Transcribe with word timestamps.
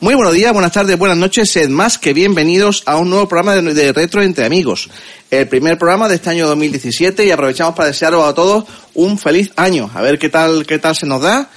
Muy 0.00 0.14
buenos 0.14 0.32
días, 0.32 0.52
buenas 0.52 0.70
tardes, 0.70 0.96
buenas 0.96 1.18
noches, 1.18 1.50
sed 1.50 1.68
más 1.68 1.98
que 1.98 2.12
bienvenidos 2.12 2.84
a 2.86 2.98
un 2.98 3.10
nuevo 3.10 3.26
programa 3.26 3.56
de, 3.56 3.92
Retro 3.92 4.22
Entre 4.22 4.44
Amigos. 4.44 4.88
El 5.28 5.48
primer 5.48 5.76
programa 5.76 6.08
de 6.08 6.14
este 6.14 6.30
año 6.30 6.46
2017 6.46 7.26
y 7.26 7.32
aprovechamos 7.32 7.74
para 7.74 7.88
desearos 7.88 8.24
a 8.24 8.32
todos 8.32 8.62
un 8.94 9.18
feliz 9.18 9.50
año. 9.56 9.90
A 9.92 10.00
ver 10.00 10.20
qué 10.20 10.28
tal, 10.28 10.64
qué 10.66 10.78
tal 10.78 10.94
se 10.94 11.04
nos 11.04 11.20
da 11.20 11.50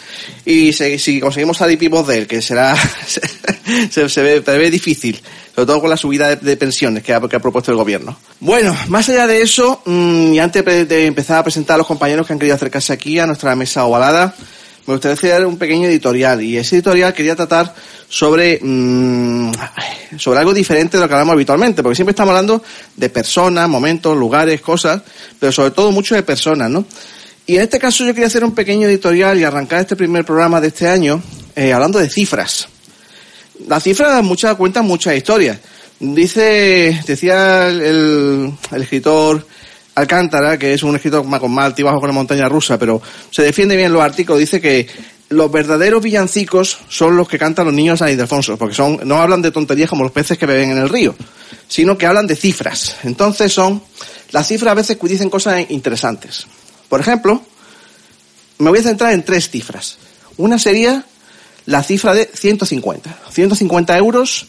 y 0.44 0.74
si, 0.74 0.98
si 0.98 1.20
conseguimos 1.20 1.58
salir 1.58 1.78
vivos 1.78 2.08
de 2.08 2.18
él, 2.18 2.28
que 2.28 2.42
será, 2.42 2.76
se, 3.06 3.22
se, 4.10 4.24
ve, 4.24 4.42
se, 4.44 4.58
ve, 4.58 4.72
difícil, 4.72 5.22
sobre 5.54 5.68
todo 5.68 5.82
con 5.82 5.92
la 5.92 5.98
subida 5.98 6.36
de, 6.36 6.58
pensiones 6.58 7.04
que 7.04 7.14
ha, 7.14 7.20
propuesto 7.20 7.70
el 7.70 7.78
gobierno. 7.78 8.18
Bueno, 8.40 8.76
más 8.88 9.08
allá 9.10 9.28
de 9.28 9.44
eso, 9.44 9.84
mmm, 9.86 10.34
y 10.34 10.40
antes 10.40 10.66
de 10.66 11.06
empezar 11.06 11.38
a 11.38 11.44
presentar 11.44 11.76
a 11.76 11.78
los 11.78 11.86
compañeros 11.86 12.26
que 12.26 12.34
han 12.34 12.40
querido 12.40 12.56
acercarse 12.56 12.92
aquí 12.92 13.20
a 13.20 13.28
nuestra 13.28 13.56
mesa 13.56 13.86
ovalada, 13.86 14.34
me 14.88 14.94
gustaría 14.94 15.14
hacer 15.14 15.46
un 15.46 15.58
pequeño 15.58 15.88
editorial 15.88 16.42
y 16.42 16.58
ese 16.58 16.76
editorial 16.76 17.14
quería 17.14 17.36
tratar 17.36 17.74
sobre 18.10 18.60
mmm, 18.62 19.52
sobre 20.18 20.40
algo 20.40 20.54
diferente 20.54 20.98
de 20.98 21.04
lo 21.04 21.08
que 21.08 21.14
hablamos 21.14 21.34
habitualmente, 21.34 21.84
porque 21.84 21.96
siempre 21.96 22.12
estamos 22.12 22.32
hablando 22.32 22.64
de 22.96 23.10
personas, 23.10 23.70
momentos, 23.70 24.18
lugares, 24.18 24.62
cosas, 24.62 25.02
pero 25.40 25.52
sobre 25.52 25.72
todo 25.72 25.92
mucho 25.92 26.16
de 26.16 26.24
personas, 26.24 26.70
¿no? 26.70 26.86
Y 27.46 27.56
en 27.56 27.64
este 27.64 27.80
caso 27.80 28.04
yo 28.04 28.14
quería 28.14 28.28
hacer 28.28 28.44
un 28.44 28.54
pequeño 28.54 28.88
editorial 28.88 29.40
y 29.40 29.44
arrancar 29.44 29.82
este 29.82 29.96
primer 29.96 30.26
programa 30.26 30.62
de 30.62 30.68
este 30.68 30.88
año 30.88 31.22
eh, 31.56 31.74
hablando 31.74 32.00
de 32.00 32.10
cifras. 32.10 32.68
Las 33.68 33.84
cifras 33.84 34.24
muchas 34.24 34.56
cuentan 34.56 34.86
muchas 34.86 35.16
historias. 35.16 35.58
Dice, 36.00 37.00
decía 37.06 37.68
el 37.68 38.54
escritor 38.72 39.46
Alcántara, 40.02 40.58
que 40.58 40.74
es 40.74 40.84
un 40.84 40.96
escritor 40.96 41.26
con 41.40 41.52
más 41.52 41.66
altibajo 41.66 42.00
con 42.00 42.10
la 42.10 42.14
montaña 42.14 42.50
rusa, 42.50 42.78
pero 42.78 43.02
se 43.30 43.42
defiende 43.44 43.76
bien 43.76 43.94
los 43.94 44.02
artículos, 44.02 44.40
dice 44.40 44.60
que 44.60 44.88
los 45.30 45.50
verdaderos 45.52 46.04
villancicos 46.04 46.78
son 46.90 47.16
los 47.16 47.28
que 47.28 47.40
cantan 47.40 47.66
los 47.66 47.74
niños 47.74 47.96
a 47.96 48.06
San 48.06 48.14
Ildefonso, 48.14 48.58
porque 48.58 48.76
son, 48.76 49.00
no 49.06 49.22
hablan 49.22 49.42
de 49.42 49.52
tonterías 49.52 49.90
como 49.90 50.04
los 50.04 50.12
peces 50.12 50.38
que 50.38 50.46
beben 50.46 50.72
en 50.72 50.78
el 50.78 50.90
río, 50.90 51.16
sino 51.68 51.98
que 51.98 52.06
hablan 52.06 52.28
de 52.28 52.36
cifras. 52.36 52.98
Entonces 53.04 53.54
son, 53.54 53.82
las 54.32 54.48
cifras 54.48 54.72
a 54.72 54.76
veces 54.76 54.98
dicen 55.02 55.30
cosas 55.30 55.66
interesantes. 55.70 56.46
Por 56.90 57.00
ejemplo, 57.00 57.42
me 58.58 58.70
voy 58.70 58.80
a 58.80 58.84
centrar 58.84 59.14
en 59.14 59.24
tres 59.24 59.50
cifras. 59.50 59.98
Una 60.38 60.60
sería 60.60 61.06
la 61.66 61.82
cifra 61.84 62.14
de 62.14 62.30
150. 62.34 63.20
150 63.32 63.98
euros 63.98 64.48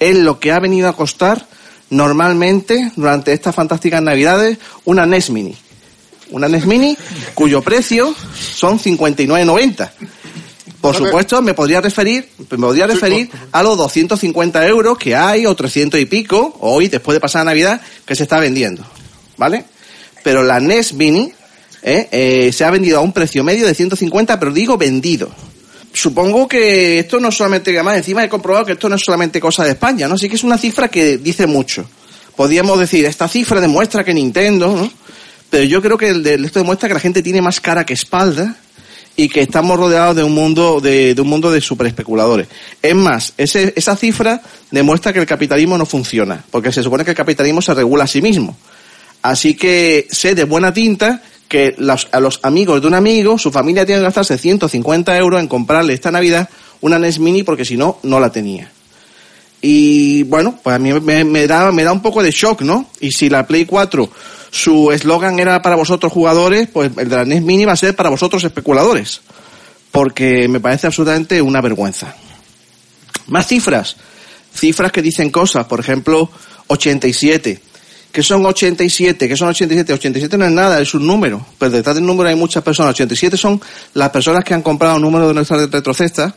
es 0.00 0.16
lo 0.16 0.40
que 0.40 0.52
ha 0.52 0.58
venido 0.58 0.88
a 0.88 0.96
costar 0.96 1.46
normalmente 1.94 2.92
durante 2.96 3.32
estas 3.32 3.54
fantásticas 3.54 4.02
navidades 4.02 4.58
una 4.84 5.06
NES 5.06 5.30
Mini. 5.30 5.56
Una 6.30 6.48
NES 6.48 6.66
Mini 6.66 6.96
cuyo 7.34 7.62
precio 7.62 8.14
son 8.38 8.78
59,90. 8.78 9.90
Por 10.80 10.94
supuesto, 10.94 11.40
me 11.40 11.54
podría 11.54 11.80
referir, 11.80 12.28
me 12.50 12.58
podría 12.58 12.86
referir 12.86 13.30
a 13.52 13.62
los 13.62 13.78
250 13.78 14.66
euros 14.66 14.98
que 14.98 15.16
hay, 15.16 15.46
o 15.46 15.54
300 15.54 15.98
y 15.98 16.04
pico, 16.04 16.58
hoy, 16.60 16.88
después 16.88 17.16
de 17.16 17.20
pasar 17.20 17.46
Navidad, 17.46 17.80
que 18.04 18.14
se 18.14 18.24
está 18.24 18.38
vendiendo. 18.38 18.84
¿Vale? 19.38 19.64
Pero 20.22 20.42
la 20.42 20.60
NES 20.60 20.92
Mini 20.92 21.32
eh, 21.82 22.08
eh, 22.10 22.52
se 22.52 22.64
ha 22.64 22.70
vendido 22.70 22.98
a 22.98 23.02
un 23.02 23.12
precio 23.12 23.42
medio 23.44 23.66
de 23.66 23.74
150, 23.74 24.38
pero 24.38 24.52
digo 24.52 24.76
vendido 24.76 25.30
supongo 25.94 26.46
que 26.48 26.98
esto 26.98 27.20
no 27.20 27.30
solamente, 27.30 27.70
además 27.70 27.96
encima 27.96 28.24
he 28.24 28.28
comprobado 28.28 28.66
que 28.66 28.72
esto 28.72 28.88
no 28.88 28.96
es 28.96 29.02
solamente 29.02 29.40
cosa 29.40 29.64
de 29.64 29.70
España, 29.70 30.08
¿no? 30.08 30.18
Sí 30.18 30.28
que 30.28 30.34
es 30.34 30.44
una 30.44 30.58
cifra 30.58 30.88
que 30.88 31.16
dice 31.18 31.46
mucho. 31.46 31.88
Podríamos 32.36 32.78
decir, 32.78 33.06
esta 33.06 33.28
cifra 33.28 33.60
demuestra 33.60 34.04
que 34.04 34.12
Nintendo, 34.12 34.74
¿no? 34.76 34.92
Pero 35.48 35.64
yo 35.64 35.80
creo 35.80 35.96
que 35.96 36.10
esto 36.10 36.58
demuestra 36.58 36.88
que 36.88 36.94
la 36.94 37.00
gente 37.00 37.22
tiene 37.22 37.40
más 37.40 37.60
cara 37.60 37.86
que 37.86 37.94
espalda 37.94 38.56
y 39.16 39.28
que 39.28 39.40
estamos 39.40 39.78
rodeados 39.78 40.16
de 40.16 40.24
un 40.24 40.32
mundo 40.32 40.80
de, 40.80 41.14
de 41.14 41.22
un 41.22 41.28
mundo 41.28 41.52
de 41.52 41.60
super 41.60 41.86
especuladores. 41.86 42.48
Es 42.82 42.94
más, 42.96 43.32
ese, 43.38 43.72
esa 43.76 43.94
cifra 43.94 44.42
demuestra 44.72 45.12
que 45.12 45.20
el 45.20 45.26
capitalismo 45.26 45.78
no 45.78 45.86
funciona, 45.86 46.44
porque 46.50 46.72
se 46.72 46.82
supone 46.82 47.04
que 47.04 47.12
el 47.12 47.16
capitalismo 47.16 47.62
se 47.62 47.72
regula 47.72 48.04
a 48.04 48.08
sí 48.08 48.20
mismo. 48.20 48.56
Así 49.22 49.54
que 49.54 50.08
sé 50.10 50.34
de 50.34 50.44
buena 50.44 50.74
tinta 50.74 51.22
que 51.54 51.76
a 52.10 52.18
los 52.18 52.40
amigos 52.42 52.82
de 52.82 52.88
un 52.88 52.94
amigo, 52.94 53.38
su 53.38 53.52
familia 53.52 53.86
tiene 53.86 54.00
que 54.00 54.06
gastarse 54.06 54.36
150 54.36 55.16
euros 55.16 55.38
en 55.38 55.46
comprarle 55.46 55.94
esta 55.94 56.10
Navidad 56.10 56.48
una 56.80 56.98
NES 56.98 57.20
Mini 57.20 57.44
porque 57.44 57.64
si 57.64 57.76
no, 57.76 58.00
no 58.02 58.18
la 58.18 58.32
tenía. 58.32 58.72
Y 59.62 60.24
bueno, 60.24 60.58
pues 60.60 60.74
a 60.74 60.80
mí 60.80 60.92
me, 60.94 61.22
me, 61.22 61.46
da, 61.46 61.70
me 61.70 61.84
da 61.84 61.92
un 61.92 62.02
poco 62.02 62.24
de 62.24 62.32
shock, 62.32 62.62
¿no? 62.62 62.90
Y 62.98 63.12
si 63.12 63.30
la 63.30 63.46
Play 63.46 63.66
4, 63.66 64.10
su 64.50 64.90
eslogan 64.90 65.38
era 65.38 65.62
para 65.62 65.76
vosotros 65.76 66.12
jugadores, 66.12 66.66
pues 66.72 66.90
el 66.96 67.08
de 67.08 67.14
la 67.14 67.24
NES 67.24 67.42
Mini 67.42 67.64
va 67.66 67.74
a 67.74 67.76
ser 67.76 67.94
para 67.94 68.10
vosotros 68.10 68.42
especuladores. 68.42 69.20
Porque 69.92 70.48
me 70.48 70.58
parece 70.58 70.88
absolutamente 70.88 71.40
una 71.40 71.60
vergüenza. 71.60 72.16
Más 73.28 73.46
cifras. 73.46 73.94
Cifras 74.52 74.90
que 74.90 75.02
dicen 75.02 75.30
cosas. 75.30 75.66
Por 75.66 75.78
ejemplo, 75.78 76.28
87 76.66 77.60
que 78.14 78.22
son 78.22 78.46
87, 78.46 79.26
que 79.26 79.36
son 79.36 79.48
87, 79.48 79.92
87 79.92 80.38
no 80.38 80.44
es 80.44 80.52
nada, 80.52 80.80
es 80.80 80.94
un 80.94 81.04
número, 81.04 81.44
pero 81.58 81.72
detrás 81.72 81.96
del 81.96 82.06
número 82.06 82.28
hay 82.28 82.36
muchas 82.36 82.62
personas, 82.62 82.90
87 82.90 83.36
son 83.36 83.60
las 83.92 84.10
personas 84.10 84.44
que 84.44 84.54
han 84.54 84.62
comprado 84.62 84.94
un 84.94 85.02
número 85.02 85.26
de 85.26 85.34
nuestras 85.34 85.68
retrocestas 85.68 86.32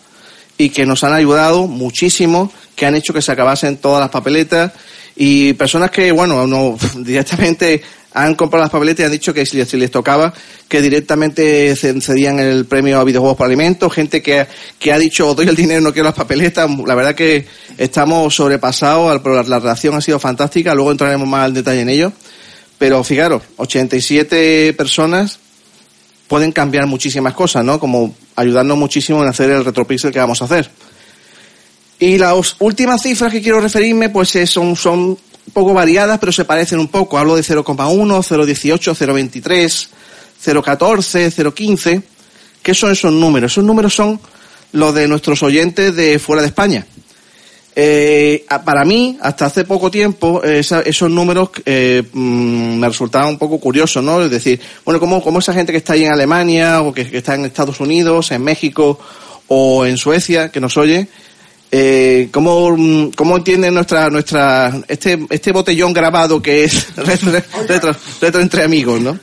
y 0.58 0.70
que 0.70 0.88
nos 0.88 1.04
han 1.04 1.14
ayudado 1.14 1.68
muchísimo, 1.68 2.52
que 2.76 2.88
han 2.88 2.96
hecho 2.96 3.14
que 3.14 3.22
se 3.22 3.32
acabasen 3.32 3.78
todas 3.78 4.00
las 4.00 4.10
papeletas 4.10 4.72
y 5.16 5.54
personas 5.54 5.92
que, 5.92 6.12
bueno, 6.12 6.48
no, 6.48 6.76
directamente 6.98 7.84
han 8.17 8.33
comprado 8.33 8.63
las 8.63 8.72
papeletas 8.72 9.01
y 9.01 9.05
han 9.05 9.11
dicho 9.11 9.33
que 9.33 9.45
si 9.45 9.57
les, 9.57 9.91
tocaba, 9.91 10.33
que 10.67 10.81
directamente 10.81 11.75
cedían 11.75 12.39
el 12.39 12.66
premio 12.66 13.00
a 13.00 13.03
videojuegos 13.03 13.38
por 13.38 13.45
alimentos, 13.45 13.94
gente 13.94 14.23
que, 14.23 14.47
que 14.79 14.91
ha 14.91 14.97
dicho, 14.97 15.35
doy 15.35 15.47
el 15.47 15.55
dinero, 15.55 15.81
no 15.81 15.94
quiero 15.94 16.05
las 16.05 16.16
papeletas. 16.16 16.67
La 16.88 16.95
verdad 16.95 17.13
que 17.13 17.45
estamos 17.78 18.35
sobrepasados, 18.35 19.22
la, 19.23 19.44
la 19.44 19.59
relación 19.59 19.94
ha 19.94 20.01
sido 20.01 20.17
fantástica, 20.19 20.73
luego 20.73 20.91
entraremos 20.91 21.28
más 21.28 21.45
al 21.45 21.53
detalle 21.53 21.81
en 21.81 21.89
ello. 21.89 22.11
Pero 22.79 23.03
fijaros, 23.03 23.44
87 23.57 24.73
personas 24.73 25.39
pueden 26.28 26.51
cambiar 26.51 26.88
muchísimas 26.88 27.34
cosas, 27.34 27.63
¿no? 27.63 27.79
Como 27.79 28.16
ayudarnos 28.35 28.78
muchísimo 28.78 29.22
en 29.22 29.29
hacer 29.29 29.51
el 29.51 29.63
retropixel 29.63 30.11
que 30.11 30.19
vamos 30.19 30.41
a 30.41 30.45
hacer. 30.45 30.72
Y 31.99 32.17
las 32.17 32.55
últimas 32.59 33.01
cifras 33.01 33.31
que 33.31 33.41
quiero 33.41 33.59
referirme, 33.59 34.09
pues 34.09 34.38
son, 34.45 34.75
son 34.75 34.99
un 34.99 35.17
poco 35.53 35.74
variadas, 35.74 36.19
pero 36.19 36.31
se 36.31 36.46
parecen 36.46 36.80
un 36.80 36.88
poco. 36.88 37.18
Hablo 37.18 37.35
de 37.35 37.44
0,1, 37.44 37.75
0,18, 37.75 38.96
0,23, 38.96 39.88
0,14, 40.44 41.31
0,15. 41.31 42.03
¿Qué 42.62 42.74
son 42.74 42.91
esos 42.91 43.13
números? 43.13 43.52
Esos 43.52 43.63
números 43.63 43.96
son 43.96 44.19
los 44.74 44.94
de 44.94 45.08
nuestros 45.08 45.41
oyentes 45.44 45.96
de 45.96 46.19
fuera 46.19 46.41
de 46.41 46.47
España. 46.50 46.85
Eh, 47.80 48.44
para 48.66 48.84
mí, 48.84 49.19
hasta 49.22 49.46
hace 49.46 49.63
poco 49.63 49.91
tiempo, 49.91 50.44
esa, 50.44 50.81
esos 50.81 51.12
números 51.12 51.50
eh, 51.64 52.02
mmm, 52.12 52.79
me 52.79 52.88
resultaban 52.88 53.29
un 53.29 53.38
poco 53.38 53.59
curiosos, 53.59 54.03
¿no? 54.03 54.24
Es 54.24 54.31
decir, 54.31 54.59
bueno, 54.84 55.00
como, 55.00 55.22
como 55.22 55.38
esa 55.38 55.53
gente 55.53 55.72
que 55.72 55.78
está 55.78 55.94
ahí 55.94 56.03
en 56.03 56.12
Alemania 56.12 56.81
o 56.81 56.91
que 56.91 57.08
está 57.14 57.35
en 57.35 57.46
Estados 57.46 57.79
Unidos, 57.79 58.31
en 58.31 58.44
México 58.44 59.00
o 59.47 59.85
en 59.85 59.97
Suecia, 59.97 60.50
que 60.50 60.59
nos 60.59 60.75
oye, 60.75 61.08
eh, 61.69 62.29
¿cómo, 62.31 63.11
¿cómo 63.16 63.38
entiende 63.38 63.69
nuestra, 63.72 64.09
nuestra, 64.09 64.73
este, 64.88 65.19
este 65.29 65.51
botellón 65.51 65.91
grabado 65.91 66.41
que 66.41 66.63
es 66.63 66.95
retro, 68.22 68.39
entre 68.39 68.63
amigos, 68.63 69.01
¿no? 69.01 69.19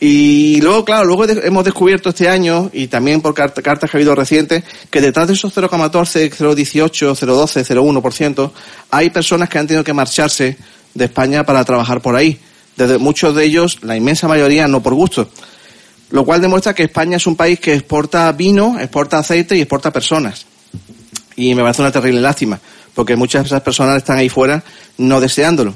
Y 0.00 0.60
luego, 0.60 0.84
claro, 0.84 1.06
luego 1.06 1.24
hemos 1.26 1.64
descubierto 1.64 2.10
este 2.10 2.28
año, 2.28 2.70
y 2.72 2.86
también 2.86 3.20
por 3.20 3.34
cartas 3.34 3.90
que 3.90 3.96
ha 3.96 3.98
habido 3.98 4.14
recientes, 4.14 4.62
que 4.90 5.00
detrás 5.00 5.26
de 5.26 5.34
esos 5.34 5.52
0,14, 5.52 6.30
0,18, 6.30 7.16
0,12, 7.16 7.64
0,1%, 7.64 8.52
hay 8.92 9.10
personas 9.10 9.48
que 9.48 9.58
han 9.58 9.66
tenido 9.66 9.82
que 9.82 9.92
marcharse 9.92 10.56
de 10.94 11.04
España 11.04 11.44
para 11.44 11.64
trabajar 11.64 12.00
por 12.00 12.14
ahí. 12.14 12.38
Desde 12.76 12.98
muchos 12.98 13.34
de 13.34 13.44
ellos, 13.44 13.82
la 13.82 13.96
inmensa 13.96 14.28
mayoría, 14.28 14.68
no 14.68 14.80
por 14.80 14.94
gusto. 14.94 15.28
Lo 16.10 16.24
cual 16.24 16.40
demuestra 16.40 16.76
que 16.76 16.84
España 16.84 17.16
es 17.16 17.26
un 17.26 17.34
país 17.34 17.58
que 17.58 17.74
exporta 17.74 18.30
vino, 18.30 18.78
exporta 18.78 19.18
aceite 19.18 19.56
y 19.56 19.62
exporta 19.62 19.92
personas 19.92 20.46
y 21.38 21.54
me 21.54 21.62
parece 21.62 21.82
una 21.82 21.92
terrible 21.92 22.20
lástima, 22.20 22.58
porque 22.94 23.14
muchas 23.14 23.44
de 23.44 23.46
esas 23.46 23.62
personas 23.62 23.98
están 23.98 24.18
ahí 24.18 24.28
fuera 24.28 24.62
no 24.98 25.20
deseándolo. 25.20 25.72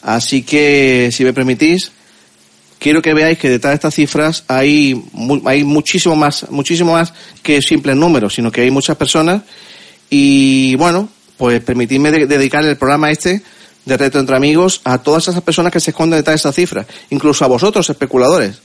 Así 0.00 0.42
que, 0.42 1.10
si 1.12 1.22
me 1.22 1.34
permitís, 1.34 1.92
quiero 2.78 3.02
que 3.02 3.12
veáis 3.12 3.38
que 3.38 3.50
detrás 3.50 3.72
de 3.72 3.74
estas 3.74 3.94
cifras 3.94 4.44
hay, 4.48 5.04
hay 5.44 5.64
muchísimo 5.64 6.16
más, 6.16 6.46
muchísimo 6.50 6.94
más 6.94 7.12
que 7.42 7.60
simples 7.60 7.94
números, 7.94 8.34
sino 8.34 8.50
que 8.50 8.62
hay 8.62 8.70
muchas 8.70 8.96
personas 8.96 9.42
y 10.08 10.74
bueno, 10.76 11.10
pues 11.36 11.62
permitidme 11.62 12.10
de 12.10 12.26
dedicar 12.26 12.64
el 12.64 12.78
programa 12.78 13.10
este 13.10 13.42
de 13.84 13.96
Reto 13.98 14.18
entre 14.18 14.34
Amigos 14.34 14.80
a 14.84 14.96
todas 14.96 15.28
esas 15.28 15.42
personas 15.42 15.72
que 15.72 15.80
se 15.80 15.90
esconden 15.90 16.20
detrás 16.20 16.36
de 16.36 16.48
esas 16.48 16.54
cifras, 16.54 16.86
incluso 17.10 17.44
a 17.44 17.48
vosotros, 17.48 17.88
especuladores. 17.90 18.62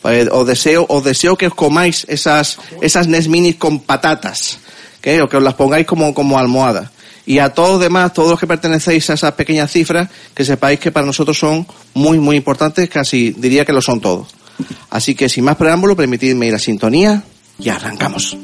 Pues, 0.00 0.28
os 0.30 0.46
deseo, 0.46 0.86
os 0.88 1.02
deseo 1.02 1.36
que 1.36 1.48
os 1.48 1.54
comáis 1.54 2.06
esas, 2.08 2.56
esas 2.80 3.08
NES 3.08 3.26
minis 3.26 3.56
con 3.56 3.80
patatas 3.80 4.60
o 5.22 5.28
que 5.28 5.36
os 5.36 5.42
las 5.42 5.54
pongáis 5.54 5.86
como, 5.86 6.12
como 6.12 6.38
almohada. 6.38 6.90
Y 7.24 7.38
a 7.40 7.52
todos 7.52 7.72
los 7.72 7.80
demás, 7.80 8.12
todos 8.12 8.30
los 8.30 8.40
que 8.40 8.46
pertenecéis 8.46 9.10
a 9.10 9.14
esas 9.14 9.32
pequeñas 9.32 9.70
cifras, 9.70 10.08
que 10.34 10.44
sepáis 10.44 10.80
que 10.80 10.92
para 10.92 11.06
nosotros 11.06 11.38
son 11.38 11.66
muy, 11.94 12.18
muy 12.18 12.36
importantes, 12.36 12.88
casi 12.88 13.34
diría 13.36 13.64
que 13.64 13.72
lo 13.72 13.82
son 13.82 14.00
todos. 14.00 14.28
Así 14.90 15.14
que 15.14 15.28
sin 15.28 15.44
más 15.44 15.56
preámbulo, 15.56 15.94
permitidme 15.94 16.46
ir 16.46 16.54
a 16.54 16.58
sintonía 16.58 17.22
y 17.58 17.68
arrancamos. 17.68 18.36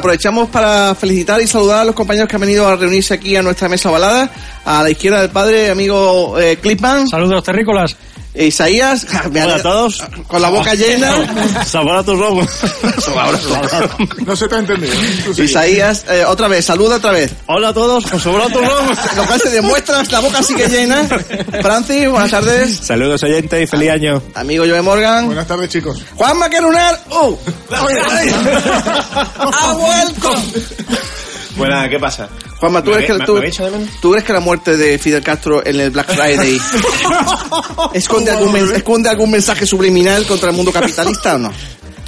Aprovechamos 0.00 0.48
para 0.48 0.94
felicitar 0.94 1.40
y 1.40 1.46
saludar 1.46 1.80
a 1.80 1.84
los 1.84 1.94
compañeros 1.94 2.28
que 2.28 2.36
han 2.36 2.40
venido 2.40 2.66
a 2.66 2.74
reunirse 2.74 3.14
aquí 3.14 3.36
a 3.36 3.42
nuestra 3.42 3.68
mesa 3.68 3.90
ovalada. 3.90 4.30
A 4.64 4.82
la 4.82 4.90
izquierda 4.90 5.20
del 5.20 5.30
padre, 5.30 5.70
amigo 5.70 6.38
eh, 6.38 6.58
Clipman. 6.60 7.06
Saludos 7.06 7.44
terrícolas. 7.44 7.96
Isaías, 8.34 9.06
Hola 9.34 9.56
a 9.56 9.62
todos. 9.62 10.02
con 10.28 10.40
la 10.40 10.50
boca 10.50 10.74
llena. 10.74 11.64
Sabor 11.64 11.96
a 11.96 12.02
tus 12.04 12.16
lomos. 12.16 12.46
No 14.24 14.36
se 14.36 14.46
te 14.48 14.54
ha 14.54 14.58
entendido. 14.58 14.94
Tú 15.24 15.34
sigue. 15.34 15.46
Isaías, 15.46 16.04
eh, 16.08 16.24
otra 16.24 16.46
vez, 16.46 16.64
saluda 16.64 16.96
otra 16.96 17.10
vez. 17.10 17.32
Hola 17.46 17.68
a 17.70 17.74
todos. 17.74 18.06
Con 18.10 18.20
sabor 18.20 18.42
a 18.42 18.46
tus 18.46 18.62
lomos. 18.62 18.98
Lo 19.16 19.24
cual 19.26 19.40
se 19.40 19.50
demuestra, 19.50 20.02
la 20.10 20.20
boca 20.20 20.42
sigue 20.42 20.68
llena. 20.68 21.08
Francis, 21.60 22.08
buenas 22.08 22.30
tardes. 22.30 22.76
Saludos 22.76 23.22
oyentes 23.24 23.64
y 23.64 23.66
feliz 23.66 23.90
año. 23.90 24.22
Amigo 24.34 24.64
Joe 24.64 24.82
Morgan. 24.82 25.26
Buenas 25.26 25.48
tardes, 25.48 25.68
chicos. 25.68 26.00
Juan 26.14 26.38
Maquerunar. 26.38 27.00
¡Uh! 27.10 27.36
¡Ha 29.52 29.72
vuelto! 29.72 30.34
Buena, 31.56 31.88
¿qué 31.88 31.98
pasa? 31.98 32.28
Juanma, 32.60 32.84
¿tú 32.84 32.90
¿Me 32.90 32.96
crees, 32.98 33.18
que, 33.18 33.24
tú, 33.24 34.10
me 34.10 34.22
que 34.22 34.32
la 34.34 34.40
muerte 34.40 34.76
de 34.76 34.98
Fidel 34.98 35.22
Castro 35.22 35.66
en 35.66 35.80
el 35.80 35.90
Black 35.90 36.14
Friday 36.14 36.60
esconde, 37.94 38.30
algún, 38.30 38.54
esconde 38.74 39.08
algún 39.08 39.30
mensaje 39.30 39.64
subliminal 39.64 40.26
contra 40.26 40.50
el 40.50 40.56
mundo 40.56 40.70
capitalista 40.70 41.36
o 41.36 41.38
no? 41.38 41.52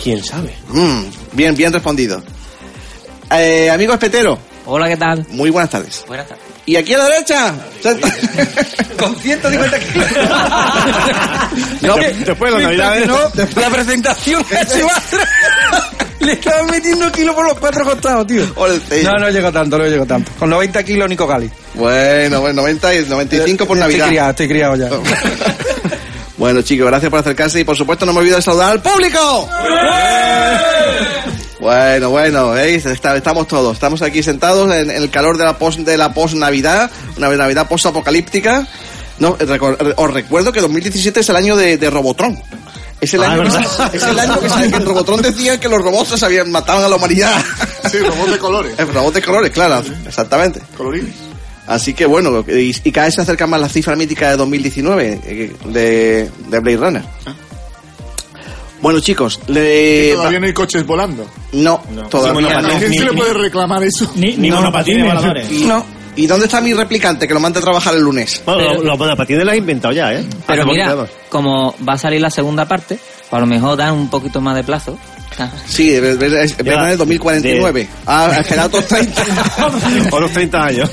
¿Quién 0.00 0.22
sabe? 0.22 0.54
Mm, 0.68 1.04
bien, 1.32 1.56
bien 1.56 1.72
respondido. 1.72 2.22
Eh, 3.30 3.70
amigo 3.70 3.94
espetero, 3.94 4.38
Hola, 4.66 4.88
¿qué 4.88 4.96
tal? 4.98 5.26
muy 5.30 5.48
buenas 5.48 5.70
tardes. 5.70 6.04
Buenas 6.06 6.28
tardes. 6.28 6.44
¿Y 6.66 6.76
aquí 6.76 6.94
a 6.94 6.98
la 6.98 7.04
derecha? 7.06 7.54
Con 8.98 9.16
150 9.16 9.78
kilos. 9.80 10.08
No, 11.80 11.96
Después 11.96 12.54
de 12.54 13.06
no, 13.06 13.28
después 13.34 13.56
La 13.66 13.70
presentación 13.70 14.44
que 14.44 14.64
se 14.66 14.82
va 14.82 15.02
Le 16.22 16.32
estaban 16.32 16.66
metiendo 16.66 17.10
kilos 17.10 17.34
por 17.34 17.44
los 17.46 17.58
cuatro 17.58 17.84
costados, 17.84 18.26
tío. 18.26 18.44
No, 19.04 19.18
no 19.18 19.28
llegó 19.30 19.50
tanto, 19.52 19.76
no 19.78 19.84
llegó 19.86 20.06
tanto. 20.06 20.30
Con 20.38 20.50
90 20.50 20.82
kilos 20.84 21.08
Nico 21.08 21.26
Gali. 21.26 21.50
Bueno, 21.74 22.40
bueno, 22.40 22.62
90 22.62 22.94
y 22.94 23.04
95 23.06 23.66
por 23.66 23.76
Estoy 23.76 23.90
Navidad. 23.92 24.08
criado, 24.08 24.30
estoy 24.30 24.48
criado 24.48 24.76
ya. 24.76 24.88
Bueno, 26.38 26.60
chicos, 26.62 26.88
gracias 26.88 27.08
por 27.08 27.20
acercarse 27.20 27.60
y 27.60 27.64
por 27.64 27.76
supuesto 27.76 28.04
no 28.04 28.12
me 28.12 28.18
olvido 28.18 28.34
de 28.34 28.42
saludar 28.42 28.72
al 28.72 28.82
público. 28.82 29.48
Bueno, 31.60 32.10
bueno, 32.10 32.50
¿veis? 32.50 32.84
Está- 32.86 33.16
estamos 33.16 33.46
todos, 33.46 33.74
estamos 33.74 34.02
aquí 34.02 34.22
sentados 34.24 34.72
en, 34.74 34.90
en 34.90 35.02
el 35.02 35.10
calor 35.10 35.38
de 35.38 35.44
la 35.44 35.56
post 35.58 35.78
de 35.80 35.96
la 35.96 36.12
post 36.12 36.34
Navidad, 36.34 36.90
una 37.16 37.28
Navidad 37.28 37.68
post 37.68 37.86
apocalíptica. 37.86 38.66
No, 39.20 39.38
recor- 39.38 39.94
os 39.96 40.12
recuerdo 40.12 40.50
que 40.50 40.60
2017 40.60 41.20
es 41.20 41.28
el 41.28 41.36
año 41.36 41.54
de, 41.54 41.76
de 41.78 41.90
Robotron. 41.90 42.36
Es 43.02 43.12
el, 43.14 43.22
Ah, 43.24 43.32
año 43.32 43.42
que, 43.42 43.96
es 43.96 44.02
el 44.04 44.18
año 44.18 44.40
que, 44.40 44.46
que 44.70 44.76
en 44.76 44.84
Robotron 44.86 45.20
decían 45.20 45.58
que 45.58 45.68
los 45.68 45.82
robots 45.82 46.18
se 46.18 46.24
habían 46.24 46.50
matado 46.52 46.86
a 46.86 46.88
la 46.88 46.94
humanidad. 46.96 47.32
Sí, 47.90 47.98
robot 47.98 48.28
de 48.30 48.38
colores. 48.38 48.74
El 48.78 48.94
robot 48.94 49.12
de 49.14 49.22
colores, 49.22 49.50
claro, 49.50 49.82
exactamente. 50.06 50.60
Colorines. 50.76 51.12
Así 51.66 51.94
que 51.94 52.06
bueno, 52.06 52.44
y, 52.48 52.74
y 52.84 52.92
cada 52.92 53.06
vez 53.06 53.14
se 53.16 53.20
acerca 53.22 53.46
más 53.48 53.60
la 53.60 53.68
cifra 53.68 53.94
mítica 53.96 54.30
de 54.30 54.36
2019 54.36 55.20
eh, 55.24 55.52
de, 55.66 56.30
de 56.48 56.58
Blade 56.60 56.76
Runner. 56.76 57.02
Bueno 58.80 58.98
chicos, 59.00 59.38
le... 59.46 60.12
Todavía 60.14 60.40
no 60.40 60.46
hay 60.46 60.52
coches 60.54 60.84
volando. 60.84 61.24
no, 61.52 61.82
todavía 62.10 62.48
Sí, 62.50 62.66
no. 62.66 62.68
¿A 62.74 62.78
quién 62.78 62.90
ni- 62.90 62.98
se 62.98 63.04
le 63.04 63.10
ni- 63.12 63.16
puede 63.16 63.34
reclamar 63.34 63.82
eso? 63.84 64.10
Ni, 64.16 64.36
Ni 64.36 64.50
monopatines 64.50 65.06
voladores. 65.06 65.48
Y, 66.16 66.24
¿Y 66.24 66.26
dónde 66.26 66.46
está 66.46 66.60
mi 66.60 66.74
replicante 66.74 67.26
que 67.28 67.34
lo 67.34 67.40
mande 67.40 67.58
a 67.58 67.62
trabajar 67.62 67.94
el 67.94 68.02
lunes? 68.02 68.42
Bueno, 68.44 68.60
Pero- 68.60 68.74
los 68.74 68.84
los 68.84 68.98
monopatines 68.98 69.44
los 69.44 69.54
he 69.54 69.58
inventado 69.58 69.94
ya, 69.94 70.12
¿eh? 70.12 70.24
Pero 70.46 70.62
Hace 70.62 70.70
mira, 70.70 71.06
como 71.28 71.74
va 71.88 71.94
a 71.94 71.98
salir 71.98 72.20
la 72.20 72.30
segunda 72.30 72.66
parte, 72.66 72.98
a 73.30 73.38
lo 73.38 73.46
mejor 73.46 73.76
dan 73.76 73.94
un 73.94 74.10
poquito 74.10 74.40
más 74.40 74.54
de 74.56 74.64
plazo. 74.64 74.98
Sí, 75.66 75.94
es, 75.94 76.02
es, 76.02 76.20
es 76.32 76.56
Ya, 76.58 76.62
Blade 76.62 76.78
Runner 76.78 76.96
2049. 76.98 77.88
Ah, 78.06 78.36
esperado 78.38 78.68
otros 78.68 78.86
30. 78.86 79.24
Por 80.10 80.20
los 80.20 80.30
30 80.32 80.62
años. 80.64 80.90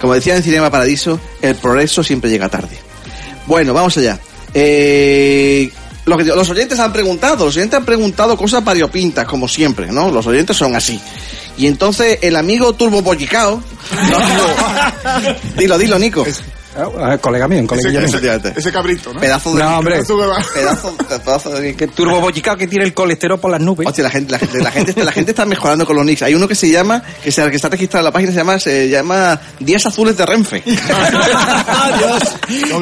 Como 0.00 0.14
decía 0.14 0.36
en 0.36 0.42
Cinema 0.42 0.70
Paradiso, 0.70 1.20
el 1.42 1.54
progreso 1.56 2.02
siempre 2.02 2.30
llega 2.30 2.48
tarde. 2.48 2.78
Bueno, 3.46 3.74
vamos 3.74 3.94
allá. 3.98 4.18
Eh, 4.54 5.70
los 6.16 6.50
oyentes 6.50 6.78
han 6.78 6.92
preguntado, 6.92 7.44
los 7.46 7.56
oyentes 7.56 7.78
han 7.78 7.84
preguntado 7.84 8.36
cosas 8.36 8.64
variopintas, 8.64 9.24
como 9.26 9.48
siempre, 9.48 9.86
¿no? 9.88 10.10
Los 10.10 10.26
oyentes 10.26 10.56
son 10.56 10.74
así. 10.74 11.00
Y 11.56 11.66
entonces 11.66 12.18
el 12.22 12.36
amigo 12.36 12.72
Turbo 12.74 13.02
Bollicao... 13.02 13.62
dilo, 15.56 15.78
dilo, 15.78 15.98
Nico. 15.98 16.24
Ah, 16.76 17.18
colega 17.18 17.48
mío, 17.48 17.58
un 17.58 17.64
Ese, 17.64 17.82
colega 17.92 18.06
mío. 18.06 18.52
ese- 18.56 18.72
cabrito, 18.72 19.12
¿no? 19.12 19.20
Pedazo 19.20 19.52
de... 19.54 19.62
No, 19.62 19.78
hombre. 19.78 19.94
Pedazo 19.96 20.16
de- 20.18 21.18
Pedazo, 21.18 21.50
de... 21.50 21.74
Que 21.74 21.88
turbo 21.88 22.20
bollicao 22.20 22.56
que 22.56 22.68
tiene 22.68 22.84
el 22.84 22.94
colesterol 22.94 23.40
por 23.40 23.50
las 23.50 23.60
nubes. 23.60 23.86
Hostia, 23.88 24.04
la 24.04 24.10
gente, 24.10 24.30
la 24.32 24.38
gente, 24.38 24.58
la 24.62 24.70
gente, 24.70 25.04
la 25.04 25.12
gente 25.12 25.30
está 25.32 25.44
mejorando 25.44 25.84
con 25.84 25.96
los 25.96 26.04
nicks. 26.06 26.22
Hay 26.22 26.34
uno 26.34 26.46
que 26.46 26.54
se 26.54 26.70
llama, 26.70 27.02
que, 27.24 27.32
se, 27.32 27.48
que 27.50 27.56
está 27.56 27.68
registrado 27.68 28.02
en 28.02 28.04
la 28.04 28.12
página, 28.12 28.30
se 28.32 28.38
llama, 28.38 28.58
se 28.60 28.88
llama 28.88 29.40
Días 29.58 29.84
Azules 29.86 30.16
de 30.16 30.24
Renfe. 30.26 30.62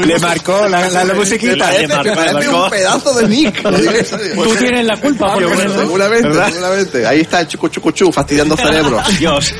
Le 0.07 0.19
marcó 0.19 0.67
la, 0.69 0.89
la, 0.89 1.05
la 1.05 1.15
musiquita. 1.15 1.71
Le 1.73 1.89
marcó, 1.89 2.15
parece 2.15 2.49
un 2.49 2.71
pedazo 2.71 3.15
de 3.15 3.29
nick. 3.29 3.63
Tú 3.63 4.55
tienes 4.57 4.85
la 4.87 4.97
culpa, 4.99 5.35
por 5.35 5.57
seguramente, 5.57 6.29
¿Verdad? 6.29 6.51
seguramente. 6.53 7.07
Ahí 7.07 7.21
está 7.21 7.41
el 7.41 7.49
chucu 7.49 7.69
chucu 7.69 7.91
chu, 7.93 8.13
fastidiando 8.13 8.57
cerebros. 8.57 9.03
Dios. 9.19 9.55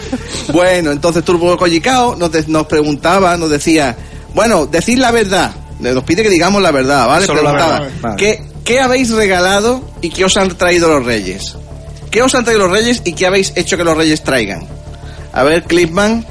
Bueno, 0.53 0.93
entonces 0.93 1.25
Turbo 1.25 1.57
Collicao 1.57 2.17
nos, 2.17 2.49
nos 2.49 2.67
preguntaba, 2.67 3.37
nos 3.37 3.51
decía, 3.51 3.97
bueno, 4.39 4.67
decid 4.67 4.99
la 4.99 5.11
verdad. 5.11 5.51
Nos 5.81 6.05
pide 6.05 6.23
que 6.23 6.31
digamos 6.31 6.63
la 6.63 6.71
verdad, 6.71 7.09
¿vale? 7.09 7.27
Solo 7.27 7.43
la 7.43 7.51
Preguntaba, 7.51 7.81
verdad, 7.81 7.99
vale. 8.01 8.17
¿qué, 8.17 8.43
¿qué 8.65 8.79
habéis 8.79 9.11
regalado 9.11 9.83
y 10.01 10.11
qué 10.11 10.25
os 10.25 10.37
han 10.37 10.57
traído 10.57 10.87
los 10.87 11.05
reyes? 11.05 11.57
¿Qué 12.13 12.23
os 12.23 12.37
han 12.37 12.45
traído 12.45 12.69
los 12.69 12.71
reyes 12.71 13.03
y 13.05 13.15
qué 13.15 13.27
habéis 13.27 13.53
hecho 13.57 13.77
que 13.77 13.83
los 13.83 13.97
reyes 13.97 14.23
traigan? 14.23 14.65
A 15.33 15.43
ver, 15.43 15.65
Clipman. 15.65 16.25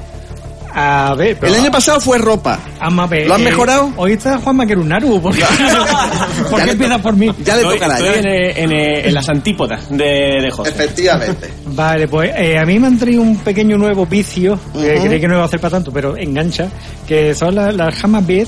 A 0.79 1.15
ver, 1.15 1.35
pero... 1.39 1.51
El 1.53 1.59
año 1.61 1.71
pasado 1.71 1.99
fue 1.99 2.19
ropa. 2.19 2.59
Vamos 2.79 3.05
a 3.05 3.07
ver, 3.07 3.27
¿Lo 3.27 3.33
han 3.33 3.41
eh, 3.41 3.45
mejorado? 3.45 3.91
Hoy 3.97 4.13
está 4.13 4.37
Juan 4.37 4.57
Maquerunaru. 4.57 5.19
¿Por 5.19 5.35
qué, 5.35 5.41
¿Por 6.51 6.51
Ya 6.51 6.57
qué 6.59 6.65
le 6.65 6.71
empieza 6.73 6.97
to- 6.97 7.01
por 7.01 7.15
mí? 7.15 7.33
Ya 7.43 7.55
le 7.55 7.61
Estoy, 7.61 7.79
tocará. 7.79 7.93
estoy 7.97 8.13
ya. 8.13 8.19
en, 8.19 8.27
eh, 8.27 8.53
en, 8.63 8.71
eh, 8.71 9.07
en 9.07 9.13
las 9.15 9.27
antípodas 9.27 9.89
de, 9.89 10.39
de 10.41 10.51
José. 10.51 10.69
Efectivamente. 10.69 11.49
Vale, 11.65 12.07
pues 12.07 12.31
eh, 12.35 12.59
a 12.59 12.65
mí 12.65 12.77
me 12.77 12.87
han 12.87 12.99
traído 12.99 13.23
un 13.23 13.37
pequeño 13.37 13.75
nuevo 13.77 14.05
vicio, 14.05 14.59
que 14.73 14.97
Ujú. 14.97 15.07
creí 15.07 15.19
que 15.19 15.27
no 15.27 15.33
iba 15.33 15.43
a 15.43 15.45
hacer 15.47 15.59
para 15.59 15.71
tanto, 15.71 15.91
pero 15.91 16.15
engancha, 16.15 16.67
que 17.07 17.33
son 17.33 17.55
las, 17.55 17.73
las 17.75 18.03
Hammer 18.03 18.45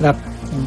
las 0.00 0.16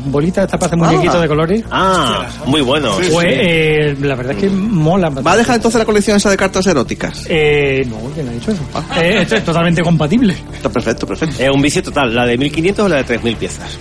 bolitas 0.06 0.46
estas 0.46 0.60
para 0.60 0.68
hacer 0.74 0.80
Ah. 0.84 0.92
muñequitos 0.92 1.22
de 1.22 1.28
colores. 1.28 1.64
Ah, 1.72 2.28
muy 2.46 2.62
bueno. 2.62 2.92
Sí. 3.02 3.10
Pues 3.12 3.28
eh, 3.30 3.96
la 4.02 4.16
verdad 4.16 4.34
es 4.34 4.40
que 4.40 4.50
mola. 4.50 5.10
¿Va 5.10 5.32
a 5.34 5.38
dejar 5.38 5.56
entonces 5.56 5.80
la 5.80 5.86
colección 5.86 6.18
esa 6.18 6.30
de 6.30 6.38
cartas 6.38 6.66
eróticas? 6.68 7.26
Eh, 7.30 7.86
no, 7.90 7.98
no 8.24 8.30
ha 8.30 8.34
dicho 8.34 8.52
eso. 8.52 8.62
Eh, 9.02 9.20
esto 9.22 9.36
es 9.36 9.44
totalmente 9.46 9.82
compatible. 9.82 10.36
Está 10.54 10.70
perfecto, 10.70 11.06
perfecto. 11.08 11.36
Es 11.44 11.50
un 11.50 11.62
vicio 11.62 11.82
total. 11.84 12.14
¿La 12.14 12.26
de 12.26 12.38
1500 12.38 12.86
o 12.86 12.90
la 12.90 12.98
de 12.98 13.04
3000 13.04 13.36
piezas? 13.38 13.78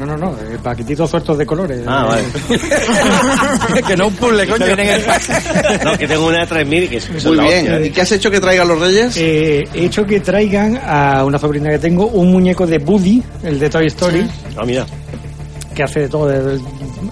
No, 0.00 0.04
no, 0.04 0.16
no, 0.16 0.30
eh, 0.32 0.58
paquetitos 0.60 1.08
sueltos 1.08 1.38
de 1.38 1.46
colores. 1.46 1.82
Ah, 1.86 2.04
vale. 2.08 3.82
que 3.86 3.96
no 3.96 4.08
un 4.08 4.14
puzzle, 4.14 4.46
coño. 4.46 4.66
No, 5.84 5.96
que 5.98 6.08
tengo 6.08 6.26
una 6.26 6.40
de 6.40 6.46
3000 6.46 6.82
y 6.84 6.88
que 6.88 6.96
es 6.96 7.24
Muy 7.24 7.38
bien. 7.38 7.44
hostia. 7.72 7.86
¿Y 7.86 7.90
qué 7.90 8.00
has 8.00 8.10
hecho 8.12 8.30
que 8.30 8.40
traigan 8.40 8.66
los 8.66 8.80
reyes? 8.80 9.16
Eh, 9.16 9.68
he 9.72 9.84
hecho 9.84 10.04
que 10.04 10.18
traigan 10.20 10.80
a 10.84 11.24
una 11.24 11.38
sobrina 11.38 11.70
que 11.70 11.78
tengo 11.78 12.06
un 12.08 12.32
muñeco 12.32 12.66
de 12.66 12.78
Woody, 12.78 13.22
el 13.44 13.60
de 13.60 13.70
Toy 13.70 13.86
Story, 13.86 14.26
Ah, 14.56 14.64
mira. 14.66 14.84
Que 15.74 15.82
hace 15.82 16.00
de 16.00 16.08
todo. 16.08 16.26
de- 16.28 16.60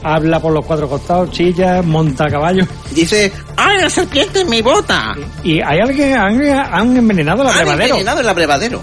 habla 0.03 0.41
por 0.41 0.53
los 0.53 0.65
cuatro 0.65 0.89
costados, 0.89 1.31
chilla, 1.31 1.83
monta 1.83 2.25
a 2.27 2.31
caballo. 2.31 2.67
Dice, 2.91 3.33
¡ay, 3.57 3.81
la 3.81 3.91
serpiente 3.91 4.41
en 4.41 4.51
mi 4.51 4.63
bota! 4.63 5.15
Y 5.43 5.61
hay 5.61 5.81
alguien, 5.81 6.15
han, 6.15 6.43
han 6.49 6.97
envenenado 6.97 7.43
Han 7.43 7.49
abrevadero. 7.49 7.85
envenenado 7.95 8.21
el 8.21 8.29
abrevadero. 8.29 8.83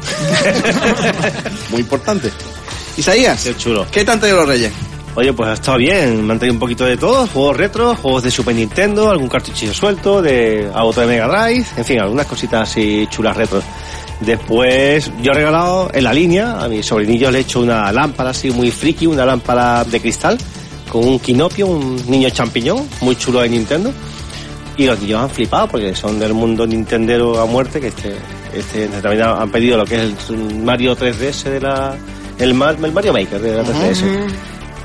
Muy 1.72 1.82
importante. 1.82 2.32
Isaías, 2.98 3.44
Qué 3.44 3.56
chulo. 3.58 3.86
¿qué 3.92 4.06
han 4.08 4.20
traído 4.20 4.38
los 4.40 4.48
reyes? 4.48 4.72
Oye, 5.16 5.32
pues 5.34 5.50
ha 5.50 5.54
estado 5.54 5.78
bien. 5.78 6.26
Me 6.26 6.34
han 6.34 6.40
traído 6.40 6.54
un 6.54 6.60
poquito 6.60 6.86
de 6.86 6.98
todo. 6.98 7.26
Juegos 7.28 7.56
retro, 7.58 7.96
juegos 7.96 8.24
de 8.24 8.32
Super 8.32 8.54
Nintendo, 8.56 9.10
algún 9.10 9.30
cartuchillo 9.30 9.74
suelto, 9.74 10.22
de 10.22 10.70
a 10.74 10.84
otro 10.84 11.02
de 11.04 11.08
Mega 11.08 11.28
Drive. 11.28 11.66
En 11.78 11.86
fin, 11.86 12.00
algunas 12.02 12.26
cositas 12.26 12.70
así 12.70 13.08
chulas 13.10 13.36
retro. 13.38 13.62
Después, 14.22 15.12
yo 15.22 15.32
he 15.32 15.36
regalado 15.36 15.90
en 15.94 16.04
la 16.04 16.14
línea, 16.14 16.60
a 16.64 16.68
mis 16.68 16.86
sobrinillos 16.86 17.32
le 17.32 17.40
he 17.40 17.42
hecho 17.42 17.60
una 17.60 17.92
lámpara 17.92 18.30
así 18.32 18.50
muy 18.50 18.72
friki, 18.72 19.06
una 19.08 19.26
lámpara 19.26 19.84
de 19.84 20.00
cristal, 20.00 20.38
con 20.90 21.06
un 21.08 21.20
quinopio, 21.20 21.68
un 21.68 22.02
niño 22.10 22.30
champiñón, 22.30 22.88
muy 23.02 23.16
chulo 23.18 23.42
de 23.42 23.50
Nintendo. 23.50 23.92
Y 24.78 24.86
los 24.86 25.00
niños 25.00 25.22
han 25.22 25.30
flipado 25.30 25.68
porque 25.70 25.96
son 25.96 26.20
del 26.20 26.34
mundo 26.34 26.66
nintendero 26.68 27.40
a 27.42 27.46
muerte, 27.46 27.80
que 27.80 27.88
este, 27.88 28.16
este 28.54 28.88
también 29.02 29.24
han 29.24 29.50
pedido 29.50 29.78
lo 29.78 29.86
que 29.86 29.96
es 29.96 30.30
el 30.30 30.56
Mario 30.64 30.98
3DS 30.98 31.44
de 31.44 31.62
la, 31.62 31.96
el, 32.40 32.54
Mar- 32.54 32.78
el 32.84 32.92
Mario 32.92 33.14
Maker 33.14 33.40
de 33.42 33.56
la 33.56 33.64
3DS. 33.64 34.04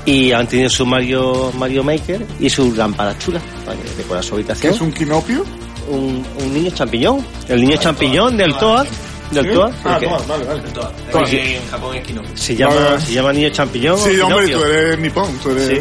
Y 0.05 0.31
han 0.31 0.47
tenido 0.47 0.69
su 0.69 0.85
Mario, 0.85 1.51
Mario 1.57 1.83
Maker 1.83 2.25
y 2.39 2.49
su 2.49 2.73
lámpara 2.73 3.17
chula 3.19 3.39
para 3.65 3.77
que 3.77 3.89
decorar 3.97 4.23
su 4.23 4.29
¿Qué 4.31 4.35
habitación. 4.35 4.73
es 4.73 4.81
un 4.81 4.91
quinopio? 4.91 5.45
un, 5.89 6.23
un 6.41 6.53
niño 6.53 6.71
champiñón. 6.71 7.19
El 7.49 7.61
niño 7.61 7.75
champiñón 7.77 8.37
del 8.37 8.53
Toad. 8.55 8.85
Del 9.31 9.45
¿Sí? 9.45 9.51
Toad. 9.53 9.71
Ah, 9.85 9.99
Toad, 9.99 10.27
vale, 10.27 10.45
vale. 10.45 11.55
En 11.55 11.67
Japón 11.69 11.95
es 11.95 12.03
Kino. 12.07 12.21
se, 12.35 12.55
llama, 12.55 12.75
Vale, 12.75 13.01
se 13.01 13.13
llama 13.13 13.33
niño 13.33 13.49
champiñón. 13.49 13.97
Sí, 13.97 14.19
o 14.19 14.27
hombre, 14.27 14.45
Pinocchio. 14.45 14.57
tú 14.59 14.63
eres 14.65 14.99
nipón, 14.99 15.37
tú 15.41 15.49
eres 15.51 15.67
Sí. 15.67 15.75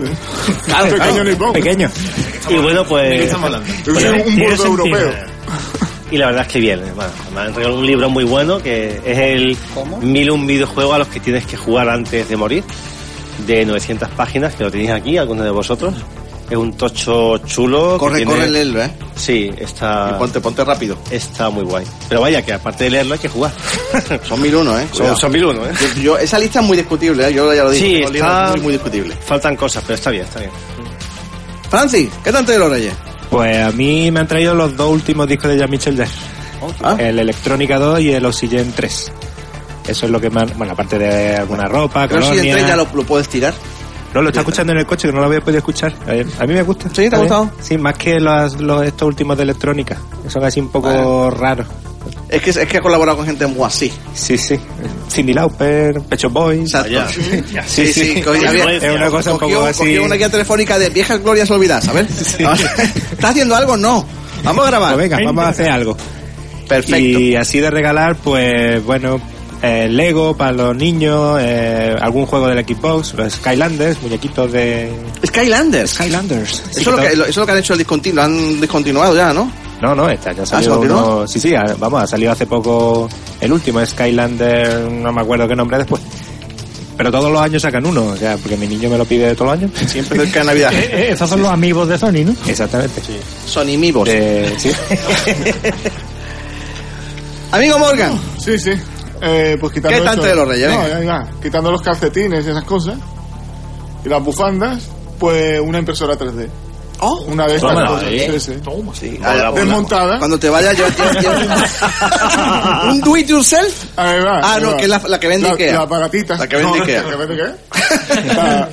pequeño 0.90 1.25
nipón. 1.25 1.52
Pequeño. 1.52 1.90
Y 2.49 2.54
bueno, 2.59 2.80
¿De 2.80 2.85
qué 2.85 2.88
pues. 2.88 3.21
estamos 3.23 3.47
hablando? 3.47 3.73
Un 3.88 3.97
Tiene 3.97 4.23
burdo 4.23 4.62
sentido. 4.62 4.66
europeo. 4.66 5.12
y 6.12 6.19
la 6.19 6.26
verdad 6.26 6.42
es 6.42 6.52
que 6.52 6.61
bien. 6.61 6.80
Bueno, 6.95 7.11
me 7.35 7.40
han 7.40 7.54
regalado 7.54 7.78
un 7.80 7.87
libro 7.87 8.09
muy 8.11 8.25
bueno 8.25 8.59
que 8.59 9.00
es 9.04 9.19
el 9.19 9.57
Mil 10.00 10.30
un 10.30 10.47
videojuego 10.47 10.95
a 10.95 10.99
los 10.99 11.09
que 11.09 11.21
tienes 11.21 11.47
que 11.47 11.57
jugar 11.57 11.88
antes 11.88 12.28
de 12.28 12.37
morir, 12.37 12.64
de 13.47 13.64
900 13.64 14.09
páginas, 14.11 14.54
que 14.54 14.64
lo 14.64 14.71
tenéis 14.71 14.90
aquí, 14.90 15.16
algunos 15.19 15.45
de 15.45 15.50
vosotros. 15.50 15.95
Es 16.50 16.57
un 16.57 16.73
tocho 16.76 17.38
chulo. 17.38 17.92
que 17.92 17.99
Corre, 17.99 18.16
tiene- 18.19 18.30
corre, 18.33 18.50
léelo, 18.50 18.83
¿eh? 18.83 18.90
Sí, 19.14 19.50
está, 19.57 20.12
Y 20.14 20.19
ponte, 20.19 20.40
ponte 20.40 20.64
rápido. 20.64 20.99
está 21.11 21.49
muy 21.49 21.62
guay. 21.62 21.85
Pero 22.09 22.21
vaya, 22.23 22.42
que 22.45 22.52
aparte 22.52 22.85
de 22.85 22.90
leerlo 22.90 23.14
hay 23.14 23.21
que 23.21 23.28
jugar. 23.28 23.52
Son 24.28 24.42
mil 24.42 24.54
uno, 24.57 24.78
¿eh? 24.78 24.87
son, 24.92 25.16
son 25.16 25.30
mil 25.33 25.45
uno, 25.45 25.64
¿eh? 25.64 25.71
Yo- 25.97 26.02
yo- 26.02 26.19
esa 26.19 26.38
lista 26.40 26.59
es 26.61 26.66
muy 26.66 26.76
discutible, 26.76 27.28
¿eh? 27.28 27.33
Yo 27.33 27.54
ya 27.54 27.62
lo 27.64 27.71
dije. 27.71 27.87
Sí, 27.87 28.16
está- 28.16 28.50
muy, 28.50 28.61
muy 28.62 28.73
discutible. 28.73 29.14
Faltan 29.25 29.54
cosas, 29.57 29.83
pero 29.87 29.95
está 29.95 30.11
bien, 30.11 30.25
está 30.25 30.40
bien. 30.40 30.50
Francis, 31.71 32.11
¿qué 32.25 32.33
tanto 32.33 32.50
de 32.52 32.59
los 32.59 32.71
Reyes? 32.71 32.95
Pues 33.30 33.57
a 33.64 33.71
mí 33.71 34.11
me 34.11 34.21
han 34.21 34.26
traído 34.26 34.54
los 34.54 34.76
dos 34.76 34.90
últimos 34.90 35.28
discos 35.28 35.50
de 35.50 35.59
Jean-Michel 35.59 35.97
Jarre. 35.97 36.11
Ah. 36.83 36.97
El 36.99 37.19
Electrónica 37.19 37.78
2 37.78 38.00
y 38.00 38.11
el 38.12 38.25
Oxygen 38.26 38.73
3. 38.75 39.12
Eso 39.87 40.07
es 40.07 40.12
lo 40.12 40.21
que 40.21 40.30
más... 40.30 40.57
Bueno, 40.59 40.73
aparte 40.73 40.99
de 40.99 41.37
alguna 41.37 41.66
ropa, 41.66 42.07
Creo 42.09 42.19
que 42.21 42.25
si 42.25 42.30
colonia... 42.30 42.50
entres 42.52 42.69
ya 42.69 42.76
lo, 42.76 42.88
lo 42.92 43.02
puedes 43.04 43.28
tirar. 43.28 43.54
No, 44.14 44.23
lo 44.23 44.29
está 44.29 44.40
escuchando 44.40 44.73
en 44.73 44.79
el 44.81 44.87
coche, 44.87 45.09
que 45.09 45.14
no 45.14 45.21
lo 45.21 45.26
había 45.26 45.40
podido 45.40 45.59
escuchar. 45.59 45.93
A 46.07 46.12
ver, 46.12 46.26
a 46.38 46.47
mí 46.47 46.55
me 46.55 46.62
gusta. 46.62 46.88
¿Sí? 46.93 47.09
¿Te 47.09 47.14
ha 47.17 47.19
gustado? 47.21 47.50
Sí, 47.61 47.79
más 47.79 47.95
que 47.97 48.19
los, 48.19 48.61
los- 48.61 48.85
estos 48.85 49.07
últimos 49.09 49.37
de 49.37 49.45
electrónica. 49.45 49.97
que 50.23 50.31
Son 50.31 50.43
así 50.45 50.59
un 50.61 50.69
poco 50.71 50.88
Vale. 51.26 51.37
raros. 51.37 51.67
Es 52.29 52.40
que, 52.43 52.50
es 52.50 52.59
que 52.67 52.79
ha 52.79 52.81
colaborado 52.81 53.17
con 53.19 53.26
gente 53.26 53.47
muy 53.47 53.64
así. 53.64 53.93
Sí, 54.14 54.38
sí. 54.38 54.59
Cindy 55.11 55.33
Lauper, 55.33 56.00
Pecho 56.02 56.31
Boys. 56.31 56.61
Exacto. 56.61 56.90
Vaya. 56.95 57.09
Sí, 57.67 57.87
sí, 57.93 57.93
sí. 57.93 58.23
había- 58.26 58.76
Es 58.76 58.95
una 58.97 59.11
cosa 59.11 59.33
un 59.33 59.38
cogió, 59.38 59.57
poco 59.59 59.69
así. 59.69 59.79
cogió 59.79 60.05
una 60.05 60.14
guía 60.17 60.29
telefónica 60.31 60.79
de 60.79 60.90
viejas 60.90 61.21
glorias 61.23 61.50
olvidadas, 61.50 61.85
¿sabes? 61.85 62.09
¿Estás 62.40 63.31
haciendo 63.31 63.55
algo? 63.57 63.76
No. 63.76 64.05
Vamos 64.45 64.64
a 64.64 64.71
grabar. 64.71 64.95
Pues 64.95 65.09
venga, 65.11 65.25
vamos 65.25 65.45
a 65.45 65.49
hacer 65.49 65.69
algo. 65.71 65.97
Perfecto. 66.69 66.99
Y 66.99 67.35
así 67.37 67.59
de 67.61 67.69
regalar, 67.71 68.17
pues 68.17 68.83
bueno, 68.85 69.21
eh, 69.62 69.88
Lego 69.90 70.37
para 70.37 70.52
los 70.52 70.76
niños, 70.76 71.38
eh, 71.40 71.95
algún 72.00 72.26
juego 72.26 72.49
del 72.49 72.64
Xbox, 72.67 73.14
Skylanders, 73.31 74.02
muñequitos 74.02 74.50
de 74.52 74.90
Skylanders. 75.26 75.90
Skylanders. 75.93 76.62
Eso 76.71 76.81
es, 76.81 76.87
lo 76.87 76.97
que, 76.97 77.17
lo- 77.17 77.25
eso 77.25 77.31
es 77.31 77.37
lo 77.37 77.47
que 77.47 77.52
han 77.52 77.59
hecho 77.59 77.73
el 77.75 77.79
discontinuo, 77.79 78.17
lo 78.17 78.23
han 78.23 78.61
discontinuado 78.61 79.17
ya, 79.17 79.33
¿no? 79.33 79.50
No, 79.83 79.95
no, 79.95 80.09
año 80.29 80.43
ha 80.43 80.47
salido 80.47 80.75
continuó? 80.76 81.17
uno... 81.19 81.26
Sí, 81.29 81.40
sí, 81.40 81.55
ha- 81.55 81.75
vamos, 81.79 82.02
ha 82.02 82.07
salido 82.07 82.33
hace 82.33 82.47
poco 82.47 83.09
el 83.40 83.52
último, 83.52 83.85
Skylander, 83.85 84.90
no 84.90 85.12
me 85.12 85.21
acuerdo 85.23 85.49
qué 85.49 85.57
nombre 85.57 85.79
después. 85.79 86.02
Pero 86.97 87.11
todos 87.11 87.33
los 87.33 87.40
años 87.40 87.62
sacan 87.62 87.87
uno, 87.87 88.09
o 88.09 88.17
sea, 88.17 88.37
porque 88.37 88.59
mi 88.59 88.67
niño 88.67 88.90
me 88.90 88.99
lo 88.99 89.07
pide 89.07 89.35
todos 89.35 89.52
los 89.52 89.62
años. 89.62 89.71
Siempre 89.90 90.19
cerca 90.19 90.40
de 90.40 90.45
Navidad. 90.45 90.71
Eh, 90.75 90.90
eh, 90.93 91.09
esos 91.12 91.31
son 91.31 91.40
los 91.40 91.50
amigos 91.50 91.88
de 91.88 91.97
Sony, 91.99 92.25
¿no? 92.26 92.35
Exactamente. 92.47 93.00
Sony 93.47 93.79
Mivos. 93.79 94.07
Sí. 94.59 94.71
Amigo 97.52 97.79
Morgan, 97.79 98.19
Sí, 98.38 98.59
sí. 98.59 98.71
Eh, 99.23 99.57
pues 99.61 99.73
quitando 99.73 99.99
¿Qué 99.99 100.05
tanto 100.05 100.23
eso- 100.23 100.31
de 100.31 100.37
los 100.37 100.49
Reyes, 100.49 100.71
No, 100.71 100.89
ya, 100.89 101.00
ya. 101.03 101.29
Quitando 101.43 101.71
los 101.71 101.83
calcetines 101.83 102.47
y 102.47 102.50
esas 102.50 102.65
cosas. 102.65 102.97
Y 104.05 104.09
las 104.09 104.23
bufandas, 104.25 104.83
pues 105.19 105.61
una 105.61 105.79
impresora 105.79 106.17
3D. 106.17 106.49
Oh, 107.03 107.23
Una 107.29 107.47
de 107.47 107.57
estas. 107.57 107.73
Toma, 107.73 107.87
cosas. 107.87 108.09
eh. 108.11 108.31
Sí, 108.39 108.41
sí. 108.41 108.53
sí, 108.95 109.19
Desmontada. 109.55 110.19
Cuando 110.19 110.39
te 110.39 110.50
vayas, 110.50 110.77
lleva- 110.77 110.91
un 112.91 113.00
do 113.00 113.17
it 113.17 113.27
yourself. 113.27 113.85
Ahí 113.97 114.21
va, 114.21 114.41
Ah, 114.43 114.59
no, 114.61 114.71
va. 114.73 114.77
que 114.77 114.83
es 114.85 114.89
la- 114.89 115.03
la 115.09 115.19
que 115.21 115.29
vende 115.29 115.49
La- 115.49 115.55
Ikea. 115.55 115.73
La 115.75 115.81
aparatita. 115.83 116.37
La 116.37 116.47
que 116.49 116.57
vende 116.57 116.79
No, 116.79 116.85
Ikea. 116.85 117.03
La 117.03 117.11
que 117.11 117.17
vende 117.17 117.35
Ikea. 117.35 117.57
La- 118.35 118.69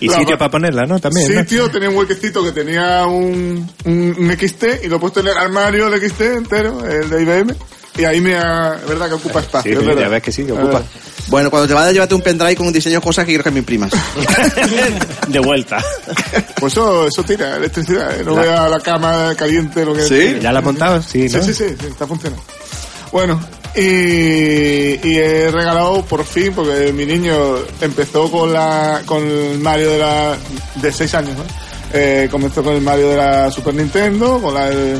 Y 0.00 0.08
la- 0.08 0.16
sitio 0.18 0.36
para 0.38 0.50
ponerla, 0.50 0.84
¿no? 0.86 0.98
También. 0.98 1.32
¿no? 1.34 1.40
Sitio, 1.40 1.70
tenía 1.70 1.88
un 1.90 1.96
huequecito 1.96 2.42
que 2.44 2.52
tenía 2.52 3.06
un, 3.06 3.70
un, 3.84 4.16
un 4.18 4.30
XT 4.38 4.84
y 4.84 4.88
lo 4.88 4.96
he 4.96 4.98
puesto 4.98 5.20
en 5.20 5.28
el 5.28 5.36
armario 5.38 5.88
el 5.88 6.00
XT 6.00 6.20
entero, 6.36 6.84
el 6.84 7.08
de 7.10 7.22
IBM. 7.22 7.54
Y 7.98 8.04
ahí 8.04 8.20
me 8.20 8.36
ha, 8.36 8.76
es 8.82 8.88
verdad 8.88 9.08
que 9.08 9.14
ocupa 9.14 9.40
Sí, 9.40 9.46
espacio. 9.46 9.72
es 9.72 9.78
sí, 9.80 9.84
verdad. 9.86 10.02
ya 10.02 10.08
ves 10.08 10.22
que 10.22 10.32
sí, 10.32 10.44
que 10.44 10.52
Es 10.52 10.58
ocupa. 10.58 10.82
Bueno, 11.28 11.50
cuando 11.50 11.66
te 11.66 11.74
vayas, 11.74 11.92
llévate 11.92 12.14
un 12.14 12.20
pendrive 12.22 12.54
con 12.56 12.66
un 12.68 12.72
diseño 12.72 12.96
de 13.00 13.04
cosas 13.04 13.24
que 13.24 13.30
quiero 13.32 13.42
que 13.42 13.50
me 13.50 13.58
imprimas. 13.60 13.90
De 15.28 15.38
vuelta. 15.40 15.82
Pues 16.60 16.72
eso, 16.72 17.06
eso 17.08 17.22
tira 17.24 17.56
electricidad, 17.56 18.20
¿eh? 18.20 18.22
no 18.24 18.34
vea 18.36 18.68
la 18.68 18.78
cama 18.80 19.34
caliente, 19.36 19.84
lo 19.84 19.94
que 19.94 20.02
¿Sí? 20.02 20.38
¿Ya 20.40 20.52
la 20.52 20.60
has 20.60 20.64
montado? 20.64 21.02
Sí, 21.02 21.28
Sí, 21.28 21.36
¿no? 21.36 21.42
sí, 21.42 21.54
sí, 21.54 21.64
sí, 21.80 21.86
está 21.86 22.06
funcionando. 22.06 22.42
Bueno, 23.12 23.40
y, 23.74 23.80
y 23.80 25.18
he 25.18 25.50
regalado 25.50 26.04
por 26.04 26.24
fin, 26.24 26.52
porque 26.54 26.92
mi 26.92 27.06
niño 27.06 27.34
empezó 27.80 28.30
con 28.30 28.52
la 28.52 29.02
con 29.06 29.22
el 29.26 29.58
Mario 29.58 29.90
de 29.92 29.98
la 29.98 30.36
de 30.76 30.92
6 30.92 31.14
años, 31.14 31.36
¿no? 31.36 31.44
Eh, 31.92 32.28
comenzó 32.30 32.62
con 32.62 32.74
el 32.74 32.80
Mario 32.82 33.10
de 33.10 33.16
la 33.16 33.50
Super 33.50 33.74
Nintendo, 33.74 34.40
con 34.40 34.54
la 34.54 34.68
del 34.68 34.98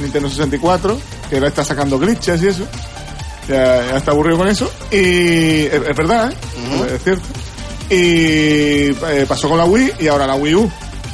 Nintendo 0.00 0.28
64, 0.28 0.98
que 1.30 1.36
ahora 1.36 1.48
está 1.48 1.64
sacando 1.64 1.98
glitches 1.98 2.42
y 2.42 2.48
eso. 2.48 2.64
Ya, 3.48 3.86
ya 3.86 3.96
está 3.96 4.10
aburrido 4.10 4.36
con 4.38 4.48
eso. 4.48 4.70
Y 4.90 5.64
es, 5.66 5.72
es 5.74 5.96
verdad, 5.96 6.30
¿eh? 6.30 6.36
es 6.96 7.02
cierto. 7.02 7.24
Y 7.90 8.90
eh, 8.90 9.24
pasó 9.26 9.48
con 9.48 9.58
la 9.58 9.64
Wii 9.64 9.92
y 10.00 10.06
ahora 10.08 10.26
la 10.26 10.34
Wii 10.34 10.54
U. 10.54 10.70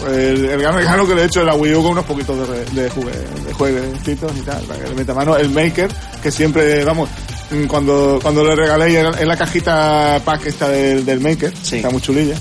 El, 0.08 0.44
el 0.46 0.60
gran 0.60 0.74
regalo 0.74 1.06
que 1.06 1.14
le 1.14 1.22
he 1.22 1.24
hecho 1.26 1.40
de 1.40 1.46
la 1.46 1.54
Wii 1.54 1.74
U 1.76 1.82
con 1.82 1.92
unos 1.92 2.04
poquitos 2.04 2.36
de, 2.36 2.46
re- 2.46 2.64
de, 2.82 2.90
jugue- 2.90 3.44
de 3.46 3.52
jueguecitos 3.52 4.32
y 4.36 4.40
tal, 4.40 4.62
para 4.64 4.80
que 4.82 4.88
le 4.88 4.94
meta 4.96 5.14
mano. 5.14 5.36
El 5.36 5.50
Maker, 5.50 5.88
que 6.20 6.30
siempre, 6.32 6.84
vamos, 6.84 7.08
mm, 7.52 7.66
cuando, 7.66 8.18
cuando 8.20 8.44
le 8.44 8.56
regalé 8.56 8.98
en, 8.98 9.06
en 9.18 9.28
la 9.28 9.36
cajita 9.36 10.20
pack 10.24 10.46
esta 10.46 10.68
del, 10.68 11.06
del 11.06 11.20
Maker, 11.20 11.52
Sí. 11.62 11.76
está 11.76 11.90
muy 11.90 12.02
chulilla, 12.02 12.34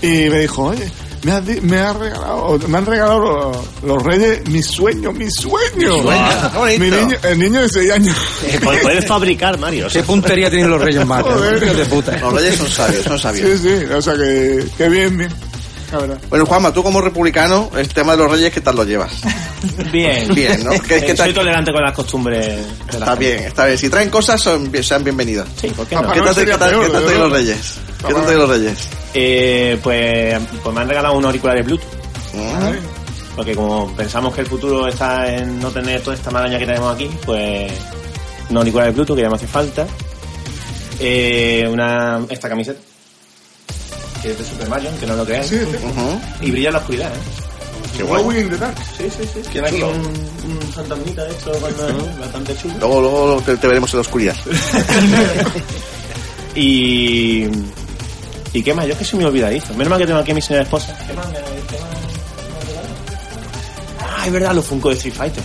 y 0.00 0.30
me 0.30 0.40
dijo, 0.40 0.62
oye, 0.64 0.90
me, 1.26 1.40
di- 1.40 1.60
me, 1.60 1.78
has 1.78 1.96
regalado, 1.96 2.58
me 2.68 2.78
han 2.78 2.86
regalado 2.86 3.20
los, 3.20 3.82
los 3.82 4.02
reyes 4.02 4.48
mi 4.48 4.62
sueño, 4.62 5.12
mi 5.12 5.28
sueño. 5.30 6.02
sueño, 6.02 6.50
qué 6.52 6.58
bonito. 6.58 6.80
Mi 6.84 6.90
niño, 6.90 7.16
el 7.22 7.38
niño 7.38 7.62
de 7.62 7.68
6 7.68 7.90
años. 7.92 8.16
Eh, 8.44 8.60
Puedes 8.62 8.82
puedes 8.82 9.06
fabricar, 9.08 9.58
Mario. 9.58 9.88
¿Qué 9.92 10.02
puntería 10.02 10.48
tienen 10.50 10.70
los 10.70 10.80
Reyes 10.80 11.04
Magos? 11.06 11.34
Los 11.40 12.32
reyes 12.32 12.56
son 12.56 12.68
sabios, 12.70 13.04
son 13.04 13.18
sabios. 13.18 13.60
Sí, 13.60 13.68
sí, 13.68 13.84
o 13.92 14.00
sea 14.02 14.14
que, 14.14 14.64
que 14.78 14.88
bien, 14.88 15.16
bien. 15.18 15.30
La 15.92 15.98
verdad. 15.98 16.18
Bueno, 16.28 16.46
Juanma, 16.46 16.72
tú 16.72 16.82
como 16.82 17.00
republicano, 17.00 17.70
el 17.76 17.88
tema 17.88 18.12
de 18.12 18.18
los 18.18 18.30
reyes, 18.30 18.52
¿qué 18.52 18.60
tal 18.60 18.74
lo 18.76 18.84
llevas? 18.84 19.12
Bien. 19.92 20.34
Bien, 20.34 20.64
¿no? 20.64 20.70
¿Qué- 20.80 20.98
Eh, 20.98 21.04
qué 21.06 21.14
tal? 21.14 21.26
Soy 21.26 21.34
tolerante 21.34 21.72
con 21.72 21.82
las 21.82 21.92
costumbres. 21.94 22.44
de 22.46 22.56
la 22.56 22.64
Está 22.90 23.06
gente. 23.12 23.18
bien, 23.24 23.38
está 23.44 23.66
bien. 23.66 23.78
Si 23.78 23.88
traen 23.88 24.10
cosas, 24.10 24.40
son, 24.40 24.70
sean 24.82 25.04
bienvenidos. 25.04 25.46
Sí, 25.60 25.68
¿por 25.68 25.86
qué 25.86 25.94
no? 25.94 26.10
¿Qué 26.12 26.20
tal, 26.20 26.34
de 26.34 27.18
los 27.18 27.32
reyes? 27.32 27.78
¿Qué 28.06 28.12
tal 28.14 28.26
de 28.26 28.36
los 28.36 28.48
reyes? 28.48 28.88
Eh, 29.14 29.78
pues, 29.82 30.38
pues 30.62 30.74
me 30.74 30.80
han 30.82 30.88
regalado 30.88 31.14
un 31.16 31.24
auricular 31.24 31.56
de 31.56 31.62
Bluetooth. 31.62 31.86
Mm. 32.34 33.36
Porque 33.36 33.54
como 33.54 33.94
pensamos 33.94 34.34
que 34.34 34.40
el 34.40 34.46
futuro 34.46 34.88
está 34.88 35.30
en 35.32 35.60
no 35.60 35.70
tener 35.70 36.00
toda 36.02 36.16
esta 36.16 36.30
maraña 36.30 36.58
que 36.58 36.66
tenemos 36.66 36.94
aquí, 36.94 37.08
pues 37.24 37.70
un 38.50 38.56
auricular 38.56 38.86
de 38.88 38.92
Bluetooth 38.92 39.16
que 39.16 39.22
ya 39.22 39.28
me 39.28 39.36
hace 39.36 39.46
falta. 39.46 39.86
Eh, 40.98 41.68
una, 41.70 42.20
esta 42.30 42.48
camiseta. 42.48 42.80
Que 44.26 44.32
es 44.32 44.38
de 44.38 44.44
Super 44.44 44.68
Mario, 44.68 44.90
que 44.98 45.06
no 45.06 45.14
lo 45.14 45.24
creáis. 45.24 45.46
Sí. 45.46 45.56
Y 46.40 46.50
brilla 46.50 46.68
en 46.70 46.72
la 46.72 46.80
oscuridad, 46.80 47.12
¿eh? 47.14 47.18
Qué 47.96 48.02
guay. 48.02 48.22
Glowing 48.24 48.40
in 48.40 48.50
the 48.50 48.56
dark. 48.56 48.76
Sí, 48.98 49.04
sí, 49.08 49.22
sí. 49.32 49.40
Tiene 49.52 49.68
aquí 49.68 49.80
un, 49.82 49.90
un 49.92 50.60
fantasmita 50.74 51.22
de 51.24 51.30
esto 51.30 51.52
cuando- 51.60 52.18
bastante 52.18 52.56
chulo. 52.56 52.74
Luego, 52.80 53.00
luego 53.00 53.42
te, 53.42 53.56
te 53.56 53.66
veremos 53.68 53.92
en 53.92 53.96
la 53.98 54.00
oscuridad. 54.00 54.34
Y. 56.56 57.44
¿Y 58.52 58.62
qué 58.62 58.72
más? 58.74 58.86
Yo 58.86 58.92
es 58.94 58.98
que 58.98 59.04
soy 59.04 59.18
muy 59.20 59.26
olvidadizo. 59.28 59.74
Menos 59.74 59.90
mal 59.90 59.98
que 59.98 60.06
tengo 60.06 60.18
aquí 60.18 60.30
a 60.30 60.34
mi 60.34 60.40
señora 60.42 60.62
esposa. 60.64 60.96
¿Qué 61.06 61.12
más? 61.12 61.26
me- 61.28 61.34
qué 61.34 61.78
más? 61.80 61.90
Ah, 64.00 64.26
es 64.26 64.32
verdad, 64.32 64.54
los 64.54 64.64
Funko 64.64 64.88
de 64.88 64.94
Street 64.96 65.14
Fighter. 65.14 65.42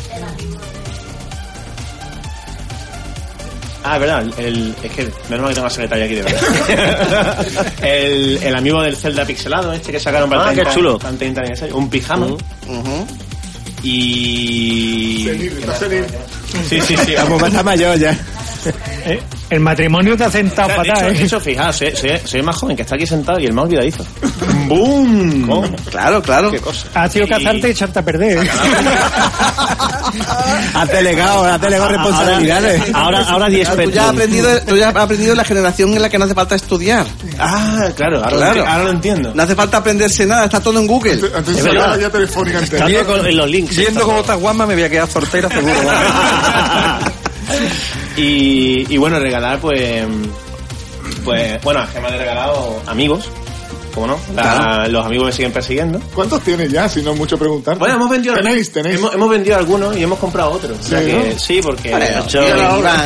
Ah, 3.84 3.96
es 3.96 4.00
verdad, 4.00 4.26
el, 4.40 4.76
es 4.84 4.92
que 4.92 5.04
menos 5.30 5.42
mal 5.42 5.48
que 5.50 5.54
tengo 5.56 5.64
la 5.66 5.70
secretaria 5.70 6.06
aquí 6.06 6.16
de 6.16 6.22
verdad. 6.24 7.48
el, 7.84 8.40
el 8.44 8.56
amigo 8.56 8.82
del 8.82 8.96
Zelda 8.96 9.26
pixelado, 9.26 9.74
este 9.74 9.92
que 9.92 10.00
sacaron 10.00 10.30
para 10.30 10.46
Ah, 10.46 10.50
el 10.50 10.56
qué 10.56 10.62
30 10.62 10.74
chulo. 10.76 10.98
para 11.00 11.10
el 11.12 11.18
30 11.18 11.42
aniversario. 11.42 11.76
Un 11.78 11.90
pijama. 11.90 12.26
Ujú. 12.28 13.08
Y. 13.84 15.24
Senil, 15.26 15.58
está 15.60 15.76
senil. 15.76 16.06
Sí, 16.70 16.82
sí, 16.82 16.96
sí. 17.06 17.14
Vamos, 17.18 17.42
está 17.48 17.64
mayor 17.64 17.98
ya. 17.98 18.18
Eh, 19.06 19.20
el 19.50 19.60
matrimonio 19.60 20.16
te 20.18 20.24
ha 20.26 20.32
sentado 20.32 20.70
fatal, 20.70 20.86
hecho, 20.88 21.06
de 21.06 21.12
¿eh? 21.12 21.24
hecho, 21.24 21.40
fijaos, 21.40 21.76
soy, 21.76 21.94
soy- 22.26 22.42
más 22.42 22.56
joven 22.56 22.76
que 22.76 22.84
está 22.84 22.96
aquí 22.96 23.06
sentado 23.06 23.40
y 23.40 23.46
el 23.46 23.54
más 23.54 23.66
olvidadizo. 23.66 24.06
¡Boom! 24.68 25.48
¿Cómo? 25.48 25.76
Claro, 25.90 26.22
claro. 26.22 26.52
Qué 26.52 26.60
cosa. 26.60 26.88
Ha 26.94 27.10
sido 27.10 27.28
casarte 27.28 27.68
y 27.68 27.72
echarte 27.72 28.00
a 28.00 28.06
perder. 28.06 28.38
¿eh? 28.46 28.50
Has 30.74 30.90
delegado, 30.92 31.46
has 31.46 31.62
delegado 31.62 31.90
responsabilidades. 31.90 32.82
Ahora, 32.94 33.24
ahora 33.30 33.48
10 33.50 33.70
Tú 33.76 33.90
ya, 33.92 34.04
has 34.04 34.10
aprendido, 34.12 34.62
tú 34.62 34.76
ya 34.78 34.90
has 34.90 34.96
aprendido 34.96 35.36
la 35.36 35.44
generación 35.44 35.94
en 35.94 36.02
la 36.02 36.10
que 36.10 36.18
no 36.18 36.26
hace 36.26 36.34
falta 36.34 36.56
estudiar. 36.56 37.06
Ah, 37.40 37.88
claro, 37.96 38.18
ahora, 38.24 38.30
Claro. 38.38 38.56
Lo, 38.62 38.68
ahora 38.68 38.84
lo 38.86 38.90
entiendo. 38.92 39.32
No 39.34 39.44
hace 39.44 39.56
falta 39.56 39.78
aprenderse 39.78 40.26
nada, 40.26 40.46
está 40.46 40.60
todo 40.60 40.80
en 40.80 40.88
Google. 40.88 41.20
Antes 41.36 41.58
Es 41.58 41.64
se 41.64 41.70
verdad. 41.70 42.00
ya 42.00 42.10
telefónica 42.10 42.60
entera. 42.60 42.88
Estando 42.88 43.14
con- 43.18 43.26
en 43.28 43.38
los 43.38 43.50
links. 43.50 43.76
Viendo 43.78 44.04
cómo 44.06 44.20
está 44.20 44.36
Guama 44.36 44.66
me 44.66 44.74
voy 44.76 44.84
a 44.84 44.90
quedar 44.90 45.08
soltera 45.08 45.50
seguro. 45.50 45.74
y, 48.18 48.94
y 48.94 48.98
bueno, 48.98 49.20
regalar, 49.20 49.60
pues. 49.60 50.04
Pues, 51.26 51.62
bueno, 51.64 51.82
a 51.82 51.88
Gemma 51.88 52.10
le 52.10 52.16
he 52.16 52.20
regalado 52.20 52.82
amigos. 52.88 53.26
como 53.94 54.08
no. 54.08 54.20
La- 54.36 54.42
Claro. 54.42 54.88
Los 54.92 55.06
amigos 55.06 55.26
me 55.28 55.32
siguen 55.34 55.52
persiguiendo. 55.52 56.00
¿Cuántos 56.16 56.42
tienes 56.42 56.72
ya? 56.72 56.88
Si 56.90 57.02
no 57.02 57.12
es 57.12 57.18
mucho 57.18 57.38
preguntar. 57.38 57.78
Bueno, 57.78 57.96
hemos 57.96 58.10
vendido 58.10 58.34
Tenéis, 58.36 58.72
tenéis. 58.72 58.96
Hemos, 58.98 59.14
hemos 59.14 59.30
vendido 59.30 59.58
algunos 59.58 59.96
y 59.98 60.04
hemos 60.04 60.18
comprado 60.18 60.52
otros. 60.52 60.78
O 60.80 60.84
sea 60.84 61.00
Sí, 61.00 61.06
que, 61.06 61.14
¿no? 61.14 61.40
sí, 61.40 61.60
porque 61.62 61.92
Vale, 61.92 62.08
hecho, 62.26 62.42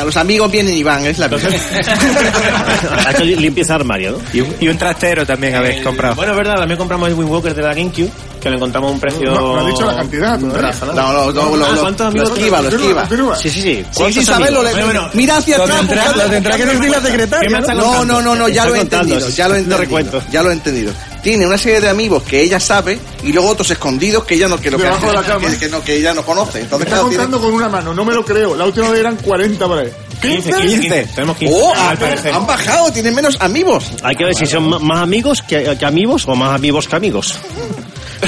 los 0.04 0.16
amigos 0.16 0.50
vienen 0.50 0.74
y 0.74 0.82
van, 0.82 1.04
es 1.04 1.18
la 1.18 1.28
vida. 1.28 1.40
ha 3.06 3.10
hecho 3.10 3.24
limpieza 3.24 3.74
armario, 3.74 4.12
¿no? 4.12 4.18
Y 4.32 4.40
un, 4.40 4.54
y 4.60 4.68
un 4.68 4.78
trastero 4.78 5.26
también 5.26 5.56
habéis 5.56 5.82
comprado. 5.84 6.14
Bueno, 6.14 6.32
es 6.32 6.38
verdad, 6.38 6.54
también 6.56 6.78
compramos 6.78 7.08
el 7.08 7.14
Wind 7.14 7.30
Walker 7.30 7.54
de 7.54 7.62
la 7.62 7.74
GameCube, 7.74 8.10
que 8.46 8.50
lo 8.50 8.56
encontramos 8.56 8.92
un 8.92 9.00
precio. 9.00 9.30
No, 9.32 9.56
no 9.56 9.60
ha 9.60 9.68
dicho 9.68 9.84
la 9.86 9.96
cantidad 9.96 10.40
razonable. 10.40 11.02
No, 11.02 11.12
no, 11.12 11.32
no, 11.32 11.56
lo, 11.56 11.66
Ah, 11.66 11.70
lo- 11.72 11.80
¿cuántos 11.80 12.00
lo 12.00 12.08
amigos 12.08 12.30
esquiva, 12.38 12.62
lo 12.62 12.68
esquiva. 12.68 13.36
Sí, 13.36 13.50
sí, 13.50 13.60
sí. 13.60 13.62
Sí, 13.62 13.84
¿Cuántos 13.94 14.14
sin 14.14 14.24
saberlo, 14.24 14.60
amigos? 14.60 14.64
le- 14.76 14.84
Bueno, 14.84 15.00
bueno, 15.00 15.10
mira 15.14 15.36
hacia 15.38 15.56
atrás. 15.56 16.16
lo 16.16 16.22
tendrá 16.30 16.56
que 16.56 16.64
decir 16.66 16.90
la 16.90 17.00
secretaria. 17.00 17.48
¿Qué 17.48 17.54
me 17.54 17.60
¿no? 17.60 17.66
No, 17.66 17.82
contando? 17.82 18.04
no, 18.04 18.22
no, 18.22 18.34
no, 18.36 18.48
ya 18.48 18.64
lo 18.66 18.74
he 18.74 18.78
contando, 18.78 19.04
entendido, 19.14 19.30
sí. 19.30 19.36
ya 19.36 19.48
lo 19.48 19.54
he 19.56 19.62
No 19.62 19.76
entendido. 19.82 20.22
Ya 20.30 20.42
lo 20.42 20.50
he 20.50 20.52
entendido. 20.52 20.92
Tiene 21.22 21.44
una 21.46 21.58
serie 21.58 21.80
de 21.80 21.88
amigos 21.88 22.22
que 22.22 22.40
ella 22.40 22.60
sabe 22.60 23.00
y 23.24 23.32
luego 23.32 23.48
otros 23.48 23.68
escondidos 23.72 24.24
que 24.24 24.36
ella 24.36 24.46
no 24.46 24.60
que 24.60 24.70
lo 24.70 24.78
que, 24.78 24.84
cama. 24.84 25.22
que, 25.50 25.58
que 25.58 25.68
no 25.68 25.82
que 25.82 25.96
ella 25.96 26.14
no 26.14 26.22
conoce. 26.24 26.58
Me 26.58 26.64
Entonces, 26.64 26.86
está 26.86 26.96
claro, 26.98 27.08
tiene- 27.08 27.24
contando 27.24 27.44
con 27.44 27.54
una 27.56 27.68
mano, 27.68 27.92
no 27.92 28.04
me 28.04 28.14
lo 28.14 28.24
creo. 28.24 28.54
La 28.54 28.64
última 28.64 28.90
vez 28.90 29.00
eran 29.00 29.16
40 29.16 29.66
por 29.66 29.78
ahí. 29.78 29.90
15, 30.22 30.50
15, 30.52 30.80
15. 30.80 31.08
Tenemos 31.16 31.36
15. 31.36 31.54
Oh, 31.60 31.74
al 31.74 31.98
han, 32.32 32.46
bajado, 32.46 32.92
tienen 32.92 33.12
menos 33.14 33.36
amigos. 33.40 33.90
Hay 34.04 34.14
que 34.14 34.24
ver 34.24 34.34
si 34.36 34.46
son 34.46 34.68
más 34.86 35.00
amigos 35.00 35.42
que, 35.42 35.76
que 35.76 35.84
amigos 35.84 36.24
o 36.28 36.36
más 36.36 36.54
amigos 36.54 36.86
que 36.86 36.94
amigos. 36.96 37.34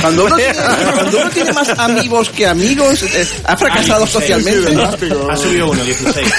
Cuando 0.00 0.24
uno 0.24 0.36
tiene, 0.36 0.54
cuando 0.94 1.18
uno 1.18 1.30
tiene 1.30 1.52
más 1.52 1.68
amigos 1.78 2.30
que 2.30 2.46
amigos, 2.46 3.02
eh, 3.02 3.28
ha 3.44 3.56
fracasado 3.56 4.06
sí, 4.06 4.12
socialmente. 4.12 4.76
Ha 5.30 5.36
subido 5.36 5.70
uno, 5.70 5.84
16. 5.84 6.32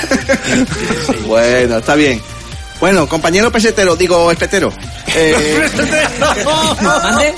Bueno, 1.25 1.77
está 1.77 1.95
bien. 1.95 2.21
Bueno, 2.79 3.07
compañero 3.07 3.51
pesetero, 3.51 3.95
digo 3.95 4.31
espetero. 4.31 4.71
Eh, 5.15 5.69
¿Mande? 6.81 7.33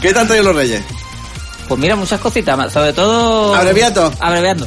¿Qué 0.00 0.12
te 0.12 0.18
han 0.18 0.26
traído 0.26 0.44
los 0.46 0.56
reyes? 0.56 0.82
Pues 1.68 1.80
mira, 1.80 1.96
muchas 1.96 2.20
cositas, 2.20 2.72
sobre 2.72 2.92
todo... 2.92 3.54
Abreviando. 3.54 4.12
Abreviando. 4.20 4.66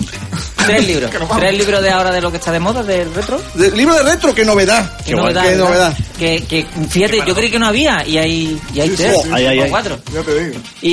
Tres 0.67 0.87
libros. 0.87 1.11
Tres 1.37 1.57
libros 1.57 1.81
de 1.81 1.89
ahora 1.89 2.11
de 2.11 2.21
lo 2.21 2.31
que 2.31 2.37
está 2.37 2.51
de 2.51 2.59
moda, 2.59 2.83
del 2.83 3.13
retro. 3.13 3.41
De- 3.55 3.71
libro 3.71 3.95
de 3.95 4.03
retro, 4.03 4.33
qué 4.35 4.45
novedad. 4.45 4.91
Qué 5.05 5.13
novedad, 5.15 5.43
Qué 5.43 5.55
novedad. 5.55 5.97
Que, 6.17 6.43
que, 6.47 6.65
fíjate, 6.89 7.23
yo 7.25 7.33
creí 7.35 7.49
que 7.49 7.59
no 7.59 7.67
había 7.67 8.05
y 8.05 8.17
hay, 8.17 8.61
y 8.73 8.79
hay 8.79 8.89
Sí, 8.89 8.95
tres, 8.97 9.13
sí, 9.15 9.21
sí. 9.23 9.29
Ay, 9.33 9.45
ay, 9.47 9.59
o 9.59 9.63
ay. 9.63 9.69
cuatro. 9.69 9.99
Ya 10.13 10.21
te 10.21 10.43
digo. 10.43 10.59
Y... 10.81 10.89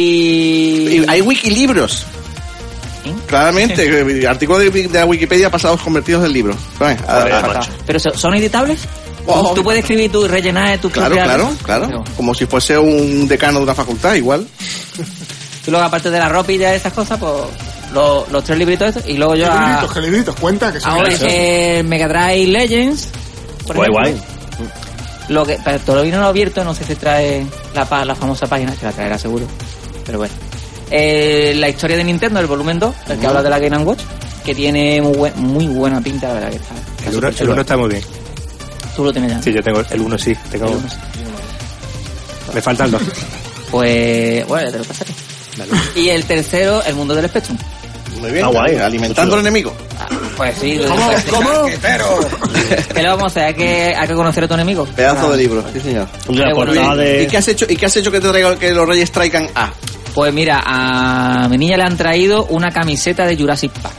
Y 0.99 1.05
hay 1.09 1.21
wikilibros. 1.21 2.05
¿Sí? 3.05 3.13
Claramente, 3.27 3.85
eh, 3.87 4.27
artículos 4.27 4.63
de, 4.63 4.71
de 4.89 4.99
la 4.99 5.05
Wikipedia 5.05 5.51
pasados 5.51 5.81
convertidos 5.83 6.25
en 6.25 6.33
libros. 6.33 6.57
Vale. 6.79 6.97
Pero 7.87 7.99
so- 8.01 8.17
son 8.17 8.35
editables. 8.35 8.81
Oh. 9.27 9.55
Tú 9.55 9.63
puedes 9.63 9.81
escribir 9.81 10.13
tú 10.13 10.25
y 10.27 10.29
rellenar 10.29 10.79
tus 10.79 10.93
Claro, 10.93 11.15
claro, 11.15 11.51
claro. 11.63 11.87
Pero 11.89 12.05
Como 12.17 12.35
si 12.35 12.45
fuese 12.47 12.77
un 12.77 13.27
decano 13.27 13.59
de 13.59 13.65
una 13.65 13.75
facultad, 13.75 14.15
igual. 14.15 14.47
Tú 15.65 15.71
luego, 15.71 15.87
aparte 15.87 16.11
de 16.11 16.19
la 16.19 16.29
ropa 16.29 16.53
y 16.53 16.59
de 16.59 16.77
esas 16.77 16.93
cosas, 16.93 17.19
pues 17.19 17.33
los, 17.93 18.31
los 18.31 18.45
tres 18.45 18.59
libritos 18.59 18.89
estos. 18.89 19.07
Y 19.09 19.17
luego 19.17 19.35
yo 19.37 19.47
a, 19.51 19.53
Gelibritos, 19.59 19.93
gelibritos, 19.93 20.35
cuenta 20.37 20.73
que 20.73 20.81
son 20.81 20.91
ahora 20.93 21.09
eh, 21.21 21.83
Mega 21.85 22.09
Drive 22.09 22.47
Legends. 22.47 23.09
por 23.67 23.77
Guay, 23.77 23.91
ejemplo. 23.91 24.13
guay. 24.59 24.71
Lo 25.29 25.47
que, 25.47 25.59
pero 25.65 25.79
todavía 25.81 26.13
no 26.13 26.19
lo 26.21 26.27
he 26.27 26.29
abierto, 26.29 26.65
no 26.65 26.75
sé 26.75 26.85
si 26.85 26.95
trae 26.97 27.47
la, 27.75 28.05
la 28.05 28.15
famosa 28.15 28.47
página, 28.47 28.73
que 28.77 28.85
la 28.85 28.93
traerá 28.93 29.19
seguro. 29.19 29.47
Pero 30.05 30.19
bueno. 30.19 30.35
Eh, 30.91 31.55
la 31.57 31.69
historia 31.69 31.97
de 31.97 32.05
Nintendo, 32.05 32.41
el 32.41 32.47
volumen 32.47 32.79
2, 32.79 32.95
el 33.09 33.19
que 33.19 33.27
habla 33.27 33.43
de 33.43 33.49
la 33.51 33.59
Game 33.59 33.79
Watch, 33.85 34.01
que 34.45 34.55
tiene 34.55 35.01
muy, 35.01 35.17
buen- 35.17 35.39
muy 35.39 35.67
buena 35.67 36.01
pinta, 36.03 36.29
la 36.29 36.35
verdad 36.35 36.51
que 36.51 36.57
está. 36.57 36.75
está 36.75 37.11
El 37.11 37.17
uno, 37.17 37.29
el 37.29 37.49
uno 37.49 37.61
está 37.63 37.77
muy 37.79 37.89
bien. 37.89 38.03
Tú 38.95 39.03
lo 39.05 39.13
tienes 39.13 39.31
ya. 39.33 39.43
Sí, 39.43 39.53
yo 39.53 39.63
tengo 39.63 39.81
el 39.91 40.01
uno 40.03 40.19
sí. 40.19 40.37
Tengo, 40.51 40.67
El 40.67 40.75
uno 40.77 40.89
sí. 40.91 40.97
Me 42.55 42.61
faltan 42.63 42.91
dos. 42.91 43.03
Pues, 43.71 44.47
bueno, 44.47 44.67
ya 44.67 44.73
te 44.73 44.79
lo 44.79 44.85
pasaré. 44.85 45.11
Y 45.97 46.11
el 46.11 46.25
tercero, 46.27 46.83
el 46.85 46.95
mundo 46.95 47.15
del 47.15 47.27
Spectrum. 47.29 47.57
Muy 48.21 48.31
bien. 48.31 48.45
Ah, 48.45 48.49
guay. 48.49 48.77
Alimentando 48.77 49.35
al 49.35 49.41
enemigo. 49.41 49.75
Ah, 49.99 50.07
Pues 50.37 50.57
sí, 50.61 50.81
¿Cómo? 50.89 51.11
¿Cómo? 51.31 51.67
¿Qué 51.67 53.03
le 53.03 53.09
vamos 53.09 53.23
a 53.25 53.27
hacer? 53.27 53.43
Hay 53.45 53.55
que, 53.55 53.95
hay 53.97 54.09
que 54.09 54.15
conocer 54.15 54.45
a 54.45 54.49
tu 54.49 54.55
enemigo. 54.55 54.85
Pedazo 54.97 55.27
Ah, 55.29 55.31
de 55.33 55.37
libro, 55.39 55.65
sí 55.73 55.81
señor. 55.81 56.07
Bueno. 56.27 56.55
portada 56.55 56.95
¿Y 57.05 57.07
de... 57.21 57.27
qué 57.29 57.37
has 57.37 57.49
hecho, 57.49 57.67
y 57.69 57.77
qué 57.77 57.87
has 57.87 57.97
hecho 57.97 58.11
que 58.11 58.21
te 58.21 58.29
traiga, 58.29 58.57
que 58.59 58.73
los 58.73 58.89
reyes 58.89 59.11
traigan 59.13 59.49
A? 59.55 59.71
Pues 60.15 60.33
mira, 60.33 60.63
a 60.65 61.49
mi 61.49 61.59
niña 61.59 61.77
le 61.77 61.83
han 61.85 61.97
traído 61.97 62.45
una 62.47 62.71
camiseta 62.71 63.27
de 63.27 63.37
Jurassic 63.37 63.73
Park. 63.73 63.95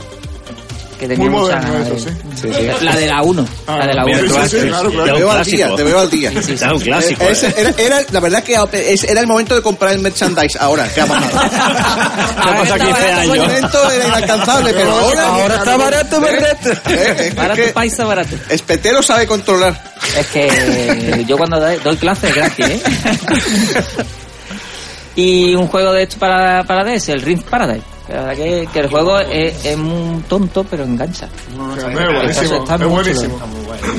Que 0.98 1.08
tenía 1.08 1.30
Muy 1.30 1.40
mucha 1.40 1.56
moderno 1.56 1.72
ganas 1.74 1.88
eso, 1.88 1.94
de- 2.06 2.12
sí. 2.12 2.18
Sí, 2.40 2.48
sí. 2.78 2.84
La 2.84 2.96
de 2.96 3.06
la 3.06 3.22
1. 3.22 3.48
Ah, 3.66 3.76
la 3.78 3.86
de 3.86 3.94
la 3.94 4.04
sí, 4.04 4.10
1. 4.10 4.18
sí, 4.18 4.26
sí, 4.48 4.60
sí, 4.60 4.68
claro, 4.68 4.90
Ya 4.92 5.04
Te 5.04 5.12
veo 5.18 5.30
al 5.30 5.44
día, 5.44 5.76
te 5.76 5.82
veo 5.82 5.98
al 6.00 6.10
día. 6.10 6.30
Un 6.72 6.80
clásico. 6.80 7.24
Eh, 7.24 7.30
ese 7.32 7.54
era, 7.56 7.74
era- 7.76 8.00
la 8.12 8.20
verdad 8.20 8.42
que 8.42 8.54
era 8.54 9.20
el 9.20 9.26
momento 9.26 9.54
de 9.54 9.60
comprar 9.62 9.92
el 9.92 9.98
merchandise 10.00 10.58
ahora. 10.58 10.88
¿Qué 10.94 11.00
ha 11.02 11.06
pasado? 11.06 11.38
Ahora 12.36 12.60
pasa 12.60 12.62
está 12.62 12.78
15 12.78 12.92
barato, 12.92 13.20
años? 13.20 13.34
El 13.36 13.40
momento 13.42 13.90
era 13.90 14.06
inalcanzable, 14.08 14.72
pero 14.74 14.90
ahora... 14.92 15.26
Ahora 15.28 15.54
está 15.56 15.76
barato, 15.76 16.20
barato. 16.20 16.70
Eh, 16.90 17.32
Barato, 17.36 17.62
paisa, 17.74 18.04
barato. 18.04 18.36
Espetero 18.48 19.02
sabe 19.02 19.26
controlar. 19.26 19.78
Es 20.18 20.26
que 20.28 21.24
yo 21.26 21.36
cuando 21.36 21.60
doy, 21.60 21.76
doy 21.84 21.96
clases 21.96 22.34
gratis, 22.34 22.66
¿eh? 22.66 22.80
y 25.16 25.54
un 25.54 25.66
juego 25.68 25.92
de 25.92 26.02
hecho 26.04 26.18
para, 26.18 26.64
para 26.64 26.84
DS, 26.84 27.08
el 27.10 27.22
Ring 27.22 27.42
Paradise. 27.42 27.84
La 28.08 28.14
verdad 28.22 28.34
que, 28.36 28.68
que 28.72 28.78
el 28.80 28.88
juego 28.88 29.18
es, 29.18 29.64
es 29.64 29.76
muy 29.76 30.20
tonto, 30.22 30.64
pero 30.64 30.84
engancha. 30.84 31.26
Es 31.26 31.84
buenísimo. 31.84 32.54
Está 32.62 32.74
Es 32.74 32.80
muy 32.80 32.88
buenísimo. 32.90 33.38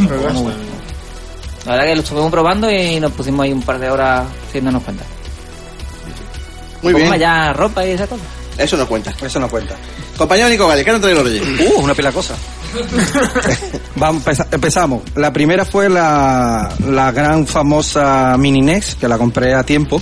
¿Verdad? 0.09 0.33
Muy 0.33 0.43
bueno. 0.43 0.57
La 1.65 1.71
verdad 1.73 1.85
que 1.87 1.95
lo 1.95 2.01
estuvimos 2.01 2.31
probando 2.31 2.71
y 2.71 2.99
nos 3.01 3.11
pusimos 3.11 3.43
ahí 3.43 3.51
un 3.51 3.61
par 3.61 3.77
de 3.79 3.89
horas 3.89 4.25
haciéndonos 4.47 4.81
cuenta. 4.83 5.03
Muy 6.81 6.93
Pongo 6.93 7.05
bien. 7.07 7.19
ya 7.19 7.51
ropa 7.53 7.85
y 7.85 7.89
esa 7.91 8.07
cosa. 8.07 8.23
Eso 8.57 8.77
no 8.77 8.87
cuenta. 8.87 9.13
Eso 9.21 9.39
no 9.39 9.49
cuenta. 9.49 9.75
Compañero 10.17 10.47
Nico 10.49 10.67
Valle, 10.67 10.85
¿qué 10.85 10.91
nos 10.91 11.01
trae 11.01 11.13
los 11.13 11.23
reyes? 11.25 11.43
Uh, 11.59 11.81
una 11.81 11.93
pila 11.93 12.09
de 12.09 12.15
cosas. 12.15 12.37
Vamos, 13.95 14.23
empeza- 14.25 14.47
empezamos. 14.51 15.01
La 15.15 15.31
primera 15.33 15.65
fue 15.65 15.89
la, 15.89 16.69
la 16.87 17.11
gran 17.11 17.45
famosa 17.45 18.35
Mini 18.37 18.61
NES, 18.61 18.95
que 18.95 19.07
la 19.07 19.17
compré 19.17 19.53
a 19.53 19.63
tiempo. 19.63 20.01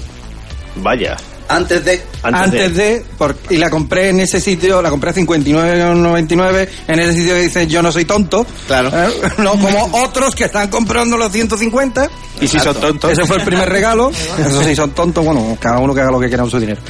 Vaya. 0.77 1.15
Antes 1.47 1.85
de... 1.85 2.01
Antes, 2.23 2.75
de, 2.75 3.05
por- 3.17 3.35
y 3.49 3.57
la 3.57 3.69
compré 3.69 4.09
en 4.09 4.19
ese 4.19 4.41
sitio, 4.41 4.81
la 4.81 4.89
compré 4.89 5.11
a 5.11 5.13
59,99, 5.13 6.67
en 6.87 6.99
ese 6.99 7.13
sitio 7.13 7.33
que 7.35 7.41
dice 7.41 7.67
yo 7.67 7.81
no 7.81 7.91
soy 7.91 8.05
tonto. 8.05 8.45
Claro. 8.67 8.89
¿eh? 8.93 9.09
No 9.37 9.51
como 9.51 9.89
otros 10.03 10.35
que 10.35 10.45
están 10.45 10.69
comprando 10.69 11.17
los 11.17 11.31
150. 11.31 12.09
Y 12.41 12.47
si 12.47 12.59
son 12.59 12.75
tontos. 12.75 13.11
Ese 13.11 13.25
fue 13.25 13.37
el 13.37 13.43
primer 13.43 13.69
regalo. 13.69 14.09
Eso 14.11 14.63
sí, 14.63 14.75
son 14.75 14.91
tontos. 14.91 15.23
Bueno, 15.23 15.57
cada 15.59 15.79
uno 15.79 15.93
que 15.93 16.01
haga 16.01 16.11
lo 16.11 16.19
que 16.19 16.27
quiera 16.27 16.43
con 16.43 16.51
su 16.51 16.59
dinero. 16.59 16.81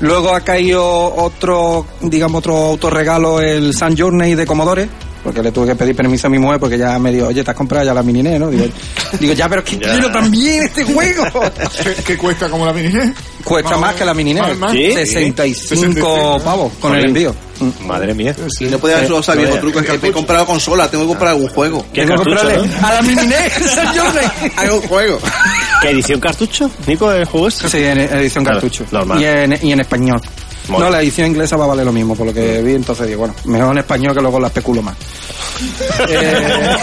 Luego 0.00 0.34
ha 0.34 0.40
caído 0.40 0.84
otro, 1.14 1.86
digamos, 2.00 2.38
otro 2.40 2.56
autorregalo, 2.56 3.40
el 3.40 3.74
Sun 3.74 3.96
Journey 3.96 4.34
de 4.34 4.46
Commodore. 4.46 4.88
Porque 5.24 5.42
le 5.42 5.50
tuve 5.52 5.68
que 5.68 5.74
pedir 5.74 5.96
permiso 5.96 6.26
a 6.26 6.30
mi 6.30 6.38
mujer 6.38 6.60
porque 6.60 6.76
ya 6.76 6.98
me 6.98 7.10
dijo, 7.10 7.28
oye, 7.28 7.42
te 7.42 7.50
has 7.50 7.56
comprado 7.56 7.86
ya 7.86 7.94
la 7.94 8.02
mini 8.02 8.22
NES, 8.22 8.38
¿no? 8.38 8.50
Digo, 8.50 8.66
digo, 9.18 9.32
ya, 9.32 9.48
pero 9.48 9.62
es 9.62 9.70
que 9.70 9.78
Ya. 9.78 9.92
quiero 9.92 10.12
también 10.12 10.64
este 10.64 10.84
juego. 10.84 11.24
¿Qué, 11.82 11.94
qué 12.04 12.18
cuesta 12.18 12.48
como 12.50 12.66
la 12.66 12.74
mini 12.74 12.92
NES? 12.92 13.10
Cuesta 13.42 13.76
más 13.78 13.94
que 13.94 14.04
la 14.04 14.12
mini 14.12 14.34
NES. 14.34 14.42
Más, 14.42 14.58
más. 14.58 14.72
Sí. 14.72 14.92
65 14.92 15.68
65, 15.68 16.40
pavos 16.44 16.72
con 16.78 16.94
el 16.94 17.06
envío. 17.06 17.34
Madre 17.86 18.12
mía. 18.12 18.34
Y 18.60 18.64
no 18.66 18.78
podía 18.78 18.96
haber 18.96 19.08
solo 19.08 19.22
sabido 19.22 19.48
vaya. 19.48 19.60
truco, 19.60 19.80
es 19.80 19.86
que 19.86 19.98
me 19.98 20.08
he 20.08 20.12
comprado 20.12 20.44
consola, 20.44 20.90
tengo 20.90 21.04
que 21.04 21.08
comprar 21.08 21.30
algún 21.30 21.48
juego. 21.48 21.86
¿Qué 21.92 22.02
Tengo 22.04 22.16
cartucho, 22.16 22.36
comprarle 22.40 22.68
no? 22.80 22.86
a 22.86 22.92
la 22.94 23.02
mini 23.02 23.26
NES, 23.26 23.52
Sun 23.72 23.86
Journey. 23.86 24.52
Algún 24.56 24.80
juego. 24.82 25.18
¿Qué 25.80 25.90
edición 25.90 26.20
cartucho? 26.20 26.70
Nico, 26.86 27.10
el 27.12 27.24
juego. 27.24 27.50
Sí, 27.50 27.78
en 27.82 27.98
edición 28.00 28.44
Claro, 28.44 28.60
cartucho. 28.60 28.84
normal. 28.90 29.20
Y 29.20 29.24
en, 29.24 29.58
y 29.62 29.72
en 29.72 29.80
español. 29.80 30.20
Bueno. 30.68 30.86
No, 30.86 30.90
la 30.90 31.02
edición 31.02 31.28
inglesa 31.28 31.56
va 31.56 31.64
a 31.64 31.68
valer 31.68 31.84
lo 31.84 31.92
mismo, 31.92 32.14
por 32.16 32.26
lo 32.26 32.32
que 32.32 32.62
vi, 32.62 32.74
entonces 32.74 33.06
digo, 33.06 33.20
bueno, 33.20 33.34
mejor 33.44 33.72
en 33.72 33.78
español 33.78 34.14
que 34.14 34.20
luego 34.20 34.40
la 34.40 34.48
especulo 34.48 34.82
más. 34.82 34.96
Eh, 36.08 36.76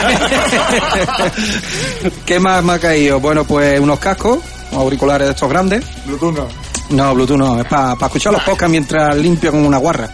¿Qué 2.25 2.39
más 2.39 2.63
me 2.63 2.73
ha 2.73 2.79
caído? 2.79 3.19
Bueno, 3.19 3.43
pues 3.43 3.79
unos 3.79 3.99
cascos, 3.99 4.39
auriculares 4.71 5.27
de 5.27 5.33
estos 5.33 5.49
grandes. 5.49 5.83
Bluetooth 6.05 6.33
no. 6.33 6.47
No, 6.91 7.13
Bluetooth 7.13 7.37
no, 7.37 7.59
es 7.59 7.65
para 7.65 7.93
escuchar 7.93 8.33
los 8.33 8.41
podcasts 8.43 8.71
mientras 8.71 9.15
limpio 9.17 9.51
con 9.51 9.65
una 9.65 9.77
guarra. 9.77 10.09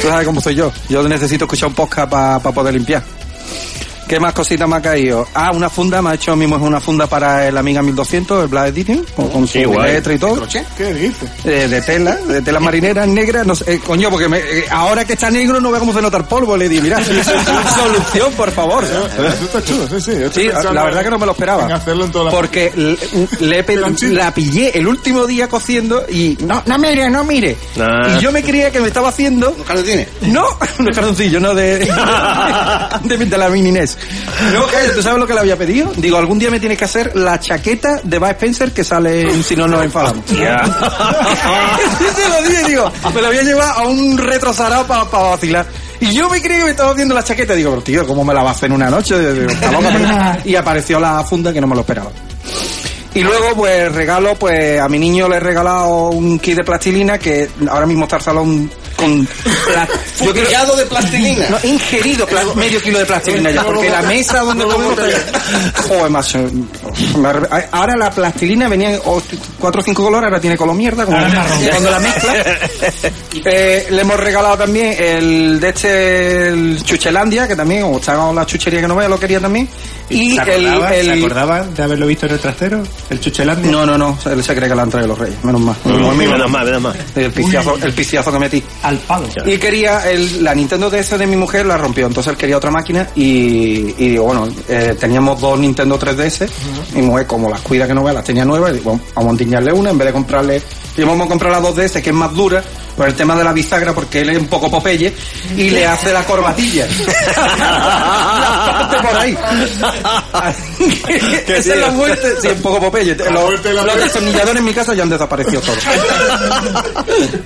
Tú 0.00 0.08
sabes 0.08 0.26
cómo 0.26 0.40
soy 0.40 0.54
yo. 0.54 0.72
Yo 0.88 1.06
necesito 1.08 1.44
escuchar 1.44 1.68
un 1.68 1.74
podcast 1.74 2.10
para 2.10 2.40
poder 2.40 2.74
limpiar. 2.74 3.02
¿Qué 4.12 4.20
más 4.20 4.34
cositas 4.34 4.68
me 4.68 4.76
ha 4.76 4.82
caído? 4.82 5.26
Ah, 5.32 5.52
una 5.54 5.70
funda, 5.70 6.02
me 6.02 6.10
ha 6.10 6.14
hecho 6.16 6.36
mi 6.36 6.46
mujer 6.46 6.68
una 6.68 6.80
funda 6.80 7.06
para 7.06 7.48
el 7.48 7.56
Amiga 7.56 7.80
1200, 7.80 8.42
el 8.42 8.48
Black 8.48 8.66
Edition, 8.66 9.06
con, 9.16 9.30
con 9.30 9.48
Sí, 9.48 9.62
su 9.64 9.72
letra 9.80 10.12
y 10.12 10.18
todo. 10.18 10.34
¿Crochet? 10.34 10.66
¿Qué 10.76 10.92
dices? 10.92 11.30
Eh, 11.46 11.66
de 11.66 11.80
tela, 11.80 12.16
de 12.16 12.42
tela 12.42 12.60
marinera 12.60 13.06
negra, 13.06 13.42
no 13.42 13.54
sé, 13.56 13.72
eh, 13.72 13.80
coño, 13.82 14.10
porque 14.10 14.28
me- 14.28 14.36
eh, 14.40 14.66
ahora 14.70 15.06
que 15.06 15.14
está 15.14 15.30
negro 15.30 15.62
no 15.62 15.70
veo 15.70 15.80
cómo 15.80 15.94
se 15.94 16.02
nota 16.02 16.18
el 16.18 16.24
polvo, 16.24 16.58
le 16.58 16.68
di, 16.68 16.78
mira, 16.82 17.00
solución, 17.02 18.32
por 18.36 18.50
favor. 18.50 18.84
Eso 18.84 19.44
está 19.46 19.64
chulo, 19.64 19.88
sí, 19.88 19.98
sí. 19.98 20.12
Sí, 20.30 20.50
la 20.72 20.84
verdad 20.84 21.02
que 21.04 21.10
no 21.10 21.18
me 21.18 21.24
lo 21.24 21.32
esperaba. 21.32 21.64
En 21.64 21.72
hacerlo 21.72 22.04
en 22.04 22.12
toda 22.12 22.26
la 22.26 22.30
Porque 22.32 22.70
le, 23.40 23.64
la 24.12 24.34
pillé 24.34 24.78
el 24.78 24.88
último 24.88 25.26
día 25.26 25.48
cociendo 25.48 26.04
y 26.10 26.36
no, 26.42 26.62
no 26.66 26.76
mire, 26.78 27.08
no 27.08 27.24
mire. 27.24 27.56
Ah. 27.80 28.14
Y 28.18 28.20
yo 28.20 28.30
me 28.30 28.42
creía 28.42 28.70
que 28.70 28.78
me 28.78 28.88
estaba 28.88 29.08
haciendo 29.08 29.54
¿Los 29.56 29.66
calcetines? 29.66 30.08
no, 30.20 30.44
unos 30.80 30.94
calzoncillos, 30.94 31.40
no 31.40 31.54
de, 31.54 31.78
de, 31.78 33.16
de 33.24 33.38
la 33.38 33.48
mini. 33.48 33.72
No, 34.52 34.66
calla, 34.66 34.94
¿tú 34.94 35.02
sabes 35.02 35.18
lo 35.18 35.26
que 35.26 35.34
le 35.34 35.40
había 35.40 35.56
pedido? 35.56 35.92
Digo, 35.96 36.18
algún 36.18 36.38
día 36.38 36.50
me 36.50 36.60
tienes 36.60 36.78
que 36.78 36.84
hacer 36.84 37.16
la 37.16 37.38
chaqueta 37.38 38.00
de 38.02 38.18
Bud 38.18 38.28
Spencer 38.28 38.72
que 38.72 38.84
sale 38.84 39.22
en 39.22 39.42
Si 39.42 39.54
no 39.56 39.66
nos 39.66 39.82
enfadamos. 39.84 40.24
Sí, 40.32 42.04
se 42.16 42.28
lo 42.28 42.48
dije, 42.48 42.64
digo, 42.68 42.90
me 43.14 43.20
lo 43.20 43.28
había 43.28 43.42
llevado 43.42 43.72
a 43.72 43.86
un 43.86 44.18
retrosarado 44.18 44.86
para 44.86 45.04
vacilar. 45.04 45.66
Y 46.00 46.12
yo 46.12 46.28
me 46.28 46.40
creí 46.40 46.58
que 46.58 46.64
me 46.64 46.70
estaba 46.70 46.92
haciendo 46.92 47.14
la 47.14 47.22
chaqueta. 47.22 47.54
Digo, 47.54 47.70
pero 47.70 47.82
tío, 47.82 48.06
¿cómo 48.06 48.24
me 48.24 48.34
la 48.34 48.42
va 48.42 48.50
a 48.50 48.52
hacer 48.52 48.66
en 48.66 48.72
una 48.72 48.90
noche? 48.90 49.18
Digo, 49.18 49.52
loca, 49.70 50.38
Y 50.44 50.56
apareció 50.56 50.98
la 50.98 51.22
funda 51.24 51.52
que 51.52 51.60
no 51.60 51.66
me 51.66 51.74
lo 51.74 51.82
esperaba. 51.82 52.10
Y 53.14 53.20
luego, 53.22 53.54
pues, 53.54 53.92
regalo, 53.92 54.34
pues, 54.36 54.80
a 54.80 54.88
mi 54.88 54.98
niño 54.98 55.28
le 55.28 55.36
he 55.36 55.40
regalado 55.40 56.08
un 56.08 56.38
kit 56.38 56.56
de 56.56 56.64
plastilina 56.64 57.18
que 57.18 57.48
ahora 57.68 57.86
mismo 57.86 58.04
está 58.04 58.16
el 58.16 58.22
salón 58.22 58.70
con... 59.02 59.28
Yo 60.24 60.32
creo- 60.32 60.76
de 60.76 60.86
plastilina. 60.86 61.48
no, 61.50 61.58
ingerido 61.62 62.26
medio 62.54 62.80
kilo 62.80 62.98
de 62.98 63.06
plastilina 63.06 63.50
ya, 63.50 63.64
porque 63.64 63.90
la 63.90 64.02
mesa 64.02 64.40
donde 64.40 64.64
comemos... 64.64 64.98
Joder, 65.88 66.10
macho. 66.10 66.38
Ahora 67.72 67.96
la 67.96 68.10
plastilina 68.10 68.68
venía 68.68 68.98
cuatro 69.58 69.80
o 69.80 69.84
cinco 69.84 70.02
colores, 70.04 70.28
ahora 70.28 70.40
tiene 70.40 70.56
color 70.56 70.74
mierda. 70.76 71.04
Como 71.04 71.18
cuando 71.70 71.90
la 71.90 71.98
mezcla. 71.98 72.34
Eh, 73.44 73.86
le 73.90 74.00
hemos 74.02 74.18
regalado 74.18 74.56
también 74.58 74.94
el 74.98 75.58
de 75.60 75.68
este, 75.68 76.48
el 76.48 76.82
Chuchelandia, 76.84 77.48
que 77.48 77.56
también, 77.56 77.84
o 77.84 77.96
está 77.96 78.32
la 78.32 78.46
chuchería 78.46 78.80
que 78.80 78.88
no 78.88 78.94
vea, 78.94 79.08
lo 79.08 79.18
quería 79.18 79.40
también. 79.40 79.68
Y 80.12 80.36
¿Se 80.36 80.54
el, 80.54 80.66
acordaban, 80.66 80.94
el- 80.94 81.04
¿Se 81.06 81.12
acordaban 81.12 81.74
de 81.74 81.82
haberlo 81.82 82.06
visto 82.06 82.26
en 82.26 82.32
el 82.32 82.38
trastero? 82.38 82.82
¿El 83.10 83.20
Chuchelandia? 83.20 83.70
No, 83.70 83.86
no, 83.86 83.96
no, 83.98 84.18
él 84.30 84.42
se 84.44 84.54
cree 84.54 84.68
que 84.68 84.74
la 84.74 84.82
han 84.82 84.90
traído 84.90 85.08
los 85.08 85.18
reyes, 85.18 85.42
menos 85.44 85.60
mal. 85.60 85.76
Menos 85.84 86.50
mal, 86.50 86.64
menos 86.64 86.82
mal. 86.82 86.96
El 87.16 87.30
piciazo, 87.32 87.76
el 87.82 87.92
piciazo 87.92 88.32
que 88.32 88.38
metí. 88.38 88.62
Al 88.82 88.98
palo. 88.98 89.26
Y 89.44 89.58
quería, 89.58 90.10
el, 90.10 90.44
la 90.44 90.54
Nintendo 90.54 90.90
DS 90.90 91.18
de 91.18 91.26
mi 91.26 91.36
mujer 91.36 91.66
la 91.66 91.76
rompió, 91.76 92.06
entonces 92.06 92.30
él 92.32 92.36
quería 92.36 92.56
otra 92.56 92.70
máquina 92.70 93.08
y, 93.14 93.94
y 93.98 94.08
digo, 94.10 94.24
bueno, 94.24 94.48
eh, 94.68 94.96
teníamos 94.98 95.40
dos 95.40 95.58
Nintendo 95.58 95.98
3DS, 95.98 96.48
mi 96.94 97.02
mujer 97.02 97.26
como 97.26 97.48
las 97.50 97.60
cuida 97.60 97.86
que 97.86 97.94
no 97.94 98.02
vea, 98.04 98.12
las 98.14 98.24
tenía 98.24 98.44
nuevas, 98.44 98.70
y 98.72 98.74
digo, 98.74 98.98
vamos 99.14 99.28
a 99.28 99.32
endiñarle 99.32 99.72
una 99.72 99.90
en 99.90 99.98
vez 99.98 100.06
de 100.08 100.12
comprarle, 100.12 100.62
y 100.96 101.02
vamos 101.02 101.26
a 101.26 101.28
comprar 101.28 101.52
la 101.52 101.60
2DS 101.60 102.02
que 102.02 102.10
es 102.10 102.14
más 102.16 102.32
dura, 102.34 102.62
por 102.96 103.06
el 103.08 103.14
tema 103.14 103.36
de 103.36 103.44
la 103.44 103.52
bisagra, 103.52 103.94
porque 103.94 104.20
él 104.20 104.30
es 104.30 104.38
un 104.38 104.46
poco 104.46 104.70
popeye, 104.70 105.12
y 105.56 105.70
le 105.70 105.86
hace 105.86 106.12
la 106.12 106.24
corbatilla. 106.24 106.86
La 107.36 108.88
parte 108.88 109.08
por 109.08 109.16
ahí. 109.16 109.38
Esa 111.46 111.74
es 111.74 111.76
la 111.76 111.90
muerte, 111.90 112.34
sí, 112.40 112.48
un 112.48 112.62
poco 112.62 112.80
popeye. 112.80 113.14
Los, 113.14 113.64
los 113.64 113.96
destornilladores 113.96 114.56
en 114.56 114.64
mi 114.64 114.72
casa 114.72 114.94
ya 114.94 115.02
han 115.02 115.08
desaparecido 115.08 115.60
todos. 115.60 115.78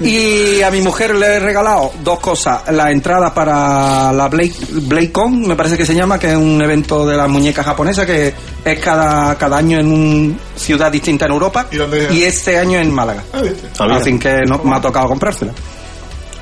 Y 0.00 0.62
a 0.62 0.70
mi 0.70 0.80
mujer 0.80 1.14
le 1.14 1.26
he 1.26 1.40
regalado 1.40 1.92
dos 2.02 2.18
cosas. 2.20 2.62
La 2.72 2.90
entrada 2.90 3.32
para 3.32 4.12
la 4.12 4.28
Blade, 4.28 4.54
BladeCon, 4.70 5.46
me 5.46 5.56
parece 5.56 5.76
que 5.76 5.86
se 5.86 5.94
llama, 5.94 6.18
que 6.18 6.30
es 6.30 6.36
un 6.36 6.60
evento 6.62 7.06
de 7.06 7.16
las 7.16 7.28
muñecas 7.28 7.64
japonesas 7.64 8.06
que 8.06 8.34
es 8.64 8.78
cada, 8.80 9.36
cada 9.36 9.58
año 9.58 9.78
en 9.78 9.92
una 9.92 10.38
ciudad 10.56 10.90
distinta 10.90 11.26
en 11.26 11.32
Europa. 11.32 11.66
¿Y 12.10 12.22
este 12.22 12.58
año 12.58 12.78
en 12.78 12.92
Málaga. 12.92 13.22
Ah. 13.32 13.88
Así 13.96 14.18
que 14.18 14.42
no, 14.46 14.58
me 14.64 14.76
ha 14.76 14.80
tocado 14.80 15.08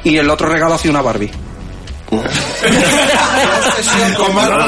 Y 0.04 0.16
el 0.18 0.28
otro 0.28 0.48
regalo 0.48 0.74
ha 0.74 0.78
sido 0.78 0.92
una 0.92 1.02
Barbie. 1.02 1.30
No, 2.10 2.22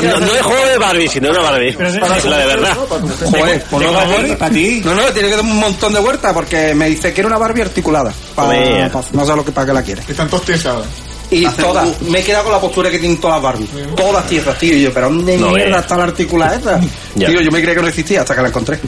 no, 0.01 0.21
no 0.21 0.35
es 0.35 0.43
juego 0.43 0.67
de 0.67 0.79
Barbie, 0.79 1.09
sino 1.09 1.31
una 1.31 1.43
Barbie. 1.43 1.69
Es 1.69 2.25
la 2.25 2.39
de 2.39 2.47
verdad. 2.47 2.77
Joder, 2.77 3.65
pues 3.71 3.93
no. 3.93 4.37
¿Para 4.39 4.55
ti? 4.55 4.81
no, 4.85 4.95
no, 4.95 5.03
tiene 5.13 5.29
que 5.29 5.37
dar 5.37 5.45
un 5.45 5.59
montón 5.59 5.93
de 5.93 6.01
vueltas 6.01 6.33
porque 6.33 6.75
me 6.75 6.89
dice 6.89 7.13
que 7.13 7.21
era 7.21 7.29
una 7.29 7.39
Barbie 7.39 7.63
articulada. 7.63 8.13
Pa- 8.35 8.45
Hombre. 8.45 8.89
pa- 8.91 9.05
no 9.13 9.27
sé 9.27 9.37
lo 9.37 9.45
que 9.45 9.53
para 9.53 9.67
qué 9.67 9.73
la 9.73 9.83
quiere. 9.83 10.03
Están 10.09 10.29
todos 10.29 10.45
tiesados. 10.45 10.87
Y 11.31 11.45
todas, 11.47 12.01
me 12.03 12.21
he 12.21 12.25
quedado 12.25 12.45
con 12.45 12.53
la 12.53 12.61
postura 12.61 12.89
que 12.91 12.99
tienen 13.01 13.21
todas 13.21 13.37
las 13.37 13.43
Barbie. 13.43 13.67
Todas 13.97 14.27
tierras, 14.29 14.57
tío. 14.59 14.77
Y 14.77 14.83
yo, 14.83 14.95
pero 14.95 15.09
¿dónde 15.09 15.37
No, 15.37 15.51
mierda 15.51 15.79
eh. 15.79 15.81
está 15.81 15.97
la 15.97 16.05
articulada 16.05 16.55
esa? 16.57 16.81
Ya. 17.17 17.29
Tío, 17.29 17.41
yo 17.41 17.51
me 17.51 17.61
creía 17.61 17.75
que 17.75 17.83
no 17.83 17.89
existía 17.89 18.21
hasta 18.21 18.35
que 18.35 18.43
la 18.43 18.49
encontré. 18.49 18.79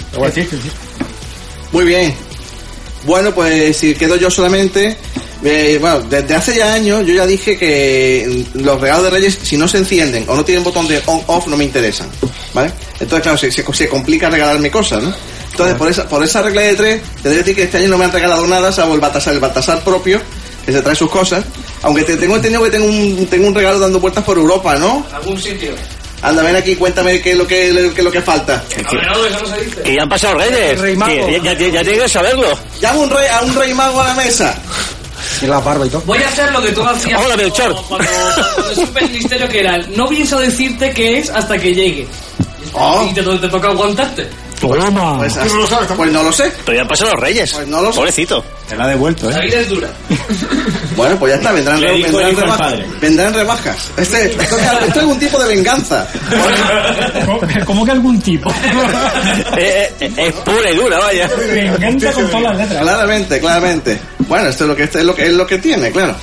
Muy 1.72 1.84
bien. 1.84 2.14
Bueno, 3.04 3.32
pues 3.32 3.76
si 3.76 3.94
quedo 3.94 4.16
yo 4.16 4.30
solamente. 4.30 4.96
Eh, 5.44 5.78
bueno, 5.80 6.00
desde 6.00 6.34
hace 6.34 6.56
ya 6.56 6.72
años 6.72 7.04
yo 7.06 7.14
ya 7.14 7.26
dije 7.26 7.56
que 7.56 8.44
los 8.54 8.80
regalos 8.80 9.04
de 9.04 9.10
Reyes, 9.10 9.38
si 9.42 9.56
no 9.56 9.68
se 9.68 9.78
encienden 9.78 10.24
o 10.28 10.34
no 10.34 10.44
tienen 10.44 10.64
botón 10.64 10.88
de 10.88 11.02
on-off, 11.06 11.46
no 11.46 11.56
me 11.56 11.64
interesan. 11.64 12.08
¿Vale? 12.54 12.72
Entonces, 12.94 13.22
claro, 13.22 13.38
se, 13.38 13.52
se, 13.52 13.64
se 13.72 13.88
complica 13.88 14.30
regalarme 14.30 14.70
cosas, 14.70 15.02
¿no? 15.02 15.14
Entonces, 15.50 15.76
por 15.76 15.88
esa, 15.88 16.08
por 16.08 16.24
esa 16.24 16.40
regla 16.42 16.62
de 16.62 16.74
tres, 16.74 17.02
te 17.22 17.28
debo 17.28 17.38
decir 17.38 17.56
que 17.56 17.62
este 17.64 17.78
año 17.78 17.88
no 17.88 17.98
me 17.98 18.04
han 18.04 18.12
regalado 18.12 18.46
nada, 18.46 18.72
salvo 18.72 18.94
el 18.94 19.00
Baltasar, 19.00 19.34
el 19.34 19.40
Baltasar 19.40 19.82
propio, 19.82 20.20
que 20.64 20.72
se 20.72 20.80
trae 20.82 20.94
sus 20.94 21.10
cosas. 21.10 21.44
Aunque 21.82 22.04
te 22.04 22.16
tengo 22.16 22.36
entendido 22.36 22.62
que 22.64 22.70
tengo 22.70 22.86
un, 22.86 23.26
tengo 23.26 23.48
un 23.48 23.54
regalo 23.54 23.78
dando 23.78 24.00
vueltas 24.00 24.24
por 24.24 24.38
Europa, 24.38 24.76
¿no? 24.76 25.06
algún 25.12 25.40
sitio. 25.40 25.72
Anda, 26.22 26.42
ven 26.42 26.56
aquí, 26.56 26.74
cuéntame 26.74 27.20
qué 27.20 27.32
es 27.32 27.36
lo 27.36 27.46
que, 27.46 27.92
qué 27.94 28.00
es 28.00 28.04
lo 28.04 28.10
que 28.10 28.22
falta. 28.22 28.64
Que 29.84 29.94
ya 29.94 30.02
han 30.02 30.08
pasado 30.08 30.38
Reyes. 30.38 30.78
Rey 30.78 30.96
Mago. 30.96 31.26
Que 31.26 31.40
ya, 31.40 31.52
ya, 31.52 31.68
ya 31.68 31.82
tienes 31.82 32.02
que 32.02 32.08
saberlo. 32.08 32.58
Llama 32.80 32.98
un 33.00 33.10
rey, 33.10 33.26
a 33.28 33.40
un 33.42 33.54
rey 33.54 33.72
mago 33.72 34.00
a 34.00 34.08
la 34.08 34.14
mesa. 34.14 34.60
Y 35.40 35.46
las 35.46 35.64
barbas 35.64 35.88
y 35.88 35.90
todo. 35.90 36.02
Voy 36.06 36.18
a 36.22 36.28
hacer 36.28 36.52
lo 36.52 36.62
que 36.62 36.72
tú 36.72 36.82
hacías 36.82 37.20
Hola, 37.24 37.36
Melchor. 37.36 37.74
cuando, 37.88 38.08
cuando 38.54 38.74
supe 38.74 39.04
el 39.04 39.10
misterio 39.10 39.48
que 39.48 39.60
era 39.60 39.76
el, 39.76 39.96
no 39.96 40.06
pienso 40.08 40.38
decirte 40.38 40.92
qué 40.92 41.18
es 41.18 41.30
hasta 41.30 41.58
que 41.58 41.74
llegue. 41.74 42.08
Oh. 42.72 43.06
Y 43.08 43.14
te, 43.14 43.22
te 43.22 43.48
toca 43.48 43.68
aguantarte. 43.68 44.28
Toma. 44.60 45.18
Pues, 45.18 45.34
Tú 45.34 45.44
no 45.54 45.56
lo 45.56 45.66
sabes 45.66 45.88
pues 45.96 46.12
no 46.12 46.22
lo 46.22 46.32
sé. 46.32 46.52
Pero 46.64 46.76
ya 46.76 46.82
han 46.82 46.88
pasado 46.88 47.12
los 47.12 47.20
Reyes. 47.20 47.52
Pues 47.54 47.66
no 47.68 47.80
lo 47.82 47.92
sé. 47.92 47.96
Pobrecito. 47.98 48.44
Te 48.68 48.76
la 48.76 48.84
ha 48.84 48.88
devuelto, 48.88 49.30
La 49.30 49.38
¿eh? 49.38 49.46
vida 49.46 49.60
es 49.60 49.68
dura. 49.68 49.88
Bueno, 50.96 51.16
pues 51.16 51.30
ya 51.32 51.36
está, 51.36 51.52
vendrán, 51.52 51.80
re- 51.80 51.92
vendrán 52.02 52.34
rebajas. 52.34 52.58
padre. 52.58 52.86
Vendrán 53.00 53.32
rebajas. 53.32 53.90
Este, 53.96 54.24
esto, 54.32 54.42
es, 54.42 54.50
esto 54.64 54.84
es 54.88 54.96
algún 54.96 55.18
tipo 55.20 55.38
de 55.38 55.54
venganza. 55.54 56.08
¿Cómo 57.64 57.84
que 57.84 57.90
algún 57.92 58.20
tipo? 58.20 58.50
Eh, 59.56 59.92
eh, 60.00 60.12
es 60.16 60.32
pura 60.34 60.70
y 60.72 60.76
dura, 60.76 60.98
vaya. 60.98 61.28
Me 61.52 61.66
encanta 61.66 62.12
con 62.12 62.26
todas 62.26 62.42
las 62.42 62.56
letras. 62.58 62.82
Claramente, 62.82 63.40
claramente. 63.40 63.98
Bueno, 64.26 64.48
esto 64.48 64.64
es 64.64 64.68
lo 64.70 64.76
que 64.76 64.82
esto 64.84 64.98
es 64.98 65.04
lo 65.04 65.14
que 65.14 65.26
es 65.26 65.32
lo 65.32 65.46
que 65.46 65.58
tiene, 65.58 65.90
claro. 65.92 66.16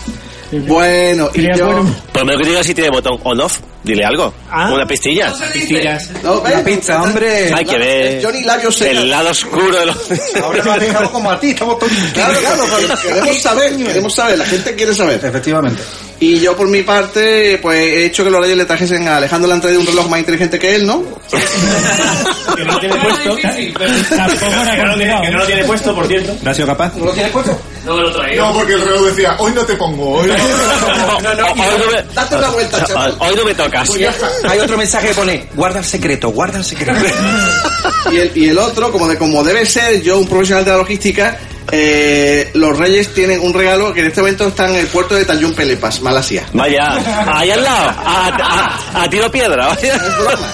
Bueno, 0.60 1.30
y 1.34 1.42
yo... 1.42 1.66
bueno. 1.66 1.96
Por 2.12 2.22
lo 2.22 2.26
menos 2.26 2.42
que 2.42 2.50
diga 2.50 2.64
si 2.64 2.74
tiene 2.74 2.90
botón 2.90 3.20
on-off. 3.24 3.60
Dile 3.84 4.04
algo. 4.04 4.34
Ah. 4.50 4.72
Una 4.74 4.88
pistilla. 4.88 5.32
Pistillas. 5.54 6.10
No, 6.24 6.42
La 6.44 6.50
ven, 6.50 6.64
pizza, 6.64 7.04
hombre. 7.04 7.54
Hay 7.54 7.66
que 7.66 7.78
ver 7.78 8.24
Johnny 8.24 8.42
Secas. 8.44 8.82
el 8.82 9.10
lado 9.10 9.30
oscuro 9.30 9.80
de 9.80 9.86
los... 9.86 9.98
Ahora 10.42 10.74
ha 10.74 10.80
dejado 10.80 11.12
como 11.12 11.30
a 11.30 11.40
ti, 11.40 11.52
estamos 11.52 11.78
todos 11.78 11.92
Claro, 12.14 12.40
claro, 12.40 12.64
pero 12.78 13.02
queremos 13.02 13.42
saber, 13.42 13.78
queremos 13.78 14.16
saber, 14.16 14.38
la 14.40 14.46
gente 14.46 14.76
quiere 14.76 14.94
saber. 14.96 15.24
Efectivamente. 15.24 15.82
Y 16.20 16.40
yo 16.40 16.56
por 16.56 16.68
mi 16.68 16.82
parte, 16.82 17.60
pues 17.62 17.80
he 17.80 18.06
hecho 18.06 18.24
que 18.24 18.30
los 18.30 18.42
reyes 18.42 18.58
le 18.58 18.66
trajesen 18.66 19.08
a 19.08 19.18
Alejandro 19.18 19.48
le 19.48 19.54
han 19.56 19.62
traído 19.62 19.82
un 19.82 19.88
reloj 19.88 20.10
más 20.10 20.20
inteligente 20.20 20.58
que 20.58 20.76
él, 20.76 20.86
¿no? 20.86 21.04
Que 22.56 22.64
no 22.64 22.80
tiene 22.80 22.96
puesto. 22.96 23.38
Tampoco 24.16 24.46
era 24.46 24.88
complicado. 24.88 25.22
Que 25.22 25.30
no 25.30 25.38
lo 25.40 25.46
tiene 25.46 25.64
puesto, 25.66 25.94
por 25.94 26.08
cierto. 26.08 26.38
¿No 26.42 26.52
ha 26.52 26.54
sido 26.54 26.68
capaz? 26.68 26.96
¿No 26.96 27.06
lo 27.06 27.12
tienes 27.12 27.32
puesto? 27.34 27.60
No 27.86 27.98
me 27.98 28.02
lo 28.04 28.12
traigo. 28.14 28.46
No, 28.46 28.54
porque 28.54 28.74
el 28.74 28.82
reloj 28.82 29.06
decía, 29.08 29.36
hoy 29.40 29.52
no 29.54 29.66
te 29.66 29.76
pongo, 29.76 30.12
hoy 30.14 30.28
no 30.28 30.36
te 30.36 30.42
pongo. 30.42 31.20
No, 31.22 31.34
no, 31.34 31.46
hoy 31.48 31.78
no 31.80 31.92
me... 31.92 32.14
Date 32.14 32.36
una 32.36 32.50
vuelta, 32.50 32.86
chaval. 32.86 33.16
Hoy 33.20 33.36
no 33.36 33.44
me 33.44 33.54
tocas. 33.56 33.90
Hay 34.48 34.60
otro 34.60 34.78
mensaje 34.78 35.10
que 35.10 35.14
pone, 35.14 35.48
guarda 35.54 35.80
el 35.80 35.86
secreto, 35.86 36.30
guarda 36.30 36.60
el 36.60 36.66
secreto. 36.66 36.94
Y 38.12 38.18
el, 38.18 38.32
y 38.36 38.50
el 38.50 38.58
otro, 38.58 38.92
como, 38.92 39.08
de, 39.08 39.18
como 39.18 39.44
debe 39.44 39.66
ser 39.66 40.02
yo 40.02 40.18
un 40.18 40.28
profesional 40.28 40.64
de 40.64 40.72
la 40.72 40.78
logística, 40.78 41.38
eh, 41.72 42.52
los 42.54 42.78
reyes 42.78 43.14
tienen 43.14 43.40
un 43.42 43.54
regalo 43.54 43.94
que 43.94 44.02
en 44.02 44.08
este 44.08 44.22
momento 44.22 44.48
está 44.48 44.70
en 44.70 44.76
el 44.76 44.88
puerto 44.88 45.16
de 45.16 45.26
Tanjung 45.26 45.54
Pelepas, 45.54 46.00
Malasia. 46.02 46.46
Vaya, 46.54 46.88
ahí 47.38 47.50
al 47.52 47.64
lado, 47.64 47.90
a, 48.06 48.28
a, 48.94 49.04
a 49.04 49.10
tiro 49.10 49.30
piedra, 49.32 49.68
vaya. 49.68 49.96
Es 49.96 50.18
broma. 50.18 50.50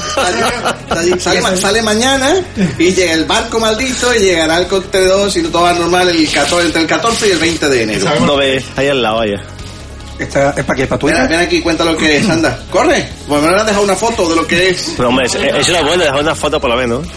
Sale, 0.89 1.19
sale 1.19 1.41
ma- 1.41 1.55
sale 1.57 1.81
mañana 1.81 2.35
y 2.79 2.93
llega 2.93 3.13
el 3.13 3.25
barco 3.25 3.59
maldito 3.59 4.13
y 4.15 4.19
llegará 4.19 4.57
el 4.59 4.67
contenedor, 4.67 5.31
si 5.31 5.41
no 5.41 5.49
todo 5.49 5.63
va 5.63 5.73
normal, 5.73 6.09
el 6.09 6.29
14, 6.29 6.65
entre 6.67 6.81
el 6.81 6.87
14 6.87 7.27
y 7.27 7.31
el 7.31 7.39
20 7.39 7.69
de 7.69 7.83
enero. 7.83 8.05
No 8.21 8.35
ves, 8.37 8.63
ahí 8.75 8.87
al 8.87 9.01
lado, 9.01 9.17
vaya. 9.17 9.41
Esta 10.19 10.51
es 10.55 10.63
para 10.63 10.77
qué, 10.77 10.85
para 10.85 10.99
tu 10.99 11.07
Ven, 11.07 11.27
ven 11.29 11.39
aquí, 11.39 11.61
cuenta 11.61 11.83
lo 11.83 11.97
que 11.97 12.17
es, 12.17 12.29
anda. 12.29 12.59
¡Corre! 12.69 13.09
Pues 13.27 13.41
me 13.41 13.49
van 13.49 13.59
a 13.61 13.63
dejar 13.63 13.81
una 13.81 13.95
foto 13.95 14.29
de 14.29 14.35
lo 14.35 14.45
que 14.45 14.69
es. 14.69 14.93
Pero 14.95 15.09
hombre, 15.09 15.25
es- 15.25 15.33
eso 15.33 15.75
es 15.75 15.83
bueno, 15.83 16.03
dejar 16.03 16.19
una 16.19 16.35
foto 16.35 16.61
por 16.61 16.69
lo 16.69 16.75
menos. 16.77 17.07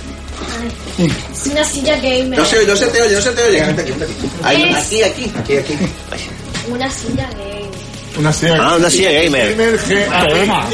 Es 0.98 1.46
una 1.50 1.64
silla 1.64 1.96
gamer. 1.96 2.38
No 2.38 2.44
se, 2.44 2.64
no 2.66 2.76
se 2.76 2.86
te 2.86 3.02
oye, 3.02 3.14
no 3.16 3.20
se 3.20 3.30
te 3.30 3.42
oye. 3.42 3.60
Vente 3.62 3.82
aquí, 3.82 3.90
vente 3.92 4.04
aquí. 4.04 4.30
Ahí, 4.42 4.62
Es- 4.62 4.76
aquí, 4.76 5.02
aquí, 5.02 5.32
aquí, 5.34 5.56
aquí. 5.56 5.78
Una 6.68 6.90
silla 6.90 7.28
gamer. 7.30 7.64
Una 8.16 8.32
silla. 8.32 8.58
Ah, 8.62 8.76
una 8.76 8.88
silla 8.90 9.10
gamer. 9.10 9.50
Gamer 9.56 9.80
G. 9.80 10.46
Toma. 10.46 10.68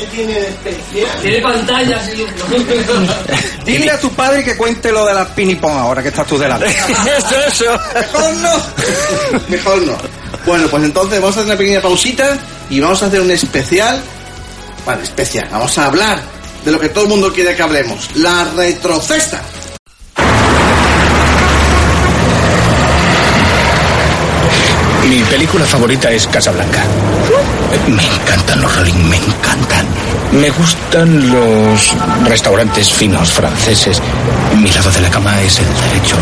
Tiene 1.22 1.40
pantallas 1.40 2.08
y... 3.64 3.70
Dile 3.70 3.90
a 3.90 3.98
tu 3.98 4.10
padre 4.10 4.44
que 4.44 4.56
cuente 4.58 4.92
lo 4.92 5.06
de 5.06 5.14
las 5.14 5.28
pinipón 5.28 5.72
ahora 5.72 6.02
que 6.02 6.08
estás 6.08 6.26
tú 6.26 6.36
delante. 6.38 6.66
eso, 7.18 7.36
eso. 7.48 7.80
Mejor 7.94 8.34
no. 8.36 8.62
Mejor 9.48 9.82
no. 9.86 9.96
Bueno, 10.44 10.68
pues 10.68 10.84
entonces 10.84 11.18
vamos 11.20 11.36
a 11.36 11.40
hacer 11.40 11.50
una 11.50 11.58
pequeña 11.58 11.80
pausita 11.80 12.36
y 12.68 12.78
vamos 12.80 13.02
a 13.02 13.06
hacer 13.06 13.20
un 13.22 13.30
especial. 13.30 14.00
Bueno, 14.84 15.02
especial. 15.02 15.48
Vamos 15.50 15.76
a 15.78 15.86
hablar 15.86 16.20
de 16.64 16.70
lo 16.72 16.78
que 16.78 16.90
todo 16.90 17.04
el 17.04 17.10
mundo 17.10 17.32
quiere 17.32 17.56
que 17.56 17.62
hablemos. 17.62 18.10
La 18.16 18.44
retrocesta. 18.54 19.40
Mi 25.08 25.22
película 25.24 25.64
favorita 25.64 26.10
es 26.10 26.26
Casablanca. 26.26 26.84
Me 27.88 28.04
encantan 28.06 28.60
los 28.60 28.76
rolling, 28.76 29.08
me 29.08 29.16
encantan. 29.16 29.86
Me 30.32 30.50
gustan 30.50 31.30
los 31.30 31.94
restaurantes 32.24 32.92
finos 32.92 33.32
franceses. 33.32 34.00
Mi 34.56 34.70
lado 34.70 34.90
de 34.90 35.00
la 35.00 35.10
cama 35.10 35.40
es 35.42 35.58
el 35.58 35.66
derecho. 35.66 36.16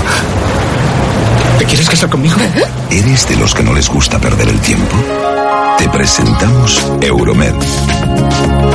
¿Te 1.59 1.65
quieres 1.65 1.89
casar 1.89 2.09
conmigo? 2.09 2.37
¿Eres 2.91 3.29
de 3.29 3.37
los 3.37 3.55
que 3.55 3.63
no 3.63 3.75
les 3.75 3.89
gusta 3.89 4.19
perder 4.19 4.49
el 4.49 4.61
tiempo? 4.61 4.97
Te 5.79 5.89
presentamos 5.89 6.85
Euromed, 7.01 7.55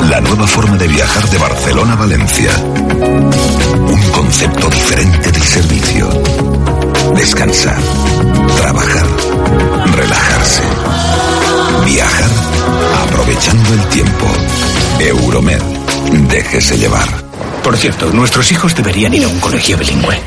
la 0.09 0.21
nueva 0.21 0.47
forma 0.47 0.77
de 0.77 0.87
viajar 0.87 1.27
de 1.29 1.37
Barcelona 1.37 1.93
a 1.93 1.97
Valencia. 1.97 2.51
Un 2.61 4.11
concepto 4.11 4.69
diferente 4.69 5.31
del 5.31 5.43
servicio. 5.43 6.09
Descansar, 7.15 7.77
trabajar, 8.57 9.05
relajarse, 9.95 10.63
viajar 11.85 12.29
aprovechando 13.07 13.73
el 13.73 13.89
tiempo. 13.89 14.25
Euromed, 14.99 15.61
déjese 16.29 16.77
llevar. 16.77 17.07
Por 17.63 17.77
cierto, 17.77 18.11
nuestros 18.11 18.51
hijos 18.51 18.75
deberían 18.75 19.13
ir 19.13 19.23
a 19.23 19.27
un 19.27 19.39
colegio 19.39 19.77
bilingüe. 19.77 20.19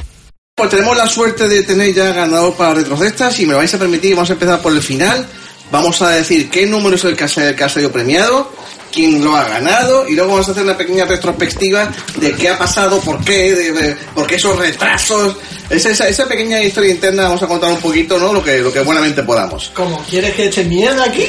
Pues 0.54 0.70
tenemos 0.70 0.96
la 0.96 1.06
suerte 1.06 1.48
de 1.48 1.62
tener 1.62 1.92
ya 1.92 2.12
ganador 2.12 2.54
para 2.54 2.74
retrocestas 2.74 3.38
y 3.40 3.46
me 3.46 3.52
lo 3.52 3.58
vais 3.58 3.74
a 3.74 3.78
permitir, 3.78 4.14
vamos 4.14 4.30
a 4.30 4.34
empezar 4.34 4.62
por 4.62 4.72
el 4.72 4.82
final. 4.82 5.26
Vamos 5.70 6.00
a 6.00 6.10
decir 6.10 6.48
qué 6.48 6.66
número 6.66 6.96
es 6.96 7.04
el 7.04 7.16
que 7.16 7.24
ha 7.24 7.48
el 7.48 7.56
que 7.56 7.64
ha 7.64 7.68
salido 7.68 7.90
premiado, 7.90 8.50
quién 8.96 9.22
lo 9.22 9.36
ha 9.36 9.44
ganado 9.44 10.08
y 10.08 10.14
luego 10.14 10.32
vamos 10.32 10.48
a 10.48 10.52
hacer 10.52 10.64
una 10.64 10.76
pequeña 10.76 11.04
retrospectiva 11.04 11.92
de 12.16 12.32
qué 12.32 12.48
ha 12.48 12.58
pasado, 12.58 12.98
por 13.00 13.22
qué, 13.22 13.54
de, 13.54 13.72
de- 13.72 13.94
por 14.14 14.26
qué 14.26 14.36
esos 14.36 14.56
retrasos. 14.58 15.36
Esa, 15.68 15.90
esa, 15.90 16.08
esa 16.08 16.26
pequeña 16.26 16.62
historia 16.62 16.92
interna 16.92 17.24
vamos 17.24 17.42
a 17.42 17.46
contar 17.48 17.70
un 17.72 17.80
poquito, 17.80 18.18
¿no? 18.18 18.32
Lo 18.32 18.42
que, 18.42 18.58
lo 18.58 18.72
que 18.72 18.80
buenamente 18.80 19.22
podamos. 19.24 19.70
¿Cómo? 19.74 20.02
¿Quieres 20.08 20.32
que 20.34 20.46
eche 20.46 20.64
mierda 20.64 21.04
aquí? 21.04 21.24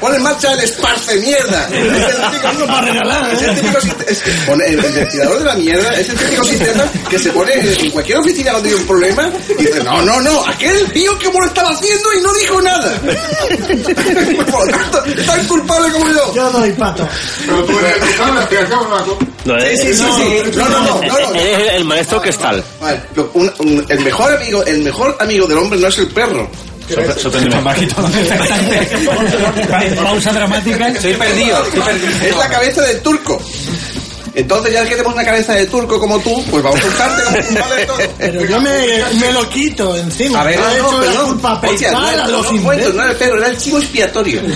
Pon 0.00 0.14
en 0.14 0.22
marcha 0.22 0.52
el 0.54 0.60
esparce 0.60 1.16
mierda. 1.20 1.68
Es 3.30 3.42
el 3.42 3.54
típico- 3.54 4.90
ventilador 4.92 5.38
de 5.38 5.44
la 5.44 5.54
mierda 5.54 5.94
es 6.00 6.08
el 6.08 6.16
típico 6.18 6.44
sistema 6.44 6.84
que 7.08 7.18
se 7.18 7.30
pone 7.30 7.52
en 7.54 7.90
cualquier 7.90 8.18
oficina 8.18 8.50
cuando 8.52 8.68
hay 8.68 8.74
un 8.74 8.86
problema 8.86 9.30
y 9.58 9.64
dice, 9.64 9.82
no, 9.84 10.02
no, 10.02 10.20
no, 10.20 10.44
aquel 10.46 10.90
tío 10.92 11.18
que 11.18 11.26
lo 11.28 11.44
estaba 11.46 11.70
haciendo 11.70 12.12
y 12.14 12.20
no 12.22 12.32
dijo 12.34 12.60
nada. 12.62 13.00
Por 14.50 14.70
lo 14.70 14.78
tanto, 14.78 15.02
culpable 15.60 15.92
como 15.92 16.08
yo. 16.08 16.34
Yo 16.34 16.50
doy 16.50 16.72
pato. 16.72 17.08
Pero 17.46 17.64
tú 17.64 17.78
eres 17.78 17.94
el 17.96 18.00
culpable. 18.08 18.40
No, 19.44 19.58
Sí, 19.58 19.66
eh, 19.66 19.76
sí, 19.76 19.94
sí, 19.94 20.04
sí. 20.04 20.42
No, 20.56 20.68
no, 20.68 20.80
no, 20.80 21.00
no. 21.02 21.34
Eres 21.34 21.74
el, 21.74 21.84
maestro 21.84 22.20
que 22.20 22.30
está. 22.30 22.52
Vale, 22.80 23.00
el 23.88 24.00
mejor 24.00 24.34
amigo, 24.34 24.64
el 24.64 24.82
mejor 24.82 25.16
amigo 25.18 25.46
del 25.46 25.58
hombre 25.58 25.78
no 25.78 25.88
es 25.88 25.98
el 25.98 26.08
perro. 26.08 26.50
Pausa 29.96 30.32
dramática. 30.32 30.88
Estoy 30.88 31.14
perdido, 31.14 31.62
estoy 31.64 31.80
perdido. 31.80 32.26
Es 32.26 32.36
la 32.36 32.48
cabeza 32.48 32.82
del 32.82 33.00
turco. 33.00 33.40
Entonces, 34.34 34.72
ya 34.72 34.82
que 34.84 34.90
tenemos 34.90 35.14
una 35.14 35.24
cabeza 35.24 35.54
de 35.54 35.66
turco 35.66 35.98
como 35.98 36.18
tú, 36.20 36.44
pues 36.50 36.62
vamos 36.62 36.80
a 36.82 36.86
usarte 36.86 37.22
como 37.24 37.36
culpable 37.46 37.76
de 37.76 37.86
todo. 37.86 37.98
Pero 38.18 38.44
yo 38.44 38.60
me, 38.60 38.70
me 39.20 39.32
lo 39.32 39.48
quito 39.48 39.96
encima. 39.96 40.40
A 40.40 40.44
ver, 40.44 40.58
He 40.58 40.62
Ah, 40.62 40.74
hecho 40.76 40.90
no, 40.92 41.02
la 41.02 41.20
culpa 41.22 41.60
no, 41.92 41.98
a 41.98 42.12
no, 42.12 42.28
los 42.28 42.46
no, 42.46 42.56
imbéciles. 42.56 42.94
no 42.94 43.02
era 43.02 43.10
el 43.12 43.16
perro, 43.16 43.38
era 43.38 43.48
el 43.48 43.58
chivo 43.58 43.78
expiatorio. 43.78 44.40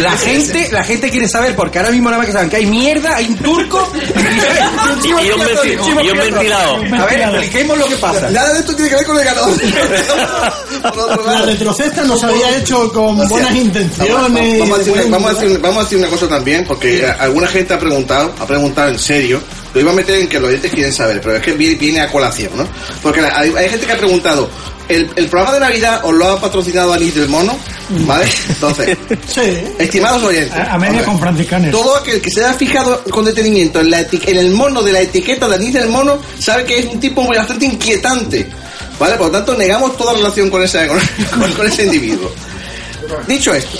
La 0.00 0.16
gente, 0.16 0.68
la 0.72 0.82
gente 0.84 1.10
quiere 1.10 1.28
saber, 1.28 1.54
porque 1.56 1.78
ahora 1.78 1.90
mismo 1.90 2.08
nada 2.08 2.18
más 2.18 2.26
que 2.26 2.32
saben 2.32 2.48
que 2.50 2.56
hay 2.56 2.66
mierda, 2.66 3.16
hay 3.16 3.26
un 3.26 3.36
turco 3.36 3.88
Y 5.04 5.12
un 5.12 5.20
y 5.24 6.10
un. 6.10 6.94
A 6.94 7.04
ver, 7.06 7.20
expliquemos 7.20 7.78
lo 7.78 7.86
que 7.88 7.96
pasa. 7.96 8.30
Nada 8.30 8.52
de 8.54 8.60
esto 8.60 8.74
tiene 8.74 8.90
que 8.90 8.96
ver 8.96 9.06
con 9.06 9.18
el 9.18 9.24
ganador. 9.24 9.56
La 11.26 11.42
retrocesta 11.42 12.04
nos 12.04 12.22
había 12.22 12.56
hecho 12.56 12.92
con 12.92 13.16
buenas 13.28 13.54
intenciones. 13.54 14.12
Vamos, 14.14 14.30
a 14.30 14.78
decir, 14.78 15.10
vamos, 15.10 15.30
a 15.30 15.34
decir, 15.34 15.58
vamos 15.60 15.78
a 15.78 15.82
decir 15.84 15.98
una 15.98 16.08
cosa 16.08 16.28
también, 16.28 16.64
porque 16.66 17.06
alguna 17.18 17.46
gente 17.48 17.74
ha 17.74 17.78
preguntado, 17.78 18.34
ha 18.38 18.46
preguntado 18.46 18.90
en 18.90 18.98
serio, 18.98 19.40
lo 19.74 19.80
iba 19.80 19.92
a 19.92 19.94
meter 19.94 20.16
en 20.20 20.28
que 20.28 20.38
los 20.40 20.48
oyentes 20.48 20.72
quieren 20.72 20.92
saber, 20.92 21.20
pero 21.20 21.36
es 21.36 21.42
que 21.42 21.52
viene, 21.52 22.00
a 22.00 22.10
colación, 22.10 22.50
¿no? 22.56 22.66
Porque 23.02 23.20
hay, 23.20 23.52
hay 23.56 23.68
gente 23.68 23.86
que 23.86 23.92
ha 23.92 23.98
preguntado, 23.98 24.48
¿el, 24.88 25.10
el 25.16 25.26
programa 25.28 25.54
de 25.54 25.60
Navidad 25.60 26.00
os 26.04 26.14
lo 26.14 26.28
ha 26.28 26.40
patrocinado 26.40 26.92
Anís 26.92 27.14
del 27.14 27.28
Mono? 27.28 27.56
¿Vale? 27.90 28.26
Entonces, 28.48 28.96
Sí. 29.34 29.40
estimados 29.78 30.22
oyentes, 30.22 30.52
A, 30.58 30.74
a 30.74 30.78
media 30.78 31.04
con 31.04 31.18
franciscanes. 31.18 31.70
todo 31.70 31.96
aquel 31.96 32.20
que 32.20 32.30
se 32.30 32.44
haya 32.44 32.54
fijado 32.54 33.02
con 33.04 33.24
detenimiento 33.24 33.80
en, 33.80 33.90
la 33.90 34.00
eti- 34.08 34.22
en 34.26 34.36
el 34.38 34.50
mono 34.50 34.82
de 34.82 34.92
la 34.92 35.00
etiqueta 35.00 35.48
de 35.48 35.54
Anís 35.56 35.72
del 35.74 35.88
Mono 35.88 36.18
sabe 36.38 36.64
que 36.64 36.78
es 36.80 36.86
un 36.86 37.00
tipo 37.00 37.22
muy 37.22 37.36
bastante 37.36 37.64
inquietante. 37.66 38.48
¿Vale? 38.98 39.14
Por 39.16 39.26
lo 39.26 39.32
tanto, 39.32 39.54
negamos 39.54 39.96
toda 39.96 40.12
relación 40.14 40.50
con 40.50 40.62
ese, 40.62 40.86
con, 40.88 40.98
con- 41.40 41.52
con 41.52 41.66
ese 41.68 41.84
individuo. 41.84 42.30
Dicho 43.26 43.54
esto, 43.54 43.78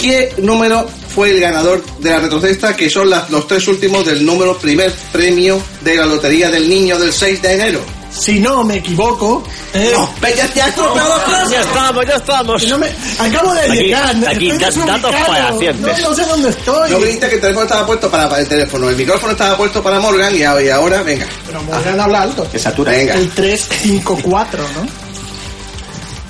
¿qué 0.00 0.32
número 0.38 0.88
fue 1.16 1.30
el 1.30 1.40
ganador 1.40 1.82
de 1.98 2.10
la 2.10 2.18
retrocesta? 2.20 2.76
Que 2.76 2.88
son 2.90 3.08
las- 3.10 3.28
los 3.30 3.48
tres 3.48 3.66
últimos 3.66 4.04
del 4.04 4.24
número 4.24 4.56
primer 4.58 4.92
premio 5.10 5.60
de 5.80 5.96
la 5.96 6.04
Lotería 6.06 6.50
del 6.50 6.68
Niño 6.68 6.98
del 6.98 7.12
6 7.12 7.40
de 7.42 7.54
enero. 7.54 7.80
Si 8.10 8.38
no 8.38 8.62
me 8.64 8.76
equivoco. 8.76 9.42
eh, 9.74 9.90
No, 9.94 10.10
ve, 10.22 10.34
ya. 10.36 10.52
Ya 10.54 10.68
estamos, 10.68 12.06
ya 12.06 12.14
estamos. 12.16 12.66
no 12.68 12.78
me- 12.78 12.90
acabo 13.18 13.52
de 13.54 13.60
Aquí- 13.62 13.76
llegar. 13.78 14.16
aquí 14.28 14.50
datos 14.52 15.14
fehacientes. 15.14 16.00
No, 16.02 16.08
no 16.10 16.14
sé 16.16 16.24
dónde 16.24 16.48
estoy. 16.50 16.90
No 16.92 16.98
creíste 16.98 17.28
que 17.28 17.34
el 17.34 17.40
teléfono 17.40 17.64
estaba 17.64 17.86
puesto 17.86 18.10
para, 18.10 18.28
para 18.28 18.40
el 18.42 18.48
teléfono, 18.48 18.88
el 18.88 18.96
micrófono 18.96 19.32
estaba 19.32 19.56
puesto 19.56 19.82
para 19.82 20.00
Morgan 20.00 20.34
y, 20.36 20.42
ahora, 20.42 21.02
venga. 21.02 21.26
Pero 21.46 21.62
Morgan 21.62 22.00
habla 22.00 22.22
alto. 22.22 22.48
Que 22.50 22.58
satura. 22.58 22.92
Venga. 22.92 23.14
El 23.14 23.28
354, 23.30 24.62
¿no? 24.62 25.05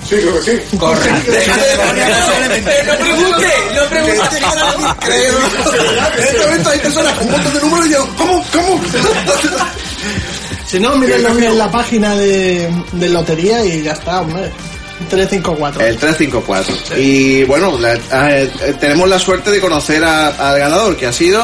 Sí, 0.07 0.15
creo 0.15 0.39
que 0.41 0.51
sí. 0.69 0.77
Correcto. 0.77 1.31
No 2.85 2.97
pregunte, 2.97 3.53
no 3.75 3.89
pregunte. 3.89 4.37
En 6.17 6.23
este 6.23 6.39
momento 6.39 6.69
hay 6.69 6.79
personas 6.79 7.13
con 7.17 7.31
montos 7.31 7.53
de 7.53 7.59
números 7.61 7.87
y 7.87 7.91
yo, 7.91 8.07
¿cómo? 8.17 8.45
¿Cómo? 8.53 8.81
Si 10.65 10.79
no, 10.79 10.95
mírenlo 10.97 11.29
en 11.37 11.57
la 11.57 11.71
página 11.71 12.15
de, 12.15 12.69
de 12.93 13.09
lotería 13.09 13.63
y 13.65 13.83
ya 13.83 13.93
está, 13.93 14.21
hombre. 14.21 14.49
354. 15.09 15.81
El 15.85 15.97
354. 15.97 16.97
Y 16.97 17.43
bueno, 17.43 17.77
la- 17.77 17.93
eh, 17.93 18.49
eh, 18.61 18.75
tenemos 18.79 19.07
la 19.07 19.19
suerte 19.19 19.51
de 19.51 19.61
conocer 19.61 20.03
a- 20.03 20.29
al 20.49 20.57
ganador, 20.59 20.97
que 20.97 21.05
ha 21.07 21.13
sido 21.13 21.43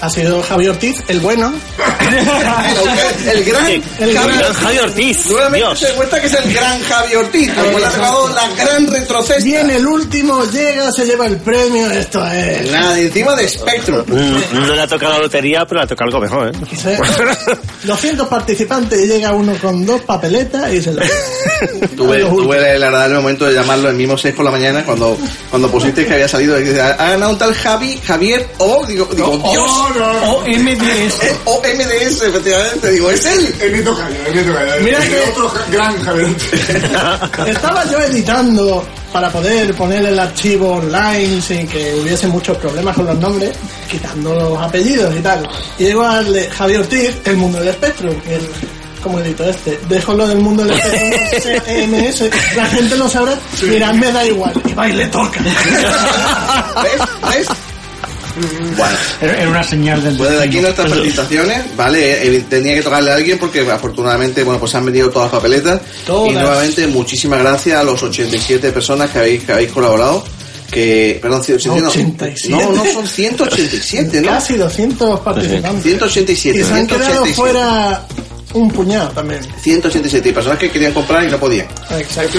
Ha 0.00 0.10
sido 0.10 0.42
Javier 0.42 0.70
Ortiz, 0.70 0.96
el 1.08 1.20
bueno. 1.20 1.52
el 3.32 3.44
gran 3.44 3.66
El 3.98 4.16
Javi 4.16 4.78
Ortiz. 4.78 5.26
Nuevamente 5.26 5.58
Dios. 5.58 5.78
se 5.78 5.86
demuestra 5.88 6.20
que 6.20 6.26
es 6.26 6.34
el 6.34 6.52
gran 6.54 6.82
Javi 6.84 7.14
Ortiz, 7.16 7.52
como 7.52 7.78
le 7.78 7.86
ha 7.86 7.90
la 7.90 8.64
gran 8.64 8.86
retrocesta. 8.86 9.42
Viene 9.44 9.76
el 9.76 9.86
último, 9.86 10.44
llega, 10.44 10.90
se 10.92 11.04
lleva 11.04 11.26
el 11.26 11.36
premio. 11.38 11.90
Esto 11.90 12.24
es. 12.26 12.70
Nada, 12.70 12.98
encima 12.98 13.34
de 13.34 13.48
Spectrum. 13.48 14.04
Mm, 14.06 14.36
No 14.66 14.74
le 14.74 14.82
ha 14.82 14.86
tocado 14.86 15.12
la 15.14 15.18
lotería, 15.20 15.64
pero 15.66 15.80
le 15.80 15.84
ha 15.84 15.86
tocado 15.88 16.08
algo 16.08 16.20
mejor, 16.20 16.48
¿eh? 16.48 16.76
Se- 16.76 16.98
200 17.84 18.28
participantes 18.28 19.00
y 19.00 19.06
llega 19.06 19.32
uno 19.32 19.54
con 19.60 19.84
dos 19.84 20.00
papeletas 20.02 20.72
y 20.72 20.82
se 20.82 20.92
lo. 20.92 21.02
Tuve, 21.96 22.24
tuve 22.24 22.76
el 22.76 22.82
agradable 22.84 23.16
momento 23.16 23.44
de 23.46 23.54
llamarlo 23.54 23.88
el 23.88 23.96
mismo 23.96 24.16
6 24.16 24.32
por 24.34 24.44
la 24.44 24.50
mañana 24.52 24.84
cuando, 24.84 25.18
cuando 25.50 25.68
pusiste 25.68 26.06
que 26.06 26.14
había 26.14 26.28
salido 26.28 26.58
y 26.60 26.62
dice, 26.62 26.80
ha 26.80 26.94
ganado 26.94 27.32
un 27.32 27.38
tal 27.38 27.52
Javi, 27.52 27.98
Javier 28.06 28.46
O, 28.58 28.84
digo, 28.86 29.08
digo 29.12 29.36
Dios, 29.50 29.87
O 29.96 30.42
MDS. 30.46 31.22
Eh, 31.22 31.36
O 31.44 31.60
MDS, 31.62 32.22
efectivamente, 32.22 32.90
digo, 32.92 33.10
es 33.10 33.24
él. 33.26 33.54
El 33.60 33.72
nieto 33.72 33.96
Cayo, 33.96 34.16
el 34.26 34.34
nieto 34.34 34.52
Cayo. 34.54 34.72
Mira 34.82 35.00
que- 35.00 35.20
otro 35.30 35.52
gran 35.70 36.02
Javier. 36.02 36.28
Estaba 37.46 37.84
yo 37.90 37.98
editando 38.00 38.86
para 39.12 39.30
poder 39.30 39.74
poner 39.74 40.04
el 40.04 40.18
archivo 40.18 40.74
online 40.76 41.40
sin 41.40 41.66
que 41.66 41.94
hubiese 42.02 42.26
muchos 42.28 42.56
problemas 42.58 42.94
con 42.94 43.06
los 43.06 43.18
nombres, 43.18 43.50
quitando 43.90 44.34
los 44.34 44.60
apellidos 44.62 45.14
y 45.16 45.20
tal. 45.20 45.48
Y 45.78 45.84
llego 45.84 46.02
al 46.02 46.32
de 46.32 46.48
Javier 46.50 46.80
Ortiz, 46.80 47.10
El 47.24 47.36
Mundo 47.38 47.58
del 47.58 47.68
Espectro, 47.68 48.10
que 48.22 48.34
el, 48.34 48.48
como 49.02 49.18
edito 49.20 49.48
este. 49.48 49.78
Dejo 49.88 50.12
lo 50.12 50.26
del 50.26 50.38
Mundo 50.38 50.64
del 50.64 50.78
Espectro, 50.78 51.52
CMS, 51.64 52.30
la 52.56 52.66
gente 52.66 52.96
lo 52.96 53.08
sabrá, 53.08 53.34
mirad, 53.62 53.94
me 53.94 54.12
da 54.12 54.26
igual. 54.26 54.52
Y 54.66 54.74
va 54.74 54.88
y 54.88 54.92
le 54.92 55.06
toca. 55.06 55.40
¿Ves? 56.82 57.36
¿Ves? 57.36 57.48
Bueno, 58.76 58.96
Era 59.20 59.48
una 59.48 59.62
señal 59.62 60.02
del 60.02 60.16
pues 60.16 60.30
desde 60.30 60.44
aquí 60.44 60.60
nuestras 60.60 60.90
felicitaciones, 60.92 61.76
¿vale? 61.76 62.36
Eh, 62.36 62.44
tenía 62.48 62.74
que 62.74 62.82
tocarle 62.82 63.10
a 63.10 63.14
alguien 63.14 63.38
porque 63.38 63.60
afortunadamente, 63.60 64.42
bueno, 64.44 64.60
pues 64.60 64.74
han 64.74 64.84
venido 64.84 65.10
todas 65.10 65.32
las 65.32 65.40
papeletas. 65.40 65.80
Todas. 66.06 66.30
Y 66.30 66.34
nuevamente, 66.34 66.86
muchísimas 66.86 67.40
gracias 67.40 67.78
a 67.78 67.84
los 67.84 68.02
87 68.02 68.70
personas 68.72 69.10
que 69.10 69.18
habéis, 69.18 69.44
que 69.44 69.52
habéis 69.52 69.70
colaborado. 69.72 70.24
Que, 70.70 71.18
perdón, 71.22 71.42
187, 71.42 71.80
no. 71.82 71.88
87. 71.88 72.48
No, 72.50 72.72
no, 72.84 72.92
son 72.92 73.06
187, 73.08 74.20
¿no? 74.20 74.28
Casi 74.28 74.54
200 74.54 75.20
participantes. 75.20 75.82
187, 75.82 76.58
Y 76.58 76.62
se 76.62 76.72
han 76.74 76.86
quedado 76.86 77.24
187. 77.24 77.34
fuera 77.34 78.06
un 78.54 78.70
puñado 78.70 79.10
también. 79.10 79.40
187 79.60 80.28
y 80.28 80.32
personas 80.32 80.58
que 80.58 80.70
querían 80.70 80.92
comprar 80.92 81.24
y 81.24 81.30
no 81.30 81.38
podían. 81.38 81.66
Exacto. 81.98 82.38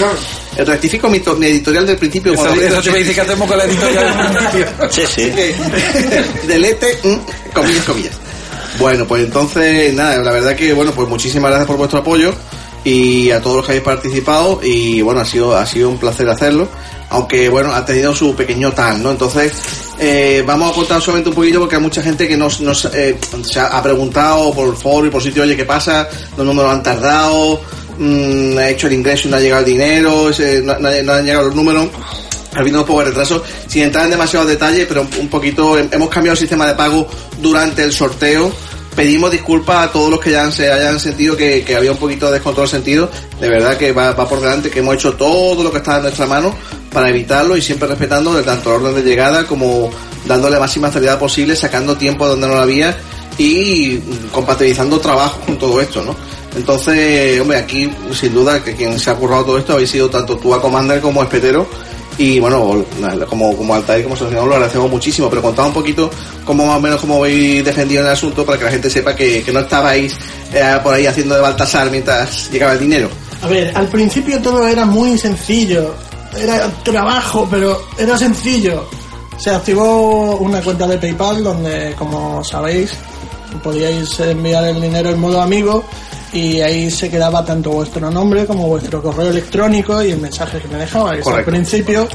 Rectifico 0.56 1.08
mi, 1.08 1.20
to- 1.20 1.36
mi 1.36 1.46
editorial 1.46 1.86
del 1.86 1.96
principio. 1.96 2.32
Eso, 2.34 2.42
cuando 2.42 2.60
eso 2.62 2.82
te 2.82 2.98
dice 2.98 3.14
que 3.14 3.20
hacemos 3.20 3.48
con 3.48 3.58
la 3.58 3.64
editorial. 3.64 4.50
Sí, 4.90 5.02
sí. 5.06 5.30
delete, 6.46 6.98
mm, 7.02 7.52
comillas, 7.52 7.84
comillas. 7.84 8.12
Bueno, 8.78 9.06
pues 9.06 9.24
entonces, 9.24 9.92
nada, 9.94 10.16
la 10.18 10.32
verdad 10.32 10.54
que, 10.56 10.72
bueno, 10.72 10.92
pues 10.92 11.08
muchísimas 11.08 11.50
gracias 11.50 11.66
por 11.66 11.76
vuestro 11.76 11.98
apoyo. 12.00 12.32
y 12.84 13.30
a 13.30 13.40
todos 13.42 13.56
los 13.56 13.66
que 13.66 13.72
habéis 13.72 13.84
participado 13.84 14.60
y 14.62 15.02
bueno, 15.02 15.20
ha 15.20 15.24
sido, 15.24 15.54
ha 15.56 15.66
sido 15.66 15.90
un 15.90 15.98
placer 15.98 16.26
hacerlo, 16.30 16.66
aunque 17.10 17.48
bueno, 17.50 17.74
ha 17.74 17.84
tenido 17.84 18.14
su 18.14 18.34
pequeño 18.34 18.72
tal, 18.72 19.02
¿no? 19.02 19.10
Entonces, 19.10 19.52
eh, 20.00 20.42
vamos 20.46 20.72
a 20.72 20.74
contar 20.74 21.00
solamente 21.00 21.28
un 21.28 21.34
poquito 21.34 21.60
porque 21.60 21.76
hay 21.76 21.82
mucha 21.82 22.02
gente 22.02 22.26
que 22.26 22.36
nos, 22.36 22.60
nos 22.60 22.86
eh, 22.86 23.18
ha 23.70 23.82
preguntado 23.82 24.52
por 24.54 24.76
foro 24.76 25.06
y 25.06 25.10
por 25.10 25.22
sitio, 25.22 25.42
oye, 25.42 25.56
¿qué 25.56 25.64
pasa? 25.64 26.08
Los 26.36 26.46
números 26.46 26.72
han 26.72 26.82
tardado, 26.82 27.60
mm, 27.98 28.56
ha 28.58 28.68
hecho 28.70 28.86
el 28.86 28.94
ingreso 28.94 29.28
y 29.28 29.30
no 29.30 29.36
ha 29.36 29.40
llegado 29.40 29.60
el 29.60 29.66
dinero, 29.66 30.30
no, 30.64 30.78
no 30.78 30.88
ha- 30.88 31.02
no 31.02 31.12
han 31.12 31.24
llegado 31.26 31.46
los 31.46 31.54
números. 31.54 31.88
Ha 32.52 32.60
habido 32.60 32.80
un 32.80 32.86
poco 32.86 32.98
de 33.00 33.06
retraso, 33.10 33.44
sin 33.68 33.82
entrar 33.84 34.06
en 34.06 34.10
demasiados 34.10 34.48
detalles, 34.48 34.84
pero 34.88 35.06
un, 35.20 35.28
poquito, 35.28 35.78
hem- 35.78 35.88
hemos 35.92 36.08
cambiado 36.08 36.32
el 36.32 36.38
sistema 36.38 36.66
de 36.66 36.74
pago 36.74 37.06
durante 37.40 37.84
el 37.84 37.92
sorteo. 37.92 38.50
Pedimos 39.00 39.30
disculpas 39.30 39.88
a 39.88 39.92
todos 39.92 40.10
los 40.10 40.20
que 40.20 40.32
ya 40.32 40.50
se 40.50 40.70
hayan 40.70 41.00
sentido 41.00 41.34
que, 41.34 41.64
que 41.64 41.74
había 41.74 41.90
un 41.90 41.96
poquito 41.96 42.26
de 42.26 42.32
descontrol 42.32 42.68
sentido. 42.68 43.08
De 43.40 43.48
verdad 43.48 43.78
que 43.78 43.92
va, 43.92 44.12
va 44.12 44.28
por 44.28 44.42
delante, 44.42 44.68
que 44.68 44.80
hemos 44.80 44.94
hecho 44.96 45.14
todo 45.14 45.64
lo 45.64 45.72
que 45.72 45.78
está 45.78 45.96
en 45.96 46.02
nuestra 46.02 46.26
mano 46.26 46.54
para 46.92 47.08
evitarlo 47.08 47.56
y 47.56 47.62
siempre 47.62 47.88
respetando 47.88 48.38
tanto 48.42 48.68
el 48.76 48.82
orden 48.82 48.96
de 48.96 49.02
llegada 49.02 49.46
como 49.46 49.90
dándole 50.26 50.56
la 50.56 50.60
máxima 50.60 50.92
seriedad 50.92 51.18
posible, 51.18 51.56
sacando 51.56 51.96
tiempo 51.96 52.28
donde 52.28 52.46
no 52.46 52.56
lo 52.56 52.60
había 52.60 52.94
y 53.38 53.96
compatibilizando 54.32 55.00
trabajo 55.00 55.40
con 55.46 55.56
todo 55.58 55.80
esto, 55.80 56.04
¿no? 56.04 56.14
Entonces, 56.54 57.40
hombre, 57.40 57.56
aquí 57.56 57.90
sin 58.12 58.34
duda 58.34 58.62
que 58.62 58.76
quien 58.76 58.98
se 58.98 59.08
ha 59.08 59.14
currado 59.14 59.46
todo 59.46 59.58
esto 59.58 59.72
habéis 59.72 59.88
sido 59.88 60.10
tanto 60.10 60.36
tú 60.36 60.52
a 60.52 60.60
Commander 60.60 61.00
como 61.00 61.22
Espetero 61.22 61.66
y 62.20 62.38
bueno, 62.38 62.84
como, 63.30 63.56
como 63.56 63.74
Altair, 63.74 64.02
como 64.02 64.14
asociado, 64.14 64.44
lo 64.44 64.52
agradecemos 64.52 64.90
muchísimo, 64.90 65.30
pero 65.30 65.40
contad 65.40 65.68
un 65.68 65.72
poquito 65.72 66.10
cómo 66.44 66.66
más 66.66 66.76
o 66.76 66.80
menos 66.80 67.00
cómo 67.00 67.16
habéis 67.16 67.64
defendido 67.64 68.02
el 68.02 68.08
asunto 68.08 68.44
para 68.44 68.58
que 68.58 68.64
la 68.66 68.70
gente 68.72 68.90
sepa 68.90 69.16
que, 69.16 69.42
que 69.42 69.50
no 69.50 69.60
estabais 69.60 70.18
eh, 70.52 70.78
por 70.82 70.92
ahí 70.92 71.06
haciendo 71.06 71.34
de 71.34 71.40
Baltasar 71.40 71.90
mientras 71.90 72.50
llegaba 72.50 72.74
el 72.74 72.80
dinero. 72.80 73.08
A 73.40 73.46
ver, 73.46 73.72
al 73.74 73.88
principio 73.88 74.38
todo 74.42 74.68
era 74.68 74.84
muy 74.84 75.16
sencillo. 75.16 75.94
Era 76.36 76.70
trabajo, 76.82 77.48
pero 77.50 77.80
era 77.96 78.18
sencillo. 78.18 78.86
Se 79.38 79.48
activó 79.48 80.36
una 80.36 80.60
cuenta 80.60 80.86
de 80.86 80.98
PayPal 80.98 81.42
donde, 81.42 81.94
como 81.96 82.44
sabéis, 82.44 82.92
podíais 83.62 84.20
enviar 84.20 84.64
el 84.64 84.78
dinero 84.78 85.08
en 85.08 85.20
modo 85.20 85.40
amigo 85.40 85.86
y 86.32 86.60
ahí 86.60 86.90
se 86.90 87.10
quedaba 87.10 87.44
tanto 87.44 87.70
vuestro 87.70 88.10
nombre 88.10 88.46
como 88.46 88.68
vuestro 88.68 89.02
correo 89.02 89.30
electrónico 89.30 90.02
y 90.02 90.12
el 90.12 90.20
mensaje 90.20 90.58
que 90.58 90.68
me 90.68 90.76
dejabais. 90.76 91.26
Al 91.26 91.44
principio 91.44 92.06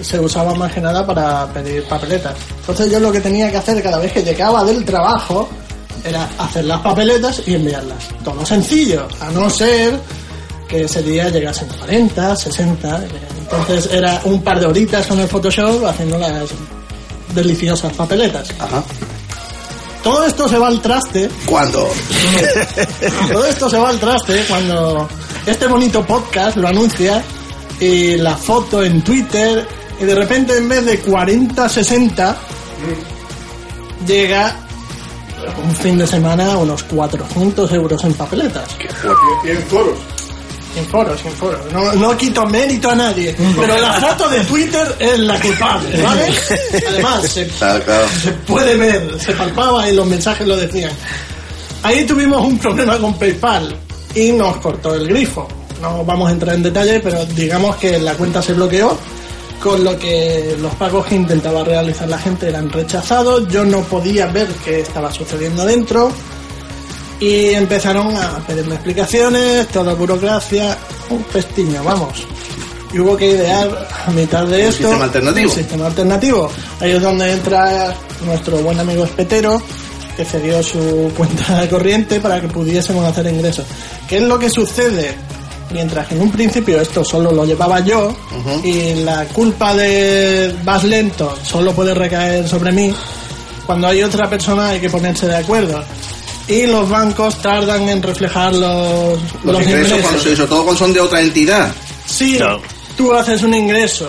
se 0.00 0.20
usaba 0.20 0.54
más 0.54 0.72
que 0.72 0.80
nada 0.80 1.06
para 1.06 1.46
pedir 1.52 1.84
papeletas. 1.84 2.36
Entonces 2.60 2.90
yo 2.90 3.00
lo 3.00 3.10
que 3.10 3.20
tenía 3.20 3.50
que 3.50 3.56
hacer 3.56 3.82
cada 3.82 3.98
vez 3.98 4.12
que 4.12 4.22
llegaba 4.22 4.64
del 4.64 4.84
trabajo 4.84 5.48
era 6.04 6.28
hacer 6.38 6.64
las 6.64 6.80
papeletas 6.80 7.42
y 7.46 7.54
enviarlas. 7.54 8.08
Todo 8.22 8.44
sencillo, 8.44 9.08
a 9.20 9.30
no 9.30 9.48
ser 9.50 9.98
que 10.68 10.82
ese 10.82 11.02
día 11.02 11.28
llegasen 11.30 11.68
40, 11.68 12.36
60. 12.36 13.04
Entonces 13.40 13.88
era 13.92 14.20
un 14.24 14.42
par 14.42 14.60
de 14.60 14.66
horitas 14.66 15.06
con 15.06 15.18
el 15.18 15.26
Photoshop 15.26 15.86
haciendo 15.86 16.18
las 16.18 16.50
deliciosas 17.34 17.92
papeletas. 17.94 18.48
Todo 20.08 20.24
esto 20.24 20.48
se 20.48 20.56
va 20.56 20.68
al 20.68 20.80
traste. 20.80 21.28
¿Cuándo? 21.44 21.86
Todo 23.30 23.44
esto 23.44 23.68
se 23.68 23.76
va 23.76 23.90
al 23.90 24.00
traste 24.00 24.42
cuando 24.48 25.06
este 25.44 25.66
bonito 25.66 26.02
podcast 26.02 26.56
lo 26.56 26.66
anuncia 26.66 27.22
y 27.78 28.16
la 28.16 28.34
foto 28.34 28.82
en 28.82 29.02
Twitter 29.02 29.68
y 30.00 30.04
de 30.04 30.14
repente 30.14 30.56
en 30.56 30.66
vez 30.66 30.86
de 30.86 31.00
40, 31.00 31.68
60 31.68 32.36
llega 34.06 34.56
un 35.62 35.76
fin 35.76 35.98
de 35.98 36.06
semana 36.06 36.54
a 36.54 36.56
unos 36.56 36.84
400 36.84 37.70
euros 37.74 38.02
en 38.02 38.14
papeletas. 38.14 38.66
Y 39.44 39.50
en 39.50 39.62
foros. 39.64 39.98
Sin 40.74 40.84
foros, 40.86 41.20
sin 41.20 41.32
foros. 41.32 41.60
No, 41.72 41.92
no 41.94 42.16
quito 42.16 42.46
mérito 42.46 42.90
a 42.90 42.94
nadie. 42.94 43.34
Pero 43.58 43.78
la 43.78 43.94
foto 43.94 44.28
de 44.28 44.40
Twitter 44.44 44.96
es 44.98 45.18
la 45.18 45.40
culpable, 45.40 46.02
¿vale? 46.02 46.28
Además, 46.88 47.22
se, 47.28 47.46
Claro, 47.48 47.82
claro. 47.84 48.06
se 48.22 48.30
puede 48.32 48.76
ver, 48.76 49.20
se 49.20 49.32
palpaba 49.32 49.88
y 49.88 49.94
los 49.94 50.06
mensajes 50.06 50.46
lo 50.46 50.56
decían. 50.56 50.92
Ahí 51.82 52.04
tuvimos 52.04 52.44
un 52.44 52.58
problema 52.58 52.98
con 52.98 53.14
PayPal 53.18 53.74
y 54.14 54.32
nos 54.32 54.56
cortó 54.58 54.94
el 54.94 55.08
grifo. 55.08 55.48
No 55.80 56.04
vamos 56.04 56.28
a 56.28 56.32
entrar 56.32 56.54
en 56.56 56.62
detalle, 56.62 57.00
pero 57.00 57.24
digamos 57.26 57.76
que 57.76 57.98
la 57.98 58.14
cuenta 58.14 58.42
se 58.42 58.52
bloqueó, 58.52 58.96
con 59.62 59.82
lo 59.84 59.96
que 59.98 60.56
los 60.60 60.74
pagos 60.74 61.06
que 61.06 61.14
intentaba 61.14 61.64
realizar 61.64 62.08
la 62.08 62.18
gente 62.18 62.48
eran 62.48 62.70
rechazados. 62.70 63.46
Yo 63.48 63.64
no 63.64 63.80
podía 63.82 64.26
ver 64.26 64.48
qué 64.64 64.80
estaba 64.80 65.12
sucediendo 65.12 65.64
dentro 65.64 66.12
y 67.20 67.50
empezaron 67.50 68.16
a 68.16 68.38
pedirme 68.46 68.74
explicaciones, 68.74 69.68
toda 69.68 69.94
burocracia, 69.94 70.76
un 71.10 71.22
pestiño, 71.24 71.82
vamos. 71.82 72.26
Y 72.92 73.00
hubo 73.00 73.16
que 73.16 73.30
idear 73.32 73.88
a 74.06 74.10
mitad 74.10 74.46
de 74.46 74.62
Un 74.62 74.68
esto 74.68 74.82
sistema 74.82 75.04
alternativo. 75.04 75.48
un 75.48 75.54
sistema 75.54 75.86
alternativo. 75.86 76.50
Ahí 76.80 76.92
es 76.92 77.02
donde 77.02 77.32
entra 77.32 77.94
nuestro 78.24 78.58
buen 78.58 78.78
amigo 78.80 79.04
Espetero, 79.04 79.60
que 80.16 80.24
cedió 80.24 80.62
su 80.62 81.12
cuenta 81.16 81.60
de 81.60 81.68
corriente 81.68 82.20
para 82.20 82.40
que 82.40 82.48
pudiésemos 82.48 83.04
hacer 83.04 83.26
ingresos. 83.26 83.66
¿Qué 84.08 84.18
es 84.18 84.22
lo 84.22 84.38
que 84.38 84.48
sucede? 84.48 85.14
Mientras 85.70 86.06
que 86.06 86.14
en 86.14 86.22
un 86.22 86.30
principio 86.30 86.80
esto 86.80 87.04
solo 87.04 87.30
lo 87.30 87.44
llevaba 87.44 87.80
yo 87.80 88.16
y 88.64 88.94
la 89.04 89.26
culpa 89.26 89.74
de 89.74 90.54
vas 90.64 90.82
lento 90.84 91.36
solo 91.42 91.74
puede 91.74 91.92
recaer 91.92 92.48
sobre 92.48 92.72
mí, 92.72 92.94
cuando 93.66 93.88
hay 93.88 94.02
otra 94.02 94.30
persona 94.30 94.70
hay 94.70 94.80
que 94.80 94.88
ponerse 94.88 95.26
de 95.26 95.36
acuerdo. 95.36 95.84
Y 96.48 96.66
los 96.66 96.88
bancos 96.88 97.40
tardan 97.42 97.88
en 97.88 98.02
reflejar 98.02 98.54
los, 98.54 99.18
Los, 99.44 99.62
ingresos, 99.62 100.00
cuando 100.00 100.20
se- 100.20 100.34
sobre 100.36 100.48
todo 100.48 100.64
cuando 100.64 100.78
son 100.78 100.92
de 100.92 101.00
otra 101.00 101.20
entidad. 101.20 101.70
Sí, 102.06 102.38
tú 102.96 103.12
haces 103.12 103.42
un 103.42 103.52
ingreso. 103.54 104.08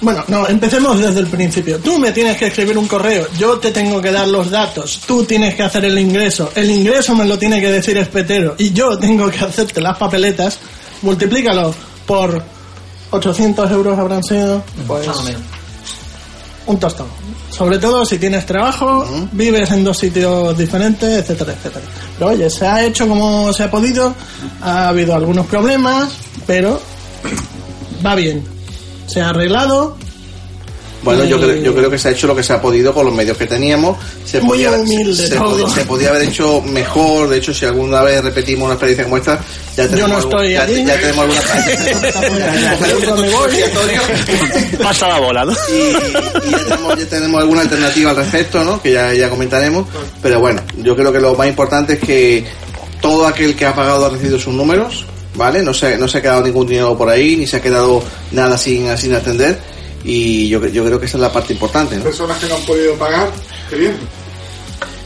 Bueno, 0.00 0.24
no, 0.28 0.46
empecemos 0.48 0.98
desde 1.00 1.20
el 1.20 1.26
principio. 1.28 1.78
Tú 1.78 1.98
me 1.98 2.12
tienes 2.12 2.36
que 2.36 2.48
escribir 2.48 2.76
un 2.76 2.86
correo, 2.86 3.26
yo 3.38 3.58
te 3.58 3.70
tengo 3.70 4.02
que 4.02 4.12
dar 4.12 4.28
los 4.28 4.50
datos, 4.50 5.00
tú 5.06 5.24
tienes 5.24 5.54
que 5.54 5.62
hacer 5.62 5.84
el 5.86 5.98
ingreso, 5.98 6.50
el 6.54 6.70
ingreso 6.70 7.14
me 7.14 7.24
lo 7.24 7.38
tiene 7.38 7.60
que 7.60 7.70
decir 7.72 7.96
Espetero 7.96 8.54
y 8.58 8.72
yo 8.72 8.98
tengo 8.98 9.30
que 9.30 9.38
hacerte 9.38 9.80
las 9.80 9.96
papeletas, 9.96 10.58
multiplícalo 11.00 11.74
por 12.06 12.42
800 13.10 13.70
euros 13.70 13.98
habrán 13.98 14.22
sido, 14.22 14.62
pues. 14.86 15.06
Un 16.66 16.78
tostón. 16.78 17.06
Sobre 17.50 17.78
todo 17.78 18.04
si 18.04 18.18
tienes 18.18 18.44
trabajo, 18.44 19.06
vives 19.32 19.70
en 19.70 19.84
dos 19.84 19.98
sitios 19.98 20.56
diferentes, 20.58 21.08
etcétera, 21.08 21.52
etcétera. 21.52 21.84
Pero 22.18 22.30
oye, 22.30 22.50
se 22.50 22.66
ha 22.66 22.84
hecho 22.84 23.08
como 23.08 23.52
se 23.52 23.62
ha 23.62 23.70
podido, 23.70 24.14
ha 24.62 24.88
habido 24.88 25.14
algunos 25.14 25.46
problemas, 25.46 26.12
pero 26.46 26.80
va 28.04 28.14
bien. 28.14 28.44
Se 29.06 29.20
ha 29.20 29.30
arreglado. 29.30 29.96
Bueno, 31.06 31.24
yo 31.24 31.40
creo, 31.40 31.56
yo 31.56 31.74
creo 31.74 31.90
que 31.90 31.98
se 31.98 32.08
ha 32.08 32.10
hecho 32.10 32.26
lo 32.26 32.36
que 32.36 32.42
se 32.42 32.52
ha 32.52 32.60
podido 32.60 32.92
con 32.92 33.06
los 33.06 33.14
medios 33.14 33.36
que 33.38 33.46
teníamos. 33.46 33.96
Se 34.24 34.40
Muy 34.40 34.64
podía, 34.64 34.72
humilde 34.72 35.26
se, 35.28 35.36
todo. 35.36 35.68
se 35.70 35.84
podía 35.86 36.10
haber 36.10 36.22
hecho 36.28 36.60
mejor. 36.60 37.28
De 37.28 37.38
hecho, 37.38 37.54
si 37.54 37.64
alguna 37.64 38.02
vez 38.02 38.22
repetimos 38.22 38.64
una 38.66 38.74
experiencia 38.74 39.04
como 39.04 39.16
esta, 39.16 39.40
ya 39.76 39.88
tenemos, 39.88 40.10
no 40.10 40.16
algún- 40.16 40.32
estoy 40.32 40.52
ya, 40.52 40.62
allí. 40.62 40.84
ya 40.84 41.00
tenemos 41.00 41.24
alguna 41.24 41.40
¿Dónde 43.06 43.30
voy? 43.32 44.76
Pasa 44.82 45.08
la 45.08 45.18
bola, 45.20 45.44
¿no? 45.44 45.52
y, 45.52 46.48
y 46.48 46.50
ya, 46.50 46.58
tenemos, 46.64 46.98
ya 46.98 47.06
tenemos 47.06 47.40
alguna 47.40 47.60
alternativa 47.62 48.10
al 48.10 48.16
respecto, 48.16 48.64
¿no? 48.64 48.80
Que 48.82 48.92
ya, 48.92 49.12
ya 49.14 49.30
comentaremos. 49.30 49.86
Pero 50.22 50.40
bueno, 50.40 50.62
yo 50.78 50.96
creo 50.96 51.12
que 51.12 51.20
lo 51.20 51.34
más 51.34 51.46
importante 51.48 51.94
es 51.94 51.98
que 52.00 52.44
todo 53.00 53.26
aquel 53.26 53.54
que 53.56 53.66
ha 53.66 53.74
pagado 53.74 54.06
ha 54.06 54.10
recibido 54.10 54.38
sus 54.38 54.54
números, 54.54 55.04
¿vale? 55.34 55.62
No 55.62 55.72
se, 55.74 55.96
no 55.98 56.08
se 56.08 56.18
ha 56.18 56.22
quedado 56.22 56.42
ningún 56.42 56.66
dinero 56.66 56.96
por 56.96 57.08
ahí, 57.08 57.36
ni 57.36 57.46
se 57.46 57.56
ha 57.58 57.62
quedado 57.62 58.02
nada 58.32 58.56
sin, 58.58 58.96
sin 58.98 59.14
atender. 59.14 59.58
Y 60.08 60.48
yo, 60.48 60.64
yo 60.68 60.84
creo 60.84 61.00
que 61.00 61.06
esa 61.06 61.16
es 61.16 61.20
la 61.22 61.32
parte 61.32 61.52
importante, 61.52 61.96
¿no? 61.96 62.04
Personas 62.04 62.38
que 62.38 62.46
no 62.46 62.54
han 62.54 62.62
podido 62.62 62.94
pagar, 62.94 63.28
qué 63.68 63.76
bien. 63.76 63.96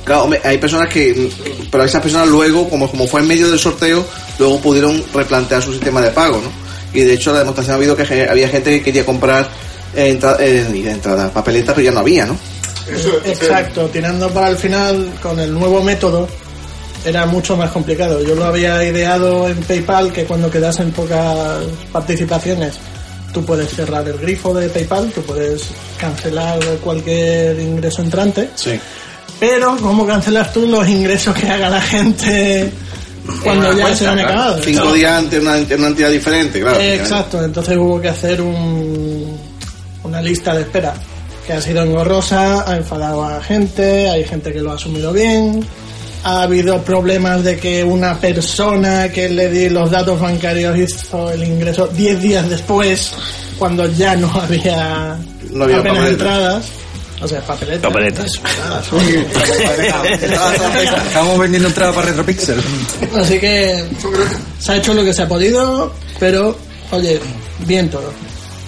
Claro, 0.04 0.24
hombre, 0.24 0.40
hay 0.44 0.58
personas 0.58 0.88
que, 0.88 1.30
pero 1.70 1.84
esas 1.84 2.02
personas 2.02 2.28
luego, 2.28 2.68
como, 2.68 2.90
como 2.90 3.06
fue 3.06 3.20
en 3.22 3.28
medio 3.28 3.48
del 3.50 3.58
sorteo, 3.58 4.04
luego 4.38 4.60
pudieron 4.60 5.02
replantear 5.14 5.62
su 5.62 5.72
sistema 5.72 6.00
de 6.02 6.10
pago, 6.10 6.36
¿no? 6.42 6.50
Y 6.92 7.02
de 7.04 7.14
hecho 7.14 7.32
la 7.32 7.38
demostración 7.40 7.74
ha 7.74 7.76
habido 7.76 7.96
que 7.96 8.02
había 8.28 8.48
gente 8.48 8.70
que 8.70 8.82
quería 8.82 9.06
comprar 9.06 9.48
entra- 9.96 10.36
eh, 10.40 10.66
y 10.74 10.82
de 10.82 10.90
entrada, 10.90 11.30
papeletas, 11.32 11.74
pero 11.74 11.84
ya 11.86 11.92
no 11.92 12.00
había, 12.00 12.26
¿no? 12.26 12.36
Exacto, 13.24 13.88
tirando 13.92 14.28
para 14.30 14.48
el 14.48 14.56
final 14.56 15.12
con 15.22 15.38
el 15.38 15.52
nuevo 15.54 15.82
método 15.82 16.28
era 17.04 17.24
mucho 17.26 17.56
más 17.56 17.70
complicado. 17.70 18.22
Yo 18.22 18.34
lo 18.34 18.44
había 18.44 18.82
ideado 18.84 19.48
en 19.48 19.60
PayPal 19.62 20.12
que 20.12 20.24
cuando 20.24 20.50
quedasen 20.50 20.90
pocas 20.90 21.58
participaciones 21.92 22.74
tú 23.32 23.44
puedes 23.44 23.70
cerrar 23.70 24.06
el 24.08 24.18
grifo 24.18 24.54
de 24.54 24.68
PayPal, 24.68 25.10
tú 25.12 25.22
puedes 25.22 25.68
cancelar 25.98 26.58
cualquier 26.82 27.58
ingreso 27.58 28.02
entrante. 28.02 28.50
Sí. 28.54 28.78
Pero 29.38 29.76
¿cómo 29.80 30.06
cancelas 30.06 30.52
tú 30.52 30.66
los 30.66 30.86
ingresos 30.88 31.34
que 31.34 31.48
haga 31.48 31.70
la 31.70 31.80
gente 31.80 32.70
cuando 33.42 33.72
ya 33.76 33.94
se 33.94 34.06
han 34.06 34.18
acabado? 34.18 34.62
Cinco 34.62 34.92
días 34.92 35.12
ante 35.12 35.38
una, 35.38 35.56
una 35.56 35.86
entidad 35.88 36.10
diferente, 36.10 36.60
claro. 36.60 36.78
Eh, 36.78 36.96
Exacto, 36.96 37.42
entonces 37.42 37.76
hubo 37.76 38.00
que 38.00 38.08
hacer 38.08 38.42
un, 38.42 39.38
una 40.04 40.20
lista 40.20 40.54
de 40.54 40.62
espera 40.62 40.94
que 41.46 41.54
ha 41.54 41.60
sido 41.60 41.82
engorrosa, 41.82 42.70
ha 42.70 42.76
enfadado 42.76 43.24
a 43.24 43.42
gente, 43.42 44.10
hay 44.10 44.24
gente 44.24 44.52
que 44.52 44.60
lo 44.60 44.72
ha 44.72 44.74
asumido 44.74 45.12
bien 45.12 45.64
ha 46.24 46.42
habido 46.42 46.82
problemas 46.82 47.42
de 47.44 47.56
que 47.58 47.82
una 47.84 48.18
persona 48.18 49.08
que 49.10 49.28
le 49.28 49.48
di 49.48 49.68
los 49.70 49.90
datos 49.90 50.20
bancarios 50.20 50.76
hizo 50.78 51.30
el 51.30 51.44
ingreso 51.44 51.86
10 51.88 52.20
días 52.20 52.48
después, 52.48 53.12
cuando 53.58 53.86
ya 53.92 54.16
no 54.16 54.30
había, 54.34 55.16
No 55.52 55.64
había 55.64 55.78
apenas 55.78 55.98
papeletas. 55.98 56.10
entradas. 56.12 56.64
O 57.22 57.28
sea, 57.28 57.40
papeletas. 57.42 57.82
Papeletas. 57.82 58.40
Estamos 61.06 61.38
vendiendo 61.38 61.68
entradas 61.68 61.94
para 61.94 62.08
Retropixel. 62.08 62.60
Así 63.16 63.38
que 63.38 63.84
se 64.58 64.72
ha 64.72 64.76
hecho 64.76 64.94
lo 64.94 65.04
que 65.04 65.12
se 65.12 65.22
ha 65.22 65.28
podido, 65.28 65.92
pero 66.18 66.56
oye, 66.92 67.20
bien 67.66 67.88
todo. 67.90 68.12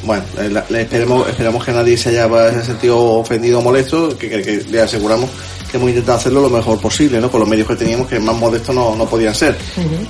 Bueno, 0.05 0.23
eh, 0.39 0.51
le 0.69 0.83
esperemos, 0.83 1.29
esperamos 1.29 1.65
que 1.65 1.73
nadie 1.73 1.97
se 1.97 2.09
haya 2.11 2.29
se 2.29 2.35
haya 2.57 2.63
sentido 2.65 2.99
ofendido 2.99 3.61
o 3.61 3.63
molesto, 3.63 4.17
que, 4.19 4.29
que- 4.29 4.43
que 4.43 4.65
le 4.71 4.81
aseguramos 4.83 5.31
que 5.73 5.79
hemos 5.79 5.89
intentado 5.89 6.19
hacerlo 6.19 6.43
lo 6.43 6.51
mejor 6.51 6.79
posible, 6.79 7.19
¿no? 7.19 7.31
Con 7.31 7.41
los 7.41 7.49
medios 7.49 7.67
que 7.67 7.75
teníamos, 7.75 8.07
que 8.07 8.21
más 8.21 8.37
modestos 8.37 8.75
no, 8.75 8.95
no 8.95 9.07
podían 9.07 9.35
ser. 9.35 9.57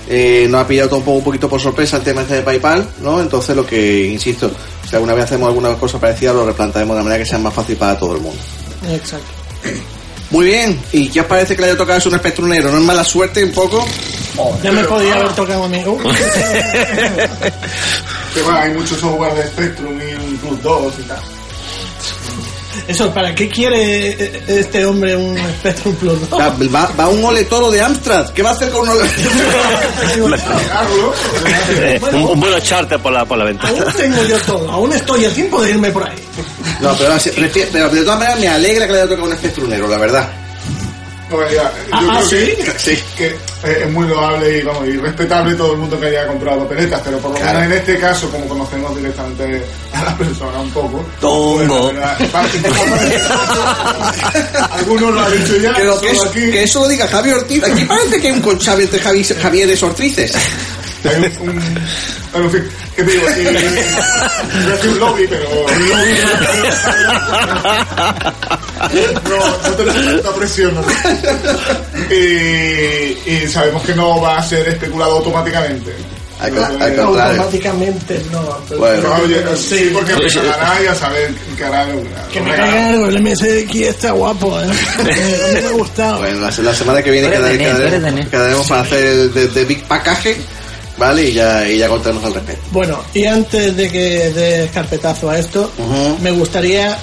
Eh, 0.08 0.46
nos 0.50 0.62
ha 0.62 0.66
pillado 0.66 0.88
todo 0.88 0.98
un, 0.98 1.04
poco, 1.04 1.18
un 1.18 1.24
poquito 1.24 1.48
por 1.48 1.60
sorpresa 1.60 1.98
el 1.98 2.02
tema 2.02 2.22
este 2.22 2.34
de 2.34 2.42
PayPal, 2.42 2.84
¿no? 3.00 3.20
Entonces 3.20 3.54
lo 3.54 3.64
que, 3.64 4.08
insisto, 4.08 4.50
si 4.88 4.96
alguna 4.96 5.14
vez 5.14 5.24
hacemos 5.24 5.48
alguna 5.48 5.74
cosa 5.76 6.00
parecida, 6.00 6.32
lo 6.32 6.44
replantearemos 6.44 6.96
de 6.96 7.02
manera 7.04 7.22
que 7.22 7.28
sea 7.28 7.38
más 7.38 7.54
fácil 7.54 7.76
para 7.76 7.96
todo 7.96 8.16
el 8.16 8.20
mundo. 8.20 8.42
Exacto. 8.90 9.28
Muy 10.30 10.46
bien, 10.46 10.80
¿y 10.92 11.08
qué 11.08 11.20
os 11.20 11.26
parece 11.26 11.54
que 11.54 11.62
le 11.62 11.68
haya 11.68 11.76
tocado 11.76 11.98
eso 11.98 12.08
un 12.08 12.16
espectro 12.16 12.46
negro? 12.46 12.72
¿No 12.72 12.78
es 12.78 12.84
mala 12.84 13.04
suerte 13.04 13.44
un 13.44 13.52
poco? 13.52 13.86
Ya 14.62 14.72
me 14.72 14.82
podía 14.84 15.14
haber 15.14 15.32
tocado 15.34 15.64
a 15.64 15.68
mí. 15.68 15.82
Uh. 15.86 15.98
Que 18.34 18.40
bueno, 18.40 18.58
hay 18.58 18.70
muchos 18.70 18.98
software 18.98 19.34
de 19.34 19.46
Spectrum 19.46 20.00
y 20.00 20.14
un 20.14 20.38
Plus 20.38 20.62
2 20.62 20.94
y 21.00 21.02
tal. 21.02 21.18
Eso, 22.92 23.10
¿para 23.10 23.34
qué 23.34 23.48
quiere 23.48 24.10
eh, 24.10 24.42
este 24.48 24.84
hombre 24.84 25.16
un 25.16 25.34
Spectrum 25.38 25.94
Plus? 25.94 26.18
Va, 26.30 26.90
va 26.98 27.08
un 27.08 27.24
ole 27.24 27.44
toro 27.44 27.70
de 27.70 27.80
Amstrad, 27.80 28.28
¿qué 28.34 28.42
va 28.42 28.50
a 28.50 28.52
hacer 28.52 28.70
con 28.70 28.82
un 28.82 28.90
ole 28.90 29.08
Eh, 31.70 32.00
un, 32.12 32.38
buen 32.38 32.60
charter 32.60 33.00
por 33.00 33.14
la, 33.14 33.24
por 33.24 33.38
la 33.38 33.44
venta. 33.44 33.66
Aún 33.66 33.82
tengo 33.96 34.22
yo 34.24 34.38
todo, 34.40 34.70
aún 34.70 34.92
estoy 34.92 35.24
a 35.24 35.32
tiempo 35.32 35.62
de 35.62 35.70
irme 35.70 35.90
por 35.90 36.06
ahí. 36.06 36.16
No, 36.82 36.94
pero, 36.98 37.14
pero 37.72 37.88
de 37.88 38.02
todas 38.02 38.18
maneras 38.18 38.40
me 38.40 38.48
alegra 38.48 38.86
que 38.86 38.92
le 38.92 38.98
haya 38.98 39.08
tocado 39.08 39.26
un 39.26 39.32
espectro 39.32 39.66
negro, 39.66 39.88
la 39.88 39.96
verdad. 39.96 40.41
Ya, 41.50 41.62
yo 41.62 41.68
Ah, 41.92 42.20
creo 42.28 42.52
¿ah, 42.68 42.76
que, 42.84 42.98
que 43.16 43.26
eh, 43.26 43.82
es 43.84 43.90
muy 43.90 44.06
loable 44.06 44.58
y, 44.58 44.62
vamos, 44.62 44.86
y 44.88 44.96
respetable 44.98 45.54
todo 45.54 45.72
el 45.72 45.78
mundo 45.78 45.98
que 46.00 46.06
haya 46.06 46.26
comprado 46.26 46.66
peletas, 46.68 47.00
pero 47.04 47.18
por 47.18 47.30
lo 47.32 47.36
Claro. 47.38 47.60
menos 47.60 47.72
en 47.72 47.78
este 47.78 47.98
caso, 47.98 48.30
como 48.30 48.46
conocemos 48.48 48.96
directamente 48.96 49.62
a 49.94 50.04
la 50.04 50.16
persona 50.16 50.58
un 50.60 50.70
poco, 50.70 51.04
Tongo. 51.20 51.92
pues, 51.92 52.62
algunos 54.72 55.14
lo 55.14 55.20
han 55.20 55.32
dicho 55.32 55.56
ya, 55.58 55.72
Pero 55.76 56.00
que, 56.00 56.10
eso, 56.10 56.24
aquí 56.24 56.40
que 56.50 56.62
eso 56.62 56.80
lo 56.80 56.88
diga 56.88 57.06
Javier 57.08 57.36
Ortiz. 57.36 57.64
Aquí 57.64 57.84
parece 57.84 58.20
que 58.20 58.28
hay 58.28 58.32
un 58.34 58.40
conchave 58.40 58.84
entre 58.84 59.00
Javi, 59.00 59.24
Javieres 59.24 59.82
Ortices. 59.82 60.32
hay 61.04 61.32
un, 61.40 61.50
en 62.34 62.50
fin, 62.50 62.68
¿qué 62.96 63.02
te 63.04 63.10
digo? 63.12 63.26
Y, 63.36 63.40
iba 63.40 63.50
a 64.72 64.76
decir 64.76 64.90
un 64.90 64.98
lobby, 65.00 65.26
pero 65.28 65.48
no, 69.28 69.68
no 69.68 69.74
tenemos 69.76 70.06
tanta 70.22 70.34
presión. 70.34 70.74
¿no? 70.74 70.82
Y, 72.10 73.18
y 73.26 73.48
sabemos 73.48 73.82
que 73.82 73.94
no 73.94 74.20
va 74.20 74.38
a 74.38 74.42
ser 74.42 74.68
especulado 74.68 75.18
automáticamente. 75.18 75.94
Al 76.40 76.50
contrario. 76.50 77.04
Automáticamente 77.04 78.20
no. 78.32 78.58
pero- 78.68 78.80
Bueno. 78.80 79.02
pero, 79.02 79.24
oye, 79.24 79.56
sí, 79.56 79.90
porque 79.94 80.16
me 80.16 80.28
cagará 80.28 80.82
y 80.82 80.86
a 80.88 80.94
saber 80.94 81.32
que 81.56 81.64
hará 81.64 81.86
Que 82.32 82.40
me 82.40 82.50
caiga 82.56 82.88
algo, 82.90 83.06
el 83.06 83.22
MSX 83.22 83.74
está 83.76 84.10
guapo, 84.10 84.60
¿eh? 84.60 84.66
Mí 84.66 85.04
me 85.62 85.68
ha 85.68 85.70
gustado. 85.70 86.18
Bueno, 86.18 86.40
la, 86.40 86.50
la 86.50 86.74
semana 86.74 87.00
que 87.02 87.10
viene 87.12 87.30
quedaremos, 87.30 88.66
para 88.66 88.80
hacer 88.80 89.04
el 89.04 89.32
de, 89.34 89.48
de 89.48 89.64
Big 89.64 89.84
Package, 89.86 90.36
¿vale? 90.98 91.28
Y 91.30 91.32
ya, 91.32 91.68
y 91.68 91.78
ya 91.78 91.88
contaremos 91.88 92.24
al 92.24 92.34
respecto. 92.34 92.62
Bueno, 92.72 92.98
y 93.14 93.24
antes 93.26 93.76
de 93.76 93.88
que 93.90 94.30
des 94.30 94.70
carpetazo 94.70 95.30
a 95.30 95.38
esto, 95.38 95.70
me 96.22 96.30
gustaría 96.30 96.96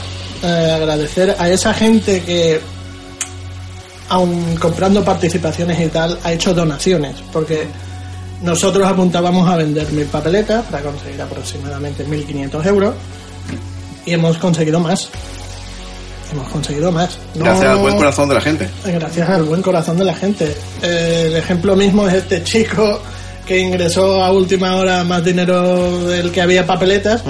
eh, 0.43 0.71
agradecer 0.75 1.35
a 1.37 1.49
esa 1.49 1.73
gente 1.73 2.21
que, 2.23 2.59
aun 4.09 4.55
comprando 4.57 5.03
participaciones 5.03 5.79
y 5.79 5.87
tal, 5.89 6.17
ha 6.23 6.33
hecho 6.33 6.53
donaciones, 6.53 7.15
porque 7.31 7.67
nosotros 8.41 8.87
apuntábamos 8.87 9.47
a 9.49 9.55
vender 9.57 9.91
mil 9.91 10.05
papeletas 10.05 10.65
para 10.65 10.81
conseguir 10.83 11.21
aproximadamente 11.21 12.05
1.500 12.05 12.65
euros 12.67 12.95
y 14.05 14.13
hemos 14.13 14.37
conseguido 14.37 14.79
más. 14.79 15.09
Hemos 16.31 16.47
conseguido 16.49 16.91
más. 16.91 17.17
No- 17.35 17.43
Gracias 17.45 17.69
al 17.69 17.77
buen 17.79 17.97
corazón 17.97 18.29
de 18.29 18.35
la 18.35 18.41
gente. 18.41 18.69
Gracias 18.85 19.29
al 19.29 19.43
buen 19.43 19.61
corazón 19.61 19.97
de 19.97 20.05
la 20.05 20.13
gente. 20.13 20.55
Eh, 20.81 21.25
el 21.27 21.35
ejemplo 21.35 21.75
mismo 21.75 22.07
es 22.07 22.13
este 22.15 22.43
chico 22.43 23.01
que 23.49 23.57
ingresó 23.57 24.23
a 24.23 24.31
última 24.31 24.75
hora 24.75 25.03
más 25.03 25.25
dinero 25.25 26.05
del 26.05 26.31
que 26.31 26.39
había 26.39 26.67
papeletas 26.67 27.23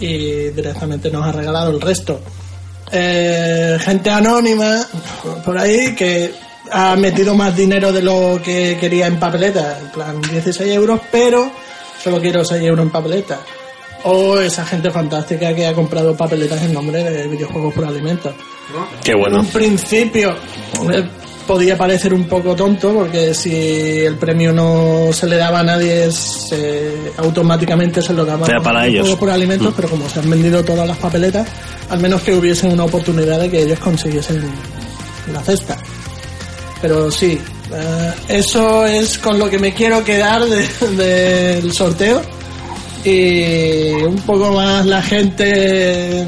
y 0.00 0.48
directamente 0.48 1.10
nos 1.10 1.26
ha 1.26 1.30
regalado 1.32 1.70
el 1.72 1.78
resto. 1.78 2.22
Eh, 2.90 3.76
gente 3.78 4.08
anónima 4.08 4.78
por 5.44 5.58
ahí 5.58 5.94
que 5.94 6.32
ha 6.72 6.96
metido 6.96 7.34
más 7.34 7.54
dinero 7.54 7.92
de 7.92 8.00
lo 8.00 8.40
que 8.42 8.78
quería 8.80 9.08
en 9.08 9.20
papeletas, 9.20 9.82
en 9.82 9.90
plan 9.90 10.22
16 10.22 10.72
euros, 10.72 11.00
pero 11.12 11.50
solo 12.02 12.18
quiero 12.18 12.42
6 12.42 12.62
euros 12.62 12.86
en 12.86 12.90
papeletas. 12.90 13.40
O 14.04 14.38
esa 14.38 14.64
gente 14.64 14.90
fantástica 14.90 15.54
que 15.54 15.66
ha 15.66 15.74
comprado 15.74 16.16
papeletas 16.16 16.62
en 16.62 16.72
nombre 16.72 17.04
de 17.04 17.28
videojuegos 17.28 17.74
por 17.74 17.84
alimentos. 17.84 18.32
Qué 19.04 19.12
En 19.12 19.18
bueno. 19.20 19.40
un 19.40 19.46
principio 19.48 20.34
eh, 20.90 21.04
podía 21.48 21.76
parecer 21.76 22.12
un 22.14 22.24
poco 22.28 22.54
tonto 22.54 22.92
porque 22.94 23.32
si 23.34 23.50
el 24.00 24.14
premio 24.16 24.52
no 24.52 25.08
se 25.12 25.26
le 25.26 25.36
daba 25.36 25.60
a 25.60 25.62
nadie 25.64 26.12
se- 26.12 26.94
automáticamente 27.16 28.00
se 28.02 28.12
lo 28.12 28.24
daba 28.24 28.46
Era 28.46 28.60
para 28.60 28.86
ellos. 28.86 29.00
juego 29.02 29.18
por 29.18 29.30
alimentos, 29.30 29.72
pero 29.74 29.88
como 29.88 30.08
se 30.08 30.20
han 30.20 30.28
vendido 30.30 30.62
todas 30.62 30.86
las 30.86 30.98
papeletas, 30.98 31.48
al 31.88 31.98
menos 32.00 32.20
que 32.22 32.34
hubiesen 32.36 32.70
una 32.72 32.84
oportunidad 32.84 33.40
de 33.40 33.50
que 33.50 33.62
ellos 33.62 33.78
consiguiesen 33.80 34.42
la 35.32 35.40
cesta. 35.42 35.76
Pero 36.82 37.10
sí, 37.10 37.40
eh, 37.74 38.12
eso 38.28 38.86
es 38.86 39.18
con 39.18 39.38
lo 39.38 39.48
que 39.50 39.58
me 39.58 39.72
quiero 39.74 40.04
quedar 40.04 40.42
de- 40.44 40.68
del 40.96 41.72
sorteo. 41.72 42.20
Y 43.04 43.92
un 44.04 44.16
poco 44.26 44.52
más 44.52 44.84
la 44.84 45.00
gente 45.02 46.20
eh, 46.20 46.26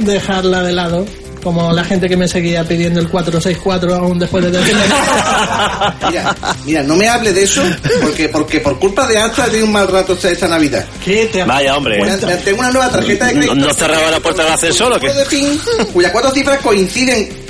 dejarla 0.00 0.62
de 0.62 0.72
lado. 0.72 1.04
Como 1.44 1.72
la 1.72 1.84
gente 1.84 2.08
que 2.08 2.16
me 2.16 2.26
seguía 2.26 2.64
pidiendo 2.64 3.00
el 3.00 3.08
464 3.08 3.94
aún 3.94 4.18
después 4.18 4.42
de 4.44 4.50
decirle. 4.50 4.82
Mira, 6.08 6.34
mira, 6.64 6.82
no 6.82 6.96
me 6.96 7.08
hable 7.08 7.32
de 7.32 7.42
eso, 7.42 7.62
porque, 8.00 8.28
porque 8.28 8.60
por 8.60 8.78
culpa 8.78 9.06
de 9.06 9.18
Astra 9.18 9.44
he 9.46 9.48
tenido 9.48 9.66
un 9.66 9.72
mal 9.72 9.86
rato 9.86 10.16
esta, 10.22 10.48
Navidad. 10.48 10.86
¿Qué 11.04 11.26
te 11.26 11.44
Vaya, 11.44 11.76
hombre. 11.76 12.02
Tengo 12.44 12.60
una 12.60 12.70
nueva 12.70 12.90
tarjeta 12.90 13.26
de 13.26 13.34
¿No, 13.34 13.40
crédito. 13.40 13.54
no 13.66 13.74
cerraba 13.74 14.10
la 14.10 14.20
puerta 14.20 14.44
del 14.44 14.52
ascensor 14.52 14.92
o 14.92 14.98
qué? 15.00 15.12
de 15.12 15.86
cuyas 15.92 16.12
cuatro 16.12 16.30
cifras 16.30 16.60
coinciden 16.60 17.43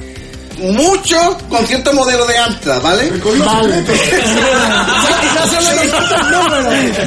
mucho 0.59 1.17
con 1.49 1.67
cierto 1.67 1.93
modelo 1.93 2.25
de 2.27 2.37
Amstrad, 2.39 2.81
¿vale? 2.83 3.11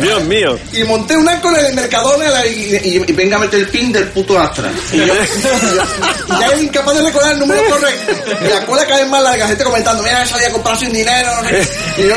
Dios 0.01 0.23
mío. 0.25 0.59
Y 0.73 0.83
monté 0.83 1.15
una 1.17 1.39
cola 1.41 1.59
en 1.59 1.65
el 1.67 1.73
Mercadona 1.75 2.45
y, 2.45 2.75
y- 2.75 3.03
y 3.07 3.11
venga 3.13 3.37
a 3.37 3.39
meter 3.39 3.59
el 3.59 3.67
pin 3.69 3.91
del 3.91 4.07
puto 4.09 4.39
Astra. 4.39 4.69
Y, 4.91 4.97
yo- 4.97 5.05
y 5.05 5.07
yo- 5.07 6.35
y 6.35 6.39
ya 6.39 6.47
es 6.47 6.63
incapaz 6.63 6.95
de 6.95 7.01
recordar 7.03 7.33
el 7.33 7.39
número 7.39 7.61
correcto. 7.69 8.13
Y 8.45 8.47
la 8.49 8.65
cola 8.65 8.85
cada 8.85 8.99
vez 9.01 9.09
más 9.09 9.23
larga, 9.23 9.47
gente 9.47 9.63
comentando, 9.63 10.03
mira, 10.03 10.25
salía 10.25 10.47
a 10.47 10.51
comprar 10.51 10.77
sin 10.77 10.91
dinero. 10.93 11.29
no 11.41 11.49
sé. 11.49 11.67
Y 11.97 12.07
yo, 12.07 12.15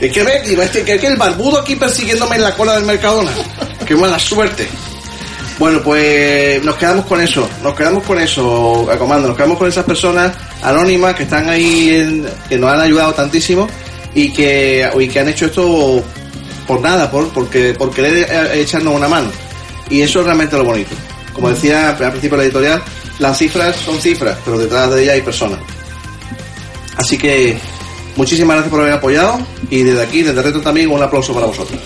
es 0.00 0.12
que 0.12 0.22
ve, 0.22 0.42
este, 0.62 0.82
que, 0.84 0.98
que 0.98 1.06
el 1.06 1.16
barbudo 1.16 1.58
aquí 1.60 1.76
persiguiéndome 1.76 2.36
en 2.36 2.42
la 2.42 2.54
cola 2.54 2.74
del 2.74 2.84
Mercadona. 2.84 3.30
Qué 3.86 3.94
mala 3.96 4.18
suerte. 4.18 4.68
Bueno, 5.58 5.80
pues 5.82 6.62
nos 6.64 6.74
quedamos 6.76 7.06
con 7.06 7.20
eso, 7.20 7.48
nos 7.62 7.74
quedamos 7.74 8.02
con 8.02 8.18
eso, 8.20 8.90
a 8.90 8.98
comando, 8.98 9.28
nos 9.28 9.36
quedamos 9.36 9.56
con 9.56 9.68
esas 9.68 9.84
personas 9.84 10.32
anónimas 10.62 11.14
que 11.14 11.22
están 11.22 11.48
ahí, 11.48 11.90
en- 11.90 12.26
que 12.48 12.58
nos 12.58 12.72
han 12.72 12.80
ayudado 12.80 13.12
tantísimo 13.14 13.68
y 14.14 14.32
que, 14.32 14.88
y 14.98 15.06
que 15.08 15.20
han 15.20 15.28
hecho 15.28 15.46
esto 15.46 16.02
por 16.66 16.80
nada, 16.80 17.08
por, 17.10 17.28
porque, 17.28 17.72
por 17.74 17.92
querer 17.92 18.26
eh, 18.28 18.60
echarnos 18.62 18.94
una 18.96 19.06
mano. 19.06 19.28
Y 19.88 20.00
eso 20.00 20.20
es 20.20 20.24
realmente 20.26 20.56
lo 20.56 20.64
bonito. 20.64 20.90
Como 21.32 21.50
decía 21.50 21.90
al 21.90 21.96
principio 21.96 22.30
de 22.30 22.36
la 22.38 22.44
editorial, 22.44 22.82
las 23.20 23.38
cifras 23.38 23.76
son 23.76 24.00
cifras, 24.00 24.36
pero 24.44 24.58
detrás 24.58 24.90
de 24.90 25.02
ellas 25.02 25.14
hay 25.14 25.22
personas. 25.22 25.58
Así 26.96 27.16
que 27.16 27.56
muchísimas 28.16 28.56
gracias 28.56 28.70
por 28.70 28.80
haber 28.80 28.94
apoyado 28.94 29.38
y 29.70 29.82
desde 29.84 30.02
aquí, 30.02 30.22
desde 30.22 30.42
Retro 30.42 30.60
también, 30.62 30.90
un 30.90 31.00
aplauso 31.02 31.32
para 31.32 31.46
vosotros. 31.46 31.78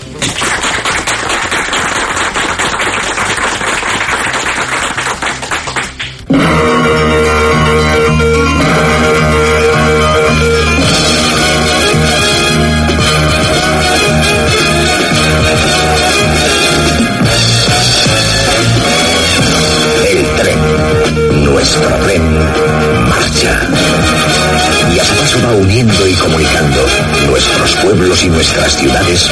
Marcha. 25.99 26.09
Y 26.09 26.15
paso 26.15 26.27
va 26.27 26.35
uniendo 26.35 28.23
y 28.23 28.29
nuestras 28.29 28.75
ciudades, 28.77 29.29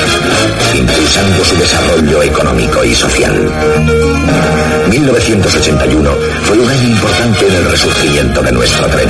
impulsando 0.75 1.45
su 1.45 1.55
desarrollo 1.57 2.23
económico 2.23 2.83
y 2.83 2.95
social. 2.95 3.51
1981 4.89 6.09
fue 6.43 6.59
un 6.59 6.69
año 6.69 6.87
importante 6.89 7.47
en 7.47 7.55
el 7.55 7.71
resurgimiento 7.71 8.41
de 8.41 8.51
nuestro 8.51 8.87
tren. 8.87 9.09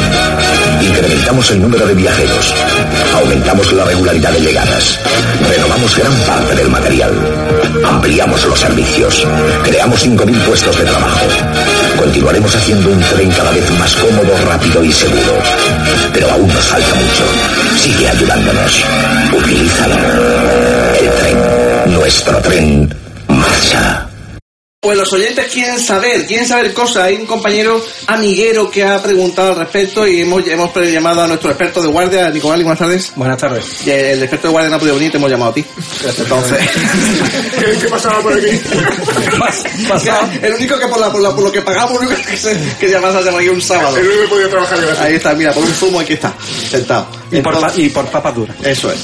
Incrementamos 0.82 1.52
el 1.52 1.62
número 1.62 1.86
de 1.86 1.94
viajeros, 1.94 2.54
aumentamos 3.16 3.74
la 3.74 3.86
regularidad 3.86 4.32
de 4.32 4.42
llegadas, 4.42 5.00
renovamos 5.50 5.96
gran 5.98 6.14
parte 6.26 6.56
del 6.56 6.70
material, 6.70 7.12
ampliamos 7.86 8.46
los 8.46 8.60
servicios, 8.60 9.28
creamos 9.64 10.06
5.000 10.06 10.40
puestos 10.46 10.78
de 10.78 10.86
trabajo. 10.86 11.28
Continuaremos 11.98 12.56
haciendo 12.56 12.90
un 12.90 13.00
tren 13.00 13.32
cada 13.32 13.52
vez 13.52 13.70
más 13.80 13.96
cómodo, 13.96 14.38
rápido 14.48 14.84
y 14.84 14.92
seguro. 14.92 15.34
Pero 16.14 16.32
aún 16.32 16.48
nos 16.48 16.66
falta 16.66 16.94
mucho. 16.96 17.24
Sigue 17.80 18.08
ayudándonos. 18.08 18.84
Utilízalo. 19.36 19.96
El 21.00 21.10
tren, 21.10 21.94
nuestro 21.94 22.38
tren, 22.40 22.96
marcha. 23.28 24.07
Pues 24.80 24.96
los 24.96 25.12
oyentes 25.12 25.48
quieren 25.52 25.80
saber, 25.80 26.28
quieren 26.28 26.48
saber 26.48 26.72
cosas. 26.72 27.06
Hay 27.06 27.16
un 27.16 27.26
compañero 27.26 27.84
amiguero 28.06 28.70
que 28.70 28.84
ha 28.84 29.02
preguntado 29.02 29.50
al 29.50 29.56
respecto 29.58 30.08
y 30.08 30.22
hemos, 30.22 30.48
hemos 30.48 30.72
llamado 30.76 31.24
a 31.24 31.28
nuestro 31.28 31.50
experto 31.50 31.82
de 31.82 31.88
guardia, 31.88 32.30
Nicolás, 32.30 32.60
buenas 32.62 32.78
tardes. 32.80 33.12
Buenas 33.16 33.38
tardes. 33.40 33.66
Y 33.88 33.90
el 33.90 34.22
experto 34.22 34.48
de 34.48 34.52
guardia 34.52 34.70
no 34.70 34.76
ha 34.76 34.80
podido 34.80 34.96
venir, 34.96 35.10
te 35.12 35.18
hemos 35.18 35.32
llamado 35.32 35.50
a 35.50 35.54
ti. 35.56 35.66
Entonces, 36.20 36.60
¿Qué, 37.60 37.72
qué 37.82 37.88
pasaba 37.88 38.22
por 38.22 38.34
aquí? 38.34 38.50
el 40.44 40.54
único 40.54 40.78
que 40.78 40.88
por, 40.88 41.00
la, 41.00 41.12
por, 41.12 41.22
la- 41.22 41.32
por 41.34 41.44
lo 41.46 41.52
que 41.52 41.62
pagamos, 41.64 42.00
el 42.04 42.10
único 42.10 42.22
que, 42.30 42.38
se, 42.38 42.56
que 42.80 42.88
llamas 42.88 43.16
a 43.16 43.22
llamar 43.22 43.40
aquí 43.42 43.50
un 43.50 43.62
sábado. 43.62 43.98
El 43.98 44.06
único 44.08 44.22
que 44.22 44.28
podía 44.28 44.50
trabajar. 44.52 44.80
Ahí 45.00 45.16
está, 45.16 45.34
mira, 45.34 45.54
por 45.54 45.64
un 45.64 45.74
zumo 45.74 46.00
aquí 46.02 46.14
está, 46.14 46.34
sentado. 46.70 47.08
Y 47.32 47.42
por, 47.42 47.56
Entonces- 47.56 47.74
pa- 47.78 47.82
y 47.82 47.90
por 47.90 48.06
papas 48.12 48.36
duras. 48.36 48.56
Eso 48.64 48.92
es. 48.92 49.00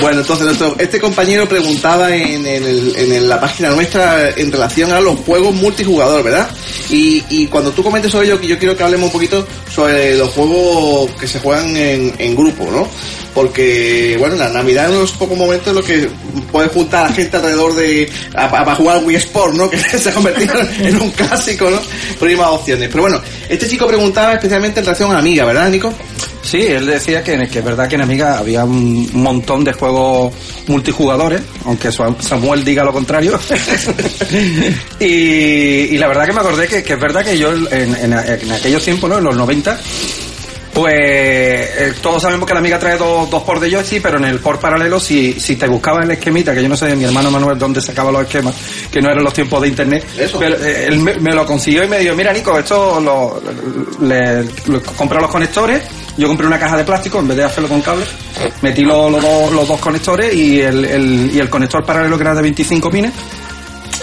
Bueno, 0.00 0.20
entonces 0.20 0.46
nuestro- 0.46 0.76
este 0.78 0.98
compañero 1.00 1.46
preguntaba 1.48 2.14
en, 2.16 2.46
el- 2.46 2.94
en 2.96 3.12
el- 3.12 3.28
la 3.28 3.38
página 3.38 3.68
nuestra 3.70 4.30
en 4.30 4.50
relación 4.50 4.92
a 4.92 5.00
los 5.00 5.09
juegos 5.16 5.54
multijugador, 5.54 6.22
¿verdad? 6.22 6.50
Y, 6.90 7.22
y 7.28 7.46
cuando 7.46 7.70
tú 7.72 7.82
comentes 7.82 8.10
sobre 8.10 8.26
ello, 8.26 8.40
que 8.40 8.46
yo 8.46 8.58
quiero 8.58 8.76
que 8.76 8.82
hablemos 8.82 9.06
un 9.06 9.12
poquito 9.12 9.46
sobre 9.72 10.16
los 10.16 10.30
juegos 10.30 11.10
que 11.12 11.26
se 11.26 11.40
juegan 11.40 11.76
en, 11.76 12.14
en 12.18 12.36
grupo, 12.36 12.68
¿no? 12.70 12.88
Porque, 13.34 14.16
bueno, 14.18 14.34
la 14.34 14.48
Navidad 14.48 14.84
es 14.84 14.90
uno 14.90 14.98
de 14.98 15.04
los 15.04 15.12
pocos 15.12 15.38
momentos 15.38 15.68
en 15.68 15.74
los 15.76 15.84
que 15.84 16.08
puedes 16.50 16.72
juntar 16.72 17.06
a 17.06 17.08
la 17.08 17.14
gente 17.14 17.36
alrededor 17.36 17.74
de... 17.74 18.10
para 18.32 18.74
jugar 18.74 19.04
Wii 19.04 19.16
Sport, 19.16 19.54
¿no? 19.54 19.70
Que 19.70 19.78
se 19.78 20.08
ha 20.08 20.14
convertido 20.14 20.54
en 20.80 21.00
un 21.00 21.10
clásico, 21.10 21.70
¿no? 21.70 21.78
Por 22.18 22.28
ahí 22.28 22.36
más 22.36 22.48
opciones. 22.48 22.88
Pero 22.88 23.02
bueno, 23.02 23.20
este 23.48 23.68
chico 23.68 23.86
preguntaba 23.86 24.34
especialmente 24.34 24.80
en 24.80 24.86
relación 24.86 25.12
a 25.12 25.18
Amiga, 25.18 25.44
¿verdad, 25.44 25.70
Nico? 25.70 25.92
Sí, 26.42 26.62
él 26.62 26.86
decía 26.86 27.22
que, 27.22 27.34
es 27.34 27.64
verdad 27.64 27.86
que 27.88 27.94
en 27.96 28.00
Amiga 28.00 28.38
había 28.38 28.64
un 28.64 29.08
montón 29.12 29.62
de 29.62 29.72
juegos 29.72 30.32
multijugadores, 30.66 31.42
aunque 31.64 31.92
Samuel 31.92 32.64
diga 32.64 32.82
lo 32.82 32.92
contrario. 32.92 33.38
y, 34.98 35.96
la 35.98 36.08
verdad 36.08 36.26
que 36.26 36.32
me 36.32 36.40
acordé 36.40 36.66
que, 36.66 36.82
que 36.82 36.94
es 36.94 37.00
verdad 37.00 37.24
que 37.24 37.38
yo 37.38 37.52
en, 37.52 37.94
en- 37.94 38.12
en 38.12 38.52
aquellos 38.52 38.82
tiempos, 38.82 39.08
¿no? 39.10 39.18
En 39.18 39.24
los 39.24 39.36
90, 39.36 39.78
pues 40.72 40.94
eh, 40.96 41.92
todos 42.00 42.22
sabemos 42.22 42.46
que 42.46 42.54
la 42.54 42.60
Amiga 42.60 42.78
trae 42.78 42.96
dos, 42.96 43.28
dos 43.30 43.42
por 43.42 43.58
de 43.60 43.70
pero 44.02 44.18
en 44.18 44.24
el 44.24 44.38
por 44.38 44.58
paralelo, 44.60 45.00
si, 45.00 45.38
si 45.40 45.56
te 45.56 45.66
buscabas 45.66 46.04
el 46.04 46.12
esquemita, 46.12 46.54
que 46.54 46.62
yo 46.62 46.68
no 46.68 46.76
sé 46.76 46.86
de 46.86 46.96
mi 46.96 47.04
hermano 47.04 47.30
Manuel 47.30 47.58
dónde 47.58 47.80
sacaba 47.80 48.10
los 48.12 48.22
esquemas, 48.22 48.54
que 48.90 49.00
no 49.00 49.10
eran 49.10 49.24
los 49.24 49.32
tiempos 49.34 49.60
de 49.62 49.68
internet, 49.68 50.04
pero 50.38 50.56
eh, 50.56 50.86
él 50.88 50.98
me, 51.00 51.14
me 51.14 51.34
lo 51.34 51.44
consiguió 51.46 51.84
y 51.84 51.88
me 51.88 51.98
dijo, 51.98 52.14
mira 52.14 52.32
Nico, 52.32 52.58
esto 52.58 53.00
lo, 53.00 53.40
le, 54.06 54.44
le- 54.44 54.80
compré 54.96 55.20
los 55.20 55.30
conectores, 55.30 55.82
yo 56.16 56.28
compré 56.28 56.46
una 56.46 56.58
caja 56.58 56.76
de 56.76 56.84
plástico 56.84 57.18
en 57.18 57.28
vez 57.28 57.36
de 57.38 57.44
hacerlo 57.44 57.68
con 57.68 57.80
cable, 57.82 58.04
metí 58.62 58.82
los, 58.82 59.10
los 59.10 59.22
dos, 59.22 59.52
los 59.52 59.68
dos 59.68 59.80
conectores 59.80 60.34
y 60.34 60.60
el, 60.60 60.84
el- 60.84 61.30
y 61.34 61.38
el 61.40 61.48
conector 61.50 61.84
paralelo 61.84 62.16
que 62.16 62.22
era 62.22 62.34
de 62.34 62.42
25 62.42 62.90
pines, 62.90 63.12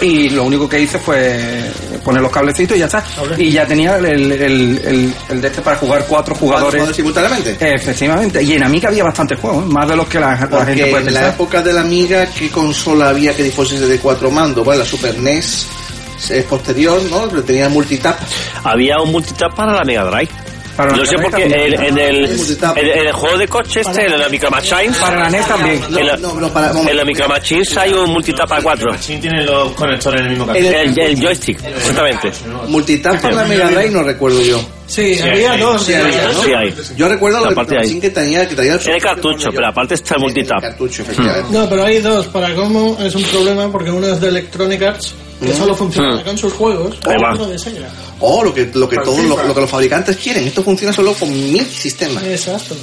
y 0.00 0.30
lo 0.30 0.44
único 0.44 0.68
que 0.68 0.80
hice 0.80 0.98
fue 0.98 1.70
poner 2.04 2.22
los 2.22 2.30
cablecitos 2.30 2.76
y 2.76 2.80
ya 2.80 2.86
está. 2.86 3.04
Y 3.36 3.50
ya 3.50 3.66
tenía 3.66 3.96
el, 3.96 4.06
el, 4.06 4.32
el, 4.32 5.14
el 5.28 5.40
de 5.40 5.48
este 5.48 5.60
para 5.62 5.76
jugar 5.76 6.04
cuatro 6.08 6.34
jugadores. 6.34 6.94
simultáneamente? 6.94 7.56
Efectivamente. 7.60 8.42
Y 8.42 8.54
en 8.54 8.62
Amiga 8.62 8.88
había 8.88 9.04
bastantes 9.04 9.38
juegos, 9.38 9.64
¿eh? 9.64 9.68
más 9.68 9.88
de 9.88 9.96
los 9.96 10.06
que 10.08 10.20
la, 10.20 10.34
la 10.34 10.48
Porque 10.48 10.74
gente 10.74 10.86
puede 10.90 11.08
en 11.08 11.14
la 11.14 11.28
época 11.28 11.62
de 11.62 11.72
la 11.72 11.80
Amiga, 11.80 12.26
¿qué 12.26 12.48
consola 12.50 13.08
había 13.10 13.34
que 13.34 13.50
fuese 13.50 13.78
de 13.78 13.98
cuatro 13.98 14.30
mandos? 14.30 14.64
Bueno, 14.64 14.80
la 14.80 14.86
Super 14.86 15.18
NES 15.18 15.66
es 16.30 16.44
posterior, 16.44 17.00
¿no? 17.10 17.28
Tenía 17.42 17.68
multitap. 17.68 18.18
Había 18.64 18.98
un 19.02 19.12
multitap 19.12 19.54
para 19.54 19.72
la 19.72 19.84
Mega 19.84 20.04
Drive. 20.04 20.30
Para 20.78 20.94
Yo 20.96 21.04
sé 21.04 21.16
porque 21.18 21.44
Drive 21.44 21.74
en, 21.74 21.82
en 21.82 21.98
el, 21.98 22.24
en, 22.24 22.78
en 22.78 23.06
el 23.08 23.12
juego 23.12 23.36
de 23.36 23.48
coche 23.48 23.80
este, 23.80 24.06
en 24.06 24.16
la 24.16 24.28
Micro 24.28 24.48
Machines. 24.48 24.96
Para 24.96 25.24
la 25.24 25.28
NES 25.28 25.46
también. 25.48 25.82
En 25.88 26.06
la, 26.06 26.14
en 26.14 26.96
la 26.96 27.04
Micro 27.04 27.28
Machines 27.28 27.76
hay 27.76 27.92
un 27.92 28.10
multitap 28.10 28.52
a 28.52 28.62
4. 28.62 28.90
tiene 29.20 29.42
los 29.44 29.72
conectores 29.72 30.20
en 30.20 30.26
el 30.28 30.36
mismo 30.38 30.54
El, 30.54 30.66
el, 30.66 30.98
el 31.00 31.20
joystick, 31.20 31.58
exactamente. 31.64 32.30
Multitap 32.68 33.20
para 33.20 33.34
la 33.34 33.44
Mega 33.44 33.66
Drive 33.70 33.90
no 33.90 34.04
recuerdo 34.04 34.40
yo. 34.40 34.60
Sí, 34.86 35.16
Sí, 35.16 35.20
había 35.28 35.52
hay. 35.52 35.60
dos. 35.60 35.82
Sí, 35.82 35.92
ellas, 35.92 36.34
¿no? 36.34 36.42
sí 36.44 36.52
hay. 36.54 36.74
Yo 36.96 37.08
recuerdo 37.08 37.44
La 37.44 37.54
parte 37.54 37.74
de 37.74 37.80
ahí. 37.82 38.00
que 38.00 38.08
tenía, 38.10 38.48
que 38.48 38.54
traía 38.54 38.74
el 38.74 38.78
Tiene 38.78 39.00
cartucho, 39.00 39.50
pero 39.52 39.66
aparte 39.66 39.94
está 39.94 40.14
el 40.14 40.20
multitap. 40.22 40.60
cartucho, 40.62 41.02
efectivamente. 41.02 41.48
No, 41.50 41.68
pero 41.68 41.84
hay 41.84 41.98
dos. 41.98 42.28
Para 42.28 42.54
cómo 42.54 42.96
es 43.00 43.14
un 43.16 43.22
problema 43.24 43.70
porque 43.70 43.90
uno 43.90 44.06
es 44.06 44.18
de 44.20 44.28
Electronic 44.28 44.80
Arts, 44.82 45.14
que 45.42 45.48
Mm. 45.52 45.56
solo 45.58 45.74
funciona 45.74 46.16
Mm. 46.16 46.24
con 46.24 46.38
sus 46.38 46.52
juegos, 46.54 46.96
o 47.04 47.32
otro 47.32 47.46
de 47.48 47.58
Sega. 47.58 47.88
O 48.20 48.42
lo 48.42 48.52
que, 48.52 48.70
lo 48.74 48.88
que 48.88 48.96
todos 48.96 49.22
lo, 49.24 49.42
lo 49.44 49.54
que 49.54 49.60
los 49.60 49.70
fabricantes 49.70 50.16
quieren. 50.16 50.46
Esto 50.46 50.62
funciona 50.62 50.92
solo 50.92 51.14
con 51.14 51.30
mil 51.30 51.64
sistemas. 51.64 52.22
Exacto. 52.24 52.76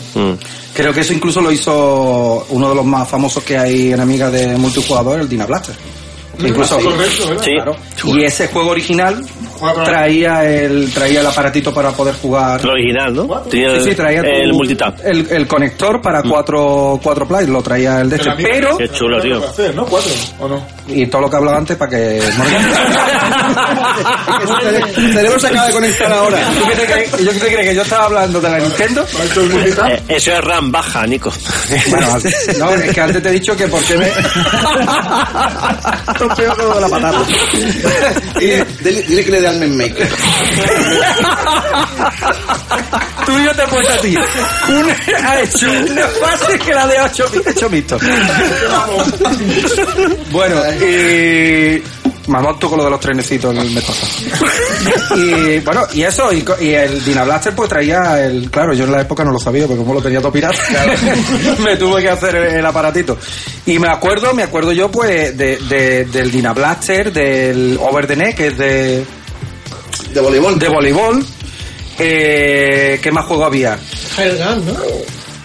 Creo 0.73 0.93
que 0.93 1.01
eso 1.01 1.13
incluso 1.13 1.41
lo 1.41 1.51
hizo 1.51 2.45
uno 2.49 2.69
de 2.69 2.75
los 2.75 2.85
más 2.85 3.07
famosos 3.09 3.43
que 3.43 3.57
hay 3.57 3.93
en 3.93 3.99
Amiga 3.99 4.29
de 4.29 4.55
multijugador, 4.57 5.19
el 5.21 5.29
Dyna 5.29 5.45
Blaster. 5.45 5.75
Que 6.39 6.47
incluso, 6.49 6.77
Ah, 6.77 6.83
correcto. 6.83 7.43
Sí. 7.43 7.51
Claro. 7.55 7.75
Y 8.05 8.23
ese 8.23 8.47
juego 8.47 8.69
original 8.71 9.23
traía 9.85 10.43
el 10.45 10.91
traía 10.93 11.21
el 11.21 11.27
aparatito 11.27 11.73
para 11.73 11.91
poder 11.91 12.13
jugar. 12.15 12.59
El 12.61 12.69
original, 12.69 13.13
¿no? 13.15 13.27
Tenía 13.41 13.79
Sí, 13.79 13.89
sí, 13.89 13.95
traía 13.95 14.19
el 14.21 14.49
tu- 14.51 14.57
multitap. 14.57 14.99
El, 15.03 15.27
el 15.31 15.47
conector 15.47 16.01
para 16.01 16.21
cuatro, 16.23 16.99
cuatro 17.01 17.27
plays, 17.27 17.47
lo 17.49 17.61
traía 17.63 18.01
el 18.01 18.09
de 18.09 18.17
este. 18.17 18.31
Pero. 18.37 18.77
Qué 18.77 18.89
chulo, 18.89 19.21
tío. 19.21 19.43
hacer, 19.47 19.73
¿no? 19.75 19.85
Cuatro, 19.85 20.11
¿o 20.39 20.47
no? 20.47 20.65
Y 20.87 21.07
todo 21.07 21.21
lo 21.21 21.29
que 21.29 21.37
hablaba 21.37 21.57
antes 21.57 21.77
para 21.77 21.89
que. 21.91 22.19
El 24.97 25.13
cerebro 25.13 25.39
se 25.39 25.47
acaba 25.47 25.67
de 25.67 25.73
conectar 25.73 26.11
ahora. 26.11 26.39
¿Tú 26.49 26.65
crees? 26.85 27.11
¿Yo 27.23 27.31
qué 27.31 27.39
te 27.39 27.53
crees? 27.53 27.69
¿Que 27.69 27.75
yo 27.75 27.81
estaba 27.81 28.05
hablando 28.05 28.41
de 28.41 28.49
la 28.49 28.59
Nintendo? 28.59 29.03
Eh, 29.03 30.01
eso 30.09 30.31
es 30.33 30.41
RAM 30.43 30.71
baja, 30.71 31.05
Nico. 31.07 31.31
Bueno, 31.89 32.07
no, 32.59 32.69
es 32.71 32.93
que 32.93 33.01
antes 33.01 33.23
te 33.23 33.29
he 33.29 33.33
dicho 33.33 33.55
que 33.55 33.67
por 33.67 33.81
qué 33.83 33.97
me. 33.97 34.07
Peor 36.33 36.55
que 36.57 36.63
lo 36.63 36.75
de 36.75 36.81
la 36.81 36.89
patata. 36.89 37.19
Dile, 38.39 38.65
dile- 38.81 39.01
dile 39.03 39.25
que 39.25 39.31
le 39.31 39.41
dé 39.41 39.47
al 39.47 39.57
Men 39.59 39.77
Maker. 39.77 40.09
Tú 43.25 43.39
y 43.39 43.45
yo 43.45 43.55
te 43.55 43.63
he 43.63 43.67
puesto 43.67 43.93
a 43.93 43.97
ti. 43.97 44.15
Una 44.69 44.97
ha 45.29 45.41
hecho 45.41 45.67
una 45.71 46.07
fase 46.07 46.59
que 46.59 46.73
la 46.73 46.87
de 46.87 47.01
ocho, 47.01 47.25
hecho 47.45 47.69
visto. 47.69 47.97
Bueno, 50.31 50.61
y. 50.81 51.83
Mamón 52.27 52.57
tú 52.59 52.69
con 52.69 52.77
lo 52.79 52.85
de 52.85 52.89
los 52.89 52.99
trenecitos 52.99 53.55
el 53.55 53.69
mes 53.71 53.83
pasado. 53.87 54.11
Y 55.17 55.59
bueno, 55.59 55.81
y 55.93 56.01
eso, 56.03 56.31
y, 56.33 56.43
y 56.61 56.69
el 56.73 57.03
Dyna 57.03 57.23
Blaster 57.23 57.53
pues 57.55 57.69
traía 57.69 58.25
el. 58.25 58.49
Claro, 58.49 58.73
yo 58.73 58.85
en 58.85 58.91
la 58.91 59.01
época 59.01 59.23
no 59.23 59.31
lo 59.31 59.39
sabía, 59.39 59.65
porque 59.67 59.81
como 59.81 59.93
lo 59.93 60.01
tenía 60.01 60.19
todo 60.19 60.31
pirata, 60.31 60.57
me 61.63 61.75
tuve 61.77 62.01
que 62.01 62.09
hacer 62.09 62.35
el, 62.35 62.55
el 62.55 62.65
aparatito. 62.65 63.17
Y 63.65 63.77
me 63.79 63.87
acuerdo, 63.89 64.33
me 64.33 64.43
acuerdo 64.43 64.71
yo 64.71 64.89
pues 64.89 65.37
de, 65.37 65.57
de- 65.57 66.05
del 66.05 66.31
Dyna 66.31 66.53
Blaster, 66.53 67.11
del 67.13 67.77
Over 67.79 68.07
the 68.07 68.15
Neck, 68.15 68.35
que 68.35 68.47
es 68.47 68.57
de. 68.57 69.05
De 70.13 70.19
voleibol. 70.21 70.57
De 70.59 70.67
voleibol. 70.69 71.25
Eh, 71.99 72.99
¿Qué 73.01 73.11
más 73.11 73.25
juego 73.25 73.45
había? 73.45 73.77
Hellgun, 74.17 74.65
¿no? 74.65 74.73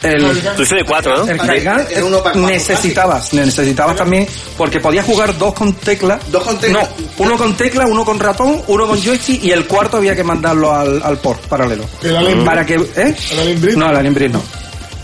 El, 0.02 0.22
Tú 0.56 0.62
dices 0.62 0.78
de 0.78 0.84
4, 0.84 1.16
¿no? 1.16 1.30
el 1.30 1.40
Haigan 1.40 1.86
necesitabas, 2.36 3.32
necesitabas 3.34 3.96
también, 3.96 4.26
porque 4.56 4.80
podías 4.80 5.04
jugar 5.04 5.36
dos 5.36 5.52
con 5.54 5.74
tecla. 5.74 6.18
Dos 6.28 6.42
con 6.42 6.58
tecla. 6.58 6.80
No, 6.82 6.88
uno 7.18 7.36
con 7.36 7.54
tecla, 7.54 7.86
uno 7.86 8.04
con 8.04 8.18
ratón, 8.18 8.62
uno 8.66 8.86
con 8.86 9.00
joystick 9.02 9.44
y 9.44 9.50
el 9.50 9.66
cuarto 9.66 9.98
había 9.98 10.16
que 10.16 10.24
mandarlo 10.24 10.74
al, 10.74 11.02
al 11.02 11.18
port 11.18 11.46
paralelo. 11.46 11.84
¿El 12.02 12.16
Alien 12.16 12.44
Para 12.44 12.64
que, 12.64 12.74
¿eh? 12.74 13.16
¿El 13.32 13.38
Alien 13.38 13.60
Breed? 13.60 13.76
No, 13.76 13.90
el 13.90 13.96
Alien 13.96 14.32
no. 14.32 14.42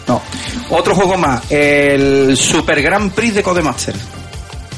No. 0.09 0.22
Otro 0.70 0.94
juego 0.94 1.16
más, 1.16 1.42
el 1.51 2.36
Super 2.36 2.80
Grand 2.80 3.12
Prix 3.12 3.34
de 3.34 3.42
Codemaster. 3.42 3.94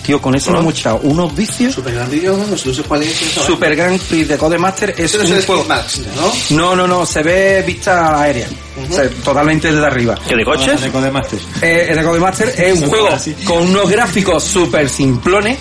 Tío, 0.08 0.22
con 0.22 0.34
eso 0.34 0.50
no 0.50 0.60
hemos 0.60 0.72
echado 0.72 1.00
unos 1.02 1.36
vicios. 1.36 1.74
Super 1.74 1.92
Gran 1.92 2.10
Video, 2.10 2.34
no 2.34 2.56
sé, 2.56 2.70
no 2.70 2.74
sé 2.74 2.82
cuál 2.82 3.02
es. 3.02 3.20
eso. 3.20 3.44
Super 3.44 3.76
Grand 3.76 4.00
Prix 4.00 4.26
de 4.26 4.38
Codemaster 4.38 4.94
es 4.96 5.00
Ese 5.00 5.18
no 5.18 5.24
es 5.24 5.30
un 5.30 5.36
el 5.36 5.44
juego. 5.44 5.64
Max, 5.64 6.00
¿no? 6.16 6.56
No, 6.56 6.74
no, 6.74 6.86
no, 6.86 7.04
se 7.04 7.22
ve 7.22 7.62
vista 7.66 8.18
aérea. 8.18 8.48
O 8.90 8.94
sea, 8.94 9.06
totalmente 9.22 9.70
desde 9.70 9.84
arriba. 9.86 10.18
¿Que 10.26 10.34
de 10.34 10.46
coches? 10.46 10.80
Eh, 11.60 11.88
el 11.90 12.02
Codemaster 12.02 12.54
es 12.56 12.80
un 12.80 12.88
juego 12.88 13.10
con 13.44 13.68
unos 13.68 13.90
gráficos 13.90 14.42
súper 14.44 14.88
simplones, 14.88 15.58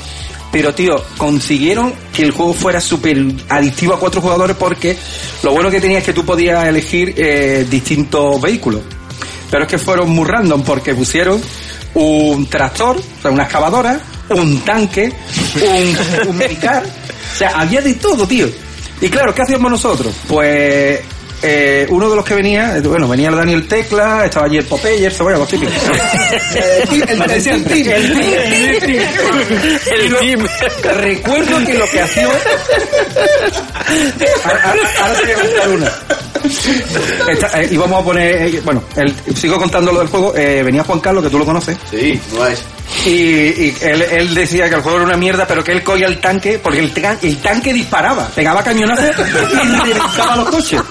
pero 0.50 0.74
tío, 0.74 1.04
consiguieron 1.18 1.93
que 2.14 2.24
el 2.24 2.32
juego 2.32 2.54
fuera 2.54 2.80
súper 2.80 3.22
adictivo 3.50 3.95
a 3.95 4.00
cuatro 4.00 4.22
jugadores 4.22 4.56
porque 4.58 4.98
lo 5.43 5.52
bueno 5.52 5.70
que 5.70 5.82
tenía 5.82 5.98
es 5.98 6.06
que 6.06 6.14
tú 6.14 6.24
podías 6.24 6.66
elegir 6.66 7.14
eh, 7.18 7.68
distintos 7.70 8.39
vehículos. 8.39 8.80
Pero 9.52 9.64
es 9.64 9.70
que 9.70 9.78
fueron 9.78 10.10
muy 10.10 10.26
random 10.26 10.64
porque 10.64 10.95
pusieron 10.95 11.41
un 11.95 12.45
tractor, 12.48 12.95
o 12.95 13.22
sea, 13.22 13.32
una 13.32 13.43
excavadora, 13.43 14.00
un 14.30 14.59
tanque, 14.61 15.11
un, 15.55 16.30
un 16.30 16.38
minicar. 16.38 16.84
O 16.84 17.38
sea, 17.38 17.49
había 17.59 17.82
de 17.82 17.93
todo, 17.95 18.28
tío. 18.28 18.47
Y 19.01 19.09
claro, 19.09 19.34
¿qué 19.34 19.41
hacíamos 19.43 19.69
nosotros? 19.71 20.13
Pues 20.28 20.99
eh, 21.43 21.86
uno 21.89 22.09
de 22.09 22.15
los 22.15 22.25
que 22.25 22.34
venía, 22.34 22.80
bueno, 22.84 23.07
venía 23.07 23.30
el 23.30 23.36
Daniel 23.36 23.67
Tecla, 23.67 24.25
estaba 24.25 24.47
allí 24.47 24.57
el 24.57 24.65
Popeye, 24.65 25.05
el 25.05 25.11
Cebolla, 25.13 25.38
los 25.38 25.47
típicos. 25.47 25.75
El, 26.55 27.09
el, 27.09 27.32
el, 27.32 27.43
team, 27.43 27.63
el 27.91 28.19
team. 28.19 29.07
El 29.91 30.15
team. 30.17 30.47
Recuerdo 30.95 31.63
que 31.65 31.73
lo 31.75 31.88
que 31.89 32.01
hacía... 32.01 32.28
Ahora, 34.43 34.61
ahora- 34.63 34.89
ahora 34.99 35.34
contar 35.41 35.69
una. 35.69 35.91
Esta- 37.30 37.62
eh, 37.62 37.70
y 37.72 37.78
vamos 37.78 38.02
a 38.02 38.06
poner, 38.06 38.48
eh, 38.56 38.62
bueno, 38.64 38.84
el- 38.96 39.14
sigo 39.36 39.58
contando 39.58 39.92
lo 39.92 40.00
del 40.00 40.08
juego. 40.08 40.34
eh, 40.36 40.62
venía 40.64 40.84
Juan 40.84 41.00
Carlos, 41.00 41.24
que 41.24 41.30
tú 41.30 41.40
lo 41.40 41.46
conoces. 41.46 41.78
Sí, 41.90 42.20
no 42.34 42.46
es. 42.46 42.62
Y, 43.06 43.10
y 43.12 43.76
él, 43.82 44.02
él 44.02 44.34
decía 44.34 44.70
que 44.70 44.76
el 44.76 44.82
juego 44.82 44.98
era 45.00 45.06
una 45.08 45.18
mierda, 45.18 45.46
pero 45.46 45.62
que 45.62 45.74
él 45.74 45.84
cogía 45.84 46.08
el 46.08 46.20
tanque, 46.22 46.58
porque 46.58 46.80
el, 46.80 46.94
tan- 46.94 47.20
el 47.22 47.38
tanque 47.40 47.74
disparaba, 47.74 48.28
pegaba 48.30 48.64
cañonazos 48.64 49.06
y 49.10 49.12
reventaba 49.92 50.36
los 50.38 50.50
coches. 50.50 50.82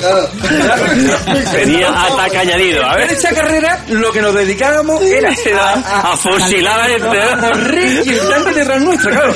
Tenía 1.52 1.88
ataque 2.04 2.38
añadido, 2.38 2.84
a 2.84 2.92
En 2.92 3.08
ver. 3.08 3.12
esa 3.12 3.30
carrera 3.30 3.84
lo 3.88 4.12
que 4.12 4.20
nos 4.20 4.34
dedicábamos 4.34 5.02
era 5.02 5.30
a, 5.58 6.12
A 6.12 6.16
fusilar 6.16 6.80
a 6.80 6.88
este. 6.88 7.22
a 7.22 7.38
correr 7.40 8.06
y 8.06 8.10
el 8.10 8.28
tanque 8.28 8.52
detrás 8.52 8.80
nuestro, 8.82 9.10
claro. 9.10 9.34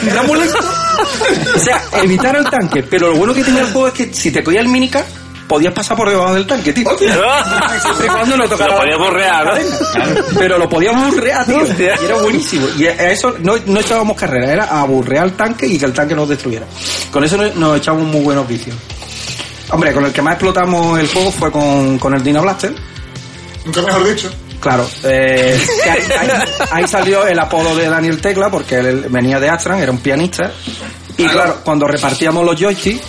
O 1.57 1.59
sea, 1.59 1.83
evitar 2.03 2.37
el 2.37 2.45
tanque. 2.45 2.83
Pero 2.83 3.09
lo 3.13 3.17
bueno 3.17 3.33
que 3.35 3.43
tenía 3.45 3.63
el 3.63 3.73
juego 3.73 3.89
es 3.89 3.95
que 3.95 4.13
si 4.13 4.31
te 4.31 4.43
cogía 4.45 4.61
el 4.61 4.69
minica, 4.69 5.05
podías 5.51 5.74
pasar 5.74 5.96
por 5.96 6.09
debajo 6.09 6.32
del 6.34 6.46
tanque, 6.46 6.72
tío. 6.72 6.88
Siempre 6.98 8.07
y 8.07 8.09
cuando 8.09 8.36
no 8.36 8.48
tocara 8.48 8.74
Lo 8.74 8.80
podías 8.80 8.98
borrear, 8.98 9.44
¿no? 9.46 10.22
pero 10.38 10.59
lo 10.59 10.68
podíamos 10.68 11.12
burrear, 11.12 11.44
tío. 11.44 11.66
Y 12.01 12.05
era 12.05 12.14
buenísimo. 12.22 12.68
Y 12.78 12.86
a 12.86 13.11
eso 13.11 13.34
no, 13.40 13.55
no 13.66 13.80
echábamos 13.80 14.16
carrera, 14.16 14.53
era 14.53 14.64
a 14.80 14.84
burrear 14.84 15.24
el 15.26 15.32
tanque 15.32 15.66
y 15.66 15.76
que 15.76 15.86
el 15.86 15.92
tanque 15.92 16.14
nos 16.14 16.28
destruyera. 16.28 16.66
Con 17.11 17.24
eso 17.24 17.36
nos, 17.36 17.76
echamos 17.76 18.05
muy 18.05 18.20
buenos 18.22 18.46
vicios. 18.46 18.76
Hombre, 19.70 19.92
con 19.92 20.05
el 20.05 20.12
que 20.12 20.22
más 20.22 20.34
explotamos 20.34 20.98
el 21.01 21.09
juego 21.09 21.32
fue 21.32 21.51
con, 21.51 21.98
con 21.98 22.14
el 22.14 22.22
Dino 22.22 22.42
Blaster. 22.42 22.72
Nunca 23.64 23.82
mejor 23.82 24.09
dicho. 24.09 24.30
Claro, 24.61 24.86
eh, 25.05 25.59
que 25.82 25.90
ahí, 25.90 26.03
ahí- 26.20 26.28
ahí 26.70 26.86
salió 26.86 27.26
el 27.26 27.38
apodo 27.38 27.74
de 27.74 27.88
Daniel 27.88 28.20
Tecla 28.20 28.51
porque 28.51 28.76
él 28.78 29.07
venía 29.09 29.40
de 29.40 29.48
Astran, 29.48 29.78
era 29.80 29.90
un 29.90 29.98
pianista. 29.98 30.53
Y 31.16 31.24
claro, 31.26 31.59
cuando 31.64 31.86
repartíamos 31.88 32.44
los 32.44 32.61
joysticks, 32.61 33.03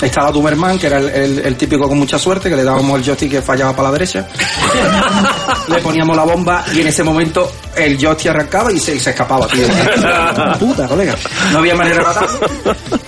estaba 0.00 0.30
Dumerman, 0.30 0.78
que 0.78 0.86
era 0.86 0.98
el, 0.98 1.08
el- 1.08 1.38
el 1.40 1.56
típico 1.56 1.88
con 1.88 1.98
mucha 1.98 2.18
suerte, 2.18 2.48
que 2.48 2.56
le 2.56 2.62
dábamos 2.64 2.98
el 2.98 3.04
joystick 3.04 3.30
que 3.32 3.42
fallaba 3.42 3.72
para 3.74 3.88
la 3.88 3.92
derecha. 3.92 4.26
le 5.68 5.78
poníamos 5.78 6.16
la 6.16 6.24
bomba 6.24 6.64
y 6.74 6.80
en 6.80 6.86
ese 6.86 7.02
momento 7.02 7.50
el 7.74 7.98
joystick 7.98 8.30
arrancaba 8.30 8.72
y 8.72 8.78
se, 8.78 8.94
y 8.94 9.00
se 9.00 9.10
escapaba, 9.10 9.46
tío. 9.48 9.66
Puta, 10.60 10.86
colega. 10.86 11.14
No 11.52 11.58
había 11.58 11.74
manera 11.74 11.98
de 11.98 12.04
matarlo. 12.04 12.40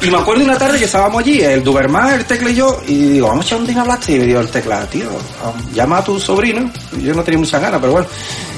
Y 0.03 0.11
me 0.11 0.16
acuerdo 0.18 0.45
una 0.45 0.59
tarde 0.59 0.78
que 0.78 0.84
estábamos 0.86 1.20
allí, 1.20 1.41
el 1.41 1.62
Duberman, 1.62 2.14
el 2.14 2.24
Tecla 2.24 2.51
y 2.51 2.55
yo, 2.55 2.80
y 2.86 2.95
digo, 3.12 3.28
vamos 3.28 3.45
a 3.45 3.47
echar 3.47 3.59
un 3.61 3.66
Dino. 3.66 3.84
Y 4.09 4.12
me 4.18 4.24
dio 4.26 4.41
el 4.41 4.49
Tecla, 4.49 4.84
tío, 4.86 5.09
llama 5.72 5.99
a 5.99 6.05
tu 6.05 6.18
sobrino. 6.20 6.70
Yo 7.01 7.14
no 7.14 7.22
tenía 7.22 7.38
mucha 7.38 7.59
ganas, 7.59 7.80
pero 7.80 7.93
bueno. 7.93 8.07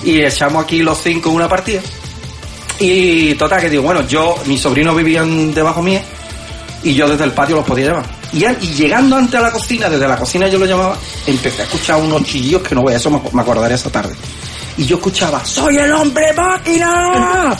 Y 0.04 0.20
echamos 0.22 0.64
aquí 0.64 0.82
los 0.82 0.98
cinco 1.02 1.30
una 1.30 1.48
partida. 1.48 1.80
Y 2.80 3.34
total, 3.34 3.60
que 3.60 3.70
digo, 3.70 3.82
bueno, 3.82 4.06
yo, 4.08 4.34
mis 4.46 4.60
sobrinos 4.60 4.96
vivían 4.96 5.52
debajo 5.54 5.82
mía 5.82 6.02
y 6.82 6.94
yo 6.94 7.08
desde 7.08 7.24
el 7.24 7.30
patio 7.32 7.56
los 7.56 7.64
podía 7.64 7.86
llamar. 7.88 8.21
Y, 8.32 8.38
llegando 8.74 9.16
ante 9.16 9.38
la 9.38 9.50
cocina, 9.50 9.88
desde 9.88 10.08
la 10.08 10.16
cocina 10.16 10.48
yo 10.48 10.58
lo 10.58 10.66
llamaba, 10.66 10.96
empecé 11.26 11.62
a 11.62 11.64
escuchar 11.64 12.00
unos 12.00 12.24
chillidos 12.24 12.62
que 12.62 12.74
no 12.74 12.82
voy 12.82 12.94
a 12.94 12.96
eso 12.96 13.10
me, 13.10 13.20
me 13.32 13.42
acordaré 13.42 13.74
esa 13.74 13.90
tarde. 13.90 14.14
Y 14.78 14.86
yo 14.86 14.96
escuchaba, 14.96 15.44
¡Soy 15.44 15.76
el 15.76 15.92
hombre 15.92 16.32
máquina! 16.32 17.56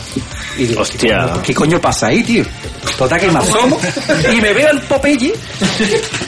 Y 0.59 0.67
digo, 0.67 0.83
Hostia. 0.83 1.31
¿qué, 1.37 1.41
¿qué 1.43 1.55
coño 1.55 1.81
pasa 1.81 2.09
ahí, 2.09 2.23
tío? 2.23 2.45
Total 2.99 3.21
que 3.21 3.29
me 3.31 3.39
asomo 3.39 3.81
y 4.33 4.41
me 4.41 4.53
veo 4.53 4.71
el 4.71 4.81
Popeye 4.83 5.33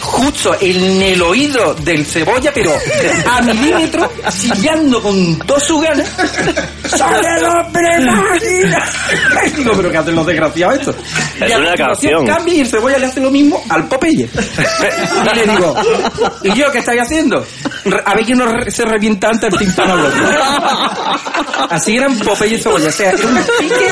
justo 0.00 0.56
en 0.60 1.02
el 1.02 1.20
oído 1.22 1.74
del 1.74 2.06
cebolla, 2.06 2.52
pero 2.54 2.72
a 3.30 3.42
milímetro, 3.42 4.10
chillando 4.30 5.02
con 5.02 5.38
todas 5.40 5.64
sus 5.64 5.82
ganas. 5.82 6.08
¡Soy 6.88 7.24
el 7.38 7.44
hombre 7.44 8.00
máquina! 8.00 8.84
Digo, 9.56 9.72
¿pero 9.76 9.90
qué 9.90 9.98
hacen 9.98 10.14
los 10.14 10.26
desgraciados 10.26 10.78
esto? 10.78 10.94
Es 11.40 11.50
Y 11.50 11.52
a 11.52 11.58
una 11.58 11.74
canción. 11.74 12.26
cambia 12.26 12.54
y 12.54 12.60
el 12.60 12.68
cebolla 12.68 12.98
le 12.98 13.06
hace 13.06 13.20
lo 13.20 13.30
mismo 13.30 13.62
al 13.68 13.86
Popeye. 13.88 14.28
Y 14.30 15.34
le 15.34 15.46
digo, 15.46 15.74
¿y 16.42 16.54
yo 16.54 16.70
qué 16.72 16.78
estáis 16.78 17.00
haciendo? 17.02 17.44
A 18.04 18.14
ver 18.14 18.24
quién 18.24 18.38
nos 18.38 18.50
re- 18.52 18.70
se 18.70 18.84
revienta 18.84 19.28
antes 19.28 19.52
el 19.52 19.58
tímpano 19.58 19.92
al 19.94 20.06
otro. 20.06 20.24
Así 21.70 21.96
eran 21.96 22.18
Popeye 22.18 22.56
y 22.56 22.60
cebolla. 22.60 22.88
O 22.88 22.92
sea, 22.92 23.10
era 23.10 23.26
un 23.26 23.34
pique, 23.58 23.88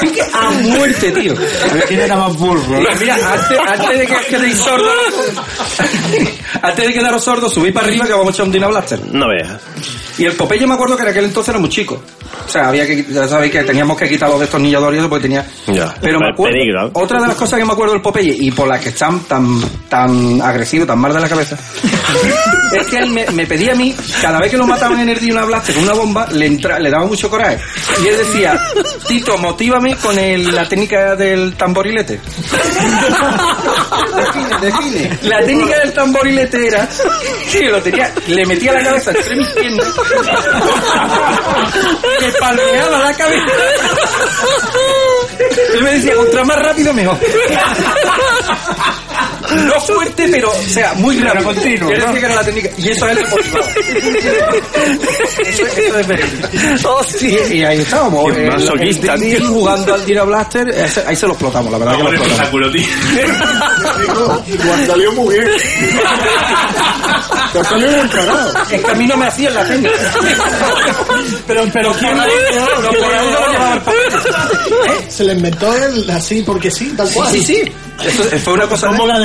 pique 0.00 0.22
a 0.32 0.50
muerte, 0.50 1.10
tío. 1.12 1.32
A 1.34 1.74
ver 1.74 1.84
quién 1.88 2.00
era 2.00 2.16
más 2.16 2.36
burro. 2.36 2.78
Mira, 2.78 2.94
mira, 2.96 3.14
antes, 3.32 3.58
antes 3.66 3.98
de 3.98 4.06
que 4.06 4.16
quedéis 4.28 4.58
sordos, 4.58 4.92
antes 6.62 6.86
de 6.86 6.92
quedaros 6.94 7.24
sordos, 7.24 7.52
subí 7.52 7.72
para 7.72 7.86
arriba 7.86 8.06
que 8.06 8.12
vamos 8.12 8.28
a 8.28 8.30
echar 8.30 8.46
un 8.46 8.52
Dino 8.52 8.68
Blaster. 8.68 9.00
No 9.12 9.28
veas. 9.28 9.60
Y 10.20 10.26
el 10.26 10.32
Popeye 10.34 10.66
me 10.66 10.74
acuerdo 10.74 10.96
que 10.96 11.02
en 11.02 11.08
aquel 11.08 11.24
entonces 11.24 11.48
era 11.48 11.58
muy 11.58 11.70
chico. 11.70 12.00
O 12.46 12.48
sea, 12.48 12.68
había 12.68 12.86
que, 12.86 13.04
ya 13.08 13.26
sabéis 13.26 13.52
que 13.52 13.62
teníamos 13.64 13.96
que 13.98 14.08
quitar 14.08 14.28
los 14.28 14.38
destornilladores 14.38 14.96
y 14.96 15.00
eso 15.00 15.08
porque 15.08 15.22
tenía... 15.22 15.46
Ya. 15.66 15.94
Pero 16.00 16.18
me 16.20 16.28
acuerdo, 16.32 16.52
peligro. 16.52 16.90
otra 16.94 17.20
de 17.20 17.26
las 17.28 17.36
cosas 17.36 17.58
que 17.58 17.64
me 17.64 17.72
acuerdo 17.72 17.94
del 17.94 18.02
Popeye 18.02 18.36
y 18.38 18.50
por 18.50 18.68
las 18.68 18.80
que 18.80 18.90
están 18.90 19.20
tan, 19.20 19.60
tan 19.88 20.40
agresivo, 20.42 20.84
tan 20.86 20.98
mal 20.98 21.12
de 21.14 21.20
la 21.20 21.28
cabeza, 21.28 21.56
es 22.78 22.86
que 22.88 22.98
él 22.98 23.10
me, 23.10 23.24
me 23.30 23.46
pedía 23.46 23.72
a 23.72 23.74
mí, 23.76 23.94
cada 24.20 24.38
vez 24.40 24.50
que 24.50 24.56
lo 24.58 24.66
mataban 24.66 25.00
en 25.00 25.08
el 25.08 25.18
Dino 25.18 25.44
Blaster 25.46 25.74
con 25.74 25.84
una 25.84 25.94
bomba, 25.94 26.26
le, 26.32 26.46
entra, 26.46 26.78
le 26.78 26.90
daba 26.90 27.06
mucho 27.06 27.30
coraje. 27.30 27.58
Y 28.04 28.08
él 28.08 28.16
decía, 28.18 28.60
Tito, 29.08 29.38
motívame 29.38 29.96
con 29.96 30.18
el- 30.18 30.54
la 30.54 30.68
técnica 30.68 31.16
del 31.16 31.54
tamborilete. 31.54 32.20
define, 34.16 34.58
define. 34.60 35.18
La 35.22 35.38
técnica 35.44 35.78
del 35.78 35.92
tamborilete 35.92 36.66
era 36.66 36.88
que 37.50 37.70
lo 37.70 37.80
tenía, 37.82 38.12
le 38.28 38.46
metía 38.46 38.72
la 38.72 38.82
cabeza 38.84 39.10
entre 39.12 39.36
mis 39.36 39.48
piernas, 39.48 39.86
me 42.20 42.32
palmeaba 42.32 42.98
la 42.98 43.14
cabeza. 43.14 43.46
Él 45.74 45.82
me 45.82 45.94
decía, 45.94 46.14
contra 46.14 46.44
más 46.44 46.58
rápido 46.62 46.92
mejor. 46.92 47.18
No 49.54 49.80
fuerte, 49.80 50.28
pero, 50.30 50.50
o 50.50 50.68
sea, 50.68 50.94
muy 50.94 51.18
rápido. 51.20 51.44
continuo, 51.44 51.90
¿no? 51.90 52.12
que 52.12 52.18
era 52.18 52.34
la 52.36 52.44
técnica. 52.44 52.70
Y 52.76 52.88
eso 52.90 53.04
a 53.06 53.10
él 53.12 53.18
le 53.18 53.26
motivaba. 53.28 53.66
Eso, 55.46 55.66
eso 55.66 55.98
es 55.98 56.06
verídico. 56.06 56.48
Y 57.50 57.64
ahí 57.64 57.78
estábamos. 57.80 58.32
Qué 58.32 58.40
el- 58.40 58.44
el 58.46 58.52
masoquista, 58.52 59.16
jugando 59.48 59.94
al 59.94 60.04
Dino 60.06 60.26
Blaster. 60.26 60.68
ese- 60.68 61.04
ahí 61.06 61.16
se 61.16 61.26
lo 61.26 61.32
explotamos, 61.32 61.72
la 61.72 61.78
verdad 61.78 61.96
que 61.96 62.02
lo 62.02 62.10
explotamos. 62.10 62.50
Igual 64.46 64.86
salió 64.86 65.12
muy 65.12 65.34
bien. 65.34 65.48
Te 67.52 67.64
salido 67.64 67.90
muy. 67.90 68.10
Es 68.70 68.80
que 68.84 68.90
a 68.90 68.94
mí 68.94 69.06
no 69.06 69.16
me 69.16 69.26
hacían 69.26 69.54
la 69.54 69.64
técnica. 69.64 69.94
Pero, 71.46 71.64
pero 71.72 71.92
¿quién 71.94 72.16
No, 72.16 72.22
por 72.22 72.32
ahí 73.14 73.26
no 73.32 73.40
lo 73.40 73.52
llevaba 73.52 73.74
el 73.74 73.80
papel. 73.82 75.10
Se 75.10 75.24
le 75.24 75.32
inventó 75.32 75.74
él 75.74 76.08
así 76.10 76.42
porque 76.42 76.70
sí, 76.70 76.92
tal 76.96 77.08
cual. 77.10 77.30
Sí, 77.32 77.42
sí. 77.42 77.62
Eso 78.04 78.22
fue 78.44 78.54
una 78.54 78.66
cosa 78.66 78.86
¿Cómo 78.86 79.06
la 79.06 79.18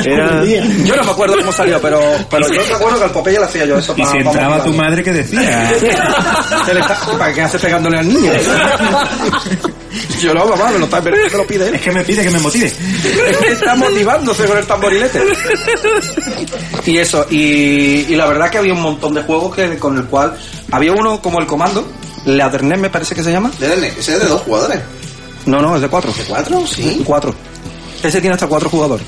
Yo 0.84 0.96
no 0.96 1.04
me 1.04 1.10
acuerdo 1.10 1.36
cómo 1.38 1.52
salió, 1.52 1.80
pero, 1.80 2.00
pero 2.30 2.46
yo 2.48 2.60
me 2.68 2.74
acuerdo 2.74 2.98
que 2.98 3.04
al 3.04 3.10
Popeye 3.10 3.38
le 3.38 3.44
hacía 3.44 3.64
yo 3.66 3.78
eso. 3.78 3.94
Y 3.96 4.02
pa- 4.02 4.10
si 4.12 4.18
entraba 4.18 4.62
tu 4.64 4.72
madre, 4.72 5.02
¿qué 5.02 5.12
decía? 5.12 5.70
Se 6.66 6.74
le 6.74 6.80
está- 6.80 6.96
¿Para 7.18 7.32
qué 7.32 7.42
hace 7.42 7.58
pegándole 7.58 7.98
al 7.98 8.08
niño? 8.08 8.32
Yo 10.20 10.34
no, 10.34 10.46
mamá, 10.46 10.70
me 10.70 10.78
lo, 10.78 10.84
está, 10.86 11.00
me 11.00 11.10
lo 11.10 11.46
pide 11.46 11.68
él. 11.68 11.74
Es 11.74 11.82
que 11.82 11.92
me 11.92 12.04
pide 12.04 12.22
que 12.22 12.30
me 12.30 12.38
motive. 12.38 12.66
Es 12.66 13.36
que 13.38 13.48
está 13.52 13.74
motivándose 13.76 14.44
con 14.46 14.56
el 14.58 14.66
tamborilete. 14.66 15.22
Y 16.86 16.98
eso, 16.98 17.26
y, 17.30 18.06
y 18.08 18.16
la 18.16 18.26
verdad 18.26 18.50
que 18.50 18.58
había 18.58 18.72
un 18.74 18.82
montón 18.82 19.14
de 19.14 19.22
juegos 19.22 19.54
que, 19.54 19.78
con 19.78 19.96
el 19.96 20.04
cual 20.04 20.36
había 20.70 20.92
uno 20.92 21.20
como 21.20 21.38
el 21.40 21.46
comando, 21.46 21.86
Leathernet 22.24 22.78
me 22.78 22.90
parece 22.90 23.14
que 23.14 23.22
se 23.22 23.30
llama. 23.32 23.50
De 23.58 23.68
Dene, 23.68 23.88
ese 23.98 24.14
es 24.14 24.20
de 24.20 24.26
dos 24.26 24.42
jugadores. 24.42 24.80
No, 25.46 25.60
no, 25.60 25.76
es 25.76 25.82
de 25.82 25.88
cuatro. 25.88 26.12
¿De 26.12 26.24
cuatro? 26.24 26.66
Sí. 26.66 27.02
Cuatro. 27.04 27.34
Ese 28.02 28.20
tiene 28.20 28.34
hasta 28.34 28.46
cuatro 28.46 28.68
jugadores. 28.68 29.06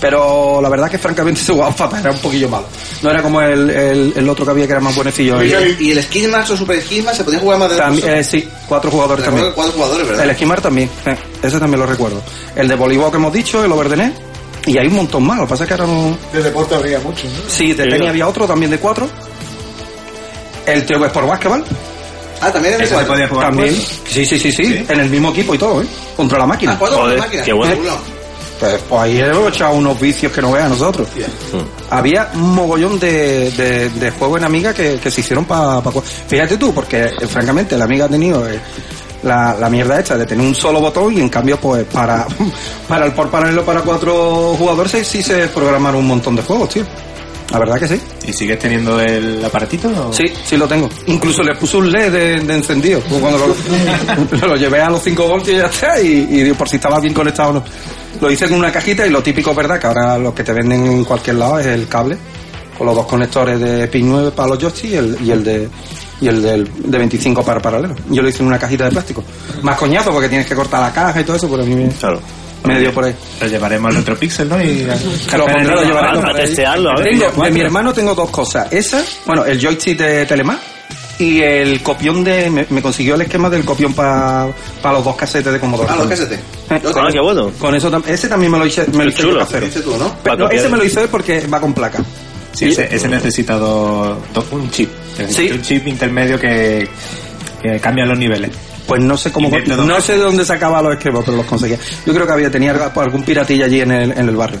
Pero 0.00 0.60
la 0.60 0.68
verdad 0.68 0.90
que 0.90 0.98
francamente 0.98 1.40
se 1.40 1.52
jugaba 1.52 1.72
fatal, 1.72 2.00
era 2.00 2.10
un 2.12 2.18
poquillo 2.18 2.48
malo. 2.48 2.66
No 3.02 3.10
era 3.10 3.22
como 3.22 3.40
el, 3.40 3.70
el, 3.70 4.12
el 4.16 4.28
otro 4.28 4.44
que 4.44 4.50
había 4.50 4.66
que 4.66 4.72
era 4.72 4.80
más 4.80 4.94
buenecillo. 4.94 5.42
Y 5.42 5.52
El- 5.52 5.80
y 5.80 5.92
el 5.92 6.02
Skidmax 6.02 6.50
o 6.50 6.56
Super 6.56 6.80
Skidmax 6.82 7.16
se 7.18 7.24
podía 7.24 7.38
jugar 7.38 7.58
más 7.58 7.70
de 7.70 7.76
También, 7.76 8.08
eh, 8.10 8.24
sí, 8.24 8.46
cuatro 8.68 8.90
jugadores 8.90 9.24
también. 9.24 9.52
Cuatro 9.54 9.72
jugadores, 9.72 10.06
¿verdad? 10.06 10.24
El 10.24 10.30
esquimar 10.30 10.60
también, 10.60 10.90
eh, 11.06 11.16
ese 11.42 11.58
también 11.58 11.80
lo 11.80 11.86
recuerdo. 11.86 12.20
El 12.54 12.68
de 12.68 12.74
voleibol 12.74 13.10
que 13.10 13.16
hemos 13.16 13.32
dicho, 13.32 13.64
el 13.64 13.72
overdenet, 13.72 14.12
y 14.66 14.76
hay 14.78 14.86
un 14.88 14.94
montón 14.94 15.24
más, 15.26 15.38
lo 15.38 15.44
que 15.44 15.50
pasa 15.50 15.64
es 15.64 15.68
que 15.68 15.74
ahora 15.74 15.86
no... 15.86 16.16
De 16.32 16.42
deporte 16.42 16.74
habría 16.74 16.98
mucho, 16.98 17.26
¿no? 17.26 17.48
Sí, 17.48 17.72
de 17.72 17.86
tenis 17.86 18.08
había 18.08 18.28
otro 18.28 18.46
también 18.46 18.70
de 18.70 18.78
cuatro. 18.78 19.08
El 20.66 20.84
TV 20.86 21.08
por 21.10 21.26
básquetbol, 21.26 21.64
Ah, 22.40 22.50
también 22.52 22.80
es 22.80 22.90
de 22.90 22.96
podía 23.04 23.28
jugar. 23.28 23.46
también. 23.48 23.74
pues. 23.74 24.00
Sí, 24.12 24.24
sí, 24.26 24.38
sí, 24.38 24.52
sí, 24.52 24.84
en 24.88 25.00
el 25.00 25.08
mismo 25.08 25.30
equipo 25.30 25.54
y 25.54 25.58
todo, 25.58 25.80
¿eh? 25.82 25.86
Contra 26.16 26.38
la 26.38 26.46
máquina. 26.46 26.72
Ah, 26.72 26.76
cuatro 26.78 26.96
con 26.98 27.06
Joder, 27.06 27.18
la 27.20 27.24
máquina. 27.24 27.42
qué 27.44 27.52
bueno. 27.52 27.76
Pues, 28.64 28.82
pues 28.88 29.00
ahí 29.02 29.20
hemos 29.20 29.48
echado 29.54 29.74
unos 29.74 30.00
vicios 30.00 30.32
que 30.32 30.40
no 30.40 30.52
vean 30.52 30.70
nosotros. 30.70 31.06
Había 31.90 32.30
un 32.34 32.54
mogollón 32.54 32.98
de, 32.98 33.50
de, 33.50 33.90
de 33.90 34.10
juegos 34.12 34.38
en 34.38 34.44
Amiga 34.44 34.72
que, 34.72 34.98
que 34.98 35.10
se 35.10 35.20
hicieron 35.20 35.44
para... 35.44 35.82
Fíjate 36.26 36.56
tú, 36.56 36.72
porque 36.72 37.02
eh, 37.04 37.26
francamente 37.28 37.76
la 37.76 37.84
Amiga 37.84 38.06
ha 38.06 38.08
tenido 38.08 38.48
eh, 38.48 38.58
la, 39.22 39.54
la 39.54 39.68
mierda 39.68 40.00
hecha 40.00 40.16
de 40.16 40.24
tener 40.26 40.46
un 40.46 40.54
solo 40.54 40.80
botón 40.80 41.12
y 41.16 41.20
en 41.20 41.28
cambio 41.28 41.58
pues 41.58 41.84
para, 41.84 42.26
para 42.88 43.04
el 43.06 43.12
por 43.12 43.30
paralelo 43.30 43.64
para 43.64 43.82
cuatro 43.82 44.54
jugadores 44.58 44.92
sí, 44.92 45.04
sí 45.04 45.22
se 45.22 45.46
programaron 45.48 46.00
un 46.00 46.06
montón 46.06 46.34
de 46.36 46.42
juegos, 46.42 46.70
tío. 46.70 46.84
La 47.52 47.58
verdad 47.58 47.78
que 47.78 47.86
sí. 47.86 48.00
¿Y 48.26 48.32
sigues 48.32 48.58
teniendo 48.58 48.98
el 48.98 49.44
aparatito? 49.44 49.88
o- 50.08 50.12
Sí, 50.12 50.24
sí 50.46 50.56
lo 50.56 50.66
tengo. 50.66 50.88
Incluso 51.06 51.42
le 51.42 51.54
puse 51.54 51.76
un 51.76 51.92
LED 51.92 52.10
de, 52.10 52.40
de 52.40 52.54
encendido. 52.54 53.00
Cuando 53.20 53.38
lo, 54.40 54.46
lo 54.48 54.56
llevé 54.56 54.80
a 54.80 54.88
los 54.88 55.02
5 55.02 55.28
voltios 55.28 55.56
y 55.56 55.60
ya 55.60 55.66
está, 55.66 56.00
y, 56.00 56.26
y 56.30 56.52
por 56.54 56.66
si 56.68 56.76
estaba 56.76 56.98
bien 56.98 57.12
conectado 57.12 57.50
o 57.50 57.52
no. 57.52 57.64
Lo 58.20 58.30
hice 58.30 58.48
con 58.48 58.58
una 58.58 58.70
cajita 58.72 59.06
y 59.06 59.10
lo 59.10 59.22
típico 59.22 59.54
verdad 59.54 59.78
que 59.78 59.86
ahora 59.86 60.18
lo 60.18 60.34
que 60.34 60.44
te 60.44 60.52
venden 60.52 60.86
en 60.86 61.04
cualquier 61.04 61.36
lado 61.36 61.58
es 61.58 61.66
el 61.66 61.88
cable 61.88 62.16
con 62.76 62.86
los 62.86 62.96
dos 62.96 63.06
conectores 63.06 63.60
de 63.60 63.86
pin 63.88 64.08
9 64.10 64.32
para 64.34 64.48
los 64.48 64.58
joysticks 64.58 64.92
y 64.92 64.96
el, 64.96 65.18
y 65.22 65.30
el 65.30 65.44
de 65.44 65.68
y 66.20 66.28
el 66.28 66.42
del, 66.42 66.70
de 66.90 66.98
25 66.98 67.44
para 67.44 67.60
paralelo. 67.60 67.94
Yo 68.08 68.22
lo 68.22 68.28
hice 68.28 68.40
en 68.40 68.46
una 68.46 68.58
cajita 68.58 68.84
de 68.84 68.90
plástico. 68.92 69.22
Más 69.62 69.76
coñazo 69.76 70.10
porque 70.12 70.28
tienes 70.28 70.46
que 70.46 70.54
cortar 70.54 70.80
la 70.80 70.92
caja 70.92 71.20
y 71.20 71.24
todo 71.24 71.36
eso, 71.36 71.48
pero 71.50 71.62
a 71.62 71.66
mí 71.66 71.74
me, 71.74 71.90
me 72.64 72.80
dio 72.80 72.92
por 72.94 73.04
ahí. 73.04 73.14
Lo 73.40 73.46
llevaremos 73.48 73.90
al 73.90 73.96
Retropixel, 73.96 74.48
¿no? 74.48 74.62
Y 74.62 74.84
Lo 74.84 75.44
pondré, 75.46 75.64
lo 75.74 75.82
llevaré, 75.82 76.12
lo 76.12 76.18
a 76.20 76.22
pondré. 76.24 76.46
testearlo, 76.46 76.90
a 76.90 76.94
ver. 77.00 77.18
Tengo- 77.18 77.44
de 77.44 77.50
mi 77.50 77.60
hermano 77.60 77.92
tengo 77.92 78.14
dos 78.14 78.30
cosas. 78.30 78.72
Esa, 78.72 79.02
bueno, 79.26 79.44
el 79.44 79.60
joystick 79.60 79.98
de 79.98 80.24
Telemar 80.24 80.58
y 81.18 81.40
el 81.40 81.82
copión 81.82 82.24
de... 82.24 82.50
Me, 82.50 82.66
me 82.70 82.82
consiguió 82.82 83.14
el 83.14 83.22
esquema 83.22 83.48
del 83.50 83.64
copión 83.64 83.92
para 83.94 84.46
los 84.92 85.04
dos 85.04 85.16
casetes 85.16 85.52
de 85.52 85.60
Commodore. 85.60 85.88
Ah, 85.92 85.96
los 85.96 86.06
casetes. 86.08 86.38
Eh, 86.38 86.42
Ah, 86.96 87.08
qué 87.12 87.20
bueno. 87.20 87.50
Con 87.58 87.74
eso, 87.74 87.90
ese 88.06 88.28
también 88.28 88.50
me 88.52 88.58
lo 88.58 88.66
hice, 88.66 88.86
me 88.92 89.04
lo 89.04 89.10
hice 89.10 89.22
chulo. 89.22 89.38
casero. 89.40 89.66
Dice 89.66 89.80
tú, 89.80 89.96
¿no? 89.96 90.16
Pero 90.22 90.50
ese 90.50 90.68
me 90.68 90.76
lo 90.76 90.84
hice 90.84 91.06
porque 91.08 91.46
va 91.46 91.60
con 91.60 91.72
placa. 91.74 92.02
Sí, 92.52 92.66
ese, 92.66 92.88
ese 92.94 93.08
necesita 93.08 93.54
dos- 93.58 94.16
dos- 94.32 94.44
un 94.52 94.70
chip. 94.70 94.88
Sí. 95.28 95.50
Un 95.50 95.62
chip 95.62 95.86
intermedio 95.86 96.38
que, 96.38 96.88
que 97.62 97.80
cambia 97.80 98.04
los 98.06 98.18
niveles. 98.18 98.50
Pues 98.86 99.02
no 99.02 99.16
sé 99.16 99.32
cómo, 99.32 99.48
no 99.86 100.00
sé 100.00 100.12
de 100.12 100.18
dónde 100.18 100.44
sacaba 100.44 100.82
los 100.82 100.92
esquemas, 100.92 101.22
pero 101.24 101.38
los 101.38 101.46
conseguía. 101.46 101.78
Yo 102.04 102.12
creo 102.12 102.26
que 102.26 102.32
había, 102.32 102.50
tenía 102.50 102.72
algún 102.94 103.22
piratilla 103.22 103.64
allí 103.64 103.80
en 103.80 103.90
el, 103.90 104.12
en 104.12 104.28
el 104.28 104.36
barrio. 104.36 104.60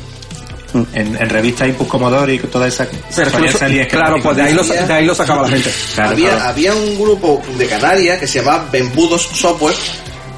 En, 0.92 1.14
en 1.16 1.30
revista 1.30 1.66
Input 1.68 1.86
Commodore 1.86 2.34
y 2.34 2.38
toda 2.40 2.66
esa... 2.66 2.88
Pero 3.14 3.44
eso- 3.44 3.58
salir 3.58 3.86
claro, 3.86 4.16
pues 4.20 4.36
de 4.36 4.42
ahí, 4.42 4.54
lo, 4.54 4.64
de 4.64 4.92
ahí 4.92 5.04
lo 5.06 5.14
sacaba 5.14 5.42
la 5.42 5.48
gente. 5.48 5.70
Claro, 5.94 6.10
había, 6.10 6.30
claro. 6.30 6.44
había 6.48 6.74
un 6.74 6.98
grupo 6.98 7.40
de 7.56 7.66
Canarias 7.66 8.18
que 8.18 8.26
se 8.26 8.40
llamaba 8.40 8.66
Bembudos 8.72 9.22
Software 9.32 9.74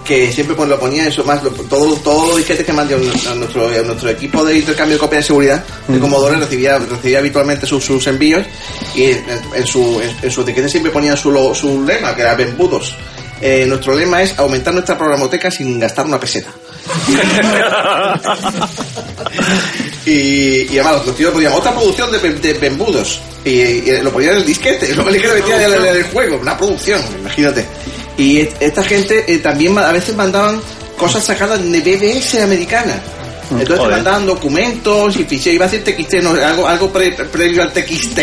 que 0.05 0.31
siempre 0.31 0.55
pues, 0.55 0.69
lo 0.69 0.79
ponía 0.79 1.09
eso 1.09 1.25
más 1.25 1.43
lo- 1.43 1.51
todos 1.51 2.01
todos 2.05 2.29
los 2.29 2.37
disquetes 2.37 2.65
que 2.65 2.73
mandó 2.73 2.95
a 2.97 3.35
nuestro, 3.35 3.67
a 3.69 3.83
nuestro 3.83 4.09
equipo 4.11 4.45
de 4.45 4.59
intercambio 4.59 4.95
de 4.97 5.01
copia 5.01 5.19
de 5.19 5.25
seguridad 5.25 5.65
de 5.89 5.99
Commodore 5.99 6.37
recibía 6.37 6.79
recibía 6.79 7.19
habitualmente 7.19 7.67
sus, 7.67 7.83
sus 7.85 8.07
envíos 8.07 8.45
y 8.95 9.05
en, 9.05 9.25
en 9.57 9.67
su 9.67 10.01
en, 10.01 10.15
en 10.23 10.31
su 10.31 10.43
etiquete 10.43 10.69
siempre 10.69 10.93
ponían 10.93 11.17
su, 11.17 11.33
lo- 11.33 11.53
su 11.57 11.83
lema 11.85 12.15
que 12.15 12.23
era 12.23 12.35
Bembudos 12.37 12.95
Eh, 13.41 13.65
nuestro 13.69 13.95
lema 13.97 14.23
es 14.23 14.39
aumentar 14.39 14.73
nuestra 14.73 14.97
programoteca 14.97 15.51
sin 15.51 15.79
gastar 15.81 16.07
una 16.07 16.21
peseta 16.21 16.51
y, 20.07 20.73
y 20.73 20.79
además 20.79 21.05
los 21.07 21.17
tíos 21.17 21.33
ponían 21.33 21.53
otra 21.53 21.73
producción 21.75 22.11
de, 22.13 22.19
de 22.19 22.55
Bembudos 22.55 23.21
y, 23.45 23.51
y 23.51 24.01
lo 24.03 24.11
ponían 24.13 24.33
en 24.33 24.39
el 24.39 24.45
disquete, 24.47 24.95
lo 24.95 25.05
que 25.05 25.11
metían 25.13 25.61
en 25.61 25.73
el, 25.75 25.85
el 25.87 26.05
juego, 26.05 26.39
una 26.39 26.57
producción, 26.57 27.01
imagínate. 27.19 27.67
Y 28.17 28.41
esta 28.61 28.83
gente 28.83 29.25
eh, 29.27 29.39
también 29.39 29.77
a 29.79 29.93
veces 29.93 30.15
mandaban 30.17 30.61
cosas 30.97 31.23
sacadas 31.25 31.61
de 31.63 31.81
BBS 31.81 32.41
americana. 32.43 32.99
Entonces 33.49 33.77
te 33.77 33.83
mandaban 33.97 34.27
documentos 34.27 35.15
y 35.17 35.25
ficheros, 35.25 35.55
iba 35.55 35.67
a 35.67 35.69
decir 35.69 35.85
TXT, 35.85 36.15
no, 36.23 36.31
algo, 36.31 36.67
algo 36.67 36.91
pre- 36.93 37.13
previo 37.13 37.63
al 37.63 37.73
TXT, 37.73 38.19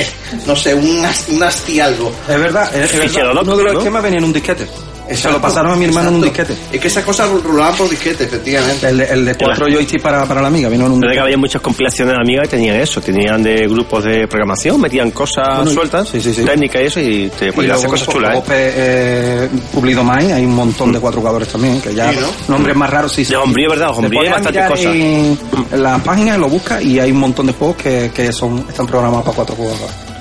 no 0.45 0.53
sé, 0.53 0.73
un, 0.73 1.05
un 1.29 1.43
ASCII 1.43 1.79
algo. 1.79 2.11
Es 2.27 2.37
verdad, 2.39 2.75
es, 2.75 2.93
es 2.93 2.99
Fichero 2.99 3.27
verdad. 3.27 3.43
Uno 3.43 3.55
de 3.55 3.63
los 3.63 3.73
esquemas 3.77 4.03
venía 4.03 4.17
en 4.19 4.25
un 4.25 4.33
disquete. 4.33 4.67
Se 5.15 5.31
lo 5.31 5.41
pasaron 5.41 5.71
a 5.73 5.75
mi 5.75 5.85
hermano 5.85 6.09
en 6.09 6.15
un 6.15 6.23
Exacto. 6.25 6.53
disquete. 6.53 6.75
Es 6.75 6.81
que 6.81 6.87
esas 6.87 7.03
cosas 7.03 7.29
rulaban 7.29 7.75
por 7.75 7.89
disquete, 7.89 8.23
efectivamente. 8.25 8.87
El 8.87 8.97
de, 8.97 9.05
el 9.05 9.25
de 9.25 9.35
cuatro 9.35 9.67
joysticks 9.67 10.01
para, 10.01 10.25
para 10.25 10.41
la 10.41 10.47
amiga 10.47 10.69
vino 10.69 10.85
en 10.85 10.91
un 10.93 10.99
Pero 10.99 11.13
que 11.13 11.19
había 11.19 11.37
muchas 11.37 11.61
compilaciones 11.61 12.15
de 12.15 12.21
amigas 12.21 12.43
que 12.49 12.55
tenían 12.57 12.75
eso, 12.77 13.01
tenían 13.01 13.41
de 13.43 13.67
grupos 13.67 14.03
de 14.03 14.27
programación, 14.27 14.79
metían 14.81 15.11
cosas 15.11 15.57
Bueno, 15.57 15.71
sueltas, 15.71 16.09
sí, 16.09 16.21
sí, 16.21 16.33
sí. 16.33 16.43
técnicas 16.43 16.81
y 16.81 16.85
eso, 16.85 16.99
y 16.99 17.31
te 17.37 17.53
podían 17.53 17.75
hacer 17.75 17.89
cosas 17.89 18.07
chulas, 18.07 18.37
¿eh? 18.37 18.43
eh, 18.49 19.49
Publido 19.73 20.03
Mind, 20.03 20.31
hay 20.31 20.45
un 20.45 20.55
montón 20.55 20.91
de 20.91 20.99
cuatro 20.99 21.19
jugadores 21.21 21.47
también, 21.47 21.79
que 21.81 21.93
ya 21.93 22.11
Sí, 22.11 22.19
¿no? 22.19 22.55
nombres 22.55 22.75
más 22.75 22.89
raros 22.89 23.11
sí. 23.11 23.23
sí. 23.25 23.31
De 23.31 23.37
Homebrew, 23.37 23.69
¿verdad? 23.69 23.87
Te 23.87 23.93
Homebrew 23.99 24.21
hay 24.21 24.29
bastantes 24.29 24.67
cosas. 24.69 24.85
En, 24.85 25.39
en 25.71 25.83
las 25.83 26.01
páginas 26.01 26.37
lo 26.37 26.47
buscas 26.49 26.81
y 26.83 26.99
hay 26.99 27.11
un 27.11 27.19
montón 27.19 27.47
de 27.47 27.53
juegos 27.53 27.77
que, 27.77 28.11
que 28.13 28.31
son 28.31 28.65
están 28.69 28.87
programados 28.87 29.23
para 29.25 29.35
cuatro 29.35 29.55
jugadores. 29.55 30.12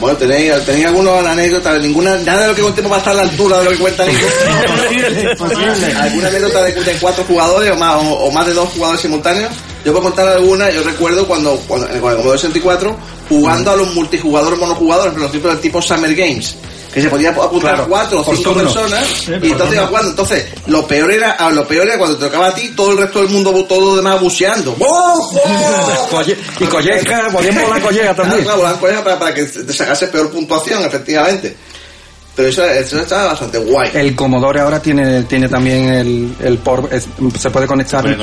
Bueno, 0.00 0.16
tenéis, 0.16 0.52
tenéis 0.66 0.86
alguna 0.86 1.30
anécdota, 1.30 1.78
ninguna, 1.78 2.16
nada 2.18 2.42
de 2.42 2.48
lo 2.48 2.54
que 2.54 2.62
contemos 2.62 2.90
va 2.92 2.96
a 2.96 2.98
estar 2.98 3.12
a 3.12 3.16
la 3.16 3.22
altura 3.22 3.58
de 3.58 3.64
lo 3.64 3.70
que 3.70 3.78
cuenta 3.78 4.04
Nico. 4.06 4.26
¿Alguna 6.00 6.28
anécdota 6.28 6.62
de, 6.62 6.72
de 6.72 6.92
cuatro 6.94 7.24
jugadores 7.24 7.70
o 7.70 7.76
más, 7.76 8.04
o, 8.04 8.12
o 8.12 8.30
más 8.30 8.46
de 8.46 8.54
dos 8.54 8.68
jugadores 8.70 9.00
simultáneos? 9.00 9.52
Yo 9.84 9.92
puedo 9.92 10.04
contar 10.04 10.26
alguna, 10.28 10.70
yo 10.70 10.82
recuerdo 10.82 11.26
cuando, 11.26 11.56
cuando 11.68 11.86
en 11.88 11.96
el 11.96 12.00
Commodore 12.00 12.38
64, 12.38 12.96
jugando 13.28 13.70
a 13.70 13.76
los 13.76 13.92
multijugadores 13.94 14.58
monojugadores, 14.58 15.16
los 15.16 15.30
tipos 15.30 15.50
del 15.50 15.60
tipo 15.60 15.82
Summer 15.82 16.14
Games. 16.14 16.56
Que 16.92 17.02
se 17.02 17.08
podía 17.08 17.30
apuntar 17.30 17.74
Claro, 17.74 17.86
cuatro 17.88 18.20
o 18.20 18.36
cinco 18.36 18.54
personas 18.54 19.26
y 19.28 19.50
entonces 19.50 19.74
iba 19.74 19.86
jugando. 19.88 20.10
Entonces, 20.10 20.46
lo 20.68 20.86
peor 20.86 21.10
era, 21.10 21.32
ah, 21.32 21.50
lo 21.50 21.66
peor 21.66 21.88
era 21.88 21.98
cuando 21.98 22.16
te 22.16 22.26
tocaba 22.26 22.46
a 22.46 22.54
ti, 22.54 22.68
todo 22.68 22.92
el 22.92 22.98
resto 22.98 23.18
del 23.18 23.30
mundo, 23.30 23.52
todo 23.64 23.80
lo 23.80 23.96
demás 23.96 24.20
buceando. 24.20 24.76
¡Oh, 24.78 25.32
oh! 25.44 26.22
Y 26.60 26.64
colleja, 26.66 27.26
podían 27.32 27.60
volar 27.60 27.82
colleja 27.82 28.14
también. 28.14 28.44
Claro, 28.44 28.44
claro, 28.44 28.58
volar 28.58 28.78
colleja 28.78 29.04
para, 29.04 29.18
para 29.18 29.34
que 29.34 29.42
te 29.44 29.72
sacase 29.72 30.06
peor 30.06 30.30
puntuación, 30.30 30.84
efectivamente. 30.84 31.56
Pero 32.36 32.48
eso, 32.48 32.64
eso 32.64 33.00
está 33.00 33.26
bastante 33.26 33.58
guay. 33.58 33.90
El 33.94 34.14
Commodore 34.16 34.60
ahora 34.60 34.80
tiene, 34.80 35.22
tiene 35.24 35.48
también 35.48 35.88
el, 35.88 36.34
el 36.42 36.58
por, 36.58 36.88
es- 36.92 37.06
se 37.38 37.50
puede 37.50 37.66
conectar, 37.66 38.02
Puede 38.02 38.16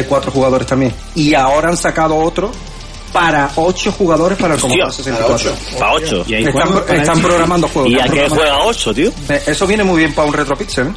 eh, 0.00 0.04
cuatro 0.08 0.30
jugadores 0.30 0.66
también. 0.66 0.92
Y 1.14 1.34
ahora 1.34 1.68
han 1.70 1.76
sacado 1.76 2.16
otro 2.16 2.52
para 3.12 3.50
ocho 3.56 3.90
jugadores 3.92 4.36
para 4.38 4.54
el 4.54 4.60
Commodore 4.60 4.88
Hostia, 4.88 5.04
64. 5.04 5.52
Para 5.78 5.92
8. 5.94 6.24
Y 6.28 6.34
hay 6.34 6.44
Están, 6.44 7.20
programando 7.22 7.68
juegos. 7.68 7.90
¿Y 7.90 7.98
a 7.98 8.04
qué 8.04 8.28
juega 8.28 8.58
8, 8.64 8.94
tío? 8.94 9.10
Eso 9.46 9.66
viene 9.66 9.82
muy 9.84 9.98
bien 10.00 10.14
para 10.14 10.28
un 10.28 10.34
retropixel, 10.34 10.88
¿eh? 10.88 10.92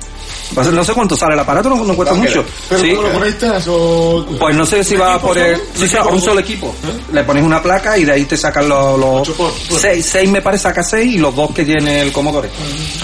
No 0.55 0.83
sé 0.83 0.93
cuánto 0.93 1.15
sale 1.15 1.33
el 1.33 1.39
aparato, 1.39 1.69
no, 1.69 1.83
no 1.83 1.95
cuesta 1.95 2.13
mucho. 2.15 2.43
¿Pero 2.69 2.81
Sí. 2.81 2.93
cómo 2.95 3.07
lo 3.07 3.13
conectas 3.13 3.65
o...? 3.69 4.25
Pues 4.39 4.55
no 4.55 4.65
sé 4.65 4.83
si 4.83 4.95
va 4.95 5.19
por 5.19 5.37
el, 5.37 5.57
sí, 5.75 5.87
sí, 5.87 5.95
a 5.97 6.03
un 6.05 6.21
solo 6.21 6.39
equipo. 6.41 6.73
Le 7.13 7.23
pones 7.23 7.43
una 7.43 7.61
placa 7.61 7.97
y 7.97 8.03
de 8.05 8.11
ahí 8.11 8.25
te 8.25 8.35
sacan 8.37 8.67
los, 8.67 9.31
seis, 9.79 10.05
seis 10.05 10.29
me 10.29 10.41
parece 10.41 10.63
saca 10.63 10.83
seis 10.83 11.15
y 11.15 11.17
los 11.17 11.35
dos 11.35 11.51
que 11.51 11.63
tiene 11.65 12.01
el 12.01 12.11
Commodore. 12.11 12.49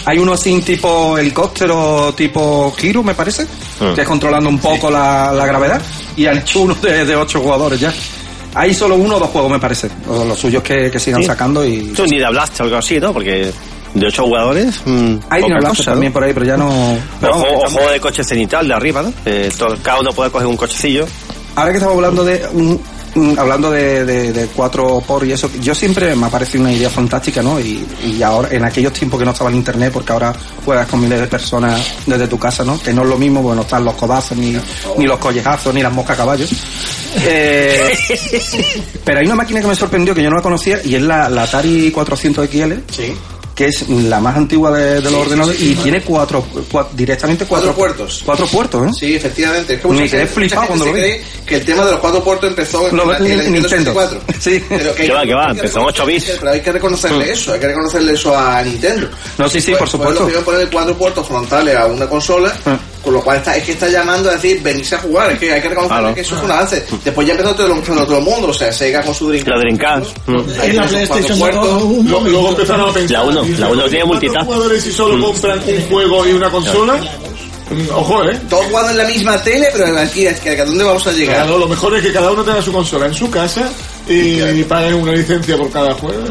Hay 0.06 0.18
uno 0.20 0.34
así 0.34 0.60
tipo 0.62 1.18
helicóptero 1.18 2.14
tipo 2.16 2.74
giro 2.78 3.02
me 3.04 3.16
parece, 3.16 3.48
Ah. 3.80 3.92
que 3.96 4.02
es 4.02 4.08
controlando 4.08 4.50
un 4.50 4.60
poco 4.60 4.90
la, 4.90 5.32
la 5.32 5.46
gravedad 5.46 5.82
y 6.16 6.26
han 6.26 6.40
hecho 6.40 6.62
uno 6.62 6.76
de, 6.76 7.06
de 7.06 7.16
ocho 7.16 7.40
jugadores 7.42 7.80
ya. 7.80 7.94
Hay 8.56 8.74
solo 8.74 8.96
uno 8.96 9.18
o 9.18 9.20
dos 9.20 9.30
juegos 9.30 9.52
me 9.52 9.60
parece. 9.60 9.88
Los, 10.08 10.26
los 10.26 10.40
suyos 10.40 10.64
que, 10.64 10.90
que 10.90 11.00
sigan 11.00 11.22
Sí. 11.22 11.28
sacando 11.28 11.64
y 11.66 11.92
Es 11.94 12.00
un 12.00 12.08
Dida 12.08 12.30
Blast 12.32 12.60
o 12.60 12.64
algo 12.64 12.78
así, 12.78 13.00
¿no? 13.00 13.14
Porque 13.14 13.52
de 14.00 14.08
8 14.08 14.24
jugadores. 14.24 14.82
mm, 14.86 15.16
hay 15.30 15.42
poca 15.42 15.48
Dino 15.48 15.48
Blaster 15.60 15.78
cosa, 15.78 15.92
también 15.92 16.12
¿no? 16.12 16.14
por 16.14 16.24
ahí, 16.24 16.34
pero 16.34 16.46
ya 16.46 16.58
no. 16.58 16.98
pero 17.20 17.34
O, 17.34 17.36
vamos, 17.40 17.48
juego- 17.50 17.64
o 17.66 17.70
juego 17.72 17.92
de 17.92 18.00
coche 18.00 18.24
cenital 18.24 18.68
de 18.68 18.74
arriba, 18.74 19.02
¿no? 19.02 19.14
Eh, 19.26 19.52
todo- 19.58 19.78
cada 19.82 20.00
uno 20.00 20.12
puede 20.12 20.30
coger 20.32 20.48
un 20.48 20.58
cochecillo. 20.58 21.06
Ahora 21.56 21.72
que 21.72 21.78
estamos 21.78 21.96
hablando 21.96 22.24
de 22.24 22.46
un, 22.54 22.80
un- 23.16 23.40
hablando 23.40 23.72
de, 23.72 24.06
de, 24.06 24.32
de 24.32 24.46
cuatro 24.48 25.02
por 25.06 25.26
y 25.26 25.32
eso, 25.32 25.50
yo 25.60 25.74
siempre 25.74 26.16
me 26.16 26.28
ha 26.28 26.30
parecido 26.30 26.64
una 26.64 26.72
idea 26.74 26.90
fantástica, 26.90 27.42
¿no? 27.42 27.60
Y, 27.60 27.84
y 28.06 28.22
ahora, 28.22 28.50
en 28.52 28.64
aquellos 28.64 28.94
tiempos 28.94 29.18
que 29.18 29.26
no 29.26 29.32
estaba 29.32 29.50
el 29.50 29.56
internet, 29.56 29.92
porque 29.92 30.12
ahora 30.12 30.34
juegas 30.64 30.86
con 30.88 31.02
miles 31.02 31.20
de 31.20 31.26
personas 31.28 31.82
desde 32.06 32.28
tu 32.28 32.38
casa, 32.38 32.64
¿no? 32.64 32.80
Que 32.80 32.94
no 32.94 33.02
es 33.02 33.10
lo 33.10 33.18
mismo, 33.18 33.42
porque 33.42 33.56
no 33.56 33.62
están 33.64 33.84
los 33.86 33.96
codazos, 33.96 34.38
ni, 34.38 34.56
ni 34.98 35.06
los 35.08 35.18
collejazos, 35.18 35.74
ni 35.74 35.82
las 35.82 35.92
moscas 35.92 36.14
a 36.14 36.18
caballos. 36.18 36.52
Eh, 37.26 37.98
pero 39.04 39.20
hay 39.20 39.26
una 39.26 39.36
máquina 39.36 39.62
que 39.62 39.68
me 39.68 39.76
sorprendió 39.76 40.14
que 40.14 40.22
yo 40.22 40.30
no 40.30 40.36
la 40.36 40.42
conocía 40.44 40.80
y 40.84 40.94
es 40.94 41.02
la, 41.02 41.28
la 41.30 41.44
Atari 41.44 41.90
400 41.92 42.48
XL. 42.48 42.74
Que 43.58 43.66
es 43.66 43.90
la 43.90 44.20
más 44.20 44.38
antigua 44.38 44.70
de, 44.72 45.02
de 45.02 45.10
los 45.10 45.16
ordenadores 45.16 45.58
sí, 45.60 45.66
sí, 45.66 45.72
y 45.72 45.76
tiene 45.82 46.02
cuatro, 46.02 46.46
cua- 46.72 46.88
directamente 46.94 47.44
cuatro, 47.46 47.74
Cuatro 47.74 47.96
puertos. 47.98 48.22
Cuatro 48.24 48.46
puertos, 48.46 48.88
¿eh? 48.88 48.92
Sí, 49.00 49.16
efectivamente. 49.16 49.74
Es 49.74 49.82
que 49.82 49.88
Me 49.88 50.08
quedé 50.08 50.28
flipado 50.28 50.68
cuando 50.68 50.86
lo 50.86 50.94
vi. 50.94 51.02
que 51.44 51.56
el 51.56 51.66
tema 51.66 51.84
de 51.84 51.92
los 51.94 52.00
cuatro 52.00 52.24
puertos 52.24 52.50
empezó 52.52 52.88
en, 52.88 52.96
Lo- 52.96 53.06
la- 53.12 53.18
en 53.18 53.26
en 53.26 53.38
la 53.38 53.44
Nintendo. 53.46 53.70
64. 53.70 54.22
Sí. 54.40 54.64
Pero 54.70 54.94
que 54.94 55.02
hay 55.02 55.08
Que 55.08 55.14
va, 55.16 55.24
que 55.26 55.34
va, 55.34 55.48
empezó 55.50 55.80
en 55.80 55.86
8 55.88 56.06
bits. 56.06 56.32
Pero 56.40 56.52
hay 56.52 56.62
que 56.62 56.72
reconocerle 56.72 57.32
eso, 57.32 57.52
hay 57.54 57.60
que 57.60 57.68
reconocerle 57.68 58.14
eso 58.14 58.38
a 58.38 58.62
Nintendo. 58.62 59.10
No, 59.40 59.50
sí, 59.50 59.60
sí, 59.60 59.72
Fue- 59.72 59.80
por 59.80 59.88
fue 59.90 60.00
supuesto. 60.14 60.44
poner 60.46 60.70
cuatro 60.70 60.96
puertos 60.96 61.28
frontales 61.28 61.76
a 61.76 61.88
una 61.88 62.08
consola, 62.08 62.54
Ah. 62.64 62.78
Con 63.08 63.14
lo 63.14 63.24
cual 63.24 63.38
está, 63.38 63.56
es 63.56 63.64
que 63.64 63.72
está 63.72 63.88
llamando 63.88 64.30
a 64.30 64.34
decir, 64.34 64.62
venirse 64.62 64.96
a 64.96 64.98
jugar, 64.98 65.32
es 65.32 65.40
que 65.40 65.54
hay 65.54 65.62
que 65.62 65.70
reconocerle 65.70 66.00
Claro. 66.02 66.14
que 66.16 66.20
eso 66.22 66.36
es 66.36 66.44
un 66.44 66.52
avance. 66.52 66.86
Después 67.06 67.26
ya 67.26 67.34
empezó 67.36 67.56
todo, 67.56 67.68
el- 67.74 67.82
todo 67.84 68.18
el 68.18 68.24
mundo, 68.26 68.48
o 68.50 68.54
sea, 68.54 68.70
Sega 68.74 69.02
con 69.02 69.16
su 69.16 69.30
Dreamcast. 69.30 69.56
La 69.56 69.60
Dreamcast. 69.62 70.18
Mm. 70.28 70.62
Ahí 70.62 70.70
En 70.72 70.76
la 70.76 70.84
PlayStation 70.88 71.40
Luego 72.06 72.50
empezaron 72.50 72.90
a 72.90 72.94
pensar. 72.94 73.12
La 73.20 73.24
uno, 73.24 73.46
¿y 73.46 73.52
la 73.56 73.70
uno 73.70 73.84
tiene 73.84 74.04
cuatro 74.04 74.08
multitask. 74.08 74.46
jugadores 74.46 74.86
y 74.86 74.92
solo 74.92 75.26
compran 75.26 75.60
un 75.66 75.82
juego 75.90 76.28
y 76.28 76.34
una 76.34 76.50
consola? 76.50 76.96
Mm, 77.70 77.90
Ojo, 77.96 78.24
¿eh? 78.26 78.38
Todos 78.50 78.66
jugando 78.66 78.92
en 78.92 78.98
la 78.98 79.04
misma 79.06 79.42
tele, 79.42 79.70
pero 79.74 79.98
aquí, 79.98 80.26
es 80.28 80.40
que 80.42 80.52
¿a 80.60 80.66
dónde 80.66 80.84
vamos 80.84 81.06
a 81.08 81.12
llegar? 81.14 81.36
Claro, 81.38 81.58
lo 81.58 81.68
mejor 81.68 81.96
es 81.96 82.04
que 82.04 82.12
cada 82.14 82.32
uno 82.32 82.44
tenga 82.44 82.62
su 82.62 82.72
consola 82.74 83.06
en 83.08 83.14
su 83.14 83.30
casa 83.30 83.70
y 84.08 84.64
paguen 84.64 84.96
una 84.96 85.12
licencia 85.14 85.58
por 85.58 85.70
cada 85.72 85.94
juego. 85.96 86.24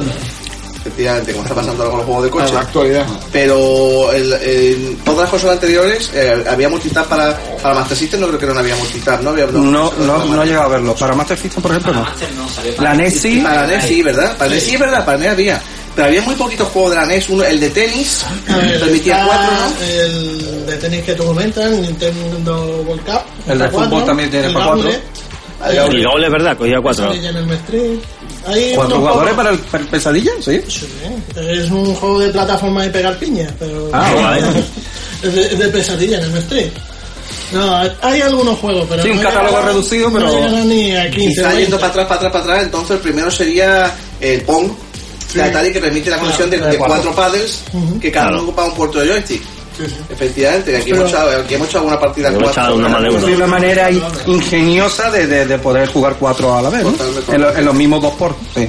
Efectivamente, 0.87 1.33
como 1.33 1.45
está 1.45 1.55
pasando 1.55 1.83
ahora 1.83 1.91
con 1.91 1.99
los 1.99 2.07
juegos 2.07 2.25
de 2.25 2.31
coche. 2.31 2.49
En 2.49 2.55
la 2.55 2.61
actualidad. 2.61 3.07
Pero 3.33 4.13
el- 4.13 4.33
en 4.35 4.97
todas 4.99 5.21
las 5.21 5.31
consolas 5.31 5.55
anteriores 5.57 6.11
eh, 6.15 6.45
había 6.49 6.69
multitap 6.69 7.07
para, 7.07 7.37
para 7.63 7.75
Master 7.75 7.97
System, 7.97 8.21
no 8.21 8.29
creo 8.29 8.39
que 8.41 8.47
no 8.47 8.59
había 8.59 8.77
multitap, 8.77 9.21
¿no? 9.23 9.31
Había, 9.31 9.47
No, 9.47 9.93
no, 9.99 10.25
no 10.25 10.43
he 10.43 10.47
llegado 10.47 10.65
a 10.67 10.69
verlo. 10.69 10.95
Para 10.95 11.15
Master 11.15 11.39
System, 11.39 11.63
por 11.63 11.71
ejemplo, 11.73 11.93
no. 11.95 12.07
La 12.83 12.95
NES 12.95 13.21
sí. 13.21 13.41
Para 13.43 13.67
NES 13.67 13.85
sí, 13.85 14.03
¿verdad? 14.03 14.37
Para 14.37 14.51
NES 14.51 14.63
sí, 14.63 14.77
¿verdad? 14.77 15.05
Para 15.05 15.19
NES 15.19 15.31
había. 15.31 15.63
Pero 15.95 16.09
había 16.09 16.21
muy 16.23 16.35
poquitos 16.35 16.69
juegos 16.69 16.91
de 16.91 16.97
la 16.99 17.07
NES. 17.07 17.29
Uno, 17.31 17.43
el 17.45 17.59
de 17.59 17.71
tenis, 17.71 18.25
ver, 18.49 18.81
permitía 18.81 19.15
está 19.23 19.27
cuatro, 19.27 19.57
¿no? 19.57 19.87
El 19.87 20.67
de 20.67 20.77
tenis 20.77 21.05
que 21.05 21.15
tú 21.15 21.25
comentas, 21.25 21.71
Nintendo 21.71 22.83
World 22.87 23.03
Cup. 23.05 23.21
El 23.49 23.59
de 23.59 23.69
fútbol 23.71 24.05
también 24.05 24.31
tiene 24.31 24.47
el 24.49 24.53
para 24.53 24.67
cuatro. 24.67 24.91
Gauntlet 26.03 26.25
es 26.27 26.31
verdad, 26.33 26.57
cogía 26.59 26.81
cuatro. 26.83 27.11
Hay 28.47 28.73
¿Cuatro 28.75 28.97
unos 28.99 29.09
jugadores 29.11 29.35
para 29.35 29.51
el, 29.51 29.59
para 29.59 29.83
el 29.85 29.91
pesadilla? 29.91 30.31
Sí. 30.41 30.61
Sí, 30.69 30.87
es 31.37 31.71
un 31.71 31.95
juego 31.95 32.19
de 32.21 32.29
plataforma 32.31 32.87
y 32.87 32.91
pegar 32.91 33.19
piña, 33.19 33.49
pero 33.59 33.91
Ah, 33.93 34.13
vale. 34.15 34.43
es, 35.23 35.35
de, 35.35 35.43
es 35.43 35.59
de 35.59 35.69
pesadilla 35.69 36.19
en 36.19 36.25
el 36.25 36.37
Street. 36.39 36.71
No, 37.53 37.77
hay 38.03 38.21
algunos 38.23 38.59
juegos, 38.59 38.87
pero 38.89 39.03
Sí, 39.03 39.11
un 39.11 39.17
no 39.17 39.23
catálogo 39.23 39.51
llegan- 39.57 39.67
reducido, 39.69 40.13
pero- 40.13 40.49
no 40.49 40.65
ni 40.65 40.97
a 40.97 41.11
15 41.11 41.29
Quizá 41.29 41.41
o 41.43 41.45
20. 41.47 41.63
yendo 41.63 41.77
para 41.79 41.91
atrás, 41.91 42.07
para 42.07 42.17
atrás, 42.17 42.33
para 42.33 42.45
atrás, 42.45 42.63
entonces 42.65 42.91
el 42.93 42.99
primero 42.99 43.31
sería 43.31 43.95
el 44.21 44.41
Pong 44.43 44.71
de 45.35 45.43
Atari 45.43 45.73
que 45.73 45.81
permite 45.81 46.11
la 46.11 46.19
conexión 46.19 46.51
de, 46.51 46.57
Claro, 46.57 46.73
de 46.73 46.77
de 46.77 46.79
cuatro 46.85 47.13
cuatro. 47.13 47.23
paddles 47.23 47.63
que 48.01 48.11
cada 48.13 48.29
uno 48.31 48.43
ocupa 48.43 48.65
un 48.65 48.75
puerto 48.75 49.01
de 49.01 49.09
joystick. 49.09 49.43
Efectivamente, 50.11 50.77
aquí, 50.77 50.91
Pero- 50.91 50.97
hemos 51.03 51.11
echado, 51.13 51.41
aquí 51.41 51.55
hemos 51.55 51.69
hecho 51.69 51.79
alguna 51.79 52.01
partida 52.01 52.29
Hemos 52.29 52.43
cuatro. 52.45 52.63
echado 52.63 52.77
una 52.77 53.35
una 53.37 53.47
manera 53.47 53.91
in- 53.91 54.03
ingeniosa 54.27 55.11
de, 55.11 55.27
de, 55.27 55.47
de 55.47 55.59
poder 55.59 55.89
jugar 55.89 56.17
cuatro 56.19 56.55
a 56.55 56.63
la 56.63 56.71
vez. 56.71 56.85
En, 57.33 57.41
lo- 57.41 57.57
en 57.57 57.65
los 57.65 57.75
mismos 57.75 58.03
dos 58.03 58.15
por. 58.15 58.35
Sí. 58.55 58.69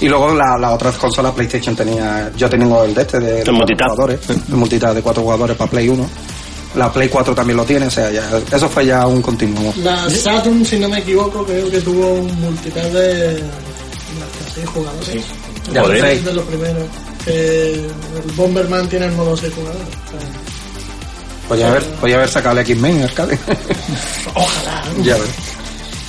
Y 0.00 0.08
luego 0.08 0.32
la, 0.32 0.56
la 0.60 0.70
otra 0.72 0.92
consola 0.92 1.32
PlayStation 1.32 1.74
tenía. 1.74 2.30
Yo 2.36 2.48
tengo 2.48 2.84
el 2.84 2.94
de 2.94 3.02
este 3.02 3.18
de, 3.18 3.26
de 3.26 3.34
cuatro 3.38 3.52
multitap. 3.54 3.88
jugadores. 3.90 4.20
El 4.30 4.54
multitap 4.56 4.94
de 4.94 5.02
cuatro 5.02 5.22
jugadores 5.22 5.56
para 5.56 5.70
Play 5.70 5.88
1. 5.88 6.08
La 6.76 6.92
Play 6.92 7.08
4 7.08 7.34
también 7.34 7.56
lo 7.56 7.64
tiene, 7.64 7.86
o 7.86 7.90
sea, 7.90 8.10
ya, 8.12 8.28
eso 8.52 8.68
fue 8.68 8.84
ya 8.86 9.06
un 9.06 9.22
continuo. 9.22 9.72
La 9.82 10.08
Saturn, 10.10 10.64
si 10.66 10.78
no 10.78 10.88
me 10.88 10.98
equivoco, 10.98 11.42
creo 11.44 11.68
que 11.70 11.80
tuvo 11.80 12.12
un 12.12 12.40
multitap 12.42 12.84
de 12.92 13.34
de 13.34 13.40
hasta 13.40 14.54
seis 14.54 14.66
jugadores. 14.68 16.24
De 16.24 16.32
los 16.32 16.44
primeros. 16.46 16.84
Que 17.24 17.74
el 17.74 18.32
Bomberman 18.36 18.88
tiene 18.88 19.06
el 19.06 19.12
modo 19.12 19.36
6 19.36 19.52
jugadores. 19.54 19.86
O 19.86 20.10
sea, 20.10 21.48
Podía 21.48 21.68
haber, 21.68 21.82
podía 21.94 22.16
haber 22.16 22.28
sacado 22.28 22.52
el 22.58 22.66
X-Men 22.66 22.98
en 22.98 23.02
arcade. 23.04 23.38
Ojalá. 24.34 24.84
ya 25.02 25.14
ves. 25.16 25.30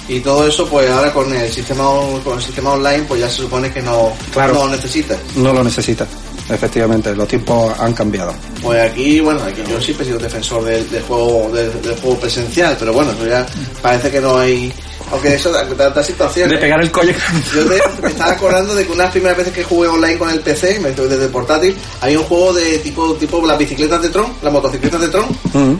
Y 0.09 0.19
todo 0.21 0.47
eso, 0.47 0.67
pues 0.67 0.89
ahora 0.89 1.13
con 1.13 1.31
el 1.35 1.51
sistema 1.51 1.87
on- 1.87 2.19
con 2.21 2.37
el 2.37 2.43
sistema 2.43 2.71
online, 2.71 3.03
pues 3.07 3.21
ya 3.21 3.29
se 3.29 3.43
supone 3.43 3.71
que 3.71 3.81
no, 3.81 4.11
Claro. 4.33 4.53
no 4.55 4.65
lo 4.65 4.71
necesita. 4.71 5.15
No 5.35 5.53
lo 5.53 5.63
necesita. 5.63 6.05
Efectivamente, 6.49 7.15
los 7.15 7.27
tiempos 7.27 7.71
han 7.79 7.93
cambiado. 7.93 8.33
Pues 8.61 8.81
aquí, 8.91 9.19
bueno, 9.19 9.39
aquí 9.43 9.61
yo 9.69 9.79
siempre 9.79 10.03
he 10.03 10.09
sido 10.09 10.19
defensor 10.19 10.63
del, 10.65 10.89
del 10.89 11.03
juego 11.03 11.49
del, 11.53 11.79
del 11.81 11.95
juego 11.99 12.19
presencial, 12.19 12.75
pero 12.79 12.91
bueno, 12.91 13.11
eso 13.11 13.27
ya 13.27 13.45
parece 13.81 14.09
que 14.09 14.19
no 14.19 14.35
hay. 14.37 14.73
Aunque 15.11 15.33
eso 15.35 15.51
da, 15.51 15.63
da, 15.63 16.03
situación. 16.03 16.49
De 16.49 16.55
¿eh? 16.55 16.59
pegar 16.59 16.81
el 16.81 16.91
colle. 16.91 17.15
Yo 17.55 17.65
me, 17.65 17.75
me 18.01 18.09
estaba 18.09 18.31
acordando 18.33 18.75
de 18.75 18.85
que 18.85 18.91
unas 18.91 19.11
primeras 19.11 19.37
veces 19.37 19.53
que 19.53 19.63
jugué 19.63 19.87
online 19.87 20.17
con 20.17 20.29
el 20.29 20.39
PC, 20.39 20.79
me- 20.79 20.91
desde 20.91 21.25
el 21.25 21.31
portátil, 21.31 21.75
había 22.01 22.19
un 22.19 22.25
juego 22.25 22.53
de 22.53 22.77
tipo 22.79 23.13
tipo 23.15 23.45
las 23.45 23.57
bicicletas 23.57 24.01
de 24.01 24.09
Tron, 24.09 24.33
las 24.41 24.53
motocicletas 24.53 25.01
de 25.01 25.07
Tron, 25.09 25.27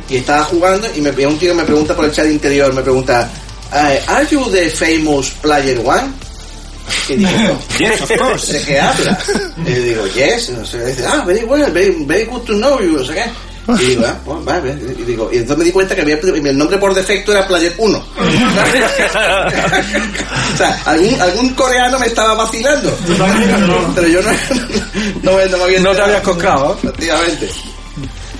y 0.09 0.17
estaba 0.17 0.43
jugando 0.45 0.87
y 0.95 1.01
me 1.01 1.11
un 1.27 1.37
tío 1.37 1.53
me 1.53 1.63
pregunta 1.63 1.95
por 1.95 2.05
el 2.05 2.11
chat 2.11 2.25
interior, 2.27 2.73
me 2.73 2.81
pregunta, 2.81 3.29
eh, 3.73 4.01
¿Are 4.07 4.25
you 4.29 4.49
the 4.49 4.69
famous 4.69 5.29
player 5.41 5.79
one? 5.83 6.11
Y 7.07 7.15
digo, 7.17 7.59
Yes, 7.79 8.01
of 8.01 8.11
course. 8.17 8.53
¿de 8.53 8.63
qué 8.65 8.79
hablas? 8.79 9.17
Y 9.65 9.73
yo 9.75 9.81
digo, 9.83 10.07
yes, 10.07 10.49
no 10.49 10.65
sé, 10.65 10.83
dice, 10.85 11.05
ah, 11.05 11.23
very 11.25 11.43
well, 11.43 11.71
very, 11.71 12.03
very 12.05 12.25
good 12.25 12.41
to 12.43 12.53
know 12.53 12.79
you, 12.79 12.97
no 12.97 13.03
sé 13.05 13.13
qué. 13.13 13.25
Y 13.77 13.85
digo, 13.85 14.03
ah, 14.07 14.15
pues 14.25 14.45
vale, 14.45 14.71
y 14.97 15.03
digo, 15.03 15.29
y 15.31 15.37
entonces 15.37 15.57
me 15.57 15.63
di 15.65 15.71
cuenta 15.71 15.95
que 15.95 16.01
había, 16.01 16.17
el 16.17 16.57
nombre 16.57 16.77
por 16.77 16.93
defecto 16.93 17.31
era 17.31 17.47
Player 17.47 17.73
1. 17.77 17.97
o 20.53 20.57
sea, 20.57 20.81
algún, 20.85 21.21
algún 21.21 21.49
coreano 21.53 21.99
me 21.99 22.07
estaba 22.07 22.33
vacilando. 22.35 22.91
Pero 23.95 24.07
yo 24.07 24.21
no, 24.21 24.29
no, 25.23 25.33
me- 25.37 25.45
no 25.47 25.57
me 25.57 25.63
había 25.63 25.79
No 25.81 25.91
te 25.91 26.01
habías 26.01 26.21
coscado. 26.21 26.77
Efectivamente. 26.81 27.49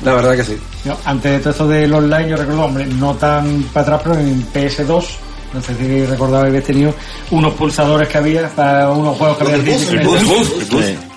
La 0.04 0.14
verdad 0.14 0.36
que 0.36 0.44
sí. 0.46 0.58
Yo, 0.86 0.98
antes 1.06 1.32
de 1.32 1.40
todo 1.40 1.50
esto 1.52 1.68
del 1.68 1.94
online, 1.94 2.30
yo 2.30 2.38
recuerdo, 2.38 2.64
hombre, 2.66 2.86
no 2.86 3.14
tan 3.16 3.64
para 3.74 3.96
atrás, 3.98 4.02
pero 4.04 4.16
en 4.20 4.46
PS2, 4.54 5.06
no 5.54 5.62
sé 5.62 5.76
si 5.76 6.06
recordaba 6.06 6.44
que 6.44 6.50
habéis 6.50 6.64
tenido 6.66 6.94
unos 7.32 7.54
pulsadores 7.56 8.08
que 8.08 8.18
había 8.18 8.48
para 8.50 8.90
unos 8.92 9.18
juegos 9.18 9.38
que 9.38 9.44
había 9.44 9.58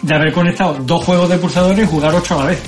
de 0.02 0.14
haber 0.14 0.32
conectado 0.32 0.76
dos 0.80 1.04
juegos 1.04 1.28
de 1.28 1.38
pulsadores 1.38 1.84
y 1.84 1.86
jugar 1.86 2.14
ocho 2.14 2.34
a 2.40 2.44
la 2.44 2.50
vez. 2.50 2.58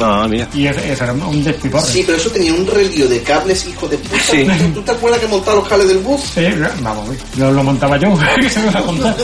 Ah, 0.00 0.26
mira. 0.28 0.48
Y 0.54 0.66
ese, 0.66 0.92
ese 0.92 1.04
era 1.04 1.12
un 1.12 1.42
despiporre. 1.44 1.84
Sí, 1.86 2.02
pero 2.06 2.16
eso 2.18 2.30
tenía 2.30 2.52
un 2.54 2.66
relío 2.66 3.08
de 3.08 3.20
cables, 3.22 3.66
hijo 3.66 3.88
de 3.88 3.98
puta. 3.98 4.16
Sí. 4.30 4.46
¿Tú, 4.46 4.74
tú 4.74 4.82
te 4.82 4.92
acuerdas 4.92 5.20
que 5.20 5.26
montaba 5.26 5.56
los 5.56 5.68
cables 5.68 5.88
del 5.88 5.98
bus? 5.98 6.20
Sí, 6.34 6.42
vamos, 6.80 7.08
yo 7.36 7.50
lo 7.50 7.62
montaba 7.62 7.96
yo, 7.98 8.16
que 8.40 8.48
se 8.48 8.60
me 8.60 8.70
va 8.70 8.80
a 8.80 8.82
contar. 8.84 9.16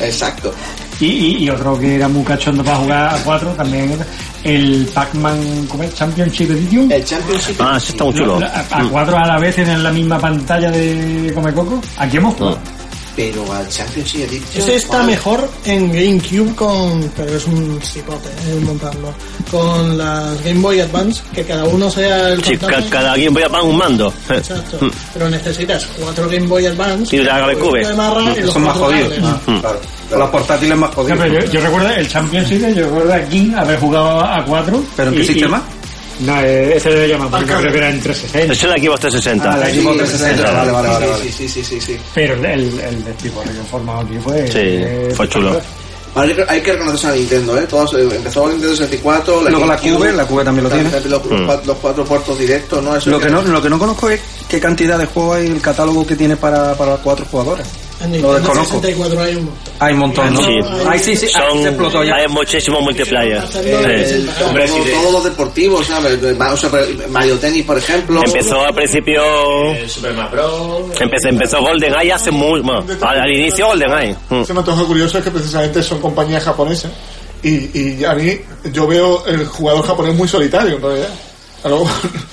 Exacto. 0.00 0.52
Y, 1.00 1.06
y, 1.06 1.36
y 1.44 1.50
otro 1.50 1.78
que 1.78 1.96
era 1.96 2.06
muy 2.08 2.22
cachondo 2.22 2.62
para 2.62 2.76
jugar 2.76 3.14
a 3.14 3.18
cuatro 3.24 3.50
también 3.50 3.90
era 3.92 4.06
el 4.44 4.88
Pac-Man. 4.94 5.68
Championship 5.94 6.50
Edition. 6.52 6.90
El 6.92 7.04
Championship. 7.04 7.56
Ah, 7.60 7.74
ese 7.76 7.90
está 7.92 8.04
muy 8.04 8.14
chulo. 8.14 8.38
Lo- 8.38 8.46
A, 8.46 8.64
a 8.70 8.88
cuatro 8.90 9.16
a 9.16 9.26
la 9.26 9.38
vez 9.38 9.58
en 9.58 9.82
la 9.82 9.90
misma 9.90 10.18
pantalla 10.18 10.70
de 10.70 11.32
Comecoco. 11.34 11.80
Aquí 11.96 12.16
hemos 12.16 12.34
jugado. 12.36 12.58
Pero 13.16 13.52
al 13.52 13.68
Championship 13.68 14.22
Edition. 14.22 14.62
Ese 14.62 14.74
está 14.76 15.02
mejor 15.04 15.48
en 15.64 15.92
GameCube 15.92 16.54
con. 16.56 17.12
Pero 17.16 17.36
es 17.36 17.46
un 17.46 17.80
cipote, 17.82 18.28
eh, 18.28 18.60
montarlo. 18.62 19.14
Con 19.50 19.96
las 19.96 20.42
Game 20.42 20.60
Boy 20.60 20.80
Advance, 20.80 21.22
que 21.32 21.44
cada 21.44 21.64
uno 21.64 21.88
sea 21.90 22.30
el 22.30 22.42
Sí, 22.44 22.56
ca- 22.56 22.82
cada 22.90 23.14
quien 23.14 23.32
voy 23.32 23.42
a 23.44 23.48
pagar 23.48 23.66
un 23.66 23.76
mando. 23.76 24.12
Exacto. 24.28 24.78
Mm. 24.84 24.90
Pero 25.12 25.30
necesitas 25.30 25.86
cuatro 26.00 26.28
Game 26.28 26.46
Boy 26.48 26.66
Advance. 26.66 27.14
Y 27.16 27.20
la 27.22 27.38
GameCube. 27.38 27.82
un 27.82 27.88
de 27.88 27.94
marra 27.94 28.34
y 28.36 28.40
los 28.40 28.52
Son 28.52 28.62
más 28.64 28.76
jodidos. 28.76 29.08
cables. 29.14 29.30
Mm. 29.46 29.60
Claro. 29.60 29.80
Los 30.18 30.30
portátiles 30.30 30.76
más 30.78 30.94
jodidos. 30.94 31.18
yo, 31.28 31.52
yo 31.52 31.60
recuerdo 31.60 31.90
el 31.90 32.08
Championship, 32.08 32.74
yo 32.74 32.84
recuerdo 32.86 33.14
aquí 33.14 33.52
haber 33.56 33.78
jugado 33.78 34.20
a 34.20 34.44
cuatro. 34.44 34.82
¿Pero 34.96 35.08
en 35.10 35.14
qué 35.16 35.20
y- 35.20 35.24
y- 35.24 35.26
sistema? 35.28 35.62
No, 36.20 36.40
eh, 36.42 36.76
ese 36.76 36.90
le 36.90 37.08
llaman, 37.08 37.30
porque 37.30 37.46
creo 37.46 37.72
que 37.72 37.78
era 37.78 37.90
en 37.90 38.00
360. 38.00 38.52
Ese 38.52 38.66
es 38.68 38.72
el 38.74 38.82
Xbox 38.82 39.00
360. 39.00 39.50
Ah, 39.50 39.56
Xbox 39.68 39.96
360. 39.98 40.36
sí, 40.48 40.54
Vale, 40.56 40.70
vale, 40.70 40.88
vale. 40.88 41.06
sí. 41.22 41.30
Sí, 41.32 41.48
sí, 41.48 41.64
sí, 41.64 41.64
sí, 41.64 41.80
sí. 41.80 41.98
Pero 42.14 42.34
el, 42.34 42.44
el, 42.44 42.80
el 42.80 43.04
despiporre 43.04 43.50
que 43.50 43.62
formado 43.70 44.00
aquí 44.00 44.18
fue. 44.22 44.46
Sí, 44.46 44.58
eh, 44.60 45.12
fue 45.16 45.28
chulo. 45.28 45.60
Hay 46.16 46.60
que- 46.60 46.72
reconocerse 46.72 47.08
a 47.08 47.12
Nintendo, 47.12 47.58
¿eh? 47.58 47.66
Todos, 47.68 47.92
eh, 47.94 48.08
empezó 48.14 48.42
con 48.42 48.50
Nintendo 48.52 48.76
64, 48.76 49.42
la 49.42 49.50
Luego 49.50 49.66
la 49.66 49.76
Cube, 49.76 50.12
la 50.12 50.24
Cube 50.24 50.44
también 50.44 50.62
lo 50.64 50.70
tiene. 50.70 50.88
Los, 51.08 51.24
Mm. 51.24 51.44
cuatro, 51.46 51.66
los 51.66 51.76
cuatro 51.78 52.04
puertos 52.04 52.38
directos, 52.38 52.84
¿no? 52.84 52.94
Eso 52.96 53.10
Lo 53.10 53.18
que 53.18 53.28
no, 53.28 53.42
lo 53.42 53.60
que 53.60 53.68
no 53.68 53.78
conozco 53.80 54.08
es 54.10 54.20
qué 54.48 54.60
cantidad 54.60 54.96
de 54.96 55.06
juegos 55.06 55.38
hay 55.38 55.46
el 55.48 55.60
catálogo 55.60 56.06
que 56.06 56.14
tiene 56.14 56.36
para, 56.36 56.74
para 56.76 56.96
cuatro 56.98 57.26
jugadores. 57.28 57.66
En 58.00 58.06
Lo 58.06 58.12
Nintendo 58.12 58.34
desconozco. 58.34 58.74
64 58.80 59.20
hay 59.22 59.34
un 59.36 59.44
montón. 59.44 59.74
Hay 59.78 59.92
un 59.94 59.98
montón, 60.00 60.34
¿no? 60.34 60.42
Sí. 60.42 60.52
Ay, 60.86 60.98
sí, 60.98 61.16
sí. 61.16 61.28
Son, 61.28 61.62
se 61.62 61.68
explotó 61.68 62.04
ya. 62.04 62.16
hay 62.16 62.28
muchísimos 62.28 62.82
multiplayer. 62.82 63.42
Eh, 63.64 64.04
Sí. 64.26 64.42
Hombre, 64.44 64.68
todos 64.68 65.12
los 65.12 65.24
deportivos, 65.24 65.86
¿sabes? 65.86 66.18
O 66.22 66.56
sea, 66.56 66.70
Mario 67.10 67.38
Tennis, 67.38 67.64
por 67.64 67.78
ejemplo. 67.78 68.20
Empezó 68.24 68.60
al 68.64 68.74
principio. 68.74 69.22
Super 69.88 70.12
Smash 70.12 70.30
Bros. 70.32 71.00
Empezó, 71.00 71.28
empezó 71.28 71.60
GoldenEye 71.60 72.12
hace 72.12 72.30
muy. 72.30 72.60
bueno, 72.60 72.84
al, 73.00 73.20
al 73.20 73.30
inicio 73.32 73.66
GoldenEye. 73.68 74.16
Mm. 74.28 74.42
Se 74.44 74.52
me 74.52 74.60
antoja 74.60 74.84
curioso 74.84 75.18
es 75.18 75.24
que 75.24 75.30
precisamente 75.30 75.82
son 75.82 76.00
compañías 76.00 76.42
japonesas 76.44 76.90
y, 77.42 77.98
y 77.98 78.04
a 78.04 78.14
mí 78.14 78.38
yo 78.72 78.86
veo 78.86 79.24
el 79.26 79.46
jugador 79.46 79.86
japonés 79.86 80.14
muy 80.14 80.26
solitario 80.28 80.76
en 80.76 80.82
realidad. 80.82 81.08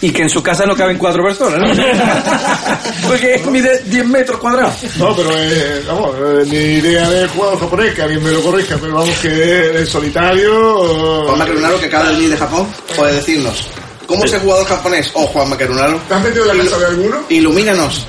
Y 0.01 0.11
que 0.11 0.23
en 0.23 0.29
su 0.29 0.43
casa 0.43 0.65
no 0.65 0.75
caben 0.75 0.97
cuatro 0.97 1.23
personas, 1.23 1.59
¿no? 1.59 1.83
Porque 3.07 3.41
mide 3.49 3.81
10 3.85 4.05
metros 4.05 4.39
cuadrados. 4.39 4.75
No, 4.97 5.15
pero 5.15 5.29
eh, 5.33 5.83
vamos, 5.87 6.15
eh, 6.17 6.45
mi 6.47 6.57
idea 6.57 7.09
de 7.09 7.27
jugador 7.29 7.59
japonés, 7.59 7.93
que 7.93 8.01
alguien 8.01 8.23
me 8.23 8.31
lo 8.31 8.41
corrija, 8.41 8.77
pero 8.81 8.95
vamos 8.95 9.17
que 9.19 9.77
el 9.77 9.87
solitario... 9.87 11.23
Juan 11.25 11.37
Macarunaro, 11.37 11.79
que 11.79 11.85
acaba 11.85 12.05
de 12.09 12.15
venir 12.15 12.29
de 12.31 12.37
Japón, 12.37 12.67
puede 12.95 13.15
decirnos. 13.15 13.67
¿Cómo 14.05 14.25
es 14.25 14.33
el 14.33 14.41
jugador 14.41 14.65
japonés? 14.65 15.09
Oh, 15.13 15.25
Juan 15.27 15.49
Macarunaro. 15.49 15.97
¿Te 16.09 16.13
has 16.13 16.23
metido 16.23 16.51
en 16.51 16.57
la 16.57 16.63
casa 16.63 16.79
de 16.79 16.85
alguno? 16.87 17.17
Ilumínanos. 17.29 18.05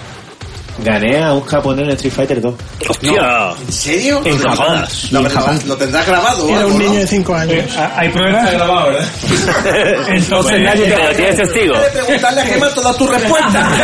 Gané 0.85 1.23
a 1.23 1.33
un 1.33 1.43
japonés 1.45 1.85
en 1.85 1.91
Street 1.93 2.13
Fighter 2.13 2.41
2. 2.41 2.55
¡Hostia! 2.89 3.51
¿En 3.67 3.73
serio? 3.73 4.21
En 4.25 4.43
Lo- 4.43 4.51
Japón. 4.51 4.85
Lo, 5.11 5.21
lo- 5.23 5.67
lo 5.67 5.77
tendrás 5.77 6.07
grabado, 6.07 6.49
Era 6.49 6.67
un 6.67 6.79
niño 6.79 6.93
¿no? 6.95 6.99
de 6.99 7.07
5 7.07 7.35
años. 7.35 7.55
Eh, 7.55 7.89
¿Hay 7.97 8.09
pruebas? 8.09 8.53
grabado, 8.53 8.87
¿verdad? 8.89 9.09
Entonces 10.09 10.61
nadie 10.63 10.85
te 10.87 10.95
Pero 10.97 11.15
tienes 11.17 11.37
testigo. 11.37 11.75
Puedes 11.75 11.93
preguntarle 11.93 12.41
a 12.41 12.45
Gemma 12.45 12.69
todas 12.71 12.97
tus 12.97 13.11
respuestas. 13.11 13.67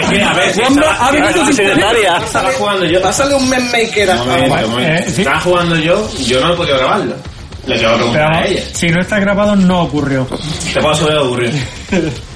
Es 0.00 0.08
que, 0.10 0.22
a 0.22 0.32
ver, 0.32 0.52
ha 0.98 1.10
venido 1.10 1.28
Ah, 1.30 1.46
sin 1.46 1.54
secretaria. 1.54 2.16
estaba 2.24 2.50
jugando 2.52 2.84
yo. 2.86 3.00
Pásale 3.02 3.34
un 3.34 3.48
meme 3.48 3.70
maker 3.84 4.10
a 4.10 4.16
momento. 4.16 4.80
Eh. 4.80 5.04
Estaba 5.08 5.40
jugando 5.40 5.76
yo, 5.76 6.08
yo 6.26 6.40
no 6.40 6.52
he 6.52 6.56
podido 6.56 6.78
grabarlo. 6.78 7.14
Le 7.66 7.78
tengo 7.78 7.92
que 7.92 7.96
preguntar 7.96 8.32
a 8.34 8.46
ella. 8.46 8.62
si 8.74 8.88
no 8.88 9.00
está 9.00 9.18
grabado, 9.18 9.56
no 9.56 9.82
ocurrió. 9.82 10.26
Te 10.72 10.80
puedo 10.80 10.94
saber 10.94 11.16
ocurrir. 11.18 11.52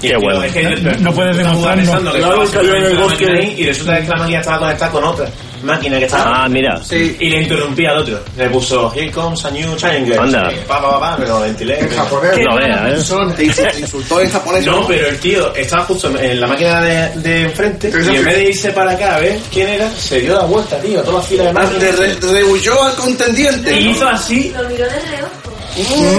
Qué 0.01 0.15
bueno. 0.17 0.43
Es 0.43 0.53
que 0.53 0.63
No 0.99 1.13
puedes 1.13 1.35
estaba 1.37 1.49
demostrarlo. 1.75 1.75
pensando 1.83 2.11
que 2.13 2.19
Claro, 2.19 2.43
cayó 2.51 2.75
en 2.75 2.83
el 2.85 2.97
bosque. 2.97 3.25
ahí, 3.31 3.55
y 3.57 3.65
resulta 3.67 4.01
que 4.01 4.07
la 4.07 4.15
máquina 4.17 4.39
estaba 4.39 4.59
conectada 4.59 4.91
con 4.91 5.03
otra 5.03 5.29
máquina 5.61 5.99
que 5.99 6.05
estaba. 6.05 6.45
Ah, 6.45 6.47
mira. 6.49 6.81
Y 6.89 7.29
le 7.29 7.41
interrumpía 7.41 7.89
al 7.91 7.97
otro. 7.97 8.19
Le 8.37 8.49
puso 8.49 8.93
Here 8.95 9.11
comes 9.11 9.43
a 9.43 9.51
new 9.51 9.75
challenger. 9.75 10.17
Anda. 10.17 10.49
Pa, 10.65 10.81
pa, 10.81 10.89
pa, 10.91 10.99
pa, 10.99 11.17
me 11.17 11.25
lo 11.27 11.41
ventilé. 11.41 11.77
me- 11.81 12.43
No 12.45 12.55
veas, 12.55 13.09
¿eh? 13.09 13.13
Te 13.35 13.45
insu- 13.45 13.71
te 13.73 13.79
insultó 13.81 14.21
en 14.21 14.31
japonés. 14.31 14.65
No, 14.65 14.87
pero 14.87 15.07
el 15.09 15.19
tío 15.19 15.53
estaba 15.55 15.83
justo 15.83 16.17
en 16.17 16.39
la 16.39 16.47
máquina 16.47 16.81
de, 16.81 17.09
de 17.19 17.41
enfrente 17.43 17.89
y 17.89 18.15
en 18.15 18.23
vez 18.25 18.35
de 18.35 18.43
irse 18.51 18.69
para 18.71 18.91
acá 18.91 19.17
a 19.17 19.19
ver 19.19 19.37
quién 19.51 19.67
era, 19.67 19.91
se 19.91 20.21
dio 20.21 20.33
la 20.35 20.43
vuelta, 20.45 20.79
tío, 20.79 21.01
a 21.01 21.03
toda 21.03 21.17
la 21.19 21.23
fila 21.25 21.43
de 21.43 21.49
Ah, 21.49 21.53
máquinas. 21.53 22.19
rehuyó 22.21 22.81
al 22.83 22.95
contendiente. 22.95 23.81
Y 23.81 23.89
hizo 23.89 24.07
así. 24.07 24.53
Lo 24.55 24.63
miró 24.69 24.85
de 24.85 24.99
reojo. 25.11 25.31
Mal. 25.83 26.15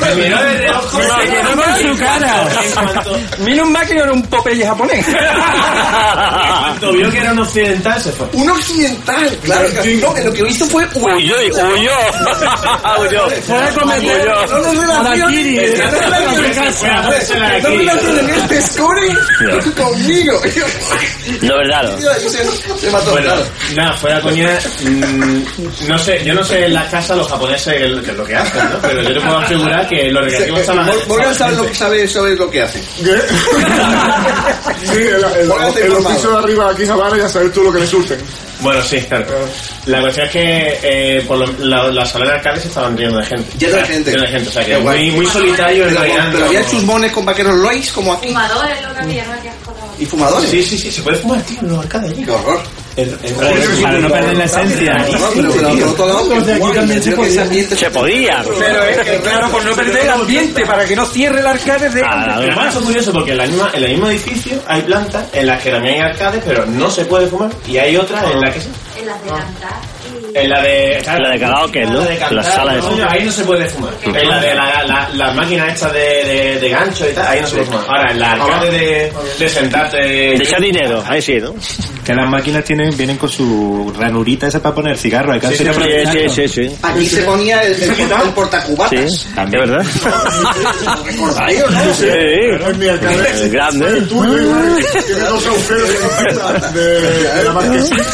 Me 0.00 0.14
miró 0.22 0.42
de 0.42 0.58
reojo. 0.58 0.98
Se 1.02 1.28
quedó 1.28 1.62
con 1.62 1.76
su 1.78 1.98
cara. 1.98 2.48
Mal 3.72 3.86
que 3.86 3.94
no 3.94 4.02
era 4.04 4.12
un 4.12 4.22
Popeye 4.24 4.66
japonés. 4.66 5.06
en 5.08 5.14
cuanto 6.60 6.92
vio 6.92 7.10
que 7.10 7.18
era 7.18 7.32
un 7.32 7.38
occidental, 7.40 8.00
se 8.02 8.12
fue. 8.12 8.26
Un 8.32 8.50
occidental, 8.50 9.38
claro. 9.44 9.68
que- 9.82 9.96
No, 9.96 10.14
que 10.14 10.24
lo 10.24 10.32
que 10.32 10.48
hizo 10.48 10.66
fue 10.66 10.86
Huyó, 10.94 11.14
huyó. 11.16 11.36
Huyó. 13.00 13.30
Fue 13.46 13.58
a 13.58 13.70
cometer. 13.72 14.22
Que 14.22 14.46
No 17.62 17.68
relacionen. 17.70 18.30
este 18.30 18.62
Scurry 18.62 19.14
conmigo. 19.76 20.40
No, 21.42 21.56
verdad. 21.58 21.98
Se- 22.80 22.90
mató, 22.90 23.10
Bueno, 23.12 23.34
nada, 23.74 23.92
fuera 23.96 24.20
coña, 24.20 24.58
mm, 24.82 25.42
no 25.88 25.98
sé, 25.98 26.24
yo 26.24 26.34
no 26.34 26.44
sé 26.44 26.64
en 26.66 26.74
la 26.74 26.88
casa 26.90 27.14
los 27.14 27.28
japoneses 27.28 27.74
qué 27.74 28.10
es 28.10 28.16
lo 28.16 28.24
que 28.24 28.36
hacen, 28.36 28.61
¿no? 28.70 28.78
Pero 28.80 29.02
yo 29.02 29.12
te 29.14 29.20
puedo 29.20 29.38
asegurar 29.38 29.88
que 29.88 30.10
los 30.10 30.24
recreativos 30.24 30.60
están 30.60 30.86
Mor- 30.86 31.08
Morgan 31.08 31.34
sabe 31.34 31.56
lo 31.56 31.66
que 31.66 31.74
sabe 31.74 32.08
sobre 32.08 32.34
lo 32.36 32.50
que 32.50 32.62
hace. 32.62 32.82
Sí, 34.84 34.98
el, 34.98 35.24
el, 35.40 35.48
Póngate 35.48 35.80
el, 35.80 35.86
informado. 35.88 36.16
piso 36.16 36.30
de 36.32 36.38
arriba 36.38 36.70
aquí 36.70 36.86
Javara 36.86 37.16
ya 37.16 37.28
sabes 37.28 37.52
tú 37.52 37.62
lo 37.62 37.72
que 37.72 37.80
le 37.80 37.86
surten. 37.86 38.18
Bueno, 38.60 38.82
sí, 38.82 39.00
claro. 39.02 39.26
La 39.86 40.00
cuestión 40.00 40.26
es 40.26 40.32
que 40.32 40.78
eh, 40.82 41.24
por 41.26 41.38
lo, 41.38 41.46
la, 41.58 41.88
las 41.88 42.12
de 42.12 42.22
arcades 42.30 42.62
se 42.62 42.68
estaban 42.68 42.96
llenas 42.96 43.28
de 43.28 43.36
gente. 43.36 43.58
Lleno 43.58 43.76
de 43.76 43.84
gente. 43.84 44.10
lleno 44.10 44.22
de 44.22 44.28
gente, 44.28 44.48
o 44.48 44.52
sea 44.52 44.64
que 44.64 44.70
Qué 44.72 44.76
guay. 44.78 45.10
muy, 45.10 45.16
muy 45.22 45.26
solitario 45.26 45.84
en 45.84 45.88
Pero, 45.90 46.00
realidad. 46.02 46.28
pero 46.32 46.46
había 46.46 46.66
chusmones 46.66 47.12
con 47.12 47.24
vaqueros 47.24 47.54
Lois 47.56 47.92
como 47.92 48.12
aquí. 48.12 48.28
Fumadores, 48.28 48.82
lo 48.82 48.94
que 48.94 49.00
había, 49.00 49.24
no 49.24 49.32
había. 49.32 49.52
Y 49.98 50.06
fumadores. 50.06 50.50
Sí, 50.50 50.62
sí, 50.62 50.78
sí, 50.78 50.90
se 50.90 51.02
puede 51.02 51.16
fumar, 51.18 51.40
tío, 51.42 51.58
en 51.60 51.68
los 51.68 51.78
arcades 51.78 52.10
allí. 52.12 52.24
Qué 52.24 52.30
horror. 52.30 52.60
Para 53.82 53.98
no 53.98 54.08
perder 54.08 54.36
la 54.36 54.44
esencia. 54.44 55.06
Se 57.76 57.90
podía. 57.90 58.44
Pero 58.58 58.82
es 58.84 58.98
que, 58.98 59.16
claro, 59.18 59.48
por 59.50 59.64
no 59.64 59.74
perder 59.74 60.04
el 60.04 60.10
ambiente, 60.10 60.66
para 60.66 60.84
que 60.84 60.94
no 60.94 61.06
cierre 61.06 61.40
el 61.40 61.46
arcade 61.46 61.88
de 61.90 62.02
Ah, 62.04 62.34
Además, 62.36 62.74
es 62.74 62.82
curioso 62.82 63.12
porque 63.12 63.32
en, 63.32 63.38
la 63.38 63.46
misma, 63.46 63.70
en 63.72 63.84
el 63.84 63.90
mismo 63.90 64.08
edificio 64.08 64.60
hay 64.66 64.82
plantas 64.82 65.26
en 65.32 65.46
las 65.46 65.62
que 65.62 65.70
también 65.70 65.94
hay 65.94 66.10
arcades, 66.10 66.42
pero 66.44 66.66
no 66.66 66.90
se 66.90 67.04
puede 67.04 67.26
fumar. 67.28 67.50
Y 67.66 67.78
hay 67.78 67.96
otras 67.96 68.24
en 68.30 68.40
las 68.40 68.54
que 68.54 68.60
sí. 68.60 68.68
En 68.98 69.06
las 69.06 69.22
de 69.22 69.30
y... 69.30 69.91
En 70.34 70.48
la 70.50 70.62
de. 70.62 71.02
La 71.04 71.30
de 71.30 71.38
karaoke, 71.38 71.84
¿no? 71.84 72.00
La 72.00 72.06
de 72.06 72.16
cantar, 72.16 72.32
La 72.32 72.42
sala 72.42 72.74
de 72.74 72.80
no, 72.80 72.94
eso. 72.94 73.06
Ahí 73.08 73.24
no 73.24 73.32
se 73.32 73.44
puede 73.44 73.66
fumar. 73.66 73.92
En 74.04 74.28
la 74.28 74.40
de 74.40 74.54
la, 74.54 74.82
la, 74.84 75.08
las 75.14 75.34
máquinas 75.34 75.72
estas 75.74 75.92
de, 75.92 75.98
de, 76.24 76.60
de 76.60 76.68
gancho 76.70 77.08
y 77.08 77.12
tal, 77.12 77.26
ahí 77.26 77.40
no 77.40 77.46
se 77.46 77.56
puede 77.56 77.66
fumar. 77.66 77.84
Ahora, 77.88 78.12
en 78.12 78.20
la 78.20 78.32
arcade 78.32 78.70
de, 78.70 79.12
de 79.38 79.48
sentarte. 79.48 79.98
De 79.98 80.34
echar 80.34 80.60
dinero, 80.60 81.04
ahí 81.06 81.20
sí, 81.20 81.38
¿no? 81.40 81.54
Que 82.04 82.14
las 82.14 82.28
máquinas 82.28 82.64
tienen, 82.64 82.96
vienen 82.96 83.16
con 83.16 83.28
su 83.28 83.92
ranurita 83.96 84.48
esa 84.48 84.60
para 84.60 84.74
poner 84.74 84.96
cigarro. 84.98 85.38
Sí, 85.40 85.56
sí, 85.56 85.66
sí, 86.12 86.28
sí, 86.28 86.48
sí. 86.48 86.76
Aquí 86.82 87.06
se 87.06 87.22
ponía 87.22 87.62
el, 87.62 87.80
el, 87.80 87.90
el 87.90 88.30
portacubatas. 88.34 89.12
Sí, 89.12 89.28
¿de 89.36 89.58
verdad? 89.58 89.84
¿Recordáis 91.04 91.62
o 91.62 91.70
no? 91.70 91.94
Sí. 91.94 92.06
En 92.08 92.78
mi 92.78 92.88
alcalde. 92.88 93.30
El 93.44 93.50
grande. 93.50 94.00
Tú, 94.08 94.22
tiene 94.24 95.20
dos 95.28 95.46
agujeros 95.46 96.74
de, 96.74 96.80
de 96.80 97.44
la 97.44 97.52
marquesina. 97.52 98.04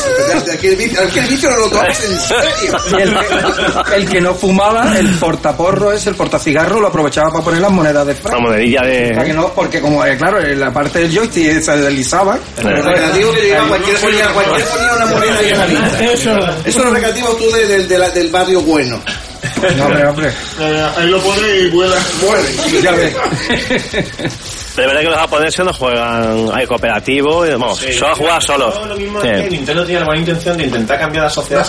Aquí 0.53 0.67
el 0.67 0.77
vicio, 0.77 1.01
aquí 1.03 1.19
el 1.21 1.27
vicio 1.27 1.51
no 1.51 1.57
lo 1.57 1.71
tomas 1.71 2.08
en 2.11 2.19
serio. 2.21 2.79
Y 2.99 3.03
el, 3.03 3.15
que- 3.15 3.97
el 3.97 4.09
que 4.09 4.21
no 4.21 4.35
fumaba, 4.35 4.99
el 4.99 5.09
portaporro 5.17 5.93
es 5.93 6.07
el 6.07 6.15
portacigarro, 6.15 6.81
lo 6.81 6.89
aprovechaba 6.89 7.31
para 7.31 7.45
poner 7.45 7.61
las 7.61 7.71
monedas 7.71 8.07
de 8.07 8.15
La 8.15 8.21
franco. 8.21 8.41
monedilla 8.43 8.81
Para 8.81 8.93
que 9.25 9.29
de... 9.29 9.35
no, 9.35 9.53
porque 9.53 9.81
como, 9.81 10.05
eh, 10.05 10.17
claro, 10.17 10.41
en 10.41 10.59
la 10.61 10.73
parte 10.73 11.01
del 11.01 11.15
joystick 11.15 11.61
se 11.63 11.77
deslizaba. 11.77 12.39
El 12.57 12.65
recreativo 12.85 13.33
que 13.33 13.41
llegaba 13.43 13.69
cualquier 13.69 13.97
ponía, 13.99 14.27
cualquier 14.29 14.67
ponía 14.67 14.93
una 14.95 15.07
moneda 15.07 15.43
y 15.43 15.53
una 15.53 15.67
lista. 15.67 16.05
Eso. 16.05 16.31
Eso 16.39 16.49
es 16.65 16.77
los 16.77 16.93
recreativos 16.93 17.39
tú 17.39 17.51
de- 17.53 17.67
del- 17.67 17.89
de 17.89 17.99
la- 17.99 18.11
del 18.11 18.29
barrio 18.31 18.61
bueno. 18.63 19.01
No, 19.77 19.87
hombre, 19.87 20.07
hombre. 20.07 20.29
Eh, 20.61 20.87
ahí 20.97 21.07
lo 21.09 21.21
pone 21.21 21.49
y 21.59 21.71
vuela. 21.71 21.97
Bueno, 22.25 22.49
Ya 22.83 22.93
ves. 22.93 23.15
De 24.79 24.87
verdad 24.87 25.01
que 25.01 25.07
los 25.09 25.17
japoneses 25.19 25.65
no 25.65 25.73
juegan, 25.73 26.51
hay 26.55 26.65
cooperativo, 26.67 27.45
y, 27.45 27.51
vamos, 27.51 27.79
Sí. 27.81 27.93
solo 27.95 28.15
jugar 28.15 28.41
solos. 28.43 28.87
Lo 28.87 28.95
mismo 28.97 29.21
Sí. 29.21 29.27
es 29.29 29.43
que 29.43 29.51
Nintendo 29.51 29.85
tiene 29.85 30.01
la 30.01 30.07
buena 30.07 30.21
intención 30.21 30.57
de 30.57 30.65
intentar 30.65 30.99
cambiar 31.01 31.25
la 31.25 31.31
sociedad. 31.31 31.67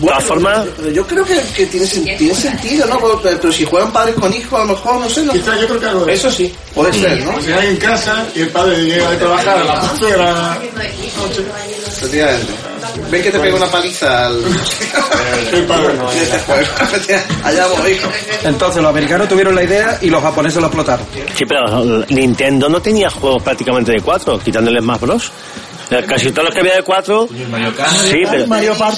De 0.00 0.06
todas 0.06 0.24
formas, 0.24 0.64
pero 0.76 0.90
yo 0.90 1.06
creo 1.06 1.24
que, 1.24 1.40
que 1.56 1.66
tiene, 1.66 1.86
tiene 1.86 2.34
sentido, 2.34 2.86
¿no? 2.86 2.98
Pero, 2.98 3.38
pero 3.40 3.52
si 3.52 3.64
juegan 3.64 3.92
padres 3.92 4.14
con 4.14 4.32
hijos, 4.32 4.60
a 4.60 4.64
lo 4.64 4.72
mejor, 4.74 5.00
no 5.00 5.08
sé, 5.10 5.22
no. 5.24 5.32
Quizás 5.32 5.60
yo 5.60 5.66
creo 5.66 5.80
que 5.80 5.86
algo 5.86 6.04
de 6.04 6.12
eso. 6.14 6.30
Sí. 6.30 6.54
Puede 6.74 6.92
ser, 6.92 7.20
¿no? 7.24 7.40
Si 7.42 7.52
hay 7.52 7.68
en 7.68 7.76
casa 7.76 8.24
y 8.34 8.42
el 8.42 8.48
padre 8.50 8.76
llega 8.84 9.10
de 9.10 9.16
trabajar 9.16 9.58
a 9.58 9.64
las 9.64 9.90
12 9.98 10.12
de 10.12 10.18
la 10.18 10.58
Efectivamente. 11.86 12.52
Ven 13.10 13.22
que 13.22 13.30
te 13.30 13.38
pega 13.38 13.56
una 13.56 13.66
paliza 13.66 14.26
al... 14.26 14.42
en 14.44 16.18
este 16.22 16.38
juego. 16.40 16.70
Allá 17.44 17.66
voy, 17.68 17.92
hijo. 17.92 18.10
Entonces 18.44 18.82
los 18.82 18.90
americanos 18.90 19.28
tuvieron 19.28 19.54
la 19.54 19.62
idea 19.62 19.98
y 20.00 20.10
los 20.10 20.22
japoneses 20.22 20.60
lo 20.60 20.66
explotaron. 20.66 21.06
sí, 21.34 21.44
pero 21.46 22.04
Nintendo 22.08 22.68
no 22.68 22.80
tenía 22.80 23.10
juegos 23.10 23.42
prácticamente 23.42 23.92
de 23.92 24.00
cuatro, 24.00 24.38
quitándole 24.38 24.80
más 24.80 25.00
Bros. 25.00 25.32
Eh, 25.92 26.04
Casi 26.06 26.30
todos 26.30 26.44
los 26.46 26.54
que 26.54 26.60
había 26.60 26.76
de 26.76 26.82
cuatro, 26.82 27.28
sí, 27.28 28.22
pero, 28.30 28.46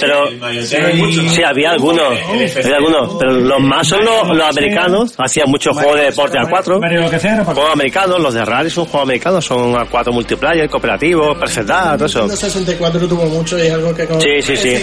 pero 0.01 0.26
sí, 0.62 1.42
había 1.42 1.70
algunos, 1.72 2.12
había 2.57 2.76
algunos, 2.76 3.16
pero 3.18 3.32
los 3.32 3.61
más 3.61 3.86
son 3.86 4.05
los, 4.05 4.28
los 4.28 4.47
americanos, 4.49 5.14
hacían 5.18 5.51
muchos 5.51 5.74
juegos 5.74 5.97
de 5.97 6.05
deporte 6.07 6.38
a 6.38 6.49
cuatro. 6.49 6.80
Juegos 6.80 7.72
americanos, 7.72 8.20
los 8.20 8.34
de 8.34 8.45
Rally 8.45 8.70
son 8.70 8.84
juegos 8.84 9.03
americanos, 9.09 9.45
son 9.45 9.76
a 9.80 9.86
cuatro 9.86 10.12
multiplayer, 10.12 10.68
cooperativos, 10.68 11.36
perfect 11.38 11.66
Dark, 11.66 11.97
todo 11.97 12.07
eso. 12.07 12.20
Nintendo 12.20 12.40
64 12.40 13.09
tuvo 13.09 13.26
mucho 13.26 13.59
y 13.59 13.62
es 13.62 13.72
algo 13.72 13.95
que 13.95 14.07
con, 14.07 14.20
Sí, 14.20 14.42
sí, 14.42 14.57
sí. 14.57 14.76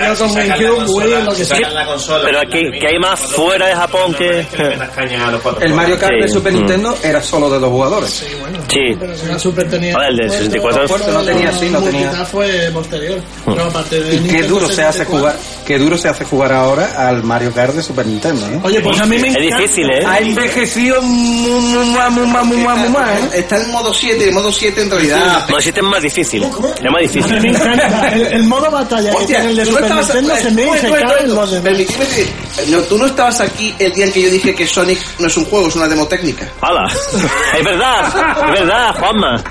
Pero 2.23 2.39
aquí, 2.39 2.63
que 2.79 2.87
hay 2.87 2.99
más 2.99 3.19
fuera 3.19 3.67
de 3.67 3.75
Japón 3.75 4.13
que... 4.13 4.45
El 5.61 5.73
Mario 5.73 5.97
Kart 5.97 6.13
de 6.13 6.27
Sí. 6.27 6.33
Super. 6.33 6.53
Nintendo 6.53 6.95
era 7.03 7.21
solo 7.21 7.49
de 7.49 7.59
dos 7.59 7.69
jugadores. 7.69 8.25
Sí, 8.67 8.95
tenía. 9.69 9.93
Ahora, 9.93 10.07
el 10.07 10.17
del 10.17 10.29
64 10.31 10.87
fuerte, 10.87 11.11
no 11.11 11.23
tenía 11.23 11.49
así, 11.49 11.69
no 11.69 11.81
tenía 11.81 12.00
quizás 12.09 12.29
fue 12.29 12.69
posterior. 12.73 13.21
Qué 14.29 14.43
duro 14.43 14.67
se 14.67 14.83
hace 14.83 15.05
jugar, 15.05 15.35
qué 15.65 15.77
duro 15.77 15.97
se 15.97 16.09
hace 16.09 16.25
jugar 16.25 16.51
ahora 16.53 16.93
al 16.97 17.23
Mario 17.23 17.53
Kart 17.53 17.73
de 17.73 17.83
Super 17.83 18.05
Nintendo, 18.05 18.47
¿no? 18.47 18.61
Oye, 18.63 18.81
pues 18.81 18.99
a 18.99 19.05
mí 19.05 19.17
me. 19.17 19.29
Es 19.29 19.35
difícil, 19.35 19.89
¿eh? 19.89 20.05
Ha 20.05 20.19
envejecido 20.19 21.01
Está 23.33 23.57
en 23.61 23.71
modo 23.71 23.93
7, 23.93 24.31
modo 24.31 24.51
7 24.51 24.81
en 24.81 24.91
realidad. 24.91 25.49
Modo 25.49 25.61
7 25.61 25.79
es 25.79 25.85
más 25.85 26.01
difícil. 26.01 26.43
Es 26.43 26.91
más 26.91 27.01
difícil. 27.01 27.55
El, 28.31 28.43
modo 28.43 28.71
batalla 28.71 29.11
que 29.25 29.35
el 29.35 29.65
se 29.65 30.51
tú 32.87 32.97
no 32.97 33.05
estabas 33.05 33.39
aquí 33.41 33.73
el 33.79 33.93
día 33.93 34.05
en 34.05 34.11
que 34.11 34.21
yo 34.21 34.29
dije 34.29 34.55
que 34.55 34.67
Sonic 34.67 34.99
no 35.19 35.27
es 35.27 35.37
un 35.37 35.45
juego, 35.45 35.67
es 35.67 35.75
una 35.75 35.87
demo 35.87 36.07
técnica. 36.07 36.47
¡Es 37.57 37.63
verdad! 37.63 38.05
¡Es 38.45 38.59
verdad, 38.59 38.95
Juanma! 38.99 39.43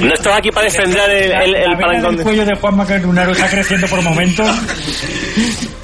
No 0.00 0.14
estás 0.14 0.36
aquí 0.38 0.50
para 0.50 0.64
defender 0.66 1.10
el, 1.10 1.32
el, 1.32 1.54
el 1.54 1.78
parangón 1.78 2.10
del 2.10 2.18
de... 2.18 2.22
cuello 2.24 2.44
de 2.44 2.54
Juanma 2.54 2.86
Carunaro 2.86 3.32
está 3.32 3.48
creciendo 3.48 3.86
por 3.88 4.02
momentos. 4.02 4.48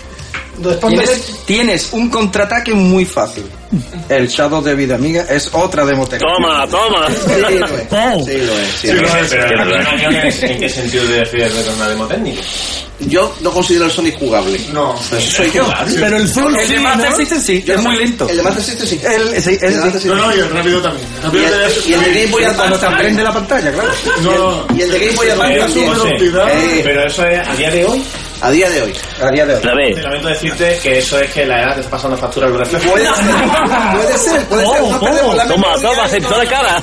Tienes, 0.88 1.44
tienes 1.46 1.92
un 1.92 2.09
contraataque 2.09 2.74
muy 2.74 3.05
fácil. 3.05 3.44
El 4.09 4.28
Shadow 4.28 4.62
de 4.62 4.74
Vida 4.74 4.94
Amiga 4.94 5.26
es 5.28 5.50
otra 5.52 5.84
demo 5.84 6.07
técnica. 6.07 6.32
Toma, 6.36 6.66
toma. 6.68 7.09
Sí, 7.09 7.40
lo 7.40 7.48
es. 7.48 8.24
Sí, 8.24 8.38
lo 8.38 8.59
es. 8.59 8.68
sí, 8.80 8.92
lo 8.92 9.07
es. 9.16 9.30
Pero 9.30 10.48
¿en 10.48 10.61
qué 10.61 10.68
sentido 10.68 11.07
de 11.07 11.18
decir 11.20 11.50
una 11.76 11.88
demo 11.88 12.07
técnica? 12.07 12.40
Yo 13.00 13.34
no 13.40 13.50
considero 13.50 13.86
el 13.86 13.90
Sonic 13.90 14.18
jugable. 14.18 14.59
No. 14.72 14.94
Pero 15.11 15.20
eso 15.20 15.36
soy 15.36 15.50
yo. 15.50 15.68
Pero 15.94 16.16
el 16.16 16.28
Zoom 16.28 16.55
El 16.55 16.66
sí, 16.66 16.74
de 16.74 16.80
Master 16.80 17.11
¿no? 17.11 17.16
System 17.16 17.40
sí, 17.40 17.64
es 17.66 17.80
muy 17.80 17.96
lento. 17.96 18.28
El 18.28 18.36
de 18.36 18.42
Master 18.42 18.64
System 18.64 18.86
sí. 18.86 19.00
El, 19.05 19.42
sí, 19.42 19.59
El 19.61 19.72
de 19.72 19.80
Master 19.80 19.86
el, 19.86 19.92
System. 19.92 20.16
No, 20.16 20.26
no, 20.26 20.36
y 20.36 20.38
el 20.38 20.50
rápido 20.50 20.80
también. 20.80 21.07
Y 21.09 21.24
Rápido 21.24 21.44
el, 21.44 21.72
y 21.86 21.92
el 21.92 22.00
de 22.00 22.20
Game 22.20 22.26
Boy 22.26 22.44
cuando 22.44 22.62
Advance 22.62 22.78
te 22.78 22.86
aprende 22.86 23.22
la 23.24 23.32
pantalla, 23.32 23.72
claro. 23.72 23.88
No, 24.22 24.76
Y 24.76 24.82
el 24.82 24.90
de 24.92 24.98
Game 25.00 25.16
Boy 25.16 25.30
Advance 25.30 26.82
Pero 26.84 27.07
eso 27.07 27.26
es 27.26 27.48
a 27.48 27.57
día 27.57 27.70
de 27.70 27.84
hoy. 27.84 28.02
A 28.45 28.51
día 28.51 28.68
de 28.68 28.82
hoy. 28.82 28.95
A 29.22 29.30
día 29.30 29.47
de 29.47 29.55
hoy. 29.55 29.62
La. 29.64 29.72
Te 29.95 30.03
lamento 30.03 30.28
decirte 30.28 30.78
que 30.82 30.99
eso 30.99 31.18
es 31.18 31.32
que 31.32 31.47
la 31.47 31.62
edad 31.62 31.74
te 31.76 31.80
está 31.80 31.92
pasando 31.92 32.14
factura 32.18 32.47
los 32.49 32.59
reflejos. 32.59 32.90
Puede 32.90 33.07
ser, 33.07 33.24
puede 33.97 34.18
ser, 34.18 34.45
puede 34.49 34.66
ser. 34.66 34.82
No 34.82 35.01
perdemos 35.01 35.36
la 35.36 35.47
Toma, 35.47 35.74
toma, 35.80 36.45
cara. 36.45 36.82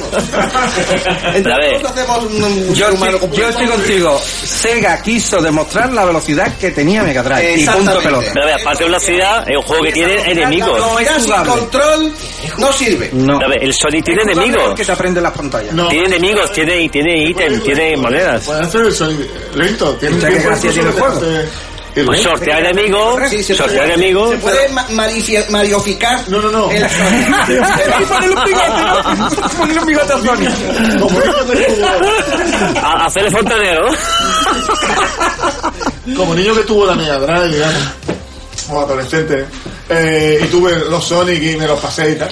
Entre 1.36 1.52
La 1.52 1.58
ve. 1.60 1.78
todos 1.80 1.92
hacemos 1.92 2.24
un, 2.24 2.74
Yo 2.74 2.88
yo 3.32 3.50
estoy 3.50 3.68
contigo. 3.68 4.20
Sega 4.26 5.02
quiso 5.04 5.40
demostrar 5.40 5.94
la 5.94 6.06
velocidad 6.06 6.52
que 6.58 6.72
tenía 6.72 7.04
Mega 7.04 7.22
Drive. 7.22 7.58
Y 7.58 7.68
punto 7.68 8.00
pelota. 8.00 8.28
Pero 8.34 8.46
ve, 8.48 8.54
aparte 8.54 8.84
de 8.84 8.90
velocidad, 8.90 9.48
es 9.48 9.58
un 9.58 9.64
juego 9.64 9.84
que 9.84 9.92
tiene 9.92 10.32
enemigos. 10.32 10.82
Sin 10.98 11.24
jugable. 11.26 11.52
control 11.52 12.14
no 12.58 12.74
sirve. 12.74 13.10
No. 13.14 13.40
A 13.40 13.48
ver, 13.48 13.64
el 13.64 13.74
Sonic 13.76 14.04
tiene 14.06 14.24
Es 14.24 14.30
enemigos. 14.30 14.64
porque 14.66 14.84
te 14.86 14.92
aprende 14.92 15.22
las 15.22 15.32
pantallas. 15.32 15.74
No. 15.74 15.90
Tiene 15.90 16.08
enemigos, 16.08 16.52
tiene, 16.54 16.90
tiene 16.90 17.24
ítem, 17.26 17.62
tiene 17.62 17.98
monedas. 17.98 18.46
Puede 18.46 18.62
hacer 18.62 18.82
el 18.82 18.94
sonido 18.94 19.26
lento. 19.54 19.94
Tiene 19.98 20.18
que 20.18 20.40
gracia 20.40 20.72
tiene 20.72 20.90
el 20.90 20.96
juego. 20.96 21.22
Pues 21.94 22.08
lento. 22.08 22.30
sortea 22.30 22.60
enemigos, 22.60 23.20
Sí, 23.30 23.44
se 23.44 23.54
sortea 23.56 23.82
puede- 23.84 23.94
enemigos. 23.96 24.32
Se 24.32 24.38
puede 24.38 24.70
marioficar 25.50 26.24
No, 26.30 26.42
no, 26.42 26.50
no. 26.50 26.72
el 26.72 26.84
Ponle 28.08 28.30
un 28.30 28.44
bigote, 28.46 28.82
¿no? 28.82 29.50
Ponle 29.58 29.80
un 29.80 29.86
bigote 29.88 30.14
a 30.14 30.18
Sony. 30.18 31.00
Como 31.00 31.20
niño 31.20 31.46
que 31.48 31.56
tuvo- 31.76 32.82
A, 32.82 33.06
hacer 33.06 33.26
el 33.26 33.32
fontanero. 33.32 33.90
como 36.16 36.34
niño 36.36 36.56
que 36.56 36.62
tuvo 36.64 36.86
la 36.86 36.96
Mega 36.96 37.18
Drive, 37.20 37.50
digamos, 37.56 37.82
o 38.70 38.80
adolescente, 38.80 39.46
eh, 39.90 40.42
y 40.44 40.48
tuve 40.48 40.78
los 40.90 41.04
Sonic 41.06 41.42
y 41.44 41.56
me 41.58 41.68
los 41.68 41.80
pasé 41.80 42.12
y 42.12 42.16
tal. 42.16 42.30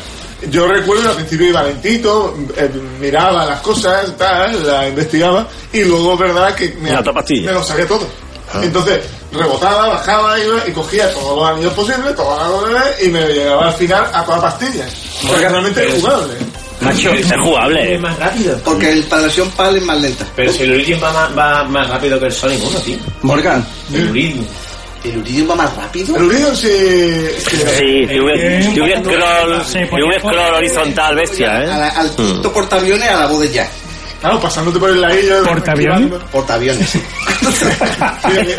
Yo 0.49 0.67
recuerdo 0.67 1.09
al 1.09 1.15
principio 1.15 1.47
iba 1.47 1.63
lentito, 1.63 2.35
eh, 2.55 2.69
miraba 2.99 3.45
las 3.45 3.59
cosas, 3.59 4.15
tal, 4.17 4.65
las 4.65 4.87
investigaba, 4.87 5.47
y 5.73 5.83
luego, 5.83 6.15
verdad, 6.17 6.55
que 6.55 6.69
me, 6.79 6.91
me 6.91 7.51
lo 7.51 7.63
saqué 7.63 7.85
todo. 7.85 8.07
Entonces, 8.61 9.01
rebotaba, 9.31 9.89
bajaba 9.89 10.39
iba, 10.39 10.67
y 10.67 10.71
cogía 10.71 11.11
todos 11.13 11.37
los 11.37 11.49
anillos 11.49 11.73
posibles, 11.73 12.15
todas 12.15 12.39
las 12.39 12.49
cosas, 12.49 13.03
y 13.03 13.09
me 13.09 13.21
llegaba 13.27 13.67
al 13.67 13.73
final 13.73 14.05
a 14.13 14.25
toda 14.25 14.41
pastilla. 14.41 14.85
Porque 15.27 15.49
realmente 15.49 15.87
es 15.87 16.01
jugable. 16.01 16.33
Macho, 16.81 17.11
es 17.11 17.27
jugable. 17.41 17.95
Es 17.95 17.99
más 18.01 18.17
rápido. 18.17 18.57
Porque 18.63 18.89
el, 18.89 19.05
la 19.09 19.17
versión 19.17 19.49
PAL 19.51 19.75
es 19.77 19.83
más 19.83 19.99
lenta. 19.99 20.25
Pero 20.35 20.51
si 20.53 20.63
el 20.63 20.73
Origin 20.75 20.99
va 21.03 21.11
más, 21.11 21.37
va 21.37 21.63
más 21.65 21.89
rápido 21.89 22.19
que 22.19 22.27
el 22.27 22.31
Sonic 22.31 22.61
1, 22.65 22.79
tío. 22.79 22.97
Morgan. 23.23 23.65
El 23.93 24.09
Origin. 24.09 24.47
¿El 25.03 25.17
Uridium 25.17 25.49
va 25.51 25.55
más 25.55 25.75
rápido? 25.77 26.15
El 26.17 26.23
Uridium 26.23 26.53
sí... 26.55 26.67
sí. 27.37 27.57
Sí, 27.77 28.05
tiene 28.07 28.21
un, 30.03 30.13
scroll, 30.19 30.53
horizontal 30.55 31.15
bestia, 31.15 31.63
¿eh? 31.63 31.67
la- 31.67 31.87
al 31.89 32.13
quinto 32.15 32.51
portaaviones 32.51 33.07
a 33.09 33.19
la 33.21 33.27
voz 33.27 33.39
de 33.41 33.49
Jack. 33.49 33.69
Claro, 34.21 34.39
pasándote 34.41 34.79
por 34.79 34.89
el 34.89 34.99
ladillo... 35.01 35.43
¿Portaaviones? 35.45 36.11
Portaaviones. 36.31 36.95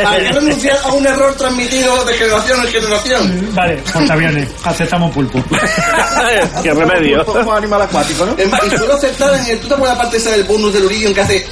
Hay 0.06 0.22
que 0.26 0.32
renunciar 0.32 0.78
a 0.84 0.92
un 0.92 1.06
error 1.06 1.34
transmitido 1.34 2.04
de 2.04 2.14
generación 2.14 2.60
en 2.60 2.66
generación. 2.68 3.48
Vale, 3.54 3.76
portaaviones. 3.92 4.48
Aceptamos 4.64 5.12
pulpo. 5.12 5.42
Qué 6.62 6.72
remedio. 6.72 7.24
Como 7.24 7.52
animal 7.52 7.82
acuático, 7.82 8.24
¿no? 8.26 8.36
Y 8.42 8.70
suelo 8.76 8.94
aceptar 8.94 9.34
en 9.34 9.46
el... 9.46 9.60
¿Tú 9.60 9.68
te 9.68 9.74
acuerdas 9.74 9.96
la 9.98 10.02
parte 10.02 10.16
esa 10.16 10.30
del 10.30 10.44
bonus 10.44 10.72
del 10.72 10.84
Uridium 10.84 11.12
que 11.14 11.20
hace... 11.20 11.46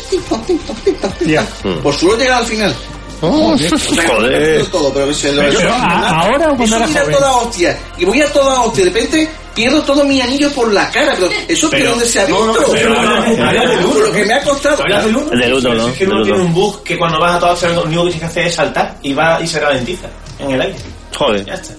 Ya. 1.27 1.47
Pues 1.83 1.97
suelo 1.97 2.17
llegar 2.17 2.39
al 2.39 2.47
final. 2.47 2.75
O 3.21 3.59
sea, 3.59 3.69
que 3.71 3.97
no 3.97 4.15
Joder. 4.15 4.67
todo, 4.67 4.93
pero 4.95 5.13
se 5.13 5.33
lo 5.33 5.43
¿a- 5.43 6.21
ahora 6.21 6.53
o 6.53 6.57
cuando 6.57 6.77
era 6.77 6.87
joven? 6.87 7.11
toda 7.11 7.33
hostia. 7.33 7.79
Y 7.99 8.05
voy 8.05 8.23
a 8.23 8.33
toda 8.33 8.61
hostia. 8.61 8.85
De 8.85 8.91
repente 8.91 9.29
pierdo 9.59 9.83
todo 9.83 10.05
mi 10.05 10.21
anillo 10.21 10.51
por 10.53 10.73
la 10.73 10.89
cara. 10.91 11.15
Pero 11.17 11.29
eso 11.49 11.69
de 11.69 11.79
Pero- 11.79 11.91
dónde 11.91 12.07
se 12.07 12.21
ha 12.21 12.29
no, 12.29 12.37
visto. 12.53 12.61
no, 12.63 12.73
pero- 12.73 13.89
Por 13.89 13.97
lo 14.07 14.13
que 14.13 14.25
me 14.25 14.33
ha 14.35 14.43
costado. 14.45 14.83
¿Hablas 14.85 15.05
del 15.05 15.17
1? 15.17 15.31
Del 15.31 15.55
uno, 15.55 15.75
¿no? 15.75 15.89
Es 15.89 15.97
que 15.99 16.05
1 16.07 16.23
tiene 16.23 16.39
uno. 16.39 16.47
un 16.47 16.55
bug 16.55 16.83
que 16.85 16.97
cuando 16.97 17.19
vas 17.21 17.35
a 17.35 17.39
toda 17.41 17.55
velocidad 17.55 17.75
lo 17.75 17.83
único 17.85 18.05
que 18.05 18.11
tienes 18.13 18.21
que 18.21 18.27
hacer 18.41 18.47
es 18.47 18.55
saltar 18.55 18.97
y 19.03 19.13
va 19.15 19.41
y 19.43 19.47
se 19.49 19.59
ralentiza 19.59 20.07
en 20.39 20.51
el 20.53 20.61
aire. 20.63 20.77
Joder. 21.17 21.45
Ya 21.45 21.55
está. 21.55 21.75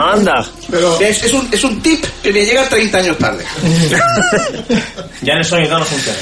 Anda. 0.00 0.46
Pero... 0.70 0.98
Es, 1.00 1.22
es 1.24 1.32
un, 1.34 1.46
es 1.52 1.62
un 1.62 1.80
tip 1.82 2.02
que 2.22 2.32
me 2.32 2.44
llega 2.46 2.66
30 2.68 2.98
años 2.98 3.18
tarde. 3.18 3.44
Ya 5.22 5.32
en 5.34 5.38
el 5.40 5.44
Sonic 5.44 5.68
2 5.68 5.80
no 5.80 5.84
funciona. 5.84 6.18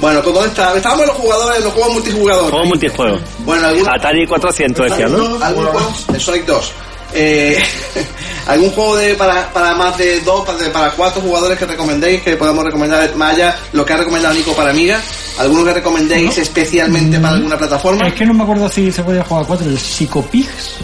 Bueno, 0.00 0.20
pues 0.22 0.34
¿dónde 0.34 0.48
está? 0.50 0.76
Estábamos 0.76 1.02
en 1.04 1.08
los 1.08 1.16
jugadores, 1.16 1.58
en 1.58 1.64
los 1.64 1.72
juegos 1.72 1.92
multijugadores. 1.94 2.50
Juego 2.50 2.66
multijuego. 2.66 3.18
Bueno, 3.38 3.66
algún, 3.68 3.88
Atari 3.88 4.26
400 4.26 4.90
decía, 4.90 5.08
¿no? 5.08 5.42
algún 5.42 5.64
juego 5.66 5.94
de 6.12 6.20
Sonic 6.20 6.44
2. 6.44 6.72
Eh, 7.14 7.56
¿Algún 8.46 8.70
juego 8.72 8.96
de 8.96 9.14
para, 9.14 9.50
para 9.52 9.74
más 9.74 9.96
de 9.96 10.20
dos, 10.20 10.44
para, 10.44 10.58
de- 10.58 10.68
para 10.70 10.90
cuatro 10.90 11.22
jugadores 11.22 11.58
que 11.58 11.64
recomendéis, 11.64 12.20
que 12.22 12.36
podamos 12.36 12.64
recomendar 12.64 13.10
allá 13.20 13.56
lo 13.72 13.86
que 13.86 13.92
ha 13.92 13.96
recomendado 13.96 14.34
Nico 14.34 14.52
para 14.54 14.70
Amiga? 14.70 15.00
¿Alguno 15.38 15.64
que 15.64 15.72
recomendéis 15.74 16.36
especialmente 16.38 17.18
para 17.18 17.34
alguna 17.34 17.56
plataforma? 17.56 18.06
Es 18.08 18.14
que 18.14 18.26
no 18.26 18.34
me 18.34 18.42
acuerdo 18.42 18.68
si 18.68 18.92
se 18.92 19.02
podía 19.02 19.24
jugar 19.24 19.44
a 19.44 19.46
4. 19.46 19.66
El 19.66 19.78
Psychopigs. 19.78 20.76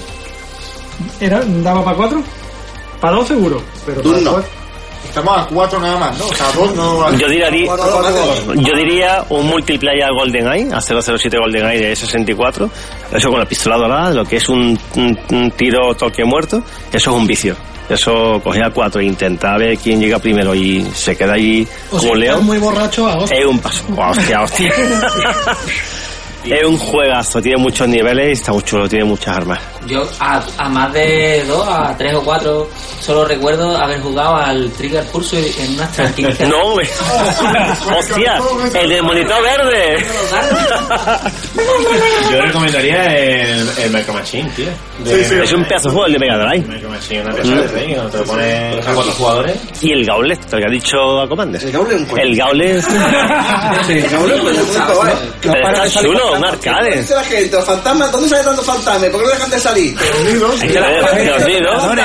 ¿Era, 1.20 1.43
¿Daba 1.45 1.85
para 1.85 1.97
4? 1.97 2.22
Para 3.01 3.16
2 3.16 3.28
seguro. 3.28 3.62
Pero 3.87 4.03
Doom 4.03 4.12
para 4.14 4.24
no. 4.24 4.31
cuatro- 4.33 4.51
Estamos 5.11 5.38
a 5.38 5.46
cuatro 5.46 5.78
nada 5.80 5.98
más, 5.98 6.18
¿no? 6.18 6.26
O 6.26 6.34
sea, 6.34 6.46
dos 6.52 6.74
no... 6.76 7.12
Yo 7.18 7.28
diría, 7.28 7.50
yo 7.50 8.74
diría 8.76 9.24
un 9.28 9.46
multiplayer 9.46 10.08
GoldenEye, 10.12 10.72
a 10.72 10.80
007 10.80 11.36
GoldenEye 11.36 11.88
de 11.88 11.96
64, 11.96 12.70
eso 13.12 13.30
con 13.30 13.40
la 13.40 13.44
pistola 13.46 13.76
dorada, 13.76 14.11
lo 14.11 14.24
que 14.24 14.36
es 14.36 14.48
un, 14.48 14.78
un- 14.96 15.18
un 15.32 15.50
tiro 15.50 15.94
toque 15.96 16.24
muerto, 16.24 16.62
eso 16.92 17.11
es 17.11 17.16
un 17.16 17.26
vicio. 17.26 17.56
Eso 17.88 18.40
cogía 18.44 18.70
cuatro 18.72 19.00
e 19.00 19.04
intentaba 19.04 19.58
ver 19.58 19.76
quién 19.76 20.00
llega 20.00 20.20
primero 20.20 20.54
y 20.54 20.86
se 20.94 21.16
queda 21.16 21.32
ahí 21.32 21.66
O 21.90 21.98
sea, 21.98 22.14
león. 22.14 22.46
muy 22.46 22.58
borracho 22.58 23.08
a 23.08 23.16
hostia. 23.16 23.38
Es 23.40 23.44
un 23.46 23.58
paso. 23.58 23.82
Hostia, 23.96 24.42
hostia. 24.42 24.72
es 26.44 26.64
un 26.64 26.78
juegazo, 26.78 27.42
tiene 27.42 27.58
muchos 27.58 27.88
niveles 27.88 28.28
y 28.28 28.32
está 28.32 28.52
muy 28.52 28.62
chulo, 28.62 28.88
tiene 28.88 29.04
muchas 29.06 29.36
armas. 29.36 29.58
Yo 29.87 30.07
a, 30.20 30.43
a 30.59 30.68
más 30.68 30.93
de 30.93 31.45
dos, 31.47 31.66
a 31.66 31.97
tres 31.97 32.14
o 32.14 32.22
cuatro, 32.22 32.68
solo 33.01 33.24
recuerdo 33.24 33.76
haber 33.76 34.01
jugado 34.01 34.37
al 34.37 34.70
Trigger 34.72 35.05
Pulse 35.07 35.39
en 35.62 35.74
unas 35.74 35.91
tranquilidades. 35.93 36.49
No. 36.51 36.74
Hostia, 37.99 38.41
el 38.75 38.88
del 38.88 39.03
monitor 39.03 39.42
verde. 39.42 40.04
Yo 42.30 42.41
recomendaría 42.41 43.17
el, 43.17 43.68
el 43.79 43.91
Micro 43.91 44.13
Machine, 44.14 44.50
tío. 44.57 44.67
De- 45.04 45.11
Sí, 45.11 45.25
sí. 45.30 45.34
Es 45.42 45.53
un 45.53 45.64
pedazo 45.64 45.88
de 45.88 45.95
juego 45.95 46.07
el 46.07 46.13
de 46.13 46.18
Mega 46.18 46.37
Drive. 46.38 46.67
Micro 46.68 46.91
Machine, 46.91 47.22
una 47.22 47.34
pieza 47.34 47.54
de 47.57 47.68
te 48.11 48.18
lo 48.18 48.25
pones 48.25 48.87
a 48.87 48.95
cuatro 48.95 49.13
jugadores. 49.13 49.57
Y 49.80 49.92
el 49.92 50.04
Gauntlet, 50.07 50.53
lo 50.53 50.59
que 50.59 50.64
ha 50.67 50.71
dicho 50.71 51.21
a 51.21 51.29
Commander. 51.29 51.63
El 51.64 51.72
Gauntlet 51.72 51.96
es 51.96 52.03
un 52.03 52.09
juego. 52.09 52.25
El 52.26 52.37
Gauntlet. 52.37 52.84
El 53.88 54.09
Gauntlet, 54.11 54.41
pues, 54.41 54.59
es 54.59 54.63
un 54.76 54.83
juego, 54.83 55.07
¿eh? 55.09 55.13
Pero 55.41 55.72
está 55.84 56.00
chulo, 56.03 56.33
un 56.37 56.45
arcade. 56.45 57.03
Fantasmas, 57.64 58.13
¿dónde 58.13 58.29
sale 58.29 58.45
tantos 58.45 58.64
fantasmas? 58.67 59.11
¿Por 59.11 59.21
qué 59.21 59.26
no 59.26 59.33
dejan 59.33 59.50
de 59.50 59.59
salir? 59.59 59.70
Hay 59.75 60.68
que 60.68 60.80
ver, 60.80 61.14
de 61.14 61.25
los 61.26 61.47
nidos, 61.47 61.97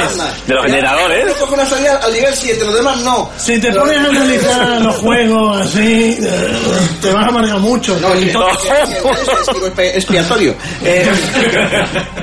de 0.48 0.54
los 0.56 0.64
Yo 0.66 0.70
generadores. 0.70 1.34
cojo 1.36 1.54
una 1.56 1.66
salida 1.66 2.00
al 2.04 2.14
nivel 2.14 2.34
7, 2.34 2.66
los 2.66 2.76
demás 2.76 3.02
no. 3.02 3.30
Si 3.38 3.60
te 3.60 3.72
pones 3.72 3.98
a 3.98 4.06
analizar 4.06 4.82
los 4.82 4.96
juegos 4.98 5.62
así, 5.62 6.18
te 7.02 7.12
vas 7.12 7.26
a 7.26 7.30
amargar 7.30 7.60
mucho. 7.60 7.98
No, 8.00 8.14
es 8.14 9.96
expiatorio. 9.96 10.56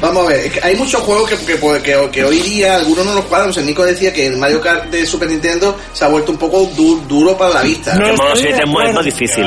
Vamos 0.01 0.25
a 0.25 0.29
ver, 0.29 0.61
hay 0.63 0.77
muchos 0.77 1.01
juegos 1.03 1.31
que, 1.31 1.37
que, 1.39 1.59
que- 1.83 2.09
que 2.13 2.25
hoy 2.25 2.41
día 2.41 2.77
algunos 2.77 3.05
no 3.07 3.15
los 3.15 3.25
cuadran. 3.27 3.51
O 3.51 3.53
sea, 3.53 3.63
Nico 3.63 3.85
decía 3.85 4.13
que 4.13 4.27
el 4.27 4.37
Mario 4.37 4.61
Kart 4.61 4.87
de 4.91 5.07
Super 5.07 5.29
Nintendo 5.29 5.77
se 5.93 6.05
ha 6.05 6.09
vuelto 6.09 6.33
un 6.33 6.39
poco 6.39 6.67
du- 6.77 7.01
duro 7.09 7.37
para 7.37 7.55
la 7.55 7.63
vista. 7.63 7.97
Que 7.97 8.13
modo 8.13 8.35
7 8.35 8.63
es 8.65 8.71
más- 8.71 8.89
es 8.89 8.95
más 8.95 9.05
difícil. 9.05 9.45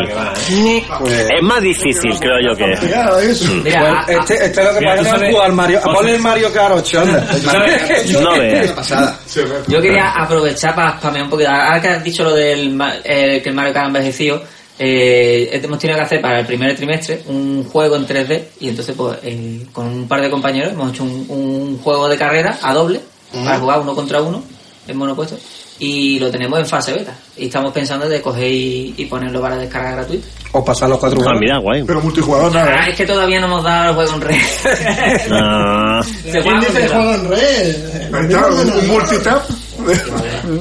Pues, 0.99 1.19
Es 1.19 1.41
más 1.41 1.61
difícil, 1.61 2.17
creo 2.19 2.35
yo 2.49 2.55
que. 2.55 2.87
Claro, 2.87 3.19
eso. 3.19 3.45
Mira, 3.63 4.01
a- 4.07 4.11
Este, 4.11 4.45
este 4.45 4.59
es 4.61 4.65
lo 4.67 4.73
que 4.73 4.79
Mira, 4.79 4.91
pasa 4.95 5.03
tú 5.03 5.09
con 5.09 5.19
sabes- 5.19 5.33
jugar 5.33 5.51
Mario. 5.51 5.81
Ponle 5.93 6.15
el 6.15 6.21
Mario 6.21 6.51
Kart 6.53 6.75
8, 6.77 6.99
anda. 7.01 7.27
No 8.21 8.31
veas. 8.39 8.71
pasada. 8.71 9.19
Yo 9.67 9.81
quería 9.81 10.09
aprovechar 10.11 10.75
para 10.75 10.97
spamear 10.97 11.23
un 11.25 11.29
poquito. 11.29 11.49
Ahora 11.49 11.81
que 11.81 11.87
has 11.89 12.03
dicho 12.03 12.23
lo 12.23 12.33
del 12.33 12.71
ma- 12.71 12.95
eh, 13.03 13.41
que 13.43 13.49
el 13.49 13.55
Mario 13.55 13.73
Kart 13.73 13.85
ha 13.85 13.87
envejecido, 13.87 14.41
eh, 14.77 15.49
hemos 15.63 15.79
tenido 15.79 15.97
que 15.97 16.03
hacer 16.05 16.21
para 16.21 16.39
el 16.41 16.45
primer 16.45 16.75
trimestre 16.75 17.23
un 17.27 17.63
juego 17.63 17.95
en 17.95 18.05
3D 18.05 18.43
y 18.59 18.69
entonces 18.69 18.93
pues 18.97 19.17
eh, 19.23 19.65
con 19.71 19.85
un 19.87 20.07
par 20.07 20.21
de 20.21 20.29
compañeros 20.29 20.73
hemos 20.73 20.91
hecho 20.91 21.03
un, 21.03 21.25
un 21.29 21.79
juego 21.81 22.09
de 22.09 22.17
carrera 22.17 22.57
a 22.61 22.73
doble 22.73 22.99
para 23.31 23.57
jugar 23.59 23.79
uno 23.79 23.95
contra 23.95 24.21
uno 24.21 24.43
en 24.87 24.97
monopuesto 24.97 25.37
y 25.79 26.19
lo 26.19 26.31
tenemos 26.31 26.59
en 26.59 26.65
fase 26.65 26.93
beta 26.93 27.13
y 27.37 27.47
estamos 27.47 27.73
pensando 27.73 28.07
de 28.07 28.21
coger 28.21 28.49
y, 28.49 28.93
y 28.97 29.05
ponerlo 29.05 29.41
para 29.41 29.57
descarga 29.57 29.91
gratuita. 29.91 30.27
O 30.53 30.63
pasar 30.63 30.87
los 30.87 30.99
cuatro 30.99 31.19
Ah, 31.19 31.23
juegos. 31.23 31.41
mira, 31.41 31.57
guay. 31.57 31.83
Pero 31.83 32.01
multijugador 32.01 32.55
Ah, 32.57 32.63
nada. 32.65 32.85
¿eh? 32.85 32.89
es 32.91 32.95
que 32.95 33.05
todavía 33.05 33.39
no 33.41 33.47
hemos 33.47 33.63
dado 33.63 33.89
el 33.89 33.95
juego 33.95 34.13
en 34.15 34.21
red. 34.21 34.35
Ah, 35.31 36.01
Se 36.03 36.41
¿Quién 36.41 36.59
dice 36.61 36.71
complicado. 36.71 36.93
juego 37.03 37.13
en 37.13 37.29
red? 37.29 37.75
Un, 38.13 38.71
un 38.79 38.87
multitap. 38.87 39.43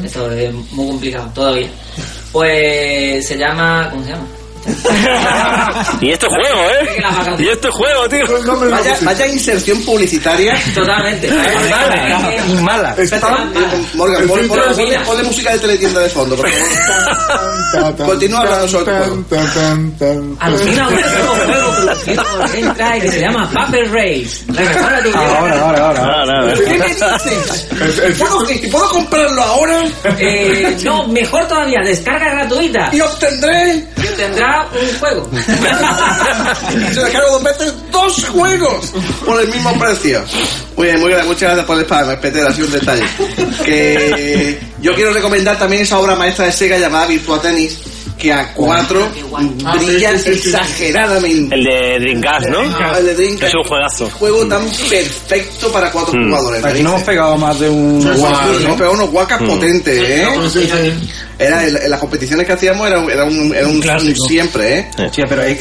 Eso 0.04 0.30
es 0.32 0.52
muy 0.72 0.88
complicado 0.88 1.30
todavía. 1.34 1.68
Pues 2.32 3.28
se 3.28 3.36
llama, 3.38 3.88
¿cómo 3.90 4.02
se 4.04 4.10
llama? 4.10 4.26
Y 6.00 6.10
este 6.10 6.26
juego, 6.26 6.60
¿eh? 6.70 7.02
Y 7.38 7.48
este 7.48 7.68
juego, 7.70 8.08
tío. 8.08 8.24
Vaya, 8.70 8.96
vaya 9.02 9.26
inserción 9.26 9.82
publicitaria. 9.82 10.54
Totalmente. 10.74 11.28
Y 12.48 12.52
mala. 12.62 12.94
Está- 12.98 13.46
Morgan, 13.94 14.26
pon- 14.26 14.48
pon- 14.48 14.58
ponle, 14.76 14.98
ponle 15.00 15.22
música 15.24 15.52
de 15.52 15.58
teletienda 15.58 16.00
de 16.00 16.08
fondo, 16.08 16.36
por 16.36 16.48
favor. 16.48 17.96
Continúa 18.06 18.40
hablando 18.40 18.68
sobre 18.68 18.96
el 18.96 19.02
juego. 19.02 19.24
Alucina 20.40 20.88
un 20.88 20.94
nuevo 20.94 21.34
juego 21.44 21.74
producido 21.76 22.24
por 22.24 22.54
Entra 22.56 23.00
que 23.00 23.10
se 23.10 23.20
llama 23.20 23.50
Paper 23.52 23.90
Race. 23.92 24.44
Ahora, 25.14 25.60
ahora, 25.60 25.86
ahora. 25.88 26.00
Ahora, 26.00 26.40
ahora. 26.40 26.54
¿Qué 26.54 26.78
me 26.78 26.86
dices? 26.86 27.68
¿Puedo, 28.18 28.46
que- 28.46 28.68
¿Puedo 28.70 28.88
comprarlo 28.90 29.42
ahora? 29.42 29.82
Eh, 30.18 30.76
no, 30.84 31.06
mejor 31.08 31.46
todavía, 31.48 31.80
descarga 31.84 32.30
gratuita. 32.30 32.88
Y 32.92 33.00
obtendré. 33.00 33.84
Y 33.96 34.06
un 34.62 34.98
juego. 34.98 35.30
Se 36.70 37.00
descargo 37.00 37.30
dos 37.30 37.42
veces 37.42 37.74
dos 37.90 38.24
juegos 38.26 38.92
por 39.24 39.40
el 39.40 39.48
mismo 39.48 39.78
precio. 39.78 40.24
Muy 40.76 40.86
bien, 40.86 41.00
muy 41.00 41.08
bien, 41.08 41.26
muchas 41.26 41.42
gracias 41.42 41.66
por 41.66 41.78
el 41.78 41.84
spam, 41.84 42.20
Peter, 42.20 42.46
ha 42.46 42.52
sido 42.52 42.66
un 42.66 42.72
detalle. 42.72 43.04
Que 43.64 44.60
yo 44.80 44.94
quiero 44.94 45.12
recomendar 45.12 45.58
también 45.58 45.82
esa 45.82 45.98
obra 45.98 46.14
maestra 46.14 46.46
de 46.46 46.52
Sega 46.52 46.78
llamada 46.78 47.06
Virtua 47.06 47.40
Tennis, 47.40 47.78
que 48.18 48.32
a 48.32 48.52
cuatro 48.54 49.08
brilla 49.78 50.12
exageradamente. 50.12 51.54
El 51.54 51.64
de 51.64 51.98
Dreamcast, 52.00 52.48
¿no? 52.48 52.58
Ah, 52.78 52.96
el 52.98 53.06
de 53.06 53.14
Dreamcast. 53.14 53.48
Es 53.48 53.54
un 53.54 53.64
juegazo. 53.64 54.10
Juego 54.18 54.46
tan 54.46 54.62
perfecto 54.88 55.72
para 55.72 55.90
cuatro 55.90 56.14
Mm. 56.18 56.26
jugadores. 56.28 56.64
Aquí 56.64 56.82
no 56.82 56.90
hemos 56.90 57.02
pegado 57.02 57.36
más 57.36 57.58
de 57.60 57.68
un 57.68 58.00
hemos 58.06 58.76
pegado 58.76 58.92
unos 58.92 59.10
guacas 59.10 59.40
Mm. 59.40 59.46
potentes, 59.46 59.98
¿eh? 60.08 60.26
Sí, 60.52 60.60
sí. 60.70 61.10
Era 61.38 61.66
en, 61.66 61.90
las 61.90 62.00
competiciones 62.00 62.46
que 62.46 62.52
hacíamos 62.52 62.86
era, 62.86 63.00
un- 63.00 63.10
era 63.10 63.24
un, 63.24 63.54
era 63.54 63.66
un, 63.66 63.80
clásico. 63.80 64.26
siempre, 64.28 64.78
¿eh? 64.78 64.90
Sí, 65.12 65.22
pero 65.28 65.42
es, 65.42 65.58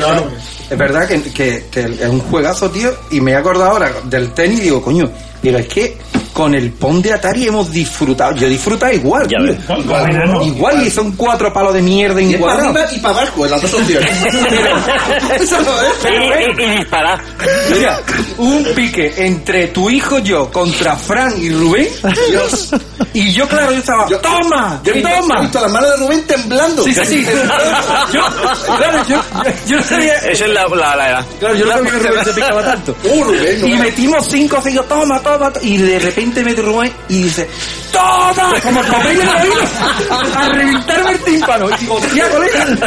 es 0.69 0.77
verdad 0.77 1.07
que, 1.07 1.21
que- 1.23 1.65
que 1.71 1.79
es 1.81 2.07
un 2.07 2.19
juegazo, 2.21 2.69
tío, 2.69 2.95
y 3.11 3.19
me 3.19 3.31
he 3.31 3.35
acordado 3.35 3.71
ahora 3.71 3.91
del 4.05 4.31
tenis 4.33 4.59
y 4.59 4.63
digo, 4.63 4.81
coño, 4.81 5.09
pero 5.43 5.59
es 5.59 5.67
que 5.67 5.97
con 6.33 6.55
el 6.55 6.71
PON 6.71 6.99
de 7.03 7.13
Atari 7.13 7.45
hemos 7.47 7.69
disfrutado, 7.71 8.35
yo 8.35 8.47
he 8.47 8.49
disfrutado 8.49 8.91
igual, 8.91 9.27
Ya 9.27 9.37
tío. 9.37 9.55
Con- 9.67 9.83
con 9.83 10.09
enano. 10.09 10.41
Igual 10.43 10.81
y 10.87 10.89
son 10.89 11.11
cuatro 11.11 11.53
palos 11.53 11.75
de 11.75 11.81
mierda 11.83 12.19
Y 12.19 12.33
es 12.33 12.41
para 12.41 12.53
arriba 12.53 12.87
y 12.91 12.99
para 12.99 13.21
abajo, 13.21 13.45
en 13.45 13.51
las 13.51 13.61
dos 13.61 13.73
opciones. 13.75 14.09
Eso 15.39 15.61
no 15.61 15.81
es. 15.81 16.57
Y, 16.57 16.61
y, 16.61 16.65
y 16.65 16.77
disparar. 16.77 17.21
Mira, 17.71 17.99
un 18.39 18.63
pique 18.75 19.13
entre 19.17 19.67
tu 19.67 19.89
hijo 19.91 20.17
yo 20.19 20.49
contra 20.51 20.95
Fran 20.95 21.33
y 21.39 21.49
Rubén. 21.51 21.87
Dios. 22.29 22.71
Y 23.13 23.31
yo, 23.31 23.47
claro, 23.47 23.71
yo 23.71 23.77
estaba, 23.77 24.09
Yo- 24.09 24.17
¡toma! 24.19 24.81
Yo 24.83 24.91
he 24.91 24.95
visto, 24.95 25.09
he 25.09 25.19
¡Toma! 25.19 25.41
visto 25.41 25.61
las 25.61 25.71
manos 25.71 25.89
de 25.91 25.97
Rubén 25.97 26.23
temblando. 26.25 26.83
Sí, 26.83 26.93
sí, 26.95 27.05
sí. 27.05 27.25
Yo, 28.13 28.21
claro, 28.77 29.03
yo, 29.07 29.21
yo 29.67 29.77
no 29.77 29.83
sabía, 29.83 30.13
Esa 30.17 30.45
es 30.45 30.51
la, 30.51 30.65
la, 30.67 30.95
la, 30.95 31.25
claro, 31.39 31.55
yo 31.55 31.65
no 31.65 31.71
sabía 31.73 31.91
que 31.91 31.99
Rubén 31.99 32.25
se 32.25 32.33
picaba 32.33 32.63
tanto. 32.63 32.95
Uh, 33.03 33.23
Rubén, 33.23 33.61
no 33.61 33.67
Y 33.67 33.71
me- 33.73 33.79
metimos 33.79 34.27
cinco, 34.29 34.59
cinco, 34.63 34.83
toma, 34.83 35.19
toma, 35.21 35.32
y 35.61 35.77
de 35.77 35.99
repente 35.99 36.43
mete 36.43 36.61
Rubén 36.61 36.91
y 37.09 37.23
dice, 37.23 37.47
¡toma! 37.91 38.53
Como 38.61 38.81
el 38.81 38.87
papel 38.87 39.17
de 39.17 39.25
la 39.25 39.43
vida, 39.43 39.55
a 40.35 40.49
reventarme 40.49 41.11
el 41.11 41.19
tímpano. 41.19 41.69
Y 41.69 41.73
digo, 41.79 41.93
¡hostia, 41.95 42.29
colega! 42.29 42.77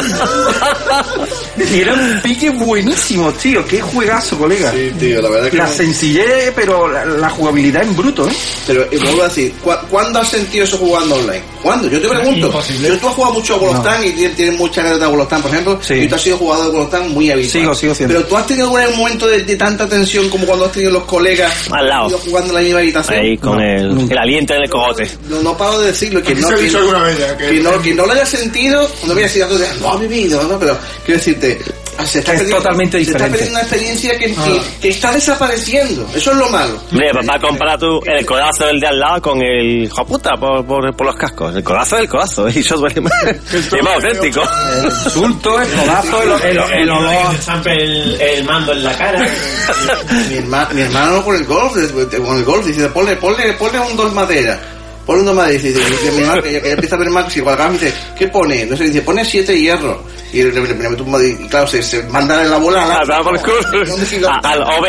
Y 1.58 1.80
era 1.80 1.94
un 1.94 2.20
pique 2.22 2.50
buenísimo, 2.50 3.32
tío. 3.32 3.64
Qué 3.66 3.80
juegazo, 3.80 4.36
colega. 4.38 4.72
Sí, 4.72 4.92
tío, 4.98 5.22
la 5.22 5.30
verdad 5.30 5.50
que. 5.50 5.56
La 5.56 5.66
no. 5.66 5.72
sencillez, 5.72 6.52
pero 6.54 6.88
la, 6.88 7.04
la 7.04 7.30
jugabilidad 7.30 7.82
en 7.82 7.96
bruto, 7.96 8.28
¿eh? 8.28 8.32
Pero 8.66 8.86
y 8.92 8.96
vuelvo 8.98 9.22
a 9.22 9.28
decir, 9.28 9.52
¿cu- 9.62 9.70
¿cuándo 9.90 10.18
has 10.20 10.28
sentido 10.28 10.64
eso 10.64 10.76
jugando 10.78 11.14
online? 11.16 11.42
¿Cuándo? 11.62 11.88
Yo 11.88 12.00
te 12.00 12.08
pregunto. 12.08 12.46
Imposible. 12.46 12.88
Yo, 12.88 12.98
tú 12.98 13.08
has 13.08 13.14
jugado 13.14 13.34
mucho 13.34 13.54
a 13.54 13.56
World 13.58 13.78
of 13.78 13.84
Tanks 13.84 14.06
y 14.06 14.28
tienes, 14.28 14.58
mucha 14.58 14.80
anécdota 14.82 15.08
de 15.10 15.24
Tanks, 15.26 15.42
por 15.42 15.50
ejemplo, 15.52 15.80
Sí. 15.82 15.94
y 15.94 16.08
tú 16.08 16.14
has 16.14 16.22
sido 16.22 16.36
jugador 16.36 16.72
de 16.72 16.86
Tanks 16.90 17.10
muy 17.10 17.30
habitual. 17.30 17.62
Sigo, 17.62 17.74
sigo 17.74 17.94
siendo. 17.94 18.14
Pero 18.14 18.26
tú 18.26 18.36
has 18.36 18.46
tenido 18.46 18.76
algún 18.76 18.98
momento 18.98 19.26
de, 19.26 19.42
de 19.42 19.56
tanta 19.56 19.88
tensión 19.88 20.28
como 20.28 20.46
cuando 20.46 20.66
has 20.66 20.72
tenido 20.72 20.92
los 20.92 21.04
colegas 21.04 21.52
Al 21.70 21.88
lado. 21.88 22.08
En 22.44 22.54
la 22.54 22.60
misma 22.60 22.78
habitación. 22.80 23.18
Ahí 23.20 23.36
con 23.38 23.60
el, 23.60 24.10
el 24.10 24.18
aliento 24.18 24.54
en 24.54 24.62
el 24.62 24.70
cogote. 24.70 25.08
No, 25.28 25.42
no 25.42 25.56
paro 25.56 25.80
de 25.80 25.88
decirlo, 25.88 26.22
que 26.22 26.34
no, 26.34 26.48
se 26.48 26.54
ha 26.54 26.56
que, 26.56 26.62
dicho 26.64 26.78
alguna 26.78 27.02
vez 27.02 27.18
ya, 27.18 27.36
que- 27.36 27.46
que 27.48 27.60
no, 27.60 27.82
que 27.82 27.94
no 27.94 28.06
lo 28.06 28.12
haya 28.12 28.26
sentido, 28.26 28.88
no 29.06 29.12
voy 29.14 29.22
a 29.22 29.26
decir 29.26 29.44
lo 29.80 29.88
ha 29.90 29.96
vivido, 29.96 30.42
¿no? 30.44 30.58
Pero 30.58 30.78
quiero 31.04 31.18
decirte, 31.18 31.58
se 32.04 32.18
está 32.18 32.32
Es 32.32 32.40
perdiendo- 32.40 32.56
totalmente 32.58 32.98
Se 33.04 33.10
está 33.10 33.26
diferente. 33.26 33.38
perdiendo 33.38 33.58
una 33.58 33.62
experiencia 33.62 34.18
que, 34.18 34.26
que, 34.34 34.60
que 34.82 34.88
está 34.88 35.12
desapareciendo. 35.12 36.06
Eso 36.14 36.30
es 36.32 36.36
lo 36.36 36.48
malo. 36.50 36.80
Hombre, 36.90 37.10
va 37.12 37.34
a 37.34 37.40
comparar 37.40 37.78
tú 37.78 38.00
el 38.06 38.26
codazo 38.26 38.66
del 38.66 38.80
de 38.80 38.86
al 38.88 38.98
lado 39.00 39.22
con 39.22 39.40
el 39.42 39.84
hijo 39.84 40.04
puta 40.06 40.30
por, 40.38 40.64
por, 40.66 40.94
por 40.96 41.06
los 41.06 41.16
cascos. 41.16 41.54
El 41.56 41.62
codazo 41.64 41.96
es 41.96 42.02
el 42.02 42.08
codazo, 42.08 42.48
y 42.54 42.58
eso 42.58 42.76
duele 42.76 43.00
más, 43.00 43.12
es 43.52 43.82
más 43.82 43.94
auténtico. 43.94 44.42
El 44.76 44.84
insulto, 44.84 45.60
el 45.60 45.68
codazo, 45.80 46.22
el, 46.22 46.56
el, 46.56 46.72
el 46.82 46.90
olor. 46.90 47.36
El, 47.66 48.20
el 48.20 48.44
mando 48.44 48.72
en 48.72 48.84
la 48.84 48.96
cara. 48.96 49.20
mi, 50.28 50.36
herma- 50.36 50.68
mi 50.72 50.80
hermano 50.82 51.24
con 51.24 51.36
el 51.36 51.44
golf, 51.44 51.72
con 51.72 52.36
el 52.38 52.44
golf, 52.44 52.66
dice, 52.66 52.88
ponle, 52.88 53.16
ponle, 53.16 53.52
ponle 53.54 53.78
un 53.80 53.96
dos 53.96 54.12
madera. 54.12 54.60
Ponle 55.06 55.20
un 55.20 55.26
dos 55.26 55.36
madera. 55.36 55.52
Dice, 55.62 55.68
dice, 55.72 56.10
mi 56.16 56.22
hermano, 56.22 56.42
que 56.42 56.52
ya, 56.52 56.60
que 56.60 56.66
ya 56.68 56.74
empieza 56.74 56.96
a 56.96 56.98
ver 56.98 57.10
más, 57.10 57.32
si 57.32 57.38
Guadalajara 57.40 57.70
me 57.72 57.78
dice, 57.78 57.94
¿qué 58.18 58.26
pone? 58.28 58.66
No 58.66 58.76
sé, 58.76 58.84
dice, 58.84 59.02
pone 59.02 59.24
siete 59.24 59.56
hierro. 59.58 60.02
Y 60.32 60.42
le, 60.42 60.50
le, 60.52 60.60
le 60.66 60.74
meto 60.88 61.04
un 61.04 61.10
madera, 61.12 61.38
y 61.40 61.46
claro, 61.48 61.66
se, 61.68 61.80
se 61.82 62.02
manda 62.04 62.42
en 62.42 62.50
la 62.50 62.56
bola 62.58 62.82
a 62.84 62.88
la- 62.88 62.94
A 62.96 63.06
dar 63.06 63.22
por 63.22 63.36
el 63.36 63.40
culo. 63.42 64.28
A- 64.28 64.40
Al 64.50 64.62
OB, 64.62 64.86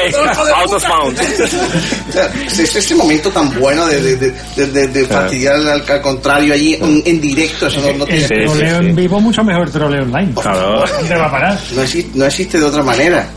out 0.56 0.74
of 0.74 0.88
bounds. 0.88 1.22
O 1.22 2.12
sea, 2.12 2.26
es 2.48 2.60
es 2.60 2.76
ese 2.76 2.96
momento 2.96 3.30
tan 3.30 3.54
bueno 3.60 3.86
de, 3.86 4.02
de, 4.02 4.16
de, 4.18 4.34
de, 4.56 4.66
de- 4.68 4.88
de 4.88 5.06
fastidiar 5.06 5.56
al, 5.56 5.70
al 5.88 6.02
contrario 6.02 6.54
allí 6.56 6.74
en, 6.74 7.04
en 7.06 7.22
directo, 7.22 7.68
eso 7.68 7.80
no, 7.82 7.94
no 8.00 8.06
tiene 8.06 8.22
El 8.24 8.28
Sí, 8.28 8.36
sí, 8.36 8.46
troleo 8.46 8.80
sí. 8.82 8.88
en 8.88 8.96
vivo 8.96 9.20
mucho 9.22 9.44
mejor 9.44 9.70
troleo 9.70 10.02
online. 10.02 10.34
Claro. 10.34 10.84
¿Dónde 11.00 11.16
va 11.16 11.26
a 11.28 11.32
parar? 11.32 11.60
no 11.76 11.82
existe, 11.84 12.12
no 12.18 12.26
existe 12.26 12.60
de 12.60 12.66
otra 12.66 12.82
manera. 12.82 13.30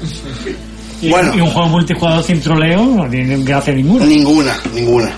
Y, 1.02 1.10
Bueno. 1.10 1.32
y 1.36 1.40
un 1.42 1.50
juego 1.50 1.68
multijugador 1.68 2.24
sin 2.24 2.40
troleo 2.40 2.84
no 2.84 3.08
tiene 3.10 3.36
gracia 3.44 3.74
ninguna. 3.74 4.06
Ninguna, 4.06 4.58
ninguna. 4.74 5.10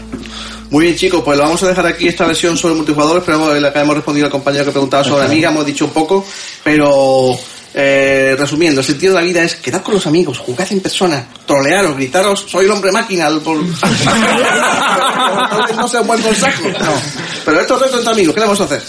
Muy 0.73 0.85
bien, 0.85 0.97
chicos, 0.97 1.20
pues 1.23 1.36
lo 1.36 1.44
vamos 1.44 1.62
a 1.65 1.69
dejar 1.69 1.85
aquí 1.85 2.09
esta 2.09 2.27
versión 2.27 2.57
sobre 2.57 2.74
multijugador. 2.74 3.19
Esperamos 3.19 3.51
que 3.51 3.78
hemos 3.78 3.94
respondido 3.94 4.24
al 4.24 4.32
compañero 4.32 4.65
que 4.65 4.70
preguntaba 4.70 5.05
sobre 5.05 5.27
Amiga, 5.27 5.51
hemos 5.51 5.66
dicho 5.66 5.85
un 5.85 5.90
poco, 5.90 6.24
pero 6.65 7.39
eh, 7.74 8.35
resumiendo, 8.39 8.81
el 8.81 8.86
sentido 8.86 9.12
de 9.12 9.20
la 9.20 9.27
vida 9.27 9.43
es 9.43 9.57
quedad 9.57 9.82
con 9.82 9.93
los 9.93 10.07
amigos, 10.07 10.39
jugad 10.39 10.66
en 10.73 10.81
persona, 10.81 11.28
trolearos, 11.44 11.94
gritaros, 11.94 12.47
soy 12.49 12.65
el 12.65 12.70
hombre 12.70 12.90
máquina. 12.90 13.28
Por... 13.44 13.59
Tal 15.51 15.66
vez 15.66 15.77
no 15.77 15.86
sea 15.86 16.01
un 16.01 16.07
buen 16.07 16.23
consejo. 16.23 16.62
Pero 17.44 17.61
esto 17.61 17.74
es 17.74 17.82
reto 17.82 17.99
entre 17.99 18.12
amigos, 18.12 18.35
¿qué 18.35 18.40
le 18.40 18.47
vamos 18.47 18.61
a 18.62 18.65
hacer? 18.65 18.82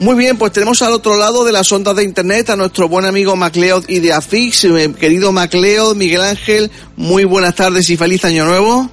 Muy 0.00 0.14
bien, 0.14 0.38
pues 0.38 0.52
tenemos 0.52 0.80
al 0.82 0.92
otro 0.92 1.16
lado 1.16 1.44
de 1.44 1.50
las 1.50 1.72
ondas 1.72 1.96
de 1.96 2.04
internet 2.04 2.50
a 2.50 2.56
nuestro 2.56 2.88
buen 2.88 3.04
amigo 3.04 3.34
MacLeod 3.34 3.88
y 3.88 3.98
de 3.98 4.12
Afix. 4.12 4.64
Eh, 4.64 4.94
Querido 4.98 5.32
MacLeod, 5.32 5.96
Miguel 5.96 6.20
Ángel, 6.20 6.70
muy 6.96 7.24
buenas 7.24 7.56
tardes 7.56 7.90
y 7.90 7.96
feliz 7.96 8.24
año 8.24 8.44
nuevo. 8.44 8.88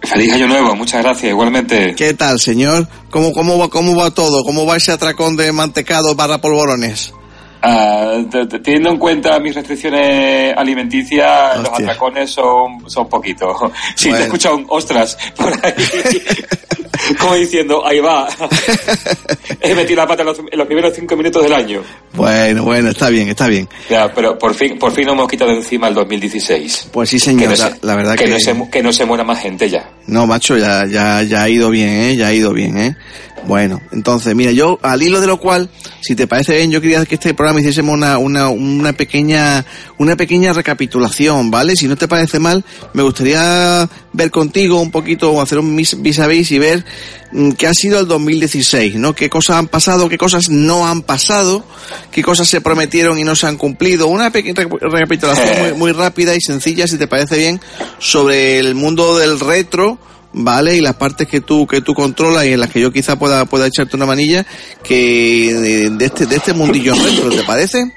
Feliz 0.00 0.32
año 0.32 0.46
nuevo, 0.46 0.74
muchas 0.74 1.02
gracias, 1.02 1.32
igualmente. 1.32 1.94
¿Qué 1.94 2.14
tal, 2.14 2.40
señor? 2.40 2.88
¿Cómo, 3.10 3.32
cómo, 3.32 3.58
va, 3.58 3.68
¿Cómo 3.68 3.94
va 3.94 4.10
todo? 4.10 4.42
¿Cómo 4.42 4.64
va 4.64 4.78
ese 4.78 4.90
atracón 4.90 5.36
de 5.36 5.52
mantecado 5.52 6.14
barra 6.14 6.40
polvorones? 6.40 7.12
Ah, 7.60 8.22
teniendo 8.62 8.90
en 8.90 8.98
cuenta 8.98 9.38
mis 9.40 9.54
restricciones 9.54 10.56
alimenticias, 10.56 11.58
los 11.58 11.68
atracones 11.72 12.30
son, 12.30 12.88
son 12.88 13.08
poquitos. 13.08 13.56
Sí, 13.96 14.04
te 14.04 14.10
Bueno. 14.10 14.22
he 14.22 14.26
escuchado 14.26 14.56
un 14.56 14.66
ostras 14.68 15.18
por 15.36 15.52
ahí, 15.64 15.74
como 17.20 17.34
diciendo, 17.34 17.84
ahí 17.86 17.98
va. 18.00 18.28
He 19.60 19.74
metido 19.74 19.96
la 19.96 20.06
pata 20.06 20.22
en 20.22 20.26
los, 20.28 20.38
en 20.38 20.58
los 20.58 20.66
primeros 20.66 20.92
cinco 20.94 21.16
minutos 21.16 21.42
del 21.42 21.52
año. 21.52 21.82
Bueno, 22.12 22.62
bueno, 22.64 22.90
está 22.90 23.08
bien, 23.10 23.28
está 23.28 23.48
bien. 23.48 23.68
Ya, 23.90 24.12
pero 24.12 24.38
por 24.38 24.54
fin, 24.54 24.78
por 24.78 24.92
fin 24.92 25.06
nos 25.06 25.14
hemos 25.14 25.28
quitado 25.28 25.50
de 25.50 25.56
encima 25.56 25.88
el 25.88 25.94
2016. 25.94 26.90
Pues 26.92 27.10
sí, 27.10 27.16
Que 27.16 27.20
señor, 27.24 27.44
no, 27.44 27.50
la, 27.50 27.56
se, 27.56 27.86
la 27.86 27.94
verdad 27.96 28.14
que... 28.16 28.26
no 28.28 28.38
se, 28.38 28.70
que 28.70 28.82
no 28.82 28.92
se 28.92 29.04
muera 29.04 29.24
más 29.24 29.40
gente 29.40 29.68
ya. 29.68 29.90
No, 30.06 30.26
macho, 30.26 30.56
ya, 30.56 30.84
ya, 30.86 31.22
ya 31.22 31.42
ha 31.42 31.48
ido 31.48 31.70
bien, 31.70 31.88
¿eh? 31.88 32.16
Ya 32.16 32.28
ha 32.28 32.32
ido 32.32 32.52
bien, 32.52 32.78
¿eh? 32.78 32.96
Bueno, 33.46 33.80
entonces, 33.92 34.34
mira, 34.34 34.52
yo 34.52 34.78
al 34.82 35.02
hilo 35.02 35.22
de 35.22 35.26
lo 35.26 35.38
cual, 35.38 35.70
si 36.02 36.14
te 36.14 36.26
parece 36.26 36.56
bien, 36.58 36.70
yo 36.70 36.82
quería 36.82 37.04
que 37.06 37.14
este 37.14 37.32
programa 37.32 37.60
hiciésemos 37.60 37.94
una, 37.94 38.18
una, 38.18 38.50
una 38.50 38.92
pequeña, 38.92 39.64
una 39.96 40.16
pequeña 40.16 40.52
recapitulación, 40.52 41.50
¿vale? 41.50 41.74
Si 41.74 41.88
no 41.88 41.96
te 41.96 42.08
parece 42.08 42.38
mal, 42.40 42.62
me 42.92 43.02
gustaría 43.02 43.88
ver 44.12 44.30
contigo 44.30 44.80
un 44.82 44.90
poquito, 44.90 45.30
o 45.32 45.40
hacer 45.40 45.58
un 45.60 45.74
vis 45.76 46.18
a 46.18 46.26
vis 46.26 46.50
y 46.52 46.58
ver 46.58 46.84
mm, 47.32 47.52
qué 47.52 47.66
ha 47.68 47.72
sido 47.74 48.00
el 48.00 48.06
2016, 48.06 48.96
¿no? 48.96 49.14
Qué 49.14 49.30
cosas 49.30 49.56
han 49.56 49.68
pasado, 49.68 50.10
qué 50.10 50.18
cosas 50.18 50.50
no 50.50 50.86
han 50.86 51.00
pasado, 51.00 51.64
qué 52.10 52.22
cosas 52.22 52.48
se 52.48 52.60
prometieron 52.60 53.18
y 53.18 53.24
no 53.24 53.34
se 53.34 53.46
han 53.46 53.56
cumplido. 53.56 54.08
Una 54.08 54.30
pequeña 54.30 54.62
re- 54.62 54.68
recapitulación 54.90 55.48
muy, 55.62 55.72
muy 55.72 55.92
rápida 55.92 56.34
y 56.34 56.40
sencilla, 56.42 56.86
si 56.86 56.98
te 56.98 57.06
parece 57.06 57.38
bien, 57.38 57.60
sobre 57.98 58.58
el 58.58 58.74
mundo 58.74 59.16
del 59.16 59.40
retro, 59.40 59.98
¿vale? 60.32 60.76
Y 60.76 60.80
las 60.80 60.94
partes 60.94 61.26
que 61.26 61.40
tú, 61.40 61.66
que 61.66 61.80
tú 61.80 61.94
controlas 61.94 62.46
y 62.46 62.52
en 62.52 62.60
las 62.60 62.70
que 62.70 62.80
yo 62.80 62.92
quizá 62.92 63.18
pueda, 63.18 63.44
pueda 63.46 63.66
echarte 63.66 63.96
una 63.96 64.06
manilla, 64.06 64.46
que 64.82 65.90
de, 65.98 66.04
este, 66.04 66.26
de 66.26 66.36
este 66.36 66.52
mundillo 66.52 66.94
retro, 66.94 67.30
¿te 67.30 67.44
parece? 67.44 67.92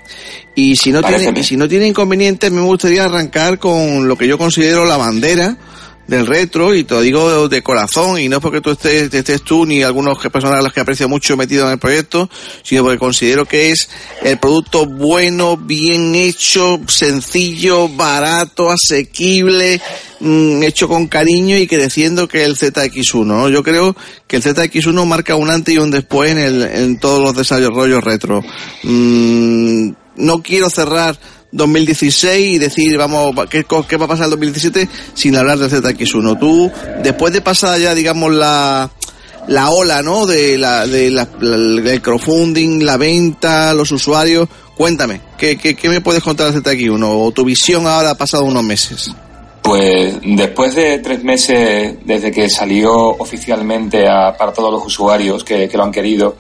Y 0.56 0.76
si 0.76 0.92
no 0.92 1.02
tiene, 1.02 1.40
y 1.40 1.44
si 1.44 1.56
no 1.58 1.68
tiene 1.68 1.88
inconvenientes, 1.88 2.52
me 2.52 2.62
gustaría 2.62 3.06
arrancar 3.06 3.60
con 3.60 4.08
lo 4.08 4.18
que 4.18 4.28
yo 4.28 4.38
considero 4.38 4.86
la 4.86 4.98
bandera 4.98 5.58
del 6.12 6.28
retro, 6.28 6.76
y 6.76 6.84
te 6.84 6.94
lo 6.94 7.02
digo 7.02 7.48
de 7.48 7.64
corazón, 7.64 8.20
y 8.20 8.28
no 8.28 8.36
es 8.36 8.42
porque 8.42 8.60
tú 8.60 8.72
estés, 8.72 9.14
estés 9.14 9.42
tú 9.44 9.66
ni 9.66 9.82
algunas 9.82 10.18
personas 10.18 10.60
a 10.60 10.62
las 10.62 10.74
que 10.74 10.82
aprecio 10.82 11.08
mucho 11.08 11.38
metido 11.38 11.66
en 11.66 11.72
el 11.72 11.80
proyecto, 11.80 12.30
sino 12.64 12.84
porque 12.84 13.00
considero 13.00 13.46
que 13.46 13.72
es 13.72 13.90
el 14.22 14.38
producto 14.38 14.86
bueno, 14.86 15.56
bien 15.56 16.14
hecho, 16.14 16.82
sencillo, 16.88 17.88
barato, 17.88 18.70
asequible, 18.70 19.80
mm, 20.20 20.62
hecho 20.64 20.90
con 20.90 21.08
cariño 21.08 21.58
y 21.58 21.66
creciendo 21.66 22.28
que 22.28 22.44
el 22.44 22.58
ZX1, 22.58 23.26
¿no? 23.26 23.48
Yo 23.48 23.64
creo 23.64 23.96
que 24.28 24.36
el 24.36 24.44
ZX1 24.44 25.06
marca 25.06 25.38
un 25.38 25.50
antes 25.50 25.74
y 25.74 25.78
un 25.78 25.92
después 25.92 26.32
en, 26.32 26.40
el, 26.40 26.62
en 26.64 27.00
todos 27.00 27.24
los 27.24 27.34
desarrollos 27.38 28.04
retro. 28.04 28.44
Mm, 28.84 29.92
no 30.18 30.44
quiero 30.44 30.70
cerrar 30.70 31.18
2016 31.52 32.56
y 32.56 32.60
decir, 32.60 32.98
vamos, 32.98 33.36
¿qué, 33.50 33.66
qué 33.88 33.98
va 33.98 34.06
a 34.06 34.08
pasar 34.08 34.26
el 34.26 34.32
2017 34.32 34.88
sin 35.14 35.36
hablar 35.36 35.58
del 35.60 35.70
ZX1. 35.70 36.40
Tú, 36.40 36.72
después 37.04 37.34
de 37.34 37.42
pasar 37.42 37.80
ya, 37.80 37.94
digamos, 37.94 38.34
la, 38.34 38.90
la 39.48 39.70
ola, 39.70 40.02
¿no? 40.02 40.26
De 40.26 40.58
la, 40.58 40.88
de 40.88 41.12
la, 41.12 41.28
el 41.42 42.02
crowdfunding, 42.02 42.84
la 42.84 42.98
venta, 42.98 43.74
los 43.74 43.92
usuarios, 43.92 44.48
cuéntame, 44.76 45.22
¿qué, 45.38 45.58
qué, 45.58 45.90
me 45.90 46.02
puedes 46.02 46.24
contar 46.24 46.52
del 46.52 46.64
ZX1? 46.64 47.04
O 47.04 47.32
tu 47.32 47.44
visión 47.44 47.88
ahora 47.88 48.12
ha 48.12 48.16
pasado 48.16 48.46
unos 48.46 48.64
meses. 48.64 49.12
Pues 49.62 50.16
después 50.24 50.74
de 50.74 51.00
tres 51.00 51.24
meses 51.24 51.96
desde 52.04 52.32
que 52.32 52.50
salió 52.50 52.94
oficialmente 52.94 54.04
para 54.38 54.52
todos 54.52 54.72
los 54.74 54.86
usuarios 54.86 55.44
que, 55.44 55.70
que 55.70 55.78
lo 55.78 55.84
han 55.84 55.92
querido 55.92 56.36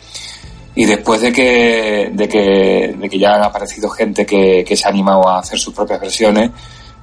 y 0.75 0.85
después 0.85 1.21
de 1.21 1.31
que, 1.31 2.11
de 2.13 2.29
que, 2.29 2.95
de 2.97 3.09
que 3.09 3.19
ya 3.19 3.35
han 3.35 3.43
aparecido 3.43 3.89
gente 3.89 4.25
que, 4.25 4.63
que 4.65 4.75
se 4.75 4.87
ha 4.87 4.89
animado 4.89 5.27
a 5.27 5.39
hacer 5.39 5.59
sus 5.59 5.73
propias 5.73 5.99
versiones, 5.99 6.49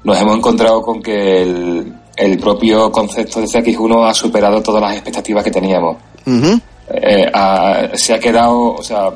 nos 0.05 0.19
hemos 0.19 0.37
encontrado 0.39 0.81
con 0.81 1.03
que 1.03 1.43
el, 1.43 1.95
el 2.17 2.39
propio 2.39 2.91
concepto 2.91 3.41
de 3.41 3.47
CX1 3.47 4.09
ha 4.09 4.15
superado 4.15 4.63
todas 4.63 4.83
las 4.83 4.95
expectativas 4.95 5.45
que 5.45 5.51
teníamos. 5.51 5.97
Eh, 6.91 7.31
se 7.95 8.15
ha 8.15 8.19
quedado, 8.19 8.75
o 8.75 8.83
sea, 8.83 9.11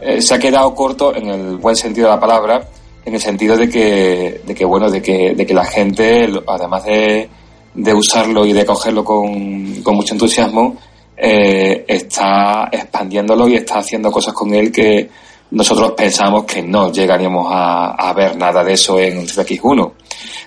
eh, 0.00 0.22
se 0.22 0.34
ha 0.34 0.38
quedado 0.38 0.74
corto 0.74 1.14
en 1.14 1.28
el 1.28 1.56
buen 1.56 1.76
sentido 1.76 2.08
de 2.08 2.14
la 2.14 2.20
palabra, 2.20 2.68
en 3.04 3.14
el 3.14 3.20
sentido 3.20 3.56
de 3.56 3.68
que, 3.68 4.40
de 4.46 4.54
que 4.54 4.64
bueno, 4.64 4.90
de 4.90 5.02
que, 5.02 5.34
de 5.34 5.46
que 5.46 5.54
la 5.54 5.64
gente, 5.64 6.28
además 6.46 6.84
de, 6.84 7.28
de 7.74 7.94
usarlo 7.94 8.46
y 8.46 8.52
de 8.52 8.64
cogerlo 8.64 9.04
con, 9.04 9.82
con 9.82 9.96
mucho 9.96 10.14
entusiasmo, 10.14 10.76
eh, 11.22 11.84
está 11.86 12.68
expandiéndolo 12.72 13.46
y 13.48 13.56
está 13.56 13.78
haciendo 13.78 14.10
cosas 14.10 14.32
con 14.32 14.54
él 14.54 14.72
que 14.72 15.08
nosotros 15.52 15.92
pensamos 15.96 16.44
que 16.44 16.62
no 16.62 16.92
llegaríamos 16.92 17.46
a, 17.50 17.90
a 17.92 18.12
ver 18.12 18.36
nada 18.36 18.62
de 18.64 18.72
eso 18.74 18.98
en 19.00 19.26
ZX1. 19.26 19.92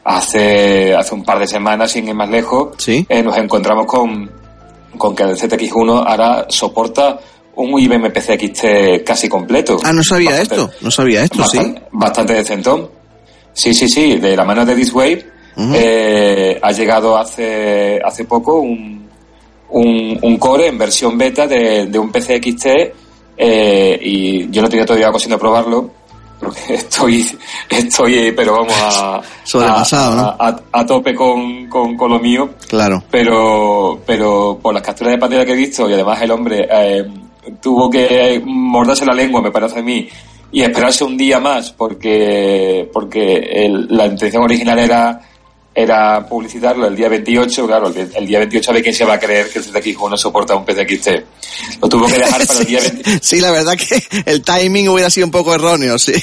Hace, 0.06 0.94
hace 0.96 1.16
un 1.16 1.24
par 1.24 1.40
de 1.40 1.48
semanas, 1.48 1.92
sin 1.92 2.08
ir 2.08 2.14
más 2.16 2.30
lejos, 2.30 2.76
eh, 2.88 3.24
nos 3.24 3.38
encontramos 3.38 3.86
con, 3.86 4.30
con 4.98 5.16
que 5.16 5.24
el 5.24 5.38
ZX1 5.38 6.04
ahora 6.06 6.46
soporta 6.50 7.20
un 7.56 7.80
IBM 7.80 8.12
PC 8.12 8.38
XT 8.40 9.04
casi 9.06 9.30
completo. 9.30 9.78
Ah, 9.84 9.94
no 9.94 10.04
sabía 10.04 10.32
Bastante- 10.32 10.56
esto, 10.56 10.72
no 10.82 10.92
sabía 10.92 11.24
esto, 11.24 11.44
sí. 11.46 11.76
bastante, 11.92 12.34
decentón. 12.34 12.90
Sí, 13.54 13.74
sí, 13.74 13.88
sí, 13.88 14.16
de 14.18 14.36
la 14.36 14.44
mano 14.44 14.66
de 14.66 14.76
This 14.76 14.92
Wave 14.94 15.26
eh, 15.76 16.60
ha 16.62 16.72
llegado 16.72 17.16
hace, 17.18 18.00
hace 18.04 18.26
poco 18.26 18.56
un, 18.56 19.03
un, 19.74 20.18
un 20.22 20.38
core 20.38 20.68
en 20.68 20.78
versión 20.78 21.18
beta 21.18 21.46
de, 21.48 21.86
de 21.88 22.00
un 22.00 22.12
PC 22.12 22.38
XT 22.42 22.66
eh, 23.38 24.00
y 24.02 24.50
yo 24.52 24.62
no 24.62 24.70
tenía 24.70 24.86
todavía 24.86 25.10
ocasión 25.10 25.32
de 25.32 25.38
probarlo 25.38 25.90
porque 26.40 26.74
estoy, 26.76 27.26
estoy 27.70 28.32
pero 28.36 28.54
vamos 28.54 28.74
a, 28.78 29.22
Sobrepasado, 29.44 30.12
a, 30.12 30.16
¿no? 30.16 30.36
a, 30.40 30.80
a 30.82 30.86
tope 30.86 31.16
con, 31.16 31.68
con, 31.68 31.96
con 31.98 32.12
lo 32.12 32.20
mío 32.20 32.50
Claro. 32.68 33.04
pero 33.10 34.00
pero 34.06 34.60
por 34.62 34.74
las 34.74 34.84
capturas 34.84 35.14
de 35.14 35.20
pantalla 35.20 35.46
que 35.46 35.54
he 35.54 35.56
visto 35.56 35.90
y 35.90 35.94
además 35.94 36.22
el 36.22 36.32
hombre 36.32 36.68
eh, 36.72 37.04
tuvo 37.62 37.90
que 37.90 38.42
morderse 38.46 39.06
la 39.06 39.14
lengua 39.14 39.42
me 39.42 39.52
parece 39.52 39.80
a 39.80 39.84
mí 39.84 40.08
y 40.52 40.62
esperarse 40.62 41.04
un 41.04 41.18
día 41.18 41.40
más 41.40 41.72
porque 41.72 42.88
porque 42.94 43.38
el- 43.38 43.88
la 43.90 44.06
intención 44.06 44.44
original 44.44 44.78
era 44.78 45.20
era 45.76 46.26
publicitarlo 46.28 46.88
el 46.88 46.96
día 46.96 47.10
28 47.10 47.66
claro 47.66 47.88
el, 47.88 48.12
el 48.14 48.28
día 48.28 48.40
28 48.40 48.70
a 48.70 48.74
ver 48.74 48.84
quién 48.84 48.94
se 48.94 49.06
va 49.06 49.14
a 49.16 49.20
creer 49.20 49.50
que 49.50 49.60
el 49.60 49.66
ZX1 49.66 50.18
soporta 50.18 50.56
un 50.56 50.66
PCXT 50.66 51.08
lo 51.82 51.90
tuvo 51.90 52.06
que 52.08 52.18
dejar 52.20 52.46
para 52.46 52.60
el 52.60 52.66
día 52.66 52.80
20 53.04 53.20
Sí, 53.22 53.40
la 53.40 53.52
verdad 53.52 53.76
que 53.76 54.04
el 54.26 54.42
timing 54.44 54.90
hubiera 54.90 55.10
sido 55.10 55.26
un 55.26 55.32
poco 55.32 55.54
erróneo, 55.56 55.98
sí. 55.98 56.14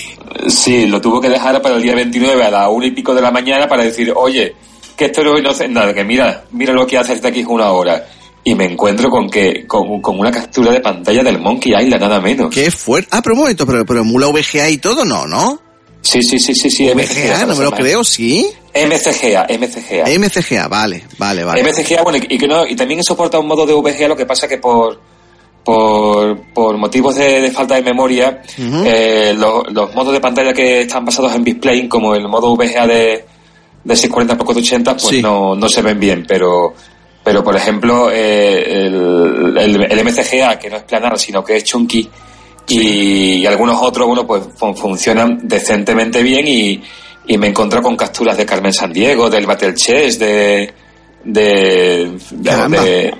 Sí, 0.49 0.87
lo 0.87 1.01
tuvo 1.01 1.21
que 1.21 1.29
dejar 1.29 1.61
para 1.63 1.77
el 1.77 1.83
día 1.83 1.95
29 1.95 2.45
a 2.45 2.51
la 2.51 2.69
una 2.69 2.87
y 2.87 2.93
pico 2.93 3.15
de 3.15 3.23
la 3.23 3.31
mañana 3.31 3.67
para 3.69 3.83
decir, 3.85 4.13
oye, 4.15 4.55
que 4.97 5.07
esto 5.07 5.23
no 5.25 5.33
no 5.35 5.51
hace 5.51 5.69
nada, 5.69 5.95
que 5.95 6.05
mira, 6.05 6.45
mira 6.53 6.73
lo 6.73 6.87
que 6.87 6.99
hace 6.99 7.15
este 7.15 7.29
aquí 7.29 7.45
una 7.47 7.71
hora. 7.73 8.07
Y 8.43 8.55
me 8.55 8.65
encuentro 8.65 9.11
con 9.11 9.29
que, 9.29 9.67
con, 9.67 10.01
con 10.01 10.19
una 10.19 10.31
captura 10.31 10.73
de 10.73 10.81
pantalla 10.81 11.23
del 11.23 11.41
Monkey 11.41 11.73
Island, 11.73 12.01
nada 12.01 12.21
menos. 12.21 12.55
Qué 12.55 12.71
fuerte. 12.71 13.09
Ah, 13.13 13.21
pero 13.23 13.35
un 13.35 13.41
momento, 13.41 13.67
pero, 13.67 13.85
pero 13.85 14.01
emula 14.01 14.29
VGA 14.29 14.71
y 14.71 14.79
todo, 14.79 15.05
no, 15.05 15.27
¿no? 15.27 15.61
Sí, 16.03 16.23
sí, 16.23 16.39
sí, 16.39 16.55
sí, 16.55 16.71
sí, 16.71 16.89
VGA, 16.89 17.47
no 17.47 17.55
me 17.57 17.65
lo 17.65 17.71
creo, 17.73 18.03
sí. 18.05 18.47
MCGA, 18.75 19.47
MCGA. 19.59 20.19
MCGA, 20.19 20.69
vale, 20.69 21.05
vale, 21.19 21.45
vale. 21.45 21.63
MCGA, 21.63 22.03
bueno, 22.03 22.19
y, 22.29 22.39
que 22.39 22.47
no, 22.49 22.67
y 22.67 22.75
también 22.75 23.03
soporta 23.05 23.39
un 23.39 23.47
modo 23.47 23.67
de 23.67 23.75
VGA, 23.75 24.09
lo 24.09 24.17
que 24.17 24.25
pasa 24.27 24.49
que 24.49 24.59
por, 24.59 24.99
por, 25.65 26.41
por 26.55 26.77
motivos 26.79 27.17
de, 27.17 27.43
de 27.43 27.51
falta 27.51 27.75
de 27.75 27.83
memoria, 27.83 28.43
eh, 28.87 29.35
lo- 29.37 29.63
los 29.65 29.95
modos 29.95 30.13
de 30.15 30.21
pantalla 30.21 30.53
que 30.55 30.83
están 30.83 31.05
basados 31.05 31.35
en 31.35 31.45
Bitplane, 31.45 31.89
como 31.89 32.15
el 32.15 32.27
modo 32.29 32.57
VGA 32.57 32.87
de, 32.87 33.25
de 33.85 33.97
640 33.97 34.37
por 34.37 34.47
480, 34.47 34.93
pues 34.97 35.03
no, 35.23 35.55
no 35.55 35.69
se 35.69 35.83
ven 35.83 36.01
bien, 36.01 36.25
pero, 36.27 36.75
pero 37.23 37.45
por 37.45 37.55
ejemplo, 37.57 38.11
eh, 38.11 38.87
el, 38.87 39.55
el, 39.59 39.83
el 39.93 40.05
MCGA, 40.05 40.59
que 40.59 40.71
no 40.71 40.77
es 40.79 40.83
planar, 40.85 41.19
sino 41.19 41.45
que 41.45 41.57
es 41.59 41.65
chunky, 41.65 42.09
y, 42.71 43.35
y 43.43 43.47
algunos 43.47 43.77
otros, 43.81 44.07
bueno, 44.07 44.27
pues 44.27 44.43
fun- 44.57 44.77
funcionan 44.77 45.41
decentemente 45.43 46.23
bien 46.23 46.47
y, 46.49 46.83
y 47.27 47.39
me 47.39 47.49
encontré 47.49 47.83
con 47.83 47.97
capturas 47.97 48.37
de 48.37 48.47
Carmen 48.47 48.73
San 48.73 48.93
Diego, 48.93 49.29
del 49.29 49.47
Battle 49.47 49.75
Chess, 49.75 50.19
de, 50.19 50.73
de, 51.25 52.11
de, 52.31 52.51
de- 52.83 53.15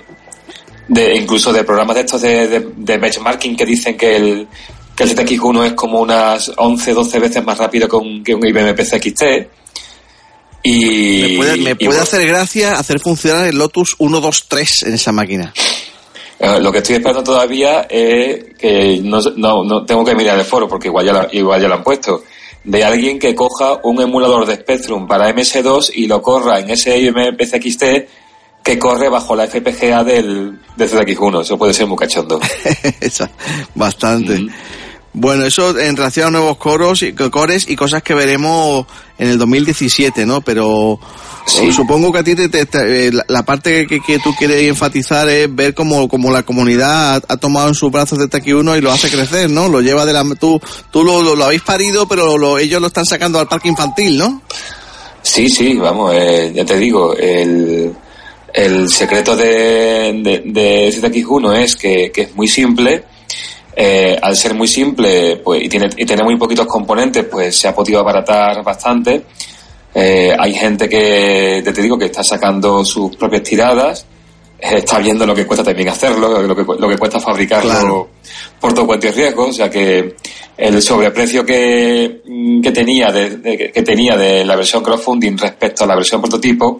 de- 0.87 1.15
incluso 1.15 1.53
de 1.53 1.63
programas 1.63 1.95
de 1.95 2.01
estos 2.01 2.21
de, 2.21 2.47
de, 2.47 2.67
de 2.75 2.97
benchmarking 2.97 3.55
que 3.55 3.65
dicen 3.65 3.95
que 3.97 4.15
el, 4.15 4.47
que 4.95 5.03
el 5.03 5.15
ZX1 5.15 5.65
es 5.67 5.73
como 5.73 6.01
unas 6.01 6.51
11, 6.57 6.93
12 6.93 7.19
veces 7.19 7.43
más 7.45 7.57
rápido 7.57 7.87
que 7.87 7.95
un, 7.95 8.23
que 8.23 8.33
un 8.35 8.45
IBM 8.45 8.73
PC 8.75 8.99
XT. 8.99 9.23
Y, 10.63 11.21
Me 11.21 11.37
puede, 11.37 11.57
me 11.57 11.71
y 11.71 11.73
puede 11.75 11.87
bueno, 11.87 12.03
hacer 12.03 12.27
gracia 12.27 12.73
hacer 12.77 12.99
funcionar 12.99 13.47
el 13.47 13.57
Lotus 13.57 13.95
1, 13.97 14.21
2, 14.21 14.45
3 14.47 14.83
en 14.83 14.93
esa 14.93 15.11
máquina. 15.11 15.53
Eh, 16.43 16.59
lo 16.59 16.71
que 16.71 16.79
estoy 16.79 16.95
esperando 16.95 17.23
todavía 17.23 17.81
es 17.89 18.55
que 18.57 18.99
no, 19.03 19.19
no, 19.37 19.63
no 19.63 19.85
tengo 19.85 20.03
que 20.03 20.15
mirar 20.15 20.39
el 20.39 20.45
foro 20.45 20.67
porque 20.67 20.87
igual 20.87 21.05
ya, 21.05 21.13
la- 21.13 21.29
igual 21.31 21.61
ya 21.61 21.67
lo 21.67 21.75
han 21.75 21.83
puesto. 21.83 22.23
De 22.63 22.83
alguien 22.83 23.19
que 23.19 23.35
coja 23.35 23.79
un 23.83 24.01
emulador 24.01 24.45
de 24.47 24.55
Spectrum 24.55 25.07
para 25.07 25.29
MS2 25.35 25.91
y 25.95 26.07
lo 26.07 26.21
corra 26.21 26.59
en 26.59 26.69
ese 26.71 26.97
IBM 26.97 27.35
PCXT 27.37 27.83
que 28.63 28.77
corre 28.79 29.09
bajo 29.09 29.35
la 29.35 29.47
FPGA 29.47 30.03
del, 30.03 30.59
del 30.75 30.89
ZX1. 30.89 31.41
Eso 31.41 31.57
puede 31.57 31.73
ser 31.73 31.87
muy 31.87 31.97
cachondo. 31.97 32.39
Bastante. 33.75 34.45
Bueno, 35.13 35.45
eso 35.45 35.77
en 35.77 35.97
relación 35.97 36.27
a 36.27 36.31
nuevos 36.31 36.57
coros 36.57 37.03
y 37.03 37.11
cores 37.13 37.67
y 37.69 37.75
cosas 37.75 38.01
que 38.01 38.13
veremos 38.13 38.85
en 39.17 39.27
el 39.29 39.37
2017, 39.37 40.25
¿no? 40.25 40.39
Pero 40.41 40.99
supongo 41.73 42.13
que 42.13 42.19
a 42.19 42.23
ti 42.23 42.33
te, 42.33 42.47
te- 42.47 42.65
te- 42.65 43.07
eh, 43.07 43.11
la, 43.27 43.43
parte 43.43 43.87
que, 43.87 43.99
que 43.99 44.19
tú 44.19 44.33
quieres 44.39 44.67
enfatizar 44.69 45.27
es 45.27 45.53
ver 45.53 45.73
cómo, 45.73 46.07
cómo 46.07 46.31
la 46.31 46.43
comunidad 46.43 47.15
ha, 47.15 47.21
ha 47.27 47.37
tomado 47.37 47.67
en 47.67 47.75
sus 47.75 47.91
brazos 47.91 48.19
de 48.19 48.29
TX1 48.29 48.77
y 48.77 48.81
lo 48.81 48.89
hace 48.91 49.09
crecer, 49.09 49.49
¿no? 49.49 49.67
Lo 49.67 49.81
lleva 49.81 50.05
de 50.05 50.13
la... 50.13 50.23
Tú, 50.39 50.61
tú 50.91 51.03
lo, 51.03 51.21
lo- 51.21 51.35
lo 51.35 51.43
habéis 51.43 51.61
parido, 51.63 52.07
pero 52.07 52.37
lo- 52.37 52.57
ellos 52.57 52.79
lo 52.79 52.87
están 52.87 53.05
sacando 53.05 53.37
al 53.37 53.47
parque 53.49 53.67
infantil, 53.67 54.17
¿no? 54.17 54.41
Sí, 55.23 55.49
sí, 55.49 55.75
vamos, 55.75 56.13
eh, 56.15 56.51
ya 56.55 56.63
te 56.65 56.77
digo, 56.77 57.15
el, 57.17 57.93
El 58.53 58.89
secreto 58.89 59.35
de, 59.35 60.13
de, 60.23 60.41
de 60.45 60.89
ZX1 60.89 61.57
es 61.57 61.75
que, 61.75 62.11
que 62.13 62.21
es 62.23 62.35
muy 62.35 62.47
simple. 62.47 63.03
Eh, 63.75 64.17
al 64.21 64.35
ser 64.35 64.53
muy 64.53 64.67
simple 64.67 65.37
pues, 65.37 65.63
y, 65.63 65.69
tiene, 65.69 65.89
y 65.95 66.05
tener 66.05 66.23
muy 66.25 66.35
poquitos 66.37 66.67
componentes, 66.67 67.23
pues 67.25 67.55
se 67.55 67.67
ha 67.67 67.73
podido 67.75 67.99
abaratar 68.01 68.61
bastante. 68.63 69.23
Eh, 69.93 70.35
hay 70.37 70.53
gente 70.53 70.87
que, 70.89 71.61
te 71.63 71.81
digo, 71.81 71.97
que 71.97 72.05
está 72.05 72.23
sacando 72.23 72.83
sus 72.85 73.15
propias 73.15 73.43
tiradas, 73.43 74.05
eh, 74.59 74.75
está 74.77 74.99
viendo 74.99 75.25
lo 75.25 75.33
que 75.35 75.45
cuesta 75.45 75.63
también 75.63 75.89
hacerlo, 75.89 76.41
lo 76.41 76.55
que, 76.55 76.63
lo 76.79 76.87
que 76.89 76.97
cuesta 76.97 77.19
fabricarlo 77.19 78.09
por 78.59 78.73
todo 78.73 78.85
cuento 78.87 79.07
y 79.07 79.11
riesgo, 79.11 79.47
o 79.47 79.53
sea 79.53 79.69
que 79.69 80.15
el 80.57 80.81
sobreprecio 80.81 81.43
que, 81.45 82.21
que 82.61 82.71
tenía 82.71 83.11
de, 83.11 83.37
de- 83.37 83.71
que 83.71 83.81
tenía 83.83 84.15
de 84.15 84.45
la 84.45 84.55
versión 84.55 84.83
crowdfunding 84.83 85.37
respecto 85.37 85.83
a 85.83 85.87
la 85.87 85.95
versión 85.95 86.21
prototipo, 86.21 86.79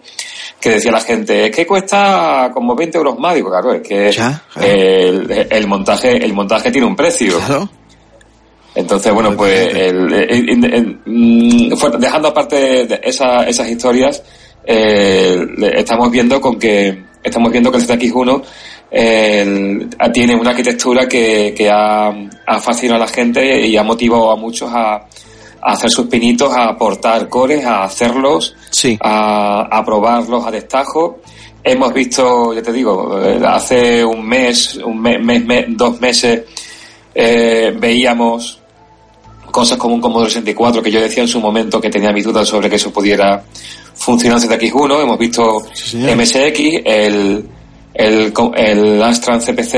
que 0.62 0.70
decía 0.70 0.92
la 0.92 1.00
gente, 1.00 1.46
es 1.46 1.50
que 1.56 1.66
cuesta 1.66 2.50
como 2.54 2.74
20 2.76 2.96
euros 2.96 3.18
más, 3.18 3.34
digo, 3.34 3.50
claro, 3.50 3.72
es 3.74 3.82
que 3.82 4.12
El, 4.60 5.46
el 5.50 5.66
montaje, 5.66 6.24
el 6.24 6.32
montaje 6.32 6.70
tiene 6.70 6.86
un 6.86 6.94
precio. 6.96 7.36
Entonces, 8.74 9.12
bueno, 9.12 9.36
pues 9.36 9.74
el- 9.74 10.12
el- 10.14 10.48
el- 10.48 10.64
el- 10.74 10.98
mm, 11.04 11.98
dejando 11.98 12.28
aparte 12.28 12.86
de 12.86 13.00
esa- 13.02 13.44
esas 13.46 13.68
historias, 13.68 14.22
eh, 14.64 15.44
estamos 15.74 16.10
viendo 16.10 16.40
con 16.40 16.58
que 16.58 17.02
estamos 17.22 17.52
viendo 17.52 17.70
que 17.70 17.78
el 17.78 17.84
ZX1 17.84 18.42
el- 18.90 19.88
tiene 20.12 20.34
una 20.34 20.50
arquitectura 20.50 21.06
que, 21.08 21.52
que 21.56 21.68
ha, 21.70 22.08
ha 22.46 22.60
fascinado 22.60 23.02
a 23.02 23.06
la 23.06 23.12
gente 23.12 23.66
y 23.66 23.76
ha 23.76 23.82
motivado 23.82 24.30
a 24.30 24.36
muchos 24.36 24.70
a, 24.72 25.06
a 25.62 25.72
hacer 25.72 25.90
sus 25.90 26.06
pinitos, 26.08 26.52
a 26.52 26.70
aportar 26.70 27.28
cores, 27.28 27.64
a 27.64 27.84
hacerlos, 27.84 28.54
a, 29.00 29.62
a 29.70 29.84
probarlos 29.84 30.44
a 30.44 30.50
destajo. 30.50 31.20
Hemos 31.64 31.92
visto, 31.94 32.52
ya 32.52 32.62
te 32.62 32.72
digo, 32.72 33.20
eh, 33.22 33.40
hace 33.46 34.04
un 34.04 34.26
mes, 34.26 34.74
un 34.84 35.00
mes, 35.00 35.20
mes- 35.22 35.44
mes- 35.44 35.66
dos 35.68 36.00
meses, 36.00 36.42
eh, 37.14 37.72
veíamos 37.78 38.58
cosas 39.50 39.76
como 39.78 39.94
un 39.94 40.00
Commodore 40.00 40.30
64 40.30 40.82
que 40.82 40.90
yo 40.90 41.00
decía 41.00 41.22
en 41.22 41.28
su 41.28 41.38
momento 41.40 41.80
que 41.80 41.90
tenía 41.90 42.10
mis 42.10 42.24
dudas 42.24 42.48
sobre 42.48 42.68
que 42.70 42.76
eso 42.76 42.90
pudiera 42.90 43.44
funcionar 43.94 44.42
en 44.42 44.48
ZX1. 44.50 45.02
Hemos 45.02 45.18
visto 45.18 45.62
MSX, 45.94 46.58
el, 46.84 47.44
el, 47.94 48.32
el 48.56 49.02
Astran 49.02 49.40
CPC 49.40 49.74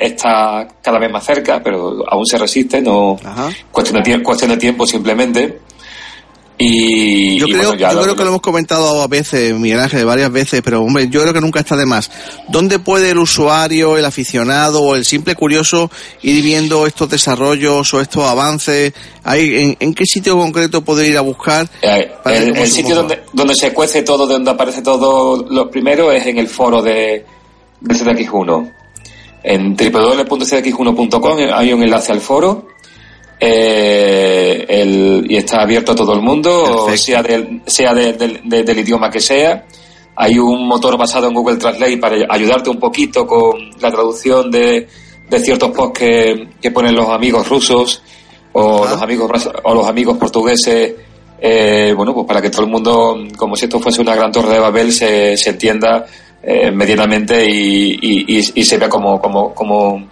está 0.00 0.66
cada 0.82 0.98
vez 0.98 1.10
más 1.10 1.24
cerca, 1.24 1.60
pero 1.62 2.02
aún 2.08 2.26
se 2.26 2.38
resiste, 2.38 2.80
no 2.80 3.16
cuestión 3.70 4.02
de, 4.02 4.22
cuestión 4.22 4.50
de 4.50 4.56
tiempo 4.56 4.86
simplemente. 4.86 5.58
Y, 6.58 7.38
Yo 7.38 7.46
y 7.48 7.52
creo, 7.54 7.68
bueno, 7.70 7.80
yo 7.80 7.92
lo- 7.94 8.02
creo 8.02 8.14
que 8.16 8.22
lo 8.22 8.28
hemos 8.28 8.40
comentado 8.42 9.02
a 9.02 9.08
veces, 9.08 9.52
Miguel 9.58 9.80
Ángel, 9.80 10.04
varias 10.04 10.30
veces, 10.30 10.60
pero 10.62 10.80
hombre, 10.82 11.08
yo 11.08 11.22
creo 11.22 11.32
que 11.32 11.40
nunca 11.40 11.58
está 11.60 11.76
de 11.76 11.86
más. 11.86 12.08
¿Dónde 12.50 12.78
puede 12.78 13.10
el 13.10 13.18
usuario, 13.18 13.96
el 13.98 14.04
aficionado 14.04 14.80
o 14.82 14.94
el 14.94 15.04
simple 15.04 15.34
curioso 15.34 15.90
ir 16.20 16.40
viendo 16.44 16.86
estos 16.86 17.08
desarrollos 17.08 17.92
o 17.94 18.00
estos 18.00 18.22
avances? 18.24 18.92
Hay, 19.24 19.54
en, 19.60 19.76
en 19.80 19.94
qué 19.94 20.04
sitio 20.04 20.36
concreto 20.38 20.84
puede 20.84 21.08
ir 21.08 21.16
a 21.18 21.22
buscar? 21.22 21.68
Eh, 21.80 22.12
el, 22.26 22.56
el 22.56 22.68
sitio 22.68 22.94
donde, 22.94 23.22
donde 23.32 23.54
se 23.56 23.72
cuece 23.72 24.02
todo, 24.02 24.26
de 24.28 24.34
donde 24.34 24.50
aparece 24.52 24.82
todo 24.82 25.44
lo 25.50 25.68
primero 25.68 26.12
es 26.12 26.24
en 26.26 26.38
el 26.38 26.46
foro 26.48 26.80
de, 26.80 27.24
de 27.82 27.94
ZX1. 27.94 28.72
En 29.44 29.74
www.cdx1.com 29.76 31.38
hay 31.52 31.72
un 31.72 31.82
enlace 31.82 32.12
al 32.12 32.20
foro 32.20 32.68
eh, 33.40 34.64
el- 34.68 35.26
y 35.28 35.36
está 35.36 35.62
abierto 35.62 35.92
a 35.92 35.94
todo 35.96 36.12
el 36.14 36.20
mundo, 36.22 36.86
sea, 36.96 37.22
del, 37.22 37.62
sea 37.66 37.92
de- 37.94 38.12
del- 38.12 38.40
de- 38.44 38.62
del 38.62 38.78
idioma 38.78 39.10
que 39.10 39.20
sea. 39.20 39.66
Hay 40.14 40.38
un 40.38 40.66
motor 40.68 40.96
basado 40.96 41.26
en 41.26 41.34
Google 41.34 41.56
Translate 41.56 41.96
para 41.98 42.16
ayudarte 42.28 42.70
un 42.70 42.78
poquito 42.78 43.26
con 43.26 43.70
la 43.80 43.90
traducción 43.90 44.50
de, 44.50 44.86
de 45.28 45.38
ciertos 45.40 45.70
posts 45.70 45.98
que, 45.98 46.48
que 46.60 46.70
ponen 46.70 46.94
los 46.94 47.08
amigos 47.08 47.48
rusos 47.48 48.02
o 48.52 48.86
los 48.86 49.00
amigos 49.02 49.48
o 49.64 49.74
los 49.74 49.86
amigos 49.88 50.18
portugueses 50.18 50.92
eh, 51.40 51.94
bueno 51.96 52.12
pues 52.14 52.26
para 52.26 52.42
que 52.42 52.50
todo 52.50 52.62
el 52.62 52.70
mundo 52.70 53.16
como 53.38 53.56
si 53.56 53.64
esto 53.64 53.80
fuese 53.80 54.02
una 54.02 54.14
gran 54.14 54.30
torre 54.30 54.52
de 54.52 54.58
Babel 54.60 54.92
se, 54.92 55.36
se 55.38 55.50
entienda 55.50 56.04
eh, 56.42 56.70
medianamente 56.70 57.44
y, 57.48 57.98
y, 58.00 58.38
y- 58.38 58.52
y 58.54 58.64
se 58.64 58.76
vea 58.78 58.88
como 58.88 59.20
como 59.20 59.54
como 59.54 60.06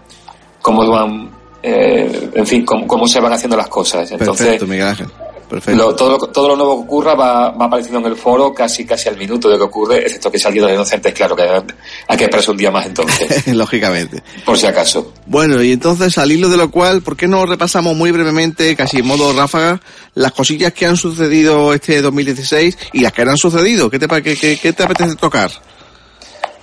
como 0.63 0.89
van 0.89 1.31
eh, 1.63 2.31
en 2.35 2.47
fin 2.47 2.65
cómo, 2.65 2.87
cómo 2.87 3.07
se 3.09 3.21
van 3.21 3.33
haciendo 3.33 3.57
las 3.57 3.69
cosas 3.69 4.11
entonces 4.11 4.45
Perfecto, 4.47 4.67
Miguel 4.67 4.87
Ángel. 4.89 5.07
Perfecto. 5.51 5.77
lo- 5.83 5.97
todo, 5.97 6.11
lo, 6.13 6.19
todo 6.29 6.47
lo 6.51 6.57
nuevo 6.57 6.77
que 6.77 6.85
ocurra 6.85 7.15
va, 7.17 7.51
va 7.51 7.65
apareciendo 7.67 7.99
en 7.99 8.07
el 8.07 8.17
foro 8.17 8.55
casi 8.55 8.85
casi 8.87 9.09
al 9.09 9.17
minuto 9.17 9.49
de 9.49 9.57
que 9.57 9.65
ocurre, 9.65 9.99
excepto 9.99 10.31
que 10.31 10.39
salido 10.39 10.69
de 10.69 10.75
inocentes, 10.75 11.13
claro 11.13 11.35
que 11.35 11.43
hay 11.43 12.17
que 12.17 12.23
esperarse 12.25 12.53
un 12.53 12.57
día 12.57 12.71
más 12.71 12.87
entonces, 12.87 13.49
Lógicamente. 13.53 14.23
por 14.45 14.57
si 14.57 14.67
acaso. 14.67 15.13
Bueno, 15.27 15.61
y 15.61 15.73
entonces 15.73 16.17
al 16.19 16.31
hilo 16.31 16.49
de 16.49 16.57
lo 16.57 16.71
cual, 16.71 17.03
¿por 17.03 17.17
qué 17.17 17.27
no 17.27 17.45
repasamos 17.47 17.97
muy 17.97 18.13
brevemente, 18.13 18.77
casi 18.77 18.99
en 18.99 19.07
modo 19.09 19.33
ráfaga, 19.33 19.81
las 20.15 20.31
cosillas 20.31 20.73
que 20.73 20.87
han 20.87 20.97
sucedido 20.97 21.75
este 21.75 22.01
2016 22.01 22.79
y 22.93 23.01
las 23.01 23.13
que 23.13 23.23
han 23.23 23.37
sucedido? 23.37 23.91
¿Qué 23.91 23.99
te, 23.99 24.07
qué, 24.23 24.37
qué- 24.37 24.57
qué 24.57 24.73
te 24.73 24.85
apetece 24.85 25.17
tocar? 25.17 25.51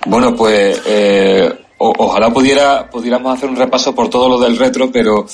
Bueno, 0.08 0.34
pues 0.34 0.80
eh, 0.86 1.48
o- 1.78 1.92
ojalá 1.98 2.30
pudiera 2.30 2.88
pudiéramos 2.90 3.36
hacer 3.36 3.48
un 3.48 3.56
repaso 3.56 3.94
por 3.94 4.08
todo 4.08 4.28
lo 4.28 4.38
del 4.38 4.56
retro, 4.58 4.90
pero 4.90 5.26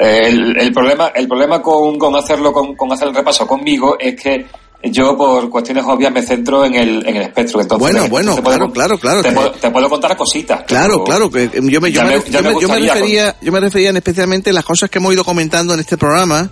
eh, 0.00 0.20
el, 0.24 0.56
el 0.58 0.72
problema 0.72 1.08
el 1.14 1.26
problema 1.28 1.60
con, 1.60 1.98
con 1.98 2.16
hacerlo 2.16 2.52
con, 2.52 2.74
con 2.74 2.92
hacer 2.92 3.08
el 3.08 3.14
repaso 3.14 3.46
conmigo 3.46 3.96
es 3.98 4.14
que 4.20 4.46
yo 4.84 5.16
por 5.16 5.48
cuestiones 5.48 5.82
obvias 5.86 6.12
me 6.12 6.20
centro 6.22 6.64
en 6.64 6.74
el 6.74 7.06
en 7.08 7.16
el 7.16 7.22
espectro. 7.22 7.60
Entonces, 7.60 7.80
Bueno, 7.80 8.04
te 8.04 8.10
bueno, 8.10 8.36
puedo- 8.36 8.42
claro, 8.70 8.70
claro, 8.70 8.98
claro. 8.98 9.22
Te, 9.22 9.32
puedo, 9.32 9.50
te 9.52 9.70
puedo 9.70 9.88
contar 9.88 10.16
cositas. 10.16 10.62
Claro, 10.64 11.02
claro, 11.04 11.30
que 11.30 11.44
eh, 11.44 11.50
yo 11.62 11.80
me, 11.80 11.90
yo 11.90 12.02
me, 12.04 12.20
yo 12.60 12.68
me 12.68 12.78
refería, 12.80 13.34
yo 13.40 13.50
me 13.52 13.60
refería 13.60 13.90
en 13.90 13.96
especialmente 13.96 14.50
a 14.50 14.52
las 14.52 14.64
cosas 14.64 14.90
que 14.90 14.98
hemos 14.98 15.12
ido 15.14 15.24
comentando 15.24 15.72
en 15.74 15.80
este 15.80 15.96
programa 15.96 16.50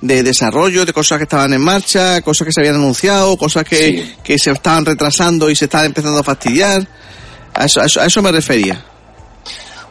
de 0.00 0.22
desarrollo, 0.22 0.84
de 0.84 0.92
cosas 0.92 1.18
que 1.18 1.24
estaban 1.24 1.52
en 1.52 1.60
marcha, 1.60 2.20
cosas 2.22 2.46
que 2.46 2.52
se 2.52 2.60
habían 2.60 2.76
anunciado, 2.76 3.36
cosas 3.36 3.64
que, 3.64 4.14
que 4.22 4.38
se 4.38 4.50
estaban 4.50 4.84
retrasando 4.84 5.48
y 5.50 5.56
se 5.56 5.64
estaban 5.66 5.86
empezando 5.86 6.18
a 6.20 6.22
fastidiar. 6.22 6.86
A 7.54 7.64
eso, 7.64 7.80
a 7.80 7.86
eso, 7.86 8.00
a 8.00 8.06
eso 8.06 8.20
me 8.22 8.30
refería. 8.32 8.84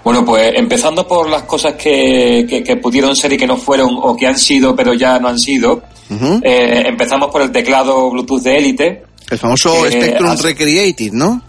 Bueno, 0.03 0.23
pues 0.23 0.53
empezando 0.55 1.07
por 1.07 1.27
las 1.29 1.43
cosas 1.43 1.73
que, 1.73 2.45
que, 2.47 2.63
que 2.63 2.75
pudieron 2.77 3.15
ser 3.15 3.33
y 3.33 3.37
que 3.37 3.47
no 3.47 3.57
fueron, 3.57 3.89
o 3.99 4.15
que 4.15 4.27
han 4.27 4.37
sido 4.37 4.75
pero 4.75 4.93
ya 4.93 5.19
no 5.19 5.27
han 5.29 5.39
sido. 5.39 5.81
Eh, 6.43 6.83
empezamos 6.85 7.31
por 7.31 7.41
el 7.41 7.51
teclado 7.51 8.11
Bluetooth 8.11 8.43
de 8.43 8.57
Elite. 8.57 9.03
El 9.31 9.39
famoso 9.39 9.87
Eh, 9.87 9.91
Spectrum 9.91 10.29
as- 10.29 10.43
Recreated, 10.43 11.11
¿no? 11.13 11.41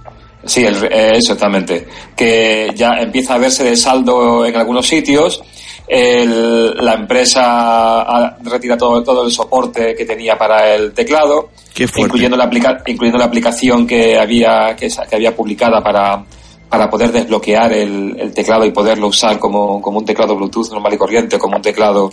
Sí, 0.47 0.65
el, 0.65 0.77
eh, 0.85 1.11
exactamente. 1.17 1.87
Que 2.17 2.71
ya 2.75 2.93
empieza 3.01 3.35
a 3.35 3.39
verse 3.39 3.63
de 3.65 3.77
saldo 3.77 4.47
en 4.47 4.57
algunos 4.57 4.87
sitios. 4.87 5.43
El- 5.89 6.75
la 6.85 6.95
empresa 6.95 7.43
ha- 8.03 8.37
retira 8.43 8.77
todo, 8.77 9.03
todo 9.03 9.25
el 9.25 9.31
soporte 9.33 9.95
que 9.95 10.05
tenía 10.05 10.37
para 10.37 10.75
el 10.75 10.93
teclado, 10.93 11.51
incluyendo 12.07 12.37
la, 12.37 12.45
aplica- 12.45 12.83
incluyendo 12.87 13.19
la 13.19 13.27
aplicación 13.27 13.87
que 13.87 14.19
había 14.19 14.75
que, 14.77 14.89
había 15.13 15.35
publicada 15.37 15.83
para, 15.83 16.25
para 16.69 16.91
poder 16.91 17.13
desbloquear 17.13 17.73
el, 17.73 18.17
el 18.19 18.33
teclado 18.35 18.65
y 18.65 18.73
poderlo 18.73 19.07
usar 19.09 19.39
como, 19.39 19.81
como 19.81 19.99
un 19.99 20.05
teclado 20.05 20.35
Bluetooth 20.35 20.71
normal 20.73 20.95
y 20.95 20.99
corriente, 20.99 21.39
como 21.39 21.57
un 21.57 21.63
teclado. 21.63 22.11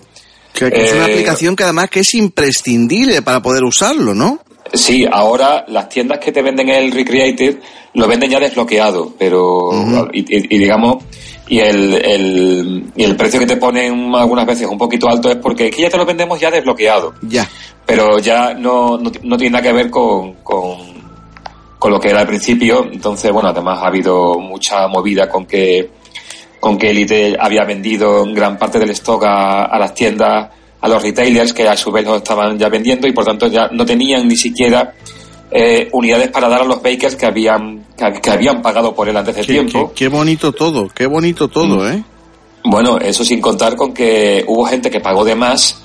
Que, 0.54 0.70
que 0.70 0.84
es 0.86 0.94
una 0.94 1.08
eh, 1.08 1.12
aplicación 1.14 1.56
que 1.56 1.64
además 1.64 1.90
que 1.90 2.02
es 2.02 2.14
imprescindible 2.14 3.24
para 3.24 3.42
poder 3.42 3.64
usarlo, 3.64 4.14
¿no? 4.14 4.40
Sí, 4.74 5.06
ahora 5.10 5.66
las 5.68 5.88
tiendas 5.88 6.18
que 6.20 6.32
te 6.32 6.42
venden 6.42 6.68
el 6.70 6.92
Recreated 6.92 7.58
lo 7.94 8.08
venden 8.08 8.32
ya 8.32 8.40
desbloqueado, 8.40 9.14
pero 9.20 9.70
y, 10.12 10.20
y- 10.22 10.56
y 10.56 10.58
digamos 10.58 11.04
y 11.48 11.60
el, 11.60 11.94
el, 11.94 12.86
y 12.96 13.04
el 13.04 13.16
precio 13.16 13.40
que 13.40 13.46
te 13.46 13.58
ponen 13.58 14.16
algunas 14.16 14.46
veces 14.48 14.68
un 14.68 14.78
poquito 14.80 15.08
alto 15.08 15.30
es 15.30 15.36
porque 15.36 15.68
aquí 15.68 15.82
ya 15.84 15.90
te 15.90 15.98
lo 15.98 16.06
vendemos 16.06 16.40
ya 16.40 16.50
desbloqueado, 16.50 17.14
Ya. 17.22 17.48
pero 17.86 18.18
ya 18.18 18.54
no, 18.56 18.98
no, 18.98 19.12
no 19.22 19.38
tiene 19.38 19.52
nada 19.52 19.62
que 19.64 19.74
ver 19.74 19.92
con, 19.92 20.34
con, 20.42 20.78
con 21.78 21.92
lo 21.92 22.00
que 22.00 22.10
era 22.10 22.22
al 22.22 22.28
principio, 22.28 22.88
entonces 22.92 23.32
bueno, 23.32 23.50
además 23.50 23.78
ha 23.84 23.88
habido 23.88 24.40
mucha 24.40 24.88
movida 24.88 25.30
con 25.30 25.46
que 25.46 25.92
con 26.60 26.78
que 26.78 26.92
Elite 26.92 27.36
había 27.40 27.66
vendido 27.66 28.26
gran 28.34 28.58
parte 28.58 28.80
del 28.80 28.90
stock 28.92 29.24
a, 29.26 29.66
a 29.66 29.78
las 29.78 29.94
tiendas, 29.94 30.50
a 30.84 30.88
los 30.90 31.02
retailers 31.02 31.54
que 31.54 31.66
a 31.68 31.78
su 31.78 31.92
vez 31.92 32.04
lo 32.06 32.18
estaban 32.18 32.60
ya 32.60 32.68
vendiendo 32.68 33.08
y 33.08 33.14
por 33.14 33.24
tanto 33.24 33.48
ya 33.48 33.70
no 33.72 33.86
tenían 33.86 34.28
ni 34.28 34.36
siquiera 34.36 34.94
eh, 35.50 35.88
unidades 35.94 36.28
para 36.30 36.50
dar 36.50 36.62
a 36.62 36.66
los 36.66 36.82
bakers 36.84 37.16
que 37.16 37.26
habían 37.26 37.86
que, 37.98 38.20
que 38.22 38.30
habían 38.30 38.62
pagado 38.62 38.94
por 38.94 39.08
él 39.08 39.16
antes 39.16 39.34
de 39.36 39.42
Qué, 39.44 39.54
tiempo. 39.54 39.90
qué- 39.90 40.04
qué 40.06 40.08
bonito 40.10 40.52
todo, 40.52 40.90
qué 40.90 41.06
bonito 41.06 41.48
todo, 41.48 41.90
¿eh? 41.90 42.04
Bueno, 42.66 42.98
eso 42.98 43.24
sin 43.24 43.40
contar 43.40 43.76
con 43.76 43.94
que 43.94 44.44
hubo 44.48 44.66
gente 44.66 44.90
que 44.92 45.00
pagó 45.00 45.24
de 45.24 45.36
más 45.36 45.78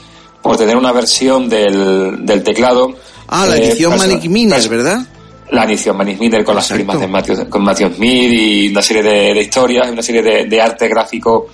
por 0.42 0.56
tener 0.56 0.76
una 0.76 0.90
versión 0.92 1.48
del, 1.48 2.24
del 2.26 2.42
teclado. 2.42 2.94
Ah, 3.28 3.46
la 3.46 3.56
eh, 3.56 3.68
edición 3.68 3.92
perso- 3.92 4.06
Manic 4.08 4.24
Miner, 4.30 4.68
¿verdad? 4.68 4.98
La 5.50 5.64
edición 5.64 5.96
Manic 5.96 6.18
Miner 6.20 6.44
con 6.44 6.54
las 6.56 6.68
firmas 6.68 6.98
de 7.00 7.06
Matthew, 7.06 7.48
con 7.48 7.62
Matthew 7.62 7.94
Smith 7.94 8.30
y 8.32 8.68
una 8.68 8.82
serie 8.82 9.02
de, 9.02 9.34
de 9.34 9.40
historias, 9.42 9.90
una 9.90 10.02
serie 10.02 10.22
de, 10.22 10.44
de 10.46 10.60
arte 10.60 10.88
gráfico 10.88 11.46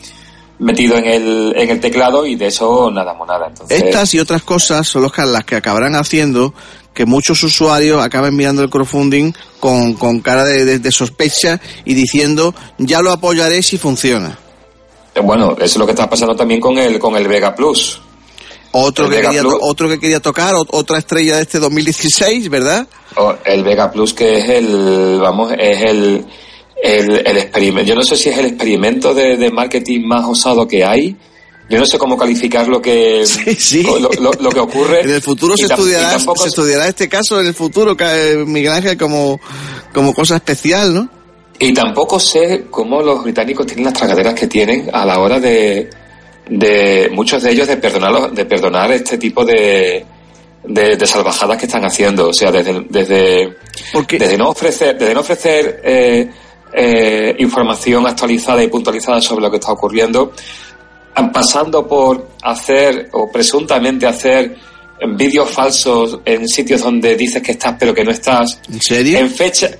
metido 0.58 0.96
en 0.96 1.04
el, 1.06 1.54
en 1.56 1.70
el 1.70 1.80
teclado 1.80 2.24
y 2.26 2.36
de 2.36 2.46
eso 2.46 2.90
nada 2.90 3.14
monada. 3.14 3.46
Entonces, 3.48 3.82
Estas 3.82 4.14
y 4.14 4.20
otras 4.20 4.42
cosas 4.42 4.86
son 4.86 5.02
los 5.02 5.12
que, 5.12 5.22
las 5.24 5.44
que 5.44 5.56
acabarán 5.56 5.94
haciendo 5.96 6.54
que 6.94 7.06
muchos 7.06 7.42
usuarios 7.42 8.00
acaban 8.04 8.36
mirando 8.36 8.62
el 8.62 8.70
crowdfunding 8.70 9.32
con, 9.58 9.94
con 9.94 10.20
cara 10.20 10.44
de, 10.44 10.64
de- 10.64 10.78
de 10.78 10.92
sospecha 10.92 11.60
y 11.84 11.94
diciendo, 11.94 12.54
ya 12.78 13.00
lo 13.02 13.10
apoyaré 13.10 13.62
si 13.64 13.78
funciona. 13.78 14.38
Eh, 15.14 15.20
Bueno, 15.20 15.52
eso 15.56 15.64
es 15.64 15.76
lo 15.76 15.86
que 15.86 15.92
está 15.92 16.08
pasando 16.08 16.36
también 16.36 16.60
con 16.60 16.78
el, 16.78 16.98
con 17.00 17.16
el 17.16 17.26
Vega 17.26 17.52
Plus. 17.54 18.00
Otro 18.76 19.06
El 19.06 19.10
que, 19.10 19.16
Vega 19.16 19.28
quería, 19.30 19.42
Plus. 19.42 19.54
otro 19.62 19.88
que 19.88 19.98
quería 20.00 20.20
tocar, 20.20 20.54
ot- 20.54 20.68
otra 20.70 20.98
estrella 20.98 21.36
de 21.36 21.42
este 21.42 21.58
2016, 21.60 22.48
¿verdad? 22.48 22.86
O 23.16 23.34
el 23.44 23.64
Vega 23.64 23.90
Plus 23.90 24.12
que 24.14 24.38
es 24.38 24.48
el, 24.48 25.18
vamos, 25.20 25.52
es 25.58 25.80
el, 25.82 26.24
el, 26.84 27.26
el 27.26 27.36
experimento. 27.38 27.88
Yo 27.88 27.94
no 27.94 28.02
sé 28.02 28.14
si 28.16 28.28
es 28.28 28.36
el 28.38 28.46
experimento 28.46 29.14
de, 29.14 29.36
de 29.38 29.50
marketing 29.50 30.06
más 30.06 30.24
osado 30.26 30.68
que 30.68 30.84
hay. 30.84 31.16
Yo 31.70 31.78
no 31.78 31.86
sé 31.86 31.96
cómo 31.96 32.18
calificar 32.18 32.68
lo 32.68 32.82
que, 32.82 33.24
Lo, 33.84 34.10
lo- 34.20 34.32
lo 34.34 34.50
que 34.50 34.60
ocurre. 34.60 35.00
En 35.00 35.10
el 35.10 35.22
futuro 35.22 35.56
se 35.56 35.64
estudiará, 35.64 36.10
tampoco 36.10 36.42
se 36.42 36.48
estudiará 36.48 36.86
este 36.86 37.08
caso 37.08 37.40
en 37.40 37.46
el 37.46 37.54
futuro, 37.54 37.96
eh, 37.98 38.44
Miguel 38.46 38.72
Ángel, 38.72 38.98
como, 38.98 39.40
como 39.94 40.12
cosa 40.12 40.36
especial, 40.36 40.92
¿no? 40.92 41.08
Y 41.58 41.72
tampoco 41.72 42.20
sé 42.20 42.66
cómo 42.70 43.00
los 43.00 43.22
británicos 43.24 43.64
tienen 43.66 43.86
las 43.86 43.94
tragaderas 43.94 44.34
que 44.34 44.46
tienen 44.46 44.90
a 44.92 45.06
la 45.06 45.18
hora 45.20 45.40
de, 45.40 45.88
de 46.50 47.08
muchos 47.14 47.42
de 47.42 47.52
ellos 47.52 47.66
de 47.66 47.78
perdonar, 47.78 48.30
de 48.32 48.44
perdonar 48.44 48.92
este 48.92 49.16
tipo 49.16 49.42
de, 49.44 50.04
de, 50.64 50.96
de 50.96 51.06
salvajadas 51.06 51.56
que 51.56 51.64
están 51.64 51.84
haciendo. 51.86 52.28
O 52.28 52.32
sea, 52.34 52.50
desde, 52.52 52.84
desde, 52.90 53.56
desde 54.18 54.36
no 54.36 54.50
ofrecer, 54.50 54.98
desde 54.98 55.14
no 55.14 55.20
ofrecer 55.20 55.80
eh, 55.82 56.30
eh, 56.74 57.36
información 57.38 58.06
actualizada 58.06 58.62
y 58.62 58.68
puntualizada 58.68 59.20
sobre 59.20 59.42
lo 59.42 59.50
que 59.50 59.58
está 59.58 59.72
ocurriendo, 59.72 60.32
pasando 61.32 61.86
por 61.86 62.30
hacer 62.42 63.08
o 63.12 63.30
presuntamente 63.30 64.06
hacer 64.06 64.56
vídeos 65.16 65.50
falsos 65.50 66.18
en 66.24 66.48
sitios 66.48 66.82
donde 66.82 67.14
dices 67.16 67.42
que 67.42 67.52
estás 67.52 67.76
pero 67.78 67.94
que 67.94 68.04
no 68.04 68.10
estás. 68.10 68.60
¿En 68.68 68.80
serio? 68.80 69.18
En 69.18 69.30
fecha, 69.30 69.70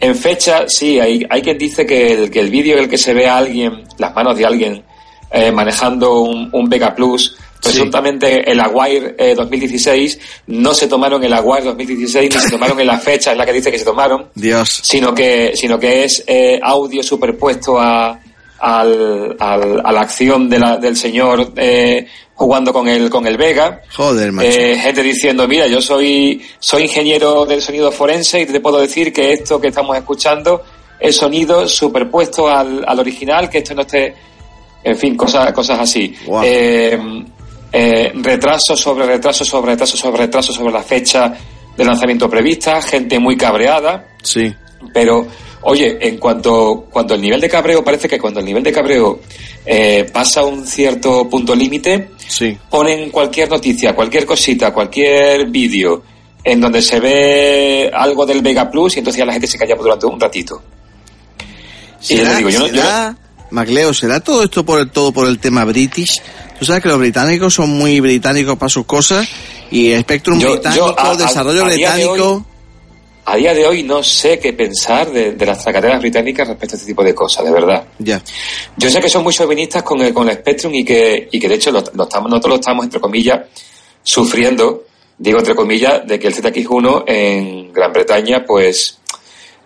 en 0.00 0.16
fecha, 0.16 0.64
sí, 0.66 0.98
hay, 0.98 1.24
hay 1.30 1.42
quien 1.42 1.56
dice 1.56 1.86
que 1.86 2.12
el, 2.12 2.30
que 2.30 2.40
el 2.40 2.50
vídeo 2.50 2.76
en 2.76 2.84
el 2.84 2.88
que 2.88 2.98
se 2.98 3.14
ve 3.14 3.28
a 3.28 3.38
alguien, 3.38 3.84
las 3.98 4.14
manos 4.14 4.36
de 4.36 4.44
alguien, 4.44 4.82
eh, 5.30 5.52
manejando 5.52 6.20
un, 6.20 6.50
un 6.52 6.68
Vega 6.68 6.94
Plus, 6.94 7.36
presuntamente 7.62 8.50
el 8.50 8.60
Aguirre 8.60 9.14
eh, 9.18 9.34
2016, 9.34 10.18
no 10.48 10.74
se 10.74 10.86
tomaron 10.88 11.22
el 11.24 11.32
Aguirre 11.32 11.62
2016, 11.64 12.34
ni 12.34 12.40
se 12.40 12.50
tomaron 12.50 12.78
en 12.80 12.86
la 12.86 12.98
fecha 12.98 13.32
en 13.32 13.38
la 13.38 13.46
que 13.46 13.52
dice 13.52 13.70
que 13.70 13.78
se 13.78 13.84
tomaron, 13.84 14.28
Dios. 14.34 14.80
sino 14.82 15.14
que, 15.14 15.52
sino 15.54 15.78
que 15.78 16.04
es 16.04 16.24
eh, 16.26 16.58
audio 16.62 17.02
superpuesto 17.02 17.78
a, 17.80 18.18
al, 18.58 19.36
al- 19.38 19.82
a 19.84 19.92
la 19.92 20.00
acción 20.00 20.48
de 20.48 20.58
la- 20.58 20.76
del 20.76 20.96
señor 20.96 21.52
eh, 21.56 22.06
jugando 22.34 22.72
con 22.72 22.88
el, 22.88 23.08
con 23.10 23.26
el 23.26 23.36
Vega. 23.36 23.82
Joder, 23.94 24.32
macho. 24.32 24.48
Eh, 24.48 24.76
gente 24.78 25.02
diciendo, 25.02 25.46
mira, 25.46 25.66
yo 25.66 25.80
soy, 25.80 26.42
soy 26.58 26.82
ingeniero 26.82 27.44
del 27.46 27.62
sonido 27.62 27.92
forense 27.92 28.40
y 28.40 28.46
te 28.46 28.60
puedo 28.60 28.78
decir 28.80 29.12
que 29.12 29.32
esto 29.32 29.60
que 29.60 29.68
estamos 29.68 29.96
escuchando 29.96 30.62
es 30.98 31.16
sonido 31.16 31.68
superpuesto 31.68 32.48
al, 32.48 32.84
al 32.86 32.98
original, 33.00 33.48
que 33.50 33.58
esto 33.58 33.74
no 33.74 33.82
esté, 33.82 34.14
en 34.84 34.96
fin, 34.96 35.16
cosas, 35.16 35.52
cosas 35.52 35.80
así. 35.80 36.14
Eh, 36.44 36.98
eh, 37.72 38.12
retraso 38.14 38.76
sobre 38.76 39.06
retraso 39.06 39.44
sobre 39.44 39.72
retraso 39.72 39.96
sobre 39.96 40.18
retraso 40.18 40.52
sobre 40.52 40.72
la 40.72 40.82
fecha 40.82 41.32
de 41.76 41.84
lanzamiento 41.84 42.28
prevista, 42.28 42.82
gente 42.82 43.18
muy 43.18 43.36
cabreada. 43.36 44.08
Sí. 44.22 44.52
Pero, 44.92 45.26
oye, 45.62 45.96
en 46.00 46.18
cuanto 46.18 46.86
cuando 46.90 47.14
el 47.14 47.20
nivel 47.22 47.40
de 47.40 47.48
cabreo, 47.48 47.82
parece 47.82 48.08
que 48.08 48.18
cuando 48.18 48.40
el 48.40 48.46
nivel 48.46 48.62
de 48.62 48.72
cabreo 48.72 49.20
eh, 49.64 50.06
pasa 50.12 50.42
un 50.44 50.66
cierto 50.66 51.28
punto 51.30 51.54
límite, 51.54 52.10
Sí. 52.28 52.56
ponen 52.70 53.10
cualquier 53.10 53.48
noticia, 53.50 53.94
cualquier 53.94 54.26
cosita, 54.26 54.72
cualquier 54.72 55.46
vídeo 55.46 56.02
en 56.44 56.60
donde 56.60 56.82
se 56.82 56.98
ve 56.98 57.90
algo 57.94 58.26
del 58.26 58.42
Vega 58.42 58.68
Plus 58.70 58.96
y 58.96 58.98
entonces 58.98 59.18
ya 59.20 59.24
la 59.24 59.32
gente 59.32 59.46
se 59.46 59.56
calla 59.58 59.76
durante 59.76 60.06
un 60.06 60.18
ratito. 60.18 60.60
Y 62.08 62.16
yo 62.16 62.24
¿Será, 62.24 62.30
le 62.32 62.36
digo, 62.38 62.50
yo 62.50 62.58
no, 62.60 62.66
yo 62.66 62.72
no- 62.74 62.80
será- 62.82 63.16
Macleo, 63.52 63.94
¿será 63.94 64.20
todo 64.20 64.42
esto 64.42 64.64
por 64.64 64.80
el, 64.80 64.90
todo 64.90 65.12
por 65.12 65.28
el 65.28 65.38
tema 65.38 65.64
british? 65.64 66.20
Tú 66.58 66.64
sabes 66.64 66.82
que 66.82 66.88
los 66.88 66.98
británicos 66.98 67.54
son 67.54 67.70
muy 67.70 68.00
británicos 68.00 68.56
para 68.58 68.68
sus 68.70 68.86
cosas 68.86 69.28
y 69.70 69.94
Spectrum 70.00 70.38
Yo- 70.40 70.52
británico, 70.52 70.86
yo 70.88 70.98
a- 70.98 71.10
a- 71.12 71.16
desarrollo 71.16 71.64
a 71.64 71.70
día 71.70 71.90
de 71.94 72.04
británico. 72.04 72.46
a 73.24 73.36
día 73.36 73.54
de 73.54 73.66
hoy 73.66 73.82
no 73.82 74.02
sé 74.02 74.38
qué 74.38 74.52
pensar 74.52 75.10
de, 75.12 75.32
de 75.32 75.46
las 75.46 75.62
tracaderas 75.62 76.00
británicas 76.00 76.48
respecto 76.48 76.74
a 76.74 76.78
este 76.78 76.88
tipo 76.88 77.04
de 77.04 77.14
cosas, 77.14 77.44
de 77.44 77.50
verdad. 77.52 77.84
Ya. 77.98 78.20
Yo 78.76 78.90
sé 78.90 79.00
que 79.00 79.08
son 79.08 79.22
muy 79.22 79.32
chauvinistas 79.34 79.82
con 79.82 80.00
el, 80.00 80.12
con 80.14 80.28
el 80.28 80.36
Spectrum 80.36 80.74
y 80.74 80.84
que, 80.84 81.28
y 81.30 81.38
que 81.38 81.48
de 81.48 81.54
hecho 81.56 81.70
lo, 81.70 81.82
lo 81.94 82.04
estamos, 82.04 82.30
nosotros 82.30 82.50
lo 82.50 82.60
estamos, 82.60 82.84
entre 82.84 83.00
comillas, 83.00 83.40
sufriendo, 84.02 84.84
digo 85.18 85.38
entre 85.38 85.54
comillas, 85.54 86.06
de 86.06 86.18
que 86.18 86.28
el 86.28 86.34
ZX1 86.34 87.04
en 87.06 87.72
Gran 87.72 87.92
Bretaña, 87.92 88.44
pues, 88.46 88.98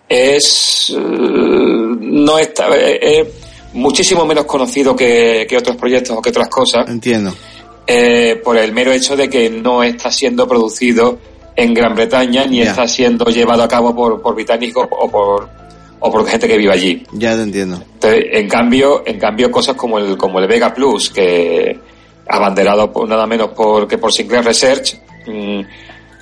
es, 0.09 0.89
eh, 0.95 0.95
no 0.99 2.37
está, 2.39 2.67
eh, 2.77 2.99
eh, 3.01 3.33
muchísimo 3.73 4.25
menos 4.25 4.45
conocido 4.45 4.95
que, 4.95 5.45
que 5.49 5.57
otros 5.57 5.75
proyectos 5.77 6.15
o 6.17 6.21
que 6.21 6.29
otras 6.29 6.49
cosas. 6.49 6.87
Entiendo. 6.89 7.33
eh, 7.85 8.39
por 8.43 8.57
el 8.57 8.71
mero 8.73 8.91
hecho 8.91 9.15
de 9.15 9.29
que 9.29 9.49
no 9.49 9.81
está 9.83 10.11
siendo 10.11 10.47
producido 10.47 11.17
en 11.55 11.73
Gran 11.73 11.95
Bretaña 11.95 12.45
ni 12.45 12.57
Ya. 12.63 12.71
está 12.71 12.87
siendo 12.87 13.25
llevado 13.25 13.63
a 13.63 13.67
cabo 13.67 13.95
por, 13.95 14.21
por 14.21 14.35
británicos 14.35 14.87
o 14.91 15.09
por, 15.09 15.49
o 15.99 16.11
por 16.11 16.27
gente 16.27 16.47
que 16.47 16.57
vive 16.57 16.71
allí. 16.73 17.03
Ya 17.13 17.35
te 17.35 17.41
entiendo. 17.43 17.81
Entonces, 17.93 18.25
en 18.31 18.47
cambio, 18.49 19.03
en 19.05 19.17
cambio 19.19 19.49
cosas 19.49 19.75
como 19.75 19.97
el, 19.99 20.17
como 20.17 20.39
el 20.39 20.47
Vega 20.47 20.73
Plus, 20.73 21.09
que 21.09 21.79
abanderado 22.27 22.91
por, 22.91 23.07
nada 23.07 23.25
menos 23.25 23.49
por, 23.51 23.87
que 23.87 23.97
por 23.97 24.11
Sinclair 24.11 24.43
Research, 24.45 24.97
mm, 25.25 25.59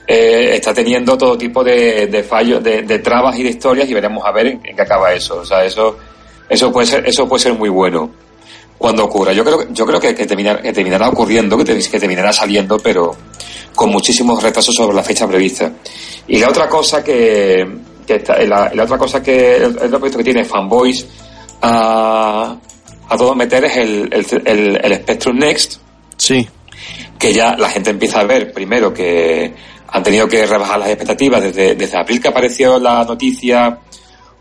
eh, 0.07 0.51
está 0.55 0.71
teniendo 0.73 1.17
todo 1.17 1.35
tipo 1.37 1.63
de, 1.63 2.07
de 2.07 2.23
fallos, 2.23 2.63
de, 2.63 2.83
de 2.83 2.99
trabas 2.99 3.37
y 3.39 3.43
de 3.43 3.49
historias 3.49 3.89
y 3.89 3.93
veremos 3.93 4.23
a 4.23 4.31
ver 4.31 4.47
en, 4.47 4.61
en 4.63 4.75
qué 4.75 4.81
acaba 4.83 5.11
eso. 5.13 5.37
O 5.37 5.45
sea, 5.45 5.65
eso, 5.65 5.97
eso 6.49 6.71
puede 6.71 6.87
ser, 6.87 7.07
eso 7.07 7.27
puede 7.27 7.43
ser 7.43 7.53
muy 7.53 7.69
bueno 7.69 8.11
cuando 8.77 9.05
ocurra. 9.05 9.33
Yo 9.33 9.43
creo, 9.43 9.67
yo 9.71 9.85
creo 9.85 9.99
que, 9.99 10.13
que, 10.13 10.25
terminar- 10.25 10.61
que 10.61 10.73
terminará 10.73 11.09
ocurriendo, 11.09 11.57
que, 11.57 11.63
te- 11.65 11.89
que 11.89 11.99
terminará 11.99 12.31
saliendo, 12.33 12.77
pero 12.79 13.15
con 13.73 13.89
muchísimos 13.91 14.41
retrasos 14.43 14.73
sobre 14.75 14.95
la 14.95 15.03
fecha 15.03 15.27
prevista. 15.27 15.71
Y 16.27 16.39
la 16.39 16.49
otra 16.49 16.67
cosa 16.69 17.03
que, 17.03 17.65
que 18.05 18.15
está, 18.15 18.37
la, 18.43 18.71
la 18.73 18.83
otra 18.83 18.97
cosa 18.97 19.21
que, 19.23 19.57
el, 19.57 19.73
proyecto 19.75 20.17
que 20.17 20.23
tiene 20.23 20.43
Fanboys 20.45 21.05
a, 21.61 22.57
a 23.09 23.17
todo 23.17 23.35
meter 23.35 23.65
es 23.65 23.77
el, 23.77 24.09
el, 24.11 24.25
el, 24.45 24.79
el 24.83 24.95
Spectrum 24.95 25.37
Next. 25.37 25.75
Sí. 26.17 26.47
Que 27.17 27.33
ya 27.33 27.55
la 27.57 27.69
gente 27.69 27.89
empieza 27.91 28.19
a 28.19 28.23
ver, 28.25 28.51
primero, 28.53 28.93
que 28.93 29.53
han 29.87 30.03
tenido 30.03 30.27
que 30.27 30.45
rebajar 30.45 30.79
las 30.79 30.89
expectativas 30.89 31.41
desde, 31.41 31.75
desde 31.75 31.97
abril 31.97 32.21
que 32.21 32.27
apareció 32.27 32.77
la 32.79 33.03
noticia 33.05 33.79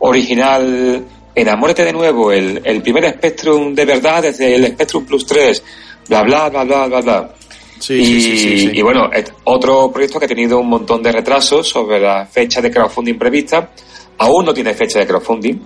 original 0.00 1.04
enamórate 1.34 1.84
de 1.84 1.92
nuevo, 1.92 2.32
el, 2.32 2.60
el 2.64 2.82
primer 2.82 3.10
Spectrum 3.14 3.74
de 3.74 3.84
verdad 3.84 4.22
desde 4.22 4.54
el 4.54 4.66
Spectrum 4.68 5.04
Plus 5.04 5.26
3, 5.26 5.62
bla, 6.08 6.22
bla, 6.22 6.48
bla, 6.48 6.64
bla, 6.64 6.86
bla, 6.86 7.00
bla. 7.00 7.34
Sí, 7.78 7.94
y, 7.94 8.04
sí, 8.04 8.20
sí, 8.20 8.38
sí, 8.38 8.58
sí. 8.58 8.70
y 8.72 8.82
bueno, 8.82 9.10
otro 9.44 9.90
proyecto 9.92 10.18
que 10.18 10.26
ha 10.26 10.28
tenido 10.28 10.58
un 10.58 10.68
montón 10.68 11.02
de 11.02 11.12
retrasos 11.12 11.68
sobre 11.68 12.00
la 12.00 12.24
fecha 12.24 12.62
de 12.62 12.70
crowdfunding 12.70 13.18
prevista. 13.18 13.70
Aún 14.18 14.44
no 14.44 14.54
tiene 14.54 14.74
fecha 14.74 15.00
de 15.00 15.06
crowdfunding 15.06 15.58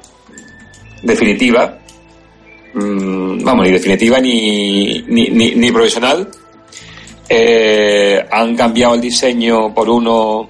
definitiva. 1.03 1.79
Mm, 2.75 3.43
vamos, 3.45 3.67
ni 3.67 3.73
definitiva 3.73 4.21
ni, 4.21 5.03
ni, 5.07 5.29
ni, 5.29 5.55
ni 5.55 5.71
provisional. 5.71 6.29
Eh, 7.29 8.25
han 8.31 8.57
cambiado 8.57 8.95
el 8.95 9.01
diseño 9.01 9.75
por 9.75 9.89
uno 9.91 10.49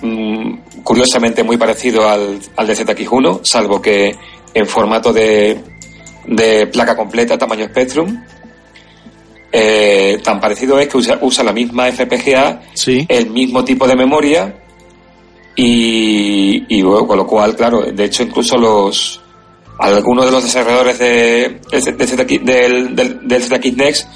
mm, 0.00 0.82
curiosamente 0.84 1.42
muy 1.42 1.56
parecido 1.56 2.08
al, 2.08 2.38
al 2.56 2.66
de 2.66 2.76
ZX1, 2.76 3.40
salvo 3.42 3.82
que 3.82 4.14
en 4.54 4.66
formato 4.66 5.12
de, 5.12 5.60
de 6.26 6.66
placa 6.68 6.96
completa, 6.96 7.36
tamaño 7.36 7.66
Spectrum. 7.66 8.24
Eh, 9.52 10.18
tan 10.22 10.40
parecido 10.40 10.78
es 10.78 10.88
que 10.88 10.96
usa, 10.96 11.18
usa 11.20 11.44
la 11.44 11.52
misma 11.52 11.90
FPGA, 11.90 12.62
el 13.08 13.30
mismo 13.30 13.64
tipo 13.64 13.86
de 13.86 13.94
memoria 13.94 14.52
y, 15.54 16.76
y 16.76 16.82
bueno, 16.82 17.06
con 17.06 17.18
lo 17.18 17.26
cual, 17.26 17.54
claro, 17.54 17.82
de 17.82 18.04
hecho 18.04 18.24
incluso 18.24 18.56
los 18.56 19.20
algunos 19.78 20.26
de 20.26 20.30
los 20.30 20.44
desarrolladores 20.44 20.98
de, 20.98 21.60
del, 21.70 21.96
del 21.96 22.08
ZX, 22.08 22.44
del, 22.44 22.96
del, 22.96 23.28
del 23.28 23.42
ZX 23.42 23.76
Next 23.76 24.08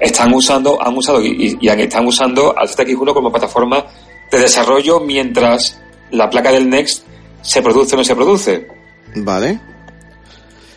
están 0.00 0.32
usando, 0.34 0.80
han 0.80 0.96
usado 0.96 1.22
y, 1.24 1.56
y 1.60 1.68
están 1.68 2.06
usando 2.06 2.54
al 2.56 2.68
ZX1 2.68 3.14
como 3.14 3.30
plataforma 3.30 3.86
de 4.30 4.38
desarrollo 4.38 5.00
mientras 5.00 5.80
la 6.10 6.28
placa 6.28 6.50
del 6.50 6.68
Next 6.68 7.04
se 7.42 7.62
produce 7.62 7.94
o 7.94 7.98
no 7.98 8.04
se 8.04 8.14
produce. 8.14 8.66
Vale. 9.16 9.73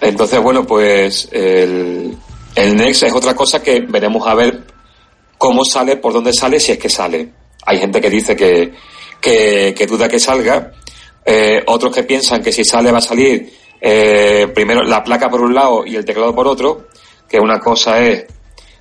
Entonces, 0.02 0.40
bueno, 0.42 0.66
pues 0.66 1.30
el, 1.32 2.16
el 2.56 2.76
Next 2.76 3.04
es 3.04 3.14
otra 3.14 3.36
cosa 3.36 3.62
que 3.62 3.82
veremos 3.82 4.28
a 4.28 4.36
ver 4.36 4.64
cómo 5.38 5.64
sale, 5.66 5.98
por 5.98 6.14
dónde 6.14 6.34
sale, 6.34 6.60
si 6.60 6.72
es 6.72 6.78
que 6.78 6.90
sale. 6.90 7.30
Hay 7.66 7.80
gente 7.80 8.00
que 8.00 8.10
dice 8.10 8.36
que, 8.36 8.74
que, 9.20 9.74
que 9.78 9.88
duda 9.88 10.08
que 10.08 10.20
salga, 10.20 10.72
eh, 11.26 11.64
otros 11.66 11.94
que 11.94 12.04
piensan 12.04 12.42
que 12.42 12.52
si 12.52 12.64
sale 12.64 12.92
va 12.92 13.00
a 13.00 13.02
salir 13.02 13.54
eh, 13.82 14.48
primero 14.54 14.84
la 14.84 15.04
placa 15.04 15.30
por 15.30 15.42
un 15.42 15.54
lado 15.54 15.86
y 15.86 15.96
el 15.96 16.06
teclado 16.06 16.34
por 16.34 16.48
otro, 16.48 16.88
que 17.28 17.40
una 17.40 17.60
cosa 17.60 18.00
es 18.00 18.26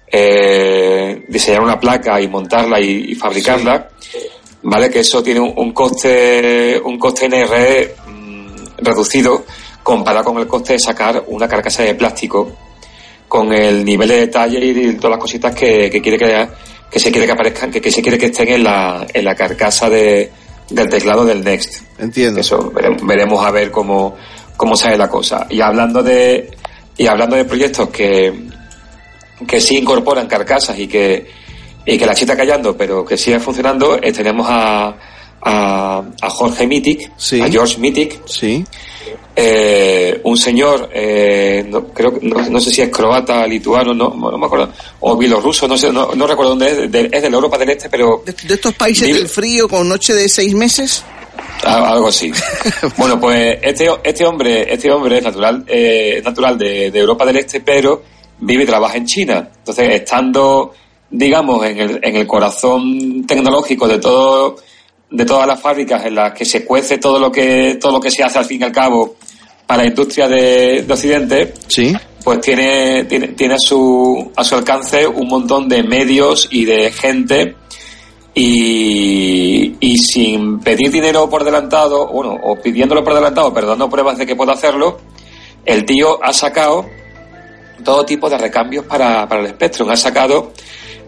eh, 0.06 1.24
diseñar 1.28 1.62
una 1.62 1.80
placa 1.80 2.20
y 2.20 2.28
montarla 2.28 2.80
y, 2.80 3.12
y 3.12 3.14
fabricarla. 3.14 3.88
¿vale? 4.62 4.90
Que 4.90 5.00
eso 5.00 5.22
tiene 5.22 5.40
un, 5.40 5.52
un 5.56 5.72
coste, 5.72 6.80
un 6.84 6.98
coste 6.98 7.28
NRE 7.28 7.94
mm, 8.06 8.56
reducido 8.78 9.44
comparado 9.86 10.24
con 10.24 10.38
el 10.38 10.48
coste 10.48 10.72
de 10.72 10.80
sacar 10.80 11.22
una 11.28 11.46
carcasa 11.46 11.84
de 11.84 11.94
plástico 11.94 12.50
con 13.28 13.52
el 13.52 13.84
nivel 13.84 14.08
de 14.08 14.16
detalle 14.16 14.58
y 14.58 14.94
todas 14.96 15.12
las 15.12 15.20
cositas 15.20 15.54
que, 15.54 15.88
que 15.88 16.02
quiere 16.02 16.18
que, 16.18 16.48
que 16.90 16.98
se 16.98 17.12
quiere 17.12 17.24
que 17.24 17.32
aparezcan, 17.32 17.70
que, 17.70 17.80
que 17.80 17.92
se 17.92 18.02
quiere 18.02 18.18
que 18.18 18.26
estén 18.26 18.48
en 18.48 18.64
la, 18.64 19.06
en 19.14 19.24
la 19.24 19.36
carcasa 19.36 19.88
de, 19.88 20.32
del 20.70 20.88
teclado 20.88 21.24
del 21.24 21.44
Next. 21.44 21.84
Entiendo. 22.00 22.40
Eso, 22.40 22.68
veremos, 22.72 23.06
veremos 23.06 23.46
a 23.46 23.52
ver 23.52 23.70
cómo, 23.70 24.16
cómo 24.56 24.74
sale 24.74 24.98
la 24.98 25.08
cosa. 25.08 25.46
Y 25.50 25.60
hablando 25.60 26.02
de, 26.02 26.50
y 26.96 27.06
hablando 27.06 27.36
de 27.36 27.44
proyectos 27.44 27.88
que, 27.90 28.48
que 29.46 29.60
sí 29.60 29.76
incorporan 29.76 30.26
carcasas 30.26 30.76
y 30.80 30.88
que, 30.88 31.30
y 31.84 31.96
que 31.96 32.06
la 32.06 32.14
chita 32.16 32.36
callando, 32.36 32.76
pero 32.76 33.04
que 33.04 33.16
sigue 33.16 33.38
funcionando, 33.38 34.02
eh, 34.02 34.10
tenemos 34.10 34.48
a, 34.50 34.96
a, 35.42 36.02
a 36.20 36.30
Jorge 36.30 36.66
Mitic, 36.66 37.12
a 37.40 37.48
George 37.48 37.78
Mitic, 37.78 38.26
sí. 38.26 38.64
Eh, 39.34 40.20
un 40.24 40.36
señor, 40.36 40.90
eh, 40.92 41.64
no, 41.68 41.88
creo 41.88 42.18
no, 42.22 42.48
no 42.48 42.60
sé 42.60 42.70
si 42.70 42.82
es 42.82 42.88
croata, 42.88 43.46
lituano, 43.46 43.94
no, 43.94 44.14
no 44.14 44.38
me 44.38 44.46
acuerdo, 44.46 44.70
o 45.00 45.16
bielorruso, 45.16 45.68
no 45.68 45.76
sé, 45.76 45.92
no, 45.92 46.14
no 46.14 46.26
recuerdo 46.26 46.50
dónde 46.50 46.84
es, 46.84 46.92
de, 46.92 47.08
es 47.12 47.22
de 47.22 47.30
la 47.30 47.36
Europa 47.36 47.58
del 47.58 47.70
Este, 47.70 47.88
pero 47.88 48.22
De 48.24 48.54
estos 48.54 48.74
países 48.74 49.14
del 49.14 49.28
frío 49.28 49.68
con 49.68 49.88
noche 49.88 50.14
de 50.14 50.28
seis 50.28 50.54
meses. 50.54 51.04
algo 51.62 52.08
así. 52.08 52.32
bueno, 52.96 53.20
pues 53.20 53.58
este, 53.62 53.88
este 54.02 54.26
hombre, 54.26 54.72
este 54.72 54.90
hombre 54.90 55.18
es 55.18 55.24
natural, 55.24 55.64
eh, 55.66 56.22
natural 56.24 56.56
de, 56.56 56.90
de 56.90 56.98
Europa 56.98 57.26
del 57.26 57.36
Este, 57.36 57.60
pero 57.60 58.02
vive 58.38 58.64
y 58.64 58.66
trabaja 58.66 58.96
en 58.96 59.06
China. 59.06 59.50
Entonces, 59.58 59.88
estando, 59.90 60.72
digamos, 61.10 61.64
en 61.66 61.78
el, 61.78 62.00
en 62.02 62.16
el 62.16 62.26
corazón 62.26 63.26
tecnológico 63.26 63.88
de 63.88 63.98
todo, 63.98 64.56
de 65.10 65.24
todas 65.24 65.46
las 65.46 65.60
fábricas 65.60 66.04
en 66.04 66.14
las 66.14 66.32
que 66.32 66.44
se 66.44 66.64
cuece 66.64 66.98
todo 66.98 67.18
lo 67.18 67.30
que, 67.30 67.78
todo 67.80 67.92
lo 67.92 68.00
que 68.00 68.10
se 68.10 68.22
hace 68.22 68.38
al 68.38 68.44
fin 68.44 68.60
y 68.60 68.64
al 68.64 68.72
cabo 68.72 69.16
para 69.66 69.82
la 69.82 69.88
industria 69.88 70.28
de, 70.28 70.82
de 70.82 70.92
Occidente, 70.92 71.54
sí. 71.68 71.94
pues 72.22 72.40
tiene, 72.40 73.04
tiene, 73.04 73.28
tiene 73.28 73.54
a 73.54 73.58
su, 73.58 74.32
a 74.36 74.44
su 74.44 74.54
alcance 74.54 75.06
un 75.06 75.28
montón 75.28 75.68
de 75.68 75.82
medios 75.82 76.48
y 76.50 76.64
de 76.64 76.92
gente 76.92 77.56
y, 78.34 79.74
y 79.80 79.98
sin 79.98 80.60
pedir 80.60 80.90
dinero 80.90 81.28
por 81.28 81.42
adelantado, 81.42 82.06
bueno, 82.08 82.38
o 82.44 82.56
pidiéndolo 82.56 83.02
por 83.02 83.14
adelantado, 83.14 83.52
pero 83.52 83.66
dando 83.66 83.88
pruebas 83.88 84.18
de 84.18 84.26
que 84.26 84.36
puede 84.36 84.52
hacerlo, 84.52 84.98
el 85.64 85.84
tío 85.84 86.22
ha 86.22 86.32
sacado 86.32 86.86
todo 87.82 88.04
tipo 88.04 88.28
de 88.28 88.38
recambios 88.38 88.84
para, 88.84 89.28
para 89.28 89.42
el 89.42 89.48
Spectrum. 89.48 89.90
Ha 89.90 89.96
sacado 89.96 90.52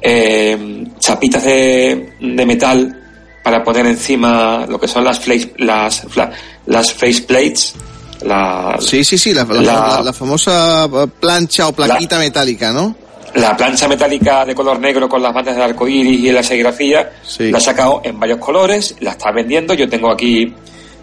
eh, 0.01 0.85
chapitas 0.99 1.45
de, 1.45 2.15
de 2.21 2.47
metal 2.47 3.08
para 3.51 3.65
poner 3.65 3.87
encima 3.87 4.67
lo 4.69 4.79
que 4.79 4.87
son 4.87 5.03
las, 5.05 5.19
face- 5.19 5.55
las, 5.57 6.03
las 6.67 6.93
faceplates. 6.93 7.73
La, 8.21 8.77
Sí, 8.79 9.03
sí, 9.05 9.17
sí, 9.17 9.33
la, 9.33 9.45
la- 9.45 10.03
La- 10.05 10.13
famosa 10.13 10.85
eh, 10.85 11.07
plancha 11.19 11.67
o 11.69 11.73
plaquita 11.73 12.19
metálica, 12.19 12.73
¿no? 12.75 12.95
la 13.35 13.57
plancha 13.57 13.87
metálica 13.89 14.45
de 14.45 14.55
color 14.55 14.79
negro 14.81 15.09
con 15.09 15.23
las 15.23 15.33
bandas 15.33 15.55
de 15.57 15.63
arco 15.63 15.87
iris 15.89 16.21
y 16.25 16.31
la 16.33 16.43
serigrafía 16.43 17.11
la 17.51 17.59
ha 17.59 17.61
sacado 17.61 18.01
en 18.05 18.19
varios 18.21 18.39
colores, 18.39 18.97
la 19.01 19.13
está 19.13 19.31
vendiendo. 19.33 19.73
Yo 19.75 19.89
tengo 19.89 20.11
aquí 20.13 20.53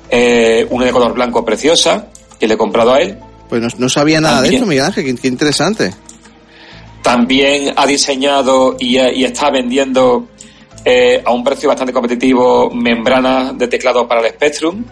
eh, 0.09 0.67
una 0.69 0.85
de 0.85 0.91
color 0.91 1.13
blanco 1.13 1.43
preciosa 1.43 2.07
que 2.39 2.47
le 2.47 2.53
he 2.53 2.57
comprado 2.57 2.93
a 2.93 2.99
él. 2.99 3.17
Pues 3.49 3.59
no, 3.61 3.69
no 3.77 3.89
sabía 3.89 4.21
nada 4.21 4.41
de 4.41 4.49
esto, 4.55 4.65
Miguel 4.67 4.85
Ángel, 4.85 5.03
qué, 5.05 5.15
qué 5.15 5.27
interesante. 5.27 5.93
También 7.01 7.73
ha 7.75 7.85
diseñado 7.85 8.75
y, 8.79 8.97
y 8.97 9.23
está 9.23 9.51
vendiendo 9.51 10.27
eh, 10.85 11.21
a 11.25 11.31
un 11.31 11.43
precio 11.43 11.67
bastante 11.67 11.91
competitivo 11.91 12.69
membranas 12.69 13.57
de 13.57 13.67
teclado 13.67 14.07
para 14.07 14.21
el 14.21 14.31
Spectrum. 14.33 14.85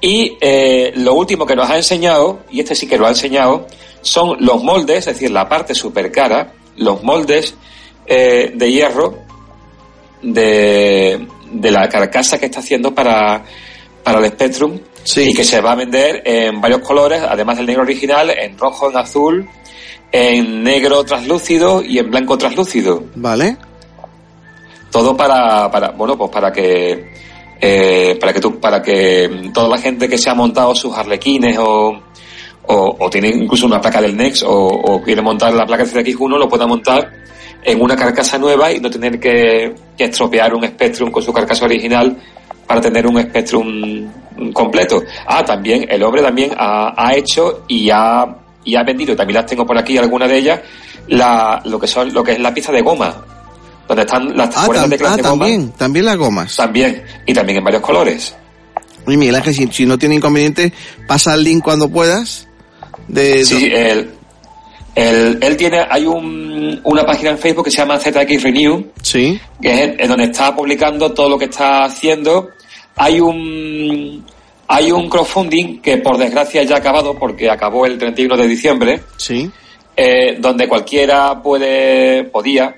Y 0.00 0.38
eh, 0.40 0.92
lo 0.94 1.14
último 1.14 1.44
que 1.44 1.56
nos 1.56 1.68
ha 1.68 1.76
enseñado, 1.76 2.44
y 2.50 2.60
este 2.60 2.74
sí 2.74 2.86
que 2.86 2.96
lo 2.96 3.06
ha 3.06 3.10
enseñado, 3.10 3.66
son 4.00 4.36
los 4.40 4.62
moldes, 4.62 4.98
es 4.98 5.14
decir, 5.14 5.30
la 5.30 5.48
parte 5.48 5.74
super 5.74 6.10
cara, 6.10 6.54
los 6.76 7.02
moldes 7.02 7.54
eh, 8.06 8.52
de 8.54 8.72
hierro 8.72 9.18
de, 10.22 11.26
de 11.52 11.70
la 11.70 11.88
carcasa 11.88 12.38
que 12.38 12.46
está 12.46 12.60
haciendo 12.60 12.94
para, 12.94 13.44
para 14.02 14.20
el 14.20 14.26
Spectrum 14.28 14.78
y 15.16 15.34
que 15.34 15.44
se 15.44 15.60
va 15.60 15.72
a 15.72 15.74
vender 15.74 16.22
en 16.24 16.60
varios 16.60 16.80
colores, 16.80 17.22
además 17.22 17.56
del 17.56 17.66
negro 17.66 17.82
original, 17.82 18.30
en 18.30 18.56
rojo, 18.56 18.90
en 18.90 18.96
azul, 18.96 19.48
en 20.12 20.62
negro 20.62 21.04
translúcido 21.04 21.82
y 21.82 21.98
en 21.98 22.10
blanco 22.10 22.38
translúcido. 22.38 23.04
Vale. 23.16 23.56
Todo 24.90 25.16
para, 25.16 25.70
para 25.70 25.90
bueno, 25.90 26.16
pues 26.16 26.30
para 26.30 26.50
que 26.52 27.10
eh, 27.60 28.16
para 28.18 28.32
que 28.32 28.40
tú, 28.40 28.58
para 28.58 28.80
que 28.80 29.50
toda 29.52 29.68
la 29.68 29.78
gente 29.78 30.08
que 30.08 30.16
se 30.16 30.30
ha 30.30 30.34
montado 30.34 30.74
sus 30.74 30.96
arlequines 30.96 31.58
o, 31.58 32.00
o, 32.66 33.10
tiene 33.10 33.28
incluso 33.28 33.66
una 33.66 33.80
placa 33.80 34.00
del 34.00 34.16
Nex 34.16 34.44
o, 34.46 35.00
quiere 35.04 35.20
montar 35.20 35.52
la 35.52 35.66
placa 35.66 35.84
CX1 35.84 36.38
lo 36.38 36.48
pueda 36.48 36.66
montar 36.66 37.10
en 37.62 37.80
una 37.80 37.96
carcasa 37.96 38.38
nueva 38.38 38.72
y 38.72 38.80
no 38.80 38.88
tener 38.90 39.18
que, 39.18 39.74
estropear 39.98 40.54
un 40.54 40.66
Spectrum 40.66 41.10
con 41.10 41.22
su 41.22 41.32
carcasa 41.32 41.66
original 41.66 42.16
para 42.66 42.80
tener 42.80 43.06
un 43.06 43.20
Spectrum 43.20 44.10
completo. 44.54 45.02
Ah, 45.26 45.44
también, 45.44 45.86
el 45.90 46.02
hombre 46.02 46.22
también 46.22 46.52
ha, 46.56 46.94
ha 46.96 47.14
hecho 47.14 47.64
y 47.68 47.90
ha, 47.90 48.24
y 48.64 48.76
ha 48.76 48.82
vendido, 48.82 49.14
también 49.14 49.36
las 49.36 49.46
tengo 49.46 49.66
por 49.66 49.76
aquí, 49.76 49.98
algunas 49.98 50.30
de 50.30 50.38
ellas, 50.38 50.60
la, 51.08 51.60
lo 51.64 51.78
que 51.78 51.86
son, 51.86 52.14
lo 52.14 52.22
que 52.22 52.32
es 52.32 52.38
la 52.38 52.54
pieza 52.54 52.72
de 52.72 52.80
goma, 52.80 53.39
donde 53.90 54.02
están 54.02 54.36
las 54.36 54.56
Ah, 54.56 54.66
tam- 54.68 54.82
de 54.84 54.88
teclas 54.90 55.12
ah, 55.12 55.16
goma. 55.16 55.28
también, 55.28 55.72
también 55.72 56.04
las 56.04 56.16
gomas. 56.16 56.56
También, 56.56 57.02
y 57.26 57.34
también 57.34 57.58
en 57.58 57.64
varios 57.64 57.82
colores. 57.82 58.34
Oye, 59.06 59.16
Miguel 59.16 59.34
Ángel, 59.34 59.52
si, 59.54 59.66
si 59.72 59.84
no 59.86 59.98
tiene 59.98 60.14
inconveniente, 60.14 60.72
pasa 61.08 61.34
el 61.34 61.42
link 61.42 61.64
cuando 61.64 61.88
puedas. 61.88 62.46
De, 63.08 63.44
Sí, 63.44 63.68
él, 63.74 64.10
él, 64.94 65.38
él 65.42 65.56
tiene, 65.56 65.84
hay 65.90 66.06
un, 66.06 66.80
una 66.84 67.04
página 67.04 67.30
en 67.30 67.38
Facebook 67.38 67.64
que 67.64 67.70
se 67.72 67.78
llama 67.78 67.98
ZX 67.98 68.42
Renew, 68.44 68.92
Sí. 69.02 69.40
que 69.60 69.72
es 69.84 69.94
en 69.98 70.08
donde 70.08 70.24
está 70.26 70.54
publicando 70.54 71.12
todo 71.12 71.28
lo 71.30 71.38
que 71.38 71.46
está 71.46 71.84
haciendo. 71.84 72.50
Hay 72.96 73.18
un, 73.20 74.24
hay 74.68 74.92
un 74.92 75.08
crowdfunding 75.08 75.80
que 75.80 75.96
por 75.98 76.16
desgracia 76.16 76.62
ya 76.62 76.76
ha 76.76 76.78
acabado 76.78 77.18
porque 77.18 77.50
acabó 77.50 77.86
el 77.86 77.98
31 77.98 78.36
de 78.36 78.46
diciembre. 78.46 79.00
Sí. 79.16 79.50
eh, 79.96 80.36
donde 80.40 80.66
cualquiera 80.68 81.42
puede, 81.42 82.24
podía, 82.24 82.74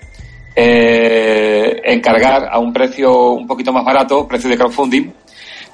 eh, 0.55 1.81
encargar 1.85 2.49
a 2.51 2.59
un 2.59 2.73
precio 2.73 3.33
un 3.33 3.47
poquito 3.47 3.73
más 3.73 3.85
barato, 3.85 4.27
precio 4.27 4.49
de 4.51 4.57
crowdfunding, 4.57 5.11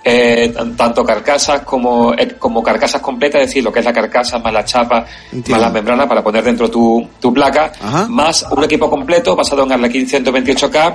eh, 0.04 0.52
tan- 0.54 0.76
tanto 0.76 1.04
carcasas 1.04 1.62
como, 1.62 2.14
eh, 2.14 2.36
como 2.38 2.62
carcasas 2.62 3.00
completas, 3.02 3.42
es 3.42 3.48
decir, 3.48 3.64
lo 3.64 3.72
que 3.72 3.80
es 3.80 3.84
la 3.84 3.92
carcasa 3.92 4.38
más 4.38 4.52
la 4.52 4.64
chapa, 4.64 5.04
Entiendo. 5.32 5.50
más 5.50 5.60
las 5.60 5.72
membranas 5.72 6.06
para 6.06 6.22
poner 6.22 6.44
dentro 6.44 6.70
tu, 6.70 7.06
tu 7.20 7.32
placa, 7.34 7.72
Ajá. 7.80 8.06
más 8.08 8.46
un 8.50 8.64
equipo 8.64 8.88
completo 8.88 9.34
basado 9.34 9.64
en 9.64 9.72
Arlequín 9.72 10.06
128K, 10.08 10.94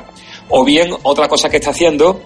o 0.49 0.63
bien 0.63 0.91
otra 1.03 1.27
cosa 1.27 1.49
que 1.49 1.57
está 1.57 1.71
haciendo 1.71 2.21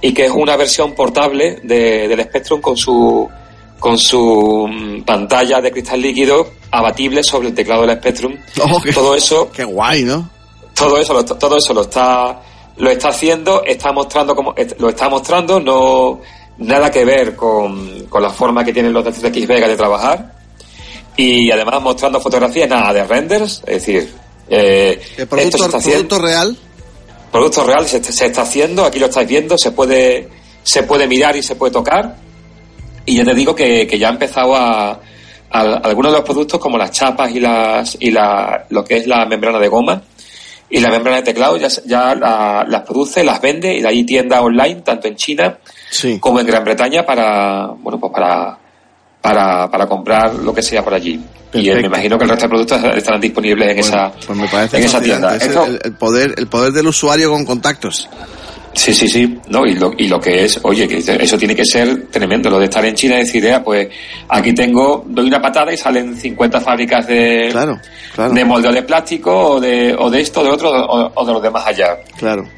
y 0.00 0.12
que 0.12 0.26
es 0.26 0.30
una 0.30 0.56
versión 0.56 0.92
portable 0.92 1.60
de- 1.62 2.08
del 2.08 2.22
Spectrum 2.24 2.60
con 2.60 2.76
su 2.76 3.28
con 3.78 3.98
su 3.98 4.68
mm, 4.70 5.02
pantalla 5.02 5.60
de 5.60 5.72
cristal 5.72 6.00
líquido 6.00 6.50
abatible 6.70 7.20
sobre 7.24 7.48
el 7.48 7.54
teclado 7.54 7.84
del 7.84 7.96
Spectrum. 7.98 8.36
todo 8.94 9.16
eso 9.16 9.50
Qué 9.52 9.64
guay, 9.64 10.04
¿no? 10.04 10.30
Todo 10.86 10.98
eso 10.98 11.14
lo, 11.14 11.24
todo 11.24 11.56
eso 11.56 11.72
lo 11.74 11.82
está 11.82 12.40
lo 12.76 12.90
está 12.90 13.08
haciendo 13.08 13.62
está 13.64 13.92
mostrando 13.92 14.34
como 14.34 14.54
lo 14.78 14.88
está 14.88 15.08
mostrando 15.08 15.60
no 15.60 16.20
nada 16.58 16.90
que 16.90 17.04
ver 17.04 17.34
con, 17.36 18.06
con 18.06 18.22
la 18.22 18.30
forma 18.30 18.64
que 18.64 18.72
tienen 18.72 18.92
los 18.92 19.04
de 19.04 19.28
X 19.28 19.46
Vega 19.46 19.66
de 19.68 19.76
trabajar. 19.76 20.32
Y 21.16 21.50
además 21.50 21.82
mostrando 21.82 22.20
fotografías 22.20 22.68
nada 22.68 22.92
de 22.92 23.04
renders 23.04 23.62
es 23.66 23.84
decir 23.84 24.14
eh, 24.48 25.00
El 25.16 25.22
esto 25.22 25.26
producto, 25.28 25.58
se 25.58 25.64
está 25.64 25.76
haciendo. 25.78 26.08
producto 26.08 26.18
real. 26.18 26.56
producto 27.30 27.64
real 27.64 27.86
se, 27.86 28.02
se 28.02 28.26
está 28.26 28.42
haciendo 28.42 28.84
aquí 28.84 28.98
lo 28.98 29.06
estáis 29.06 29.28
viendo 29.28 29.58
se 29.58 29.72
puede 29.72 30.28
se 30.62 30.82
puede 30.84 31.06
mirar 31.06 31.34
y 31.36 31.42
se 31.42 31.56
puede 31.56 31.72
tocar. 31.72 32.16
Y 33.04 33.16
ya 33.16 33.24
te 33.24 33.34
digo 33.34 33.54
que, 33.54 33.86
que 33.86 33.98
ya 33.98 34.08
ha 34.08 34.12
empezado 34.12 34.54
a, 34.54 34.90
a- 35.50 35.60
algunos 35.82 36.12
de 36.12 36.18
los 36.18 36.24
productos 36.24 36.60
como 36.60 36.78
las 36.78 36.92
chapas 36.92 37.30
y 37.34 37.40
las 37.40 37.96
y 38.00 38.10
la, 38.12 38.64
lo 38.70 38.84
que 38.84 38.98
es 38.98 39.06
la 39.08 39.26
membrana 39.26 39.58
de 39.58 39.68
goma 39.68 40.02
y 40.72 40.80
la 40.80 40.90
membrana 40.90 41.18
de 41.18 41.22
teclado 41.22 41.56
ya, 41.58 41.68
ya 41.86 42.14
la- 42.14 42.64
las 42.68 42.80
produce, 42.82 43.22
las 43.22 43.40
vende 43.40 43.72
y 43.76 43.80
de 43.82 43.88
ahí 43.88 44.04
tienda 44.04 44.40
online 44.40 44.80
tanto 44.82 45.06
en 45.06 45.14
China 45.16 45.58
como 46.18 46.40
en 46.40 46.46
Gran 46.46 46.64
Bretaña 46.64 47.04
para 47.06 47.66
bueno 47.78 48.00
pues 48.00 48.12
para 48.12 48.58
para, 49.20 49.70
para 49.70 49.86
comprar 49.86 50.34
lo 50.34 50.52
que 50.52 50.62
sea 50.62 50.82
por 50.82 50.94
allí. 50.94 51.20
Y 51.52 51.70
me 51.70 51.86
imagino 51.86 52.18
que 52.18 52.24
el 52.24 52.30
resto 52.30 52.46
de 52.46 52.48
productos 52.48 52.82
estarán 52.96 53.20
disponibles 53.20 53.70
en 53.70 53.78
esa 53.78 54.10
Pues 54.26 54.36
me 54.38 54.48
parece 54.48 54.78
en 54.78 54.84
esa 54.84 55.00
tienda. 55.00 55.36
Es 55.36 55.42
el, 55.66 55.80
el 55.84 55.92
poder, 55.94 56.34
el 56.38 56.46
poder 56.48 56.72
del 56.72 56.88
usuario 56.88 57.30
con 57.30 57.44
contactos. 57.44 58.08
Sí, 58.74 58.94
sí, 58.94 59.06
sí. 59.08 59.38
No, 59.48 59.66
y, 59.66 59.74
lo, 59.74 59.92
y 59.96 60.08
lo 60.08 60.18
que 60.18 60.44
es, 60.44 60.58
oye, 60.62 60.88
que 60.88 60.98
eso 60.98 61.36
tiene 61.36 61.54
que 61.54 61.64
ser 61.64 62.06
tremendo, 62.10 62.48
lo 62.48 62.58
de 62.58 62.64
estar 62.64 62.84
en 62.84 62.94
China 62.94 63.16
y 63.16 63.18
decir, 63.18 63.44
"Ea, 63.44 63.62
pues 63.62 63.88
aquí 64.28 64.54
tengo, 64.54 65.04
doy 65.06 65.26
una 65.26 65.40
patada 65.42 65.72
y 65.72 65.76
salen 65.76 66.16
50 66.16 66.60
fábricas 66.60 67.06
de, 67.06 67.48
claro, 67.50 67.78
de 68.32 68.44
moldeo 68.44 68.72
de 68.72 68.82
plástico 68.82 69.30
o 69.54 69.60
de, 69.60 69.94
o 69.98 70.10
de 70.10 70.20
esto, 70.20 70.42
de 70.42 70.50
otro, 70.50 70.70
o, 70.70 71.12
o 71.14 71.26
de 71.26 71.32
los 71.32 71.42
demás 71.42 71.66
allá. 71.66 71.98
Claro. 72.16 72.48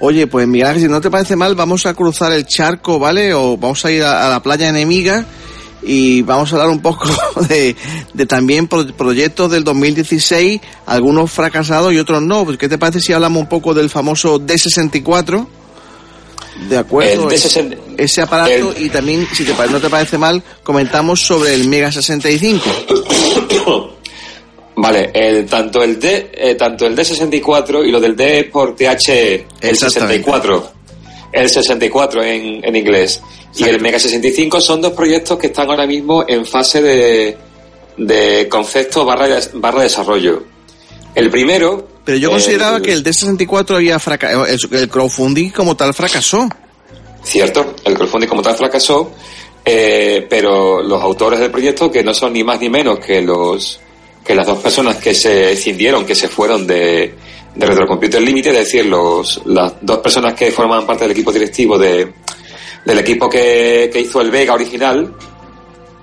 Oye, 0.00 0.26
pues 0.26 0.46
Miguel 0.46 0.68
Ángel, 0.68 0.82
si 0.82 0.88
no 0.88 1.00
te 1.00 1.10
parece 1.10 1.34
mal, 1.34 1.54
vamos 1.54 1.84
a 1.86 1.94
cruzar 1.94 2.32
el 2.32 2.46
charco, 2.46 2.98
¿vale? 2.98 3.34
O 3.34 3.56
vamos 3.56 3.84
a 3.84 3.90
ir 3.90 4.02
a, 4.02 4.26
a 4.26 4.30
la 4.30 4.42
playa 4.42 4.68
enemiga 4.68 5.24
y 5.82 6.22
vamos 6.22 6.52
a 6.52 6.56
hablar 6.56 6.70
un 6.70 6.80
poco 6.82 7.08
de, 7.48 7.76
de 8.14 8.26
también 8.26 8.66
pro- 8.68 8.86
proyectos 8.96 9.50
del 9.50 9.64
2016, 9.64 10.60
algunos 10.86 11.30
fracasados 11.30 11.92
y 11.92 11.98
otros 11.98 12.22
no. 12.22 12.44
Pues, 12.44 12.58
¿Qué 12.58 12.68
te 12.68 12.78
parece 12.78 13.00
si 13.00 13.12
hablamos 13.12 13.42
un 13.42 13.48
poco 13.48 13.74
del 13.74 13.90
famoso 13.90 14.40
D64? 14.40 15.46
De 16.68 16.76
acuerdo, 16.76 17.28
El 17.28 17.34
es- 17.34 17.56
D60 17.56 17.78
ese 17.98 18.20
aparato 18.22 18.72
el- 18.76 18.84
y 18.86 18.90
también, 18.90 19.26
si 19.32 19.44
te, 19.44 19.52
no 19.70 19.80
te 19.80 19.88
parece 19.88 20.18
mal, 20.18 20.42
comentamos 20.64 21.20
sobre 21.20 21.54
el 21.54 21.68
Mega 21.68 21.92
65. 21.92 22.64
Vale, 24.80 25.10
el, 25.12 25.46
tanto, 25.46 25.82
el 25.82 25.98
D, 25.98 26.30
eh, 26.32 26.54
tanto 26.54 26.86
el 26.86 26.96
D64 26.96 27.84
y 27.86 27.90
lo 27.90 28.00
del 28.00 28.14
D 28.14 28.44
por 28.52 28.76
THE, 28.76 28.86
el 29.60 29.70
Exactamente. 29.70 30.18
64, 30.18 30.72
el 31.42 31.50
64 31.50 32.22
en, 32.22 32.64
en 32.64 32.76
inglés, 32.76 33.20
y 33.56 33.64
el 33.64 33.80
Mega 33.80 33.98
65 33.98 34.60
son 34.60 34.80
dos 34.80 34.92
proyectos 34.92 35.38
que 35.38 35.48
están 35.48 35.68
ahora 35.70 35.86
mismo 35.86 36.24
en 36.26 36.46
fase 36.46 36.82
de, 36.82 37.36
de 37.96 38.48
concepto 38.48 39.04
barra, 39.04 39.38
barra 39.54 39.82
desarrollo. 39.82 40.44
El 41.14 41.30
primero... 41.30 41.88
Pero 42.04 42.18
yo 42.18 42.28
eh, 42.28 42.32
consideraba 42.32 42.80
que 42.80 42.92
el 42.92 43.04
D64 43.04 43.76
había 43.76 43.98
fracasado, 43.98 44.46
el, 44.46 44.58
el 44.72 44.88
crowdfunding 44.88 45.50
como 45.50 45.76
tal 45.76 45.92
fracasó. 45.94 46.48
Cierto, 47.22 47.74
el 47.84 47.94
crowdfunding 47.94 48.28
como 48.28 48.42
tal 48.42 48.56
fracasó, 48.56 49.12
eh, 49.64 50.26
pero 50.30 50.82
los 50.82 51.02
autores 51.02 51.40
del 51.40 51.50
proyecto, 51.50 51.90
que 51.90 52.02
no 52.02 52.14
son 52.14 52.32
ni 52.32 52.44
más 52.44 52.60
ni 52.60 52.70
menos 52.70 52.98
que 53.00 53.20
los 53.20 53.80
que 54.24 54.34
las 54.34 54.46
dos 54.46 54.58
personas 54.58 54.96
que 54.96 55.14
se 55.14 55.52
escindieron, 55.52 56.04
que 56.04 56.14
se 56.14 56.28
fueron 56.28 56.66
de, 56.66 57.14
de 57.58 57.66
Retrocomputer 57.66 58.22
Limited, 58.22 58.52
es 58.52 58.58
decir, 58.66 58.86
los, 58.86 59.42
las 59.46 59.74
dos 59.80 59.98
personas 59.98 60.32
que 60.34 60.50
forman 60.52 60.86
parte 60.86 61.04
del 61.04 61.10
equipo 61.10 61.32
directivo 61.32 61.76
de, 61.76 62.12
del 62.84 62.98
equipo 63.00 63.28
que, 63.28 63.90
que 63.92 64.00
hizo 64.00 64.20
el 64.20 64.30
Vega 64.30 64.54
original, 64.54 65.12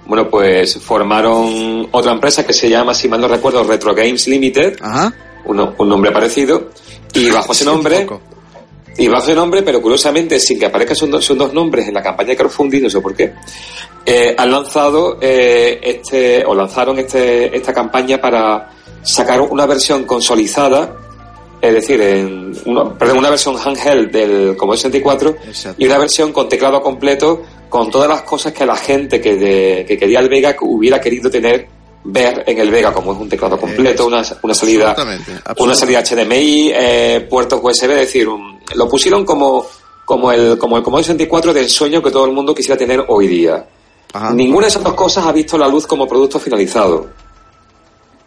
bueno, 0.05 0.29
pues 0.29 0.77
formaron 0.77 1.87
otra 1.91 2.11
empresa 2.11 2.45
que 2.45 2.53
se 2.53 2.69
llama, 2.69 2.93
si 2.93 3.07
mal 3.07 3.21
no 3.21 3.27
recuerdo, 3.29 3.63
Retro 3.63 3.95
Games 3.95 4.27
Limited, 4.27 4.77
un, 5.45 5.73
un 5.77 5.89
nombre 5.89 6.11
parecido, 6.11 6.69
y 7.13 7.29
bajo 7.31 7.53
ese 7.53 7.63
nombre, 7.65 8.05
y 8.97 9.07
bajo 9.07 9.23
ese 9.23 9.33
nombre, 9.35 9.63
pero 9.63 9.81
curiosamente, 9.81 10.39
sin 10.39 10.59
que 10.59 10.65
aparezcan 10.65 10.97
sus, 10.97 11.09
dos- 11.09 11.23
sus 11.25 11.37
dos 11.37 11.53
nombres 11.53 11.87
en 11.87 11.93
la 11.93 12.03
campaña 12.03 12.29
de 12.31 12.37
crowdfunding, 12.37 12.81
no 12.83 12.89
sé 12.89 12.99
por 12.99 13.15
qué, 13.15 13.33
eh, 14.05 14.35
han 14.37 14.51
lanzado 14.51 15.17
eh, 15.21 15.79
este, 15.81 16.43
o 16.45 16.53
lanzaron 16.53 16.99
este, 16.99 17.55
esta 17.55 17.73
campaña 17.73 18.19
para 18.19 18.71
sacar 19.01 19.39
una 19.41 19.65
versión 19.65 20.03
consolidada, 20.03 20.97
es 21.67 21.73
decir, 21.75 22.01
en 22.01 22.53
una, 22.65 22.93
perdón, 22.97 23.17
una 23.19 23.29
versión 23.29 23.55
handheld 23.57 24.11
del 24.11 24.55
Commodore 24.57 24.77
64 24.81 25.35
y 25.77 25.85
una 25.85 25.97
versión 25.97 26.31
con 26.31 26.47
teclado 26.49 26.81
completo 26.81 27.41
con 27.69 27.89
todas 27.91 28.07
las 28.07 28.21
cosas 28.21 28.53
que 28.53 28.65
la 28.65 28.75
gente 28.77 29.19
que, 29.19 29.35
de- 29.35 29.85
que 29.87 29.97
quería 29.97 30.19
el 30.19 30.29
Vega 30.29 30.55
hubiera 30.61 30.99
querido 31.01 31.29
tener 31.29 31.67
ver 32.07 32.43
en 32.45 32.57
el 32.59 32.69
Vega, 32.69 32.93
como 32.93 33.13
es 33.13 33.19
un 33.19 33.27
teclado 33.27 33.57
completo, 33.59 34.05
una, 34.05 34.23
una 34.43 34.53
salida 34.53 34.91
Absolutamente, 34.91 35.31
una 35.63 35.75
salida 35.75 36.03
HDMI, 36.03 36.71
eh, 36.73 37.27
puertos 37.29 37.59
USB, 37.61 37.89
es 37.91 37.97
decir, 37.97 38.27
un- 38.29 38.59
lo 38.75 38.87
pusieron 38.87 39.25
como, 39.25 39.65
como 40.05 40.31
el, 40.31 40.57
como 40.57 40.77
el 40.77 40.83
Commodore 40.83 41.03
64 41.05 41.53
de 41.53 41.61
ensueño 41.63 42.01
que 42.03 42.11
todo 42.11 42.25
el 42.25 42.31
mundo 42.31 42.53
quisiera 42.53 42.77
tener 42.77 43.03
hoy 43.07 43.27
día. 43.27 43.65
Ninguna 44.33 44.67
de 44.67 44.69
esas 44.69 44.83
dos 44.83 44.93
cosas 44.93 45.25
ha 45.25 45.31
visto 45.31 45.57
la 45.57 45.67
luz 45.67 45.85
como 45.87 46.07
producto 46.07 46.39
finalizado. 46.39 47.07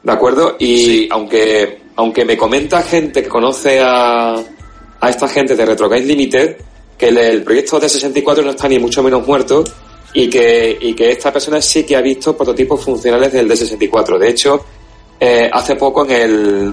¿De 0.02 0.12
acuerdo? 0.12 0.56
Y 0.59 1.09
aunque, 1.12 1.81
aunque 1.98 2.24
me 2.24 2.36
comenta 2.36 2.80
gente 2.82 3.24
que 3.24 3.28
conoce 3.28 3.80
a, 3.80 4.36
a 5.00 5.10
esta 5.10 5.26
gente 5.26 5.56
de 5.56 5.66
Retro 5.66 5.88
Games 5.88 6.06
Limited, 6.06 6.56
que 6.96 7.08
el, 7.08 7.18
el 7.18 7.42
proyecto 7.42 7.80
de 7.80 7.88
64 7.88 8.44
no 8.44 8.50
está 8.50 8.68
ni 8.68 8.78
mucho 8.78 9.02
menos 9.02 9.26
muerto 9.26 9.64
y 10.12 10.30
que, 10.30 10.78
y 10.80 10.94
que 10.94 11.10
esta 11.10 11.32
persona 11.32 11.60
sí 11.60 11.82
que 11.82 11.96
ha 11.96 12.00
visto 12.00 12.36
prototipos 12.36 12.84
funcionales 12.84 13.32
del 13.32 13.48
D64. 13.48 14.16
De 14.16 14.28
hecho, 14.28 14.64
eh, 15.18 15.50
hace 15.52 15.74
poco 15.74 16.04
en 16.04 16.12
el, 16.12 16.72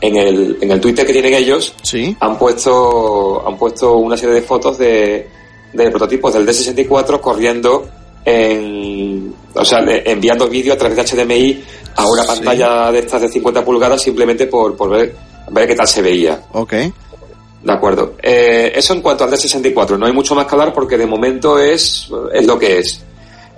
en 0.00 0.16
el, 0.16 0.58
en 0.60 0.70
el 0.70 0.80
Twitter 0.80 1.04
que 1.04 1.12
tienen 1.12 1.34
ellos, 1.34 1.74
han 2.20 2.38
puesto, 2.38 3.44
han 3.44 3.58
puesto 3.58 3.96
una 3.96 4.16
serie 4.16 4.36
de 4.36 4.42
fotos 4.42 4.78
de, 4.78 5.28
de 5.72 5.90
prototipos 5.90 6.32
del 6.32 6.46
D64 6.46 7.20
corriendo 7.20 7.88
en, 8.24 9.21
o 9.54 9.64
sea, 9.64 9.80
enviando 10.04 10.48
vídeo 10.48 10.72
a 10.74 10.76
través 10.78 10.96
de 10.96 11.24
HDMI 11.24 11.64
a 11.96 12.06
una 12.06 12.24
pantalla 12.24 12.90
de 12.92 13.00
estas 13.00 13.20
de 13.22 13.28
50 13.28 13.64
pulgadas 13.64 14.00
simplemente 14.02 14.46
por, 14.46 14.76
por 14.76 14.90
ver, 14.90 15.14
ver 15.50 15.66
qué 15.68 15.74
tal 15.74 15.86
se 15.88 16.00
veía. 16.02 16.42
Ok. 16.52 16.72
De 16.72 17.72
acuerdo. 17.72 18.14
Eh, 18.22 18.72
eso 18.74 18.92
en 18.94 19.00
cuanto 19.02 19.24
al 19.24 19.30
D64. 19.30 19.96
No 19.98 20.06
hay 20.06 20.12
mucho 20.12 20.34
más 20.34 20.46
que 20.46 20.54
hablar 20.54 20.72
porque 20.72 20.96
de 20.98 21.06
momento 21.06 21.58
es, 21.58 22.08
es 22.32 22.46
lo 22.46 22.58
que 22.58 22.78
es. 22.78 23.02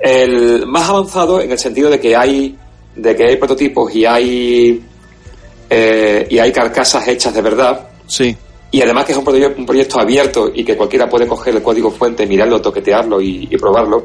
El 0.00 0.66
más 0.66 0.88
avanzado 0.88 1.40
en 1.40 1.50
el 1.52 1.58
sentido 1.58 1.88
de 1.88 1.98
que 2.00 2.14
hay, 2.14 2.56
de 2.96 3.16
que 3.16 3.24
hay 3.28 3.36
prototipos 3.36 3.94
y 3.94 4.04
hay, 4.04 4.82
eh, 5.70 6.26
y 6.28 6.38
hay 6.38 6.52
carcasas 6.52 7.06
hechas 7.08 7.34
de 7.34 7.40
verdad. 7.42 7.88
Sí. 8.06 8.36
Y 8.70 8.82
además 8.82 9.04
que 9.04 9.12
es 9.12 9.18
un, 9.18 9.24
proye- 9.24 9.54
un 9.56 9.64
proyecto 9.64 10.00
abierto 10.00 10.50
y 10.52 10.64
que 10.64 10.76
cualquiera 10.76 11.08
puede 11.08 11.26
coger 11.26 11.54
el 11.56 11.62
código 11.62 11.90
fuente, 11.90 12.26
mirarlo, 12.26 12.60
toquetearlo 12.60 13.20
y, 13.20 13.48
y 13.50 13.56
probarlo. 13.56 14.04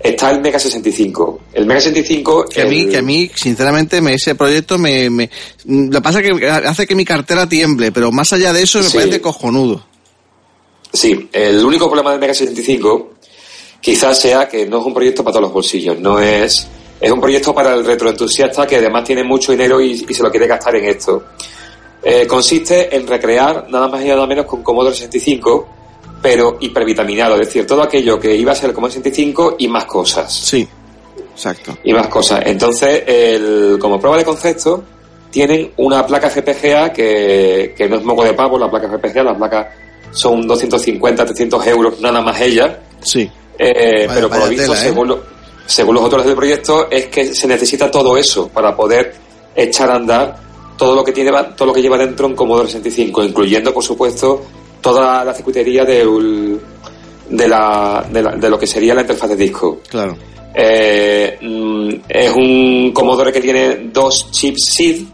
Está 0.00 0.30
el 0.30 0.40
Mega 0.40 0.58
65. 0.58 1.40
El 1.54 1.66
Mega 1.66 1.80
65. 1.80 2.44
Que 2.46 2.62
a 2.62 2.66
mí, 2.66 2.86
que 2.88 2.98
a 2.98 3.02
mí, 3.02 3.30
sinceramente, 3.34 4.00
me, 4.00 4.14
ese 4.14 4.34
proyecto 4.36 4.78
me, 4.78 5.10
me, 5.10 5.28
lo 5.66 5.90
que 5.98 6.00
pasa 6.00 6.20
es 6.20 6.38
que 6.38 6.48
hace 6.48 6.86
que 6.86 6.94
mi 6.94 7.04
cartera 7.04 7.48
tiemble, 7.48 7.90
pero 7.90 8.12
más 8.12 8.32
allá 8.32 8.52
de 8.52 8.62
eso 8.62 8.78
me 8.78 8.84
Sí. 8.84 8.96
parece 8.96 9.20
cojonudo. 9.20 9.84
Sí, 10.92 11.28
el 11.32 11.64
único 11.64 11.86
problema 11.88 12.12
del 12.12 12.20
Mega 12.20 12.32
65 12.34 13.14
quizás 13.80 14.18
sea 14.20 14.48
que 14.48 14.66
no 14.66 14.80
es 14.80 14.86
un 14.86 14.94
proyecto 14.94 15.22
para 15.22 15.32
todos 15.34 15.42
los 15.42 15.52
bolsillos, 15.52 15.98
no 15.98 16.20
es 16.20 16.66
es 17.00 17.12
un 17.12 17.20
proyecto 17.20 17.54
para 17.54 17.74
el 17.74 17.84
retroentusiasta 17.84 18.66
que 18.66 18.76
además 18.76 19.04
tiene 19.04 19.22
mucho 19.22 19.52
dinero 19.52 19.80
y, 19.80 20.04
y 20.08 20.14
se 20.14 20.22
lo 20.22 20.30
quiere 20.32 20.48
gastar 20.48 20.74
en 20.76 20.84
esto. 20.86 21.26
Eh, 22.02 22.26
consiste 22.26 22.94
en 22.96 23.06
recrear 23.06 23.66
nada 23.70 23.86
más 23.88 24.02
y 24.04 24.06
nada 24.08 24.26
menos 24.26 24.46
con 24.46 24.62
Commodore 24.64 24.94
65, 24.96 25.68
pero 26.22 26.56
hipervitaminado, 26.60 27.34
es 27.34 27.46
decir, 27.48 27.66
todo 27.66 27.82
aquello 27.82 28.18
que 28.18 28.34
iba 28.34 28.52
a 28.52 28.54
ser 28.54 28.70
el 28.70 28.74
Commodore 28.74 28.94
65 28.94 29.56
y 29.58 29.68
más 29.68 29.84
cosas. 29.84 30.32
Sí, 30.34 30.66
exacto. 31.32 31.76
Y 31.84 31.92
más 31.92 32.08
cosas. 32.08 32.42
Entonces, 32.44 33.02
el, 33.06 33.78
como 33.80 34.00
prueba 34.00 34.16
de 34.18 34.24
concepto, 34.24 34.82
tienen 35.30 35.72
una 35.76 36.06
placa 36.06 36.28
FPGA 36.30 36.92
que, 36.92 37.74
que 37.76 37.88
no 37.88 37.96
es 37.96 38.02
moco 38.04 38.24
de 38.24 38.32
pavo, 38.34 38.58
la 38.58 38.70
placa 38.70 38.88
FPGA, 38.88 39.22
las 39.22 39.36
placas 39.36 39.66
son 40.10 40.46
250, 40.46 41.24
300 41.24 41.66
euros 41.66 42.00
nada 42.00 42.20
más 42.20 42.40
ella. 42.40 42.80
Sí. 43.02 43.30
Eh, 43.58 44.04
Vaya- 44.06 44.14
pero 44.14 44.28
por 44.28 44.38
lo 44.38 44.48
visto, 44.48 44.72
tela, 44.72 44.74
¿eh? 44.74 44.82
según, 44.88 45.08
lo- 45.08 45.22
según 45.66 45.94
los 45.94 46.04
autores 46.04 46.26
del 46.26 46.34
proyecto, 46.34 46.88
es 46.90 47.06
que 47.08 47.34
se 47.34 47.46
necesita 47.46 47.90
todo 47.90 48.16
eso 48.16 48.48
para 48.48 48.74
poder 48.74 49.14
echar 49.54 49.90
a 49.90 49.96
andar 49.96 50.36
todo 50.78 50.94
lo 50.94 51.04
que 51.04 51.12
tiene 51.12 51.30
todo 51.56 51.66
lo 51.66 51.72
que 51.74 51.82
lleva 51.82 51.98
dentro 51.98 52.26
un 52.26 52.34
Commodore 52.34 52.68
65, 52.68 53.22
incluyendo, 53.24 53.74
por 53.74 53.82
supuesto, 53.84 54.42
toda 54.80 55.24
la 55.24 55.34
circuitería 55.34 55.84
de, 55.84 56.04
la, 57.48 58.06
de, 58.10 58.22
la- 58.22 58.36
de 58.36 58.50
lo 58.50 58.58
que 58.58 58.66
sería 58.66 58.94
la 58.94 59.02
interfaz 59.02 59.30
de 59.30 59.36
disco. 59.36 59.80
Claro. 59.88 60.16
Eh, 60.54 61.38
mm, 61.40 61.88
es 62.08 62.32
un 62.34 62.90
Commodore 62.92 63.32
que 63.32 63.40
tiene 63.40 63.90
dos 63.92 64.30
chips 64.30 64.64
SID, 64.74 65.06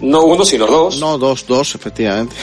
no 0.00 0.24
uno, 0.24 0.44
sino 0.44 0.66
dos. 0.66 0.98
No, 1.00 1.18
dos, 1.18 1.46
dos, 1.46 1.74
efectivamente. 1.74 2.36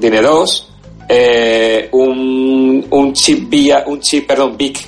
Tiene 0.00 0.20
dos. 0.22 0.68
Eh, 1.08 1.88
un, 1.92 2.86
un 2.90 3.12
chip 3.14 3.48
vía, 3.48 3.84
un 3.86 4.00
chip, 4.00 4.26
perdón, 4.26 4.56
BIC 4.56 4.86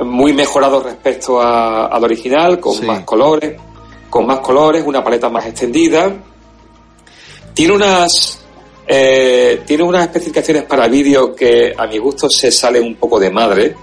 muy 0.00 0.32
mejorado 0.34 0.82
respecto 0.82 1.40
a- 1.40 1.86
al 1.86 2.04
original, 2.04 2.60
con 2.60 2.84
más 2.86 3.00
colores, 3.04 3.54
con 4.10 4.26
más 4.26 4.40
colores, 4.40 4.84
una 4.86 5.02
paleta 5.02 5.28
más 5.30 5.46
extendida. 5.46 6.12
Tiene 7.54 7.72
unas 7.72 8.44
eh, 8.86 9.60
tiene 9.66 9.82
unas 9.82 10.02
especificaciones 10.04 10.62
para 10.64 10.86
vídeo 10.88 11.34
que 11.34 11.72
a 11.76 11.86
mi 11.86 11.98
gusto 11.98 12.28
se 12.28 12.50
salen 12.52 12.84
un 12.84 12.94
poco 12.96 13.18
de 13.18 13.30
madre, 13.30 13.74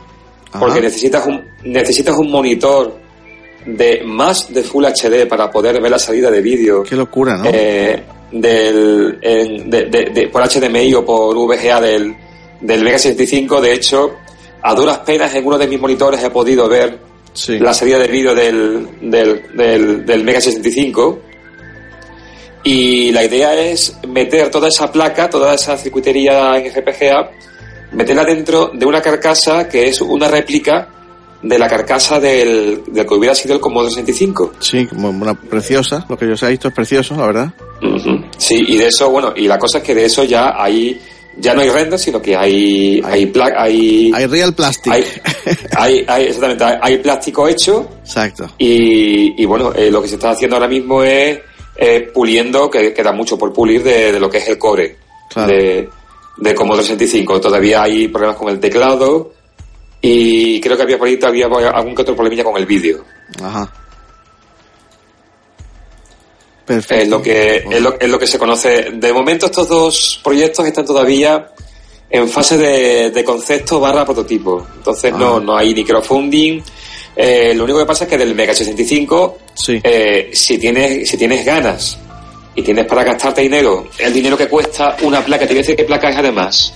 porque 0.59 0.79
necesitas 0.81 1.25
un 1.27 1.41
necesitas 1.63 2.15
un 2.17 2.29
monitor 2.31 2.97
de 3.65 4.01
más 4.05 4.53
de 4.53 4.61
Full 4.63 4.85
HD 4.85 5.25
para 5.27 5.49
poder 5.49 5.81
ver 5.81 5.89
la 5.91 5.99
salida 5.99 6.29
de 6.29 6.41
vídeo. 6.41 6.83
Qué 6.83 6.95
locura, 6.95 7.37
¿no? 7.37 7.45
Eh, 7.51 8.03
del, 8.31 9.17
en- 9.21 9.69
de- 9.69 9.85
de- 9.85 10.09
de- 10.13 10.27
por 10.27 10.41
HDMI 10.43 10.93
o 10.95 11.05
por 11.05 11.35
VGA 11.37 11.79
del, 11.81 12.13
del 12.61 12.83
Mega 12.83 12.97
65. 12.99 13.61
De 13.61 13.73
hecho, 13.73 14.11
a 14.61 14.73
duras 14.75 14.99
penas 14.99 15.33
en 15.35 15.45
uno 15.45 15.57
de 15.57 15.67
mis 15.67 15.79
monitores 15.79 16.21
he 16.23 16.29
podido 16.29 16.67
ver 16.67 16.97
la 17.59 17.73
salida 17.73 17.97
de 17.99 18.07
vídeo 18.07 18.35
del, 18.35 18.87
del, 19.01 19.43
del, 19.55 20.05
del 20.05 20.23
Mega 20.23 20.39
65. 20.41 21.19
Y 22.63 23.11
la 23.11 23.23
idea 23.25 23.53
es 23.59 23.95
meter 24.07 24.49
toda 24.49 24.67
esa 24.69 24.91
placa, 24.91 25.29
toda 25.29 25.53
esa 25.53 25.77
circuitería 25.77 26.57
en 26.57 26.71
FPGA, 26.71 27.29
meterla 27.91 28.23
dentro 28.23 28.71
de 28.73 28.85
una 28.85 29.01
carcasa 29.01 29.67
que 29.67 29.87
es 29.87 29.99
una 30.01 30.27
réplica 30.29 30.87
de 31.41 31.59
la 31.59 31.67
carcasa 31.67 32.21
del, 32.21 32.83
del 32.87 33.05
que 33.05 33.13
hubiera 33.15 33.35
sido 33.35 33.55
el 33.55 33.59
Commodore 33.59 33.91
65. 33.91 34.53
Sí, 34.59 34.85
como 34.87 35.09
una 35.09 35.33
preciosa. 35.33 36.05
Lo 36.07 36.17
que 36.17 36.25
yo 36.27 36.37
se 36.37 36.45
ha 36.45 36.49
visto 36.49 36.69
es 36.69 36.73
precioso, 36.73 37.17
la 37.17 37.25
verdad. 37.25 37.53
Sí, 38.37 38.63
y 38.65 38.77
de 38.77 38.87
eso, 38.87 39.09
bueno, 39.09 39.33
y 39.35 39.45
la 39.47 39.59
cosa 39.59 39.79
es 39.79 39.83
que 39.83 39.93
de 39.93 40.05
eso 40.05 40.23
ya 40.23 40.53
hay 40.57 41.01
ya 41.35 41.53
no 41.55 41.61
hay 41.61 41.69
render, 41.69 41.97
sino 41.99 42.21
que 42.21 42.35
hay 42.37 43.01
hay 43.03 43.25
pla- 43.25 43.55
hay, 43.57 44.11
Hay 44.13 44.25
real 44.27 44.53
plastic. 44.53 44.93
hay, 44.93 45.03
hay- 45.75 46.05
hay- 46.07 46.23
exactamente, 46.25 46.63
hay, 46.63 46.75
hay 46.81 46.97
plástico 46.99 47.47
hecho 47.47 47.89
Exacto. 48.05 48.49
y, 48.59 49.41
y 49.41 49.45
bueno, 49.45 49.73
eh, 49.75 49.89
lo 49.91 50.01
que 50.01 50.07
se 50.07 50.15
está 50.15 50.29
haciendo 50.29 50.55
ahora 50.55 50.67
mismo 50.69 51.03
es 51.03 51.39
eh, 51.75 52.11
puliendo, 52.13 52.69
que 52.69 52.93
queda 52.93 53.11
mucho 53.11 53.37
por 53.37 53.51
pulir 53.53 53.83
de, 53.83 54.11
de 54.11 54.19
lo 54.19 54.29
que 54.29 54.37
es 54.37 54.47
el 54.47 54.57
core 54.57 54.97
Claro. 55.29 55.51
de, 55.51 55.89
de 56.37 56.55
Commodore 56.55 56.83
65. 56.83 57.41
Todavía 57.41 57.83
hay 57.83 58.07
problemas 58.07 58.37
con 58.37 58.49
el 58.49 58.59
teclado 58.59 59.33
y 60.01 60.59
creo 60.61 60.75
que 60.77 60.83
había 60.83 60.97
por 60.99 61.07
ahí 61.07 61.17
todavía 61.17 61.47
algún 61.73 61.95
que 61.95 62.01
otro 62.03 62.15
problemilla 62.15 62.43
con 62.43 62.57
el 62.57 62.65
vídeo. 62.65 63.03
Ajá. 63.41 63.71
Perfecto. 66.65 67.03
Es 67.03 67.09
lo 67.09 67.21
que 67.21 67.57
es 67.69 67.81
lo, 67.81 67.99
es 67.99 68.09
lo 68.09 68.19
que 68.19 68.27
se 68.27 68.39
conoce. 68.39 68.91
De 68.93 69.11
momento 69.11 69.47
estos 69.47 69.67
dos 69.67 70.21
proyectos 70.23 70.65
están 70.65 70.85
todavía 70.85 71.49
en 72.09 72.29
fase 72.29 72.57
de, 72.57 73.09
de 73.11 73.23
concepto 73.23 73.79
barra 73.79 74.05
prototipo. 74.05 74.65
Entonces 74.77 75.13
no, 75.13 75.39
no 75.39 75.57
hay 75.57 75.73
ni 75.73 75.83
crowdfunding. 75.83 76.61
Eh, 77.15 77.53
lo 77.55 77.63
único 77.65 77.79
que 77.79 77.85
pasa 77.85 78.05
es 78.05 78.09
que 78.09 78.17
del 78.17 78.33
Mega 78.35 78.53
65, 78.53 79.37
eh, 79.83 80.31
si 80.33 80.57
tienes 80.57 81.07
si 81.09 81.15
tienes 81.17 81.45
ganas 81.45 81.97
y 82.55 82.61
tienes 82.63 82.85
para 82.85 83.03
gastarte 83.03 83.41
dinero, 83.41 83.87
el 83.99 84.11
dinero 84.13 84.35
que 84.37 84.47
cuesta 84.47 84.97
una 85.03 85.23
placa, 85.23 85.45
te 85.45 85.53
voy 85.53 85.59
a 85.59 85.61
decir 85.61 85.75
qué 85.75 85.83
placa 85.83 86.09
es 86.09 86.17
además. 86.17 86.73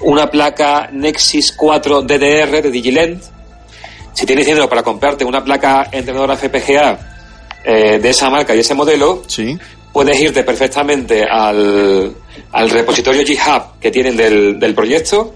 Una 0.00 0.28
placa 0.30 0.88
Nexus 0.92 1.52
4 1.56 2.02
DDR 2.02 2.62
de 2.62 2.70
Digilent. 2.70 3.22
Si 4.12 4.26
tienes 4.26 4.46
dinero 4.46 4.68
para 4.68 4.82
comprarte 4.82 5.24
una 5.24 5.42
placa 5.42 5.88
entrenadora 5.90 6.36
FPGA 6.36 6.98
eh, 7.64 7.98
de 7.98 8.10
esa 8.10 8.28
marca 8.30 8.54
y 8.54 8.60
ese 8.60 8.74
modelo, 8.74 9.22
puedes 9.92 10.20
irte 10.20 10.42
perfectamente 10.44 11.24
al, 11.24 12.14
al 12.52 12.70
repositorio 12.70 13.24
GitHub 13.24 13.78
que 13.80 13.90
tienen 13.90 14.16
del, 14.16 14.58
del 14.60 14.74
proyecto, 14.74 15.34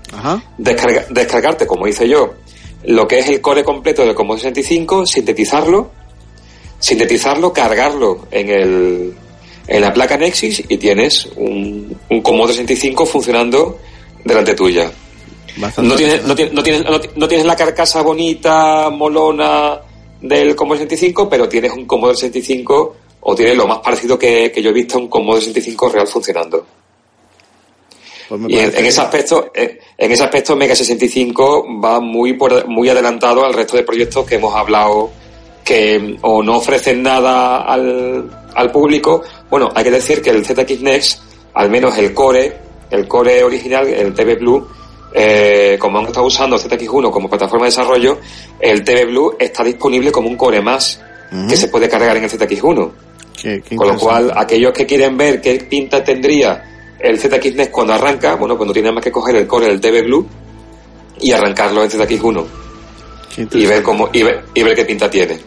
descarga- 0.58 1.06
descargarte, 1.08 1.66
como 1.66 1.86
hice 1.88 2.08
yo, 2.08 2.34
lo 2.84 3.06
que 3.08 3.18
es 3.18 3.28
el 3.28 3.40
core 3.40 3.64
completo 3.64 4.02
del 4.04 4.14
Commodore 4.14 4.40
65, 4.42 5.06
sintetizarlo, 5.06 5.90
sintetizarlo, 6.78 7.52
cargarlo 7.52 8.26
en 8.30 8.48
el 8.50 9.14
en 9.66 9.82
la 9.82 9.92
placa 9.92 10.16
Nexus 10.16 10.60
y 10.66 10.76
tienes 10.78 11.28
un, 11.36 11.94
un 12.08 12.22
Commodore 12.22 12.54
65 12.54 13.04
funcionando 13.04 13.78
delante 14.24 14.54
tuya. 14.54 14.90
No 15.82 15.94
tienes, 15.96 16.24
no, 16.24 16.34
tienes, 16.34 16.54
no, 16.54 16.62
tienes, 16.62 16.84
no 16.84 17.00
ti- 17.00 17.08
no 17.16 17.28
tienes 17.28 17.46
la 17.46 17.54
carcasa 17.56 18.00
bonita, 18.00 18.88
molona 18.90 19.78
del 20.22 20.56
Commodore 20.56 20.84
65, 20.84 21.28
pero 21.28 21.48
tienes 21.48 21.72
un 21.72 21.84
Commodore 21.84 22.16
65 22.16 22.96
o 23.20 23.34
tienes 23.34 23.56
lo 23.56 23.66
más 23.66 23.78
parecido 23.80 24.18
que, 24.18 24.50
que 24.50 24.62
yo 24.62 24.70
he 24.70 24.72
visto 24.72 24.96
a 24.96 25.00
un 25.02 25.08
Commodore 25.08 25.40
65 25.44 25.88
real 25.90 26.06
funcionando. 26.06 26.64
Pues 28.28 28.40
Y 28.48 28.58
en, 28.58 28.84
ese 28.86 29.00
aspecto, 29.00 29.50
en, 29.54 29.78
en 29.96 30.12
ese 30.12 30.22
aspecto 30.24 30.54
Mega 30.56 30.74
65 30.74 31.66
va 31.82 32.00
muy 32.00 32.34
por- 32.34 32.66
muy 32.68 32.88
adelantado 32.88 33.44
al 33.44 33.54
resto 33.54 33.76
de 33.76 33.82
proyectos 33.84 34.26
que 34.26 34.34
hemos 34.36 34.54
hablado 34.54 35.10
que 35.64 36.16
o 36.22 36.42
no 36.42 36.56
ofrecen 36.56 37.02
nada 37.02 37.62
al, 37.62 38.30
al 38.54 38.70
público. 38.72 39.22
Bueno, 39.50 39.70
hay 39.74 39.84
que 39.84 39.90
decir 39.90 40.22
que 40.22 40.30
el 40.30 40.44
ZX 40.44 40.80
Next, 40.80 41.20
al 41.54 41.70
menos 41.70 41.96
el 41.98 42.14
core, 42.14 42.56
el 42.90 43.06
core 43.06 43.42
original, 43.44 43.86
el 43.86 44.14
TV 44.14 44.36
Blue, 44.36 44.66
eh, 45.12 45.76
como 45.78 45.98
han 45.98 46.06
estado 46.06 46.26
usando 46.26 46.56
ZX1 46.58 47.10
como 47.10 47.28
plataforma 47.28 47.64
de 47.66 47.70
desarrollo, 47.70 48.18
el 48.60 48.82
TV 48.84 49.04
Blue 49.06 49.36
está 49.38 49.62
disponible 49.64 50.10
como 50.12 50.28
un 50.28 50.36
core 50.36 50.60
más 50.62 51.00
que 51.48 51.56
se 51.58 51.68
puede 51.68 51.88
cargar 51.90 52.16
en 52.16 52.24
el 52.24 52.30
ZX1. 52.30 52.90
Qué- 53.40 53.60
qué 53.62 53.76
Con 53.76 53.88
lo 53.88 53.96
cual, 53.98 54.32
aquellos 54.34 54.72
que 54.72 54.86
quieren 54.86 55.16
ver 55.18 55.40
qué 55.42 55.54
pinta 55.68 56.02
tendría 56.02 56.77
el 57.00 57.18
ZX 57.18 57.68
cuando 57.70 57.92
arranca, 57.94 58.34
bueno, 58.36 58.56
cuando 58.56 58.72
tiene 58.72 58.90
más 58.92 59.02
que 59.04 59.12
coger 59.12 59.36
el 59.36 59.46
core 59.46 59.66
del 59.68 59.80
TV 59.80 60.02
Blue 60.02 60.26
y 61.20 61.32
arrancarlo 61.32 61.82
en 61.84 61.90
ZX1 61.90 62.44
y 63.52 63.66
ver 63.66 63.82
cómo 63.82 64.08
y 64.12 64.22
ver, 64.22 64.44
y 64.54 64.62
ver 64.62 64.74
qué 64.74 64.84
pinta 64.84 65.08
tiene. 65.10 65.38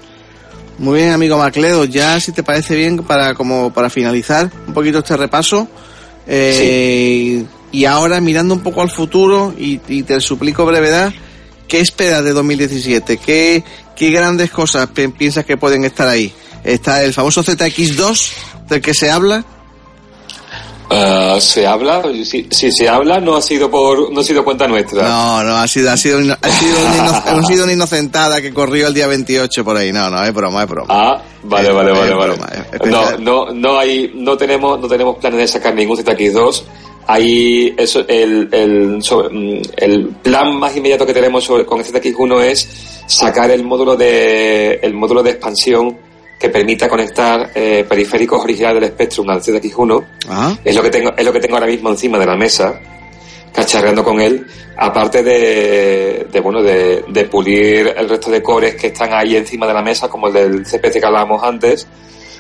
Muy 0.78 1.00
bien, 1.00 1.12
amigo 1.12 1.38
Macledo. 1.38 1.86
Ya, 1.86 2.20
si 2.20 2.32
te 2.32 2.42
parece 2.44 2.76
bien, 2.76 2.98
para 3.04 3.36
como 3.36 3.72
para 3.74 3.90
finalizar 3.90 4.50
un 4.68 4.74
poquito 4.74 5.00
este 5.00 5.16
repaso. 5.18 5.68
eh, 6.28 7.44
Y 7.72 7.86
ahora, 7.86 8.20
mirando 8.22 8.54
un 8.54 8.62
poco 8.62 8.82
al 8.82 8.90
futuro, 8.90 9.54
y, 9.58 9.80
y 9.88 10.04
te 10.04 10.20
suplico 10.20 10.66
brevedad, 10.66 11.14
¿qué 11.68 11.80
esperas 11.80 12.24
de 12.24 12.32
2017? 12.34 13.18
¿Qué, 13.18 13.64
qué 13.96 14.12
grandes 14.12 14.52
cosas 14.52 14.88
pi- 14.90 15.08
piensas 15.10 15.46
que 15.46 15.56
pueden 15.58 15.84
estar 15.86 16.08
ahí? 16.08 16.34
Está 16.64 17.04
el 17.04 17.14
famoso 17.14 17.44
ZX2 17.44 18.32
del 18.70 18.82
que 18.82 18.94
se 18.94 19.10
habla. 19.12 19.46
Ah, 20.94 21.38
se 21.40 21.66
habla, 21.66 22.04
si, 22.26 22.48
si 22.52 22.72
se 22.72 22.90
habla 22.90 23.20
no 23.20 23.36
ha 23.38 23.42
sido 23.42 23.72
por 23.72 24.12
no 24.12 24.20
ha 24.20 24.24
sido 24.24 24.44
cuenta 24.44 24.68
nuestra. 24.68 25.04
No, 25.08 25.44
no, 25.44 25.56
ha 25.56 25.68
sido, 25.68 25.90
ha 25.92 25.96
sido, 25.98 26.18
ha 26.20 26.50
sido, 26.52 26.78
una, 26.86 26.96
ino- 26.98 27.12
ha 27.26 27.44
sido 27.44 27.64
una 27.64 27.74
inocentada 27.74 28.42
que 28.42 28.54
corrió 28.54 28.88
el 28.88 28.94
día 28.94 29.08
28 29.08 29.64
por 29.64 29.78
ahí. 29.78 29.92
No, 29.94 30.10
no, 30.10 30.22
es 30.24 30.34
broma, 30.34 30.64
es 30.64 30.70
broma. 30.70 30.88
Ah, 30.90 31.22
vale, 31.44 31.70
Es 31.70 31.74
vale, 31.76 31.92
vale, 31.92 32.14
vale. 32.16 32.36
No, 32.92 33.18
no, 33.20 33.54
no 33.54 33.80
hay, 33.80 34.12
no 34.16 34.36
tenemos, 34.38 34.80
no 34.82 34.88
tenemos 34.88 35.18
planes 35.18 35.40
de 35.40 35.48
sacar 35.48 35.74
ningún 35.74 35.98
ZX2. 35.98 36.64
Ahí, 37.08 37.74
eso, 37.78 38.06
el, 38.08 38.48
el, 38.52 39.02
sobre- 39.04 39.30
mm, 39.30 39.62
el 39.78 40.08
plan 40.22 40.56
más 40.58 40.76
inmediato 40.76 41.06
que 41.06 41.14
tenemos 41.14 41.44
sobre- 41.44 41.66
con 41.66 41.80
el 41.80 41.86
ZX1 41.86 42.42
es 42.44 42.70
sacar 43.08 43.50
el 43.52 43.64
módulo 43.64 43.96
de, 43.96 44.76
el 44.84 44.94
módulo 44.94 45.24
de 45.24 45.32
expansión 45.32 45.98
que 46.42 46.50
permita 46.50 46.90
conectar 46.90 47.52
eh, 47.54 47.86
periféricos 47.88 48.42
originales 48.44 48.82
del 48.82 48.90
Spectrum 48.92 49.30
al 49.30 49.42
ZX1. 49.44 50.06
Ajá. 50.28 50.58
Es 50.66 50.76
lo 50.76 50.82
que 50.82 50.90
tengo, 50.90 51.12
es 51.16 51.24
lo 51.24 51.32
que 51.32 51.40
tengo 51.40 51.54
ahora 51.56 51.68
mismo 51.68 51.90
encima 51.90 52.18
de 52.18 52.26
la 52.26 52.36
mesa, 52.36 52.80
cacharreando 53.54 54.04
con 54.04 54.20
él, 54.20 54.48
aparte 54.78 55.22
de, 55.24 56.28
de 56.32 56.40
bueno, 56.40 56.64
de, 56.64 57.04
de 57.08 57.26
pulir 57.26 57.94
el 57.96 58.10
resto 58.10 58.32
de 58.32 58.42
cores 58.42 58.76
que 58.76 58.88
están 58.88 59.14
ahí 59.14 59.36
encima 59.36 59.68
de 59.68 59.74
la 59.74 59.82
mesa, 59.84 60.08
como 60.10 60.28
el 60.28 60.34
del 60.34 60.64
CPC 60.66 61.00
que 61.00 61.06
hablábamos 61.06 61.44
antes, 61.44 61.88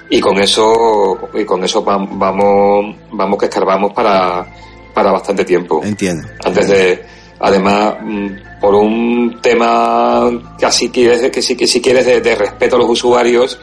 y 0.09 0.19
con 0.19 0.39
eso, 0.41 1.29
y 1.33 1.45
con 1.45 1.63
eso 1.63 1.85
vam- 1.85 2.09
vamos, 2.13 2.95
vamos 3.11 3.37
que 3.37 3.45
escarbamos 3.45 3.93
para, 3.93 4.45
para 4.93 5.11
bastante 5.11 5.45
tiempo. 5.45 5.81
Entiendo. 5.83 6.27
Antes 6.43 6.67
de, 6.67 7.03
además, 7.39 7.95
mm, 8.01 8.27
por 8.59 8.75
un 8.75 9.39
tema 9.41 10.29
que 10.57 10.65
así 10.65 10.89
quieres, 10.89 11.29
que 11.31 11.41
sí, 11.41 11.55
que 11.55 11.67
si 11.67 11.81
quieres 11.81 12.05
de, 12.05 12.19
de 12.21 12.35
respeto 12.35 12.75
a 12.75 12.79
los 12.79 12.89
usuarios, 12.89 13.59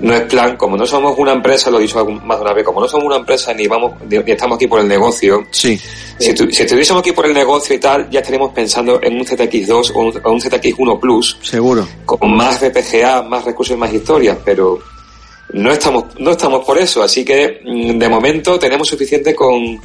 no 0.00 0.14
es 0.14 0.22
plan, 0.22 0.56
como 0.56 0.76
no 0.76 0.86
somos 0.86 1.16
una 1.18 1.32
empresa, 1.32 1.70
lo 1.70 1.78
he 1.78 1.82
dicho 1.82 2.04
más 2.04 2.38
de 2.38 2.44
una 2.44 2.52
vez, 2.52 2.64
como 2.64 2.80
no 2.80 2.88
somos 2.88 3.06
una 3.06 3.16
empresa 3.16 3.54
ni 3.54 3.66
vamos, 3.68 3.92
ni, 4.08 4.18
ni 4.18 4.32
estamos 4.32 4.56
aquí 4.56 4.66
por 4.66 4.80
el 4.80 4.88
negocio, 4.88 5.44
Sí. 5.50 5.78
si, 6.18 6.34
tu- 6.34 6.50
si 6.50 6.62
estuviésemos 6.62 7.00
aquí 7.00 7.12
por 7.12 7.26
el 7.26 7.34
negocio 7.34 7.74
y 7.76 7.78
tal, 7.78 8.08
ya 8.10 8.20
estaríamos 8.20 8.52
pensando 8.52 9.00
en 9.02 9.14
un 9.14 9.24
ZX2 9.24 9.92
o 9.94 9.98
un, 10.00 10.20
o 10.24 10.32
un 10.32 10.40
ZX1 10.40 10.98
Plus, 11.00 11.38
Seguro. 11.42 11.86
con 12.04 12.34
más 12.36 12.60
VPGA, 12.60 13.22
más 13.22 13.44
recursos 13.44 13.76
y 13.76 13.78
más 13.78 13.92
historias, 13.92 14.38
pero 14.44 14.78
no 15.52 15.70
estamos, 15.70 16.04
no 16.18 16.30
estamos 16.32 16.64
por 16.64 16.78
eso, 16.78 17.02
así 17.02 17.24
que 17.24 17.60
mm, 17.64 17.98
de 17.98 18.08
momento 18.08 18.58
tenemos 18.58 18.88
suficiente 18.88 19.34
con, 19.34 19.80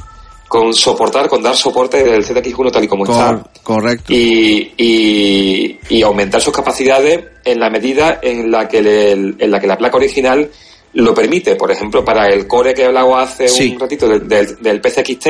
con 0.48 0.72
soportar, 0.72 1.28
con 1.28 1.42
dar 1.42 1.54
soporte 1.54 2.02
del 2.02 2.24
ZX1 2.24 2.72
tal 2.72 2.84
y 2.84 2.88
como 2.88 3.04
está 3.04 3.34
Cor- 3.34 3.50
correcto. 3.62 4.12
y, 4.12 4.72
y, 4.78 5.78
y 5.90 6.02
aumentar 6.02 6.40
sus 6.40 6.54
capacidades 6.54 7.22
en 7.44 7.60
la 7.60 7.68
medida 7.68 8.18
en 8.22 8.50
la 8.50 8.66
que 8.66 8.80
le- 8.80 9.12
en 9.12 9.50
la 9.50 9.60
que 9.60 9.66
la 9.66 9.76
placa 9.76 9.98
original 9.98 10.50
lo 10.94 11.14
permite. 11.14 11.54
Por 11.54 11.70
ejemplo, 11.70 12.02
para 12.04 12.26
el 12.28 12.46
core 12.46 12.72
que 12.72 12.86
hablaba 12.86 13.22
hace 13.22 13.46
Sí. 13.48 13.72
un 13.74 13.80
ratito 13.80 14.08
del, 14.08 14.26
del, 14.26 14.56
del 14.62 14.80
PCXT, 14.80 15.26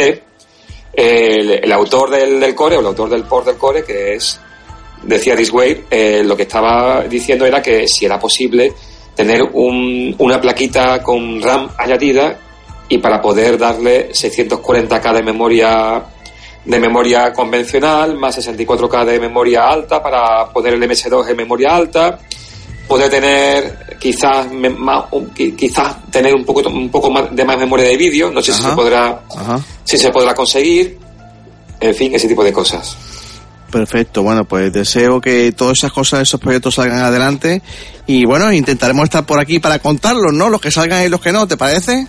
el, 0.93 1.51
el 1.65 1.73
autor 1.73 2.11
del, 2.11 2.41
del 2.41 2.55
core 2.55 2.77
o 2.77 2.81
el 2.81 2.87
autor 2.87 3.11
del 3.11 3.25
port 3.25 3.47
del 3.47 3.57
core, 3.57 3.85
que 3.85 4.15
es 4.15 4.41
decía 5.03 5.35
Disway, 5.37 5.85
eh, 5.91 6.23
lo 6.25 6.37
que 6.37 6.43
estaba 6.45 7.03
diciendo 7.05 7.45
era 7.47 7.61
que 7.63 7.87
si 7.87 8.05
era 8.05 8.19
posible 8.19 8.73
tener 9.15 9.43
un- 9.43 10.15
una 10.19 10.41
plaquita 10.41 11.03
con 11.03 11.41
RAM 11.43 11.69
añadida 11.77 12.39
y 12.89 12.99
para 12.99 13.21
poder 13.21 13.59
darle 13.59 14.11
640k 14.11 15.15
de 15.15 15.23
memoria 15.23 16.03
de 16.65 16.81
memoria 16.81 17.33
convencional 17.33 18.17
más 18.17 18.39
64k 18.39 19.05
de 19.05 19.21
memoria 19.21 19.69
alta 19.69 20.03
para 20.03 20.49
poner 20.53 20.75
el 20.75 20.83
MS2 20.83 21.31
en 21.31 21.37
memoria 21.37 21.75
alta 21.75 22.19
poder 22.87 23.11
tener 23.11 23.97
quizás 24.01 24.47
más, 24.53 25.05
quizás 25.57 26.11
tener 26.11 26.35
un 26.35 26.45
poco 26.45 26.69
un 26.69 26.91
poco 26.91 27.11
más 27.11 27.35
de 27.35 27.45
más 27.45 27.59
memoria 27.59 27.87
de 27.87 27.97
vídeo 27.97 28.31
no 28.31 28.43
sé 28.43 28.53
si 28.53 28.63
se 28.63 28.71
podrá 28.71 29.23
Ajá. 29.37 29.61
si 29.85 29.97
se 29.97 30.11
podrá 30.11 30.35
conseguir 30.35 30.99
en 31.81 31.95
fin 31.95 32.15
ese 32.15 32.29
tipo 32.29 32.43
de 32.43 32.53
cosas 32.53 32.97
Perfecto, 33.71 34.23
bueno, 34.23 34.47
pues 34.47 34.73
deseo 34.73 35.21
que 35.21 35.53
todas 35.53 35.77
esas 35.77 35.93
cosas, 35.93 36.23
esos 36.23 36.41
proyectos 36.41 36.77
salgan 36.77 37.01
adelante 37.01 37.61
y 38.07 38.25
bueno, 38.25 38.51
intentaremos 38.51 39.05
estar 39.05 39.27
por 39.27 39.39
aquí 39.39 39.59
para 39.59 39.79
contarlos, 39.79 40.33
¿no? 40.33 40.49
Los 40.49 40.63
que 40.63 40.71
salgan 40.71 41.05
y 41.05 41.11
los 41.11 41.21
que 41.21 41.33
no, 41.33 41.47
¿te 41.47 41.59
parece? 41.59 42.07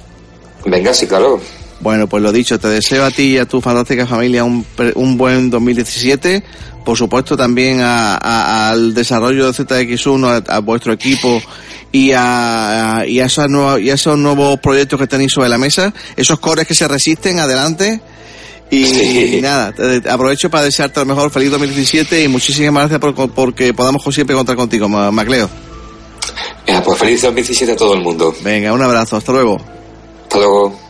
Venga 0.65 0.93
sí 0.93 1.07
claro 1.07 1.39
Bueno, 1.81 2.07
pues 2.07 2.21
lo 2.21 2.31
dicho, 2.31 2.59
te 2.59 2.67
deseo 2.67 3.05
a 3.05 3.11
ti 3.11 3.35
y 3.35 3.37
a 3.37 3.45
tu 3.45 3.61
fantástica 3.61 4.05
familia 4.05 4.43
un, 4.43 4.65
un 4.95 5.17
buen 5.17 5.49
2017. 5.49 6.43
Por 6.83 6.97
supuesto, 6.97 7.37
también 7.37 7.79
a- 7.81 8.15
a- 8.17 8.69
al 8.71 8.93
desarrollo 8.93 9.45
de 9.51 9.53
ZX1, 9.53 10.43
a, 10.49 10.55
a 10.55 10.59
vuestro 10.59 10.91
equipo 10.91 11.41
y 11.91 12.11
a, 12.15 13.03
y, 13.07 13.19
a 13.21 13.25
esas 13.25 13.47
nuevas- 13.49 13.79
y 13.79 13.89
a 13.91 13.93
esos 13.93 14.17
nuevos 14.17 14.59
proyectos 14.59 14.99
que 14.99 15.07
tenéis 15.07 15.31
sobre 15.31 15.47
la 15.49 15.57
mesa. 15.57 15.93
Esos 16.17 16.39
cores 16.39 16.67
que 16.67 16.73
se 16.75 16.87
resisten, 16.87 17.39
adelante. 17.39 18.01
Y, 18.71 18.85
Sí. 18.85 19.35
y 19.37 19.41
nada, 19.41 19.73
aprovecho 20.11 20.49
para 20.49 20.63
desearte 20.65 20.99
lo 20.99 21.05
mejor 21.05 21.31
feliz 21.31 21.49
2017 21.49 22.23
y 22.23 22.27
muchísimas 22.27 22.89
gracias 22.89 22.99
por, 22.99 23.31
porque 23.31 23.73
podamos 23.73 24.03
siempre 24.13 24.35
contar 24.35 24.55
contigo, 24.57 24.87
Ma- 24.89 25.11
Macleo. 25.11 25.49
Eh, 26.67 26.81
pues 26.83 26.99
feliz 26.99 27.21
2017 27.21 27.71
a 27.71 27.75
todo 27.75 27.93
el 27.93 28.01
mundo. 28.01 28.35
Venga, 28.43 28.73
un 28.73 28.81
abrazo, 28.81 29.15
hasta 29.17 29.31
luego. 29.31 29.59
Hasta 30.31 30.88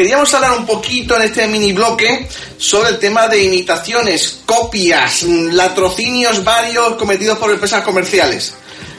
queríamos 0.00 0.32
hablar 0.32 0.56
un 0.56 0.64
poquito 0.64 1.14
en 1.16 1.22
este 1.22 1.46
mini 1.46 1.74
bloque 1.74 2.26
sobre 2.56 2.88
el 2.88 2.98
tema 2.98 3.28
de 3.28 3.42
imitaciones, 3.42 4.38
copias, 4.46 5.24
mm, 5.24 5.50
latrocinios 5.50 6.42
varios 6.42 6.96
cometidos 6.96 7.36
por 7.36 7.50
empresas 7.50 7.82
comerciales. 7.82 8.54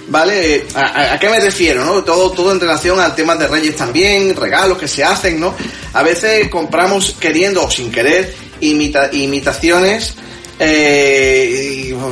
¿Vale? 0.10 0.68
¿A, 0.76 1.18
qué 1.20 1.28
me 1.28 1.40
refiero? 1.40 1.84
¿no? 1.84 2.04
Todo, 2.04 2.30
todo 2.32 2.52
en 2.52 2.60
relación 2.60 3.00
al 3.00 3.16
tema 3.16 3.36
de 3.36 3.48
Reyes 3.48 3.76
también, 3.76 4.36
regalos 4.36 4.78
que 4.78 4.88
se 4.88 5.04
hacen, 5.04 5.40
¿no? 5.40 5.56
A 5.94 6.04
veces 6.04 6.50
compramos 6.50 7.16
queriendo 7.20 7.64
o 7.66 7.72
sin 7.72 7.92
querer 7.92 8.32
imita- 8.62 9.10
imitaciones 9.12 10.14
eh, 10.60 11.71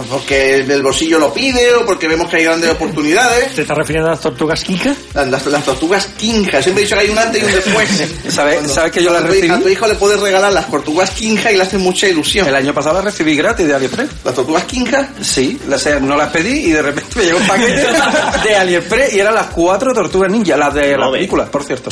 porque 0.09 0.55
el 0.55 0.81
bolsillo 0.83 1.19
lo 1.19 1.33
pide 1.33 1.73
o 1.75 1.85
porque 1.85 2.07
vemos 2.07 2.29
que 2.29 2.37
hay 2.37 2.43
grandes 2.43 2.69
oportunidades. 2.71 3.53
¿Te 3.55 3.61
estás 3.61 3.77
refiriendo 3.77 4.07
a 4.09 4.11
las 4.13 4.21
tortugas 4.21 4.63
Kika? 4.63 4.93
Las, 5.13 5.27
las- 5.27 5.45
las 5.47 5.63
tortugas 5.65 6.07
Kinja, 6.17 6.61
siempre 6.61 6.83
he 6.83 6.85
dicho 6.85 6.95
que 6.95 7.01
hay 7.03 7.09
un 7.09 7.17
antes 7.17 7.41
y 7.41 7.45
un 7.45 7.51
después. 7.51 7.89
¿Sabes 8.29 8.55
Cuando- 8.55 8.73
sabes 8.73 8.91
que 8.91 9.03
yo 9.03 9.11
la 9.11 9.19
cuando 9.19 9.29
a 9.29 9.31
tu- 9.31 9.35
recibí? 9.41 9.53
A 9.53 9.59
tu 9.59 9.69
hijo 9.69 9.87
le 9.87 9.95
puedes 9.95 10.19
regalar 10.19 10.53
las 10.53 10.69
tortugas 10.69 11.09
Kinja 11.11 11.51
y 11.51 11.55
le 11.57 11.63
hace 11.63 11.77
mucha 11.77 12.07
ilusión. 12.07 12.47
El 12.47 12.55
año 12.55 12.73
pasado 12.73 12.95
las 12.95 13.03
recibí 13.05 13.35
gratis 13.35 13.67
de 13.67 13.73
AliExpress. 13.75 14.09
¿Las 14.23 14.33
tortugas 14.35 14.63
Kinja? 14.65 15.09
Sí, 15.21 15.59
las, 15.67 15.85
no 16.01 16.15
las 16.15 16.29
pedí 16.29 16.67
y 16.67 16.71
de 16.71 16.81
repente 16.81 17.09
me 17.15 17.23
llegó 17.25 17.37
un 17.39 17.47
paquete 17.47 17.87
de 18.43 18.55
AliExpress 18.55 19.13
y 19.13 19.19
eran 19.19 19.33
las 19.35 19.47
cuatro 19.47 19.93
tortugas 19.93 20.31
ninja, 20.31 20.55
las 20.57 20.73
de 20.73 20.97
la 20.97 21.11
película, 21.11 21.45
por 21.45 21.63
cierto. 21.63 21.89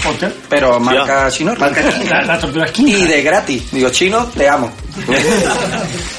Pero 0.50 0.80
marca 0.80 1.30
chino. 1.32 1.54
Marca 1.58 1.82
La- 2.10 2.22
Las 2.24 2.42
tortugas 2.42 2.72
Kika. 2.72 2.90
Y 2.90 3.06
de 3.06 3.22
gratis. 3.22 3.64
Digo, 3.72 3.90
chino, 3.90 4.26
te 4.36 4.48
amo. 4.48 4.72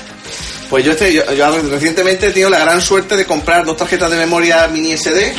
Pues 0.70 0.85
yo, 0.85 0.93
estoy- 0.93 1.15
yo, 1.15 1.32
yo 1.32 1.62
recientemente 1.70 2.27
he 2.27 2.31
tenido 2.31 2.51
la 2.51 2.59
gran 2.59 2.81
suerte 2.82 3.16
de 3.16 3.24
comprar 3.24 3.65
dos 3.65 3.77
tarjetas 3.77 4.11
de 4.11 4.16
memoria 4.16 4.69
mini 4.69 4.93
SD 4.97 5.32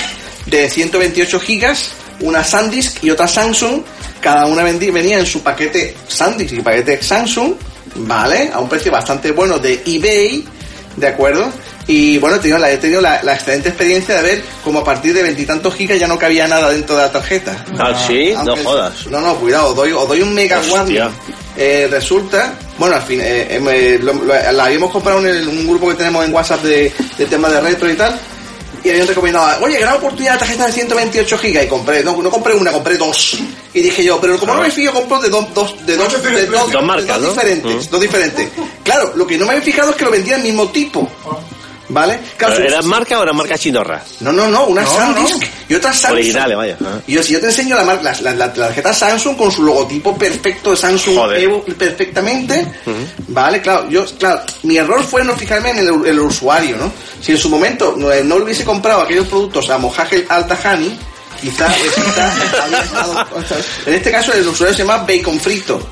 de 0.47 0.69
128 0.69 1.39
gigas, 1.39 1.89
una 2.21 2.43
SanDisk 2.43 3.03
y 3.03 3.11
otra 3.11 3.27
Samsung. 3.27 3.81
Cada 4.21 4.45
una 4.47 4.63
venía 4.63 5.19
en 5.19 5.25
su 5.25 5.41
paquete 5.41 5.95
SanDisk 6.07 6.53
y 6.53 6.61
paquete 6.61 7.01
Samsung, 7.01 7.53
¿vale? 7.95 8.49
A 8.53 8.59
un 8.59 8.67
precio 8.67 8.91
bastante 8.91 9.31
bueno 9.31 9.59
de 9.59 9.81
eBay, 9.85 10.43
¿de 10.97 11.07
acuerdo? 11.07 11.51
Y 11.87 12.17
bueno, 12.19 12.35
he 12.35 12.39
tenido 12.39 12.59
la, 12.59 12.71
he 12.71 12.77
tenido 12.77 13.01
la, 13.01 13.23
la 13.23 13.33
excelente 13.33 13.69
experiencia 13.69 14.15
de 14.17 14.21
ver 14.21 14.43
como 14.63 14.79
a 14.79 14.83
partir 14.83 15.13
de 15.13 15.23
veintitantos 15.23 15.73
gigas 15.73 15.99
ya 15.99 16.07
no 16.07 16.19
cabía 16.19 16.47
nada 16.47 16.69
dentro 16.69 16.95
de 16.95 17.01
la 17.03 17.11
tarjeta. 17.11 17.65
Ah, 17.79 17.93
sí, 18.07 18.33
no 18.45 18.55
jodas. 18.57 19.07
No, 19.07 19.21
no, 19.21 19.35
cuidado, 19.37 19.69
os 19.69 19.75
doy, 19.75 19.91
os 19.91 20.07
doy 20.07 20.21
un 20.21 20.33
mega 20.33 20.59
Hostia. 20.59 20.73
warning. 20.73 21.13
Eh, 21.61 21.87
resulta, 21.91 22.57
bueno, 22.77 22.95
al 22.95 23.01
fin, 23.03 23.19
eh, 23.19 23.47
eh, 23.55 23.59
me- 23.59 23.97
lo- 23.99 24.13
lo- 24.13 24.33
la 24.51 24.63
habíamos 24.63 24.91
comprado 24.91 25.19
en 25.19 25.27
el- 25.27 25.45
un 25.47 25.67
grupo 25.67 25.89
que 25.89 25.95
tenemos 25.95 26.23
en 26.23 26.33
WhatsApp 26.33 26.61
de, 26.63 26.93
de 27.17 27.25
temas 27.25 27.51
de 27.51 27.59
retro 27.59 27.89
y 27.91 27.95
tal. 27.95 28.17
Y 28.81 28.89
habían 28.91 29.07
recomendado, 29.07 29.65
oye, 29.65 29.77
gran 29.77 29.95
oportunidad 29.95 30.33
de 30.35 30.39
tarjeta 30.39 30.67
de 30.67 30.71
128 30.71 31.37
gigas. 31.37 31.65
Y 31.65 31.67
compré, 31.67 32.01
no, 32.01 32.15
no 32.21 32.31
compré 32.31 32.53
una, 32.55 32.71
compré 32.71 32.95
dos. 32.97 33.37
Y 33.73 33.81
dije 33.81 34.05
yo, 34.05 34.21
pero 34.21 34.39
como 34.39 34.55
no 34.55 34.61
me 34.61 34.71
fío, 34.71 34.93
compro 34.93 35.19
de 35.19 35.27
dos, 35.29 35.53
dos, 35.53 35.85
de 35.85 35.97
dos, 35.97 36.13
de 36.23 36.45
dos, 36.45 36.71
Dos 36.71 36.71
de 36.71 36.81
marcas, 36.87 37.19
diferentes, 37.21 37.87
Mm. 37.87 37.89
dos 37.91 37.99
diferentes. 38.01 38.47
Claro, 38.81 39.11
lo 39.17 39.27
que 39.27 39.37
no 39.37 39.45
me 39.45 39.51
había 39.51 39.63
fijado 39.65 39.89
es 39.91 39.97
que 39.97 40.05
lo 40.05 40.11
vendían 40.11 40.39
el 40.39 40.45
mismo 40.47 40.69
tipo. 40.69 41.09
¿Vale? 41.89 42.19
Claro, 42.37 42.53
¿Pero 42.55 42.69
su- 42.69 42.73
¿Eran 42.75 42.87
marca 42.87 43.19
o 43.19 43.23
eran 43.23 43.35
marcas 43.35 43.59
chinorras? 43.59 44.03
no, 44.19 44.31
no, 44.31 44.47
no, 44.47 44.65
una 44.65 44.83
No, 44.83 44.87
SanDisk 44.93 45.43
y 45.69 45.73
otra 45.75 45.91
Samsung. 45.91 46.13
Originales, 46.13 46.57
vaya. 46.57 46.77
Ah. 46.85 46.99
Y 47.07 47.13
yo, 47.13 47.23
si 47.23 47.33
yo 47.33 47.39
te 47.39 47.47
enseño 47.47 47.75
la, 47.75 47.83
la, 47.95 48.13
la- 48.21 48.33
la 48.35 48.53
tarjeta 48.53 48.93
Samsung 48.93 49.35
con 49.35 49.51
su 49.51 49.63
logotipo 49.63 50.15
perfecto 50.17 50.71
de 50.71 50.77
Samsung. 50.77 51.31
Evo 51.33 51.63
perfectamente, 51.63 52.65
vale, 53.27 53.61
claro, 53.61 53.89
yo, 53.89 54.05
claro, 54.17 54.41
mi 54.63 54.77
error 54.77 55.03
fue 55.03 55.23
no 55.23 55.35
fijarme 55.35 55.71
en 55.71 55.79
el, 55.79 56.05
el 56.05 56.19
usuario, 56.19 56.77
¿no? 56.77 56.91
Si 57.21 57.31
en 57.31 57.37
su 57.37 57.49
momento 57.49 57.95
no, 57.97 58.07
no 58.23 58.37
le 58.37 58.43
hubiese 58.43 58.63
comprado 58.63 59.01
aquellos 59.01 59.27
productos 59.27 59.69
a 59.69 59.77
Mojage 59.77 60.25
Altahani, 60.29 60.97
quizás, 61.41 61.73
quizás 61.75 62.37
estado- 62.83 63.25
en 63.87 63.93
este 63.93 64.11
caso 64.11 64.31
el 64.33 64.47
usuario 64.47 64.75
se 64.75 64.83
llama 64.83 64.97
Bacon 65.07 65.39
Frito. 65.39 65.89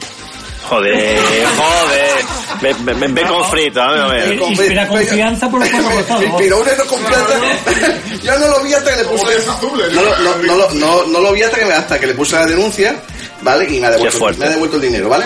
Joder, 0.70 1.18
joder. 1.58 2.26
Ve, 2.62 2.76
ve, 2.80 3.08
ve- 3.08 3.28
con 3.28 3.50
frito, 3.50 3.82
a 3.82 3.92
ver, 3.92 4.02
a 4.02 4.08
ver. 4.08 4.34
Inspira 4.34 4.88
confianza 4.88 5.50
por 5.50 5.60
los 5.62 5.70
cuatro 5.70 5.92
costados. 5.92 6.24
Pero 6.38 6.60
una 6.62 6.74
no 6.76 6.86
confianza. 6.86 7.34
Yo 8.24 8.40
no 8.40 8.48
lo 8.50 8.64
vi 8.64 8.74
hasta 8.74 8.92
que 8.92 8.98
le 8.98 9.06
puse. 9.06 9.26
No, 9.94 10.02
lo- 10.02 10.18
no, 10.18 10.36
no, 10.44 10.56
lo- 10.56 10.72
no, 10.72 11.06
no 11.06 11.20
lo 11.22 11.32
vi 11.34 11.44
hasta 11.44 11.58
que, 11.60 11.66
me- 11.66 11.74
hasta 11.74 12.00
que 12.00 12.08
le 12.08 12.14
puse 12.16 12.36
la 12.36 12.46
denuncia, 12.46 12.96
¿vale? 13.42 13.66
Y 13.74 13.80
me 13.80 13.88
ha 13.88 13.92
devuelto, 13.92 14.40
me 14.40 14.46
ha 14.46 14.50
devuelto 14.50 14.76
el 14.78 14.82
dinero, 14.82 15.10
¿vale? 15.10 15.26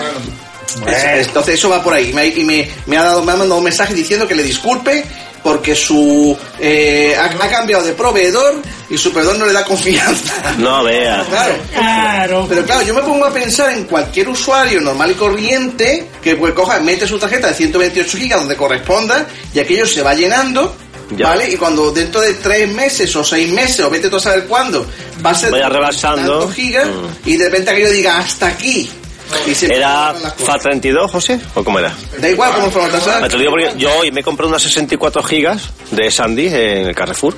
Es- 0.86 1.26
Entonces 1.26 1.54
eso 1.54 1.68
va 1.70 1.82
por 1.82 1.94
ahí. 1.94 2.12
Me, 2.12 2.22
ha- 2.22 2.26
y 2.26 2.44
me, 2.44 2.70
me 2.86 2.96
ha 2.98 3.02
dado, 3.02 3.22
me 3.24 3.32
ha 3.32 3.36
mandado 3.36 3.58
un 3.58 3.64
mensaje 3.64 3.94
diciendo 3.94 4.28
que 4.28 4.34
le 4.34 4.42
disculpe 4.42 5.04
porque 5.42 5.74
su 5.74 6.36
eh, 6.60 7.16
ha, 7.18 7.24
ha 7.24 7.48
cambiado 7.50 7.82
de 7.84 7.92
proveedor 7.92 8.62
y 8.88 8.96
su 8.98 9.10
proveedor 9.12 9.38
no 9.38 9.46
le 9.46 9.52
da 9.52 9.64
confianza. 9.64 10.34
No 10.58 10.84
veas. 10.84 11.26
Claro. 11.32 11.54
Claro. 11.72 12.46
Pero 12.48 12.64
claro, 12.64 12.82
yo 12.82 12.94
me 12.94 13.02
pongo 13.02 13.24
a 13.26 13.32
pensar 13.32 13.72
en 13.72 13.84
cualquier 13.84 14.28
usuario 14.28 14.80
normal 14.80 15.10
y 15.10 15.14
corriente 15.14 16.08
que 16.22 16.36
pues 16.36 16.52
coja, 16.54 16.78
mete 16.80 17.06
su 17.06 17.18
tarjeta 17.18 17.48
de 17.48 17.54
128 17.54 18.18
gigas 18.18 18.38
donde 18.40 18.56
corresponda 18.56 19.26
y 19.52 19.58
aquello 19.58 19.86
se 19.86 20.02
va 20.02 20.14
llenando, 20.14 20.76
Ya. 21.16 21.28
¿vale? 21.30 21.50
Y 21.50 21.56
cuando 21.56 21.90
dentro 21.90 22.20
de 22.20 22.34
tres 22.34 22.68
meses 22.72 23.14
o 23.16 23.24
seis 23.24 23.50
meses 23.50 23.80
o 23.80 23.90
vete 23.90 24.08
tú 24.08 24.16
a 24.16 24.20
saber 24.20 24.44
cuándo 24.46 24.86
va 25.24 25.30
a 25.30 25.34
ser 25.34 25.52
rebasando. 25.52 26.38
tantos 26.40 26.54
gigas 26.54 26.86
Mm. 26.86 27.28
y 27.28 27.36
de 27.36 27.44
repente 27.46 27.70
aquello 27.70 27.90
diga 27.90 28.18
hasta 28.18 28.46
aquí. 28.48 28.90
¿Era 29.30 30.10
empiezan 30.10 30.22
las 30.22 30.32
cosas. 30.34 30.62
FAT32, 30.64 31.10
José? 31.10 31.40
¿O 31.54 31.64
cómo 31.64 31.78
era? 31.78 31.94
Da 32.20 32.28
igual 32.28 32.52
cómo 32.54 32.70
fue 32.70 32.82
la 32.82 32.90
tasa. 32.90 33.22
Te 33.28 33.32
lo 33.32 33.38
digo 33.38 33.50
porque 33.50 33.72
yo 33.78 33.90
hoy 33.98 34.10
me 34.10 34.22
compré 34.22 34.46
unas 34.46 34.62
64 34.62 35.22
gigas 35.22 35.70
de 35.90 36.10
Sandy 36.10 36.46
en 36.48 36.86
el 36.88 36.94
Carrefour 36.94 37.34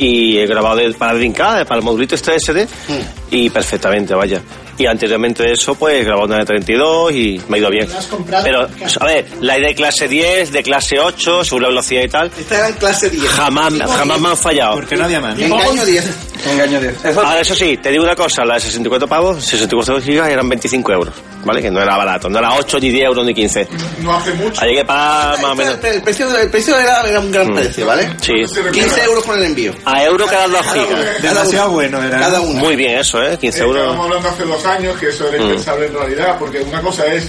y 0.00 0.38
he 0.38 0.46
grabado 0.46 0.80
para 0.98 1.14
Dreamcast, 1.14 1.68
para 1.68 1.78
el 1.78 1.84
modulito 1.84 2.14
este 2.14 2.38
SD 2.40 2.66
y 3.30 3.50
perfectamente, 3.50 4.14
vaya. 4.14 4.40
Y 4.78 4.86
anteriormente 4.86 5.42
de 5.42 5.52
eso, 5.52 5.74
pues 5.74 5.96
he 6.00 6.04
grabado 6.04 6.26
una 6.26 6.38
de 6.38 6.44
32 6.46 7.12
y 7.12 7.38
me 7.48 7.58
ha 7.58 7.60
ido 7.60 7.70
bien. 7.70 7.90
¿La 7.90 7.98
has 7.98 8.06
comprado? 8.06 8.42
Pero, 8.44 8.66
a 9.00 9.04
ver, 9.04 9.26
la 9.42 9.56
de 9.58 9.74
clase 9.74 10.08
10, 10.08 10.52
de 10.52 10.62
clase 10.62 10.98
8, 10.98 11.44
según 11.44 11.62
la 11.64 11.68
velocidad 11.68 12.02
y 12.02 12.08
tal, 12.08 12.30
Esta 12.38 12.56
era 12.56 12.68
en 12.70 12.74
clase 12.76 13.10
10. 13.10 13.28
jamás, 13.30 13.74
jamás 13.74 14.20
me 14.20 14.28
han 14.30 14.36
fallado. 14.38 14.76
Porque 14.76 14.96
no 14.96 15.04
había 15.04 15.20
más. 15.20 15.38
Engaño 15.38 15.84
10. 15.84 16.04
Engaño 16.50 16.80
10. 16.80 17.04
Eso, 17.04 17.20
Ahora, 17.20 17.40
eso 17.42 17.54
sí, 17.54 17.76
te 17.76 17.90
digo 17.90 18.04
una 18.04 18.16
cosa, 18.16 18.42
la 18.46 18.54
de 18.54 18.60
64 18.60 19.06
pavos, 19.06 19.44
64 19.44 20.00
gigas 20.00 20.30
eran 20.30 20.48
25 20.48 20.92
euros, 20.92 21.14
¿vale? 21.44 21.60
Que 21.60 21.70
no 21.70 21.82
era 21.82 21.98
barato, 21.98 22.30
no 22.30 22.38
era 22.38 22.54
8, 22.54 22.78
ni 22.80 22.88
10 22.88 23.04
euros, 23.04 23.26
ni 23.26 23.34
15. 23.34 23.68
No 24.00 24.14
hace 24.16 24.32
mucho. 24.32 24.62
Hay 24.62 24.76
que 24.76 24.84
pagar 24.86 25.42
más 25.42 25.50
o 25.50 25.54
menos. 25.56 25.74
El 25.84 26.00
precio, 26.00 26.34
el 26.38 26.48
precio 26.48 26.78
era, 26.78 27.02
era 27.06 27.20
un 27.20 27.30
gran 27.30 27.48
Mm. 27.50 27.54
precio, 27.54 27.84
¿vale? 27.84 28.10
Sí. 28.22 28.32
15 28.72 29.02
euros 29.04 29.24
por 29.26 29.36
el 29.36 29.44
envío. 29.44 29.74
A 29.92 30.04
euro 30.04 30.26
cada 30.26 30.46
2 30.48 30.66
gigas. 30.72 31.22
Demasiado 31.22 31.70
bueno 31.70 32.02
era. 32.02 32.18
Cada 32.20 32.40
uno. 32.40 32.60
Muy 32.60 32.76
bien 32.76 32.98
eso, 32.98 33.22
¿eh? 33.22 33.36
15 33.38 33.58
Eh, 33.58 33.62
euros. 33.62 33.76
Estábamos 33.82 34.06
hablando 34.06 34.28
hace 34.28 34.44
dos 34.44 34.64
años 34.66 34.98
que 34.98 35.08
eso 35.08 35.28
era 35.28 35.38
Mm. 35.38 35.46
impensable 35.46 35.86
en 35.86 35.94
realidad, 35.94 36.36
porque 36.38 36.60
una 36.60 36.80
cosa 36.80 37.06
es 37.06 37.28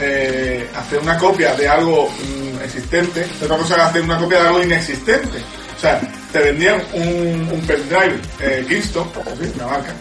eh, 0.00 0.68
hacer 0.74 0.98
una 0.98 1.16
copia 1.18 1.54
de 1.54 1.68
algo 1.68 2.08
mm, 2.08 2.62
existente, 2.64 3.26
otra 3.42 3.56
cosa 3.56 3.76
es 3.76 3.80
hacer 3.82 4.02
una 4.02 4.18
copia 4.18 4.40
de 4.42 4.48
algo 4.48 4.62
inexistente. 4.62 5.38
O 5.76 5.80
sea, 5.80 6.00
te 6.32 6.38
vendían 6.40 6.82
un, 6.92 7.48
un 7.52 7.60
pendrive 7.66 8.18
eh, 8.40 8.64
Kingston, 8.68 9.08
¿sí? 9.40 9.52
una 9.56 9.66
marca, 9.66 9.92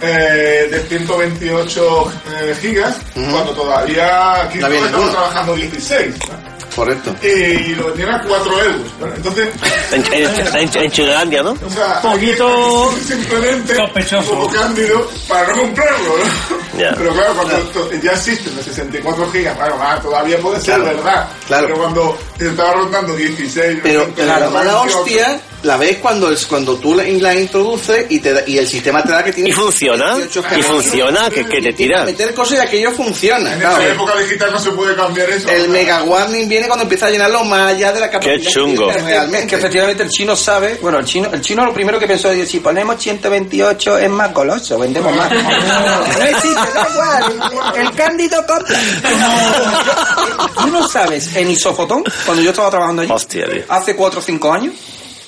eh, 0.00 0.68
de 0.70 0.80
128 0.88 2.12
eh, 2.40 2.56
gigas, 2.60 2.96
cuando 3.14 3.52
todavía 3.52 4.48
Kingston 4.50 4.72
estaba 4.74 5.10
trabajando 5.10 5.54
16. 5.54 6.14
¿no? 6.28 6.63
Correcto. 6.74 7.14
Y 7.22 7.74
lo 7.74 7.86
vendían 7.88 8.10
a 8.10 8.22
4 8.22 8.62
euros. 8.64 8.80
Entonces, 9.16 9.48
En, 9.92 10.04
en, 10.12 10.56
en, 10.56 10.70
en 10.82 10.90
Chulandia, 10.90 11.42
¿no? 11.42 11.52
o 11.52 11.70
sea, 11.70 12.00
Poquito 12.02 12.92
simplemente 13.06 13.76
sospechoso. 13.76 14.48
cándido 14.52 15.08
para 15.28 15.48
no 15.54 15.60
comprarlo, 15.62 16.16
¿no? 16.18 16.56
Pero 16.76 17.12
claro, 17.14 17.34
cuando 17.34 17.56
to- 17.68 17.90
ya 18.02 18.12
existen 18.12 18.56
los 18.56 18.64
64 18.64 19.30
gigas, 19.30 19.56
claro, 19.56 19.78
ah, 19.80 19.98
todavía 20.02 20.38
puede 20.38 20.60
ser 20.60 20.74
Claro, 20.80 20.96
verdad. 20.96 21.28
claro. 21.46 21.66
Pero 21.68 21.78
cuando 21.78 22.18
te 22.36 22.48
estaba 22.48 22.72
rondando 22.72 23.14
16, 23.14 23.78
Pero 23.82 24.00
20, 24.00 24.26
la 24.26 24.50
mala 24.50 24.72
28, 24.82 24.98
hostia 24.98 25.40
la 25.64 25.76
ves 25.76 25.98
cuando, 25.98 26.30
es, 26.30 26.46
cuando 26.46 26.76
tú 26.76 26.94
la, 26.94 27.02
la 27.04 27.34
introduces 27.34 28.06
y, 28.08 28.20
te 28.20 28.32
da- 28.32 28.42
y 28.46 28.58
el 28.58 28.66
sistema 28.68 29.02
te 29.02 29.12
da 29.12 29.22
que 29.24 29.32
tiene... 29.32 29.50
Y 29.50 29.52
funciona. 29.52 30.14
18 30.16 30.58
Y 30.58 30.62
funciona, 30.62 31.30
que, 31.30 31.44
que 31.46 31.60
te 31.60 31.72
tira. 31.72 32.04
Meter 32.04 32.34
cosas 32.34 32.58
y 32.58 32.60
aquello 32.60 32.92
funciona. 32.92 33.52
En 33.54 33.60
claro. 33.60 33.78
esta 33.80 33.92
época 33.94 34.16
digital 34.18 34.52
no 34.52 34.58
se 34.58 34.70
puede 34.72 34.94
cambiar 34.94 35.30
eso. 35.30 35.48
El 35.48 35.68
mega 35.68 36.02
warning 36.04 36.48
viene 36.48 36.66
cuando 36.66 36.82
empieza 36.84 37.06
a 37.06 37.10
llenarlo 37.10 37.44
más 37.44 37.72
allá 37.72 37.92
de 37.92 38.00
la 38.00 38.10
capacidad. 38.10 38.36
Qué 38.36 38.42
chungo. 38.42 38.86
que 38.86 38.90
Es 38.92 38.96
que 38.98 39.02
Realmente. 39.08 39.56
efectivamente 39.56 40.02
el 40.02 40.10
chino 40.10 40.36
sabe, 40.36 40.78
bueno, 40.80 40.98
el 40.98 41.04
chino, 41.04 41.28
el 41.32 41.40
chino 41.40 41.64
lo 41.64 41.72
primero 41.74 41.98
que 41.98 42.06
pensó 42.06 42.30
es 42.30 42.48
si 42.48 42.60
ponemos 42.60 43.02
128 43.02 43.98
es 43.98 44.10
más 44.10 44.32
goloso, 44.32 44.78
vendemos 44.78 45.14
más. 45.16 45.30
No 45.34 46.24
existe, 46.24 46.54
da 46.74 46.88
igual, 46.90 47.52
el 47.76 47.90
cándido 47.92 48.44
compra. 48.46 48.78
Tú 50.60 50.66
no 50.68 50.88
sabes, 50.88 51.34
en 51.36 51.50
Isofotón, 51.50 52.04
cuando 52.24 52.42
yo 52.42 52.50
estaba 52.50 52.70
trabajando 52.70 53.02
allí, 53.02 53.10
Hostia, 53.12 53.46
hace 53.68 53.96
4 53.96 54.20
o 54.20 54.22
5 54.22 54.52
años, 54.52 54.74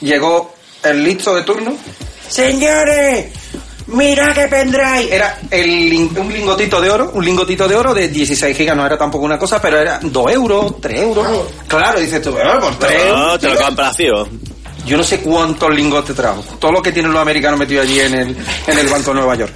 llegó 0.00 0.54
el 0.82 1.02
listo 1.04 1.34
de 1.34 1.42
turno. 1.42 1.76
Señores, 2.28 3.26
mira 3.88 4.32
que 4.34 4.46
pendrive. 4.48 5.14
Era 5.14 5.38
el, 5.50 6.10
un 6.16 6.32
lingotito 6.32 6.80
de 6.80 6.90
oro, 6.90 7.10
un 7.14 7.24
lingotito 7.24 7.66
de 7.68 7.74
oro 7.76 7.94
de 7.94 8.08
16 8.08 8.56
gigas, 8.56 8.76
no 8.76 8.84
era 8.86 8.98
tampoco 8.98 9.24
una 9.24 9.38
cosa, 9.38 9.60
pero 9.60 9.78
era 9.78 9.98
2 10.02 10.32
euros, 10.32 10.80
3 10.80 11.00
euros. 11.00 11.26
Claro, 11.66 11.98
dices 12.00 12.20
tú, 12.22 12.36
"Ah, 12.42 12.58
por 12.60 12.78
3 12.78 13.08
No, 13.08 13.18
euros. 13.24 13.40
te 13.40 13.48
lo 13.48 13.56
compras, 13.60 13.96
tío. 13.96 14.28
Yo 14.86 14.96
no 14.96 15.02
sé 15.02 15.18
cuántos 15.20 15.74
lingotes 15.74 16.14
trajo. 16.14 16.44
Todo 16.60 16.70
lo 16.72 16.82
que 16.82 16.92
tienen 16.92 17.12
los 17.12 17.20
americanos 17.20 17.58
metidos 17.58 17.84
allí 17.86 17.98
en 18.00 18.14
el, 18.14 18.36
en 18.66 18.78
el 18.78 18.88
Banco 18.88 19.10
de 19.10 19.16
Nueva 19.16 19.34
York. 19.34 19.52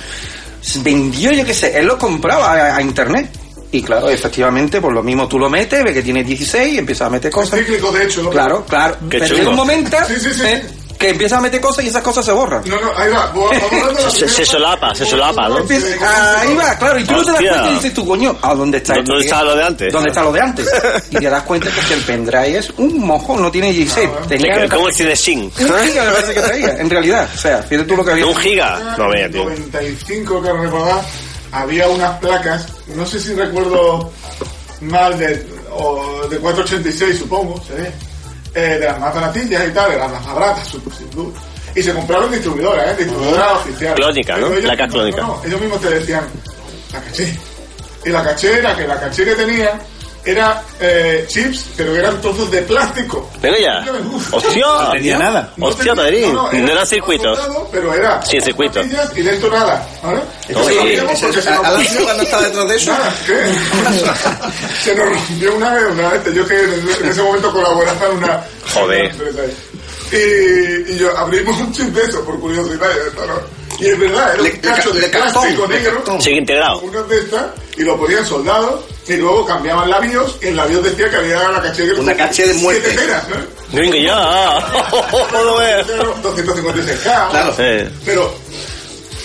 Vendió, 0.82 1.30
yo 1.32 1.44
qué 1.44 1.54
sé, 1.54 1.78
él 1.78 1.86
lo 1.86 1.96
compraba 1.96 2.52
a, 2.52 2.76
a 2.76 2.82
internet. 2.82 3.30
Y 3.72 3.82
claro, 3.82 4.09
efectivamente, 4.10 4.80
por 4.80 4.92
lo 4.92 5.02
mismo 5.02 5.28
tú 5.28 5.38
lo 5.38 5.48
metes, 5.48 5.84
ve 5.84 5.94
que 5.94 6.02
tiene 6.02 6.24
16 6.24 6.74
y 6.74 6.78
empiezas 6.78 7.06
a 7.06 7.10
meter 7.10 7.30
cosas. 7.30 7.59
cíclico, 7.60 7.92
de 7.92 8.05
hecho. 8.05 8.22
¿no? 8.22 8.30
Claro, 8.30 8.64
claro. 8.68 8.97
Qué 9.09 9.18
Pero 9.20 9.34
llega 9.36 9.51
un 9.51 9.56
momento 9.56 9.97
Sí, 10.09 10.14
sí, 10.18 10.34
sí. 10.34 10.42
eh, 10.44 10.64
que 10.98 11.09
empiezas 11.10 11.38
a 11.38 11.40
meter 11.40 11.60
cosas 11.62 11.82
y 11.84 11.88
esas 11.88 12.02
cosas 12.02 12.24
se 12.26 12.32
borran. 12.32 12.62
No, 12.66 12.78
no, 12.78 12.90
ahí 12.94 13.10
va. 13.10 13.32
Se, 14.10 14.28
se 14.28 14.44
solapa, 14.44 14.94
se 14.94 15.06
solapa, 15.06 15.48
¿no? 15.48 15.59
Ahí 15.59 16.55
va, 16.55 16.76
claro, 16.76 16.98
y 16.98 17.05
tú 17.05 17.12
no 17.12 17.20
te 17.22 17.26
das 17.30 17.34
Hostia. 17.36 17.51
cuenta 17.52 17.70
y 17.70 17.74
dices 17.76 17.94
tú, 17.94 18.06
coño, 18.06 18.36
¿a 18.42 18.55
dónde 18.55 18.78
está 18.78 18.94
¿Dónde 18.94 19.12
esto? 19.12 19.22
está 19.22 19.42
lo 19.44 19.56
de 19.56 19.64
antes? 19.64 19.92
¿Dónde 19.92 20.09
está 20.10 20.22
lo 20.24 20.32
de 20.32 20.40
antes? 20.40 20.68
Y 21.10 21.16
te 21.16 21.30
das 21.30 21.42
cuenta 21.44 21.68
que 21.88 21.94
el 21.94 22.01
pendrive 22.02 22.59
es 22.59 22.70
un 22.76 22.98
mojón, 23.01 23.40
no 23.40 23.51
tiene 23.51 23.72
16. 23.72 24.10
Tenía 24.28 24.68
¿Cómo 24.68 24.88
el 24.88 24.94
cine 24.94 25.16
Sin? 25.16 25.44
un 25.44 25.51
giga 25.52 26.05
me 26.05 26.10
parece 26.10 26.34
que 26.34 26.40
traía, 26.40 26.74
en 26.76 26.90
realidad. 26.90 27.28
O 27.34 27.38
sea, 27.38 27.62
fíjate 27.62 27.88
tú 27.88 27.97
lo 27.97 28.05
que 28.05 28.10
había. 28.10 28.26
Un 28.26 28.36
giga. 28.36 28.94
No, 28.98 29.09
vea, 29.09 29.30
tío. 29.30 29.44
95, 29.44 30.42
que 30.42 30.52
recordar, 30.52 31.01
había 31.52 31.89
unas 31.89 32.18
placas, 32.18 32.66
no 32.89 33.05
sé 33.06 33.18
si 33.20 33.35
recuerdo 33.35 34.10
mal, 34.82 35.18
de, 35.18 35.47
o 35.72 36.27
de 36.28 36.39
486, 36.39 37.18
supongo, 37.18 37.62
se 37.62 37.74
ve, 37.74 37.93
eh, 38.55 38.60
de 38.78 38.86
las 38.86 38.98
más 38.98 39.14
baratillas 39.14 39.68
y 39.68 39.72
tal, 39.72 39.93
eran 39.93 40.12
las 40.12 40.24
más 40.24 40.35
baratas, 40.35 40.68
sin 40.97 41.10
duda. 41.10 41.39
Y 41.74 41.82
se 41.82 41.93
compraron 41.94 42.27
en 42.27 42.32
distribuidora, 42.32 42.90
¿eh? 42.90 42.97
Distribuidora 42.97 43.52
oficial. 43.55 43.94
Clónica, 43.94 44.36
¿no? 44.39 44.47
Ellos- 44.48 44.60
Placas 44.62 44.89
no, 44.89 44.93
clónicas. 44.94 45.27
no, 45.27 45.43
ellos 45.44 45.60
mismos 45.60 45.81
te 45.81 45.90
decían, 45.90 46.24
la 46.93 47.01
caché. 47.01 47.39
Y 48.05 48.09
la 48.10 48.22
caché 48.24 48.59
era 48.59 48.77
que 48.77 48.86
la 48.89 48.98
caché 48.98 49.24
que 49.24 49.35
tenía 49.36 49.78
era 50.24 50.62
eh, 50.80 51.24
chips, 51.28 51.70
pero 51.76 51.97
eran 51.97 52.20
trozos 52.20 52.51
de 52.51 52.62
plástico. 52.62 53.30
Venga 53.40 53.59
ya. 53.59 53.84
Hostia. 54.32 54.64
No 54.66 54.90
tenía 54.92 55.18
nada. 55.18 55.52
Hostia, 55.60 55.94
Madrid. 55.94 56.26
No 56.26 56.51
eran 56.52 56.86
circuitos. 56.86 57.38
Pero 57.72 57.94
era 57.94 58.22
Sin 58.22 58.42
circuito. 58.42 58.80
pastillas 58.80 59.10
y 59.16 59.22
dentro 59.22 59.51
nada, 59.51 59.86
¿vale? 60.02 60.20
Esto 60.48 60.60
Lo 60.60 60.68
sí, 60.68 60.74
sabíamos 60.76 61.12
ese- 61.12 61.26
porque 61.26 61.42
se 61.42 61.48
a- 61.48 61.55
nos- 61.56 61.64
a 61.64 61.70
la 61.72 61.80
ciudad 61.84 62.16
no 62.16 62.22
está 62.22 62.40
detrás 62.42 62.68
de 62.68 62.76
eso. 62.76 62.92
Nada, 62.92 63.14
¿qué? 63.26 63.34
se 64.84 64.94
nos 64.94 65.09
rompió 65.09 65.55
una 65.56 65.74
vez, 65.74 65.84
una 65.92 66.09
vez, 66.10 66.34
yo 66.34 66.47
que 66.47 66.60
en 66.64 67.09
ese 67.10 67.22
momento 67.22 67.52
colaboraba 67.52 68.06
en 68.06 68.16
una... 68.18 68.44
Joder. 68.74 69.14
una. 69.14 69.42
Y, 70.12 70.92
y 70.92 70.98
yo 70.98 71.16
abrimos 71.16 71.56
un 71.60 71.72
chip 71.72 71.86
de 71.94 72.02
eso, 72.02 72.24
por 72.24 72.38
curiosidad, 72.40 72.88
y, 72.90 73.16
no- 73.16 73.60
y 73.78 73.86
es 73.90 73.98
verdad, 73.98 74.34
era 74.34 74.42
Le- 74.42 74.51
un 74.51 74.55
le 74.56 74.60
cacho 74.60 74.88
ca- 74.90 74.94
de 74.97 75.01
le 75.02 75.09
plástico 75.09 75.66
le 75.66 75.74
negro. 75.80 76.20
Sigue 76.20 76.36
integrado. 76.38 76.78
unas 76.80 77.09
de 77.09 77.18
estas, 77.20 77.47
y 77.76 77.82
lo 77.82 77.97
ponían 77.97 78.26
soldados, 78.26 78.80
y 79.14 79.16
luego 79.18 79.44
cambiaban 79.46 79.88
la 79.90 79.98
BIOS, 80.00 80.38
y 80.42 80.48
en 80.48 80.56
la 80.56 80.66
BIOS 80.66 80.84
decía 80.84 81.10
que 81.10 81.16
había 81.16 81.48
la 81.50 81.62
caché 81.62 81.84
que 81.84 82.00
Una 82.00 82.14
caché 82.16 82.46
de 82.48 82.54
muerte. 82.54 82.82
Siete 82.88 83.04
teras, 83.06 83.28
¿no? 83.28 83.36
Venga 83.72 83.96
ya. 83.98 84.58
No 85.32 85.56
veas. 85.56 85.86
256K. 85.86 87.30
Claro. 87.30 87.52
Sí. 87.56 87.88
Pero, 88.04 88.34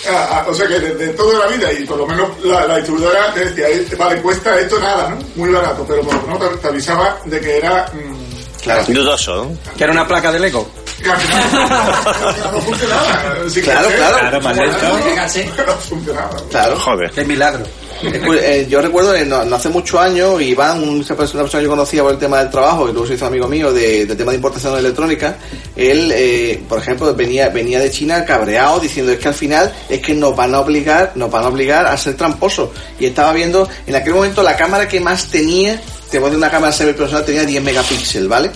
ah, 0.09 0.27
ah, 0.31 0.45
o 0.47 0.53
sea 0.53 0.67
que 0.67 0.79
desde 0.79 1.07
toda 1.09 1.39
la 1.45 1.47
vida, 1.55 1.71
y 1.73 1.85
por 1.85 1.97
lo 1.97 2.07
menos 2.07 2.29
la, 2.43 2.65
la 2.65 2.75
distribuidora 2.77 3.33
te 3.33 3.45
decía, 3.45 3.67
"Eh, 3.69 3.87
vale, 3.97 4.21
cuesta 4.21 4.59
esto 4.59 4.79
nada, 4.79 5.09
¿no? 5.09 5.17
Muy 5.35 5.49
barato, 5.51 5.85
pero 5.87 6.01
por 6.01 6.13
lo 6.13 6.21
menos 6.21 6.39
te, 6.51 6.57
te 6.57 6.67
avisaba 6.67 7.17
de 7.25 7.39
que 7.39 7.57
era. 7.57 7.91
mm, 7.93 8.25
Claro. 8.61 8.83
Dudoso, 8.87 9.35
¿no? 9.45 9.57
Que 9.77 9.83
era 9.83 9.93
una 9.93 10.07
placa 10.07 10.31
de 10.31 10.39
Lego. 10.39 10.67
que 11.03 11.07
al 11.11 11.17
final 11.17 11.43
no 12.51 12.61
funcionaba. 12.61 13.49
sin 13.49 13.63
Claro, 13.63 13.89
claro. 13.95 14.39
Claro, 14.39 15.77
funcionaba. 15.87 16.35
Claro. 16.49 16.79
Joder. 16.79 17.11
Qué 17.11 17.23
milagro. 17.25 17.63
Eh, 18.03 18.67
yo 18.69 18.81
recuerdo 18.81 19.13
no, 19.25 19.55
hace 19.55 19.69
muchos 19.69 19.99
años, 19.99 20.41
Iván, 20.41 20.83
un- 20.83 20.99
una 21.05 21.15
persona 21.15 21.47
que 21.49 21.63
yo 21.63 21.69
conocía 21.69 22.03
por 22.03 22.11
el 22.11 22.17
tema 22.17 22.39
del 22.39 22.49
trabajo, 22.49 22.89
y 22.89 22.91
luego 22.91 23.07
se 23.07 23.13
hizo 23.15 23.25
amigo 23.25 23.47
mío 23.47 23.71
de- 23.71 24.05
del 24.05 24.17
tema 24.17 24.31
de 24.31 24.35
importación 24.37 24.73
de 24.73 24.79
electrónica, 24.79 25.37
él, 25.75 26.11
eh, 26.13 26.61
por 26.67 26.79
ejemplo, 26.79 27.13
venía, 27.15 27.49
venía 27.49 27.79
de 27.79 27.89
China 27.89 28.25
cabreado 28.25 28.79
diciendo 28.79 29.11
es 29.11 29.19
que 29.19 29.27
al 29.29 29.33
final 29.33 29.73
es 29.89 30.01
que 30.01 30.13
nos 30.13 30.35
van 30.35 30.53
a 30.53 30.59
obligar, 30.59 31.13
nos 31.15 31.31
van 31.31 31.45
a 31.45 31.47
obligar 31.47 31.85
a 31.85 31.97
ser 31.97 32.15
tramposos. 32.15 32.69
Y 32.99 33.05
estaba 33.05 33.31
viendo, 33.33 33.67
en 33.87 33.95
aquel 33.95 34.13
momento 34.13 34.43
la 34.43 34.55
cámara 34.57 34.87
que 34.87 34.99
más 34.99 35.27
tenía, 35.27 35.79
te 36.11 36.19
voy 36.19 36.27
a 36.27 36.29
decir 36.31 36.37
una 36.37 36.51
cámara 36.51 36.71
semi-profesional, 36.73 37.25
tenía 37.25 37.45
10 37.45 37.63
megapíxeles, 37.63 38.27
¿vale? 38.27 38.51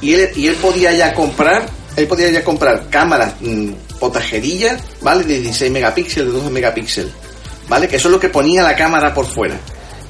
Y 0.00 0.14
él, 0.14 0.30
y 0.36 0.46
él 0.46 0.54
podía 0.56 0.92
ya 0.92 1.12
comprar, 1.14 1.66
él 1.96 2.06
podía 2.06 2.30
ya 2.30 2.44
comprar 2.44 2.84
cámaras 2.90 3.34
mm, 3.40 3.70
potajerillas, 3.98 4.80
¿vale? 5.00 5.24
De 5.24 5.40
16 5.40 5.70
megapíxeles, 5.72 6.32
de 6.32 6.38
12 6.38 6.50
megapíxeles. 6.50 7.12
¿Vale? 7.68 7.88
Que 7.88 7.96
eso 7.96 8.08
es 8.08 8.12
lo 8.12 8.20
que 8.20 8.28
ponía 8.28 8.62
la 8.62 8.74
cámara 8.76 9.12
por 9.14 9.26
fuera, 9.26 9.56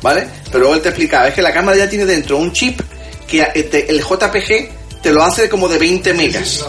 ¿vale? 0.02 0.26
Pero 0.46 0.60
luego 0.60 0.74
él 0.74 0.80
te 0.82 0.88
explicaba, 0.90 1.28
es 1.28 1.34
que 1.34 1.42
la 1.42 1.52
cámara 1.52 1.76
ya 1.78 1.88
tiene 1.88 2.04
dentro 2.06 2.36
un 2.36 2.52
chip 2.52 2.80
que 3.26 3.40
eh, 3.42 3.62
te- 3.64 3.90
el 3.90 4.00
JPG 4.02 5.02
te 5.02 5.12
lo 5.12 5.22
hace 5.22 5.48
como 5.48 5.68
de 5.68 5.78
20 5.78 6.14
megas. 6.14 6.64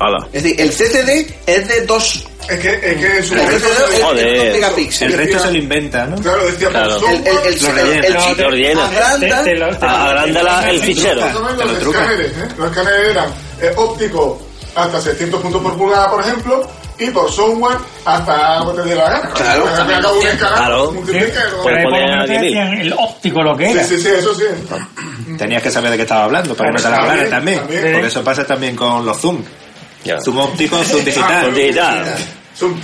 Hala. 0.00 0.28
Es 0.32 0.42
decir, 0.44 0.60
el 0.60 0.70
CCD 0.70 1.34
es 1.46 1.66
de 1.68 1.80
2 1.84 2.26
Es 2.48 2.58
que, 2.60 2.68
es 2.74 2.96
que 2.98 3.22
su 3.22 3.34
el 3.34 3.40
momento. 3.42 3.66
CCD 3.68 3.82
es 3.84 3.90
de 3.98 4.02
Joder. 4.04 4.36
2 4.36 4.52
megapíxeles. 4.54 5.12
El 5.14 5.18
resto 5.18 5.38
se 5.44 5.50
lo 5.50 5.58
inventa, 5.58 6.06
¿no? 6.06 6.16
Claro, 6.22 6.46
decía 6.46 6.68
Claro. 6.68 6.96
El, 7.08 7.14
el, 7.14 7.26
el, 7.26 7.54
el, 7.54 7.62
Lo 7.62 7.72
rellena. 7.72 8.06
el 8.06 8.14
No, 8.14 8.20
chip 8.28 8.38
Lo 8.38 8.50
rellena. 8.50 8.86
agranda, 8.86 9.42
Te- 9.42 9.50
te 9.50 9.56
lo- 9.56 9.76
te 9.76 9.86
lo- 9.86 9.90
Agranda 9.90 10.42
la- 10.44 10.70
el 10.70 10.80
fichero. 10.80 11.20
Los 11.20 11.82
escáneres, 11.94 12.30
¿eh? 12.32 12.48
Los 12.56 12.70
escáneres 12.70 13.10
eran 13.10 13.28
eh, 13.60 13.72
ópticos 13.76 14.38
hasta 14.76 15.00
600 15.00 15.40
puntos 15.42 15.62
por 15.62 15.76
pulgada, 15.76 16.10
por 16.10 16.20
ejemplo, 16.20 16.70
y 16.98 17.10
por 17.10 17.30
software 17.30 17.78
hasta 18.04 18.60
lo 18.64 18.74
que 18.74 18.82
te 18.82 18.88
dé 18.88 18.94
la 18.96 19.10
gana. 19.10 19.30
Claro. 19.30 19.64
Te 19.64 19.94
haga 19.94 20.12
un 20.12 20.26
escáner, 20.26 20.38
Claro. 20.58 20.92
multiplica 20.92 21.26
y 21.26 21.32
Pero 21.32 21.50
lo- 21.56 21.62
Pues 21.62 21.76
ahí 21.76 21.82
por 21.82 21.92
lo 21.92 21.98
ponía 21.98 22.06
menos 22.08 22.26
te 22.26 22.32
10.000. 22.32 22.40
decían 22.42 22.72
el 22.80 22.92
óptico 22.92 23.42
lo 23.42 23.56
que 23.56 23.64
Sí, 23.66 23.72
era. 23.72 23.84
sí, 23.84 23.98
sí, 24.00 24.08
eso 24.18 24.34
sí. 24.34 24.44
Tenías 25.38 25.62
que 25.62 25.70
saber 25.70 25.90
de 25.92 25.96
qué 25.96 26.02
estaba 26.02 26.24
hablando 26.24 26.54
para 26.54 26.70
que 26.70 26.76
no 26.76 26.82
te 26.82 26.90
la 26.90 26.96
También, 26.96 27.10
hablaran 27.12 27.30
también. 27.30 27.58
también. 27.60 27.92
Porque 27.92 28.06
eso 28.08 28.24
pasa 28.24 28.44
también 28.46 28.74
con 28.76 29.04
los 29.06 29.16
Zoom. 29.18 29.42
Ya. 30.04 30.20
Zoom 30.20 30.38
óptico, 30.38 30.76
Zoom 30.84 31.04
digital. 31.04 31.42
Zoom 31.44 31.54
digital. 31.54 32.04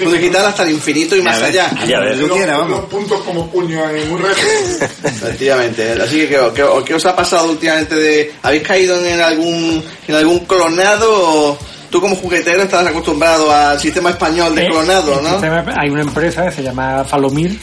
Puede 0.04 0.20
quitar 0.20 0.44
hasta 0.46 0.62
el 0.62 0.70
infinito 0.70 1.16
y 1.16 1.22
más 1.22 1.40
ves. 1.40 1.48
allá. 1.48 1.70
Ya 1.88 1.98
ves. 1.98 2.16
Lo 2.18 2.28
los, 2.28 2.36
quiera, 2.36 2.58
vamos. 2.58 2.70
los 2.78 2.84
puntos 2.88 3.20
como 3.22 3.50
puño 3.50 3.90
en 3.90 4.12
un 4.12 4.22
reto. 4.22 4.40
Efectivamente. 5.04 5.92
Así 6.00 6.20
que, 6.20 6.28
¿qué, 6.28 6.38
qué, 6.54 6.64
qué 6.86 6.94
os 6.94 7.06
ha 7.06 7.16
pasado 7.16 7.50
últimamente 7.50 7.94
de... 7.96 8.32
¿Habéis 8.42 8.62
caído 8.62 9.04
en 9.04 9.20
algún, 9.20 9.82
en 10.06 10.14
algún 10.14 10.40
clonado 10.46 11.10
o 11.12 11.58
tú 11.90 12.00
como 12.00 12.16
juguetero 12.16 12.62
estás 12.62 12.86
acostumbrado 12.86 13.50
al 13.52 13.78
sistema 13.80 14.10
español 14.10 14.54
de 14.54 14.64
Eh, 14.66 14.68
clonado, 14.70 15.20
¿no? 15.22 15.30
sistema- 15.32 15.64
Hay 15.76 15.90
una 15.90 16.02
empresa 16.02 16.44
que 16.46 16.52
se 16.52 16.62
llama 16.62 17.04
Falomir. 17.04 17.58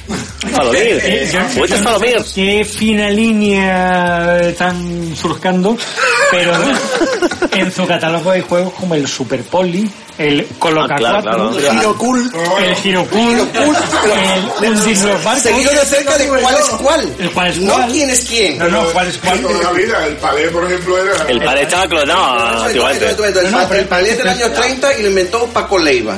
Falomir. 0.53 0.99
Eh, 1.03 1.29
Juguetes 1.53 1.69
yo 1.77 1.83
no 1.83 1.89
Falomir. 1.99 2.17
Qué 2.33 2.65
fina 2.65 3.09
línea 3.09 4.37
están 4.39 5.15
surcando, 5.15 5.77
pero 6.31 6.53
en 7.51 7.71
su 7.71 7.85
catálogo 7.85 8.31
hay 8.31 8.41
juegos 8.41 8.73
como 8.73 8.95
el 8.95 9.07
Super 9.07 9.43
Poli, 9.43 9.89
el 10.17 10.47
Coloca 10.59 10.93
Ah, 10.95 10.97
claro, 10.97 11.21
4, 11.23 11.51
claro. 11.59 11.71
Giro 11.79 11.97
cool. 11.97 12.31
el 12.63 12.75
Giro 12.75 13.05
Cool, 13.07 13.49
el 14.63 14.73
Hundir 14.75 14.97
los 14.99 15.23
barcos. 15.23 15.43
Seguido 15.43 15.71
de 15.71 15.77
cerca 15.85 16.17
de 16.17 16.27
cuál 16.27 16.55
es 16.55 16.65
cuál. 16.81 17.15
El 17.19 17.31
cuál 17.31 17.47
es 17.49 17.57
No 17.59 17.73
cuál. 17.73 17.91
quién 17.91 18.09
es 18.09 18.25
quién. 18.25 18.57
No, 18.57 18.67
no, 18.69 18.83
cuál 18.91 19.07
es 19.07 19.17
cuál. 19.17 19.41
Toda 19.41 19.63
la 19.63 19.71
vida, 19.71 20.05
el 20.07 20.15
palé, 20.17 20.49
por 20.49 20.65
ejemplo, 20.65 20.97
era. 20.97 21.25
El 21.27 21.41
pared 21.43 21.61
estaba 21.63 21.87
clonado. 21.87 22.67
El, 22.69 22.79
pa- 22.79 23.77
el 23.77 23.85
palé 23.87 24.15
del 24.15 24.27
año 24.27 24.51
30 24.51 24.97
y 24.99 25.01
lo 25.03 25.09
inventó 25.09 25.45
Paco 25.47 25.77
Leiva. 25.79 26.17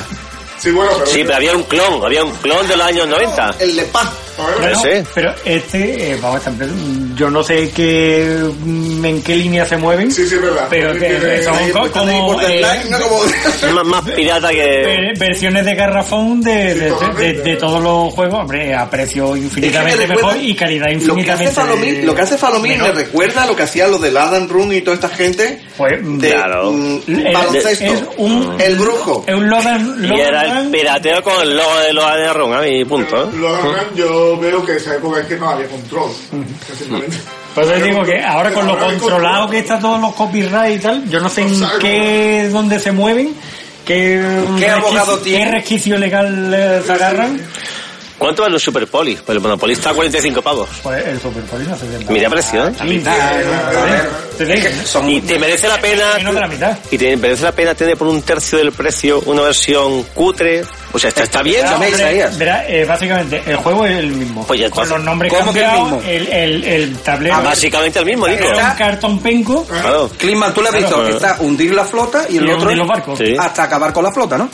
Sí, 0.60 0.72
bueno, 0.72 0.92
pero. 0.96 1.06
Sí, 1.08 1.24
pero 1.24 1.36
había 1.36 1.56
un 1.56 1.64
clon, 1.64 2.06
había 2.06 2.24
un 2.24 2.32
clon 2.38 2.68
de 2.68 2.78
los 2.78 2.86
años 2.88 3.08
90. 3.08 3.56
El 3.60 3.76
Lepa. 3.76 4.12
Bueno, 4.38 4.80
Sí. 4.80 4.90
Pero 5.14 5.34
este, 5.46 6.12
eh, 6.14 6.18
vamos, 6.22 6.40
esta- 6.46 6.54
yo 7.16 7.30
no 7.30 7.44
sé 7.44 7.70
qué, 7.70 8.38
mm, 8.60 9.06
en 9.06 9.22
qué 9.22 9.36
línea 9.36 9.66
se 9.66 9.78
mueven. 9.78 10.12
Sí, 10.12 10.28
sí, 10.28 10.36
es 10.36 10.42
verdad. 10.42 10.68
Pero 10.70 10.94
que 10.94 11.00
Tiene- 11.00 11.44
son 11.44 11.90
como 11.92 12.42
eh, 12.42 12.62
no 12.90 13.00
como- 13.00 13.24
Más, 13.74 13.86
más 13.86 14.10
pirata 14.12 14.50
que. 14.50 14.58
ver- 14.86 15.18
versiones 15.20 15.66
de 15.66 15.76
garrafón 15.76 16.42
de, 16.42 16.74
de, 16.76 16.92
de- 17.18 17.34
de 17.42 17.56
todos 17.58 17.82
los 17.82 18.14
juegos, 18.14 18.40
hombre, 18.42 18.74
a 18.74 18.90
precio 18.90 19.36
infinitamente 19.38 20.08
mejor 20.08 20.36
y 20.38 20.56
calidad 20.56 20.88
Lo 20.88 20.92
que 20.92 20.96
hace 20.96 21.10
infinitamente 21.12 21.52
Falomir, 21.54 22.04
lo 22.04 22.16
que 22.16 22.22
hace 22.22 22.38
Falomir 22.38 22.78
me 22.80 22.92
recuerda 22.92 23.44
a 23.44 23.48
lo 23.48 23.56
que 23.56 23.64
hacían 23.64 23.92
los 23.92 24.02
de 24.02 24.12
Ladan 24.12 24.50
Run 24.50 24.74
y 24.74 24.82
toda 24.82 24.96
esta 24.96 25.10
gente 25.10 25.62
Pues, 25.78 26.00
de 26.04 26.32
claro. 26.32 26.72
mm, 26.72 27.00
El- 27.08 27.34
baloncesto. 27.34 27.84
es 27.86 28.04
un- 28.18 28.58
el 28.60 28.76
brujo. 28.76 29.24
Es 29.28 29.36
un 29.36 29.50
Logan, 29.50 29.98
Y 30.04 30.20
era 30.20 30.44
el 30.46 30.64
Run, 30.64 30.72
pirateo 30.72 31.22
con 31.24 31.42
el 31.42 31.56
logo 31.56 31.80
de 31.80 31.94
los 31.94 32.14
de 32.16 32.34
Ron, 32.34 32.54
a 32.54 32.62
mi 32.62 32.86
punto. 32.86 33.24
¿eh? 33.24 33.28
Lo 33.38 33.56
hagan, 33.56 33.86
yo 34.32 34.38
veo 34.40 34.66
que 34.66 34.76
esa 34.76 34.96
época 34.96 35.22
es 35.22 35.28
que 35.28 35.36
no 35.38 35.50
había 35.50 35.68
control. 35.68 36.12
Simplemente. 36.78 37.18
Eso 37.56 37.74
digo 37.76 38.04
que 38.04 38.22
ahora 38.24 38.52
con 38.52 38.66
lo 38.66 38.78
controlado 38.80 39.42
control. 39.44 39.50
que 39.52 39.60
está 39.60 39.80
todos 39.80 40.02
los 40.02 40.14
copyright 40.16 40.80
y 40.80 40.82
tal, 40.82 41.10
yo 41.10 41.20
no 41.20 41.30
sé 41.30 41.42
en 41.42 41.62
qué, 41.80 42.50
dónde 42.52 42.80
se 42.80 42.92
mueven, 42.92 43.36
qué, 43.86 44.22
¿Qué 44.58 44.70
abogado 44.70 45.18
resquicio- 45.18 45.20
tiene? 45.24 45.46
qué 45.46 45.52
resquicio 45.52 45.98
legal 45.98 46.54
eh, 46.54 46.82
se 46.86 46.92
agarran. 46.92 47.40
¿Cuánto 48.18 48.44
vale 48.44 48.54
un 48.56 48.60
Super 48.60 48.88
Poli? 48.88 49.16
Pues 49.16 49.36
el 49.36 49.42
Monopoly 49.42 49.74
está 49.74 49.90
a 49.90 49.94
45 49.94 50.42
pavos. 50.42 50.70
Pues 50.82 51.06
el 51.06 51.20
Superpoli 51.20 51.66
no 51.68 51.76
se 51.78 51.88
vende. 51.90 52.06
Mira 52.14 52.30
precio, 52.30 52.68
¿eh? 52.70 52.72
Digo, 54.40 54.70
Son 54.86 55.10
Y 55.10 55.20
te 55.22 55.38
merece 55.38 55.68
la 55.68 55.78
pena. 55.80 56.14
menos 56.18 56.34
de 56.34 56.40
la 56.40 56.48
mitad. 56.48 56.78
Y 56.92 56.98
te 56.98 57.18
merece 57.18 57.44
la 57.44 57.52
pena 57.52 57.76
tener 57.76 57.98
por 57.98 58.08
un 58.08 58.22
tercio 58.22 58.58
del 58.60 58.72
precio 58.72 59.20
una 59.26 59.42
versión 59.42 60.04
cutre. 60.14 60.64
O 60.94 61.00
sea, 61.00 61.08
está, 61.10 61.24
está 61.24 61.42
bien. 61.42 61.66
Verá, 62.38 62.68
eh, 62.68 62.86
básicamente, 62.86 63.42
el 63.48 63.56
juego 63.58 63.86
es 63.86 63.98
el 63.98 64.12
mismo. 64.12 64.46
Pues 64.46 64.60
ya 64.60 64.70
con 64.70 64.88
los 64.88 65.04
nombres 65.04 65.34
¿Cómo 65.34 65.52
que 65.52 65.60
el 65.60 65.66
cambiados, 65.66 65.92
mismo? 66.04 66.10
el, 66.10 66.28
el, 66.28 66.64
el 66.64 66.98
tablero. 67.00 67.36
Ah, 67.36 67.42
básicamente 67.42 68.00
el 68.00 68.06
mismo, 68.06 68.28
Nico. 68.28 68.44
era 68.48 68.72
un 68.72 68.78
cartón 68.78 69.20
penco. 69.20 69.66
Claro. 69.66 70.10
Clima, 70.18 70.54
tú 70.54 70.62
le 70.62 70.70
has 70.70 70.76
visto 70.76 70.90
Claro. 70.94 71.06
que 71.08 71.14
está 71.16 71.36
hundir 71.40 71.74
la 71.74 71.84
flota 71.86 72.26
y 72.30 72.38
el 72.38 72.48
Y 72.48 72.52
otro 72.52 72.62
hundir 72.64 72.78
los 72.78 72.88
barcos. 72.88 73.18
Sí. 73.18 73.36
hasta 73.40 73.64
acabar 73.64 73.92
con 73.92 74.04
la 74.04 74.12
flota, 74.12 74.38
¿no? 74.38 74.50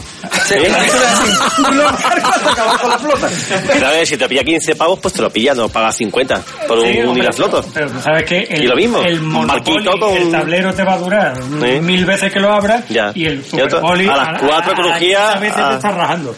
Sí. 0.47 0.55
Hundir 1.57 1.75
los 1.75 1.91
barcos 2.01 2.31
hasta 2.35 2.51
acabar 2.51 2.79
con 2.79 2.89
la 2.89 2.99
flota. 2.99 3.29
Claro, 3.77 4.05
si 4.05 4.17
te 4.17 4.27
pilla 4.29 4.43
15 4.43 4.75
pavos, 4.75 4.99
pues 4.99 5.13
te 5.13 5.21
lo 5.21 5.29
pilla, 5.29 5.53
no 5.53 5.67
pagas 5.69 5.95
50 5.97 6.41
por 6.67 6.79
un, 6.79 6.85
Sí, 6.85 6.99
un 6.99 7.07
hombre, 7.09 7.23
Irafloto. 7.23 7.61
Pero, 7.61 7.73
pero 7.73 7.91
tú 7.91 7.99
sabes 8.01 8.23
que 8.23 8.39
el, 8.49 8.63
Y 8.63 8.67
lo 8.67 8.75
mismo, 8.75 9.01
el 9.01 9.19
Monopoly, 9.21 9.85
con- 9.99 10.17
el 10.17 10.31
tablero 10.31 10.73
te 10.73 10.83
va 10.83 10.93
a 10.93 10.97
durar 10.97 11.35
Sí. 11.37 11.79
mil 11.81 12.05
veces 12.05 12.31
que 12.31 12.39
lo 12.39 12.51
abras 12.53 12.87
Ya. 12.89 13.11
y 13.13 13.25
el 13.25 13.43
Superpoli 13.43 14.07
a 14.07 14.15
las 14.15 14.41
cuatro 14.41 14.73
crujía, 14.73 15.33
a 15.33 15.39
veces 15.39 15.55
te 15.67 15.73
está 15.75 15.91
rajando. 15.91 16.28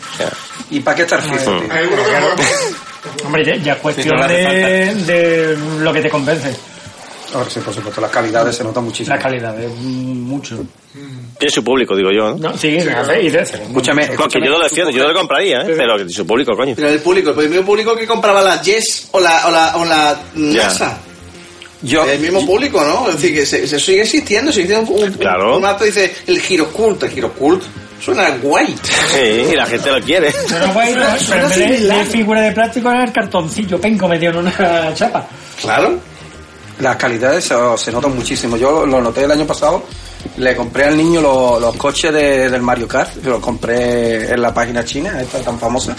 ¿Y 0.69 0.79
para 0.81 0.95
qué 0.97 1.03
estar 1.03 1.21
fijo, 1.21 1.51
uno 1.51 1.67
que 1.69 2.19
no- 2.19 3.25
Hombre, 3.25 3.43
ya, 3.45 3.55
ya 3.55 3.73
es 3.73 3.79
cuestión 3.79 4.15
Sí, 4.27 4.27
de, 4.33 4.95
de 5.05 5.57
lo 5.79 5.91
que 5.91 6.01
te 6.01 6.09
convence. 6.09 6.53
Ahora 7.33 7.49
sí, 7.49 7.59
por 7.61 7.73
supuesto, 7.73 8.01
las 8.01 8.11
calidades 8.11 8.55
se 8.57 8.63
notan 8.63 8.83
muchísimo. 8.83 9.15
La 9.15 9.21
calidad 9.21 9.57
es 9.59 9.71
mucho. 9.73 10.63
Tiene 11.39 11.51
su 11.51 11.63
público, 11.63 11.95
digo 11.95 12.09
yo. 12.11 12.31
¿no? 12.35 12.49
No, 12.51 12.57
sí, 12.57 12.71
de 12.71 12.91
hacer 12.91 13.23
y 13.23 13.29
de. 13.29 13.39
Escúchame, 13.39 14.01
Porque 14.07 14.13
escúchame. 14.15 14.45
yo 14.45 14.51
no 14.51 14.57
lo 14.57 14.63
defiendo, 14.65 14.91
yo 14.91 15.03
no 15.03 15.09
lo 15.13 15.17
compraría, 15.17 15.61
¿eh? 15.61 15.73
pero 15.77 15.97
que 15.97 16.09
su 16.09 16.27
público, 16.27 16.55
coño. 16.55 16.73
Pero 16.75 16.89
el 16.89 16.99
público, 16.99 17.31
el 17.41 17.49
mismo 17.49 17.65
público 17.65 17.95
que 17.95 18.05
compraba 18.05 18.41
la 18.41 18.61
Yes 18.61 19.07
o 19.11 19.19
la, 19.21 19.47
o 19.47 19.51
la, 19.51 19.77
o 19.77 19.85
la. 19.85 20.19
NASA. 20.35 20.97
Yo, 21.83 22.03
El 22.05 22.19
mismo 22.19 22.45
público, 22.45 22.83
¿no? 22.83 23.07
Es 23.09 23.15
decir, 23.15 23.33
que 23.33 23.45
se, 23.45 23.65
se 23.65 23.79
sigue 23.79 24.01
existiendo, 24.01 24.51
sigue 24.51 24.65
existiendo 24.75 25.03
un, 25.03 25.11
un, 25.13 25.17
Claro. 25.17 25.57
un 25.57 25.65
acto 25.65 25.85
dice 25.85 26.13
el 26.27 26.39
giro 26.39 26.67
cult, 26.67 27.01
el 27.03 27.09
giro 27.09 27.31
cult. 27.33 27.63
Suena 28.03 28.29
guay. 28.41 28.75
Sí, 29.13 29.19
y 29.51 29.55
la 29.55 29.65
gente 29.65 29.91
lo 29.91 30.01
quiere. 30.01 30.33
Pero 30.49 30.73
guay, 30.73 30.93
Suena- 30.93 31.07
pero 31.11 31.19
suena 31.19 31.43
en 31.53 31.69
vez 31.87 31.87
de- 31.87 32.05
figura 32.05 32.41
de 32.41 32.51
plástico 32.51 32.89
era 32.91 33.03
el 33.03 33.11
cartoncillo 33.11 33.79
penco 33.79 34.07
metido 34.07 34.31
en 34.31 34.37
una 34.39 34.93
chapa. 34.93 35.25
Claro. 35.61 35.99
las 36.79 36.95
calidades 36.95 37.43
se, 37.45 37.53
se 37.77 37.91
notan 37.91 38.15
muchísimo. 38.15 38.57
Yo 38.57 38.85
lo 38.87 38.99
noté 39.01 39.23
el 39.25 39.31
año 39.31 39.45
pasado. 39.45 39.83
Le 40.37 40.55
compré 40.55 40.85
al 40.85 40.97
niño 40.97 41.21
lo- 41.21 41.59
los 41.59 41.75
coches 41.75 42.11
de- 42.11 42.49
del 42.49 42.61
Mario 42.63 42.87
Kart. 42.87 43.23
Los 43.23 43.39
compré 43.39 44.31
en 44.33 44.41
la 44.41 44.51
página 44.51 44.83
china, 44.83 45.21
esta 45.21 45.39
tan 45.41 45.59
famosa. 45.59 45.95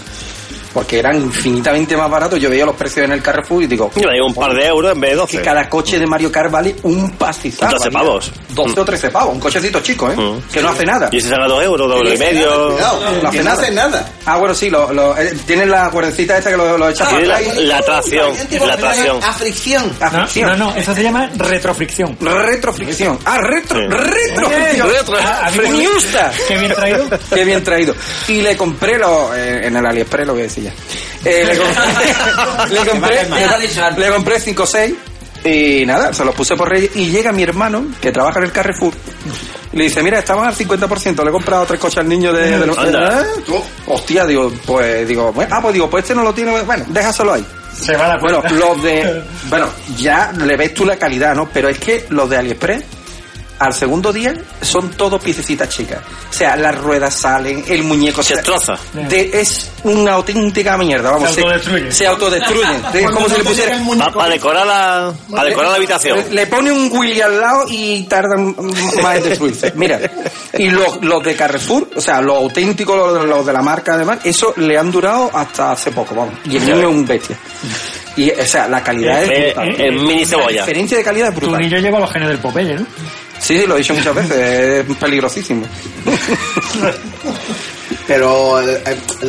Porque 0.72 0.98
eran 0.98 1.16
infinitamente 1.16 1.96
más 1.96 2.10
baratos. 2.10 2.38
Yo 2.40 2.48
veía 2.50 2.64
los 2.64 2.76
precios 2.76 3.04
en 3.04 3.12
el 3.12 3.22
Carrefour 3.22 3.62
y 3.62 3.66
digo, 3.66 3.90
Yo 3.94 4.06
le 4.08 4.14
digo 4.14 4.26
un 4.26 4.34
par 4.34 4.54
de 4.54 4.66
euros 4.66 4.92
en 4.92 5.00
vez 5.00 5.10
de 5.10 5.16
12. 5.16 5.36
que 5.36 5.42
cada 5.42 5.68
coche 5.68 5.98
de 5.98 6.06
Mario 6.06 6.30
Kart 6.32 6.50
vale 6.50 6.76
un 6.82 7.10
pastizal. 7.12 7.70
12 7.70 7.90
valía 7.90 7.98
pavos. 8.08 8.32
12 8.50 8.80
o 8.80 8.84
13 8.84 9.10
pavos. 9.10 9.34
Un 9.34 9.40
cochecito 9.40 9.80
chico, 9.80 10.10
¿eh? 10.10 10.16
Mm. 10.16 10.52
Que 10.52 10.62
no 10.62 10.70
hace 10.70 10.84
nada. 10.84 11.08
Y 11.12 11.18
ese 11.18 11.28
será 11.28 11.46
2 11.46 11.62
euros, 11.64 11.88
doble 11.88 12.14
y 12.14 12.18
medio. 12.18 12.72
Cuidado, 12.72 13.00
no 13.22 13.28
hace 13.28 13.38
no 13.38 13.44
nada. 13.44 13.62
hace 13.62 13.72
nada. 13.72 14.12
Ah, 14.24 14.36
bueno, 14.38 14.54
sí, 14.54 14.70
lo, 14.70 14.92
lo, 14.92 15.16
eh, 15.18 15.36
tienen 15.46 15.70
la 15.70 15.90
cuerdecita 15.90 16.38
esta 16.38 16.50
que 16.50 16.56
lo, 16.56 16.78
lo 16.78 16.88
echas 16.88 17.08
para 17.08 17.24
la, 17.24 17.36
atrás. 17.36 17.56
la 17.56 17.78
atracción, 17.78 18.32
la 18.66 18.72
atracción. 18.74 19.22
A 19.22 19.32
fricción. 19.32 19.92
a 20.00 20.10
fricción. 20.10 20.58
no, 20.58 20.70
no, 20.70 20.76
eso 20.76 20.94
se 20.94 21.02
llama 21.02 21.28
retrofricción. 21.36 22.16
Retrofricción. 22.20 23.18
Ah, 23.24 23.38
retro, 23.38 23.78
Sí. 23.80 23.86
retrofricción. 23.88 24.88
Retro. 24.90 25.16
Ah, 25.20 25.46
a 25.46 25.50
mí 25.50 25.58
Me 25.58 25.86
gusta. 25.88 26.32
Qué 26.48 26.56
bien 26.58 26.72
traído. 26.74 27.04
Qué 27.34 27.44
bien 27.44 27.64
traído. 27.64 27.94
Y 28.28 28.40
le 28.42 28.56
compré 28.56 28.98
lo, 28.98 29.34
eh, 29.34 29.66
en 29.66 29.76
el 29.76 29.84
AliExpress, 29.86 30.26
lo 30.26 30.32
voy 30.34 30.42
a 30.42 30.44
decir 30.44 30.61
ya. 30.62 30.72
Eh, 31.24 31.44
le 31.44 31.56
compré, 31.58 32.70
le 32.70 32.90
compré, 32.90 33.28
le, 33.28 34.06
le 34.06 34.12
compré 34.12 34.40
5 34.40 34.62
o 34.62 34.66
6 34.66 34.94
y 35.44 35.84
nada, 35.86 36.12
se 36.12 36.24
los 36.24 36.34
puse 36.34 36.56
por 36.56 36.68
reyes. 36.68 36.90
Y 36.94 37.10
llega 37.10 37.32
mi 37.32 37.42
hermano, 37.42 37.86
que 38.00 38.12
trabaja 38.12 38.38
en 38.38 38.46
el 38.46 38.52
Carrefour, 38.52 38.92
y 39.72 39.76
le 39.76 39.84
dice, 39.84 40.02
mira, 40.02 40.18
estaban 40.18 40.46
al 40.46 40.54
50%, 40.54 41.22
le 41.22 41.30
he 41.30 41.32
comprado 41.32 41.64
tres 41.66 41.80
coches 41.80 41.98
al 41.98 42.08
niño 42.08 42.32
de... 42.32 42.58
de 42.58 42.66
los-. 42.66 42.76
¿Eh? 42.78 43.62
Hostia, 43.86 44.26
digo, 44.26 44.52
pues, 44.66 45.06
digo, 45.08 45.32
bueno, 45.32 45.54
ah, 45.56 45.60
pues 45.62 45.74
digo, 45.74 45.90
pues 45.90 46.04
este 46.04 46.14
no 46.14 46.22
lo 46.22 46.32
tiene, 46.32 46.60
bueno, 46.62 46.84
déjaselo 46.88 47.32
ahí. 47.34 47.46
Se 47.72 47.96
va 47.96 48.08
la 48.08 48.18
Bueno, 48.18 48.42
los 48.50 48.82
de. 48.82 49.22
Bueno, 49.48 49.68
ya 49.96 50.32
le 50.32 50.56
ves 50.56 50.74
tú 50.74 50.84
la 50.84 50.96
calidad, 50.96 51.34
¿no? 51.34 51.48
Pero 51.48 51.68
es 51.68 51.78
que 51.78 52.06
los 52.10 52.28
de 52.30 52.36
AliExpress, 52.36 52.84
al 53.64 53.72
segundo 53.74 54.12
día, 54.12 54.34
son 54.60 54.90
todos 54.90 55.20
piececitas 55.22 55.68
chicas. 55.68 56.00
O 56.30 56.32
sea, 56.32 56.56
las 56.56 56.76
ruedas 56.76 57.14
salen, 57.14 57.64
el 57.68 57.82
muñeco 57.84 58.22
Se 58.22 58.34
destroza. 58.36 58.74
de- 58.92 59.30
es 59.40 59.70
una 59.84 60.12
auténtica 60.14 60.76
mierda, 60.76 61.10
vamos. 61.12 61.30
Se 61.32 61.40
autodestruye. 61.42 61.92
Se 61.92 62.06
autodestruye. 62.06 62.62
Es 62.94 63.10
como 63.10 63.28
si 63.28 63.36
le 63.38 63.44
pusiera. 63.44 63.78
Para 64.12 64.28
decorar 64.30 64.66
la, 64.66 65.12
pa 65.30 65.44
decorar 65.44 65.70
la 65.70 65.76
habitación. 65.76 66.18
Le, 66.18 66.30
le 66.30 66.46
pone 66.46 66.70
un 66.72 66.90
Willy 66.92 67.20
al 67.20 67.40
lado 67.40 67.64
y 67.68 68.02
tardan 68.04 68.54
más 69.02 69.16
en 69.16 69.22
destruirse. 69.24 69.72
Mira, 69.76 70.00
y 70.58 70.70
los, 70.70 71.02
los 71.02 71.22
de 71.22 71.34
Carrefour, 71.36 71.88
o 71.96 72.00
sea, 72.00 72.20
los 72.20 72.36
auténticos, 72.36 72.96
los, 72.96 73.20
de- 73.22 73.26
los 73.26 73.44
de 73.46 73.52
la 73.52 73.62
marca 73.62 73.94
además, 73.94 74.18
eso 74.24 74.54
le 74.56 74.76
han 74.78 74.90
durado 74.90 75.30
hasta 75.32 75.72
hace 75.72 75.90
poco, 75.92 76.14
vamos. 76.14 76.34
Y 76.44 76.56
el 76.56 76.64
niño 76.64 76.80
es 76.80 76.86
un 76.86 77.06
bestia. 77.06 77.36
Y, 78.16 78.30
o 78.30 78.44
sea, 78.46 78.68
la 78.68 78.82
calidad 78.82 79.22
Eh, 79.24 79.48
es 79.48 79.54
brutal. 79.56 79.92
mini 80.06 80.20
La 80.20 80.26
cebolla. 80.26 80.60
diferencia 80.60 80.98
de 80.98 81.04
calidad 81.04 81.28
es 81.28 81.34
Tu 81.34 81.40
brutal. 81.40 81.60
niño 81.62 81.78
lleva 81.78 81.98
los 81.98 82.12
genes 82.12 82.28
del 82.28 82.38
Popeye, 82.38 82.74
¿no? 82.74 82.86
Sí, 83.42 83.58
sí, 83.60 83.66
lo 83.66 83.74
he 83.74 83.78
dicho 83.78 83.94
muchas 83.94 84.14
veces, 84.14 84.88
es 84.88 84.96
peligrosísimo. 84.96 85.66
Pero 88.06 88.60
eh, 88.60 88.82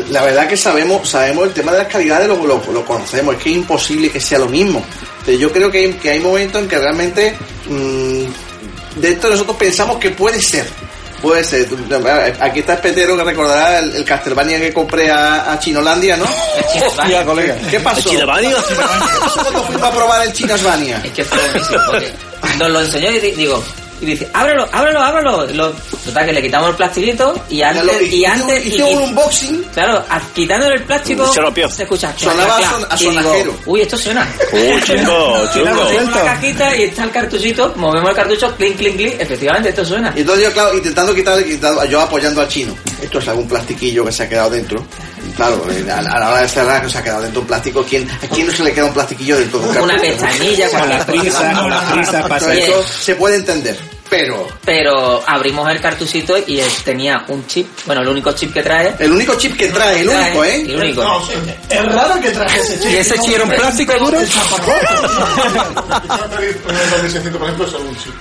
la 0.10 0.24
verdad 0.24 0.48
que 0.48 0.58
sabemos 0.58 1.08
sabemos 1.10 1.48
el 1.48 1.54
tema 1.54 1.72
de 1.72 1.80
las 1.80 1.88
calidades, 1.88 2.28
lo, 2.28 2.36
lo, 2.46 2.62
lo 2.72 2.86
conocemos, 2.86 3.36
es 3.36 3.44
que 3.44 3.50
es 3.52 3.56
imposible 3.58 4.10
que 4.10 4.20
sea 4.20 4.40
lo 4.40 4.48
mismo. 4.48 4.84
Yo 5.28 5.52
creo 5.52 5.72
que 5.72 5.78
hay, 5.80 5.94
que 5.94 6.10
hay 6.12 6.20
momentos 6.20 6.62
en 6.62 6.68
que 6.68 6.78
realmente 6.78 7.36
mm, 7.68 9.00
dentro 9.00 9.30
de 9.30 9.36
nosotros 9.36 9.58
pensamos 9.58 9.98
que 9.98 10.10
puede 10.12 10.42
ser. 10.42 10.68
Puede 11.22 11.42
ser. 11.46 11.68
Aquí 12.42 12.60
está 12.60 12.74
el 12.74 12.80
petero 12.80 13.16
que 13.16 13.24
recordará 13.24 13.80
el, 13.80 13.96
el 13.96 14.04
Castlevania 14.04 14.60
que 14.60 14.74
compré 14.74 15.10
a, 15.10 15.54
a 15.54 15.60
Chinolandia, 15.60 16.18
¿no? 16.18 16.26
Hostia, 16.86 17.24
colega. 17.24 17.56
¿Qué 17.72 17.80
pasó? 17.80 18.00
¿El 18.00 18.06
Chilevania? 18.16 18.50
¿Qué 18.68 18.76
pasó 18.76 19.42
cuando 19.42 19.64
fuimos 19.64 19.84
a 19.84 19.92
probar 19.92 20.28
el 20.28 20.34
Chinosvania? 20.34 21.02
Es 21.06 21.12
que 21.14 21.24
fue 21.24 21.38
buenísimo, 21.40 21.78
porque 21.88 22.12
nos 22.60 22.70
lo 22.72 22.82
enseñó 22.82 23.10
y 23.12 23.20
di- 23.20 23.32
digo, 23.32 23.64
y 24.04 24.12
dice, 24.12 24.30
ábrelo, 24.34 24.68
ábrelo, 24.72 25.02
ábrelo. 25.02 25.48
Lo, 25.48 25.72
total, 26.06 26.26
que 26.26 26.34
le 26.34 26.42
quitamos 26.42 26.70
el 26.72 26.76
plastiquito 26.76 27.46
y 27.50 27.62
antes, 27.62 27.84
lo- 27.86 28.02
y 28.02 28.26
antes, 28.26 28.66
y, 28.66 28.82
un 28.82 29.02
unboxing. 29.04 29.64
claro, 29.74 30.04
a- 30.10 30.20
quitándole 30.34 30.76
el 30.76 30.84
plástico, 30.84 31.32
Se 31.34 31.42
rompió. 31.42 31.70
se 31.70 31.84
escucha, 31.84 32.14
Sonaba 32.18 32.58
clac, 32.58 32.58
a 32.58 32.58
clac, 32.58 32.72
son- 32.72 32.92
a 32.92 32.96
y 32.96 33.00
digo, 33.00 33.12
sonajero. 33.24 33.56
uy, 33.66 33.82
esto 33.82 33.98
suena. 33.98 34.28
Uy, 34.52 34.82
chungo. 34.86 35.50
tengo 35.54 35.88
una 36.08 36.22
cajita 36.24 36.76
y 36.76 36.84
está 36.84 37.04
el 37.06 37.12
cartuchito, 37.12 37.74
movemos 37.76 38.10
el 38.10 38.16
cartucho, 38.16 38.56
clink, 38.56 38.78
clink, 38.78 38.96
clink, 38.98 39.16
efectivamente 39.20 39.70
esto 39.70 39.86
suena. 39.86 40.14
Y 40.16 40.22
entonces 40.22 40.46
yo, 40.46 40.52
claro, 40.54 40.76
intentando 40.78 41.14
quitarle, 41.16 41.46
quitando- 41.46 41.84
yo 41.86 42.02
apoyando 42.02 42.42
al 42.42 42.48
chino. 42.48 42.76
Esto 43.02 43.20
es 43.20 43.28
algún 43.28 43.48
plastiquillo 43.48 44.06
que 44.06 44.12
se 44.12 44.24
ha 44.24 44.30
quedado 44.30 44.50
dentro. 44.52 44.84
Claro, 45.36 45.66
eh, 45.72 45.90
a, 45.92 46.02
la 46.02 46.30
hora 46.30 46.42
de 46.42 46.48
cerrar 46.48 46.82
que 46.84 46.90
se 46.90 46.98
ha 46.98 47.04
quedado 47.04 47.22
dentro 47.24 47.42
un 47.42 47.48
plástico. 47.48 47.84
¿Quién, 47.90 48.10
¿A 48.10 48.28
quién 48.34 48.46
no 48.48 48.54
se 48.54 48.64
le 48.64 48.74
queda 48.74 48.86
un 48.86 48.94
plastiquillo 48.94 49.38
dentro 49.38 49.60
de 49.60 49.70
un 49.70 49.78
Una 49.78 49.98
pestañilla 49.98 50.70
Con 50.70 50.90
la 50.90 51.06
prisa, 51.06 51.54
con 51.54 51.70
la 51.70 51.82
prisa 51.92 52.28
pasa 52.28 52.54
eso 52.54 52.84
se 53.02 53.16
puede 53.16 53.36
entender. 53.38 53.78
Pero 54.16 54.48
Pero 54.64 55.24
abrimos 55.26 55.68
el 55.72 55.82
cartuchito 55.82 56.36
y 56.46 56.60
él 56.60 56.70
tenía 56.86 57.26
un 57.30 57.48
chip, 57.48 57.68
bueno, 57.88 58.02
el 58.04 58.08
único 58.10 58.32
chip 58.34 58.54
que 58.54 58.62
trae. 58.62 58.94
el 59.00 59.12
único 59.12 59.34
chip 59.36 59.58
que 59.58 59.68
trae, 59.70 60.02
el 60.02 60.08
trae- 60.10 60.26
único, 60.28 60.46
¿eh? 60.46 60.62
El 60.62 60.76
único. 60.76 61.04
No, 61.04 61.22
es 61.70 61.86
raro 61.96 62.22
que 62.22 62.30
traje 62.30 62.60
ese 62.60 62.80
chip. 62.80 62.92
¿Y 62.92 62.96
ese 62.98 63.18
chip 63.20 63.34
era 63.36 63.44
un 63.46 63.50
plástico 63.50 63.94
duro? 63.98 64.20
El 64.20 64.30
chaparroto. 64.30 64.72
En 66.70 66.92
2600, 66.92 67.38
por 67.38 67.44
ejemplo, 67.48 67.66
es 67.66 67.72
solo 67.72 67.86
un 67.90 67.98
chip. 67.98 68.14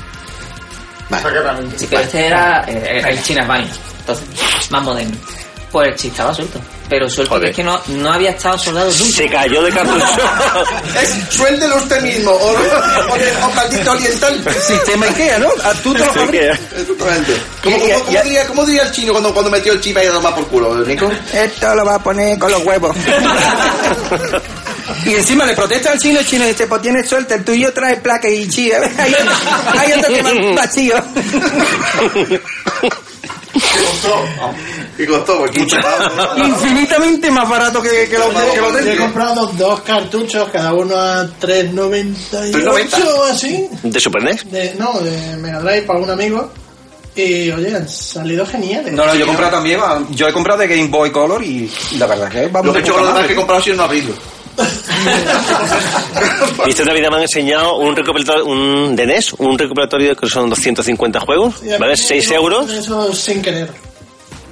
O 1.11 1.15
sea 1.21 1.31
que 1.31 1.41
realmente. 1.41 1.79
Sí, 1.79 1.87
pero 1.91 2.03
este 2.03 2.27
era 2.27 2.65
eh, 2.67 3.03
el 3.07 3.23
China 3.23 3.45
Bunny, 3.47 3.69
entonces, 4.01 4.25
más 4.71 4.83
moderno. 4.83 5.17
Pues 5.73 5.89
el 5.89 5.97
chip 5.97 6.11
estaba 6.13 6.35
suelto. 6.35 6.61
pero 6.87 7.09
suelto 7.09 7.41
que 7.41 7.49
es 7.49 7.57
que 7.57 7.65
no, 7.65 7.81
no 7.87 8.13
había 8.13 8.33
estado 8.33 8.59
soldado 8.59 8.91
nunca. 8.91 9.17
Se 9.17 9.27
cayó 9.27 9.63
de 9.63 9.71
cartucho. 9.73 10.05
Es, 11.03 11.35
suéltelo 11.35 11.77
usted 11.77 12.03
mismo, 12.03 12.31
o, 12.31 12.51
o, 12.51 13.47
o 13.47 13.51
caldito 13.55 13.93
oriental. 13.93 14.45
Sistema 14.67 15.07
Ikea, 15.07 15.39
¿no? 15.39 15.49
Ah, 15.65 15.73
Tú 15.83 15.95
te 15.95 16.01
lo. 16.01 16.05
Exactamente. 16.13 17.41
¿Cómo, 17.65 17.77
Y- 17.77 17.81
cómo- 17.81 17.89
y- 17.89 17.93
cómo 18.03 18.13
y- 18.13 18.23
diría, 18.25 18.47
cómo 18.47 18.67
diría 18.67 18.83
el 18.83 18.93
chino 18.93 19.13
cuando, 19.13 19.33
cuando 19.33 19.51
metió 19.51 19.73
el 19.73 19.81
chip 19.81 19.97
ahí 19.97 20.07
a 20.09 20.13
tomar 20.13 20.35
por 20.35 20.47
culo, 20.49 20.75
Nico? 20.85 21.11
Esto 21.33 21.75
lo 21.75 21.87
va 21.87 21.95
a 21.95 22.03
poner 22.03 22.39
con 22.39 22.51
los 22.51 22.63
huevos. 22.65 22.95
y 25.07 25.15
encima 25.15 25.47
le 25.47 25.55
protesta 25.55 25.93
al 25.93 25.99
chino, 25.99 26.19
el 26.21 26.27
chino 26.27 26.45
dice, 26.45 26.67
pues 26.67 26.83
tienes 26.83 27.09
suerte, 27.09 27.35
el 27.37 27.45
tuyo 27.45 27.73
trae 27.73 27.97
placa 27.97 28.29
y 28.29 28.47
chía. 28.49 28.79
Ahí, 28.99 29.15
ahí 29.79 29.93
anda 29.93 30.09
que 30.09 30.23
más 30.23 30.35
vacío. 30.57 30.97
¿Qué 34.97 35.07
costó? 35.07 35.39
Pues 35.39 35.51
15 35.51 35.77
pavos. 35.81 36.39
Infinitamente 36.39 37.31
más 37.31 37.49
barato 37.49 37.83
que, 37.83 38.09
que 38.09 38.19
lo, 38.19 38.29
que 38.31 38.61
lo 38.61 38.81
Yo 38.81 38.93
he 38.93 38.97
comprado 38.97 39.47
dos 39.47 39.81
cartuchos, 39.81 40.49
cada 40.51 40.73
uno 40.73 40.97
a 40.97 41.25
3.98 41.25 42.15
3.90. 42.31 43.05
o 43.05 43.25
así. 43.25 43.69
¿De 43.83 44.01
Super 44.01 44.23
NES? 44.23 44.51
De, 44.51 44.75
no, 44.79 44.99
de 45.01 45.37
Mega 45.37 45.61
Drive 45.61 45.83
para 45.83 45.99
un 45.99 46.11
amigo. 46.11 46.51
Y 47.15 47.51
oye, 47.51 47.77
han 47.77 47.87
salido 47.89 48.47
geniales. 48.47 48.93
No, 48.95 49.05
no, 49.05 49.15
yo 49.15 49.25
he 49.25 49.27
comprado 49.27 49.53
también, 49.53 49.79
yo 50.13 50.29
he 50.29 50.33
comprado 50.33 50.61
de 50.61 50.69
Game 50.69 50.89
Boy 50.89 51.11
Color 51.13 51.43
y 51.45 51.71
la 51.99 52.07
verdad 52.07 52.31
que 52.31 52.47
vamos 52.49 52.69
Lo 52.69 52.73
que 52.73 52.79
he 52.79 52.83
hecho 52.83 52.97
los 52.99 53.11
madre. 53.13 53.27
que 53.27 53.33
he 53.35 53.37
comprado 53.37 53.61
ha 53.61 53.63
sido 53.63 53.77
no 53.77 53.83
abrirlo. 53.83 54.15
Y 56.67 56.71
esta 56.71 56.85
Navidad 56.85 57.11
me 57.11 57.17
han 57.17 57.23
enseñado 57.23 57.77
un 57.79 57.95
recopilatorio 57.97 58.45
un, 58.47 58.95
de 58.97 59.07
NES, 59.07 59.33
un 59.39 59.59
recopilatorio 59.59 60.15
que 60.17 60.29
son 60.29 60.49
250 60.51 61.21
juegos, 61.21 61.55
¿vale? 61.79 61.93
me 61.93 61.97
6 61.97 62.29
llegó 62.29 62.43
euros, 62.45 62.71
Eso 62.71 63.13
sin 63.13 63.41
querer. 63.43 63.71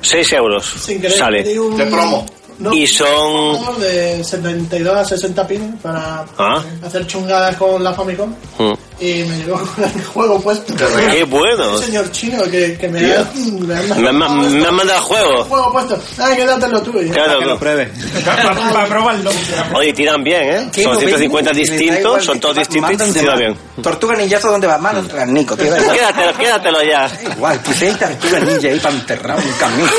6 0.03 0.33
euros 0.33 0.67
Sin 0.83 1.01
querer. 1.01 1.17
sale. 1.17 1.59
un- 1.61 1.77
De 1.77 1.87
promo. 1.87 2.27
No, 2.59 2.75
Y 2.75 2.87
son... 2.87 3.81
de 3.81 4.23
72 4.23 4.95
a 4.95 5.03
60 5.05 5.47
pines 5.47 5.81
para 5.81 6.27
Ah. 6.37 6.63
hacer 6.85 7.07
chungadas 7.07 7.57
con 7.57 7.83
la 7.83 7.95
Famicom. 7.95 8.35
Mm. 8.59 8.73
Y 9.01 9.25
me 9.25 9.37
llegó 9.39 9.57
con 9.75 9.85
el 9.85 10.05
juego 10.05 10.41
puesto. 10.41 10.75
Qué 10.77 11.25
bueno. 11.25 11.77
Un 11.77 11.83
señor 11.83 12.11
chino 12.13 12.43
que, 12.45 12.77
que 12.79 12.87
me, 12.89 12.99
ha, 13.15 13.25
me, 13.35 13.75
ha 13.75 13.83
Me, 13.97 14.09
han- 14.27 14.61
me 14.61 14.71
mandado 14.71 14.99
el 14.99 15.05
juego. 15.05 15.45
juego 15.45 15.73
puesto. 15.73 15.99
Ah, 16.19 16.31
quédatelo 16.37 16.83
tú. 16.83 17.01
Y 17.01 17.07
yo, 17.09 17.15
Claro, 17.15 17.41
lo 17.41 17.59
pruebe. 17.59 17.87
Para 18.25 18.87
probarlo. 18.87 19.31
Oye, 19.75 19.93
tiran 19.95 20.23
bien, 20.23 20.43
¿eh? 20.43 20.69
¿Qué 20.73 20.83
Son 20.83 20.93
no 20.95 21.01
150 21.01 21.51
ven? 21.51 21.59
Les 21.59 21.69
da 21.69 21.75
distintos, 21.77 22.25
son 22.25 22.35
que 22.35 22.41
todos 22.41 22.57
distintos 22.57 23.13
tiran 23.15 23.39
bien. 23.39 23.57
Tortuga 23.83 24.15
ninjazo 24.17 24.51
donde 24.51 24.67
va 24.67 24.77
mano 24.77 25.03
tras 25.07 25.27
Nico, 25.29 25.57
tío. 25.57 25.71
da 25.71 25.79
igual. 25.81 25.97
Quédatelo, 25.97 26.39
quédatelo 26.39 26.83
ya. 26.83 27.11
Igual, 27.37 27.63
que 27.63 27.73
sea 27.73 27.97
tortuga 27.97 28.41
ninja 28.41 28.69
ahí 28.69 28.79
para 28.81 28.95
enterrar 28.95 29.37
un 29.39 29.53
camino. 29.53 29.91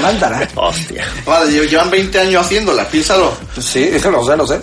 Mándala. 0.00 0.48
Hostia. 0.54 1.04
Vale, 1.26 1.50
lle- 1.50 1.68
llevan 1.68 1.90
20 1.90 2.18
años 2.20 2.44
haciéndolas, 2.46 2.86
piénsalo. 2.86 3.32
Sí, 3.60 3.90
eso 3.92 4.10
lo 4.10 4.24
sé, 4.24 4.36
lo 4.36 4.46
sé. 4.46 4.60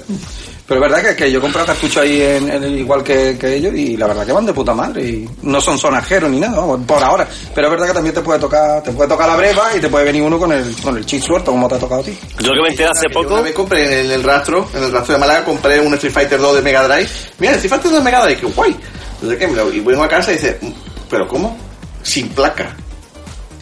Pero 0.67 0.83
es 0.83 0.91
verdad 0.91 1.09
que, 1.09 1.15
que 1.15 1.31
yo 1.31 1.39
compré 1.39 1.63
cartucho 1.63 2.01
ahí 2.01 2.19
en, 2.21 2.49
en 2.49 2.63
el- 2.63 2.79
igual 2.79 3.03
que, 3.03 3.37
que 3.39 3.55
ellos 3.55 3.73
y 3.75 3.95
la 3.97 4.07
verdad 4.07 4.25
que 4.25 4.31
van 4.31 4.47
de 4.47 4.53
puta 4.53 4.73
madre 4.73 5.03
y 5.03 5.29
no 5.43 5.61
son 5.61 5.77
sonajeros 5.77 6.29
ni 6.31 6.39
nada, 6.39 6.57
vamos, 6.57 6.79
por 6.87 7.03
ahora. 7.03 7.27
Pero 7.53 7.67
es 7.67 7.71
verdad 7.71 7.87
que 7.87 7.93
también 7.93 8.15
te 8.15 8.21
puede 8.21 8.39
tocar, 8.39 8.81
te 8.81 8.91
puede 8.91 9.07
tocar 9.07 9.27
la 9.27 9.35
breva 9.35 9.69
y 9.77 9.79
te 9.79 9.89
puede 9.89 10.05
venir 10.05 10.23
uno 10.23 10.39
con 10.39 10.51
el, 10.51 10.75
con 10.81 10.97
el 10.97 11.05
chip 11.05 11.21
suelto 11.21 11.51
como 11.51 11.67
te 11.67 11.75
ha 11.75 11.79
tocado 11.79 12.01
a 12.01 12.03
ti. 12.03 12.17
Yo 12.39 12.51
que 12.53 12.61
me 12.63 12.69
enteré 12.69 12.89
hace 12.89 13.07
Yo 13.13 13.19
Una 13.19 13.29
poco... 13.29 13.43
vez 13.43 13.53
compré 13.53 14.01
en 14.05 14.11
el 14.11 14.23
rastro, 14.23 14.67
en 14.73 14.83
el 14.85 14.91
rastro 14.91 15.13
de 15.13 15.19
Málaga, 15.19 15.45
compré 15.45 15.79
un 15.79 15.93
Street 15.93 16.13
Fighter 16.13 16.39
2 16.39 16.55
de 16.55 16.61
Mega 16.63 16.87
Drive. 16.87 17.09
Mira, 17.37 17.51
el 17.53 17.57
Street 17.59 17.69
Fighter 17.69 17.91
2 17.91 17.99
de 17.99 18.03
Mega 18.05 18.23
Drive, 18.25 18.39
que 18.39 18.45
guay. 18.47 18.75
Entonces, 19.15 19.37
¿qué? 19.37 19.47
Me 19.47 19.55
lo- 19.55 19.71
Y 19.71 19.79
vengo 19.81 20.03
a 20.03 20.07
casa 20.09 20.31
y 20.31 20.35
dice, 20.35 20.59
¿pero 21.11 21.27
cómo? 21.27 21.55
Sin 22.01 22.27
placa. 22.29 22.75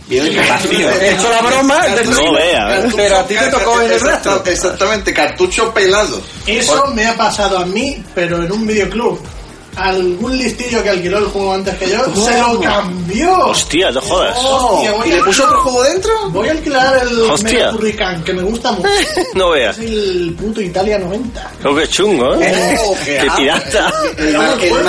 Vacío. 0.07 0.89
He 0.89 1.11
hecho 1.11 1.29
la 1.29 1.41
broma, 1.41 1.87
No 1.87 2.33
vea, 2.33 2.89
pero 2.95 3.17
a 3.17 3.27
ti 3.27 3.35
te 3.35 3.47
tocó 3.47 3.81
en 3.81 3.91
el 3.91 3.99
rastro. 3.99 4.43
Exactamente, 4.45 5.13
cartucho 5.13 5.73
pelado. 5.73 6.21
Eso 6.45 6.87
me 6.87 7.05
ha 7.07 7.15
pasado 7.15 7.57
a 7.57 7.65
mí, 7.65 8.03
pero 8.13 8.43
en 8.43 8.51
un 8.51 8.67
videoclub. 8.67 9.19
Algún 9.75 10.37
listillo 10.37 10.83
que 10.83 10.89
alquiló 10.89 11.17
el 11.19 11.25
juego 11.25 11.53
antes 11.53 11.75
que 11.77 11.89
yo 11.89 11.99
se 12.25 12.39
lo 12.39 12.59
cambió. 12.61 13.37
Hostia, 13.47 13.91
no 13.91 14.01
jodas. 14.01 14.37
Hostia, 14.37 14.91
voy 14.91 15.07
¿Y 15.09 15.11
le 15.13 15.19
a- 15.19 15.23
puso 15.23 15.43
otro 15.45 15.61
juego 15.61 15.83
dentro? 15.83 16.11
Voy 16.29 16.47
a 16.47 16.51
alquilar 16.51 17.01
el 17.07 17.21
Hostia. 17.23 17.51
Mega 17.51 17.73
Hurricane, 17.73 18.23
que 18.23 18.33
me 18.33 18.43
gusta 18.43 18.71
mucho. 18.71 18.89
No 19.33 19.49
veas. 19.49 19.77
Es 19.79 19.85
el 19.85 20.35
puto 20.39 20.61
Italia 20.61 20.99
90. 20.99 21.51
Creo 21.61 21.75
que 21.75 21.87
chungo, 21.87 22.35
¿eh? 22.35 22.77
Oh, 22.83 22.95
Qué 23.03 23.27
pirata. 23.37 23.91
El, 24.17 24.37
ma- 24.37 24.53
el. 24.53 24.63
El 24.63 24.83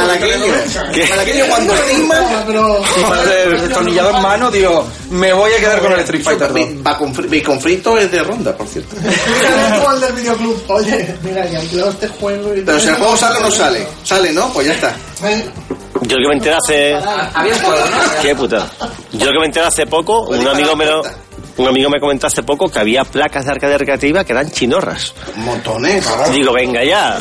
malagueño 1.10 1.44
cuando. 1.48 1.74
El 3.48 3.60
destornillador 3.62 4.14
en 4.16 4.22
mano, 4.22 4.50
digo, 4.50 4.86
me 5.10 5.32
voy 5.32 5.52
a 5.52 5.56
quedar 5.60 5.80
con 5.80 5.92
el 5.92 6.00
Street 6.00 6.22
Fighter 6.22 6.52
2. 6.52 6.60
Va 6.86 6.96
con, 6.98 7.14
fri- 7.14 7.42
con 7.42 7.60
frito 7.60 7.96
es 7.98 8.10
de 8.10 8.22
ronda, 8.22 8.56
por 8.56 8.66
cierto. 8.66 8.96
Tú 9.82 9.88
al 9.88 10.00
del 10.00 10.12
videoclub. 10.12 10.62
Oye, 10.68 11.14
mira, 11.22 11.48
que 11.48 11.56
alquilado 11.56 11.90
este 11.90 12.08
juego. 12.08 12.50
Pero 12.64 12.80
si 12.80 12.88
el 12.88 12.94
juego 12.96 13.16
sale 13.16 13.38
o 13.38 13.42
no 13.42 13.50
sale. 13.50 13.86
Sale, 14.04 14.32
¿no? 14.32 14.52
Pues 14.52 14.66
ya 14.66 14.73
está. 14.74 14.96
Yo 16.02 16.16
lo 16.16 16.22
que 16.22 16.28
me 16.28 16.34
enteré 16.34 16.56
hace... 16.56 16.94
Había 16.94 17.54
un 17.54 17.60
juego, 17.60 17.80
¿no? 17.80 18.22
Qué 18.22 18.34
puta. 18.34 18.70
Yo 19.12 19.26
lo 19.26 19.32
que 19.32 19.38
me 19.38 19.46
enteré 19.46 19.66
hace 19.66 19.86
poco, 19.86 20.22
un 20.22 20.46
amigo 20.46 20.76
me 20.76 20.86
lo... 20.86 21.02
Un 21.56 21.68
amigo 21.68 21.88
me 21.88 22.00
comentó 22.00 22.26
hace 22.26 22.42
poco 22.42 22.68
que 22.68 22.80
había 22.80 23.04
placas 23.04 23.44
de 23.44 23.52
arcade 23.52 23.78
recreativa 23.78 24.24
que 24.24 24.32
eran 24.32 24.50
chinorras. 24.50 25.14
Montones. 25.36 26.04
Digo, 26.32 26.52
venga 26.52 26.82
ya. 26.82 27.20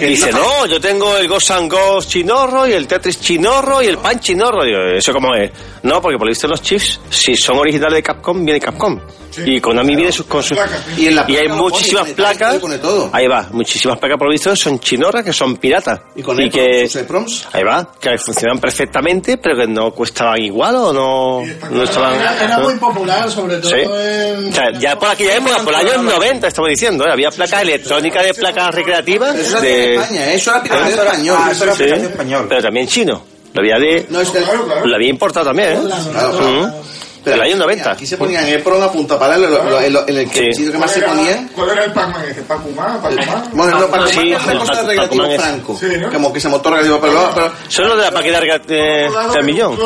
Y 0.00 0.04
dice, 0.06 0.30
no, 0.30 0.66
yo 0.66 0.80
tengo 0.80 1.16
el 1.16 1.26
Ghost 1.26 1.50
and 1.50 1.68
Ghost 1.68 2.08
chinorro 2.08 2.68
y 2.68 2.74
el 2.74 2.86
Tetris 2.86 3.20
chinorro 3.20 3.82
y 3.82 3.86
el 3.86 3.98
Pan 3.98 4.20
chinorro. 4.20 4.64
Digo, 4.64 4.78
¿eso 4.96 5.12
cómo 5.12 5.34
es? 5.34 5.50
No, 5.82 6.00
porque 6.00 6.16
por 6.16 6.28
lo 6.28 6.30
visto 6.30 6.46
los 6.46 6.62
chips, 6.62 7.00
si 7.10 7.34
son 7.34 7.58
originales 7.58 7.96
de 7.96 8.02
Capcom, 8.04 8.44
viene 8.44 8.60
Capcom. 8.60 9.00
Y 9.46 9.60
Konami 9.60 9.96
viene 9.96 10.12
sus, 10.12 10.26
con 10.26 10.42
sus... 10.42 10.58
Y 10.96 11.06
en 11.06 11.16
la 11.16 11.24
Y 11.28 11.36
hay 11.36 11.48
muchísimas 11.48 12.02
pone 12.02 12.14
placas. 12.14 12.56
y 12.56 12.58
pone 12.58 12.78
todo. 12.78 13.10
Ahí 13.12 13.26
va, 13.26 13.48
muchísimas 13.52 13.98
placas 13.98 14.18
por 14.18 14.26
lo 14.28 14.32
visto 14.32 14.54
son 14.56 14.78
chinorras 14.80 15.24
que 15.24 15.32
son 15.32 15.56
piratas. 15.56 16.00
Y 16.16 16.22
con 16.22 16.36
que... 16.50 16.88
sus 16.88 16.96
EPROMs. 17.02 17.48
Ahí 17.52 17.62
va, 17.62 17.92
que 18.00 18.16
funcionan 18.18 18.58
perfectamente, 18.58 19.38
pero 19.38 19.56
que 19.56 19.66
no 19.66 19.92
costaban 19.94 20.40
igual 20.42 20.76
o 20.76 20.92
no, 20.92 21.42
no 21.70 21.82
estaban... 21.82 22.14
Era, 22.14 22.44
era 22.44 22.56
¿no? 22.58 22.64
muy 22.64 22.74
popular, 22.76 23.30
sobre 23.30 23.58
todo 23.58 23.70
Sí. 23.70 23.76
en... 23.80 24.48
O 24.48 24.52
sea, 24.52 24.72
ya 24.78 24.98
por 24.98 25.08
aquella 25.08 25.36
época, 25.36 25.56
por 25.64 25.72
los 25.72 25.80
años 25.82 26.02
90, 26.02 26.48
estamos 26.48 26.70
diciendo, 26.70 27.06
¿eh? 27.06 27.12
había 27.12 27.30
placas 27.30 27.62
electrónicas 27.62 28.24
de 28.24 28.34
placas 28.34 28.74
recreativas 28.74 29.34
Eso 29.36 29.60
de... 29.60 29.68
de 29.68 29.94
España, 29.96 30.30
¿eh? 30.30 30.34
eso 30.34 30.50
era 30.50 30.62
piratería 30.62 30.94
español. 31.04 31.36
ah, 31.40 31.48
eso 31.52 31.64
era 31.64 31.72
Sí, 31.74 31.82
piratería 31.84 32.10
español. 32.10 32.46
pero 32.48 32.62
también 32.62 32.86
chino. 32.86 33.24
Lo 33.54 33.60
había 33.60 33.78
de... 33.78 34.06
No, 34.08 34.20
es 34.20 34.30
que- 34.30 34.40
Lo 34.84 34.94
había 34.94 35.08
importado 35.10 35.46
también, 35.46 35.72
¿eh? 35.72 35.80
Claro, 35.84 36.10
claro. 36.38 36.74
En 37.24 37.32
el 37.32 37.40
año 37.40 37.56
90. 37.56 37.92
Aquí 37.92 38.06
se 38.06 38.16
ponían 38.16 38.48
EPROM 38.48 38.82
a 38.82 38.90
punta 38.90 39.18
pala 39.18 39.36
en, 39.36 40.16
el 40.16 40.30
que 40.30 40.52
Sí. 40.52 40.70
que 40.70 40.78
más 40.78 40.90
se 40.90 41.02
ponían. 41.02 41.48
¿Cuál 41.48 41.70
era 41.70 41.84
el 41.84 41.92
Pac-Man? 41.92 42.22
¿Pac-Man? 42.48 43.02
¿Pac-Man? 43.02 43.50
Bueno, 43.52 43.78
no, 43.78 43.86
para 43.86 44.06
Sí, 44.08 44.32
es 44.32 44.44
una 44.44 44.58
cosa 44.58 44.82
de 44.82 44.88
recreativo 44.88 45.22
Pac-Man 45.22 45.40
franco. 45.40 45.80
Como 46.12 46.32
que 46.32 46.40
se 46.40 46.48
motor 46.48 46.72
recreativo, 46.72 47.00
pero, 47.00 47.30
pero 47.34 47.52
Son 47.68 47.88
los 47.88 47.98
de 47.98 48.04
la 48.04 48.10
paqueta 48.10 48.40
de, 48.40 49.42
millón. 49.44 49.78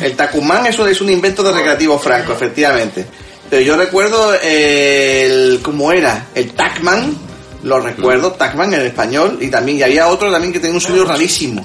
el 0.00 0.16
Tacumán 0.16 0.66
eso 0.66 0.86
es 0.86 1.00
un 1.00 1.10
invento 1.10 1.42
de 1.42 1.52
recreativo 1.52 1.98
franco, 1.98 2.32
efectivamente. 2.32 3.06
Pero 3.48 3.62
yo 3.62 3.76
recuerdo 3.76 4.32
el. 4.42 5.60
¿Cómo 5.62 5.92
era? 5.92 6.26
El 6.34 6.52
Tacman. 6.52 7.16
Lo 7.62 7.78
recuerdo, 7.78 8.32
Tacman 8.32 8.74
en 8.74 8.80
español. 8.80 9.38
Y 9.40 9.48
también 9.48 9.78
y 9.78 9.82
había 9.82 10.08
otro 10.08 10.32
también 10.32 10.52
que 10.52 10.58
tenía 10.58 10.74
un 10.74 10.80
sonido 10.80 11.04
rarísimo. 11.04 11.64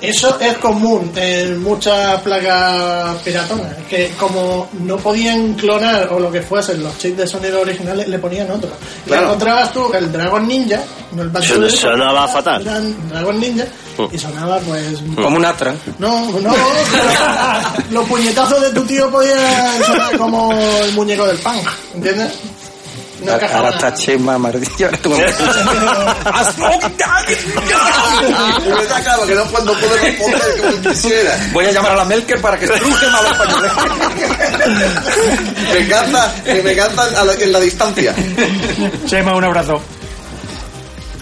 Eso 0.00 0.38
es 0.40 0.56
común 0.58 1.12
en 1.14 1.62
muchas 1.62 2.20
placas 2.22 3.16
piratonas, 3.22 3.76
que 3.88 4.10
como 4.18 4.68
no 4.80 4.96
podían 4.96 5.52
clonar 5.54 6.08
o 6.10 6.18
lo 6.18 6.32
que 6.32 6.40
fuesen 6.40 6.82
los 6.82 6.96
chips 6.98 7.18
de 7.18 7.26
sonido 7.26 7.60
originales, 7.60 8.08
le 8.08 8.18
ponían 8.18 8.50
otro. 8.50 8.70
Y 9.04 9.08
Claro. 9.08 9.26
encontrabas 9.26 9.72
tú 9.72 9.92
el 9.92 10.10
Dragon 10.10 10.48
Ninja, 10.48 10.80
no 11.12 11.22
el 11.22 11.28
Bunny, 11.28 11.70
sonaba 11.70 12.24
era- 12.24 12.28
fatal. 12.28 12.62
era 12.62 12.80
Dragon 13.10 13.38
Ninja, 13.40 13.64
y 14.10 14.18
sonaba 14.18 14.58
pues... 14.60 15.00
Como 15.16 15.36
un 15.36 15.44
Astra. 15.44 15.74
No, 15.98 16.30
no, 16.40 16.54
los 17.90 18.08
puñetazos 18.08 18.60
de 18.62 18.70
tu 18.70 18.82
tío 18.86 19.10
podían 19.10 19.84
sonar 19.84 20.16
como 20.16 20.52
el 20.52 20.92
muñeco 20.92 21.26
del 21.26 21.36
punk, 21.38 21.68
¿entiendes? 21.94 22.32
No 23.22 23.32
Ahora 23.32 23.44
encajaba 23.46 23.70
está. 23.70 23.94
Chema, 23.94 24.38
maldito. 24.38 24.84
Ahora 24.86 24.98
tú 24.98 25.10
me- 25.10 25.24
Es 25.24 25.36
verdad, 28.64 29.02
claro, 29.02 29.26
que 29.26 29.34
no 29.34 29.44
cuando 29.46 29.72
puedo 29.74 29.94
responder 29.96 30.40
como 30.60 30.80
quisiera. 30.90 31.38
Voy 31.52 31.66
a 31.66 31.72
llamar 31.72 31.92
a 31.92 31.96
la 31.96 32.04
Melker 32.04 32.40
para 32.40 32.58
que 32.58 32.64
estruje 32.66 33.06
más 33.08 33.22
los 33.22 33.32
españoles. 33.32 33.72
Me 35.72 35.78
encanta, 35.80 36.34
que 36.44 36.62
me 36.62 36.72
encanta 36.72 37.02
a 37.02 37.24
la- 37.24 37.34
en 37.34 37.52
la 37.52 37.60
distancia. 37.60 38.14
Chema, 39.06 39.34
un 39.36 39.44
abrazo. 39.44 39.80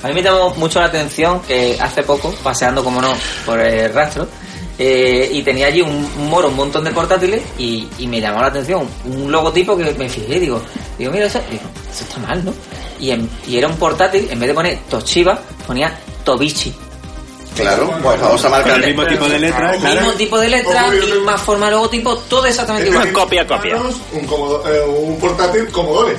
A 0.02 0.08
mí 0.08 0.14
me 0.14 0.22
llamó 0.22 0.54
mucho 0.54 0.78
la 0.80 0.86
atención 0.86 1.40
que 1.40 1.76
hace 1.80 2.02
poco, 2.04 2.32
paseando 2.42 2.84
como 2.84 3.00
no 3.02 3.12
por 3.44 3.58
el 3.60 3.92
rastro, 3.92 4.28
eh, 4.78 5.28
y 5.32 5.42
tenía 5.42 5.66
allí 5.66 5.80
un, 5.82 5.90
un 6.18 6.28
moro, 6.30 6.48
un 6.48 6.56
montón 6.56 6.84
de 6.84 6.90
portátiles, 6.92 7.42
y, 7.58 7.86
y 7.98 8.06
me 8.06 8.20
llamó 8.20 8.40
la 8.40 8.46
atención 8.48 8.88
un 9.06 9.30
logotipo 9.32 9.76
que 9.76 9.84
me 9.94 10.08
fijé, 10.08 10.38
digo, 10.38 10.60
digo, 10.98 11.10
mira, 11.12 11.26
eso, 11.26 11.40
digo, 11.50 11.62
eso 11.92 12.04
está 12.04 12.18
mal, 12.20 12.44
¿no? 12.44 12.52
Y, 13.00 13.10
en- 13.10 13.28
y 13.46 13.58
era 13.58 13.66
un 13.68 13.76
portátil, 13.76 14.28
en 14.30 14.38
vez 14.40 14.48
de 14.48 14.54
poner 14.54 14.78
Toshiba, 14.88 15.38
ponía 15.66 15.98
Tobichi. 16.24 16.74
Claro, 17.56 17.92
pues 18.02 18.20
famosa 18.20 18.48
marca. 18.48 18.70
Con 18.70 18.82
el 18.84 18.88
mismo 18.94 19.04
tipo 19.06 19.28
de 19.28 19.38
letra, 19.40 19.72
Mismo 19.72 20.12
tipo 20.12 20.38
de 20.38 20.48
letra, 20.48 20.90
misma 20.92 21.36
forma 21.38 21.66
de 21.66 21.72
logotipo, 21.72 22.16
todo 22.28 22.46
exactamente 22.46 22.88
igual. 22.88 23.12
Copia, 23.12 23.46
copia. 23.46 23.76
Un, 24.12 24.26
Comodo- 24.28 24.62
eh, 24.68 24.80
un 24.86 25.18
portátil 25.18 25.66
Commodore 25.72 26.16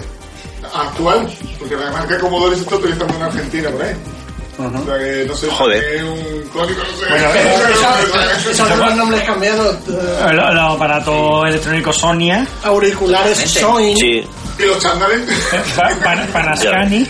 actual, 0.73 1.29
porque 1.57 1.75
la 1.77 1.91
marca 1.91 2.17
Commodore 2.19 2.55
se 2.55 2.63
está 2.63 2.75
utilizando 2.75 3.15
en 3.15 3.21
Argentina 3.21 3.69
por 3.69 3.81
ahí. 3.83 3.95
O 4.59 4.85
sea 4.85 4.97
que 4.97 5.25
no 5.25 5.35
sé, 5.35 5.47
Joder. 5.49 5.83
es 5.95 6.03
un 6.03 6.49
crónico, 6.51 6.81
no 6.83 6.97
sé. 6.97 7.05
Bueno, 7.09 8.29
Esos 8.51 8.57
son 8.57 8.79
los 8.79 8.95
nombres 8.95 9.23
cambiados. 9.23 9.75
eh, 9.87 10.33
Los, 10.33 10.53
los 10.53 10.75
aparatos 10.75 11.47
electrónicos 11.47 11.97
Sonia, 11.97 12.45
auriculares 12.63 13.37
Sony. 13.49 13.95
Sí. 13.97 14.23
Y 14.59 14.63
los 14.63 14.83
Pa- 14.83 16.25
Panasonic. 16.33 17.09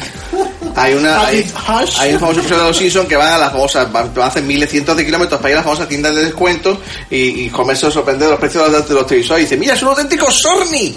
Hay 0.75 0.93
una 0.93 1.25
hay, 1.25 1.51
hay 1.97 2.13
un 2.13 2.19
famoso 2.19 2.39
episodio 2.41 2.61
de 2.61 2.67
los 2.67 2.77
Simpsons 2.77 3.07
que 3.09 3.15
van 3.15 3.33
a 3.33 3.37
las 3.39 3.51
famosas, 3.51 3.87
hacen 4.21 4.45
miles, 4.45 4.69
cientos 4.69 4.95
de 4.95 5.03
kilómetros 5.03 5.39
para 5.41 5.49
ir 5.49 5.55
a 5.55 5.57
las 5.57 5.65
famosas 5.65 5.87
tiendas 5.87 6.13
de 6.15 6.25
descuento 6.25 6.79
y, 7.09 7.45
y 7.45 7.49
comerse 7.49 7.87
o 7.87 7.91
sorprender 7.91 8.27
de 8.27 8.31
los 8.33 8.39
precios 8.39 8.71
de 8.71 8.77
los, 8.77 8.87
de 8.87 8.93
los 8.93 9.07
televisores 9.07 9.41
y 9.41 9.45
dice, 9.45 9.57
mira, 9.57 9.73
es 9.73 9.81
un 9.81 9.89
auténtico 9.89 10.29
Sorni. 10.29 10.95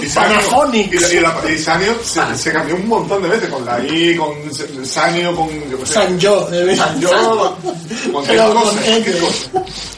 Y 0.00 0.06
Panasonic. 0.08 0.92
y, 0.92 1.20
la- 1.20 1.58
Sanio 1.58 1.94
se, 2.02 2.20
se 2.36 2.52
cambió 2.52 2.76
un 2.76 2.88
montón 2.88 3.22
de 3.22 3.28
veces 3.28 3.48
con 3.50 3.64
la 3.64 3.80
I, 3.80 4.16
con 4.16 4.32
Sanio, 4.86 5.34
con. 5.34 5.48
Yo 5.70 5.78
qué 5.78 5.86
sé. 5.86 5.92
Sanyo, 5.94 6.46
de 6.46 6.76
Sanyo, 6.76 7.10
con 8.12 8.24
Pero 8.26 8.44
con 8.54 8.62
cosas. 8.62 9.50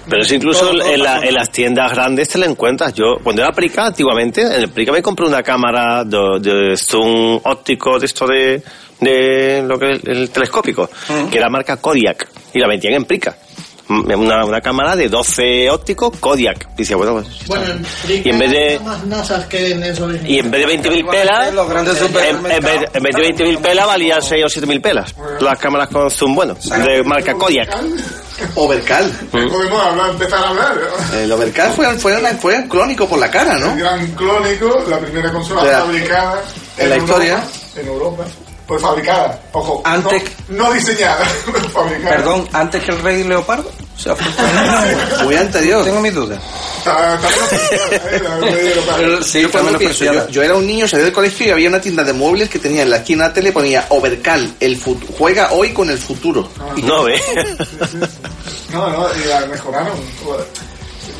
Pero 0.09 0.23
es 0.23 0.33
incluso 0.33 0.71
en, 0.71 1.03
la- 1.03 1.21
en 1.21 1.35
las 1.35 1.51
tiendas 1.51 1.93
grandes 1.93 2.29
te 2.29 2.39
la 2.39 2.47
encuentras. 2.47 2.93
Yo, 2.95 3.17
cuando 3.23 3.43
era 3.43 3.53
Prica, 3.53 3.87
antiguamente, 3.87 4.43
en 4.43 4.53
el 4.53 4.69
Prica 4.69 4.93
me 4.93 5.03
compré 5.03 5.27
una 5.27 5.43
cámara 5.43 6.05
de, 6.05 6.39
de 6.41 6.77
zoom 6.77 7.41
óptico 7.45 7.99
de 7.99 8.07
esto 8.07 8.27
de, 8.27 8.63
de 9.01 9.63
lo 9.67 9.79
que 9.79 9.93
es 9.93 10.01
el 10.05 10.31
telescópico, 10.31 10.91
que 11.31 11.39
era 11.39 11.49
marca 11.49 11.77
Kodiak, 11.79 12.29
y 12.53 12.59
la 12.59 12.67
vendían 12.69 12.95
en 12.95 13.05
Prica. 13.05 13.37
Mm, 13.87 14.11
Una, 14.19 14.45
una 14.47 14.61
cámara 14.63 14.97
de 14.97 15.09
12 15.11 15.69
óptico 15.71 16.11
Kodiak. 16.11 16.69
Y 16.75 16.79
decía, 16.79 16.97
bueno, 16.97 17.15
pues, 17.15 17.47
Bueno, 17.47 17.65
en 17.67 17.87
Y 18.25 18.31
en 18.31 18.39
vez 18.39 18.51
de- 18.51 18.81
más 18.81 19.31
que 19.49 19.73
en 19.73 19.83
eso 19.85 20.05
original. 20.07 20.31
y 20.31 20.39
en 20.39 20.51
vez 20.51 20.61
de 20.61 20.67
20.000 20.67 21.07
pelas, 21.11 21.49
en, 21.49 21.57
en 21.59 22.63
vez, 22.63 22.91
en 22.95 23.03
vez 23.03 23.15
de 23.15 23.23
20.000 23.23 23.59
pelas 23.61 23.87
valían 23.87 24.23
6 24.23 24.45
o 24.45 24.49
7.000 24.49 24.81
pelas. 24.81 25.15
Las 25.41 25.59
cámaras 25.59 25.89
con 25.89 26.11
zoom 26.11 26.35
bueno, 26.35 26.55
de 26.55 27.03
marca 27.05 27.35
Kodiak. 27.35 27.77
Overcal. 28.55 29.11
Podemos 29.31 29.87
hablar, 29.87 30.11
empezar 30.11 30.43
a 30.45 30.49
hablar. 30.49 30.79
El 31.15 31.31
Overcal 31.31 31.71
fue, 31.73 31.95
fue, 31.99 32.17
una- 32.17 32.31
fue 32.31 32.57
un 32.57 32.69
clónico 32.69 33.07
por 33.07 33.19
la 33.19 33.31
cara, 33.31 33.55
El 33.57 33.61
¿no? 33.61 33.77
gran 33.77 34.07
clónico, 34.13 34.83
la 34.89 34.99
primera 34.99 35.31
consola 35.31 35.63
fabricada 35.81 36.43
en 36.79 36.89
la 36.89 36.95
Europa, 36.97 37.13
historia. 37.13 37.45
En 37.77 37.87
Europa. 37.87 38.25
Pues 38.67 38.81
fabricada, 38.81 39.39
ojo. 39.53 39.83
Antes- 39.85 40.23
No, 40.49 40.65
no 40.65 40.73
diseñada, 40.73 41.25
fabricada. 41.73 42.17
Perdón, 42.17 42.49
antes 42.53 42.83
que 42.83 42.91
el 42.93 43.03
rey 43.03 43.23
leopardo. 43.25 43.71
O 43.97 43.99
sea, 43.99 44.17
Muy 45.23 45.37
anterior. 45.37 45.85
tengo 45.85 46.01
mis 46.01 46.15
dudas. 46.15 46.41
Fabricada, 46.83 47.29
¿eh? 48.49 49.19
Sí, 49.23 49.43
yo, 49.43 49.51
cuando 49.51 49.79
pienso, 49.79 50.05
yo, 50.29 50.43
era 50.43 50.55
un 50.57 50.67
niño, 50.67 50.89
salí 50.89 51.03
del 51.05 51.13
colegio 51.13 51.47
y 51.47 51.51
había 51.51 51.69
una 51.69 51.81
tienda 51.81 52.03
de 52.05 52.13
muebles 52.13 52.49
que 52.49 52.59
tenía 52.59 52.83
en 52.83 52.91
la 52.91 52.97
esquina 52.97 53.25
de 53.25 53.29
la 53.29 53.35
tele 53.35 53.53
ponía 53.53 53.87
Overcal, 53.91 54.55
el 54.61 54.81
fut- 54.83 55.05
juega 55.19 55.53
hoy 55.53 55.73
con 55.73 55.91
el 55.91 55.99
futuro. 55.99 56.49
No, 56.83 57.05
¿ves? 57.05 57.23
No, 58.73 58.89
no, 58.91 59.07
y 59.23 59.29
la 59.29 59.47
mejoraron. 59.47 59.97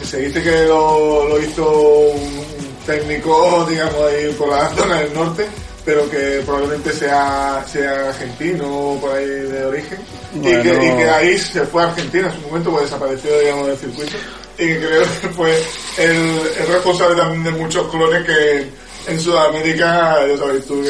Se 0.03 0.17
dice 0.19 0.43
que 0.43 0.65
lo, 0.65 1.29
lo 1.29 1.41
hizo 1.41 1.71
un 1.71 2.45
técnico, 2.85 3.65
digamos, 3.69 3.95
ahí 4.11 4.33
por 4.37 4.49
la 4.49 4.69
zona 4.75 4.99
del 5.01 5.15
norte, 5.15 5.47
pero 5.85 6.09
que 6.09 6.43
probablemente 6.47 6.93
sea, 6.93 7.65
sea 7.67 8.09
argentino 8.09 8.97
por 9.01 9.13
ahí 9.13 9.27
de 9.27 9.65
origen. 9.67 9.99
Y, 10.35 10.41
que, 10.41 10.59
y 10.59 10.97
que 10.97 11.11
ahí 11.11 11.39
se 11.39 11.65
fue 11.67 11.83
a 11.83 11.87
Argentina 11.89 12.29
en 12.29 12.35
su 12.35 12.49
momento, 12.49 12.71
pues 12.71 12.85
desapareció, 12.85 13.39
digamos, 13.39 13.67
del 13.67 13.77
circuito. 13.77 14.17
Y 14.59 14.67
que 14.67 14.79
creo 14.79 15.03
que 15.21 15.29
fue 15.29 15.63
el, 15.99 16.41
el 16.59 16.67
responsable 16.69 17.17
también 17.17 17.45
de 17.45 17.51
muchos 17.51 17.89
clones 17.91 18.25
que 18.25 18.69
en 19.07 19.21
Sudamérica, 19.21 20.19
ya 20.27 20.37
sabéis 20.39 20.67
tú 20.67 20.83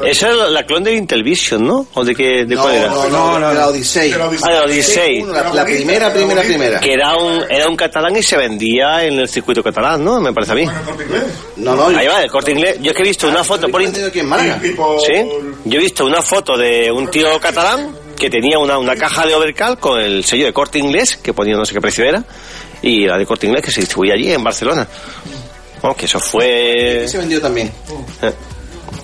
que... 0.00 0.10
Esa 0.10 0.30
es 0.30 0.36
la, 0.36 0.48
la 0.48 0.64
clon 0.66 0.84
de 0.84 0.92
Intelvision, 0.94 1.64
¿no? 1.66 1.86
¿O 1.94 2.04
de 2.04 2.14
qué? 2.14 2.44
¿De 2.44 2.54
No, 2.54 2.62
cuál 2.62 2.74
era? 2.74 2.86
no, 2.88 3.08
no, 3.08 3.38
no, 3.38 3.52
la 3.54 3.68
Odyssey. 3.68 4.12
Era 4.12 4.28
Odyssey. 4.28 4.48
Ah, 4.48 4.52
la 4.54 4.64
Odyssey. 4.64 5.22
La, 5.22 5.50
la 5.52 5.64
primera, 5.64 6.12
primera, 6.12 6.42
primera. 6.42 6.80
Que 6.80 6.92
era 6.92 7.16
un, 7.16 7.42
era 7.50 7.68
un 7.68 7.76
catalán 7.76 8.16
y 8.16 8.22
se 8.22 8.36
vendía 8.36 9.04
en 9.04 9.18
el 9.18 9.28
circuito 9.28 9.62
catalán, 9.62 10.04
¿no? 10.04 10.20
Me 10.20 10.32
parece 10.32 10.52
a 10.52 10.54
mí. 10.54 10.64
Bueno, 10.64 10.80
corte 10.84 11.04
inglés. 11.04 11.22
No, 11.56 11.76
no, 11.76 11.86
Ahí 11.98 12.06
va, 12.06 12.22
el 12.22 12.30
corte 12.30 12.50
inglés. 12.52 12.78
Yo 12.80 12.90
es 12.90 12.96
que 12.96 13.02
he 13.02 13.06
visto 13.08 13.28
una 13.28 13.44
foto 13.44 13.68
por 13.68 13.80
internet. 13.82 14.10
aquí 14.10 14.20
en 14.20 14.26
Málaga. 14.28 14.60
¿Sí? 14.62 15.28
Yo 15.64 15.78
he 15.78 15.82
visto 15.82 16.04
una 16.06 16.22
foto 16.22 16.56
de 16.56 16.90
un 16.90 17.08
tío 17.10 17.38
catalán 17.40 17.96
que 18.16 18.30
tenía 18.30 18.58
una, 18.58 18.78
una 18.78 18.94
caja 18.96 19.26
de 19.26 19.34
Overcal 19.34 19.78
con 19.78 19.98
el 20.00 20.24
sello 20.24 20.46
de 20.46 20.52
corte 20.52 20.78
inglés, 20.78 21.16
que 21.16 21.32
ponía 21.32 21.56
no 21.56 21.64
sé 21.64 21.74
qué 21.74 21.80
precio 21.80 22.04
era, 22.04 22.22
y 22.80 23.06
la 23.06 23.18
de 23.18 23.26
corte 23.26 23.46
inglés 23.46 23.64
que 23.64 23.72
se 23.72 23.80
distribuye 23.80 24.12
allí 24.12 24.30
en 24.32 24.44
Barcelona. 24.44 24.86
Que 25.96 26.06
eso 26.06 26.18
fue. 26.20 27.06
se 27.08 27.18
vendió 27.18 27.40
también. 27.40 27.70
Eh. 28.22 28.32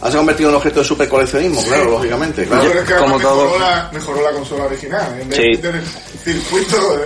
Ha 0.00 0.10
se 0.12 0.16
convertido 0.16 0.48
en 0.50 0.54
un 0.54 0.58
objeto 0.58 0.78
de 0.80 0.84
super 0.86 1.08
coleccionismo, 1.08 1.62
claro, 1.64 1.90
lógicamente. 1.90 2.44
Claro. 2.46 2.64
Pero 2.68 2.80
es 2.82 2.86
que 2.88 2.94
como 2.96 3.18
mejoró, 3.18 3.34
todo. 3.48 3.58
la, 3.58 3.90
mejoró 3.92 4.22
la 4.22 4.30
consola 4.30 4.64
original. 4.64 5.18
En 5.20 5.28
vez 5.28 5.38
Sí. 5.38 5.50
de 5.50 5.56
tener 5.58 5.82
circuito 6.24 7.04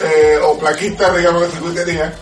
eh, 0.00 0.38
o 0.44 0.56
plaquita, 0.58 1.12
digamos, 1.16 1.42
de 1.42 1.48
circuitería, 1.48 2.14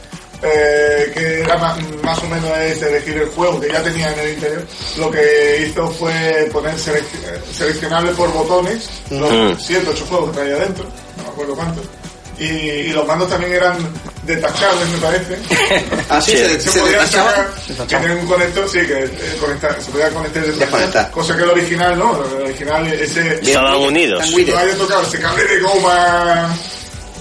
eh, 0.43 1.11
que 1.13 1.41
era 1.43 1.59
más, 1.59 1.77
más 2.03 2.19
o 2.23 2.27
menos 2.29 2.51
es 2.59 2.81
elegir 2.81 3.17
el 3.19 3.29
juego 3.29 3.61
que 3.61 3.69
ya 3.69 3.83
tenía 3.83 4.11
en 4.15 4.21
el 4.21 4.33
interior, 4.35 4.67
lo 4.99 5.11
que 5.11 5.67
hizo 5.69 5.87
fue 5.91 6.49
poner 6.51 6.75
selec- 6.77 7.43
seleccionable 7.53 8.13
por 8.13 8.33
botones 8.33 8.89
los 9.11 9.31
Mm. 9.31 9.61
7, 9.61 9.87
8 9.91 10.07
juegos 10.09 10.31
que 10.31 10.37
traía 10.37 10.55
adentro, 10.57 10.85
no 11.19 11.23
me 11.25 11.29
acuerdo 11.29 11.55
cuántos. 11.57 11.85
Y, 12.41 12.45
y 12.45 12.89
los 12.93 13.07
mandos 13.07 13.29
también 13.29 13.53
eran 13.53 13.77
detachables, 14.25 14.89
me 14.89 14.99
parece. 14.99 15.39
Ah, 16.09 16.21
sí, 16.21 16.33
se, 16.33 16.59
se 16.61 16.81
podía 16.81 16.99
detachaba. 16.99 17.31
sacar, 17.77 17.87
tiene 18.01 18.15
un 18.17 18.27
conector, 18.27 18.69
sí, 18.69 18.81
que 18.81 19.05
eh, 19.05 19.37
conectar, 19.41 19.81
se 19.81 19.91
podía 19.93 20.09
conectar 20.11 20.45
desconectar. 20.45 21.11
Cosa 21.13 21.37
que 21.37 21.43
el 21.45 21.51
original 21.51 21.97
no, 21.99 22.25
el 22.37 22.43
original 22.47 22.85
ese... 22.93 23.35
Estaban 23.43 23.77
unidos. 23.77 24.29
No 24.29 24.59
haya 24.59 24.75
tocado 24.77 25.03
ese 25.03 25.21
cable 25.21 25.45
de 25.45 25.61
goma 25.61 26.57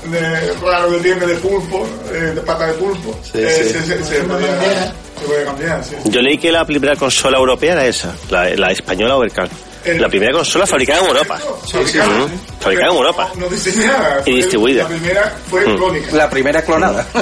de, 0.06 0.54
raro 0.64 0.90
que 0.92 0.98
tiene 1.00 1.26
de 1.28 1.36
pulpo, 1.36 1.86
eh, 2.12 2.32
de 2.34 2.42
pata 2.42 2.66
de 2.68 2.74
pulpo, 2.74 3.20
Sí, 3.24 3.40
eh, 3.40 3.62
sí. 3.64 3.74
se, 3.74 3.84
se, 3.86 4.04
se 4.04 4.22
podía, 4.24 4.94
se 5.20 5.26
podía 5.28 5.46
cambiar, 5.46 5.84
sí. 5.84 5.96
Yo 6.06 6.22
leí 6.22 6.38
que 6.40 6.52
la 6.52 6.66
primera 6.66 6.96
consola 6.96 7.38
europea 7.38 7.74
era 7.74 7.86
esa, 7.86 8.16
la, 8.32 8.50
la 8.56 8.72
española 8.72 9.18
Overcal. 9.18 9.50
La 9.86 10.10
primera 10.10 10.34
consola 10.34 10.68
fabricada 10.68 11.00
en 11.02 11.08
Europa. 11.08 11.40
Fabricada, 11.72 12.10
Ujú. 12.26 12.30
Fabricada 12.60 12.92
en 12.92 12.98
Europa. 12.98 13.30
No, 13.36 13.42
no 13.42 13.50
diseñada. 13.50 14.22
Y 14.26 14.34
distribuida. 14.36 14.84
La 14.84 14.90
primera 14.90 15.36
fue 15.50 15.66
Mm. 15.66 15.78
clónica. 15.78 16.12
La 16.12 16.30
primera 16.30 16.62
clonada. 16.62 17.08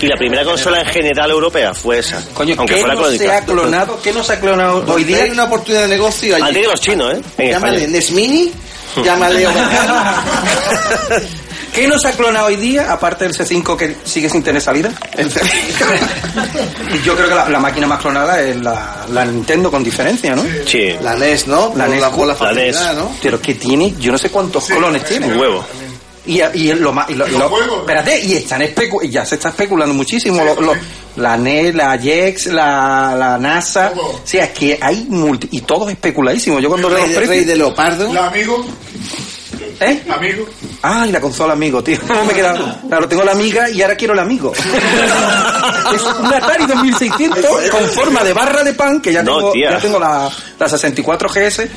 Y 0.00 0.06
la 0.06 0.16
primera 0.16 0.44
consola 0.44 0.80
en 0.80 0.86
general 0.86 1.30
europea 1.30 1.74
fue 1.74 1.98
esa. 1.98 2.22
Coño, 2.34 2.54
aunque 2.58 2.74
¿qué 2.76 2.80
fuera 2.80 2.94
no 2.94 3.10
se 3.10 3.30
ha 3.30 3.44
clonado? 3.44 4.00
¿Qué 4.02 4.12
no 4.12 4.22
se 4.22 4.32
ha 4.34 4.40
clonado 4.40 4.78
hoy 4.86 4.90
Hoy 4.92 5.04
día? 5.04 5.24
hay 5.24 5.30
una 5.30 5.44
oportunidad 5.44 5.82
de 5.82 5.88
negocio 5.88 6.36
allí. 6.36 6.44
Antes 6.44 6.62
que 6.62 6.68
los 6.68 6.80
chinos, 6.80 7.14
¿eh? 7.14 7.20
En 7.38 7.50
Llámale 7.50 7.76
España. 7.78 7.92
NES 7.92 8.10
Mini, 8.12 8.52
llámale. 9.04 9.46
¿Qué 11.76 11.86
no 11.86 11.98
se 11.98 12.08
ha 12.08 12.12
clonado 12.12 12.46
hoy 12.46 12.56
día, 12.56 12.90
aparte 12.90 13.24
del 13.28 13.36
C5 13.36 13.76
que 13.76 13.96
sigue 14.04 14.28
sin 14.30 14.42
tener 14.42 14.60
salida? 14.62 14.90
Y 15.18 15.22
Yo 17.04 17.14
creo 17.14 17.28
que 17.28 17.34
la, 17.34 17.48
la 17.50 17.58
máquina 17.60 17.86
más 17.86 18.00
clonada 18.00 18.40
es 18.42 18.56
la, 18.56 19.04
la 19.12 19.24
Nintendo 19.26 19.70
con 19.70 19.84
diferencia, 19.84 20.34
¿no? 20.34 20.42
Sí. 20.66 20.94
La 21.02 21.14
NES, 21.16 21.46
¿no? 21.46 21.72
La 21.76 21.84
Por 21.84 21.88
NES, 21.94 22.00
la, 22.00 22.10
por 22.10 22.26
la 22.28 22.34
facilidad, 22.34 22.88
NES. 22.94 22.96
¿no? 22.96 23.12
Pero 23.22 23.40
que 23.42 23.54
tiene, 23.54 23.94
yo 24.00 24.10
no 24.10 24.16
sé 24.18 24.30
cuántos 24.30 24.64
clones 24.66 25.04
tiene. 25.04 25.26
Un 25.26 25.38
huevo. 25.38 25.64
Y, 26.24 26.40
y 26.42 26.72
lo 26.74 26.92
más, 26.92 27.08
y 27.10 27.14
lo- 27.14 27.28
y 27.28 27.30
Los 27.32 27.40
lo- 27.40 27.48
juegos. 27.50 27.78
espérate, 27.80 28.20
y 28.24 28.32
están 28.34 28.60
especu 28.62 29.00
ya 29.04 29.24
se 29.24 29.36
está 29.36 29.50
especulando 29.50 29.94
muchísimo. 29.94 30.42
lo- 30.44 30.60
lo- 30.60 30.74
la 31.16 31.36
NES, 31.36 31.74
la 31.74 31.96
JEX, 31.98 32.46
la, 32.46 33.14
la 33.16 33.38
NASA. 33.38 33.90
Todo. 33.92 34.06
O 34.06 34.20
sea, 34.24 34.44
es 34.44 34.50
que 34.50 34.78
hay 34.82 35.06
multi, 35.08 35.48
y 35.52 35.60
todo 35.60 35.86
es 35.88 35.92
especuladísimo. 35.94 36.58
Yo 36.58 36.68
cuando 36.68 36.88
Rey, 36.88 37.02
los 37.02 37.16
Rey 37.16 37.26
precios. 37.26 37.46
de 37.46 37.56
Leopardo. 37.56 38.12
La 38.12 38.26
amigo, 38.26 38.66
¿Eh? 39.80 40.02
amigo, 40.08 40.46
Ay, 40.82 41.12
la 41.12 41.20
consola 41.20 41.52
amigo, 41.52 41.82
tío. 41.82 41.98
No 42.08 42.24
me 42.24 42.32
queda. 42.32 42.80
Claro, 42.88 43.08
tengo 43.08 43.24
la 43.24 43.32
amiga 43.32 43.68
y 43.68 43.82
ahora 43.82 43.96
quiero 43.96 44.14
el 44.14 44.20
amigo. 44.20 44.52
es 44.54 46.02
un 46.02 46.26
Atari 46.26 46.66
2600 46.66 47.70
con 47.70 47.84
forma 47.90 48.24
de 48.24 48.32
barra 48.32 48.64
de 48.64 48.74
pan 48.74 49.00
que 49.00 49.12
ya 49.12 49.22
tengo, 49.22 49.52
ya 49.54 49.78
tengo 49.78 49.98
la, 49.98 50.30
la 50.58 50.68
64 50.68 51.28
GS 51.28 51.68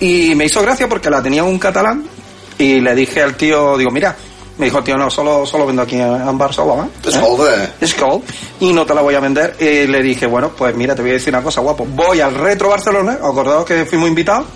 y 0.00 0.34
me 0.34 0.46
hizo 0.46 0.60
gracia 0.62 0.88
porque 0.88 1.08
la 1.08 1.22
tenía 1.22 1.44
un 1.44 1.58
catalán 1.58 2.04
y 2.58 2.80
le 2.80 2.94
dije 2.94 3.22
al 3.22 3.34
tío, 3.36 3.76
digo, 3.76 3.90
mira, 3.90 4.16
me 4.58 4.66
dijo, 4.66 4.82
tío, 4.82 4.96
no, 4.96 5.10
solo, 5.10 5.46
solo 5.46 5.66
vendo 5.66 5.82
aquí 5.82 5.96
en, 5.96 6.38
Barcelona. 6.38 6.88
Es 7.04 7.16
¿eh? 7.16 7.68
Es 7.80 7.94
cold. 7.94 8.22
Y 8.60 8.72
no 8.72 8.84
te 8.84 8.94
la 8.94 9.00
voy 9.00 9.14
a 9.14 9.20
vender. 9.20 9.56
Y 9.58 9.86
le 9.86 10.02
dije, 10.02 10.26
bueno, 10.26 10.50
pues 10.50 10.74
mira, 10.76 10.94
te 10.94 11.02
voy 11.02 11.12
a 11.12 11.14
decir 11.14 11.32
una 11.32 11.42
cosa, 11.42 11.60
guapo. 11.60 11.86
Voy 11.86 12.20
al 12.20 12.34
Retro 12.34 12.68
Barcelona, 12.68 13.14
acordaos 13.14 13.64
que 13.64 13.84
fuimos 13.86 14.08
invitados. 14.08 14.46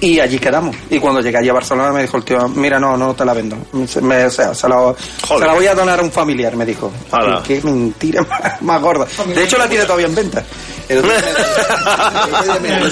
Y 0.00 0.18
allí 0.18 0.38
quedamos. 0.38 0.74
Y 0.88 0.98
cuando 0.98 1.20
llegué 1.20 1.38
allí 1.38 1.48
a 1.50 1.52
Barcelona 1.52 1.92
me 1.92 2.02
dijo 2.02 2.16
el 2.16 2.24
tío, 2.24 2.48
mira, 2.48 2.78
no, 2.80 2.96
no 2.96 3.14
te 3.14 3.24
la 3.24 3.34
vendo. 3.34 3.56
Me- 4.00 4.24
o 4.24 4.30
sea, 4.30 4.54
se 4.54 4.68
la, 4.68 4.94
se 5.26 5.38
la 5.46 5.52
voy 5.54 5.66
a 5.66 5.74
donar 5.74 6.00
a 6.00 6.02
un 6.02 6.10
familiar, 6.10 6.56
me 6.56 6.64
dijo. 6.64 6.90
Qué 7.46 7.60
mentira 7.62 8.22
más, 8.22 8.62
más 8.62 8.80
gorda. 8.80 9.06
De 9.34 9.44
hecho, 9.44 9.58
la 9.58 9.68
tiene 9.68 9.84
todavía 9.84 10.06
en 10.06 10.14
venta. 10.14 10.42
El 10.88 10.98
otro 10.98 11.10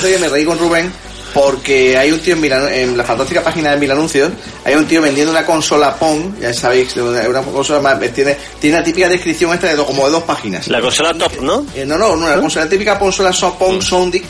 día 0.09 0.18
me- 0.18 0.28
reí 0.28 0.44
con 0.44 0.59
Rubén 0.59 0.93
porque 1.35 1.97
hay 1.97 2.10
un 2.10 2.20
tío 2.20 2.35
en, 2.36 2.97
la 2.97 3.05
fantástica 3.05 3.43
página 3.43 3.70
de 3.70 3.76
Mil 3.76 3.90
Anuncios, 3.90 4.32
hay 4.64 4.74
un 4.74 4.86
tío 4.86 5.02
vendiendo 5.02 5.30
una 5.30 5.44
consola 5.44 5.94
Pong, 5.94 6.39
ya 6.40 6.52
sabéis, 6.55 6.97
una 6.97 7.28
una 7.28 7.43
consola 7.43 7.80
más, 7.80 8.01
tiene, 8.12 8.36
tiene 8.59 8.78
la 8.78 8.82
típica 8.82 9.09
descripción 9.09 9.52
esta 9.52 9.66
de 9.68 9.76
dos- 9.76 9.86
como 9.86 10.06
de 10.06 10.12
dos 10.12 10.22
páginas. 10.24 10.68
La 10.68 10.80
consola 10.80 11.12
top, 11.14 11.40
¿no? 11.43 11.66
Eh, 11.74 11.85
no, 11.86 11.98
no, 11.98 12.16
no, 12.16 12.28
la 12.28 12.40
consola 12.40 12.64
la 12.64 12.70
típica 12.70 12.98
consola 12.98 13.32
so- 13.32 13.56
Pong 13.59 13.80
Soundic, 13.82 14.24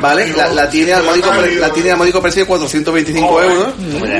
¿vale? 0.00 0.32
La, 0.36 0.48
la 0.48 0.68
tiene 0.70 0.92
al 0.92 1.02
módico, 1.04 1.30
la 1.32 1.72
tiene 1.72 1.90
al 1.90 1.96
módico 1.96 2.20
precio 2.22 2.42
de 2.42 2.46
425 2.46 3.42
euros, 3.42 3.68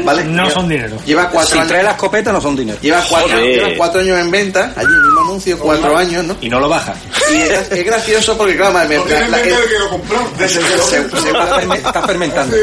¿vale? 0.05 0.25
No 0.25 0.51
son 0.51 0.69
dinero. 0.69 0.97
Lleva 1.07 1.29
cuatro 1.31 1.51
Si 1.53 1.59
años. 1.59 1.69
trae 1.69 1.83
la 1.83 1.91
escopeta 1.93 2.33
no 2.33 2.41
son 2.41 2.57
dinero. 2.57 2.79
Lleva 2.81 3.05
cuatro, 3.09 3.29
Joder. 3.31 3.45
lleva 3.45 3.69
cuatro 3.77 4.01
años 4.01 4.19
en 4.19 4.31
venta, 4.31 4.73
allí 4.77 4.87
el 4.93 5.03
mismo 5.03 5.21
anuncio, 5.21 5.59
cuatro 5.59 5.97
años, 5.97 6.25
¿no? 6.25 6.37
Y 6.41 6.49
no 6.49 6.61
lo 6.61 6.69
baja. 6.69 6.95
Y 7.31 7.37
es, 7.37 7.71
es 7.71 7.85
gracioso 7.85 8.37
porque, 8.37 8.57
claro, 8.57 8.81
el 8.81 8.89
se- 10.49 10.49
se- 10.49 11.07
Está 11.79 12.03
fermentando. 12.07 12.57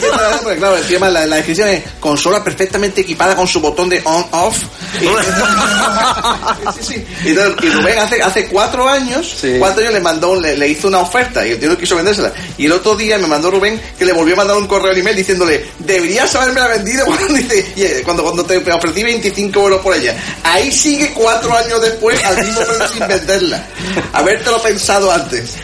claro, 0.00 0.38
porque, 0.42 0.58
claro, 0.58 0.76
encima 0.76 1.08
la, 1.08 1.26
la 1.26 1.36
descripción 1.36 1.68
es 1.68 1.82
consola 2.00 2.42
perfectamente 2.42 3.00
equipada 3.02 3.34
con 3.36 3.46
su 3.46 3.60
botón 3.60 3.88
de 3.88 4.00
on-off. 4.04 4.56
Y, 5.00 5.04
sí, 6.82 6.84
sí. 6.94 7.06
Y, 7.24 7.28
y 7.30 7.70
Rubén 7.70 7.98
hace, 7.98 8.22
hace 8.22 8.48
cuatro 8.48 8.88
años, 8.88 9.38
cuatro 9.58 9.80
años 9.82 9.94
le 9.94 10.00
mandó, 10.00 10.30
un- 10.32 10.42
le, 10.42 10.56
le 10.56 10.68
hizo 10.68 10.88
una 10.88 10.98
oferta 11.00 11.46
y 11.46 11.52
el 11.52 11.58
tío 11.60 11.76
quiso 11.78 11.96
Y 12.58 12.66
el 12.66 12.72
otro 12.72 12.96
día 12.96 13.18
me 13.18 13.26
mandó 13.26 13.50
Rubén 13.50 13.80
que 13.98 14.04
le 14.04 14.12
volvió 14.12 14.34
a 14.34 14.38
mandar 14.38 14.56
un 14.56 14.66
correo 14.66 14.90
al 14.92 14.98
email 14.98 15.16
diciéndole, 15.16 15.64
deberías 15.78 16.34
haberme 16.34 16.60
la 16.60 16.68
vendido 16.68 17.04
cuando, 17.06 17.34
dice, 17.34 17.72
y, 17.76 17.82
eh, 17.82 18.02
cuando, 18.04 18.22
cuando 18.22 18.44
te 18.44 18.56
ofrecí 18.56 19.02
25 19.02 19.60
euros 19.60 19.80
por 19.80 19.94
ella. 19.94 20.16
Ahí 20.42 20.70
sigue 20.72 21.12
cuatro 21.14 21.56
años 21.56 21.80
después 21.80 22.22
al 22.24 22.44
mismo 22.44 22.60
precio 22.60 22.88
sin 22.88 23.08
venderla. 23.08 23.66
Habértelo 24.12 24.62
pensado 24.62 25.10
antes. 25.10 25.56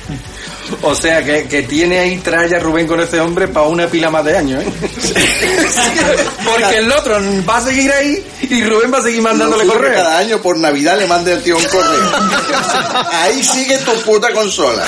O 0.82 0.94
sea, 0.94 1.23
que, 1.24 1.47
que 1.47 1.62
tiene 1.62 1.98
ahí 1.98 2.18
tralla 2.18 2.59
Rubén 2.59 2.86
con 2.86 3.01
ese 3.01 3.20
hombre 3.20 3.48
para 3.48 3.66
una 3.66 3.86
pila 3.86 4.10
más 4.10 4.24
de 4.24 4.36
años, 4.36 4.64
¿eh? 4.64 4.66
Porque 6.44 6.78
el 6.78 6.90
otro 6.90 7.18
va 7.48 7.59
a 7.59 7.64
seguir 7.64 7.90
ahí 7.93 8.24
y 8.43 8.64
Rubén 8.64 8.93
va 8.93 8.98
a 8.98 9.02
seguir 9.02 9.23
mandándole 9.23 9.64
que 9.64 9.70
correo. 9.70 9.94
Cada 9.94 10.18
año 10.18 10.43
por 10.43 10.59
Navidad 10.59 10.98
le 10.98 11.06
mande 11.06 11.32
el 11.32 11.43
tío 11.43 11.56
un 11.56 11.64
correo. 11.64 12.10
Ahí 13.12 13.43
sigue 13.43 13.78
tu 13.78 13.93
puta 14.02 14.32
consola. 14.32 14.86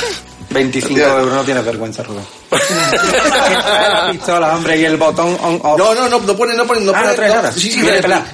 25 0.51 0.99
euros, 0.99 1.33
no 1.33 1.45
tienes 1.45 1.65
vergüenza, 1.65 2.03
Rubén. 2.03 2.25
La 2.51 4.09
pistola, 4.13 4.57
hombre, 4.57 4.77
y 4.79 4.85
el 4.85 4.97
botón 4.97 5.37
on 5.43 5.61
off. 5.63 5.79
No, 5.79 5.95
no, 5.95 6.09
no, 6.09 6.19
no 6.21 6.37
pone, 6.37 6.55
no 6.55 6.67
pone, 6.67 6.81
no 6.81 6.93
Ah, 6.95 7.03
pone. 7.15 7.29
no 7.29 7.35
nada. 7.35 7.53
Sí, 7.53 7.71
sí, 7.73 7.81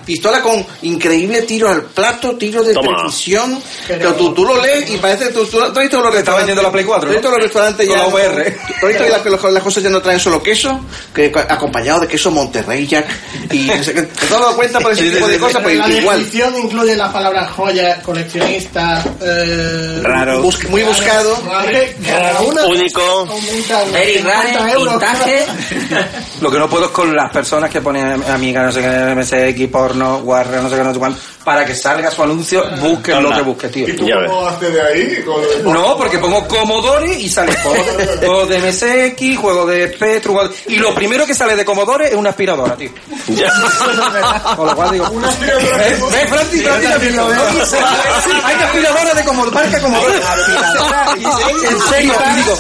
pistola 0.05 0.41
con 0.41 0.65
increíble 0.83 1.43
tiro 1.43 1.69
al 1.69 1.83
plato, 1.83 2.37
tiro 2.37 2.63
de 2.63 2.75
Toma. 2.75 3.03
precisión. 3.03 3.61
Pero 3.89 4.15
tú, 4.15 4.33
tú 4.35 4.45
lo 4.45 4.61
lees 4.61 4.89
y 4.91 4.97
parece 4.99 5.27
que 5.27 5.31
tú, 5.33 5.45
tú, 5.47 5.59
tú 5.59 5.65
has 5.67 5.75
visto 5.79 6.01
los 6.01 6.13
restaurantes. 6.15 6.37
vendiendo 6.37 6.63
la 6.63 6.71
Play 6.73 6.85
4, 6.85 7.03
tú 7.03 7.09
has 7.09 7.15
visto 7.17 7.29
¿no? 7.31 7.37
los 7.37 7.45
restaurantes 7.45 7.87
Con 7.89 7.97
ya. 7.97 8.03
la 8.03 8.09
VR. 8.09 8.51
Tú 8.81 8.87
has 8.87 8.89
visto 8.89 9.05
que 9.05 9.31
las, 9.31 9.53
las 9.53 9.63
cosas 9.63 9.83
ya 9.83 9.91
no 9.91 10.01
traen 10.01 10.21
solo 10.21 10.43
queso, 10.43 10.81
que 11.15 11.33
acompañado 11.49 12.01
de 12.01 12.09
queso 12.09 12.31
Monterrey 12.31 12.87
Jack. 12.87 13.07
Y 13.53 13.59
no 13.67 13.83
sé. 13.83 13.93
¿Te 13.95 14.25
has 14.25 14.31
dado 14.31 14.57
cuenta 14.57 14.81
por 14.81 14.93
ese 14.93 15.11
tipo 15.11 15.27
de 15.27 15.39
cosas? 15.39 15.63
Pues 15.63 15.77
la 15.79 15.89
igual. 15.89 16.19
descripción 16.19 16.57
incluye 16.59 16.97
las 16.97 17.13
palabras 17.13 17.51
joya, 17.53 18.01
coleccionista, 18.03 19.03
eh, 19.21 20.01
Raro. 20.03 20.43
Bus- 20.43 20.69
muy 20.69 20.83
buscado. 20.83 21.37
Cada 22.07 22.41
una 22.43 22.65
Único. 22.67 23.01
aumenta 23.03 23.83
Very 24.07 24.19
50 24.19 24.59
rare, 24.59 24.73
euros. 24.73 24.95
vintage. 25.01 25.47
Lo 26.41 26.51
que 26.51 26.59
no 26.59 26.69
puedo 26.69 26.87
es 26.87 26.91
con 26.91 27.15
las 27.15 27.31
personas 27.31 27.71
que 27.71 27.81
ponen 27.81 28.23
amiga, 28.25 28.63
no 28.63 28.73
sé 28.73 28.81
qué, 28.81 29.15
MSX, 29.15 29.71
porno, 29.71 30.19
Warner, 30.19 30.63
no 30.63 30.69
sé 30.69 30.77
qué, 30.77 30.85
no 30.85 30.93
sé 30.93 30.99
cuánto, 30.99 31.21
para 31.45 31.65
que 31.65 31.75
salga 31.75 32.11
su 32.11 32.23
anuncio, 32.23 32.65
busquen 32.81 33.23
lo 33.23 33.31
que 33.31 33.43
busque, 33.43 33.69
tío. 33.69 33.89
¿Y 33.89 33.93
tú 33.97 34.09
cómo 34.09 34.47
haces 34.47 34.73
de 34.73 34.81
ahí? 34.83 35.23
Con 35.25 35.43
lo 35.43 35.49
de- 35.49 35.63
No, 35.63 35.97
porque 35.97 36.19
pongo 36.19 36.47
Commodore 36.49 37.15
y 37.15 37.29
sale 37.29 37.55
juego- 37.63 37.85
juego 38.19 38.47
de 38.47 38.59
MSX, 38.61 39.39
juego 39.39 39.67
de 39.67 39.93
Spectrum, 39.93 40.35
juego 40.37 40.49
de- 40.49 40.75
y 40.75 40.77
lo 40.79 40.95
primero 40.95 41.27
que 41.27 41.35
sale 41.35 41.55
de 41.55 41.65
Commodore 41.65 42.09
es 42.09 42.15
una 42.15 42.31
aspiradora, 42.31 42.75
tío. 42.77 42.91
Con 44.57 44.67
lo 44.67 44.77
cual 44.77 44.91
digo, 44.93 45.09
Una 45.11 45.29
aspiradora. 45.29 45.77
¿ves, 45.77 46.01
¿ves, 46.01 46.29
Francis? 46.29 46.63
Francis, 46.63 46.63
la 46.89 46.95
aspiradora. 46.95 47.43
Hay 48.45 48.55
aspiradora 48.65 49.15
de 49.15 49.25
Commodore, 49.25 49.55
marca 49.55 49.81
Commodore. 49.81 50.15
En 51.15 51.81
serio, 51.89 52.13
y 52.33 52.35
digo, 52.37 52.59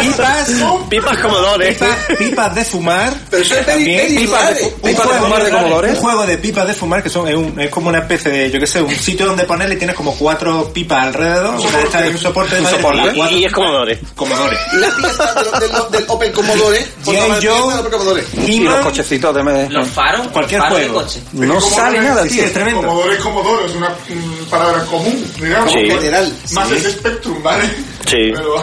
Pipas, 0.00 0.48
Pipas 0.88 1.18
Commodore. 1.18 1.68
pipas, 1.72 1.96
pipas 2.18 2.54
de 2.54 2.64
fumar. 2.64 3.12
Pero 3.30 3.44
pipas 3.44 4.54
de, 4.54 4.66
pipas 4.82 5.06
fumar 5.18 5.44
de 5.44 5.50
Commodore. 5.50 5.90
Un 5.90 5.96
juego 5.96 6.26
de 6.26 6.38
pipas 6.38 6.66
de 6.66 6.74
fumar 6.74 7.02
que 7.02 7.08
son 7.10 7.28
es, 7.28 7.34
un- 7.34 7.55
es 7.58 7.70
como 7.70 7.88
una 7.88 7.98
especie 7.98 8.30
de, 8.30 8.50
yo 8.50 8.58
qué 8.60 8.66
sé, 8.66 8.82
un 8.82 8.94
sitio 8.94 9.26
donde 9.26 9.44
ponerle 9.44 9.74
y 9.74 9.78
tienes 9.78 9.96
como 9.96 10.14
cuatro 10.16 10.70
pipas 10.72 11.06
alrededor. 11.06 11.54
Una 11.60 11.78
de 11.78 11.84
estas 11.84 12.02
es 12.04 12.10
un 12.12 12.18
soporte 12.18 12.54
de 12.54 12.60
Un 12.60 12.64
madera, 12.64 12.82
soporte. 12.82 13.08
y 13.08 13.16
cuatro 13.18 13.36
Y 13.38 13.44
es 13.44 13.52
Commodore. 13.52 14.00
Commodore. 14.14 14.56
La 14.74 14.88
pieza 14.96 15.34
del, 15.34 15.60
del, 15.60 15.90
del 15.92 16.04
Opel 16.08 16.32
Commodore. 16.32 16.86
Commodore. 17.04 18.24
Y 18.46 18.60
los 18.60 18.76
cochecitos 18.76 19.34
de 19.34 19.42
MD. 19.42 19.70
Los 19.70 19.88
faros, 19.88 20.28
Cualquier 20.28 20.60
faros 20.60 20.78
de 20.78 20.84
juego. 20.88 21.02
coche. 21.02 21.20
No 21.32 21.60
sale 21.60 22.00
nada, 22.00 22.22
Sí, 22.24 22.28
sí, 22.30 22.34
tío. 22.36 22.44
es 22.46 22.52
tremendo. 22.52 22.80
Comodoro 22.82 23.12
es 23.12 23.18
Comodoro, 23.20 23.66
es 23.66 23.74
una 23.74 23.88
mm, 23.90 24.44
palabra 24.50 24.84
común, 24.84 25.32
digamos. 25.40 25.72
Sí. 25.72 25.78
General. 25.90 26.32
Más 26.52 26.70
es 26.72 26.92
Spectrum, 26.92 27.42
¿vale? 27.42 27.64
Sí. 28.06 28.32
Pero 28.34 28.56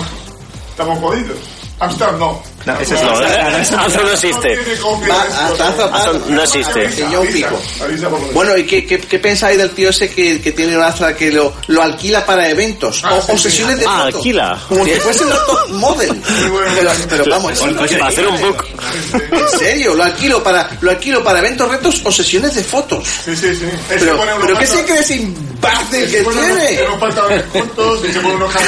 estamos 0.69 0.99
jodidos. 0.99 1.37
Amstrad 1.79 2.13
no. 2.17 2.41
No, 2.65 2.79
ese 2.79 2.95
es 2.95 3.01
No, 3.01 3.21
eh, 3.21 3.49
no 3.51 3.57
existe. 3.57 3.75
Amstrad 3.75 4.03
no 6.29 6.43
existe. 6.43 6.89
Que 6.89 7.11
yo 7.11 7.21
un 7.21 7.27
pico. 7.27 7.47
Avisa, 7.55 7.83
avisa 7.85 8.03
por 8.09 8.11
lo 8.13 8.19
menos. 8.19 8.33
Bueno, 8.33 8.57
¿y 8.57 8.63
qué, 8.65 8.85
qué, 8.85 8.99
qué 8.99 9.19
pensáis 9.19 9.57
del 9.57 9.71
tío 9.71 9.89
ese 9.89 10.09
que, 10.09 10.39
que 10.41 10.51
tiene 10.53 10.77
una 10.77 10.87
Astra 10.87 11.15
que 11.15 11.31
lo, 11.31 11.53
lo 11.67 11.81
alquila 11.81 12.25
para 12.25 12.47
eventos 12.49 13.01
Ah, 13.03 13.15
o, 13.27 13.33
o 13.33 13.37
sesiones 13.37 13.79
de 13.79 13.85
Ah, 13.87 14.03
fotos? 14.05 14.15
alquila. 14.15 14.59
Como 14.69 14.85
si 14.85 14.91
fuese 14.91 15.23
un 15.25 15.29
top 15.31 15.69
model. 15.69 16.21
Pero, 16.75 16.91
pero 17.09 17.25
vamos, 17.29 17.59
para 17.59 18.07
hacer 18.07 18.27
un 18.27 18.39
book. 18.41 18.65
en 19.31 19.59
serio, 19.59 19.93
lo 19.95 20.03
alquilo 20.03 20.41
para 20.43 20.69
lo 20.81 20.91
alquilo 20.91 21.23
para 21.23 21.39
eventos, 21.39 21.69
retos 21.69 22.01
o 22.05 22.11
sesiones 22.11 22.55
de 22.55 22.63
fotos. 22.63 23.07
Sí, 23.25 23.35
sí, 23.35 23.55
sí. 23.55 23.65
Pero, 23.89 24.19
pero 24.41 24.57
¿qué 24.57 24.67
se 24.67 24.83
cree 24.85 24.99
ese 24.99 25.15
imbécil 25.17 26.09
que 26.11 26.17
se 26.19 26.23
pone 26.23 26.41
unos- 26.41 26.57
tiene? 26.67 26.83
unos 26.87 26.99
pantalones 26.99 27.43
y 28.09 28.13
se 28.13 28.19
pone 28.19 28.35
unos 28.35 28.53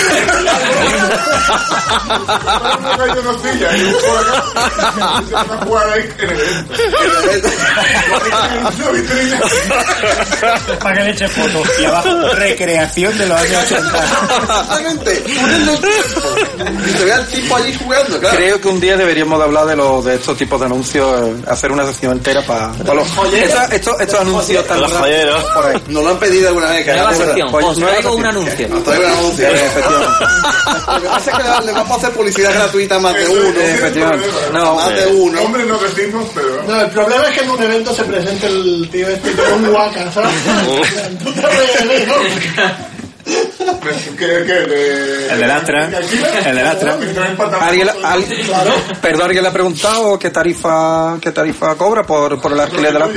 a 3.94 5.66
jugar 5.66 5.90
ahí 5.90 6.10
en 6.20 6.30
el 6.30 7.24
evento. 7.24 7.50
Para 10.82 10.96
que 10.96 11.04
le 11.04 11.12
eche 11.12 11.28
fotos. 11.28 11.68
Y 11.80 11.86
abajo, 11.86 12.10
recreación 12.36 13.18
de 13.18 13.26
los 13.28 13.40
años 13.40 13.64
80. 13.64 14.04
Exactamente. 14.40 15.24
El. 15.26 16.86
Y 16.86 16.92
se 16.98 17.06
ve 17.06 17.14
al 17.14 17.28
tipo 17.28 17.56
allí 17.56 17.74
jugando, 17.78 18.20
claro. 18.20 18.38
Creo 18.38 18.62
que 18.62 18.68
un 18.68 18.80
día 18.80 18.98
deberíamos 18.98 19.40
de 19.40 19.46
hablar 19.46 19.66
de, 19.66 19.76
los 19.76 20.06
de 20.06 20.16
estos 20.16 20.38
tipos 20.38 20.60
de 20.60 20.66
anuncios, 20.68 21.32
hacer 21.48 21.72
una 21.72 21.86
sección 21.86 22.14
entera 22.14 22.42
para 22.42 22.72
los 22.94 23.08
estos, 23.34 23.72
estos, 23.72 24.00
estos 24.02 24.20
anuncios 24.20 24.66
tan 24.68 24.80
Los 24.82 24.92
raros 24.92 25.08
joyeros. 25.08 25.44
por 25.54 25.66
ahí. 25.66 25.84
Nos 25.88 26.04
lo 26.04 26.10
han 26.10 26.20
pedido 26.20 26.48
alguna 26.50 26.70
vez. 26.70 26.86
que 26.86 26.94
Nueva 26.94 27.14
sección. 27.14 27.52
Pues, 27.52 27.66
Os 27.66 27.78
traigo 27.78 28.16
un 28.16 28.26
anuncio. 28.26 28.68
Nos 28.70 28.84
traigo 28.84 29.06
un 29.06 29.12
anuncio. 29.12 29.48
Efectivamente. 29.48 30.26
Lo 30.88 31.02
que 31.02 31.08
pasa 31.08 31.32
es 31.32 31.38
que 31.38 31.66
le 31.66 31.72
vamos 31.72 31.92
a 31.92 31.96
hacer 31.96 32.12
publicidad 32.12 32.54
gratuita 32.54 32.96
a 32.96 33.00
más 33.00 33.14
de 33.14 33.28
uno. 33.28 33.60
Efectivamente. 33.76 34.28
No, 34.54 34.76
más 34.76 34.96
de 34.96 35.08
uno. 35.08 35.42
Hombre, 35.42 35.66
no 35.66 35.78
decimos, 35.78 36.28
pero... 36.34 36.64
No, 36.68 36.82
el 36.82 36.90
problema 36.92 37.28
es 37.30 37.38
que 37.38 37.44
en 37.46 37.50
un 37.52 37.64
evento 37.64 37.94
se 37.94 38.04
presente 38.04 38.48
el 38.48 38.90
tío 38.92 39.08
este 39.10 39.32
con 39.34 39.54
un 39.64 39.72
guaca, 39.72 40.12
¿sabes? 40.12 40.32
Tú 41.24 41.32
te 41.34 41.86
mí, 41.86 42.06
¿no? 42.08 42.96
¿Qué, 44.18 44.44
qué. 44.46 45.28
El 45.32 45.40
del 45.40 45.52
Astra. 45.52 45.86
El 46.46 46.56
del 46.56 46.68
Astra. 46.68 46.98
¿Alguien, 47.62 47.88
cortos. 47.88 48.04
al- 48.06 48.26
perdón, 49.02 49.22
¿alguien 49.24 49.44
le 49.44 49.50
ha 49.50 49.54
preguntado 49.54 50.20
qué 50.20 50.30
tarifa, 50.30 51.18
qué 51.20 51.32
tarifa 51.32 51.76
cobra 51.76 52.04
por, 52.04 52.40
por 52.40 52.52
el 52.52 52.60
alquiler 52.60 52.94
de 52.94 53.00
la, 53.00 53.10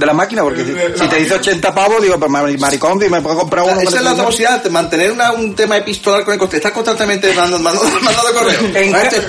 de 0.00 0.06
la 0.06 0.14
máquina? 0.14 0.42
Porque 0.42 0.64
si, 0.64 0.74
si 1.00 1.08
te 1.08 1.16
dice 1.16 1.34
80 1.34 1.74
pavos, 1.74 2.02
digo, 2.02 2.18
pues 2.18 2.30
mari- 2.30 2.56
maricón, 2.58 2.98
dime, 2.98 3.18
¿me 3.18 3.22
puedo 3.22 3.36
comprar 3.38 3.64
uno? 3.64 3.80
Esa 3.80 3.96
es 3.98 4.02
la 4.02 4.12
otra 4.12 4.24
posibilidad, 4.24 4.62
de 4.62 4.70
mantener 4.70 5.12
una- 5.12 5.32
un 5.32 5.54
tema 5.54 5.76
epistolar 5.76 6.24
con 6.24 6.32
el 6.34 6.40
coste. 6.40 6.56
Estás 6.56 6.72
constantemente 6.72 7.28
mandando, 7.34 7.58
mandando, 7.58 8.00
mandando 8.02 8.32
correo. 8.34 8.60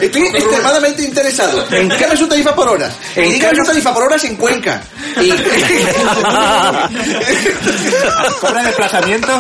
Estoy 0.02 0.27
extremadamente 0.27 1.03
interesado. 1.03 1.65
En 1.72 1.89
¿Qué 1.89 2.06
es 2.11 2.19
su 2.19 2.27
tarifa 2.27 2.56
por 2.56 2.69
hora? 2.69 2.89
En 3.15 3.30
dígame 3.31 3.56
su 3.57 3.64
tarifa 3.64 3.93
por 3.93 4.03
horas 4.03 4.23
en 4.23 4.35
Cuenca. 4.38 4.81
Y... 5.22 5.31
¿Cobra 8.39 8.64
desplazamiento? 8.64 9.39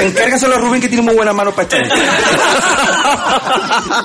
Encárgaselo 0.00 0.56
a 0.56 0.58
Rubén 0.58 0.80
que 0.80 0.88
tiene 0.88 1.02
muy 1.02 1.14
buenas 1.14 1.34
manos 1.34 1.54
para 1.54 1.68
esto. 1.68 1.76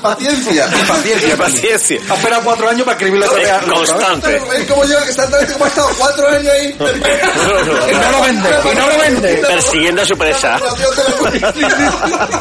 Paciencia. 0.02 0.68
Paciencia, 0.88 1.38
Paciencia. 1.38 2.00
Ha 2.10 2.16
esperado 2.16 2.42
cuatro 2.44 2.70
años 2.70 2.84
para 2.84 2.98
escribirlo 2.98 3.26
otra 3.28 3.40
vez. 3.40 3.50
Es 3.50 3.64
constante. 3.74 4.42
Es 4.58 4.66
como 4.66 4.84
yo, 4.86 4.98
exactamente 5.00 5.54
como 5.54 5.66
he 5.66 5.70
estado 5.70 5.90
cuatro 5.98 6.29
años 6.30 6.54
ahí. 6.54 6.76
Y 8.30 8.36
no 8.36 8.50
lo 8.50 8.64
vende, 8.64 8.72
y 8.72 8.76
no 8.76 8.88
lo 8.88 8.98
vende. 9.00 9.36
Persiguiendo 9.48 10.02
a 10.02 10.06
su 10.06 10.18
presa. 10.18 10.60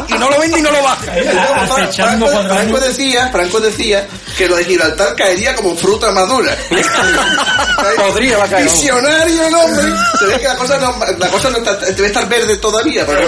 Y 0.09 0.15
no 0.19 0.31
lo 0.31 0.39
vende 0.41 0.59
y 0.59 0.63
no 0.63 0.71
lo 0.71 0.83
baja. 0.83 1.13
Acechando 1.75 2.27
Franco, 2.29 2.79
decía, 2.81 3.29
Franco 3.31 3.61
decía 3.61 4.07
que 4.37 4.49
lo 4.49 4.57
de 4.57 4.65
Gibraltar 4.65 5.15
caería 5.15 5.55
como 5.55 5.77
fruta 5.77 6.11
madura. 6.13 6.57
Podría, 7.97 8.39
va 8.39 8.45
a 8.45 8.49
caer. 8.49 8.65
Visionario 8.65 9.47
el 9.47 9.55
hombre. 9.55 9.85
Se 10.19 10.27
ve 10.27 10.39
que 10.41 10.49
la 10.49 10.57
cosa 10.57 10.79
no, 10.79 10.97
la 11.19 11.29
cosa 11.29 11.51
no 11.51 11.59
está, 11.59 11.75
debe 11.77 12.07
estar 12.07 12.29
verde 12.29 12.57
todavía. 12.57 13.05
Porque 13.07 13.27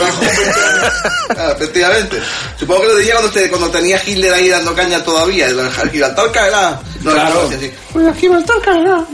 efectivamente. 1.52 2.20
Supongo 2.58 2.82
que 2.82 2.88
lo 2.88 2.94
decía 2.96 3.14
cuando, 3.14 3.30
te- 3.32 3.48
cuando 3.48 3.70
tenía 3.70 4.00
Hitler 4.04 4.32
ahí 4.34 4.48
dando 4.48 4.74
caña 4.74 5.02
todavía. 5.04 5.46
El 5.46 5.70
Gibraltar 5.90 6.32
caerá. 6.32 6.80
No, 7.02 7.12
Claro. 7.12 7.50
Pues 7.92 8.16
Gibraltar 8.18 8.56
caerá. 8.62 9.04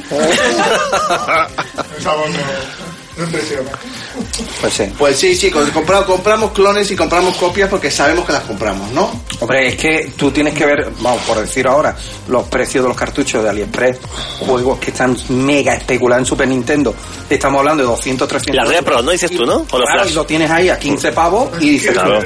Pues 4.61 4.73
sí. 4.75 4.85
Pues 4.99 5.17
sí, 5.19 5.37
chicos, 5.39 5.69
compramos, 5.71 6.07
compramos 6.07 6.53
clones 6.53 6.91
y 6.91 6.97
compramos 6.97 7.37
copias 7.37 7.69
porque 7.69 7.91
sabemos 7.91 8.27
que 8.27 8.33
las 8.33 8.43
compramos, 8.43 8.91
¿no? 8.93 9.11
Hombre, 9.41 9.69
es 9.69 9.77
que 9.77 10.13
tú 10.17 10.31
tienes 10.31 10.55
que 10.55 10.67
ver, 10.67 10.91
vamos, 11.01 11.23
por 11.23 11.39
decir 11.41 11.67
ahora, 11.67 11.97
los 12.29 12.45
precios 12.49 12.85
de 12.85 12.89
los 12.89 12.97
cartuchos 12.97 13.43
de 13.43 13.49
AliExpress, 13.51 13.99
juegos 14.41 14.79
que 14.79 14.91
están 14.91 15.17
mega 15.31 15.75
especulados 15.75 16.23
en 16.23 16.27
Super 16.27 16.49
Nintendo. 16.49 16.95
Estamos 17.29 17.59
hablando 17.61 17.83
de 17.85 17.89
200, 17.89 18.29
300. 18.29 18.65
La 18.65 18.71
Repro, 18.71 19.03
¿no 19.03 19.11
dices 19.11 19.31
tú, 19.31 19.47
no? 19.47 19.55
O 19.71 19.79
los 19.79 19.87
Claro, 19.87 20.03
Flash. 20.03 20.11
y 20.11 20.15
lo 20.15 20.27
tienes 20.27 20.51
ahí 20.51 20.69
a 20.69 20.79
15 20.79 21.13
pavos 21.13 21.51
y 21.61 21.71
dices, 21.71 21.93
Claro. 21.93 22.21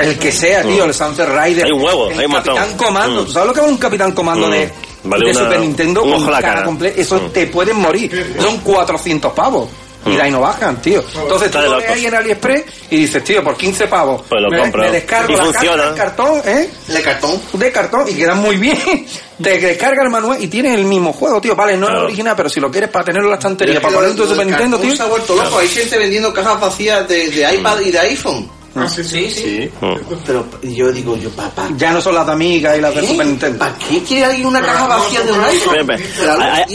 El 0.00 0.18
que 0.18 0.32
sea, 0.32 0.62
tío, 0.62 0.84
el 0.84 0.94
Sunset 0.94 1.28
Rider. 1.28 1.66
Hay 1.66 1.72
un 1.72 1.82
huevo, 1.82 2.10
el 2.10 2.18
hay 2.18 2.26
un 2.26 2.32
montón. 2.32 2.56
Capitán 2.56 2.76
Comando. 2.78 3.22
Mm. 3.22 3.26
¿Tú 3.26 3.32
sabes 3.32 3.48
lo 3.48 3.54
que 3.54 3.60
vale 3.60 3.72
un 3.72 3.78
Capitán 3.78 4.12
Comando 4.12 4.48
Mm. 4.48 4.50
de, 4.52 4.72
Vale 5.04 5.26
de 5.26 5.30
una- 5.32 5.40
Super 5.44 5.60
Nintendo 5.60 6.02
un 6.02 6.12
con 6.12 6.30
la 6.32 6.40
cara 6.40 6.54
cara. 6.54 6.66
completa? 6.66 7.00
Eso 7.00 7.16
Mm. 7.16 7.30
te 7.30 7.46
pueden 7.46 7.76
morir. 7.76 8.34
Son 8.40 8.58
400 8.58 9.32
pavos. 9.32 9.68
Y 10.06 10.10
Mm. 10.10 10.16
de 10.16 10.22
ahí 10.22 10.30
no 10.30 10.40
bajan, 10.42 10.82
tío. 10.82 11.00
Entonces 11.00 11.50
tú 11.50 11.58
Está 11.58 11.62
de 11.62 11.68
lo 11.70 11.76
ves 11.78 11.88
ahí 11.88 12.04
en 12.04 12.14
AliExpress 12.14 12.64
y 12.90 12.96
dices, 12.98 13.24
tío, 13.24 13.42
por 13.42 13.56
15 13.56 13.86
pavos. 13.86 14.22
Pues 14.28 14.42
lo 14.42 14.50
me, 14.50 14.58
compro. 14.58 14.82
me 14.82 14.90
descargo 14.90 15.32
Y 15.32 15.36
la 15.36 15.44
funciona. 15.44 15.76
caja, 15.78 15.88
el 15.88 15.94
cartón, 15.96 16.42
¿eh? 16.44 16.70
De 16.88 17.00
cartón. 17.02 17.40
de 17.54 17.72
cartón 17.72 18.08
y 18.10 18.14
quedan 18.14 18.38
muy 18.38 18.56
bien. 18.56 18.78
Te 19.42 19.58
descarga 19.58 20.02
el 20.04 20.10
manual 20.10 20.42
y 20.44 20.48
tienes 20.48 20.74
el 20.78 20.84
mismo 20.84 21.12
juego, 21.14 21.40
tío. 21.40 21.56
Vale, 21.56 21.76
no 21.78 21.86
es 21.86 21.90
Claro. 21.90 22.00
el 22.00 22.06
original, 22.06 22.34
pero 22.36 22.48
si 22.50 22.60
lo 22.60 22.70
quieres 22.70 22.90
para 22.90 23.06
tenerlo 23.06 23.28
en 23.28 23.30
la 23.30 23.36
estantería, 23.38 23.76
para 23.80 23.88
es 23.88 23.92
que 23.92 23.96
poner 23.96 24.10
en 24.10 24.16
tu 24.16 24.26
Super 24.26 24.46
Nintendo, 24.46 24.78
tío. 24.78 24.94
Se 24.94 25.02
ha 25.02 25.06
vuelto 25.06 25.34
loco. 25.36 25.58
Hay 25.58 25.68
gente 25.68 25.98
vendiendo 25.98 26.34
cajas 26.34 26.60
vacías 26.60 27.08
de, 27.08 27.30
de 27.30 27.54
iPad 27.54 27.80
y 27.80 27.90
de 27.90 27.98
iPhone. 28.00 28.48
Ah, 28.76 28.88
sí, 28.88 29.04
sí. 29.04 29.30
Sí. 29.30 29.70
Mm. 29.80 29.94
Pero 30.26 30.44
yo 30.62 30.90
digo, 30.90 31.16
yo, 31.16 31.30
papá. 31.30 31.68
Ya 31.76 31.92
no 31.92 32.00
son 32.00 32.14
las 32.14 32.26
de 32.26 32.32
Amiga 32.32 32.76
y 32.76 32.80
las 32.80 32.94
de 32.94 33.06
Super 33.06 33.26
Nintendo. 33.26 33.58
¿Para 33.58 33.74
qué 33.78 34.02
quiere 34.02 34.24
alguien 34.24 34.46
una 34.46 34.60
caja 34.60 34.86
vacía 34.88 35.20
de 35.22 35.32
un 35.32 35.40
iPhone? 35.44 35.90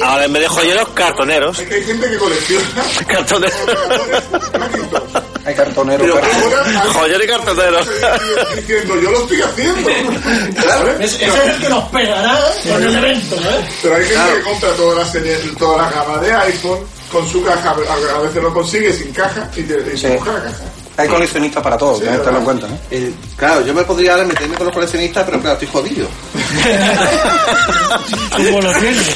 Ahora 0.03 0.27
me 0.29 0.39
dejo 0.39 0.63
yo 0.63 0.75
los 0.75 0.89
cartoneros. 0.89 1.59
Es 1.59 1.67
que 1.67 1.75
hay 1.75 1.83
gente 1.83 2.09
que 2.09 2.17
colecciona. 2.17 2.65
Cartoneros. 3.07 3.59
Hay 5.45 5.55
cartoneros. 5.55 6.07
Joyer 6.93 7.23
y 7.23 7.27
cartoneros. 7.27 7.87
diciendo, 8.55 8.95
yo 9.01 9.11
lo 9.11 9.21
estoy 9.23 9.41
haciendo. 9.41 9.89
Ese 10.99 11.25
es 11.25 11.35
el 11.35 11.61
que 11.61 11.69
nos 11.69 11.83
pegará 11.85 12.39
con 12.71 12.83
el 12.83 12.95
evento, 12.95 13.35
¿eh? 13.35 13.67
Pero 13.81 13.95
hay 13.95 14.01
gente 14.03 14.13
Claro. 14.19 14.35
que 14.35 14.43
compra 14.43 14.69
toda 14.73 14.95
la, 14.95 15.05
serie, 15.05 15.37
toda 15.57 15.77
la 15.83 15.91
gama 15.91 16.17
de 16.21 16.33
iPhone 16.33 16.79
con 17.11 17.27
su 17.29 17.43
caja. 17.43 17.71
A 17.71 18.19
veces 18.19 18.43
lo 18.43 18.53
consigue 18.53 18.93
sin 18.93 19.11
caja 19.11 19.49
y, 19.55 19.63
te, 19.63 19.77
busca 19.77 20.33
la 20.33 20.43
caja. 20.43 20.63
Hay 20.99 21.07
coleccionistas 21.07 21.63
para 21.63 21.77
todo, 21.77 21.95
Sí, 21.95 22.01
tienes 22.01 22.19
que 22.19 22.25
tenerlo 22.25 22.39
en 22.39 22.45
cuenta. 22.45 22.67
¿eh? 22.67 22.79
Eh, 22.91 23.13
claro, 23.35 23.65
yo 23.65 23.73
me 23.73 23.83
podría 23.83 24.11
ahora 24.13 24.25
meterme 24.25 24.55
con 24.55 24.65
los 24.65 24.73
coleccionistas, 24.73 25.23
pero 25.25 25.39
claro, 25.39 25.53
estoy 25.53 25.67
jodido. 25.69 26.07
¿Cómo 28.35 28.61
lo 28.61 28.73
tienes? 28.79 29.15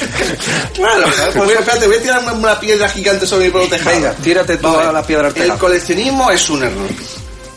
Claro, 0.73 1.05
pues 1.35 1.49
espérate, 1.51 1.87
voy 1.87 1.95
a 1.97 2.01
tirar 2.01 2.33
una, 2.33 2.59
piedra 2.59 2.87
gigante 2.89 3.25
sobre 3.25 3.49
mi. 3.49 3.67
Venga, 3.85 4.13
tírate 4.15 4.57
tú 4.57 4.63
Vamos 4.63 4.79
a 4.79 4.81
a 4.81 4.85
ver. 4.85 4.93
la 4.93 5.03
piedra 5.03 5.27
al 5.27 5.37
El 5.37 5.53
coleccionismo 5.57 6.31
es 6.31 6.49
un 6.49 6.63
error. 6.63 6.89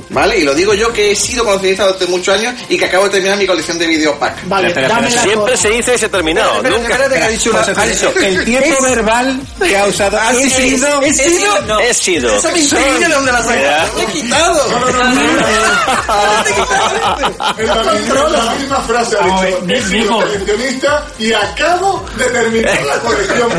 ¿Vale? 0.09 0.39
Y 0.39 0.45
lo 0.45 0.55
digo 0.55 0.73
yo 0.75 0.93
que 0.93 1.11
he 1.13 1.17
sido 1.17 1.45
coleccionista 1.45 1.85
durante 1.85 2.07
muchos 2.07 2.39
años 2.39 2.55
y 2.69 2.79
que 2.79 2.85
acabo 2.85 3.05
de 3.05 3.11
terminar 3.11 3.37
mi 3.39 3.47
colección 3.47 3.79
de 3.79 3.87
videopack. 3.89 4.47
Vale, 4.49 4.73
dame 4.73 5.11
la 5.11 5.23
Siempre 5.23 5.57
se 5.57 5.69
dice 5.71 5.95
y 5.95 5.99
se 5.99 6.07
ha 6.07 6.09
terminado. 6.09 6.63
Nunca. 6.63 7.09
que 7.09 7.19
ha 7.23 7.29
dicho 7.29 7.51
una- 7.51 7.61
ha 7.61 7.87
dicho, 7.87 8.13
El 8.17 8.45
tiempo 8.45 8.83
verbal 8.83 9.41
que 9.63 9.77
ha 9.77 9.87
usado 9.87 10.19
ha 10.21 10.33
He 10.33 10.49
sido... 10.51 11.03
he 11.03 11.13
sido... 11.13 11.81
He 11.81 11.95
sido. 11.95 12.37
Eso 12.37 12.51
me 12.53 12.59
intriga 12.61 13.09
de 13.09 13.15
dónde 13.15 13.33
la. 13.33 13.41
¡Lo 13.41 14.01
he 14.01 14.07
quitado! 14.07 14.67
Es 17.59 17.67
la 17.69 17.93
misma, 17.93 18.29
la 18.29 18.55
misma 18.55 18.81
frase 18.83 19.17
ha 19.19 19.25
dicho. 19.25 19.65
He 19.69 19.83
sido 19.83 20.17
coleccionista 20.19 21.07
y 21.19 21.33
acabo 21.33 22.05
de 22.17 22.25
terminar 22.27 22.83
la 22.85 22.99
colección. 23.01 23.51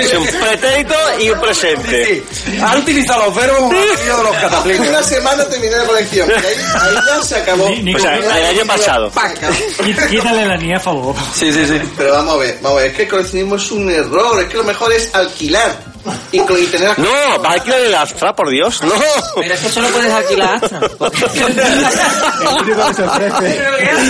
Es 0.00 0.14
un 0.14 0.26
pretérito 0.26 0.94
y 1.20 1.30
un 1.30 1.40
presente. 1.40 2.24
Ha 2.62 2.76
utilizado 2.76 3.26
los 3.26 3.34
verbos 3.34 3.58
como 3.58 3.72
de 3.72 4.22
los 4.22 4.36
cataclismos. 4.36 4.88
una 4.88 5.02
semana 5.02 5.39
terminé 5.48 5.76
la 5.76 5.84
colección. 5.84 6.28
Y 6.30 6.32
ahí, 6.32 6.54
ahí 6.80 6.94
ya 7.06 7.22
se 7.22 7.36
acabó. 7.36 7.68
Ni- 7.68 7.82
Nico, 7.82 7.98
O 7.98 8.02
sea, 8.02 8.16
el 8.16 8.30
año 8.30 8.66
pasado. 8.66 9.10
Quí- 9.12 10.08
Quítale 10.08 10.46
la 10.46 10.56
niña 10.56 10.76
a 10.76 10.80
favor. 10.80 11.14
Sí, 11.34 11.52
sí, 11.52 11.66
sí. 11.66 11.80
Pero 11.96 12.12
vamos 12.12 12.34
a 12.34 12.38
ver, 12.38 12.58
vamos 12.62 12.78
a 12.78 12.82
ver, 12.82 12.90
es 12.90 12.96
que 12.96 13.02
el 13.04 13.08
coleccionismo 13.08 13.56
es 13.56 13.70
un 13.70 13.90
error, 13.90 14.40
es 14.42 14.48
que 14.48 14.56
lo 14.56 14.64
mejor 14.64 14.92
es 14.92 15.14
alquilar 15.14 15.90
y, 16.32 16.40
tener 16.40 16.98
No, 16.98 17.10
vas 17.40 17.50
a 17.50 17.54
alquilar 17.54 17.80
el 17.80 17.94
Astra, 17.94 18.34
por 18.34 18.48
Dios. 18.48 18.82
No. 18.82 18.92
Pero 19.36 19.54
es 19.54 19.60
que 19.60 19.68
solo 19.68 19.88
puedes 19.88 20.10
alquilar 20.12 20.54
Astra. 20.54 20.80
El 20.80 22.62
único 22.62 22.86
que 22.86 22.94
se 22.94 23.02
ofrece. 23.02 23.66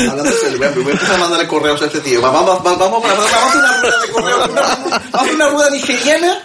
Hablando 0.09 0.33
serio, 0.41 0.59
voy 0.85 0.93
a 1.15 1.17
mandarle 1.19 1.47
correos 1.49 1.83
a 1.83 1.87
este 1.87 2.01
tío. 2.01 2.21
Vamos, 2.21 2.47
vamos, 2.47 2.63
vamos, 2.63 2.79
vamos, 2.79 3.03
vamos 3.03 3.33
a 3.33 3.47
hacer 3.49 3.59
una 3.59 3.81
rueda 3.81 4.01
de 4.01 4.09
correos. 4.13 4.39
Vamos 4.55 4.93
a 5.13 5.19
hacer 5.21 5.35
una 5.35 5.49
rueda 5.49 5.71
nigeriana 5.71 6.43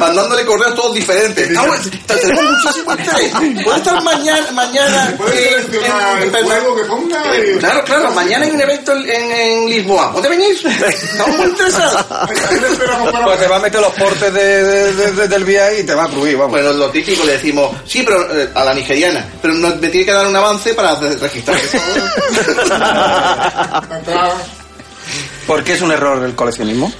mandándole 0.00 0.44
correos 0.44 0.74
todos 0.74 0.94
diferentes. 0.94 1.48
Estamos- 1.48 1.78
tenemos 2.06 2.76
interés. 2.98 3.32
Puede 3.64 3.76
estar 3.78 4.02
mañana, 4.02 4.50
mañana 4.52 5.16
eh, 5.32 5.56
seleccionar 5.66 6.22
el 6.22 6.34
en- 6.34 6.44
juego 6.44 6.76
que 6.76 6.84
ponga 6.84 7.22
y- 7.36 7.58
Claro, 7.58 7.84
claro, 7.84 8.10
mañana 8.12 8.44
hay 8.46 8.50
un 8.52 8.60
evento 8.60 8.92
en, 8.92 9.08
en 9.32 9.68
Lisboa. 9.68 10.12
¿Puede 10.12 10.28
venir? 10.28 10.56
Estamos 10.66 11.36
muy 11.38 11.46
interesados. 11.48 12.04
Pues 12.26 13.38
te 13.40 13.48
va 13.48 13.56
a 13.56 13.60
meter 13.60 13.80
los 13.80 13.92
portes 13.94 14.32
de, 14.32 14.64
de- 14.64 14.92
de- 14.94 15.12
de- 15.12 15.28
del 15.28 15.44
VI 15.44 15.80
y 15.80 15.84
te 15.84 15.94
va 15.94 16.04
a 16.04 16.08
cruir, 16.08 16.36
vamos. 16.36 16.52
Bueno, 16.52 16.72
lo 16.72 16.90
típico 16.90 17.24
le 17.24 17.32
decimos, 17.32 17.74
sí, 17.86 18.02
pero 18.02 18.22
eh, 18.38 18.50
a 18.54 18.64
la 18.64 18.74
nigeriana, 18.74 19.26
pero 19.42 19.54
no, 19.54 19.68
me 19.76 19.88
tiene 19.88 20.06
que 20.06 20.12
dar 20.12 20.26
un 20.26 20.36
avance 20.36 20.74
para 20.74 20.94
re- 20.96 21.16
registrar. 21.16 21.56
¿Por 25.46 25.62
qué 25.62 25.74
es 25.74 25.80
un 25.82 25.92
error 25.92 26.22
el 26.24 26.34
coleccionismo? 26.34 26.92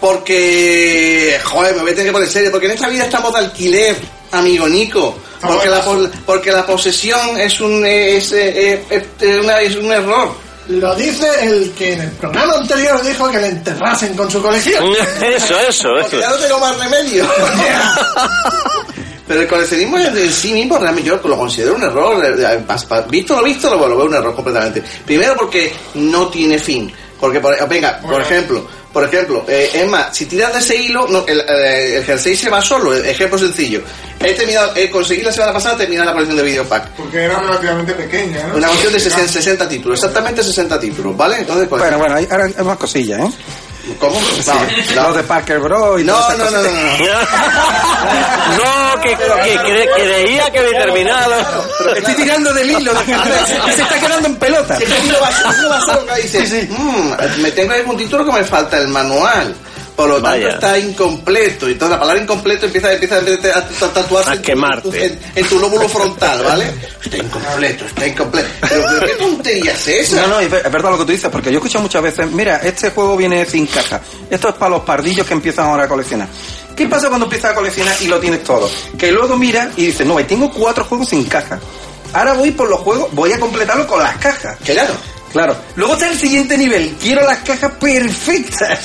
Porque, 0.00 1.38
joder, 1.44 1.74
me 1.76 1.82
voy 1.82 1.90
a 1.90 1.94
tener 1.94 2.06
que 2.08 2.12
poner 2.12 2.28
serio, 2.28 2.50
porque 2.50 2.66
en 2.66 2.72
esta 2.72 2.88
vida 2.88 3.04
estamos 3.04 3.32
de 3.32 3.38
alquiler, 3.40 3.96
amigo 4.32 4.68
Nico. 4.68 5.18
Porque 5.40 5.68
la, 5.68 5.82
porque 6.26 6.52
la 6.52 6.66
posesión 6.66 7.38
es 7.40 7.60
un, 7.60 7.84
es, 7.86 8.32
eh, 8.32 8.84
eh, 8.90 9.40
una- 9.42 9.60
es 9.60 9.76
un 9.76 9.90
error. 9.92 10.32
Lo 10.68 10.94
dice 10.94 11.26
el 11.42 11.72
que 11.72 11.94
en 11.94 12.00
el 12.02 12.10
programa 12.12 12.54
anterior 12.54 13.02
dijo 13.02 13.28
que 13.30 13.38
le 13.38 13.46
enterrasen 13.48 14.14
con 14.14 14.30
su 14.30 14.40
colección. 14.42 14.84
Eso, 15.22 15.58
eso, 15.58 15.88
Porque 16.00 16.16
eso. 16.16 16.20
ya 16.20 16.30
no 16.30 16.36
tengo 16.36 16.58
más 16.60 16.78
remedio. 16.78 17.26
Pero 19.26 19.40
el 19.42 19.48
coleccionismo 19.48 19.98
en 19.98 20.16
en 20.18 20.32
sí 20.32 20.52
mismo 20.52 20.76
realmente 20.78 21.08
yo 21.08 21.20
lo 21.24 21.36
considero 21.38 21.74
un 21.74 21.82
error. 21.82 22.20
Visto 23.08 23.36
lo 23.36 23.42
visto, 23.44 23.70
lo, 23.70 23.88
lo 23.88 23.96
veo 23.96 24.06
un 24.06 24.14
error 24.14 24.34
completamente. 24.34 24.82
Primero 25.04 25.34
porque 25.36 25.72
no 25.94 26.28
tiene 26.28 26.58
fin. 26.58 26.92
Porque, 27.20 27.38
por, 27.40 27.68
venga, 27.68 27.98
por 28.00 28.20
ejemplo, 28.20 28.66
por 28.92 29.04
ejemplo, 29.04 29.44
eh, 29.46 29.70
es 29.72 29.86
más, 29.86 30.16
si 30.16 30.26
tiras 30.26 30.52
de 30.52 30.58
ese 30.58 30.76
hilo, 30.76 31.06
no, 31.08 31.24
el, 31.26 31.40
eh, 31.40 31.98
el 31.98 32.04
jersey 32.04 32.34
se 32.34 32.50
va 32.50 32.60
solo. 32.60 32.92
Ejemplo 32.94 33.38
sencillo. 33.38 33.82
He 34.18 34.32
terminado, 34.34 34.72
he 34.74 34.90
conseguido 34.90 35.28
la 35.28 35.32
semana 35.32 35.52
pasada 35.52 35.76
terminar 35.76 36.06
la 36.06 36.12
colección 36.12 36.36
de 36.38 36.42
videopack. 36.42 36.88
Porque 36.90 37.24
era 37.24 37.38
relativamente 37.38 37.92
pequeña, 37.92 38.48
¿no? 38.48 38.56
Una 38.56 38.66
colección 38.66 38.92
de 38.92 39.00
60, 39.00 39.32
60 39.32 39.68
títulos, 39.68 39.98
exactamente 39.98 40.42
60 40.42 40.80
títulos, 40.80 41.16
¿vale? 41.16 41.38
Entonces, 41.38 41.68
pues, 41.68 41.80
Bueno, 41.80 41.98
bueno, 41.98 42.16
hay, 42.16 42.26
ahora 42.30 42.44
hay 42.44 42.64
más 42.64 42.78
cosillas, 42.78 43.20
¿eh? 43.20 43.30
¿Cómo? 43.98 44.18
No, 44.94 45.02
Los 45.02 45.16
de 45.16 45.22
Parker 45.24 45.58
Bros. 45.60 46.00
y 46.00 46.04
no, 46.04 46.30
no, 46.36 46.44
no, 46.44 46.50
no, 46.50 46.62
no. 46.62 46.70
No, 48.56 49.00
que, 49.02 49.10
que 49.16 49.58
cre- 49.58 49.88
creía 49.94 50.50
que 50.50 50.58
había 50.58 50.78
terminado. 50.84 51.66
Estoy 51.96 52.14
tirando 52.14 52.52
del 52.52 52.70
hilo 52.70 52.92
se 53.04 53.82
está 53.82 53.98
quedando 54.00 54.28
en 54.28 54.36
pelota. 54.36 54.76
Si 54.76 54.84
es 54.84 54.88
que 54.90 54.96
el 54.98 55.06
hilo 55.06 55.18
va, 55.20 55.28
el 55.28 55.58
hilo 55.58 55.68
va 55.70 55.76
a 55.76 55.80
ser 55.80 55.94
lo 55.94 56.06
que 56.14 56.22
dice, 56.22 56.68
"Mm, 56.70 57.42
me 57.42 57.52
tengo 57.52 57.72
ahí 57.72 57.82
un 57.86 57.96
título 57.96 58.24
que 58.24 58.32
me 58.32 58.44
falta 58.44 58.78
el 58.78 58.88
manual. 58.88 59.54
Por 59.96 60.08
lo 60.08 60.22
tanto 60.22 60.48
está 60.48 60.78
incompleto. 60.78 61.68
Y 61.68 61.74
toda 61.74 61.92
la 61.92 62.00
palabra 62.00 62.22
incompleto 62.22 62.66
empieza, 62.66 62.92
empieza 62.92 63.18
a, 63.18 63.88
tatuarse 63.92 64.30
A 64.30 64.32
en 64.34 64.38
tu- 64.40 64.46
quemarte. 64.46 65.06
En, 65.06 65.18
en 65.34 65.46
tu 65.46 65.58
lóbulo 65.58 65.88
frontal, 65.88 66.42
¿vale? 66.42 66.72
Está 67.04 67.16
incompleto, 67.18 67.84
está 67.84 68.06
incompleto. 68.06 68.48
Pero, 68.68 68.84
pero 68.88 69.06
¿qué 69.06 69.12
tontería 69.14 69.72
es 69.72 69.88
esa? 69.88 70.22
No, 70.22 70.28
no, 70.28 70.40
es 70.40 70.50
verdad 70.50 70.90
lo 70.90 70.98
que 70.98 71.04
tú 71.04 71.12
dices, 71.12 71.28
porque 71.30 71.50
yo 71.50 71.54
he 71.54 71.58
escuchado 71.58 71.82
muchas 71.82 72.02
veces, 72.02 72.30
mira, 72.30 72.56
este 72.58 72.90
juego 72.90 73.16
viene 73.16 73.44
sin 73.46 73.66
caja. 73.66 74.00
Esto 74.30 74.48
es 74.48 74.54
para 74.54 74.70
los 74.70 74.82
pardillos 74.82 75.26
que 75.26 75.34
empiezan 75.34 75.66
ahora 75.66 75.84
a 75.84 75.88
coleccionar. 75.88 76.28
¿Qué 76.76 76.86
pasa 76.86 77.08
cuando 77.08 77.26
empiezas 77.26 77.50
a 77.50 77.54
coleccionar 77.54 77.94
y 78.00 78.06
lo 78.06 78.18
tienes 78.18 78.42
todo? 78.42 78.70
Que 78.98 79.12
luego 79.12 79.36
miras 79.36 79.68
y 79.76 79.86
dices, 79.86 80.06
no, 80.06 80.16
tengo 80.24 80.50
cuatro 80.50 80.84
juegos 80.84 81.08
sin 81.10 81.24
caja. 81.24 81.58
Ahora 82.14 82.32
voy 82.32 82.50
por 82.52 82.68
los 82.70 82.80
juegos, 82.80 83.08
voy 83.12 83.32
a 83.32 83.38
completarlo 83.38 83.86
con 83.86 84.02
las 84.02 84.16
cajas. 84.16 84.56
Claro. 84.64 84.94
Claro. 85.32 85.56
Luego 85.76 85.94
está 85.94 86.08
el 86.10 86.18
siguiente 86.18 86.58
nivel. 86.58 86.94
Quiero 87.00 87.22
las 87.24 87.38
cajas 87.38 87.72
perfectas. 87.78 88.80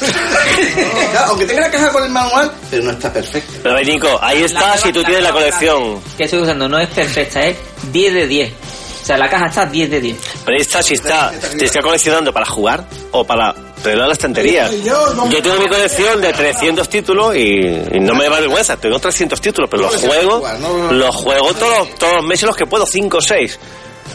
Claro, 1.11 1.25
aunque 1.29 1.45
tenga 1.45 1.61
la 1.61 1.71
caja 1.71 1.89
con 1.91 2.03
el 2.03 2.09
manual, 2.11 2.51
pero 2.69 2.83
no 2.83 2.91
está 2.91 3.11
perfecta. 3.11 3.53
Pero 3.63 3.75
ver, 3.75 3.87
Nico, 3.87 4.19
ahí 4.21 4.43
está 4.43 4.77
si 4.77 4.91
tú 4.91 4.99
la 5.01 5.05
tienes 5.07 5.23
la 5.23 5.31
colección. 5.31 5.99
Que 6.17 6.25
estoy 6.25 6.39
usando 6.39 6.69
no 6.69 6.79
es 6.79 6.89
perfecta, 6.89 7.43
es 7.45 7.57
10 7.91 8.13
de 8.13 8.27
10. 8.27 8.53
O 9.01 9.05
sea, 9.05 9.17
la 9.17 9.29
caja 9.29 9.45
está 9.47 9.65
10 9.65 9.89
de 9.89 10.01
10. 10.01 10.17
Pero 10.45 10.55
ahí 10.57 10.61
está 10.61 10.81
si 10.81 10.95
está, 10.95 11.31
te 11.57 11.65
está 11.65 11.81
coleccionando 11.81 12.33
para 12.33 12.45
jugar 12.45 12.85
o 13.11 13.23
para 13.23 13.53
tenerlo 13.83 14.03
en 14.03 14.07
la 14.09 14.13
estantería. 14.13 14.71
Yo 14.83 15.13
no- 15.13 15.29
Yo 15.29 15.41
tengo 15.43 15.57
mi 15.59 15.67
colección 15.67 16.19
de 16.21 16.33
300 16.33 16.89
títulos 16.89 17.35
y, 17.35 17.41
y 17.41 17.99
no 17.99 18.15
me 18.15 18.25
da 18.27 18.39
vergüenza, 18.39 18.77
tengo 18.77 18.97
300 18.97 19.39
títulos, 19.39 19.69
pero 19.69 19.83
los 19.83 19.95
juego, 20.01 20.43
los 20.91 21.15
juego 21.15 21.53
todos, 21.53 21.93
todos 21.99 22.13
los 22.15 22.25
meses 22.25 22.43
los 22.47 22.55
que 22.55 22.65
puedo, 22.65 22.85
5 22.87 23.17
o 23.17 23.21
6. 23.21 23.59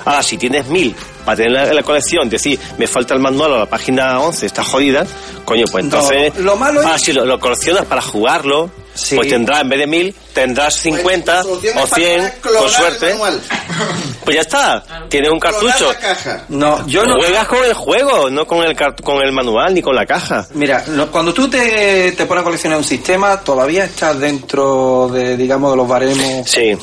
Ahora, 0.04 0.22
si 0.22 0.38
tienes 0.38 0.66
1000 0.66 0.94
para 1.24 1.36
tener 1.36 1.52
la, 1.52 1.66
la 1.72 1.82
colección, 1.82 2.28
decir, 2.28 2.58
me 2.78 2.86
falta 2.86 3.14
el 3.14 3.20
manual 3.20 3.52
o 3.52 3.58
la 3.58 3.66
página 3.66 4.20
11, 4.20 4.46
está 4.46 4.64
jodida, 4.64 5.06
coño, 5.44 5.64
pues 5.70 5.84
No, 5.84 5.98
entonces, 5.98 6.36
lo 6.38 6.56
malo 6.56 6.80
es- 6.80 6.86
ah, 6.86 6.98
si 6.98 7.12
lo, 7.12 7.24
lo 7.24 7.38
coleccionas 7.38 7.84
para 7.84 8.00
jugarlo, 8.02 8.70
Sí. 8.94 9.14
pues 9.16 9.28
tendrás, 9.28 9.60
en 9.62 9.68
vez 9.68 9.78
de 9.78 9.86
1000, 9.86 10.14
tendrás 10.34 10.74
50 10.74 11.34
la 11.34 11.42
solución 11.44 11.78
o 11.78 11.80
es 11.84 11.90
para 11.90 12.02
100, 12.02 12.32
clonar 12.40 12.60
con 12.62 12.70
suerte. 12.70 13.08
manual. 13.12 13.40
Pues 14.24 14.34
ya 14.36 14.42
está, 14.42 14.84
tienes 15.08 15.30
un 15.30 15.40
cartucho. 15.40 15.88
la 15.88 15.98
caja. 15.98 16.44
No, 16.50 16.86
yo 16.86 17.04
no. 17.04 17.14
Juegas 17.16 17.48
con 17.48 17.64
el 17.64 17.72
juego, 17.72 18.28
no 18.30 18.46
con 18.46 18.62
el, 18.62 18.76
con 19.02 19.22
el 19.22 19.32
manual 19.32 19.72
ni 19.74 19.80
con 19.80 19.96
la 19.96 20.04
caja. 20.06 20.46
Mira, 20.54 20.84
lo- 20.88 21.10
cuando 21.10 21.32
tú 21.32 21.48
te, 21.48 22.12
te 22.12 22.26
pones 22.26 22.42
a 22.42 22.44
coleccionar 22.44 22.78
un 22.78 22.84
sistema, 22.84 23.40
todavía 23.40 23.84
estás 23.86 24.20
dentro 24.20 25.08
de, 25.10 25.36
digamos, 25.38 25.70
de 25.72 25.76
los 25.78 25.88
baremos. 25.88 26.48
Sí. 26.48 26.76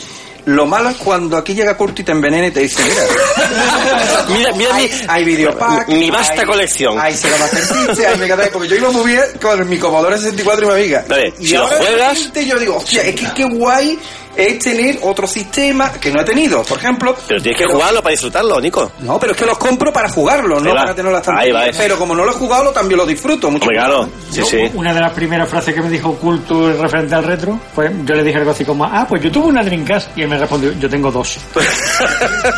Lo 0.48 0.66
malo 0.66 0.90
es 0.90 0.96
cuando 0.98 1.36
aquí 1.38 1.54
llega 1.54 1.76
Curti 1.76 2.02
y 2.02 2.06
te 2.06 2.12
envenena 2.14 2.48
y 2.48 2.52
te 2.52 2.62
dice, 2.62 2.82
mira, 2.84 3.04
Mira, 4.30 4.52
mira 4.54 4.76
hay, 4.76 4.88
mi, 4.90 5.02
hay 5.08 5.24
videopack, 5.26 5.88
mi 5.90 6.10
vasta 6.10 6.42
hay- 6.42 6.48
colección. 6.48 7.00
Hay 7.00 7.16
Sega 7.16 7.38
Master 7.38 8.08
hay 8.08 8.18
Mega 8.18 8.36
Drive, 8.36 8.52
porque 8.52 8.68
yo 8.70 8.76
iba 8.78 8.90
muy 8.92 9.12
bien 9.12 9.22
con 9.42 9.70
mi 9.70 9.78
Commodore 9.78 10.18
64 10.18 10.64
y 10.64 10.68
mi 10.68 10.74
amiga. 10.74 11.06
Vale, 11.08 11.34
y 11.40 11.48
si 11.48 11.54
lo 11.56 11.64
ahora 11.64 11.78
de 11.80 11.86
juegas- 11.86 12.32
yo 12.46 12.60
digo, 12.60 12.78
hostia, 12.78 13.02
es 13.04 13.16
que 13.16 13.28
qué 13.36 13.44
guay 13.46 14.00
es 14.38 14.60
tener 14.60 15.00
otro 15.02 15.28
sistema 15.28 15.92
que 15.94 16.12
no 16.12 16.22
he 16.22 16.24
tenido, 16.24 16.64
por 16.64 16.78
ejemplo. 16.78 17.16
Pero 17.28 17.42
tienes 17.42 17.60
que 17.60 17.68
jugarlo 17.68 18.02
para 18.02 18.12
disfrutarlo, 18.12 18.62
Nico. 18.62 18.92
No, 19.00 19.20
pero 19.20 19.34
es 19.34 19.38
que 19.38 19.46
los 19.46 19.58
compro 19.58 19.92
para 19.92 20.10
jugarlo, 20.10 20.60
no 20.60 20.74
para 20.74 20.94
tenerlo 20.94 21.18
en 21.18 21.24
la 21.26 21.40
Ahí 21.40 21.52
va 21.52 21.66
estantería. 21.66 21.68
eso. 21.70 21.80
Pero 21.80 21.98
como 21.98 22.16
no 22.16 22.24
lo 22.24 22.32
he 22.32 22.36
jugado, 22.36 22.72
también 22.72 22.98
lo 23.00 23.06
disfruto 23.06 23.50
mucho. 23.50 23.68
Claro. 23.68 24.10
Sí, 24.32 24.44
sí. 24.44 24.70
Una 24.76 24.94
de 24.94 25.02
las 25.02 25.14
primeras 25.14 25.50
frases 25.50 25.74
que 25.74 25.82
me 25.82 25.90
dijo 25.90 26.14
Culto 26.16 26.72
referente 26.74 27.16
al 27.16 27.24
retro 27.24 27.60
fue, 27.74 27.92
yo 28.06 28.16
le 28.16 28.24
dije 28.24 28.38
algo 28.38 28.52
así 28.52 28.64
como, 28.64 28.86
ah, 28.86 29.06
pues 29.10 29.22
yo 29.24 29.32
tuve 29.32 29.48
una 29.48 29.64
Dreamcast. 29.64 30.18
Y 30.18 30.22
él 30.22 30.30
me 30.30 30.38
respondió, 30.38 30.72
yo 30.74 30.90
tengo 30.90 31.12
dos. 31.12 31.38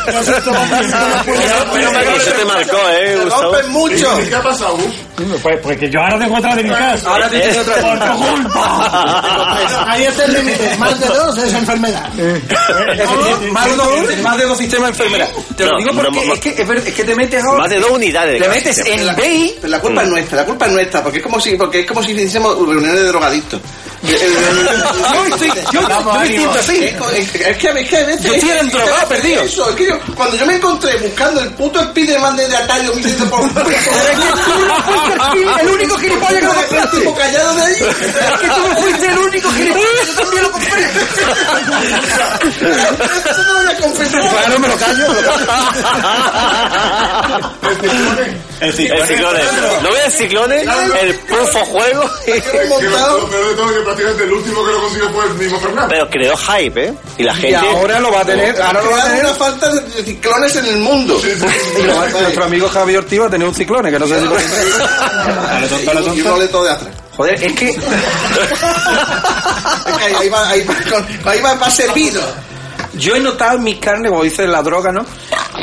Eso 0.10 0.42
te 2.38 2.46
marcó, 2.46 2.78
¿eh, 2.92 3.18
mucho. 3.70 4.22
¿Y 4.22 4.28
qué 4.28 4.36
ha 4.36 4.44
pasado? 4.44 4.78
Pues 5.42 5.58
porque 5.62 5.90
yo 5.90 6.00
ahora 6.00 6.20
tengo 6.20 6.38
otra 6.38 6.56
Dreamcast. 6.56 7.06
Ahora 7.08 7.30
tienes 7.30 7.58
otra 7.58 7.76
Por 7.76 8.00
tu 8.00 8.18
culpa. 8.18 9.86
Ahí 9.92 10.04
está 10.04 10.26
el 10.26 10.34
límite. 10.34 10.76
Más 10.78 11.00
de 11.00 11.08
dos 11.08 11.38
es 11.38 11.54
enfermedad. 11.54 12.10
más, 13.52 13.66
de 13.70 13.76
dos, 13.76 14.18
más 14.22 14.38
de 14.38 14.46
dos 14.46 14.58
sistemas 14.58 14.98
de 14.98 15.04
enfermedad. 15.04 15.30
Te 15.58 15.66
lo 15.66 15.72
No, 15.72 15.78
digo 15.78 15.92
porque 15.94 16.26
no, 16.26 16.34
es, 16.34 16.40
que, 16.40 16.50
es, 16.62 16.94
que 16.94 17.04
te 17.04 17.16
metes 17.16 17.44
ahora. 17.44 17.60
Más 17.64 17.70
de 17.70 17.80
dos 17.80 17.92
unidades. 17.92 18.40
de 18.40 18.46
Te 18.48 18.50
metes 18.50 18.76
sistema. 18.76 19.02
en 19.02 19.10
eBay. 19.10 19.56
Pero 19.62 19.72
la 19.72 19.80
culpa 19.80 20.04
es 20.04 20.10
nuestra, 20.10 20.38
la 20.38 20.46
culpa 20.46 20.66
es 20.66 20.72
nuestra, 20.72 21.04
porque 21.04 21.18
es 21.18 21.24
como 21.24 21.40
si, 21.40 21.56
porque 21.56 21.80
es 21.82 21.86
como 21.88 22.04
si 22.04 22.12
hiciésemos 22.12 22.56
reuniones 22.58 22.94
de 22.96 23.04
drogadictos. 23.08 23.62
Yo 24.02 24.16
estoy, 24.16 25.50
yo, 25.74 25.82
yo 25.82 26.14
me 26.20 26.28
siento 26.28 26.58
así. 26.58 26.86
Es, 26.86 27.58
que 27.58 27.68
a 27.68 27.74
veces, 27.74 28.22
Yo 28.24 28.34
estoy 28.34 28.50
es- 28.50 28.62
en 28.62 28.70
drogado, 28.70 29.08
perdido. 29.10 29.42
Eso, 29.44 29.70
es 29.72 29.76
que 29.76 29.88
yo, 29.88 30.00
cuando 30.16 30.38
yo 30.38 30.46
me 30.46 30.56
encontré 30.56 30.96
buscando 31.00 31.42
el 31.42 31.50
puto 31.52 31.84
Spiderman 31.84 32.38
de 32.38 32.46
Atari 32.56 32.88
1100 32.96 33.30
por 33.30 33.42
el 35.62 35.70
único 35.70 35.98
gilipollas 35.98 36.40
que 36.40 36.46
lo 36.46 36.54
compraste. 36.54 36.98
tipo 36.98 37.16
callado 37.16 37.56
de 37.56 37.62
ahí. 37.64 37.74
Es 37.74 38.40
que 38.40 38.48
tú 38.48 38.68
no 38.68 38.76
fuiste 38.78 39.08
el 39.08 39.18
único 39.18 39.52
gilipollas, 39.52 40.08
yo 40.08 40.14
también 40.22 40.44
lo 40.44 40.52
compré. 40.52 40.86
Eso 43.30 43.44
no 43.44 43.54
lo 43.54 43.60
voy 43.60 43.72
a 43.72 43.78
confesar. 43.78 44.22
Claro, 44.30 44.60
me 44.60 44.68
lo 44.68 44.78
callo. 44.78 45.14
me 45.14 45.22
lo 45.22 45.32
callo. 48.18 48.49
El 48.62 48.74
ciclone. 48.74 49.40
¿No 49.82 49.92
ves 49.92 50.06
el 50.06 50.12
ciclone? 50.12 50.62
El 51.02 51.16
pulfo 51.16 51.66
juego. 51.66 52.04
Es 52.26 52.44
que 52.44 52.66
lo 52.66 52.80
lo 52.80 53.30
peor 53.30 53.50
de 53.50 53.56
todo 53.56 53.70
es 53.70 53.78
que 53.78 53.82
prácticamente 53.84 54.24
el 54.24 54.32
último 54.34 54.66
que 54.66 54.72
lo 54.72 54.82
consiguió 54.82 55.10
fue 55.12 55.26
el 55.26 55.34
mismo 55.36 55.60
Fernando. 55.60 55.88
Pero 55.90 56.10
creó 56.10 56.36
hype, 56.38 56.86
¿eh? 56.88 56.94
Y 57.18 57.24
la 57.24 57.34
Y 57.34 57.36
gente... 57.42 57.56
ahora 57.58 58.00
lo 58.00 58.12
va 58.12 58.22
a 58.22 58.26
tener. 58.26 58.62
Ahora 58.62 58.82
lo 58.82 58.92
va 58.92 59.00
a 59.00 59.04
tener. 59.06 59.26
una 59.26 59.34
falta 59.34 59.70
de 59.74 60.04
ciclones 60.04 60.56
en 60.56 60.66
el 60.66 60.78
mundo. 60.78 61.20
Y 61.24 61.82
nuestro 62.22 62.44
amigo 62.44 62.68
Javier 62.70 63.00
Ortiz 63.00 63.22
va 63.22 63.28
a 63.28 63.30
tener 63.30 63.48
un 63.48 63.56
ciclone, 63.56 63.92
que 63.92 64.00
no 64.00 64.08
sé 64.08 64.20
si 64.20 64.26
lo 64.26 64.36
Y 66.16 66.22
un 66.22 66.32
boleto 66.32 66.64
de 66.64 66.72
atrás. 66.72 66.92
Joder, 67.16 67.44
es 67.44 67.54
que 67.54 67.70
Es 67.72 67.78
que 69.98 70.04
ahí, 70.06 70.14
ahí 70.20 70.30
va, 70.30 70.50
ahí 70.50 70.64
va, 70.66 70.76
ahí 71.32 71.42
va, 71.42 71.54
va 71.56 71.70
servido. 71.70 72.22
Yo 72.94 73.16
he 73.16 73.20
notado 73.20 73.58
en 73.58 73.64
mis 73.64 73.78
carnes, 73.80 74.12
como 74.12 74.24
dice 74.24 74.48
la 74.48 74.62
droga, 74.62 74.92
¿no? 74.92 75.06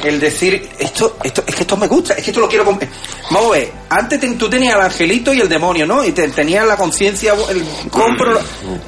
El 0.02 0.20
decir, 0.20 0.68
esto, 0.78 1.16
esto, 1.22 1.42
es 1.46 1.54
que 1.54 1.62
esto 1.62 1.76
me 1.76 1.86
gusta, 1.88 2.14
es 2.14 2.22
que 2.22 2.30
esto 2.30 2.40
lo 2.40 2.48
quiero 2.48 2.64
comer. 2.64 2.88
Vamos 3.30 3.48
a 3.48 3.58
ver, 3.58 3.72
antes 3.88 4.20
ten- 4.20 4.36
tú 4.38 4.48
tenías 4.48 4.74
al 4.74 4.82
angelito 4.82 5.32
y 5.32 5.40
el 5.40 5.48
demonio, 5.48 5.86
¿no? 5.86 6.04
Y 6.04 6.12
te, 6.12 6.28
tenías 6.28 6.66
la 6.66 6.76
conciencia, 6.76 7.34
el 7.48 7.64
compro. 7.90 8.38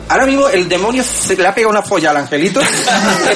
Ahora 0.08 0.26
mismo 0.26 0.48
el 0.48 0.68
demonio 0.68 1.02
se 1.02 1.34
le 1.36 1.46
ha 1.46 1.54
pegado 1.54 1.70
una 1.70 1.82
folla 1.82 2.10
al 2.10 2.18
angelito, 2.18 2.60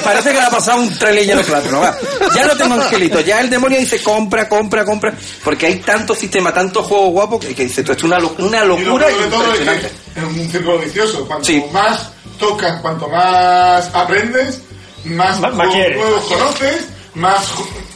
parece 0.03 0.29
que 0.29 0.35
le 0.39 0.45
ha 0.45 0.49
pasado 0.49 0.81
un 0.81 0.93
trailer 0.97 1.25
lleno 1.25 1.39
de 1.39 1.45
plátano. 1.45 1.79
va. 1.81 1.95
Ya 2.35 2.45
no 2.45 2.55
tengo 2.55 2.75
angelito, 2.75 3.19
ya 3.21 3.39
el 3.41 3.49
demonio 3.49 3.79
dice 3.79 4.01
compra, 4.01 4.47
compra, 4.47 4.85
compra, 4.85 5.13
porque 5.43 5.65
hay 5.67 5.75
tantos 5.79 6.17
sistemas, 6.19 6.53
tantos 6.53 6.85
juegos 6.85 7.11
guapos 7.11 7.45
que, 7.45 7.55
que 7.55 7.63
dice, 7.63 7.81
esto 7.81 7.93
es 7.93 8.03
una, 8.03 8.19
lo- 8.19 8.35
una 8.39 8.63
Y 8.63 8.67
lo 8.67 8.77
locura 8.77 9.07
es 9.09 9.15
impresionante. 9.15 9.91
que 10.13 10.19
es 10.19 10.25
un 10.25 10.51
círculo 10.51 10.79
vicioso. 10.79 11.25
Cuanto 11.25 11.45
Sí. 11.45 11.63
más 11.71 12.09
tocas, 12.39 12.81
cuanto 12.81 13.07
más 13.09 13.89
aprendes, 13.93 14.61
más, 15.05 15.39
Más- 15.39 15.53
más 15.55 15.67
juegos 15.69 16.23
conoces, 16.27 16.87
más, 17.15 17.45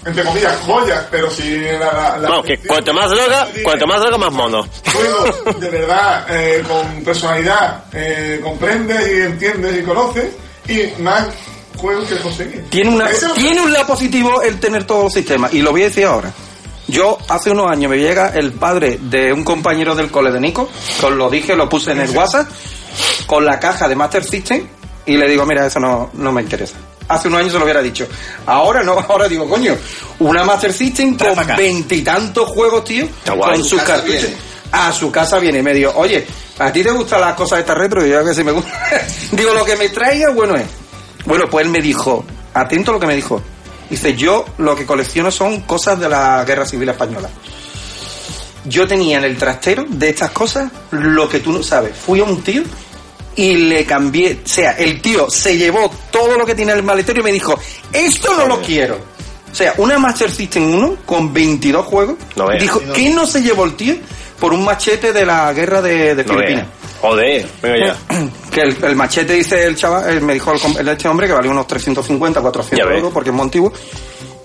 entre 0.06 0.24
comillas, 0.24 0.56
joyas, 0.66 1.06
pero 1.10 1.30
si 1.32 1.58
la, 1.60 1.80
la, 1.80 2.18
la- 2.20 2.30
Vamos, 2.30 2.46
que 2.46 2.58
cuanto 2.60 2.94
más 2.94 3.10
droga, 3.10 3.48
cuanto 3.64 3.88
más 3.88 4.00
droga, 4.02 4.18
más 4.18 4.32
mono. 4.34 4.68
juegos 4.94 5.60
de 5.60 5.70
verdad 5.70 6.26
eh, 6.30 6.64
con 6.68 7.04
personalidad 7.04 7.84
eh, 7.94 8.40
comprendes 8.44 9.08
y 9.08 9.22
entiendes 9.22 9.80
y 9.80 9.84
conoces 9.84 10.26
y 10.68 11.02
más 11.02 11.28
juegos 11.78 12.08
que 12.10 12.18
conseguir. 12.18 12.66
Tiene, 12.70 12.90
una, 12.92 13.10
Eso- 13.10 13.34
tiene 13.34 13.62
un 13.62 13.72
lado 13.74 13.88
positivo 13.88 14.42
el 14.42 14.60
tener 14.60 14.86
todos 14.86 15.06
los 15.06 15.14
sistemas, 15.14 15.54
y 15.54 15.62
lo 15.62 15.72
voy 15.72 15.82
a 15.84 15.86
decir 15.86 16.06
ahora. 16.06 16.32
Yo 16.90 17.18
hace 17.28 17.50
unos 17.52 17.70
años 17.70 17.90
me 17.92 17.98
llega 17.98 18.30
el 18.30 18.54
padre 18.54 18.98
de 19.02 19.34
un 19.34 19.44
compañero 19.44 19.94
del 19.94 20.10
cole 20.10 20.32
de 20.32 20.40
Nico, 20.40 20.70
os 21.04 21.12
lo 21.12 21.30
dije, 21.30 21.54
lo 21.56 21.68
puse 21.68 21.92
en 21.92 22.00
el 22.02 22.10
WhatsApp, 22.12 22.48
con 23.26 23.44
la 23.46 23.60
caja 23.60 23.88
de 23.90 23.96
Master 23.96 24.24
System, 24.24 24.66
y 25.06 25.18
le 25.18 25.28
digo, 25.28 25.46
mira, 25.46 25.66
eso 25.66 25.80
no, 25.82 26.12
no 26.14 26.32
me 26.32 26.42
interesa. 26.42 26.76
Hace 27.08 27.28
unos 27.28 27.40
años 27.40 27.54
se 27.54 27.58
lo 27.60 27.64
hubiera 27.64 27.82
dicho. 27.82 28.08
Ahora 28.46 28.84
no, 28.84 28.94
ahora 29.10 29.28
digo, 29.28 29.48
coño, 29.48 29.76
una 30.20 30.44
Master 30.44 30.74
System 30.74 31.18
con 31.18 31.36
veintitantos 31.56 32.50
juegos, 32.50 32.84
tío, 32.84 33.08
con 33.26 33.64
sus 33.64 33.82
cartuchos. 33.82 34.30
A 34.72 34.92
su 34.92 35.10
casa 35.10 35.40
viene 35.40 35.60
y 35.60 35.64
me 35.64 35.74
dijo, 35.74 35.94
oye, 35.96 36.28
¿a 36.60 36.72
ti 36.72 36.84
te 36.84 36.92
gustan 36.92 37.22
las 37.22 37.36
cosas 37.36 37.58
de 37.58 37.62
esta 37.62 37.74
retro? 37.74 38.06
Y 38.06 38.10
yo 38.10 38.26
que 38.26 38.34
sí 38.34 38.44
me 38.44 38.52
gusta. 38.52 38.72
digo, 39.32 39.54
lo 39.54 39.64
que 39.64 39.78
me 39.78 39.88
traiga, 39.90 40.32
bueno 40.32 40.56
es. 40.56 40.66
Bueno, 41.26 41.46
pues 41.50 41.66
él 41.66 41.72
me 41.72 41.80
dijo, 41.80 42.26
atento 42.54 42.92
a 42.92 42.96
lo 42.96 43.00
que 43.00 43.08
me 43.08 43.16
dijo. 43.16 43.42
Dice, 43.90 44.16
yo 44.16 44.46
lo 44.58 44.76
que 44.76 44.86
colecciono 44.86 45.32
son 45.32 45.62
cosas 45.62 46.00
de 46.00 46.10
la 46.10 46.44
Guerra 46.44 46.66
Civil 46.66 46.90
Española. 46.90 47.30
Yo 48.66 48.86
tenía 48.86 49.18
en 49.18 49.24
el 49.24 49.38
trastero 49.38 49.86
de 49.88 50.10
estas 50.10 50.32
cosas 50.32 50.70
lo 50.92 51.30
que 51.30 51.40
tú 51.40 51.54
no 51.54 51.64
sabes. 51.64 51.96
Fui 51.96 52.20
a 52.20 52.26
un 52.26 52.42
tío 52.44 52.64
y 53.38 53.56
le 53.56 53.86
cambié. 53.86 54.40
O 54.44 54.48
sea, 54.48 54.72
el 54.72 55.02
tío 55.02 55.30
se 55.30 55.58
llevó 55.58 55.90
todo 56.12 56.38
lo 56.38 56.46
que 56.46 56.54
tiene 56.56 56.74
en 56.74 56.80
el 56.80 56.84
maletero 56.84 57.22
y 57.22 57.24
me 57.24 57.32
dijo, 57.32 57.58
esto 57.94 58.36
no 58.36 58.46
lo 58.48 58.62
quiero. 58.62 59.00
O 59.50 59.56
sea, 59.56 59.74
una 59.78 59.98
Master 59.98 60.30
System 60.30 60.74
1 60.76 60.98
con 61.06 61.34
22 61.34 61.86
juegos. 61.86 62.16
No 62.36 62.48
dijo, 62.60 62.82
¿qué 62.94 63.10
no 63.10 63.26
se 63.26 63.42
llevó 63.42 63.64
el 63.64 63.76
tío 63.76 63.96
por 64.40 64.52
un 64.54 64.64
machete 64.66 65.14
de 65.14 65.26
la 65.26 65.52
guerra 65.54 65.82
de, 65.82 66.14
de 66.16 66.24
No 66.26 66.34
Filipinas? 66.34 66.66
Joder, 67.02 67.48
venga 67.62 67.88
ya. 67.88 67.96
Que 68.52 68.62
el, 68.62 68.76
el 68.84 68.96
machete, 68.96 69.34
dice 69.34 69.66
el 69.66 69.76
chaval, 69.76 70.18
eh, 70.18 70.20
me 70.20 70.34
dijo 70.34 70.52
el, 70.52 70.60
el- 70.80 70.88
este 70.90 71.08
hombre 71.08 71.28
que 71.28 71.34
valía 71.34 71.52
unos 71.52 71.68
350, 71.68 72.42
400 72.42 72.78
Ya 72.78 72.86
ves. 72.90 72.98
euros 72.98 73.14
porque 73.14 73.30
es 73.30 73.36
muy 73.36 73.44
antiguo. 73.44 73.72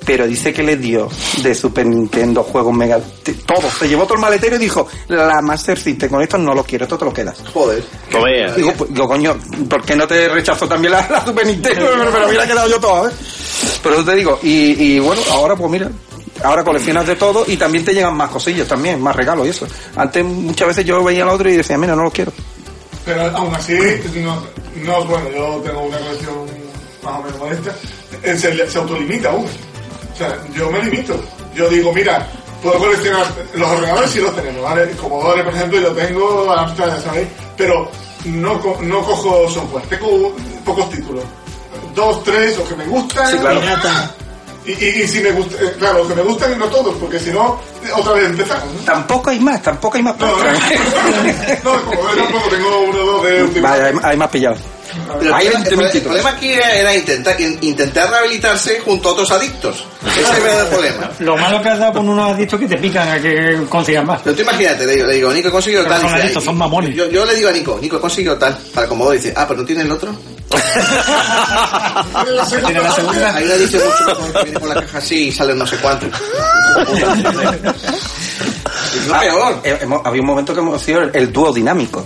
Pero 0.05 0.26
dice 0.26 0.52
que 0.52 0.62
le 0.62 0.76
dio 0.76 1.08
de 1.42 1.55
Super 1.55 1.86
Nintendo 1.86 2.42
juegos 2.42 2.74
mega. 2.74 2.98
Todo. 3.47 3.70
Se 3.78 3.89
llevó 3.89 4.05
todo 4.05 4.14
el 4.14 4.20
maletero 4.20 4.56
y 4.56 4.58
dijo: 4.58 4.86
La 5.08 5.40
Master 5.40 5.78
System, 5.78 6.10
con 6.10 6.22
esto 6.22 6.39
no 6.39 6.55
lo 6.55 6.64
quiero, 6.64 6.84
esto 6.84 6.98
te 6.98 7.05
lo 7.05 7.12
quedas. 7.12 7.36
Joder. 7.52 7.82
Veas. 8.22 8.56
Digo, 8.56 8.72
pues, 8.72 8.92
digo, 8.92 9.08
coño, 9.08 9.36
¿por 9.68 9.84
qué 9.84 9.97
no 9.97 10.06
te 10.06 10.28
rechazó 10.28 10.66
también 10.66 10.92
la, 10.92 11.08
la 11.08 11.24
Super 11.24 11.47
Nintendo? 11.47 11.86
Pero 11.90 12.12
me 12.20 12.26
hubiera 12.26 12.47
quedado 12.47 12.68
yo 12.68 12.81
todo, 12.81 13.08
¿eh? 13.08 13.12
Pero 13.82 13.97
eso 13.97 14.05
te 14.05 14.16
digo, 14.16 14.39
y, 14.42 14.94
y 14.94 14.98
bueno, 14.98 15.20
ahora 15.31 15.56
pues 15.56 15.70
mira, 15.70 15.90
ahora 16.42 16.64
coleccionas 16.64 17.06
de 17.06 17.16
todo 17.16 17.44
y 17.47 17.56
también 17.56 17.84
te 17.84 17.94
llegan 17.94 18.16
más 18.16 18.31
cosillas 18.31 18.68
también, 18.68 19.00
más 19.00 19.14
regalos 19.14 19.47
y 19.47 19.50
eso. 19.50 19.66
Antes 19.97 20.24
muchas 20.24 20.68
veces 20.68 20.84
yo 20.84 21.02
veía 21.02 21.22
al 21.22 21.31
otro 21.31 21.48
y 21.50 21.56
decía, 21.56 21.78
mira, 21.78 21.94
no 21.94 22.05
lo 22.05 22.10
quiero. 22.10 22.32
Pero 23.05 23.22
aún 23.36 23.55
así, 23.55 23.76
no, 24.16 24.42
no, 24.84 25.05
bueno, 25.05 25.28
yo 25.31 25.62
tengo 25.64 25.82
una 25.82 25.98
colección 25.98 26.34
más 27.02 27.18
o 27.18 27.22
menos 27.22 27.39
modesta, 27.39 27.74
eh, 28.22 28.36
se, 28.36 28.70
se 28.70 28.78
autolimita 28.78 29.32
uno. 29.32 29.48
Sea, 30.28 30.39
yo 30.55 30.70
me 30.70 30.83
limito. 30.84 31.15
Yo 31.55 31.68
digo, 31.68 31.92
mira, 31.92 32.26
puedo 32.62 32.78
coleccionar 32.78 33.26
los 33.55 33.68
ordenadores 33.70 34.10
sí 34.10 34.20
los 34.20 34.34
tenemos, 34.34 34.62
¿vale? 34.62 34.91
Commodore, 34.92 35.42
por 35.44 35.55
ejemplo, 35.55 35.81
yo 35.81 35.92
tengo, 35.92 36.52
Amstrad, 36.52 36.97
ya 36.97 37.01
sabéis, 37.02 37.28
pero 37.57 37.91
no, 38.25 38.60
co- 38.60 38.78
no 38.83 39.02
cojo 39.02 39.51
software, 39.51 39.84
tengo 39.89 40.34
pocos 40.65 40.89
títulos. 40.91 41.25
Dos, 41.94 42.23
tres, 42.25 42.57
los 42.57 42.68
que 42.68 42.76
me 42.76 42.86
gustan. 42.86 43.26
Sí, 43.31 43.36
claro. 43.39 43.60
Y, 44.65 44.70
y, 44.73 45.02
y 45.02 45.09
si 45.09 45.20
me 45.20 45.33
gusta, 45.33 45.57
eh, 45.60 45.75
claro, 45.76 45.99
los 45.99 46.07
que 46.09 46.15
me 46.15 46.23
gustan 46.23 46.52
y 46.52 46.57
no 46.57 46.67
todos, 46.67 46.94
porque 46.99 47.18
si 47.18 47.31
no, 47.31 47.59
eh, 47.84 47.89
otra 47.97 48.12
vez 48.12 48.26
empezamos. 48.26 48.73
¿no? 48.73 48.81
Tampoco 48.83 49.31
hay 49.31 49.41
más, 49.41 49.60
tampoco 49.60 49.97
hay 49.97 50.05
más. 50.05 50.17
No, 50.18 50.26
no, 50.28 50.34
como 51.84 52.02
ves, 52.05 52.17
tampoco 52.17 52.49
tengo 52.49 52.81
uno 52.83 52.99
o 52.99 53.05
dos 53.07 53.25
de 53.26 53.42
último. 53.42 53.68
Vale, 53.68 53.84
hay, 53.89 53.94
hay 54.05 54.17
más 54.17 54.28
pillado. 54.28 54.57
Pero 55.18 55.34
Hay 55.34 55.47
el, 55.47 55.52
20 55.52 55.68
el- 55.68 55.73
el 55.73 55.78
minutitos. 55.78 56.02
problema 56.07 56.31
aquí 56.31 56.52
era, 56.52 56.73
era 56.73 56.94
intentar, 56.94 57.41
in- 57.41 57.58
intentar 57.62 58.10
rehabilitarse 58.10 58.81
junto 58.81 59.08
a 59.08 59.12
otros 59.12 59.31
adictos. 59.31 59.84
Ese 60.07 60.41
era 60.42 60.60
el 60.62 60.66
problema. 60.68 61.10
Lo 61.20 61.36
malo 61.36 61.62
que 61.62 61.68
has 61.68 61.78
dado 61.78 61.92
con 61.94 62.08
unos 62.08 62.32
adictos 62.34 62.58
que 62.60 62.66
te 62.68 62.76
pican 62.78 63.08
a 63.08 63.20
que 63.20 63.65
consigas 63.68 64.05
más. 64.05 64.20
Pero 64.23 64.34
tú 64.36 64.42
imagínate, 64.42 64.86
le 64.86 64.94
digo, 64.94 65.07
le 65.07 65.15
digo 65.15 65.32
Nico, 65.32 65.49
he 65.49 65.50
conseguido 65.50 65.82
Pero 65.84 65.94
tal. 65.97 66.02
son 66.10 66.15
adictos, 66.20 66.44
son 66.44 66.57
mamones. 66.58 66.94
Yo, 66.94 67.08
yo 67.10 67.24
le 67.24 67.34
digo 67.34 67.49
a 67.49 67.52
Nico, 67.52 67.78
Nico, 67.81 67.97
he 67.97 68.00
conseguido 68.00 68.36
tal. 68.36 68.57
Para 68.74 68.86
Commodore 68.89 69.16
dice, 69.18 69.32
ah, 69.36 69.44
pero 69.47 69.60
no 69.60 69.66
tiene 69.66 69.82
el 69.82 69.92
otro. 69.92 70.15
Tiene 72.66 72.81
la 72.82 72.92
segunda. 72.94 73.34
Ahí 73.34 73.47
le 73.47 73.58
dice 73.58 73.78
mucho 73.78 74.32
que 74.34 74.44
viene 74.44 74.60
con 74.60 74.68
la 74.68 74.74
caja 74.76 74.99
así 74.99 75.28
y 75.28 75.32
sale 75.32 75.55
no 75.55 75.66
sé 75.66 75.76
cuánto. 75.78 76.07
Es 78.94 79.06
lo 79.06 79.18
peor. 79.20 79.60
Hemos- 79.64 80.00
había 80.04 80.20
un 80.20 80.26
momento 80.26 80.54
que 80.54 80.60
hemos 80.60 80.80
sido 80.82 81.02
el, 81.02 81.10
el 81.14 81.32
dúo 81.32 81.52
dinámico. 81.52 82.04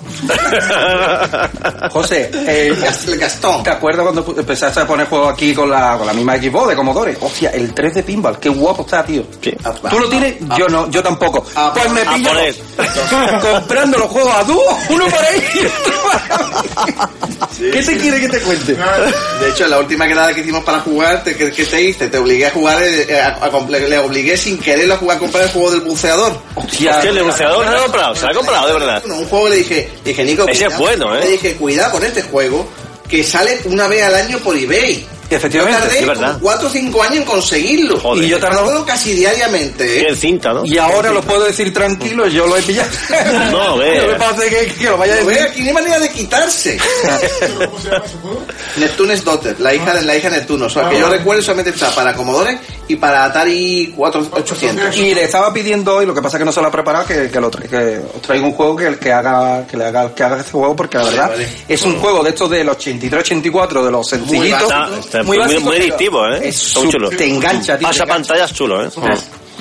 José, 1.90 2.30
eh, 2.46 2.74
El 3.06 3.18
Gastón. 3.18 3.62
¿te 3.62 3.70
acuerdas 3.70 4.02
cuando 4.04 4.34
empezaste 4.38 4.80
a 4.80 4.86
poner 4.86 5.06
juegos 5.08 5.32
aquí 5.32 5.54
con 5.54 5.70
la, 5.70 5.96
con 5.98 6.06
la 6.06 6.12
misma 6.12 6.36
Xbox 6.36 6.68
de 6.68 6.76
Commodore? 6.76 7.16
Hostia, 7.20 7.50
el 7.50 7.72
3 7.74 7.94
de 7.94 8.02
pinball, 8.02 8.38
qué 8.38 8.48
guapo 8.48 8.82
está, 8.82 9.04
tío. 9.04 9.22
¿Tú 9.90 9.98
lo 9.98 10.08
tienes? 10.08 10.36
Yo 10.58 10.68
no, 10.68 10.90
yo 10.90 11.02
tampoco. 11.02 11.44
Ah, 11.54 11.72
Pues 11.74 11.90
me 11.90 12.02
a 12.02 12.14
pillo 12.14 12.30
comprando 13.40 13.98
los 13.98 14.08
juegos 14.08 14.34
a 14.34 14.44
dúo, 14.44 14.78
uno 14.90 15.06
para 15.06 15.28
ahí 15.28 15.42
y 15.54 15.66
otro 15.66 16.02
para 16.10 16.84
mí. 16.84 17.70
¿Qué 17.72 17.82
te 17.82 17.96
quiere 17.98 18.20
que 18.20 18.28
te 18.28 18.40
cuente? 18.40 18.74
De 18.74 19.48
hecho, 19.50 19.64
en 19.64 19.70
la 19.70 19.78
última 19.78 20.06
quedada 20.06 20.34
que 20.34 20.40
hicimos 20.40 20.62
para 20.64 20.80
jugar, 20.80 21.24
te- 21.24 21.36
¿qué, 21.36 21.50
qué 21.52 21.64
te 21.64 21.82
hice? 21.82 22.08
Te 22.08 22.18
obligué 22.18 22.46
a 22.46 22.50
jugar, 22.50 22.82
eh, 22.82 23.20
a- 23.20 23.44
a 23.46 23.60
le 23.70 23.98
obligué 23.98 24.36
sin 24.36 24.58
querer 24.58 24.90
a 24.92 24.96
jugar 24.98 25.16
a 25.16 25.20
comprar 25.20 25.44
el 25.44 25.50
juego 25.50 25.70
del 25.70 25.80
buceador. 25.80 26.38
Hostia, 26.54 26.75
Hostia, 26.76 27.00
el 27.08 27.14
denunciador 27.14 27.64
se 27.66 27.74
ha 27.74 27.82
comprado, 27.82 28.14
se 28.14 28.26
ha 28.26 28.34
comprado, 28.34 28.66
de 28.66 28.72
verdad. 28.74 29.02
Bueno, 29.06 29.20
un 29.20 29.26
juego 29.26 29.48
le 29.48 29.56
dije, 29.56 29.90
dije, 30.04 30.24
Nico, 30.24 30.46
Ese 30.46 30.66
es 30.66 30.78
bueno, 30.78 31.16
¿eh? 31.16 31.20
Le 31.20 31.30
dije, 31.32 31.54
cuidado 31.54 31.92
con 31.92 32.04
este 32.04 32.22
juego, 32.22 32.68
que 33.08 33.24
sale 33.24 33.58
una 33.64 33.88
vez 33.88 34.02
al 34.02 34.14
año 34.14 34.38
por 34.38 34.56
eBay. 34.56 35.06
Efectivamente, 35.28 35.78
Yo 35.80 35.84
tardé 35.86 35.98
es 36.00 36.06
verdad. 36.06 36.28
como 36.34 36.40
4 36.44 36.68
o 36.68 36.70
5 36.70 37.02
años 37.02 37.16
en 37.16 37.24
conseguirlo. 37.24 37.98
Joder. 38.00 38.24
Y 38.24 38.28
yo 38.28 38.38
Juego 38.40 38.84
casi 38.86 39.12
diariamente, 39.12 39.84
¿eh? 39.84 40.00
Tiene 40.00 40.16
cinta, 40.16 40.52
¿no? 40.52 40.64
Y 40.64 40.78
ahora 40.78 41.10
lo 41.10 41.20
puedo 41.22 41.44
decir 41.44 41.72
tranquilo, 41.72 42.26
yo 42.28 42.46
lo 42.46 42.56
he 42.56 42.62
pillado. 42.62 42.88
No, 43.50 43.76
ve. 43.78 44.00
No 44.02 44.06
me 44.08 44.14
parece 44.14 44.48
que, 44.66 44.74
que 44.74 44.84
lo 44.84 44.96
vaya 44.98 45.14
a 45.14 45.16
decir. 45.16 45.42
aquí, 45.42 45.60
no 45.62 45.68
hay 45.68 45.74
manera 45.74 45.98
de 45.98 46.08
quitarse. 46.10 46.78
¿Cómo 47.66 47.78
se 47.80 47.90
llama 47.90 48.04
ese 48.04 48.16
juego? 48.22 48.42
Neptune's 48.76 49.24
Daughter, 49.24 49.56
la 49.60 49.74
hija 49.74 49.94
de 49.94 50.02
la 50.02 50.16
hija 50.16 50.30
de 50.30 50.38
Neptuno. 50.38 50.66
O 50.66 50.70
sea, 50.70 50.88
que 50.88 50.98
yo 50.98 51.08
recuerdo 51.08 51.42
solamente 51.42 51.70
está 51.70 51.90
para 51.94 52.14
Commodore 52.14 52.58
y 52.88 52.96
para 52.96 53.24
Atari 53.24 53.92
4800. 53.96 54.96
Y 54.96 55.14
le 55.14 55.24
estaba 55.24 55.52
pidiendo 55.52 55.96
hoy, 55.96 56.06
lo 56.06 56.14
que 56.14 56.22
pasa 56.22 56.36
es 56.36 56.40
que 56.40 56.44
no 56.44 56.52
se 56.52 56.60
lo 56.60 56.68
ha 56.68 56.70
preparado, 56.70 57.06
que, 57.06 57.30
que, 57.30 57.40
lo 57.40 57.50
tra- 57.50 57.68
que 57.68 58.00
os 58.14 58.22
traiga 58.22 58.44
un 58.46 58.52
juego 58.52 58.76
que, 58.76 58.96
que 58.98 59.12
haga 59.12 59.66
que 59.66 59.76
le 59.76 59.84
haga 59.86 60.14
que 60.14 60.22
haga 60.22 60.38
este 60.38 60.52
juego, 60.52 60.76
porque 60.76 60.98
la 60.98 61.04
verdad 61.04 61.28
vale. 61.30 61.48
es 61.68 61.82
un 61.82 61.98
juego 61.98 62.22
de 62.22 62.30
estos 62.30 62.50
del 62.50 62.68
83-84, 62.68 63.84
de 63.84 63.90
los 63.90 64.08
sencillitos. 64.08 64.72
Está 65.20 65.26
muy, 65.28 65.38
básico, 65.38 65.60
muy 65.62 65.72
pero 65.72 65.84
adictivo, 65.84 66.26
¿eh? 66.28 66.40
es 66.48 66.56
Está 66.66 66.80
muy 66.80 66.86
su- 66.88 66.92
chulo. 66.92 67.10
Te 67.10 67.26
engancha, 67.28 67.78
tío. 67.78 67.88
Pasa 67.88 68.04
te 68.04 68.10
pantallas 68.10 68.52
chulo, 68.54 68.84
¿eh? 68.84 68.88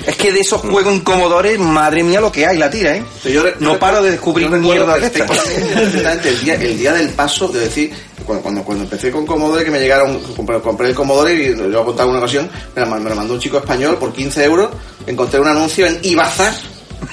Es 0.06 0.14
que 0.16 0.30
de 0.30 0.40
esos 0.40 0.60
juegos 0.60 0.92
en 0.92 1.00
Commodore, 1.00 1.58
madre 1.58 2.02
mía 2.04 2.20
lo 2.20 2.30
que 2.30 2.46
hay, 2.46 2.58
la 2.58 2.70
tira, 2.70 2.94
¿eh? 2.96 3.04
Yo 3.24 3.42
No 3.60 3.72
yo 3.72 3.78
paro 3.78 4.02
de 4.02 4.12
descubrir 4.12 4.48
recuerdo 4.50 4.86
mierda 4.86 4.98
de 4.98 5.10
perfectamente 5.10 6.28
el 6.28 6.40
día, 6.40 6.54
el 6.54 6.78
día 6.78 6.92
del 6.92 7.08
paso, 7.10 7.48
de 7.48 7.60
decir, 7.60 7.92
cuando, 8.24 8.42
cuando, 8.42 8.62
cuando 8.62 8.84
empecé 8.84 9.10
con 9.10 9.24
Commodore, 9.26 9.64
que 9.64 9.70
me 9.70 9.80
llegaron, 9.80 10.18
compré, 10.36 10.60
compré 10.60 10.88
el 10.88 10.94
Commodore 10.94 11.32
y 11.34 11.54
lo 11.54 11.80
he 11.80 11.84
contado 11.84 12.08
en 12.08 12.10
una 12.10 12.18
ocasión, 12.20 12.48
me 12.76 12.82
lo, 12.82 12.88
me 12.98 13.10
lo 13.10 13.16
mandó 13.16 13.34
un 13.34 13.40
chico 13.40 13.56
español 13.58 13.96
por 13.96 14.12
15 14.12 14.44
euros, 14.44 14.70
encontré 15.06 15.40
un 15.40 15.48
anuncio 15.48 15.86
en 15.86 15.98
Ibazar. 16.02 16.52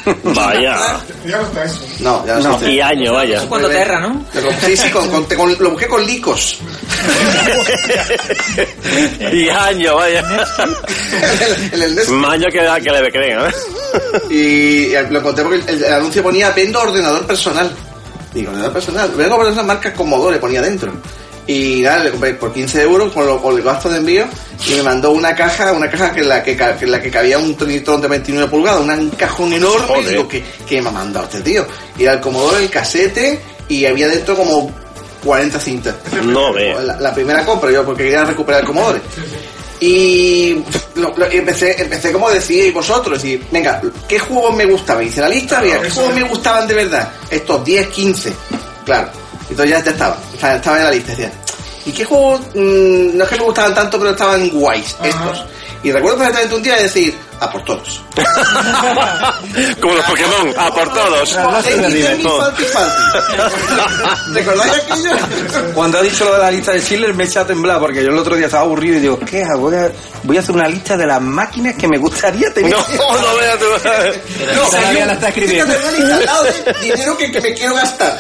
Vaya. 0.24 0.78
Ya 1.26 1.38
no 1.38 1.44
está 1.44 1.66
eso. 1.66 1.80
No, 2.00 2.26
ya 2.26 2.36
no, 2.40 2.60
No. 2.60 2.70
Y 2.70 2.80
año, 2.82 3.14
vaya. 3.14 3.38
Eso 3.38 3.50
cuando 3.50 3.70
Terra, 3.70 4.00
¿no? 4.00 4.26
Sí, 4.66 4.76
sí, 4.78 4.90
con, 4.90 5.10
con- 5.10 5.28
te- 5.28 5.36
con- 5.36 5.56
lo 5.60 5.72
busqué 5.72 5.88
con 5.88 6.06
licos. 6.06 6.58
y 9.32 9.50
año, 9.50 9.96
vaya. 9.96 10.24
en 11.72 11.82
el 11.82 11.96
Nest. 11.96 12.10
Más 12.10 12.34
año 12.34 12.48
que, 12.52 12.60
que 12.84 12.92
le 12.92 13.12
creen, 13.12 13.40
¿eh? 13.40 13.52
Y 14.30 14.90
lo 15.12 15.20
encontré 15.20 15.44
porque 15.44 15.72
el, 15.72 15.84
el 15.84 15.94
anuncio 15.94 16.24
ponía 16.24 16.52
vendo 16.52 16.82
ordenador 16.82 17.26
personal. 17.26 17.72
Digo, 18.34 18.50
ordenador 18.50 18.74
personal. 18.74 19.12
Vengo 19.16 19.38
por 19.38 19.48
esa 19.48 19.64
marca 19.64 19.94
Commodore, 19.94 20.38
ponía 20.38 20.62
dentro. 20.62 20.92
Y 21.46 21.82
nada, 21.82 22.06
le 22.06 22.12
compré 22.12 22.34
por 22.36 22.54
15 22.54 22.82
euros 22.84 23.12
con, 23.12 23.26
lo- 23.26 23.42
con 23.42 23.58
el 23.58 23.64
gasto 23.64 23.90
de 23.90 23.98
envío 23.98 24.26
y 24.68 24.76
me 24.76 24.84
mandó 24.84 25.12
una 25.12 25.36
caja, 25.36 25.74
una 25.74 25.90
caja 25.90 26.14
que 26.14 26.22
en 26.22 26.30
la 26.30 26.42
que, 26.42 26.56
ca- 26.56 26.78
que 26.78 26.86
en 26.86 26.92
la 26.92 27.02
que 27.02 27.12
cabía 27.12 27.38
un 27.38 27.56
trinitón 27.58 28.00
de 28.02 28.08
29 28.08 28.50
pulgadas, 28.50 28.82
una- 28.82 28.94
un 28.96 29.10
cajón 29.10 29.52
enorme. 29.52 29.86
Joder. 29.88 30.04
Y 30.06 30.10
digo, 30.10 30.28
¿qué, 30.28 30.44
¿qué 30.68 30.82
me 30.82 30.88
ha 30.90 30.92
mandado 30.94 31.26
este 31.26 31.42
tío? 31.42 31.66
Y 31.98 32.04
era 32.04 32.14
el 32.14 32.22
Commodore, 32.22 32.64
el 32.64 32.70
casete 32.70 33.42
y 33.68 33.86
había 33.86 34.08
dentro 34.08 34.38
como 34.38 34.72
40 35.26 35.60
cintas. 35.60 35.96
No 36.24 36.54
ve. 36.54 36.76
La, 36.82 36.98
la 37.00 37.14
primera 37.14 37.44
compra 37.46 37.72
yo 37.72 37.84
porque 37.86 38.04
quería 38.04 38.24
recuperar 38.24 38.62
el 38.62 38.68
Commodore. 38.68 39.02
Y 39.80 40.64
lo- 40.96 41.14
lo- 41.18 41.30
empecé, 41.30 41.82
empecé 41.82 42.12
como 42.14 42.30
decíais 42.30 42.74
vosotros, 42.74 43.22
decir, 43.22 43.44
venga, 43.52 43.82
¿qué 44.08 44.18
juegos 44.18 44.56
me 44.56 44.66
gustaban? 44.66 45.06
Hice 45.06 45.20
la 45.20 45.28
lista, 45.28 45.60
había, 45.60 45.82
¿qué 45.82 45.90
juegos 45.90 46.14
me 46.16 46.24
gustaban 46.24 46.68
de 46.68 46.74
verdad? 46.74 47.12
Estos 47.30 47.66
10, 47.66 47.88
15, 47.88 48.34
claro. 48.86 49.10
Entonces 49.54 49.78
ya, 49.78 49.84
ya 49.84 49.92
estaba, 49.92 50.18
estaba, 50.34 50.56
estaba 50.56 50.78
en 50.78 50.84
la 50.84 50.92
lista, 50.92 51.12
decía, 51.12 51.32
¿y 51.86 51.92
qué 51.92 52.04
juegos? 52.06 52.42
mm, 52.56 53.16
no 53.18 53.24
es 53.24 53.30
que 53.30 53.38
me 53.38 53.44
gustaban 53.44 53.76
tanto, 53.76 54.00
pero 54.00 54.12
estaban 54.12 54.50
guays, 54.50 54.96
estos. 55.04 55.46
Y 55.84 55.92
recuerdo 55.92 56.18
perfectamente 56.18 56.56
un 56.56 56.64
día 56.64 56.76
decir, 56.78 57.14
a 57.44 57.52
por 57.52 57.64
todos. 57.64 58.02
Como 59.82 59.94
los 59.94 60.06
Pokémon, 60.06 60.54
a 60.58 60.74
por 60.74 60.94
todos. 60.94 61.34
¿Recordáis 64.34 64.74
aquello? 64.74 65.12
Cuando 65.74 65.98
ha 66.00 66.02
dicho 66.02 66.26
lo 66.26 66.34
de 66.34 66.40
la 66.40 66.52
lista 66.52 66.72
de 66.72 66.82
Schiller 66.82 67.14
me 67.14 67.26
echa 67.26 67.42
a 67.42 67.48
temblar 67.48 67.80
porque 67.80 68.04
yo 68.04 68.10
el 68.10 68.18
otro 68.18 68.36
día 68.36 68.46
estaba 68.46 68.64
aburrido 68.64 68.98
y 68.98 69.02
digo, 69.02 69.20
¿qué 69.20 69.44
hago? 69.44 69.62
Voy 69.70 69.76
a, 69.76 69.92
voy 70.24 70.38
a 70.38 70.40
hacer 70.40 70.56
una 70.56 70.68
lista 70.68 70.98
de 70.98 71.06
las 71.06 71.22
máquinas 71.22 71.76
que 71.76 71.88
me 71.88 71.98
gustaría 71.98 72.54
tener. 72.54 72.72
No, 72.72 72.78
no 72.78 73.36
veas 73.38 73.60
tú. 73.60 73.66
No, 74.56 74.62
todavía 74.70 75.06
la 75.06 75.14
está 75.14 75.28
escribiendo. 75.30 75.74
Fíjate, 75.74 75.88
una 75.88 75.98
lista 75.98 76.16
al 76.16 76.26
lado 76.26 76.44
de 76.44 76.74
dinero 76.82 77.18
que, 77.18 77.32
que 77.32 77.42
me 77.42 77.54
quiero 77.54 77.76
gastar. 77.76 78.20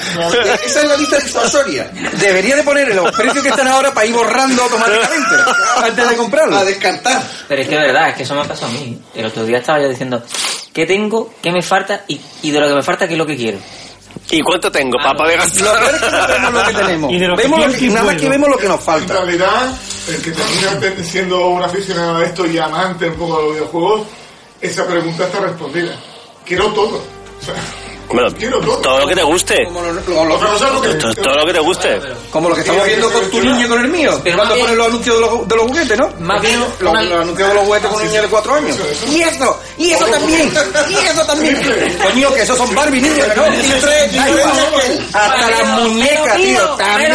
Esa 0.65 0.81
es 0.81 0.87
la 0.87 0.97
lista 0.97 1.17
disuasoria. 1.17 1.91
Debería 2.19 2.55
de 2.55 2.63
poner 2.63 2.93
los 2.93 3.11
precios 3.11 3.43
que 3.43 3.49
están 3.49 3.67
ahora 3.67 3.93
para 3.93 4.05
ir 4.05 4.13
borrando 4.13 4.63
automáticamente 4.63 5.35
antes 5.83 6.09
de 6.09 6.15
comprarlo. 6.15 6.57
A 6.57 6.65
descartar. 6.65 7.23
Pero 7.47 7.61
es 7.61 7.67
que 7.67 7.75
es 7.75 7.81
verdad, 7.81 8.09
es 8.09 8.15
que 8.15 8.23
eso 8.23 8.35
me 8.35 8.41
ha 8.41 8.45
pasado 8.45 8.67
a 8.67 8.71
mí. 8.71 8.99
El 9.15 9.25
otro 9.25 9.45
día 9.45 9.59
estaba 9.59 9.79
yo 9.81 9.89
diciendo, 9.89 10.23
¿qué 10.73 10.85
tengo? 10.85 11.33
¿Qué 11.41 11.51
me 11.51 11.61
falta? 11.61 12.03
Y, 12.07 12.19
y 12.41 12.51
de 12.51 12.59
lo 12.59 12.67
que 12.67 12.73
me 12.75 12.83
falta, 12.83 13.07
¿qué 13.07 13.13
es 13.13 13.17
lo 13.17 13.25
que 13.25 13.35
quiero? 13.37 13.59
¿Y 14.31 14.41
cuánto 14.41 14.71
tengo 14.71 14.97
para 14.97 15.13
poder 15.15 15.39
Lo 15.39 15.73
peor 15.73 15.95
es 15.95 16.01
que 16.01 16.09
no 16.09 16.11
gastar? 16.17 16.41
vemos 16.41 16.53
lo 16.53 16.63
que 16.67 16.73
tenemos. 16.73 17.11
Y 17.11 17.19
de 17.19 17.27
lo 17.27 17.35
que 17.35 17.43
Vemos 17.43 17.59
lo 17.59 17.71
que- 17.73 17.77
¿qué 17.79 17.87
nada 17.87 18.03
más 18.03 18.05
puedo? 18.13 18.21
que 18.21 18.29
vemos 18.29 18.49
lo 18.49 18.57
que 18.57 18.67
nos 18.67 18.79
En 18.79 18.85
falta. 18.85 19.13
realidad, 19.13 19.73
el 20.07 20.21
que 20.21 20.31
termina 20.31 20.79
te- 20.79 21.03
siendo 21.03 21.47
un 21.47 21.63
aficionado 21.63 22.17
a 22.17 22.23
esto 22.25 22.45
y 22.45 22.57
amante 22.57 23.07
un 23.09 23.15
poco 23.15 23.37
de 23.37 23.43
los 23.45 23.53
videojuegos, 23.55 24.01
esa 24.61 24.87
pregunta 24.87 25.25
está 25.25 25.39
respondida. 25.39 25.95
Quiero 26.45 26.67
todo. 26.73 26.97
O 27.41 27.45
sea, 27.45 27.55
Bueno, 28.13 28.31
todo. 28.81 28.99
lo 28.99 29.07
que 29.07 29.15
te 29.15 29.23
guste. 29.23 29.55
Que... 29.55 29.65
Todo 31.21 31.35
lo 31.35 31.45
que 31.45 31.53
te 31.53 31.59
guste. 31.59 31.99
Como 32.31 32.49
lo 32.49 32.55
que 32.55 32.61
estamos 32.61 32.85
viendo 32.85 33.11
con 33.11 33.29
tu 33.29 33.41
niño 33.41 33.65
y 33.65 33.69
con 33.69 33.79
el 33.81 33.87
mío. 33.87 34.19
Pero 34.23 34.37
Cuando 34.37 34.55
ponen 34.55 34.77
los 34.77 34.87
anuncios 34.87 35.15
de 35.15 35.21
los, 35.21 35.47
de 35.47 35.55
los 35.55 35.65
juguetes, 35.65 35.97
¿no? 35.97 36.09
Más 36.19 36.41
bien, 36.41 36.59
Los, 36.79 36.95
anuncios 36.95 37.49
de 37.49 37.53
los 37.53 37.63
juguetes 37.63 37.89
con 37.89 38.01
un 38.01 38.07
niño 38.07 38.21
de 38.21 38.27
cuatro 38.27 38.53
años. 38.55 38.77
Y 39.09 39.21
eso, 39.21 39.59
y 39.77 39.91
eso 39.91 40.05
también, 40.05 40.51
y 40.89 40.93
eso 40.93 41.25
también. 41.25 41.57
Coño, 42.03 42.33
que 42.33 42.41
esos 42.41 42.57
son 42.57 42.73
Barbie 42.75 43.01
niños, 43.01 43.27
¿no? 43.35 43.47
Y 43.47 43.69
tres, 43.81 44.13
y 44.13 44.17
tres, 44.17 45.01
hasta 45.13 45.51
las 45.51 45.81
muñecas, 45.81 46.35
tío. 46.35 46.69
También. 46.75 47.13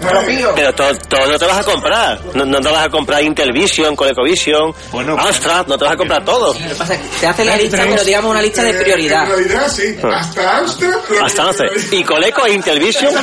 Me 0.00 0.12
lo 0.12 0.26
pido. 0.26 0.54
Pero 0.54 0.74
todo, 0.74 0.94
todo 1.08 1.26
no 1.26 1.38
te 1.38 1.46
vas 1.46 1.58
a 1.58 1.64
comprar. 1.64 2.20
No, 2.34 2.44
no 2.44 2.60
te 2.60 2.68
vas 2.68 2.86
a 2.86 2.88
comprar 2.88 3.22
Intellivision, 3.22 3.96
ColecoVision, 3.96 4.74
Amstrad, 5.18 5.66
no 5.66 5.78
te 5.78 5.84
vas 5.84 5.94
a 5.94 5.96
comprar 5.96 6.24
todo. 6.24 6.52
Lo 6.54 6.68
que 6.68 6.74
pasa 6.74 6.94
es 6.94 7.00
que 7.00 7.08
te 7.20 7.26
hace 7.26 7.44
la 7.44 7.56
lista, 7.56 7.84
pero 7.88 8.04
digamos 8.04 8.30
una 8.30 8.42
lista 8.42 8.62
de 8.62 8.74
prioridad. 8.74 9.24
En 9.24 9.28
realidad, 9.30 9.68
sí. 9.68 9.96
Hasta 10.12 10.58
Amstrad... 10.58 11.00
Hasta 11.22 11.46
11. 11.48 11.64
Y 11.96 12.04
Coleco 12.04 12.46
Intellivision 12.46 13.14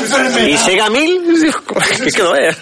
y 0.48 0.58
Sega 0.58 0.90
1000. 0.90 1.54
Es 2.06 2.16
que 2.16 2.24
no 2.24 2.36
es. 2.36 2.58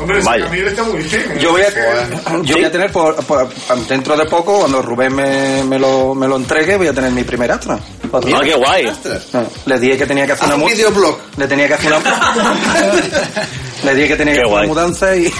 Hombre, 0.00 0.20
Vaya. 0.22 0.46
a 0.46 0.48
mí 0.48 0.58
está 0.60 0.82
muy 0.84 1.02
bien. 1.02 1.20
¿eh? 1.22 1.38
Yo 1.40 1.50
voy 1.50 1.62
a, 1.62 2.42
yo 2.42 2.54
voy 2.54 2.64
a 2.64 2.70
tener, 2.70 2.92
por, 2.92 3.16
por- 3.24 3.48
dentro 3.88 4.16
de 4.16 4.26
poco, 4.26 4.60
cuando 4.60 4.80
Rubén 4.80 5.12
me, 5.14 5.64
me, 5.64 5.78
lo, 5.78 6.14
me 6.14 6.28
lo 6.28 6.36
entregue, 6.36 6.76
voy 6.76 6.86
a 6.86 6.92
tener 6.92 7.10
mi 7.10 7.24
primer 7.24 7.50
Astra. 7.50 7.78
Ah, 8.12 8.20
qué 8.42 8.54
guay. 8.54 8.92
No, 9.32 9.44
le 9.66 9.78
dije 9.80 9.98
que 9.98 10.06
tenía 10.06 10.24
que 10.26 10.32
hacer 10.32 10.48
Haz 10.48 10.54
una 10.54 10.64
un 10.64 10.70
videoblog. 10.70 11.18
Le 11.36 11.46
tenía 11.48 11.66
que 11.68 11.74
hacer 11.74 11.92
una 11.92 12.34
Le 13.84 13.94
dije 13.94 14.08
que 14.08 14.16
tenía 14.16 14.34
Qué 14.34 14.40
que 14.40 14.46
hacer 14.46 14.56
una 14.58 14.66
mudanza 14.66 15.16
y... 15.16 15.32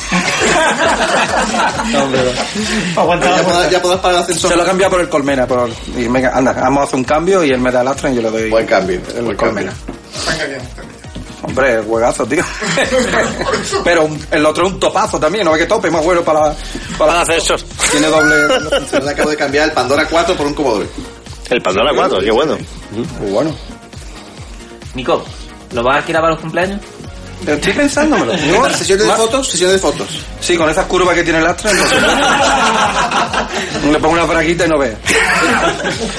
No, 1.92 2.02
hombre, 3.02 3.26
Ya 3.30 3.42
podrás, 3.42 3.70
ya 3.70 3.82
podrás 3.82 4.00
pagar 4.00 4.16
el 4.16 4.22
ascensor. 4.22 4.50
Se 4.50 4.56
lo 4.56 4.62
he 4.62 4.66
cambiado 4.66 4.90
por 4.92 5.00
el 5.00 5.08
Colmena. 5.08 5.46
Por... 5.46 5.70
Y 5.96 6.06
venga, 6.08 6.30
anda, 6.34 6.52
vamos 6.52 6.80
a 6.80 6.84
hacer 6.84 6.96
un 6.96 7.04
cambio 7.04 7.42
y 7.44 7.50
él 7.50 7.60
me 7.60 7.70
da 7.70 7.80
el 7.82 7.88
Astra 7.88 8.10
y 8.10 8.16
yo 8.16 8.22
le 8.22 8.30
doy 8.30 8.50
Buen 8.50 8.66
cambio. 8.66 9.00
el 9.16 9.24
buen 9.24 9.36
Colmena. 9.36 9.72
Engañado. 10.32 10.97
Hombre, 11.48 11.82
juegazo, 11.82 12.26
tío. 12.26 12.44
Pero 13.84 14.04
un- 14.04 14.26
el 14.30 14.44
otro 14.44 14.66
es 14.66 14.72
un 14.74 14.80
topazo 14.80 15.18
también, 15.18 15.44
no 15.44 15.52
ve 15.52 15.58
que 15.60 15.66
tope, 15.66 15.90
más 15.90 16.04
bueno 16.04 16.22
para, 16.22 16.54
para 16.98 17.22
ascensos. 17.22 17.64
Tiene 17.90 18.06
doble. 18.08 18.34
Yo 18.92 18.98
le 19.00 19.10
acabo 19.10 19.30
de 19.30 19.36
cambiar 19.36 19.68
el 19.68 19.72
Pandora 19.74 20.06
4 20.06 20.36
por 20.36 20.46
un 20.46 20.54
Commodore. 20.54 20.86
El 21.50 21.62
Pandora 21.62 21.92
4, 21.94 22.20
qué 22.20 22.30
bueno. 22.30 22.58
Muy 23.20 23.30
bueno. 23.30 23.54
Nico, 24.94 25.24
¿lo 25.72 25.82
vas 25.82 25.94
a 25.94 25.98
alquilar 25.98 26.20
para 26.22 26.32
los 26.34 26.40
cumpleaños? 26.42 26.80
Estoy 27.46 27.72
pensándomelo. 27.72 28.34
Yo- 28.36 28.68
¿Sesiones 28.70 29.06
de 29.06 29.12
fotos? 29.14 29.48
Sesiones 29.48 29.74
de 29.74 29.78
fotos. 29.80 30.08
Sí, 30.40 30.56
con 30.56 30.68
esas 30.68 30.86
curvas 30.86 31.14
que 31.14 31.22
tiene 31.22 31.38
el 31.38 31.46
Astra. 31.46 31.70
entonces- 31.70 31.98
Le 33.92 33.98
pongo 33.98 34.14
una 34.14 34.24
braguita 34.24 34.66
y 34.66 34.68
no 34.68 34.78
vea. 34.78 34.94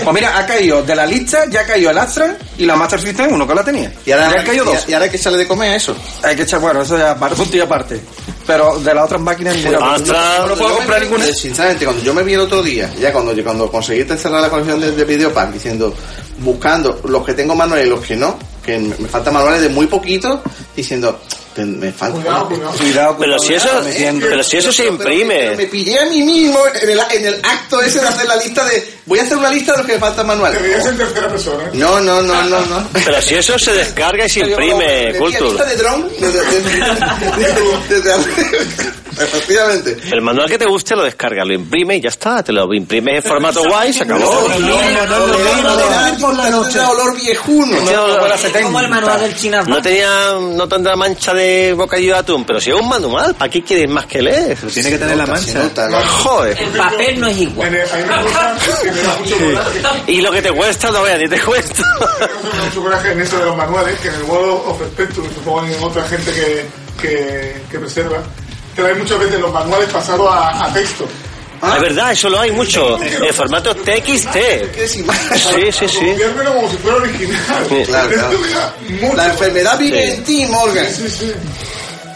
Pues 0.04 0.14
mira, 0.14 0.38
ha 0.38 0.46
caído 0.46 0.82
de 0.82 0.96
la 0.96 1.06
lista, 1.06 1.46
ya 1.50 1.62
ha 1.62 1.66
caído 1.66 1.92
el 1.92 1.98
Astra 1.98 2.36
y 2.58 2.66
la 2.66 2.76
Master 2.76 3.00
System 3.02 3.34
1 3.34 3.48
que 3.48 3.56
la 3.56 3.64
tenía. 3.64 3.92
Y 4.06 4.12
ahora, 4.12 4.32
ya 4.34 4.40
han 4.40 4.46
caído 4.46 4.66
dos. 4.66 4.86
y 4.88 4.94
ahora 4.94 5.06
hay 5.06 5.12
que 5.12 5.18
echarle 5.18 5.38
de 5.40 5.48
comer 5.48 5.72
a 5.72 5.76
eso. 5.76 5.96
Hay 6.24 6.36
que 6.36 6.44
echar, 6.44 6.60
bueno, 6.60 6.82
eso 6.82 6.98
ya 6.98 7.12
aparte, 7.12 7.36
punto 7.36 7.58
y 7.58 7.60
aparte. 7.60 8.02
Pero 8.48 8.80
de 8.80 8.94
las 8.94 9.06
otras 9.06 9.22
máquinas 9.22 9.56
Astra- 9.58 10.40
no, 10.40 10.48
no 10.48 10.56
puedo 10.56 10.76
comprar 10.78 11.00
me- 11.00 11.06
ninguna. 11.06 11.26
eh, 11.28 11.34
Sinceramente, 11.36 11.86
cuando 11.86 12.04
yo 12.04 12.14
me 12.14 12.24
vi 12.24 12.34
el 12.34 12.40
otro 12.42 12.64
día, 12.64 12.90
ya 13.00 13.12
cuando, 13.14 13.34
cuando 13.44 13.70
conseguí 13.70 14.04
cerrar 14.18 14.42
la 14.42 14.50
colección 14.50 14.80
de, 14.82 14.92
de 14.92 15.04
Videopack, 15.06 15.52
diciendo, 15.52 15.94
buscando 16.40 17.00
los 17.06 17.24
que 17.26 17.34
tengo 17.34 17.56
manuales 17.56 17.86
y 17.86 17.90
los 17.90 18.00
que 18.04 18.16
no, 18.16 18.38
que 18.70 18.80
me, 18.80 19.08
faltan 19.08 19.34
manuales 19.34 19.62
de 19.62 19.70
muy 19.70 19.88
poquito, 19.88 20.42
diciendo, 20.76 21.20
"Te- 21.49 21.49
me 21.58 21.92
falta. 21.92 22.16
Cuidado, 22.20 22.48
cuidado. 22.48 22.72
Cuidado, 22.78 23.18
Pero 23.20 23.40
si 23.40 23.54
eso, 23.54 23.82
metiendo. 23.84 24.28
pero 24.30 24.44
si 24.44 24.58
eso 24.58 24.72
se 24.72 24.86
imprime. 24.88 25.36
pero 25.40 25.58
me 25.58 25.66
pillé 25.66 26.00
a 26.00 26.06
mí 26.06 26.22
mismo 26.24 26.60
en 26.82 26.90
el, 26.90 27.00
en 27.12 27.26
el 27.26 27.36
acto 27.44 27.82
ese 27.82 28.00
de 28.00 28.08
hacer 28.08 28.26
la 28.28 28.36
lista 28.38 28.64
de. 28.66 29.00
Voy 29.06 29.20
a 29.20 29.24
hacer 29.24 29.38
una 29.38 29.50
lista 29.50 29.72
de 29.74 29.78
los 29.80 29.88
que 29.88 29.94
me 29.94 30.00
faltan 30.00 30.26
Te 30.26 30.28
manuales. 30.28 30.62
veías 30.62 30.86
en 30.86 30.98
tercera 30.98 31.28
persona. 31.28 31.64
¿eh? 31.66 31.70
No, 31.74 32.00
no, 32.00 32.22
no, 32.22 32.44
no, 32.44 32.60
no. 32.66 32.88
Pero 32.94 33.22
si 33.22 33.36
eso 33.36 33.58
se 33.58 33.74
descarga 33.74 34.26
y 34.26 34.30
se 34.30 34.42
imprime, 34.42 35.14
Culture. 35.18 35.46
lista 35.46 35.66
de 35.66 35.76
drone. 35.76 36.06
de- 36.20 36.32
de- 36.32 36.62
de- 36.62 38.02
de- 38.02 38.02
de- 38.02 39.00
Efectivamente. 39.20 39.98
El 40.12 40.22
manual 40.22 40.48
que 40.50 40.58
te 40.58 40.66
guste 40.66 40.96
lo 40.96 41.04
descarga, 41.04 41.44
lo 41.44 41.54
imprime 41.54 41.98
y 41.98 42.02
ya 42.02 42.10
está. 42.10 42.42
Te 42.44 42.54
lo 42.54 42.74
imprimes 42.74 43.16
en 43.18 43.24
formato 43.24 43.62
guay 43.68 43.90
y 43.90 43.94
se 43.94 44.04
acabó. 44.04 44.48
por 46.22 46.36
la 46.36 46.50
noche. 46.50 46.80
olor 46.80 47.16
viejuno. 47.16 47.78
Como 48.64 48.80
el 48.80 48.88
manual 48.88 49.20
del 49.20 49.36
China 49.36 49.64
No 49.68 49.82
tenía, 49.82 50.34
no 50.40 50.68
tendrá 50.68 50.96
mancha 50.96 51.34
de 51.34 51.49
bocadillo 51.76 52.14
de 52.14 52.20
atún, 52.20 52.46
pero 52.46 52.60
si 52.60 52.70
es 52.72 52.76
un 52.76 52.88
manual, 52.90 53.36
¿para 53.36 53.50
qué 53.50 53.64
quieres 53.64 53.90
más 53.90 54.06
que 54.06 54.22
leer? 54.22 54.58
Tiene 54.58 54.90
que 54.92 54.98
tener 54.98 55.18
la 55.18 55.26
Se 55.26 55.32
mancha. 55.32 55.64
nota, 55.64 55.90
¿no? 55.90 55.98
Joder. 56.02 56.58
El 56.62 56.70
papel 56.70 57.20
no 57.20 57.28
es 57.28 57.38
igual. 57.38 57.78
Y 60.08 60.22
lo 60.22 60.32
que 60.32 60.42
te 60.42 60.52
cuesta, 60.52 60.92
no 60.92 61.02
veas, 61.04 61.20
ni 61.20 61.28
te 61.30 61.40
cuesta. 61.42 61.84
Mucho 62.66 62.82
coraje 62.82 63.12
en 63.12 63.22
eso 63.22 63.38
de 63.38 63.46
los 63.46 63.56
manuales, 63.56 64.00
que 64.00 64.08
en 64.10 64.16
el 64.16 64.24
World 64.24 64.62
of 64.68 64.82
Spectrum, 64.94 65.28
supongo 65.34 65.66
en 65.66 65.84
otra 65.84 66.04
gente 66.08 66.32
que, 66.32 66.66
que, 67.02 67.62
que 67.72 67.80
preserva, 67.80 68.18
trae 68.76 68.94
muchas 68.96 69.20
veces 69.20 69.40
los 69.40 69.54
manuales 69.54 69.90
pasados 69.90 70.28
a, 70.32 70.66
a 70.66 70.74
texto. 70.74 71.06
Es 71.62 71.82
verdad, 71.82 72.12
eso 72.12 72.30
lo 72.30 72.40
hay 72.40 72.52
mucho. 72.52 72.98
En 73.04 73.34
formato 73.34 73.76
TXT. 73.76 74.38
Sí, 74.86 75.72
sí, 75.72 75.88
sí. 75.88 76.16
Como 76.46 76.70
si 76.70 76.78
fuera 76.78 76.98
original. 76.98 77.66
Sí, 77.70 77.84
claro, 77.86 78.10
claro. 78.10 79.16
La 79.16 79.26
enfermedad 79.28 79.78
vive 79.80 80.06
Sí. 80.08 80.14
en 80.14 80.24
ti, 80.24 80.46
Morgan. 80.48 80.86
Sí, 80.94 81.10
sí. 81.10 81.32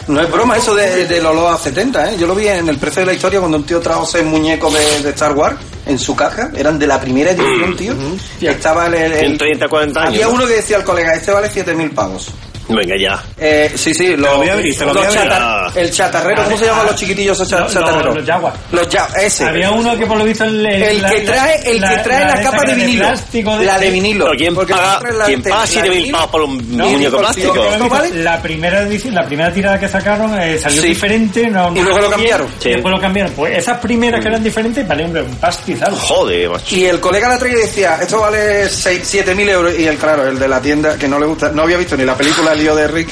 No 0.06 0.20
es 0.20 0.30
broma 0.30 0.58
eso 0.58 0.74
de, 0.74 1.06
del 1.06 1.24
olor 1.24 1.54
a 1.54 1.58
70, 1.58 2.12
¿eh? 2.12 2.16
Yo 2.18 2.26
lo 2.26 2.34
vi 2.34 2.46
en 2.46 2.68
el 2.68 2.76
precio 2.76 3.00
de 3.00 3.06
la 3.06 3.12
historia 3.14 3.38
cuando 3.40 3.56
un 3.56 3.64
tío 3.64 3.80
trajo 3.80 4.04
seis 4.04 4.22
muñecos 4.24 4.70
de, 4.74 5.02
de 5.02 5.10
Star 5.10 5.32
Wars 5.32 5.56
en 5.86 5.98
su 5.98 6.14
caja. 6.14 6.50
Eran 6.54 6.78
de 6.78 6.86
la 6.86 7.00
primera 7.00 7.30
edición, 7.30 7.74
tío. 7.74 7.94
Y 8.40 8.46
estaba 8.46 8.86
el... 8.86 8.94
el- 8.94 9.12
el- 9.12 9.24
En 9.32 9.38
30, 9.38 9.66
40 9.66 10.00
años. 10.00 10.14
Había 10.14 10.26
¿no? 10.26 10.32
uno 10.32 10.46
que 10.46 10.54
decía 10.56 10.76
al 10.76 10.84
colega, 10.84 11.14
este 11.14 11.32
vale 11.32 11.50
7.000 11.50 11.94
pavos. 11.94 12.28
Venga 12.68 12.94
ya. 12.98 13.22
Eh, 13.38 13.72
sí, 13.74 13.92
sí, 13.94 14.16
lo, 14.16 14.28
lo 14.28 14.36
voy 14.38 14.48
a 14.48 14.52
abrir, 14.54 14.74
te 14.76 14.84
lo 14.86 14.94
los 14.94 15.06
voy 15.06 15.16
a 15.16 15.20
abrir. 15.20 15.32
chatar- 15.32 15.72
el 15.76 15.90
chatarrero, 15.92 16.44
¿cómo 16.44 16.56
se 16.56 16.64
llaman 16.66 16.86
los 16.86 16.96
chiquitillos 16.96 17.36
esos 17.36 17.48
cha- 17.48 17.60
Los- 17.60 17.72
chatarreros? 17.74 18.04
los- 18.06 18.16
los 18.16 18.26
Jaguar. 18.26 18.52
Los 18.72 18.88
ya, 18.88 19.08
ese. 19.20 19.44
Había 19.44 19.70
uno 19.70 19.96
que 19.96 20.06
por 20.06 20.16
lo 20.16 20.24
visto 20.24 20.44
el, 20.44 20.64
El 20.66 21.04
que 21.06 21.20
trae, 21.20 21.56
el 21.70 21.80
que 21.80 21.96
trae 22.02 22.24
la, 22.24 22.32
esa 22.40 22.50
capa 22.50 22.62
de 22.66 22.74
vinilo. 22.74 23.08
plástico 23.08 23.58
de- 23.58 23.64
la 23.66 23.78
de 23.78 23.90
vinilo. 23.90 24.24
Pero 24.26 24.38
¿quién 24.38 24.54
Porque 24.54 24.72
paga, 24.72 24.90
siempre 24.98 25.12
la- 25.18 25.24
¿quién 25.26 25.42
paga 25.42 25.56
la 25.56 25.66
7.000 25.66 25.90
vinilo- 25.90 26.12
pavos 26.12 26.30
por 26.30 26.42
un 26.42 26.76
No, 26.76 26.88
muñeco 26.88 27.18
plástico? 27.18 27.52
tío, 27.52 27.62
Pero 27.62 27.76
¿No 27.78 27.84
visto, 27.84 27.94
vale? 27.98 28.14
La 28.22 28.42
primera 28.42 28.80
edición, 28.82 29.14
la 29.14 29.26
primera 29.26 29.52
tirada 29.52 29.78
que 29.80 29.88
sacaron 29.88 30.40
eh, 30.40 30.58
salió 30.58 30.80
Sí. 30.82 30.88
diferente. 30.88 31.50
No, 31.50 31.70
Y 31.74 31.80
luego 31.80 31.90
lo 31.98 31.98
bien, 31.98 32.10
cambiaron. 32.12 32.48
Sí. 32.58 32.70
Después 32.70 32.94
lo 32.94 33.00
cambiaron. 33.00 33.32
Pues 33.34 33.58
esas 33.58 33.78
primeras 33.78 34.20
que 34.22 34.28
eran 34.28 34.42
diferentes 34.42 34.86
valían 34.88 35.16
un 35.16 35.36
pastizal. 35.36 35.94
Joder, 35.94 36.48
macho. 36.50 36.74
Y 36.74 36.86
el 36.86 36.98
colega 37.00 37.28
la 37.28 37.38
traía 37.38 37.58
y 37.58 37.60
decía, 37.62 37.98
esto 38.00 38.20
vale 38.20 38.68
7.000 38.68 39.48
euros. 39.48 39.78
Y 39.78 39.86
el, 39.86 39.96
claro, 39.96 40.26
el 40.26 40.38
de 40.38 40.48
la 40.48 40.60
tienda, 40.60 40.96
que 40.96 41.06
no 41.08 41.18
le 41.18 41.26
gusta, 41.26 41.50
no 41.52 41.62
había 41.62 41.76
visto 41.76 41.96
ni 41.96 42.04
la 42.04 42.14
película 42.16 42.53
El 42.54 42.60
lío 42.60 42.74
de 42.74 42.88
Rick. 42.88 43.08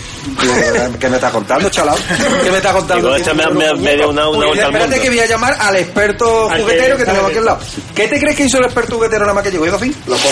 ¿qué 1.01 1.09
me 1.09 1.17
está 1.17 1.31
contando, 1.31 1.69
chalao? 1.69 1.97
¿Qué 2.43 2.51
me 2.51 2.57
está 2.59 2.73
contando? 2.73 3.09
Digo, 3.09 3.17
este 3.17 3.35
me- 3.35 3.49
me- 3.51 3.75
me 3.75 3.97
dio 3.97 4.09
una- 4.11 4.29
una 4.29 4.39
Uy, 4.39 4.47
vuelta 4.47 4.67
al 4.67 4.73
Espérate 4.75 4.89
mundo. 4.91 5.03
que 5.03 5.09
voy 5.11 5.19
a 5.21 5.27
llamar 5.27 5.57
al 5.61 5.77
experto 5.77 6.49
juguetero 6.51 6.97
que 6.97 7.05
tenemos 7.05 7.29
aquí 7.31 7.39
al 7.39 7.45
lado. 7.45 7.59
¿Qué 7.95 8.09
te 8.09 8.21
crees 8.21 8.37
que 8.37 8.45
hizo 8.45 8.59
el 8.59 8.65
experto 8.65 8.97
juguetero 8.97 9.23
nada 9.23 9.35
más 9.35 9.43
que 9.43 9.51
llegó? 9.51 9.67
¿Hizo 9.67 9.77
así? 9.77 9.95
Lo 10.07 10.15
compro. 10.17 10.31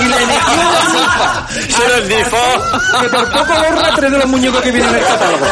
Y 0.00 0.04
le 0.04 0.26
metió 0.26 0.52
una 0.54 0.80
cifra. 0.92 1.46
Se 1.76 1.88
lo 1.88 1.94
endifó. 1.96 3.00
Que 3.02 3.08
por 3.08 3.30
poco 3.32 3.52
borra 3.54 3.94
tres 3.96 4.12
de 4.12 4.18
los 4.18 4.26
muñecos 4.28 4.62
que 4.62 4.70
vienen 4.70 4.90
en 4.90 4.96
el 4.96 5.04
catálogo. 5.04 5.46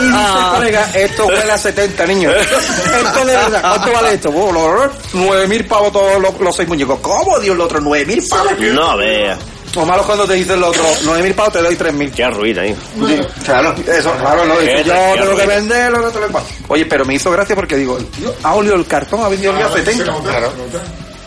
Y 0.00 0.04
dice 0.04 0.38
el 0.38 0.56
colega, 0.56 0.90
esto 0.94 1.26
huele 1.26 1.52
a 1.52 1.58
70, 1.58 2.06
niño. 2.06 2.30
Esto 2.30 3.24
de 3.24 3.36
verdad, 3.36 3.60
¿cuánto 3.62 3.92
vale 3.92 4.14
esto? 4.14 4.30
Oh, 4.30 4.52
lo- 4.52 4.92
9.000 5.12 5.66
pavos 5.66 5.92
todos 5.92 6.20
los, 6.22 6.38
los 6.40 6.54
seis 6.56 6.68
muñecos. 6.68 7.00
¿Cómo, 7.02 7.38
Dios, 7.40 7.56
los 7.56 7.66
otros 7.66 7.82
9.000 7.82 8.28
pavos? 8.28 8.52
No, 8.72 8.96
vea. 8.96 9.36
O 9.76 9.84
malo 9.84 10.02
cuando 10.04 10.26
te 10.26 10.34
dicen 10.34 10.60
los 10.60 10.70
otros 10.70 11.04
9.000 11.04 11.34
pavos, 11.34 11.52
te 11.52 11.62
doy 11.62 11.76
3.000. 11.76 12.12
Qué 12.12 12.26
ruina 12.30 12.62
ahí. 12.62 12.74
Sí, 13.06 13.20
Claro, 13.44 13.74
eso, 13.86 14.12
claro, 14.20 14.44
no, 14.44 14.58
dice, 14.58 14.82
yo 14.84 14.94
tengo 15.20 15.36
que 15.36 15.46
venderlo, 15.46 15.98
no 16.00 16.08
te 16.10 16.20
lo 16.20 16.28
pago. 16.28 16.46
Oye, 16.68 16.86
pero 16.86 17.04
me 17.04 17.14
hizo 17.14 17.30
gracia 17.30 17.54
porque 17.54 17.76
digo, 17.76 17.98
el 17.98 18.06
tío 18.06 18.34
ha 18.42 18.54
olido 18.54 18.74
el 18.74 18.86
cartón, 18.86 19.22
ha 19.22 19.28
vendido 19.28 19.52
el 19.52 19.58
día 19.58 19.68
Se 19.68 19.78
70. 19.84 20.04
nota, 20.06 20.30
Claro. 20.30 20.52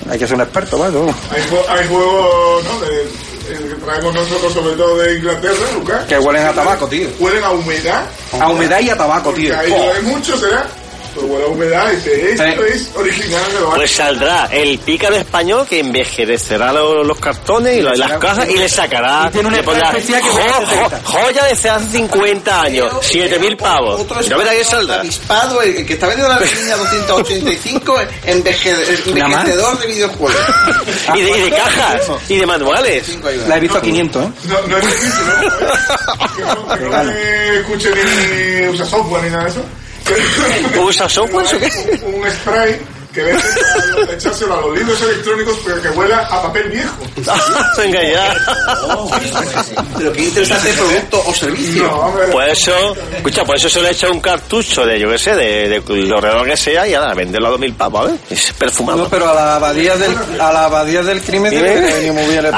Hay 0.09 0.17
que 0.17 0.25
ser 0.27 0.35
un 0.35 0.41
experto, 0.41 0.77
¿vale? 0.79 0.97
Hay, 0.97 1.41
jue- 1.43 1.69
hay 1.69 1.87
juegos, 1.87 2.63
¿no? 2.63 2.79
De, 2.81 3.01
el 3.55 3.69
que 3.69 3.75
traemos 3.85 4.13
nosotros, 4.13 4.53
sobre 4.53 4.75
todo 4.75 4.97
de 4.97 5.15
Inglaterra, 5.17 5.53
Lucas. 5.75 6.05
Que 6.07 6.17
huelen 6.17 6.45
a 6.47 6.53
tabaco, 6.53 6.87
tío. 6.87 7.07
Huelen 7.19 7.43
a 7.43 7.51
humedad. 7.51 8.03
A 8.39 8.49
humedad 8.49 8.79
y 8.79 8.89
a 8.89 8.97
tabaco, 8.97 9.31
tío. 9.31 9.57
ahí 9.57 9.71
Oh. 9.71 9.91
hay 9.95 10.01
mucho, 10.03 10.35
¿será? 10.37 10.65
Pero 11.13 11.27
huele 11.27 11.45
a 11.45 11.47
humedad 11.49 11.91
y 11.91 11.95
dice, 11.97 12.31
esto 12.31 12.43
Sí. 12.43 12.73
es 12.73 12.91
original 12.95 13.41
de 13.53 13.59
los 13.59 13.75
Pues 13.75 13.91
saldrá 13.91 14.45
el 14.51 14.79
pícaro 14.79 15.15
español 15.15 15.67
que 15.67 15.79
envejecerá 15.79 16.71
los, 16.71 17.05
los 17.05 17.19
cartones 17.19 17.77
y 17.77 17.81
lo- 17.81 17.93
las 17.93 18.13
cajas 18.17 18.47
y 18.49 18.57
le 18.57 18.69
sacará. 18.69 19.25
Y 19.27 19.31
tiene 19.31 19.47
una 19.49 19.57
le 19.57 19.63
pondrá 19.63 19.89
especial 19.89 20.21
que 20.21 20.29
jo- 20.29 20.39
jo- 20.39 20.65
70. 20.69 21.01
joya 21.03 21.43
desde 21.45 21.69
hace 21.69 21.89
50 21.89 22.61
años, 22.61 22.93
7.000 23.01 23.57
pavos. 23.57 24.05
Ya 24.27 24.37
verás 24.37 24.55
que 24.55 24.63
saldrá. 24.63 24.99
avispado, 25.01 25.61
el 25.61 25.85
que 25.85 25.93
está 25.93 26.07
vendiendo 26.07 26.33
la 26.33 26.39
línea 26.39 26.77
285, 26.77 27.95
enveje- 28.25 28.71
envejecedor 29.05 29.79
de 29.79 29.87
videojuegos. 29.87 30.41
Y 31.15 31.21
de, 31.21 31.29
y 31.37 31.41
de 31.41 31.49
cajas, 31.51 32.01
y 32.29 32.37
de 32.37 32.45
manuales. 32.45 33.05
La 33.47 33.57
he 33.57 33.59
visto 33.59 33.77
a 33.77 33.81
500, 33.81 34.23
¿eh? 34.23 34.29
No, 34.45 34.67
no 34.67 34.77
es 34.77 34.85
difícil, 34.85 35.11
¿no? 35.25 36.35
que 36.35 36.41
no, 36.43 36.67
que 36.77 36.83
no 36.85 37.03
me 37.03 37.55
escuche 37.59 37.89
ni 38.61 38.67
usa 38.69 38.85
software 38.85 39.23
ni 39.23 39.29
nada 39.29 39.43
de 39.45 39.49
eso. 39.49 39.65
¿Usa 40.83 41.07
software 41.09 41.45
o 41.45 41.59
qué? 41.59 41.99
Un, 42.05 42.15
un 42.15 42.29
spray 42.31 42.79
que 43.13 43.21
vende 43.23 43.43
para 44.05 44.13
echárselo 44.13 44.53
a 44.57 44.61
los 44.61 44.77
libros 44.77 45.01
electrónicos 45.01 45.57
pero 45.65 45.81
que 45.81 45.89
huela 45.89 46.19
a 46.19 46.41
papel 46.43 46.69
viejo. 46.69 46.95
Venga 47.77 48.01
ya. 48.03 48.33
Pero 49.97 50.13
qué 50.13 50.23
interesante 50.23 50.71
producto 50.73 51.21
o 51.25 51.33
servicio. 51.33 51.83
No, 51.83 52.13
Pues 52.31 52.59
eso, 52.61 52.95
escucha, 53.13 53.43
pues 53.43 53.59
eso 53.65 53.69
se 53.79 53.81
le 53.83 53.89
echa 53.91 54.09
un 54.09 54.21
cartucho 54.21 54.85
de, 54.85 54.97
yo 54.97 55.09
qué 55.09 55.17
sé, 55.17 55.35
de, 55.35 55.67
de 55.67 55.81
lo 56.05 56.21
redondo 56.21 56.45
que 56.45 56.55
sea 56.55 56.87
y 56.87 56.93
ahora 56.93 57.13
venderlo 57.13 57.49
a 57.49 57.57
2.000 57.57 57.75
pavos, 57.75 58.11
¿eh? 58.11 58.15
Es 58.29 58.53
perfumado. 58.53 58.99
No, 58.99 59.09
pero 59.09 59.29
a 59.29 59.33
la 59.33 59.55
abadía 59.57 59.97
del, 59.97 60.15
a 60.39 60.53
la 60.53 60.65
abadía 60.65 61.03
del 61.03 61.21
crimen 61.21 61.51
tiene 61.51 61.73
que 61.73 61.93
venir 61.93 62.13
muy 62.13 62.25
bien 62.27 62.45
el 62.45 62.53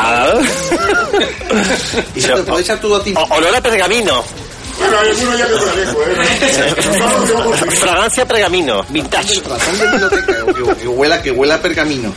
Y 2.16 2.22
se 2.22 2.28
te 2.32 2.44
puede 2.44 2.62
echar 2.62 2.80
todo 2.80 2.98
a 2.98 3.04
ti. 3.04 3.14
olor 3.32 3.56
a 3.56 3.62
pergamino. 3.62 4.24
Bueno, 4.80 5.00
hay 5.00 5.10
algunos 5.10 5.40
ya 5.40 5.48
huele 5.48 5.72
viejo, 5.76 6.04
¿eh? 6.04 7.76
Fragancia 7.80 8.26
pergamino, 8.26 8.84
vintage. 8.90 9.42
Razón 9.48 9.78
de 9.80 9.88
biblioteca, 9.92 10.46
que, 10.46 10.76
que 10.82 10.88
huela, 10.88 11.22
que 11.22 11.32
huela 11.32 11.56
a 11.56 11.62
pergamino. 11.62 12.14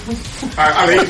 A, 0.56 0.86
leído. 0.86 1.04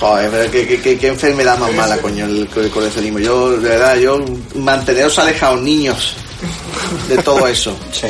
Joder, 0.00 0.30
pero 0.30 0.50
qué, 0.50 0.66
qué, 0.66 0.80
qué, 0.80 0.98
qué 0.98 1.08
enfermedad 1.08 1.58
más 1.58 1.72
mala, 1.72 1.96
coño, 1.98 2.24
el, 2.24 2.48
el 2.54 2.70
coleccionismo. 2.70 3.18
Yo, 3.20 3.50
de 3.52 3.68
verdad, 3.68 3.96
yo, 3.96 4.24
manteneros 4.56 5.18
alejados, 5.18 5.60
niños, 5.62 6.14
de 7.08 7.18
todo 7.18 7.46
eso. 7.46 7.76
Sí. 7.92 8.08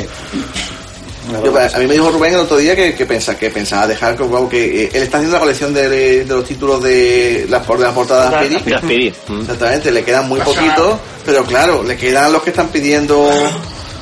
Yo, 1.43 1.53
a 1.57 1.77
mí 1.79 1.85
me 1.85 1.93
dijo 1.93 2.09
Rubén 2.09 2.33
el 2.33 2.39
otro 2.39 2.57
día 2.57 2.75
que, 2.75 2.95
que, 2.95 3.05
pensa, 3.05 3.37
que 3.37 3.49
pensaba 3.49 3.85
dejar 3.85 4.15
que, 4.49 4.83
eh, 4.85 4.89
él 4.93 5.03
está 5.03 5.17
haciendo 5.17 5.35
la 5.35 5.41
colección 5.41 5.73
de, 5.73 5.89
de 6.23 6.25
los 6.25 6.45
títulos 6.45 6.81
de 6.81 7.45
las, 7.49 7.65
por- 7.65 7.77
de 7.77 7.83
las 7.85 7.93
portadas 7.93 8.31
de 8.31 8.37
Aspiri. 8.37 8.61
De 8.63 8.75
Aspiri. 8.75 9.13
Mm. 9.27 9.41
Exactamente, 9.41 9.91
le 9.91 10.03
quedan 10.03 10.27
muy 10.27 10.39
La 10.39 10.45
poquitos, 10.45 10.97
Pero 11.25 11.43
claro, 11.45 11.83
le 11.83 11.97
quedan 11.97 12.31
los 12.33 12.41
que 12.41 12.49
están 12.51 12.69
pidiendo. 12.69 13.29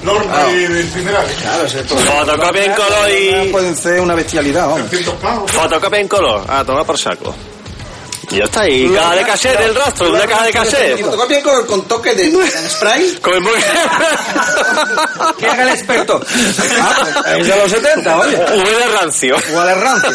Norma 0.03 0.31
Ah. 0.31 0.51
y 0.51 0.57
de 0.71 0.83
primera. 0.85 1.23
Claro, 1.41 1.65
es. 1.65 1.73
Fotocopia 1.73 2.65
en 2.65 2.73
color 2.73 3.09
y. 3.11 3.51
Pueden 3.51 3.75
ser 3.75 3.99
una 3.99 4.13
bestialidad, 4.13 4.67
vamos. 4.67 4.87
300 4.89 5.13
pavos. 5.15 5.51
Fotocopia 5.51 5.99
en 5.99 6.07
color. 6.07 6.43
A 6.47 6.63
tomar 6.63 6.85
por 6.85 6.97
saco. 6.99 7.33
Y 8.29 8.37
ya 8.37 8.43
está. 8.43 8.67
Y 8.67 8.89
caja 8.89 9.15
de 9.15 9.23
cassette 9.23 9.59
del 9.59 9.75
rastro. 9.75 10.09
Una 10.09 10.27
caja 10.27 10.45
de 10.45 10.51
cassette. 10.51 11.01
Fotocopia 11.01 11.41
color 11.41 11.65
con 11.65 11.87
toque 11.87 12.13
de 12.13 12.31
spray. 12.69 13.17
Con 13.21 13.33
el 13.35 13.41
móvil. 13.41 13.63
¿Qué 15.37 15.47
haga 15.47 15.63
el 15.63 15.69
experto? 15.69 16.21
Ah, 16.81 17.35
es 17.37 17.47
de 17.47 17.55
los 17.55 17.71
70, 17.71 18.17
oye. 18.17 18.35
V 18.37 18.75
de 18.77 18.87
rancio. 18.87 19.37
De 19.37 19.75
rancio. 19.75 20.11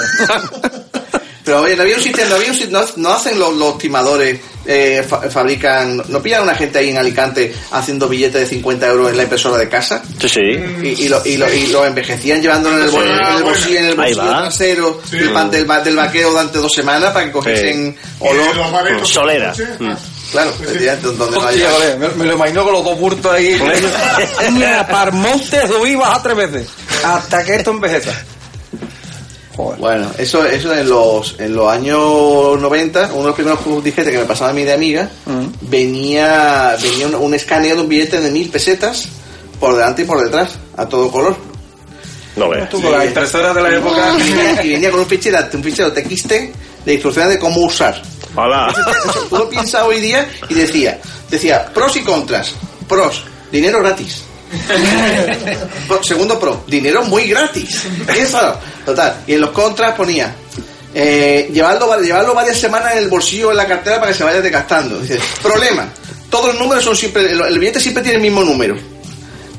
Pero 1.44 1.62
oye, 1.62 1.74
no 1.74 1.82
había 1.82 1.96
un 1.96 2.02
sistema, 2.02 2.28
no, 2.30 2.36
había 2.36 2.50
un 2.50 2.72
no, 2.72 2.84
no 2.96 3.12
hacen 3.12 3.38
los, 3.38 3.54
los 3.54 3.78
timadores, 3.78 4.40
eh, 4.66 5.04
fa- 5.08 5.28
fabrican, 5.30 6.02
no 6.08 6.22
pillan 6.22 6.40
a 6.40 6.42
una 6.44 6.54
gente 6.54 6.78
ahí 6.78 6.90
en 6.90 6.98
Alicante 6.98 7.54
haciendo 7.72 8.08
billetes 8.08 8.40
de 8.42 8.46
50 8.46 8.86
euros 8.88 9.10
en 9.10 9.16
la 9.16 9.22
impresora 9.24 9.56
de 9.58 9.68
casa 9.68 10.02
Sí, 10.20 10.28
sí. 10.28 10.40
y, 10.40 11.04
y 11.04 11.08
lo, 11.08 11.20
y, 11.24 11.36
lo, 11.36 11.52
y 11.52 11.66
lo 11.68 11.84
envejecían 11.84 12.40
llevándolo 12.42 12.76
en 12.78 12.84
el, 12.84 12.90
bol- 12.90 13.02
en 13.08 13.36
el 13.36 13.42
bolsillo, 13.42 13.78
en 13.78 13.84
el 13.86 13.94
bolsillo 13.96 14.22
trasero 14.22 15.00
del, 15.10 15.30
pan- 15.32 15.50
del, 15.50 15.66
del 15.84 15.96
vaquero 15.96 16.30
durante 16.30 16.58
dos 16.58 16.72
semanas 16.72 17.12
para 17.12 17.26
que 17.26 17.32
cogiesen 17.32 17.96
olor. 18.20 18.56
Los 18.56 18.70
maretos, 18.72 19.08
Solera. 19.08 19.52
Mm. 19.78 19.92
Claro, 20.32 20.50
donde 21.02 21.36
Hostia, 21.36 21.70
vale, 21.72 21.96
me, 21.96 22.08
me 22.08 22.24
lo 22.24 22.32
imagino 22.32 22.64
con 22.64 22.72
los 22.72 22.82
dos 22.84 22.98
burtos 22.98 23.30
ahí. 23.34 23.54
Mira, 24.52 24.86
Parmonte 24.88 25.66
subí 25.68 25.90
y 25.90 25.94
baja 25.94 26.22
tres 26.22 26.36
veces. 26.36 26.68
Hasta 27.04 27.44
que 27.44 27.56
esto 27.56 27.70
envejeza. 27.72 28.12
Joder. 29.56 29.78
Bueno, 29.78 30.10
eso, 30.16 30.44
eso 30.46 30.74
en 30.74 30.88
los 30.88 31.36
en 31.38 31.54
los 31.54 31.70
años 31.70 32.60
90, 32.60 33.10
uno 33.12 33.20
de 33.20 33.26
los 33.26 33.34
primeros 33.34 33.60
juegos 33.60 33.84
que 33.84 34.18
me 34.18 34.24
pasaba 34.24 34.50
a 34.50 34.54
mí 34.54 34.62
de 34.64 34.72
amiga, 34.72 35.10
venía 35.60 36.76
venía 36.80 37.06
un, 37.06 37.14
un 37.16 37.34
escaneo 37.34 37.76
de 37.76 37.82
un 37.82 37.88
billete 37.88 38.20
de 38.20 38.30
mil 38.30 38.48
pesetas 38.48 39.08
por 39.62 39.76
delante 39.76 40.02
y 40.02 40.04
por 40.04 40.20
detrás, 40.20 40.58
a 40.76 40.88
todo 40.88 41.08
color. 41.10 41.36
No 42.34 42.48
veas. 42.48 42.68
Tú 42.68 42.82
con 42.82 42.90
las 42.90 43.04
impresoras 43.04 43.54
de 43.54 43.62
la 43.62 43.76
época. 43.76 44.16
Y 44.64 44.70
venía, 44.70 44.90
con 44.90 45.00
un 45.00 45.06
fichero, 45.06 45.38
un 45.52 45.62
fichero 45.62 45.92
TXT 45.92 46.32
de 46.84 46.92
instrucciones 46.92 47.30
de 47.30 47.38
cómo 47.38 47.60
usar. 47.60 48.02
Hola. 48.34 48.74
Tú 49.30 49.36
lo 49.36 49.48
piensas 49.48 49.82
hoy 49.84 50.00
día 50.00 50.28
y 50.48 50.54
decía, 50.54 50.98
decía 51.30 51.66
pros 51.72 51.96
y 51.96 52.02
contras. 52.02 52.54
Pros, 52.88 53.22
dinero 53.52 53.78
gratis. 53.80 54.24
Segundo 56.02 56.38
pro, 56.38 56.64
dinero 56.66 57.04
muy 57.04 57.28
gratis. 57.28 57.84
Eso, 58.16 58.58
total. 58.84 59.22
Y 59.26 59.34
en 59.34 59.40
los 59.40 59.50
contras 59.50 59.94
ponía, 59.94 60.34
eh, 60.94 61.48
llevarlo, 61.52 61.88
va- 61.88 61.98
llevarlo 61.98 62.34
varias 62.34 62.58
semanas 62.58 62.92
en 62.92 62.98
el 62.98 63.08
bolsillo 63.08 63.50
en 63.50 63.56
la 63.56 63.66
cartera 63.66 63.98
para 63.98 64.12
que 64.12 64.18
se 64.18 64.24
vaya 64.24 64.40
desgastando. 64.40 65.00
Problema, 65.42 65.88
todos 66.30 66.46
los 66.48 66.58
números 66.58 66.84
son 66.84 66.96
siempre, 66.96 67.30
el 67.30 67.58
billete 67.58 67.80
siempre 67.80 68.02
tiene 68.02 68.16
el 68.16 68.22
mismo 68.22 68.42
número. 68.42 68.76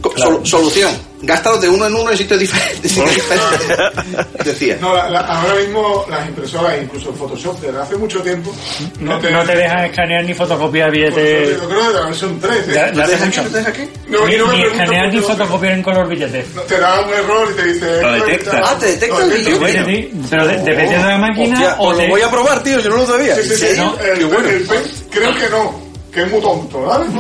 Co- 0.04 0.14
sol- 0.18 0.42
solución, 0.46 0.92
gástalo 1.22 1.58
de 1.60 1.70
uno 1.70 1.88
en 1.88 1.96
uno 1.96 2.12
en 2.12 2.18
sitios 2.18 2.38
diferentes. 2.38 2.92
sitios 2.92 3.16
diferentes. 3.16 4.44
Decía. 4.44 4.78
No, 4.82 4.94
la- 4.94 5.10
la- 5.10 5.20
ahora 5.22 5.56
mismo 5.56 6.06
las 6.10 6.28
impresoras, 6.28 6.74
incluso 6.84 7.12
el 7.12 7.16
Photoshop, 7.16 7.58
desde 7.62 7.80
hace 7.80 7.96
mucho 7.96 8.22
tiempo, 8.22 8.54
No, 9.00 9.14
no 9.14 9.44
te 9.46 9.56
dejan 9.56 9.86
escanear 9.86 10.26
ni 10.26 10.34
fotocopiar 10.34 10.92
billetes. 10.92 11.58
Yo 11.62 11.70
creo 11.70 11.88
que 11.88 11.94
la 12.00 12.06
versión 12.08 12.38
3. 12.42 12.68
Ya- 12.68 12.92
ya 12.92 13.06
¿Te 13.08 13.16
mucho. 13.26 13.42
aquí? 13.66 13.90
No, 14.10 14.28
Ni, 14.28 14.36
no 14.36 14.52
ni 14.52 14.64
escanear 14.64 15.14
ni 15.14 15.20
fotocopiar 15.22 15.72
en 15.72 15.84
color 15.84 16.08
billetes. 16.10 16.46
Te 16.68 16.78
da 16.80 17.00
un 17.02 17.14
error 17.14 17.48
y 17.50 17.56
te 17.56 17.64
dice... 17.74 18.02
Lo 18.02 18.12
detecta. 18.14 18.62
Ah, 18.66 18.78
te 18.78 18.86
detecta 18.88 19.24
el 19.24 19.32
billete. 19.32 20.12
pero 20.30 20.48
de- 20.48 20.58
dependiendo 20.58 21.08
de 21.08 21.14
la 21.14 21.18
máquina 21.18 21.54
Hostia, 21.56 21.76
o 21.80 21.86
pues 21.86 21.98
te- 21.98 22.04
lo 22.04 22.10
voy 22.10 22.22
a 22.22 22.30
probar, 22.30 22.62
tío, 22.62 22.80
yo 22.82 22.90
no 22.90 22.98
lo 22.98 23.06
sabía. 23.08 23.36
Sí, 23.38 23.44
sí, 23.44 23.56
sí. 23.56 23.68
¿no? 23.78 23.98
El, 24.00 24.18
Qué 24.20 24.26
bueno. 24.26 24.50
el 24.50 24.64
Paint, 24.64 24.88
creo 25.10 25.34
que 25.36 25.50
no, 25.50 25.83
que 26.14 26.22
es 26.22 26.32
muy 26.32 26.42
tonto, 26.42 26.82
¿vale? 26.82 27.06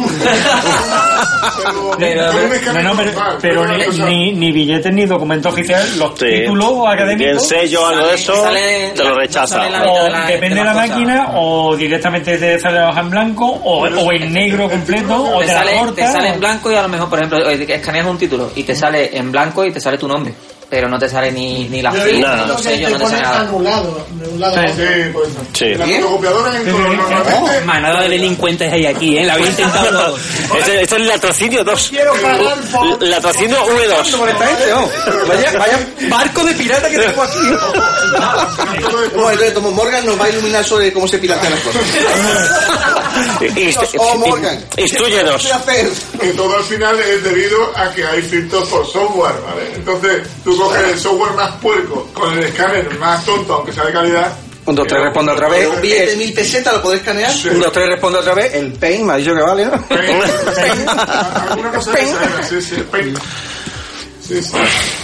pero, 1.97 3.65
no, 3.65 3.71
no, 3.71 3.77
ni, 3.77 3.85
cosa- 3.85 4.05
ni, 4.05 4.31
ni 4.33 4.51
billetes 4.51 4.93
ni 4.93 5.05
documento 5.05 5.49
oficial, 5.49 5.83
los 5.97 6.11
Sí. 6.19 6.25
títulos 6.25 6.87
académicos. 6.87 7.47
sello 7.47 7.81
o 7.83 7.85
algo 7.87 8.07
de 8.07 8.15
eso, 8.15 8.35
Sale- 8.43 8.91
te 8.95 9.03
lo 9.03 9.15
rechaza. 9.15 9.61
O 9.61 10.03
de 10.03 10.09
la- 10.09 10.25
depende 10.25 10.55
de 10.57 10.63
la 10.63 10.73
máquina, 10.73 11.27
o 11.35 11.75
directamente 11.75 12.37
te 12.37 12.59
sale 12.59 12.79
la 12.79 12.89
hoja 12.89 12.99
en 13.01 13.09
blanco, 13.09 13.45
o, 13.45 13.83
o 13.87 14.11
en 14.13 14.31
negro 14.33 14.69
completo, 14.69 15.23
o 15.35 15.39
te 15.39 15.45
te 15.47 15.53
la 15.53 15.59
sale, 15.59 15.71
te 15.71 15.77
corta. 15.79 16.11
sale 16.11 16.27
en 16.29 16.39
blanco 16.39 16.71
y 16.71 16.75
a 16.75 16.81
lo 16.81 16.89
mejor, 16.89 17.09
por 17.09 17.19
ejemplo, 17.19 17.49
eh, 17.49 17.65
escaneas 17.67 18.05
un 18.07 18.17
título 18.17 18.51
y 18.55 18.63
te 18.63 18.75
sale 18.75 19.15
en 19.17 19.31
blanco 19.31 19.65
y 19.65 19.71
te 19.71 19.79
sale 19.79 19.97
tu 19.97 20.07
nombre. 20.07 20.33
Pero 20.69 20.89
no 20.89 20.97
te 20.97 21.07
sale 21.07 21.31
ni, 21.31 21.67
ni 21.69 21.81
la 21.81 21.91
visto 21.91 22.35
ni 22.35 22.45
los 22.47 22.61
sellos, 22.61 22.91
te 22.93 22.97
no 22.97 23.03
te 23.05 23.09
sale 23.11 23.21
nada. 23.21 23.39
anulado 23.41 24.05
de 24.11 24.27
un 24.27 24.39
lado 24.39 24.55
a 24.57 24.61
otro. 24.61 24.73
Sí, 24.75 24.83
pues. 25.13 25.29
Sí. 25.53 25.75
La 25.75 25.85
fotocopiadora 25.85 26.57
en 26.57 26.71
color 26.71 26.95
normalmente. 26.95 27.61
Manada 27.65 28.01
de 28.01 28.09
delincuentes 28.09 28.73
hay 28.73 28.85
aquí, 28.87 29.17
¿eh? 29.17 29.23
La 29.25 29.33
habéis 29.33 29.49
intentado 29.49 29.89
todo. 29.89 30.17
Este, 30.17 30.81
este 30.81 30.83
es 30.83 30.91
el 30.93 31.07
latrocinio 31.07 31.63
2. 31.63 31.87
Quiero 31.89 32.13
pagar 32.13 32.57
por... 32.71 33.03
Latrocinio 33.03 33.57
V2. 33.67 34.17
con 34.17 34.29
esta 34.29 34.47
gente, 34.47 34.73
oh. 34.73 34.89
Vaya, 35.27 35.51
vaya 35.59 35.79
barco 36.09 36.43
de 36.43 36.53
pirata 36.55 36.89
que 36.89 36.97
tengo 36.99 37.21
aquí. 37.21 37.37
Bueno, 39.13 39.29
entonces, 39.31 39.53
como 39.53 39.71
Morgan 39.71 40.05
nos 40.05 40.19
va 40.19 40.25
a 40.25 40.29
iluminar 40.29 40.63
sobre 40.63 40.91
cómo 40.91 41.07
se 41.07 41.17
piratean 41.17 41.53
las 41.53 41.61
cosas. 41.61 41.81
Inst- 43.41 43.95
Oh, 43.97 44.17
Morgan. 44.17 44.63
Instruyenos. 44.77 45.47
Que 46.19 46.29
todo 46.33 46.55
al 46.57 46.63
final 46.63 46.99
es 46.99 47.23
debido 47.23 47.57
a 47.77 47.91
que 47.91 48.05
hay 48.05 48.21
filtros 48.21 48.67
por 48.69 48.85
software, 48.87 49.35
¿vale? 49.45 49.71
Entonces, 49.75 50.23
tú 50.43 50.55
coges 50.63 50.87
el 50.93 50.99
software 50.99 51.33
más 51.33 51.51
puerco 51.55 52.07
con 52.13 52.33
el 52.33 52.43
escáner 52.43 52.99
más 52.99 53.23
tonto, 53.25 53.53
aunque 53.53 53.73
sea 53.73 53.85
de 53.85 53.93
calidad. 53.93 54.33
Un, 54.65 54.75
dos, 54.75 54.87
tres, 54.87 55.01
responde 55.01 55.31
otra 55.33 55.49
vez. 55.49 55.67
Un 55.67 55.81
billete 55.81 56.05
de 56.07 56.15
mil 56.15 56.33
pesetas 56.33 56.73
lo 56.75 56.81
podés 56.81 57.01
escanear. 57.01 57.33
Sí. 57.33 57.49
Un, 57.49 57.59
dos, 57.59 57.71
tres, 57.71 57.89
responde 57.89 58.19
otra 58.19 58.33
vez. 58.33 58.53
El 58.53 58.71
pain 58.73 59.05
me 59.05 59.13
ha 59.13 59.15
dicho 59.17 59.35
que 59.35 59.41
vale, 59.41 59.65
¿no? 59.65 59.73
Alguna 61.49 61.71
cosa 61.71 61.91
de 61.91 62.01
esa, 62.01 62.43
sí, 62.43 62.61
sí, 62.61 62.75
paint. 62.89 63.17
Sí, 64.25 64.41
sí. 64.41 64.51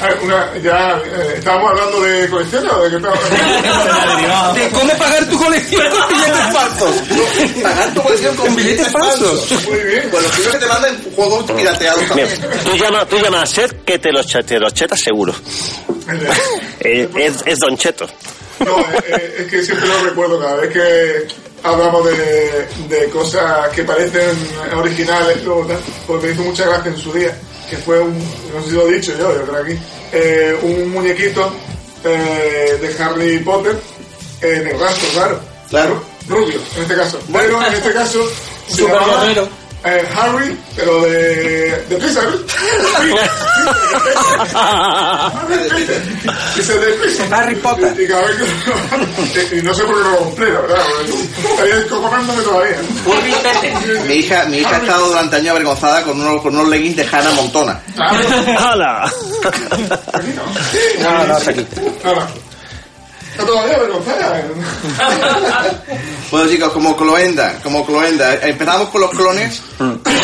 A 0.02 0.08
ver, 0.08 0.20
una, 0.24 0.58
ya, 0.60 0.98
eh, 1.06 1.34
¿estábamos 1.40 1.72
hablando 1.72 2.00
de 2.02 2.30
colecciones 2.30 2.72
o 2.72 2.82
de 2.84 2.90
qué 2.90 2.96
estábamos 2.96 3.24
De 4.56 4.70
cómo 4.70 4.94
pagar 4.98 5.30
tu 5.30 5.38
colección 5.38 5.84
con 5.92 6.08
billetes 6.10 6.54
falsos. 6.54 6.96
Pagar 7.62 7.94
tu 7.94 8.02
colección 8.02 8.36
con 8.38 8.56
billetes 8.56 8.92
falsos. 8.94 9.52
Muy 9.68 9.80
bien. 9.80 10.10
Bueno, 10.10 10.28
primero 10.30 10.52
que 10.54 10.58
te 10.60 10.66
mandan 10.68 11.04
juegos 11.16 11.52
pirateados 11.52 12.16
Bien, 12.16 12.30
también. 12.30 12.64
tú 12.64 12.76
llamas 12.78 13.08
tú 13.10 13.18
llama 13.18 13.42
a 13.42 13.46
Seth 13.46 13.84
que 13.84 14.00
te 14.00 14.12
los, 14.14 14.26
che- 14.26 14.44
te 14.44 14.58
los 14.60 14.74
chetas 14.74 15.00
seguro. 15.02 15.34
Eh, 16.80 17.10
es, 17.18 17.34
es 17.46 17.60
Don 17.60 17.78
Cheto. 17.78 18.08
No, 18.60 18.80
eh, 18.80 19.04
eh, 19.08 19.36
es 19.40 19.48
que 19.48 19.64
siempre 19.64 19.88
lo 19.88 20.04
recuerdo 20.04 20.40
cada 20.40 20.56
vez 20.56 20.72
que 20.74 21.28
hablamos 21.64 22.06
de, 22.06 22.68
de 22.88 23.10
cosas 23.10 23.68
que 23.70 23.84
parecen 23.84 24.36
originales, 24.76 25.38
porque 26.08 26.28
me 26.28 26.34
hizo 26.34 26.42
mucha 26.44 26.66
gracia 26.66 26.92
en 26.92 26.98
su 26.98 27.12
día, 27.14 27.38
que 27.70 27.78
fue 27.78 28.00
un, 28.00 28.18
no 28.18 28.64
sé 28.64 28.70
si 28.70 28.76
lo 28.76 28.88
he 28.88 28.94
dicho 28.94 29.12
yo, 29.18 29.34
yo 29.34 29.46
creo 29.46 29.64
aquí, 29.64 29.80
eh, 30.12 30.58
un 30.62 30.90
muñequito 30.90 31.52
eh, 32.04 32.78
de 32.82 33.04
Harry 33.04 33.40
Potter 33.40 33.80
en 34.42 34.68
el 34.68 34.80
rastro, 34.80 35.10
claro. 35.14 35.40
Claro. 35.70 36.04
Rubio, 36.28 36.60
en 36.76 36.82
este 36.84 36.96
caso. 36.96 37.20
Pero 37.32 37.66
en 37.66 37.74
este 37.74 37.94
caso 37.94 38.20
Super 38.68 38.96
llamaba. 38.96 39.50
Eh, 39.86 40.08
Harry, 40.16 40.58
pero 40.76 41.02
de, 41.04 41.86
de 41.90 41.96
Pixar. 41.98 42.28
Dice 46.56 46.74
de 46.80 46.94
Pixar. 46.94 47.34
Harry 47.34 47.56
Potter. 47.56 48.00
Y, 48.00 48.08
cada 48.08 48.22
vez 48.24 48.38
que- 49.34 49.58
y 49.58 49.62
no 49.62 49.74
sé 49.74 49.84
por 49.84 49.96
qué 49.98 50.04
no 50.04 50.10
lo 50.12 50.18
compré, 50.20 50.52
la 50.52 50.62
verdad. 50.62 50.78
Estaría 51.52 51.76
todavía. 52.44 52.78
Mi 54.08 54.14
hija, 54.16 54.46
mi 54.46 54.58
hija 54.60 54.76
ha 54.76 54.80
estado 54.80 55.08
durante 55.08 55.36
años 55.38 55.52
avergonzada 55.52 56.04
con 56.04 56.20
unos, 56.20 56.42
con 56.42 56.56
unos 56.56 56.68
leggings 56.70 56.96
de 56.98 57.04
Hannah 57.12 57.32
Montana. 57.32 57.80
¡Hala! 58.58 59.12
No, 61.00 61.10
no. 61.26 61.40
Nada. 62.04 62.28
Está 63.40 63.46
todavía 63.54 63.76
avergonzada. 63.76 64.44
Bueno 66.32 66.50
chicos, 66.50 66.72
como 66.74 66.96
Cloenda, 66.96 67.60
como 67.64 67.86
Cloenda, 67.86 68.36
empezamos 68.48 68.90
con 68.90 69.02
los 69.02 69.12
clones. 69.12 69.62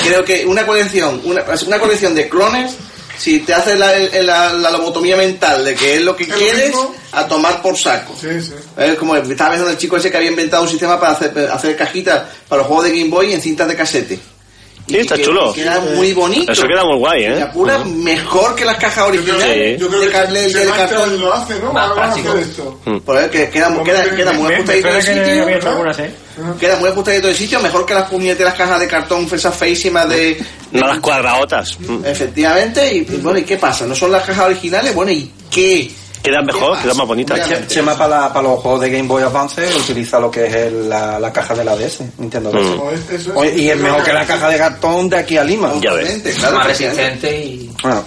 Creo 0.03 0.23
que 0.23 0.45
una 0.45 0.65
colección, 0.65 1.21
una, 1.23 1.43
una 1.65 1.79
colección 1.79 2.13
de 2.13 2.27
clones, 2.29 2.75
si 3.17 3.39
te 3.39 3.53
haces 3.53 3.79
la, 3.79 3.97
la, 4.21 4.53
la 4.53 4.71
lobotomía 4.71 5.15
mental 5.15 5.63
de 5.63 5.73
que 5.75 5.95
es 5.95 6.01
lo 6.01 6.15
que 6.15 6.27
quieres, 6.27 6.67
mismo. 6.67 6.93
a 7.13 7.25
tomar 7.27 7.61
por 7.61 7.77
saco. 7.77 8.13
Sí, 8.19 8.41
sí. 8.41 8.53
Es 8.77 8.95
como 8.95 9.15
estaba 9.15 9.51
pensando 9.51 9.71
el 9.71 9.77
chico 9.77 9.97
ese 9.97 10.11
que 10.11 10.17
había 10.17 10.29
inventado 10.31 10.63
un 10.63 10.69
sistema 10.69 10.99
para 10.99 11.13
hacer, 11.13 11.49
hacer 11.51 11.75
cajitas 11.77 12.23
para 12.49 12.59
los 12.59 12.67
juegos 12.67 12.85
de 12.85 12.97
Game 12.99 13.09
Boy 13.09 13.33
en 13.33 13.41
cintas 13.41 13.67
de 13.67 13.75
casete. 13.75 14.19
Sí, 14.87 14.97
está 14.97 15.15
que- 15.15 15.23
chulo. 15.23 15.51
que 15.53 15.61
Queda 15.63 15.79
muy 15.79 16.13
bonito. 16.13 16.51
Eso 16.51 16.67
queda 16.67 16.83
muy 16.85 16.97
guay, 16.97 17.23
La 17.25 17.77
¿eh? 17.77 17.85
mejor 17.85 18.53
que 18.55 18.63
las 18.65 18.77
cajas 18.77 19.07
originales 19.07 19.77
Sí. 19.77 19.81
Yo 19.81 19.87
creo 19.87 19.99
de, 20.01 20.05
que 20.07 20.11
carne, 20.13 20.41
de, 20.41 20.49
Sebastián 20.49 20.87
cartón. 20.89 21.21
lo 21.21 21.33
hace, 21.33 21.59
¿no? 21.59 21.73
Más 21.73 21.91
práctico. 21.91 22.29
hacer 22.29 22.41
esto. 22.43 22.79
Por 23.03 23.15
ver 23.15 23.29
que 23.31 23.49
queda, 23.49 23.83
queda, 23.83 24.15
queda 24.15 24.33
muy 24.33 24.47
Me- 24.49 24.55
ajustadito 24.55 24.87
de 24.87 24.93
que 24.93 25.01
sitio. 25.01 25.69
algunas, 25.71 25.99
¿eh? 25.99 26.11
Queda 26.59 26.75
muy 26.77 26.89
ajustadito 26.89 27.27
de 27.27 27.33
sitio, 27.33 27.59
mejor 27.61 27.85
que 27.85 27.93
las 27.93 28.09
puñeteras 28.09 28.53
cajas 28.53 28.79
de 28.79 28.87
cartón 28.87 29.27
esas 29.31 29.55
feísimas 29.55 30.07
de... 30.09 30.37
No 30.71 30.85
las 30.85 30.99
cuadraotas. 30.99 31.79
Mm. 31.79 32.05
Efectivamente, 32.05 32.93
y, 32.93 32.97
y 32.97 33.19
bueno, 33.23 33.39
¿y 33.39 33.43
qué 33.43 33.57
pasa? 33.57 33.85
¿No 33.87 33.95
son 33.95 34.11
las 34.11 34.23
cajas 34.23 34.45
originales? 34.45 34.93
Bueno, 34.93 35.11
¿y 35.11 35.31
qué? 35.49 35.89
Queda 36.25 36.41
mejor, 36.41 36.77
queda 36.81 36.93
más 36.95 37.07
bonita. 37.07 37.35
Che- 37.47 37.67
Chema 37.67 37.97
para, 37.97 38.33
para 38.33 38.47
los 38.49 38.59
juegos 38.59 38.81
de 38.81 38.89
Game 38.89 39.07
Boy 39.07 39.23
Advance 39.23 39.65
utiliza 39.77 40.19
lo 40.19 40.29
que 40.31 40.47
es 40.47 40.55
el- 40.55 40.89
la, 40.89 41.19
la 41.19 41.31
caja 41.31 41.53
de 41.55 41.63
la 41.63 41.75
DS, 41.75 42.01
Nintendo 42.17 42.51
DS. 42.51 42.59
Mm. 42.61 42.77
No, 42.77 42.91
es- 42.91 42.99
eso 43.09 43.31
es- 43.31 43.37
Oye, 43.37 43.53
y 43.55 43.69
es 43.69 43.77
mejor 43.77 44.03
que 44.03 44.11
la 44.13 44.25
caja 44.25 44.49
de 44.49 44.57
cartón 44.57 45.07
de 45.09 45.17
aquí 45.17 45.37
a 45.37 45.43
Lima. 45.43 45.71
Ya 45.81 45.93
ves. 45.93 46.21
Claro 46.37 46.57
más 46.57 46.65
¿eh? 46.65 46.69
resistente 46.69 47.39
y... 47.45 47.71
Bueno, 47.83 48.03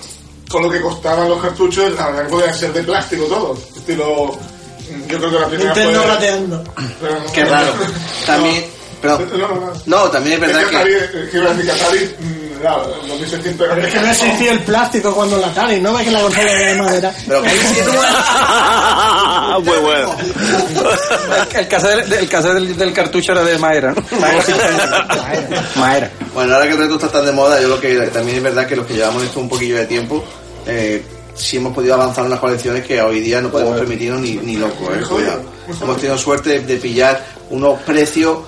Con 0.51 0.63
lo 0.63 0.71
que 0.71 0.81
costaban 0.81 1.29
los 1.29 1.41
cartuchos, 1.43 1.93
la 1.95 2.07
verdad 2.09 2.25
que 2.25 2.31
podían 2.31 2.55
ser 2.55 2.73
de 2.73 2.83
plástico 2.83 3.25
todos. 3.25 3.59
Estilo. 3.77 4.37
Yo 5.09 5.19
creo 5.19 5.31
que 5.31 5.39
la 5.39 5.47
primera 5.49 5.75
Nintendo 5.75 6.03
fue. 6.03 6.85
Pero- 7.01 7.33
Qué 7.33 7.45
raro. 7.45 7.73
También, 8.27 8.65
pero, 9.03 9.19
No, 9.19 9.37
no, 9.49 9.55
no. 9.61 9.73
no, 9.87 10.11
también 10.11 10.35
es 10.35 10.41
verdad 10.41 10.63
Es 10.63 10.69
que 10.69 10.71
que... 10.71 10.77
Atari, 10.79 10.95
es 10.95 12.11
que 12.11 12.19
decir 12.59 12.63
que 12.63 12.69
Atari, 12.69 12.73
la- 13.09 13.09
2600 13.09 13.67
Pero 13.69 13.87
es 13.87 13.93
que 13.95 14.01
no 14.01 14.07
existía 14.11 14.53
el 14.53 14.61
plástico 14.61 15.15
cuando 15.15 15.37
la 15.39 15.47
Atari, 15.49 15.81
¿no 15.81 15.95
ves 15.95 16.05
que 16.05 16.11
la 16.11 16.21
consola 16.21 16.53
era 16.53 16.73
de 16.73 16.79
madera? 16.83 17.15
Pero 17.27 17.43
que 17.43 17.49
Muy 19.65 19.79
bueno. 19.79 20.15
el, 21.53 21.57
el 21.59 21.69
cassette, 21.69 22.05
del- 22.07 22.13
el 22.15 22.29
cassette 22.29 22.55
del, 22.55 22.77
del 22.77 22.93
cartucho 22.93 23.33
era 23.33 23.43
de 23.43 23.59
Maera, 23.59 23.93
¿no? 23.95 24.03
Maera. 25.77 26.11
Bueno, 26.35 26.55
ahora 26.55 26.67
que 26.67 26.73
el 26.73 26.79
reto 26.79 26.95
está 26.97 27.09
tan 27.09 27.27
de 27.27 27.33
moda, 27.33 27.61
yo 27.61 27.69
lo 27.69 27.81
que 27.81 27.95
también 28.13 28.39
es 28.39 28.43
verdad 28.43 28.67
que 28.67 28.77
los 28.77 28.87
que 28.87 28.95
llevamos 28.95 29.23
esto 29.23 29.41
un 29.41 29.49
poquillo 29.49 29.77
de 29.77 29.87
tiempo, 29.87 30.25
eh, 30.67 31.05
sí 31.35 31.57
hemos 31.57 31.75
podido 31.75 31.95
avanzar 31.95 32.25
en 32.25 32.29
unas 32.29 32.41
colecciones 32.41 32.85
que 32.85 33.01
hoy 33.03 33.21
día 33.21 33.41
no 33.41 33.51
podemos 33.51 33.77
permitirnos 33.79 34.21
ni, 34.21 34.35
ni 34.37 34.57
locos, 34.57 34.89
eh, 34.97 35.01
cuidado. 35.09 35.43
Hemos 35.81 35.97
tenido 35.97 36.19
suerte 36.19 36.51
de, 36.51 36.61
de 36.61 36.77
pillar 36.77 37.25
unos 37.51 37.81
precios 37.83 38.39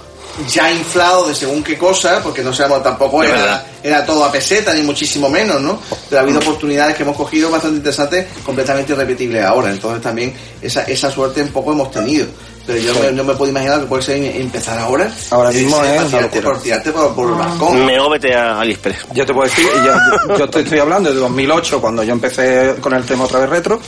ya 0.49 0.70
inflados 0.70 1.28
de 1.28 1.35
según 1.35 1.62
qué 1.62 1.77
cosa, 1.78 2.20
porque 2.23 2.43
no 2.43 2.52
sabemos 2.52 2.83
tampoco 2.83 3.23
Es 3.23 3.31
era, 3.31 3.67
era 3.83 4.05
todo 4.07 4.25
a 4.25 4.33
peseta, 4.33 4.73
ni 4.75 4.83
muchísimo 4.83 5.28
menos, 5.28 5.60
¿no? 5.60 5.78
Pero 6.09 6.20
ha 6.20 6.23
habido 6.25 6.39
oportunidades 6.41 6.97
que 6.97 7.02
hemos 7.02 7.17
cogido 7.17 7.51
bastante 7.51 7.78
interesantes, 7.78 8.27
completamente 8.44 8.93
irrepetibles 8.93 9.44
ahora. 9.44 9.70
Entonces 9.70 10.02
también 10.02 10.35
esa, 10.62 10.83
esa 10.85 11.10
suerte 11.10 11.43
un 11.43 11.49
poco 11.49 11.73
hemos 11.73 11.91
tenido. 11.91 12.27
Pero 12.67 12.78
yo 12.78 12.94
me- 13.01 13.10
no 13.12 13.25
me 13.25 13.35
puedo 13.35 13.51
imaginar 13.51 13.81
que 13.81 13.86
puede 13.86 14.02
ser 14.02 14.17
empezar 14.36 14.78
ahora. 14.78 15.10
Ahora 15.31 15.51
mismo 15.51 15.83
eh, 15.83 15.97
es 15.97 16.07
tirarte, 16.09 16.36
locura. 16.36 16.55
por 16.55 16.62
tirarte 16.62 16.93
por, 16.93 17.15
por 17.15 17.28
el 17.31 17.35
balcón. 17.35 17.86
Me 17.86 18.09
vete 18.10 18.35
a 18.35 18.60
AliExpress. 18.60 18.99
Yo 19.12 19.27
te 19.27 19.33
puedo 19.35 19.49
decir, 19.49 19.67
yo, 19.77 19.93
yo- 20.28 20.36
yo 20.39 20.51
te 20.51 20.60
estoy 20.60 20.78
hablando 20.78 21.10
de 21.12 21.19
2008, 21.19 21.81
cuando 21.81 22.02
yo 22.05 22.12
empecé 22.12 22.77
con 22.81 22.93
el 22.94 23.05
tema 23.05 23.25
otra 23.25 23.41
vez 23.41 23.49
retro, 23.51 23.81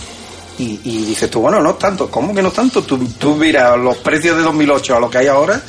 y, 0.59 0.81
y 0.85 1.05
dices 1.07 1.31
tú, 1.31 1.41
bueno, 1.41 1.61
no 1.61 1.75
tanto. 1.75 2.11
¿Cómo 2.11 2.35
que 2.35 2.43
no 2.43 2.51
tanto? 2.51 2.83
Tú, 2.83 2.99
tú 3.19 3.35
miras 3.37 3.77
los 3.79 3.97
precios 3.99 4.37
de 4.37 4.43
2008 4.43 4.97
a 4.97 5.01
lo 5.01 5.09
que 5.11 5.19
hay 5.19 5.27
ahora, 5.27 5.61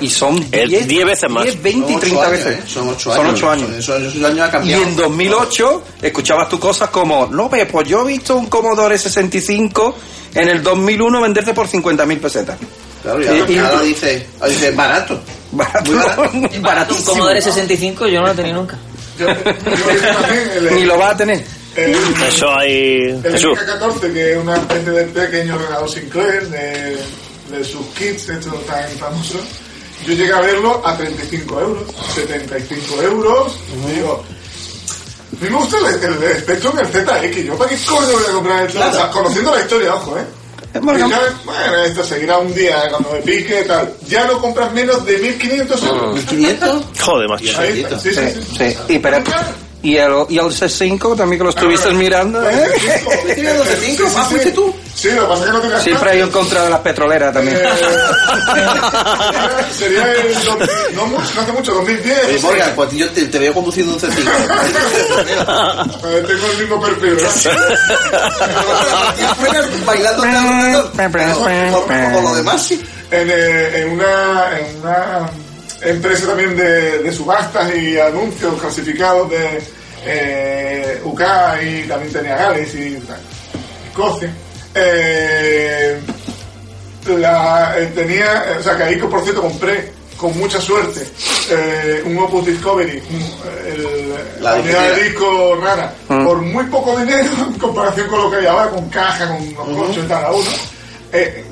y 0.00 0.10
son 0.10 0.36
Es 0.52 0.68
10, 0.68 0.86
10 0.88 1.04
veces 1.06 1.30
más. 1.30 1.44
10, 1.44 1.62
20 1.62 1.92
y 1.92 1.94
Son 1.94 1.96
ocho 1.96 2.00
30 2.00 2.20
años, 2.26 2.32
veces. 2.44 2.58
¿eh? 2.58 2.62
Son 2.66 2.88
ocho 2.88 3.14
Son 3.14 3.26
años. 3.26 3.34
ocho 3.38 3.50
años. 3.50 3.84
Son- 3.84 4.06
esos 4.06 4.24
años 4.24 4.54
ha 4.54 4.64
Y 4.64 4.72
en 4.72 4.96
2008 4.96 5.82
escuchabas 6.02 6.48
tú 6.48 6.58
cosas 6.58 6.90
como, 6.90 7.26
no 7.26 7.48
ves, 7.48 7.66
pues 7.70 7.88
yo 7.88 8.02
he 8.02 8.06
visto 8.12 8.36
un 8.36 8.46
Commodore 8.46 8.98
65 8.98 9.94
en 10.34 10.48
el 10.48 10.62
2001 10.62 11.20
venderse 11.20 11.54
por 11.54 11.68
50.000 11.68 12.20
pesetas. 12.20 12.58
Claro, 13.02 13.22
y 13.22 13.26
ahora, 13.28 13.44
Y- 13.48 13.52
y- 13.54 13.58
ahora 13.58 13.80
dice, 13.82 14.26
ahora 14.40 14.48
dice 14.52 14.70
barato. 14.72 15.20
Barato, 15.52 15.90
Muy 15.90 15.98
barato. 16.00 16.30
Un 16.56 16.62
baratísimo. 16.62 17.06
Commodore 17.06 17.40
65 17.40 18.06
yo 18.08 18.20
no 18.20 18.26
lo 18.26 18.32
he 18.32 18.36
tenido 18.36 18.56
nunca. 18.56 18.76
Yo, 19.18 19.26
yo 19.28 20.68
el, 20.68 20.74
Ni 20.74 20.82
lo 20.84 20.98
vas 20.98 21.14
a 21.14 21.16
tener. 21.16 21.44
El, 21.84 21.94
Eso 22.28 22.50
hay. 22.56 23.02
el 23.10 23.22
Jesús. 23.22 23.58
MK14, 23.58 24.12
que 24.12 24.32
es 24.32 24.38
una 24.38 24.56
especie 24.56 24.90
de 24.92 25.04
pequeño 25.04 25.54
ordenador 25.56 25.90
Sinclair 25.90 26.48
de, 26.48 26.96
de 27.56 27.64
sus 27.64 27.86
kits, 27.98 28.28
estos 28.28 28.66
tan 28.66 28.88
famosos. 28.98 29.40
Yo 30.06 30.12
llegué 30.14 30.32
a 30.32 30.40
verlo 30.40 30.80
a 30.86 30.96
35 30.96 31.60
euros, 31.60 31.82
75 32.14 33.02
euros. 33.02 33.58
y 33.88 33.94
Digo, 33.94 34.24
a 35.40 35.44
mí 35.44 35.50
me 35.50 35.56
gusta 35.56 35.76
el, 35.78 36.04
el, 36.04 36.22
el 36.22 36.38
Spectrum, 36.40 36.78
el 36.78 36.86
ZX. 36.86 37.36
¿Yo 37.44 37.58
para 37.58 37.70
qué 37.70 37.76
coño 37.84 38.12
voy 38.12 38.24
a 38.28 38.32
comprar 38.32 38.62
el 38.64 38.70
Claro. 38.70 38.90
O 38.90 38.94
sea, 38.94 39.10
conociendo 39.10 39.54
la 39.54 39.60
historia, 39.60 39.94
ojo, 39.94 40.16
¿eh? 40.18 40.24
Bueno, 40.82 41.08
esto 41.86 42.04
seguirá 42.04 42.38
un 42.38 42.54
día 42.54 42.84
eh, 42.84 42.90
cuando 42.90 43.10
me 43.12 43.20
pique 43.20 43.62
tal. 43.64 43.92
Ya 44.06 44.26
no 44.26 44.38
compras 44.40 44.72
menos 44.72 45.04
de 45.04 45.18
1500 45.18 45.82
euros. 45.84 46.24
¿1500? 46.26 46.82
Joder, 47.00 47.28
macho. 47.28 47.60
Ahí 47.60 47.80
está, 47.80 47.98
sí, 47.98 48.10
sí, 48.10 48.20
Sí, 48.20 48.40
sí. 48.56 48.56
sí. 48.58 48.94
Y, 48.94 48.98
pero, 48.98 49.18
y, 49.82 49.96
el, 49.96 50.12
y 50.28 50.38
el 50.38 50.46
C5 50.46 51.16
también 51.16 51.38
que 51.38 51.44
lo 51.44 51.50
estuviste 51.50 51.90
mirando, 51.92 52.42
¿eh? 52.48 52.68
¿Tienes 53.34 53.54
12.5? 53.60 54.12
Ah, 54.16 54.24
fuiste 54.24 54.50
tú. 54.50 54.74
Sí, 54.94 55.10
lo 55.12 55.22
que 55.22 55.28
pasa 55.28 55.40
es 55.44 55.46
que 55.46 55.52
no 55.52 55.60
tenías 55.60 55.82
Siempre 55.84 56.10
hay 56.10 56.22
un 56.22 56.30
contra 56.30 56.64
de 56.64 56.70
las 56.70 56.80
petroleras 56.80 57.32
también. 57.32 57.56
Eh, 57.56 57.68
sería 59.78 60.12
el 60.12 60.34
no, 60.96 61.18
hace 61.20 61.52
mucho, 61.52 61.74
2010. 61.74 62.26
Oye. 62.26 62.38
Morgan, 62.40 62.72
pues 62.74 62.90
yo 62.92 63.08
te, 63.10 63.26
te 63.26 63.38
veo 63.38 63.54
conduciendo 63.54 63.94
un 63.94 64.00
C5. 64.00 64.08
Eh, 66.08 66.24
tengo 66.26 66.46
el 66.50 66.58
mismo 66.58 66.80
perfil, 66.80 67.14
¿verdad? 67.14 67.30
Bailando 69.86 70.22
como 72.12 72.28
lo 72.30 72.34
demás, 72.34 72.62
sí. 72.62 72.82
en, 73.12 73.30
eh, 73.30 73.82
en 73.82 73.90
una, 73.90 74.58
en 74.58 74.80
una 74.80 75.30
empresa 75.82 76.26
también 76.26 76.56
de, 76.56 76.98
de 76.98 77.12
subastas 77.12 77.74
y 77.74 77.98
anuncios 77.98 78.60
clasificados 78.60 79.30
de 79.30 79.60
eh, 80.04 81.00
UK 81.04 81.22
y 81.62 81.82
también 81.88 82.12
tenía 82.12 82.36
Gales 82.36 82.74
y 82.74 83.02
Escocia. 83.90 84.32
Eh, 84.74 86.00
la, 87.18 87.74
eh, 87.78 87.86
tenía, 87.94 88.44
o 88.58 88.62
sea 88.62 88.76
que 88.76 88.82
ahí 88.82 88.96
por 88.96 89.22
cierto 89.22 89.40
compré 89.42 89.92
con 90.16 90.36
mucha 90.38 90.60
suerte 90.60 91.06
un 92.04 92.18
Opus 92.18 92.44
Discovery, 92.46 93.00
el- 93.66 94.14
La 94.42 94.56
unidad 94.56 94.94
de 94.96 95.04
disco 95.04 95.56
rara, 95.62 95.94
Mm. 96.08 96.24
por 96.26 96.38
muy 96.42 96.64
poco 96.66 96.98
dinero 96.98 97.30
en 97.46 97.58
comparación 97.58 98.08
con 98.08 98.20
lo 98.22 98.30
que 98.30 98.36
hay 98.38 98.46
ahora, 98.46 98.68
con 98.70 98.88
caja, 98.90 99.28
con 99.28 99.68
los 99.68 99.86
coches 99.86 100.04
y 100.04 100.08
tal 100.08 100.24
a 100.24 100.32
uno. 100.32 100.50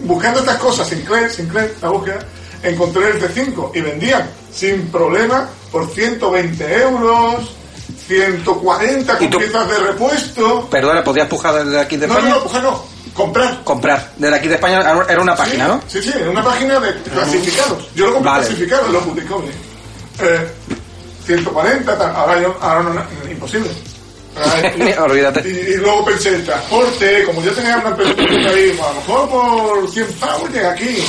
Buscando 0.03 0.41
estas 0.41 0.57
cosas, 0.59 0.89
Sinclair, 0.89 1.31
Sinclair, 1.31 1.75
la 1.81 1.89
búsqueda, 1.89 2.19
encontré 2.63 3.09
el 3.11 3.21
C5 3.23 3.71
y 3.75 3.81
vendían 3.81 4.29
sin 4.53 4.89
problema 4.89 5.49
por 5.71 5.91
120 5.91 6.83
euros, 6.83 7.51
140 8.07 9.19
con 9.19 9.31
piezas 9.31 9.69
de 9.69 9.79
repuesto. 9.79 10.69
Perdona, 10.71 11.03
¿podías 11.05 11.29
pujar 11.29 11.65
desde 11.65 11.81
aquí 11.81 11.97
de 11.97 12.07
No, 12.07 12.15
no, 12.15 12.19
España? 12.21 12.35
no, 12.37 12.43
coger 12.45 12.63
no, 12.63 12.85
comprar. 13.15 13.65
Comprar. 13.65 14.13
Desde 14.17 14.37
aquí 14.37 14.49
de 14.49 14.55
España 14.55 14.81
era 15.09 15.21
una 15.21 15.37
página, 15.37 15.65
sí, 15.67 15.71
¿no? 15.71 15.83
Sí, 15.89 16.03
sí, 16.03 16.13
en 16.19 16.29
una 16.29 16.43
página 16.45 16.81
de 16.81 16.95
clasificados. 17.03 17.89
Yo 17.95 18.07
lo 18.07 18.15
compré 18.15 18.31
Vale. 18.31 18.47
clasificado 18.47 18.87
en 18.87 18.93
los 18.93 19.15
Discovery. 19.15 19.53
Eh, 20.21 20.49
140, 21.27 21.99
tal. 21.99 22.17
Ahora, 22.17 22.41
yo, 22.41 22.57
ahora 22.61 22.83
no, 22.83 23.31
imposible. 23.31 23.71
Olvídate. 25.01 25.49
Y, 25.49 25.73
y 25.73 25.77
luego 25.77 26.05
pensé, 26.05 26.29
el 26.29 26.45
transporte, 26.45 27.25
como 27.25 27.43
yo 27.43 27.53
tenía 27.53 27.79
una 27.79 27.89
empresa 27.89 28.15
pequeña 28.15 28.51
ahí, 28.51 28.71
a 28.83 28.89
lo 28.89 28.95
mejor 29.01 29.29
por 29.31 29.91
100 29.91 30.07
pavos 30.21 30.51
llega 30.53 30.71
aquí, 30.73 31.03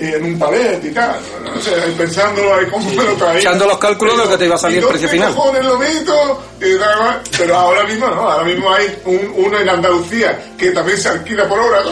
y 0.00 0.04
en 0.06 0.24
un 0.24 0.38
palet 0.38 0.84
y 0.84 0.90
tal. 0.90 1.16
No 1.44 1.60
sé, 1.62 1.74
ahí 1.74 1.94
pensándolo 1.96 2.54
ahí, 2.54 2.66
cómo 2.70 2.90
me 2.90 3.04
lo 3.04 3.12
traía. 3.14 3.40
Echando 3.40 3.66
los 3.66 3.78
cálculos 3.78 4.16
de 4.18 4.24
lo 4.24 4.30
que 4.30 4.36
te 4.38 4.46
iba 4.46 4.54
a 4.54 4.58
salir 4.58 4.78
¿Y 4.78 4.80
el 4.82 4.88
precio 4.88 5.08
final. 5.08 5.34
cojones 5.34 5.64
lo 5.64 5.78
meto? 5.78 6.42
Y 6.60 6.78
tal. 6.78 7.20
Pero 7.38 7.56
ahora 7.56 7.84
mismo 7.84 8.06
no, 8.08 8.28
ahora 8.28 8.44
mismo 8.44 8.72
hay 8.72 8.98
un, 9.04 9.32
uno 9.36 9.58
en 9.58 9.68
Andalucía 9.68 10.40
que 10.58 10.70
también 10.70 10.98
se 10.98 11.08
alquila 11.10 11.48
por 11.48 11.58
hora. 11.58 11.82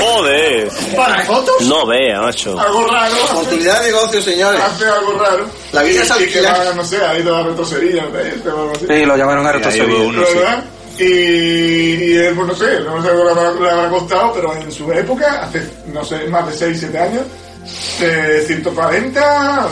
Joder. 0.00 0.68
¿Para 0.96 1.24
fotos? 1.24 1.60
No 1.62 1.86
vea, 1.86 2.20
macho. 2.22 2.58
algo 2.58 2.86
raro. 2.86 3.14
Oportunidad 3.32 3.80
de 3.82 3.86
negocio, 3.92 4.22
señores. 4.22 4.60
Hace 4.60 4.86
algo 4.86 5.12
raro. 5.18 5.46
La 5.72 5.82
vida 5.82 5.94
Y- 5.94 6.02
es 6.02 6.04
y 6.04 6.12
que 6.12 6.12
alquilar. 6.38 6.66
va, 6.68 6.74
no 6.74 6.84
sé, 6.84 6.96
ha 7.04 7.18
ido 7.18 7.36
a 7.36 7.42
retrocería, 7.42 8.04
o. 8.06 8.72
Sí, 8.78 9.04
lo 9.04 9.16
llamaron 9.16 9.46
a 9.46 9.52
retrocería. 9.52 10.64
Y, 10.98 11.04
y 11.04 12.16
él, 12.16 12.34
pues 12.34 12.48
no 12.48 12.54
sé, 12.54 12.80
no 12.80 13.02
sé 13.02 13.08
lo 13.14 13.24
le 13.24 13.70
habrá, 13.70 13.88
costado, 13.88 14.34
pero 14.34 14.54
en 14.54 14.70
su 14.70 14.92
época, 14.92 15.44
hace, 15.44 15.66
no 15.86 16.04
sé, 16.04 16.26
más 16.28 16.46
de 16.46 16.52
6, 16.52 16.76
7 16.80 16.98
años, 16.98 17.22
eh, 18.00 18.44
140, 18.46 19.68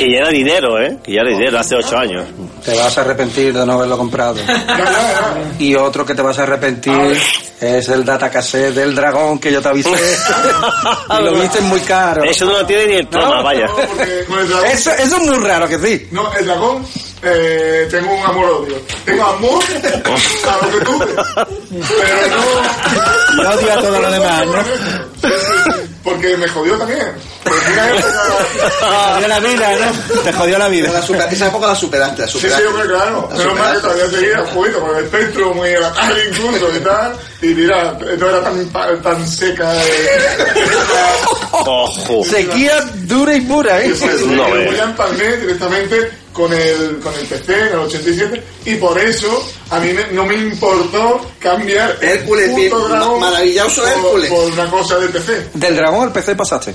Que 0.00 0.10
ya 0.10 0.18
era 0.20 0.30
dinero, 0.30 0.80
¿eh? 0.80 0.96
Que 1.04 1.12
ya 1.12 1.20
era 1.20 1.30
dinero 1.30 1.58
hace 1.58 1.74
8 1.76 1.98
años. 1.98 2.24
Te 2.64 2.74
vas 2.74 2.96
a 2.96 3.02
arrepentir 3.02 3.52
de 3.52 3.66
no 3.66 3.74
haberlo 3.74 3.98
comprado. 3.98 4.36
Y 5.58 5.74
otro 5.74 6.06
que 6.06 6.14
te 6.14 6.22
vas 6.22 6.38
a 6.38 6.44
arrepentir 6.44 7.20
es 7.60 7.88
el 7.90 8.02
datacassette 8.02 8.74
del 8.74 8.94
dragón 8.94 9.38
que 9.38 9.52
yo 9.52 9.60
te 9.60 9.68
avisé. 9.68 9.90
y 11.20 11.22
lo 11.22 11.32
viste 11.34 11.60
muy 11.60 11.80
caro. 11.80 12.24
Eso 12.24 12.46
no 12.46 12.52
lo 12.52 12.64
tiene 12.64 12.86
ni 12.86 12.94
el 12.94 13.08
toma, 13.08 13.42
vaya. 13.42 13.66
dragón, 13.66 14.64
Eso, 14.72 14.90
eso 14.92 15.16
es 15.18 15.22
muy 15.22 15.36
raro 15.36 15.68
que 15.68 15.78
sí. 15.78 16.08
no, 16.12 16.32
el 16.32 16.46
dragón, 16.46 16.86
eh, 17.22 17.86
tengo 17.90 18.14
un 18.14 18.24
amor-odio. 18.24 18.76
Tengo 19.04 19.22
amor 19.22 19.62
a 19.62 20.64
lo 20.66 20.78
que 20.78 20.84
tuve, 20.86 21.06
pero 21.68 22.36
no... 22.36 23.42
Y 23.42 23.46
odio 23.46 23.72
a 23.72 23.80
todo 23.82 24.00
lo 24.00 24.10
demás, 24.10 24.46
¿no? 24.46 25.30
Porque 26.02 26.36
me 26.38 26.48
jodió 26.48 26.78
también. 26.78 27.12
Época... 27.44 27.60
Te 28.80 29.22
jodió 29.22 29.28
la 29.28 29.38
vida, 29.40 29.68
¿no? 29.78 30.20
Te 30.22 30.32
jodió 30.32 30.58
la 30.58 30.64
Pero 30.68 30.70
vida. 30.70 30.92
la 30.92 31.02
super- 31.02 31.32
esa 31.32 31.46
época 31.48 31.66
la 31.68 31.74
superaste, 31.74 32.22
la 32.22 32.26
Sí, 32.28 32.32
superaste. 32.34 32.62
sí, 32.62 32.68
hombre, 32.68 32.86
claro. 32.88 33.28
La 33.32 33.36
Menos 33.38 33.58
mal 33.58 33.74
que 33.74 33.80
todavía 33.80 34.10
seguía 34.10 34.38
juguito 34.52 34.80
con 34.80 34.96
el 34.96 35.04
espectro 35.04 35.54
muy 35.54 35.74
Atari 35.74 36.20
incluso 36.30 36.76
y 36.76 36.80
tal. 36.80 37.12
Y 37.42 37.46
mira, 37.48 37.92
no 38.18 38.28
era 38.28 38.42
tan, 38.42 38.66
tan, 38.68 39.02
tan 39.02 39.28
seca. 39.28 39.74
Eh, 39.74 40.20
Ojo. 41.52 42.24
Sequía 42.24 42.80
dura 42.94 43.34
y 43.34 43.40
pura, 43.42 43.80
¿eh? 43.80 43.92
Sí, 43.94 44.06
sí, 44.06 44.18
sí, 44.18 44.26
No, 44.26 44.46
eh. 44.56 44.72
ya 44.76 44.84
empalmé 44.84 45.36
directamente 45.36 46.10
con 46.40 46.52
el, 46.52 46.98
con 47.02 47.14
el 47.14 47.26
PC 47.26 47.52
en 47.58 47.66
el 47.68 47.78
87 47.80 48.42
y 48.66 48.74
por 48.76 48.98
eso 48.98 49.46
a 49.70 49.78
mí 49.78 49.92
me- 49.92 50.06
no 50.12 50.24
me 50.24 50.34
importó 50.36 51.20
cambiar 51.38 51.96
el 52.00 52.08
Hércules, 52.08 52.48
puto 52.50 52.56
bien, 52.56 52.88
dragón 52.88 53.20
maravilloso 53.20 53.82
por- 53.82 53.90
Hércules. 53.90 54.30
por 54.30 54.52
una 54.52 54.70
cosa 54.70 54.98
de 54.98 55.08
PC. 55.08 55.46
Del 55.54 55.76
dragón 55.76 56.02
al 56.04 56.12
PC 56.12 56.34
pasaste. 56.34 56.74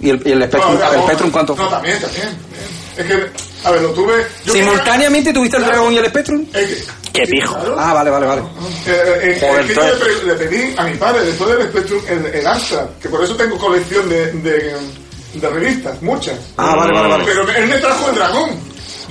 ¿Y 0.00 0.10
el, 0.10 0.22
y 0.26 0.32
el 0.32 0.42
Spectrum, 0.44 0.78
No, 0.78 0.92
el 0.92 1.00
Spectrum 1.02 1.30
cuánto 1.30 1.54
No, 1.56 1.68
también, 1.68 2.00
también. 2.00 2.28
Es 2.96 3.06
que, 3.06 3.30
a 3.64 3.70
ver, 3.70 3.82
lo 3.82 3.90
tuve... 3.90 4.26
yo 4.44 4.52
¿Simultáneamente 4.52 5.32
tuviste 5.32 5.56
el 5.56 5.64
dragón 5.64 5.92
y 5.92 5.98
el 5.98 6.06
Spectrum? 6.06 6.44
Qué 7.12 7.26
pijo. 7.26 7.56
Ah, 7.78 7.92
vale, 7.94 8.10
vale, 8.10 8.26
vale. 8.26 8.42
Eh, 8.86 8.90
eh, 8.90 9.38
eh, 9.42 9.60
es 9.60 9.66
que 9.66 9.74
yo 9.74 9.82
le, 10.04 10.24
le 10.26 10.34
pedí 10.34 10.74
a 10.76 10.84
mi 10.84 10.94
padre 10.96 11.24
después 11.24 11.50
del 11.56 11.68
Spectrum 11.68 12.00
el, 12.08 12.26
el 12.26 12.46
Astra, 12.46 12.88
que 13.00 13.08
por 13.08 13.22
eso 13.24 13.34
tengo 13.36 13.56
colección 13.58 14.08
de, 14.08 14.32
de, 14.32 14.76
de 15.34 15.48
revistas, 15.50 16.00
muchas. 16.02 16.36
Ah, 16.56 16.74
vale, 16.76 16.92
vale, 16.92 17.08
vale. 17.08 17.24
Pero 17.24 17.48
él 17.50 17.66
me 17.68 17.78
trajo 17.78 18.08
el 18.10 18.14
dragón. 18.16 18.50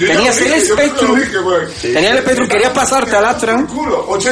Tenías 0.08 0.42
el 0.42 0.62
Spectrum. 0.66 1.20
pues. 1.44 1.74
Tenías 1.82 2.12
el 2.14 2.20
Spectrum, 2.22 2.48
querías 2.48 2.72
pasarte 2.72 3.16
al 3.16 3.26
Astra. 3.26 3.66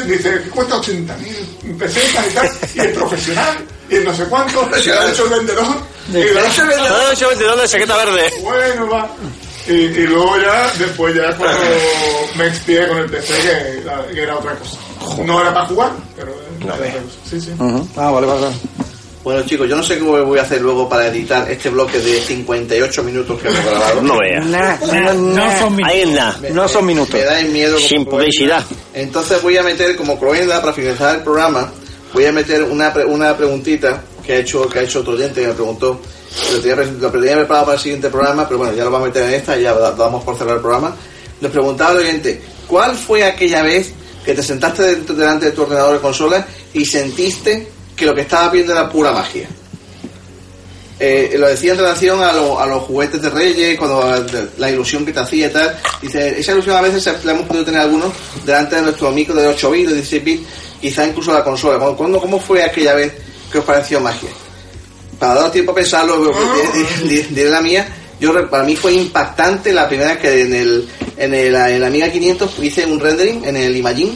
Dice 0.05 0.41
que 0.43 0.49
cuesta 0.49 0.75
80.000 0.77 1.77
pesetas 1.77 2.25
y 2.29 2.33
tal, 2.33 2.49
y 2.75 2.79
el 2.79 2.93
profesional, 2.93 3.57
y 3.89 3.95
el 3.95 4.03
no 4.05 4.15
sé 4.15 4.25
cuánto, 4.25 4.69
y 4.83 4.85
lo 4.87 4.99
ha 4.99 5.09
hecho 5.11 5.23
el 5.25 5.29
vendedor. 5.37 5.65
Y 6.09 6.33
lo 6.33 6.39
ha 6.41 6.47
hecho 6.47 6.61
el 7.31 7.37
vendedor. 7.37 7.61
De 7.61 7.67
chaqueta 7.67 7.97
verde. 7.97 8.33
Bueno, 8.41 8.89
va. 8.89 9.09
Y, 9.67 9.71
y 9.73 10.07
luego 10.07 10.37
ya, 10.39 10.71
después 10.77 11.13
ya 11.15 11.35
cuando 11.35 11.59
me 12.37 12.47
expié 12.47 12.87
con 12.87 12.99
el 12.99 13.09
PC, 13.09 13.33
que, 13.41 13.81
era- 13.81 14.07
que 14.07 14.21
era 14.23 14.37
otra 14.37 14.55
cosa. 14.55 14.77
No 15.25 15.41
era 15.41 15.53
para 15.53 15.65
jugar, 15.65 15.91
pero 16.15 16.31
era 16.63 16.73
otra 16.75 16.85
cosa. 17.01 17.03
Sí, 17.29 17.41
sí. 17.41 17.51
Ah, 17.97 18.11
vale, 18.11 18.27
vale. 18.27 18.47
Bueno, 19.27 19.43
chicos, 19.45 19.67
yo 19.67 19.75
no 19.75 19.83
sé 19.83 19.99
cómo 19.99 20.23
voy 20.23 20.39
a 20.39 20.43
hacer 20.43 20.61
luego 20.61 20.87
para 20.87 21.07
editar 21.07 21.51
este 21.51 21.67
bloque 21.69 21.99
de 21.99 22.21
58 22.21 23.03
minutos 23.03 23.41
que 23.41 23.49
hemos 23.49 23.65
grabado. 23.65 24.01
No 24.01 24.17
veas. 24.19 24.45
No 25.35 25.59
son 25.59 25.77
Ahí 25.83 26.01
en 26.03 26.13
nada. 26.15 26.39
No 26.53 26.65
son 26.69 26.85
minutos. 26.85 27.13
Me 27.13 27.23
da 27.25 27.41
miedo. 27.41 27.77
Sin 27.77 28.05
publicidad. 28.05 28.63
Entonces 28.93 29.41
voy 29.41 29.57
a 29.57 29.63
meter 29.63 29.97
como 29.97 30.17
cruenda 30.17 30.61
para 30.61 30.71
finalizar 30.71 31.15
el 31.17 31.23
programa. 31.23 31.69
Voy 32.13 32.23
a 32.23 32.31
meter 32.31 32.63
una, 32.63 32.93
pre- 32.93 33.03
una 33.03 33.35
preguntita 33.35 34.01
que 34.25 34.31
ha 34.31 34.37
hecho 34.37 34.69
que 34.69 34.79
ha 34.79 34.83
hecho 34.83 35.01
otro 35.01 35.11
oyente 35.11 35.41
que 35.41 35.47
me 35.47 35.53
preguntó. 35.53 35.99
Lo 36.53 36.59
tenía, 36.61 36.75
pre- 36.77 36.91
lo 36.93 37.11
tenía 37.11 37.35
preparado 37.35 37.65
para 37.65 37.75
el 37.75 37.83
siguiente 37.83 38.09
programa, 38.09 38.47
pero 38.47 38.59
bueno, 38.59 38.73
ya 38.75 38.85
lo 38.85 38.91
vamos 38.91 39.07
a 39.07 39.09
meter 39.09 39.23
en 39.23 39.33
esta 39.33 39.57
y 39.59 39.63
ya 39.63 39.73
da- 39.73 39.91
damos 39.91 40.23
por 40.23 40.37
cerrar 40.37 40.55
el 40.55 40.61
programa. 40.61 40.95
Nos 41.41 41.51
preguntaba 41.51 41.91
el 41.91 41.97
oyente, 41.97 42.41
¿cuál 42.65 42.95
fue 42.95 43.25
aquella 43.25 43.61
vez 43.61 43.91
que 44.23 44.33
te 44.33 44.41
sentaste 44.41 44.83
de- 44.83 45.13
delante 45.15 45.47
de 45.47 45.51
tu 45.51 45.63
ordenador 45.63 45.95
de 45.95 45.99
consola 45.99 46.47
y 46.73 46.85
sentiste 46.85 47.75
que 47.97 48.05
lo 48.05 48.15
que 48.15 48.21
estabas 48.21 48.53
viendo 48.53 48.71
era 48.71 48.87
pura 48.89 49.11
magia? 49.11 49.49
Eh, 50.99 51.35
lo 51.37 51.47
decía 51.47 51.73
en 51.73 51.77
relación 51.77 52.23
a, 52.23 52.31
lo- 52.33 52.59
a 52.59 52.65
los 52.65 52.83
juguetes 52.83 53.21
de 53.21 53.29
Reyes, 53.29 53.77
cuando 53.77 54.25
la 54.57 54.71
ilusión 54.71 55.05
que 55.05 55.13
te 55.13 55.19
hacía 55.19 55.47
y 55.47 55.49
tal. 55.51 55.77
Dice, 56.01 56.39
esa 56.39 56.53
ilusión 56.53 56.75
a 56.75 56.81
veces 56.81 57.23
la 57.23 57.33
hemos 57.33 57.45
podido 57.45 57.65
tener 57.65 57.81
algunos 57.81 58.11
delante 58.45 58.77
de 58.77 58.81
nuestro 58.83 59.09
amigo 59.09 59.33
de 59.35 59.47
8 59.47 59.69
bits, 59.71 59.89
de 59.89 59.95
16 59.95 60.23
bits, 60.23 60.47
quizá 60.81 61.05
incluso 61.05 61.31
la 61.33 61.43
consola. 61.43 61.77
¿Cuándo, 61.95 62.19
cómo 62.19 62.39
fue 62.39 62.63
aquella 62.63 62.95
vez 62.95 63.13
que 63.51 63.59
os 63.59 63.65
pareció 63.65 63.99
magia? 63.99 64.29
Para 65.19 65.41
dar 65.41 65.51
tiempo 65.51 65.71
a 65.71 65.75
pensarlo, 65.75 66.31
di- 67.03 67.07
di- 67.09 67.21
diré 67.29 67.49
la 67.49 67.61
mía. 67.61 67.87
Yo 68.19 68.33
para 68.49 68.63
mí 68.63 68.75
fue 68.75 68.93
impactante 68.93 69.71
la 69.71 69.87
primera 69.87 70.13
vez 70.13 70.19
que 70.19 70.41
en 70.41 70.53
el 70.55 70.89
en 71.17 71.33
el, 71.35 71.53
en 71.53 71.81
la 71.81 71.87
Amiga 71.87 72.11
500 72.11 72.57
hice 72.63 72.85
un 72.87 72.99
rendering 72.99 73.43
en 73.45 73.55
el 73.57 73.75
Imagine 73.77 74.13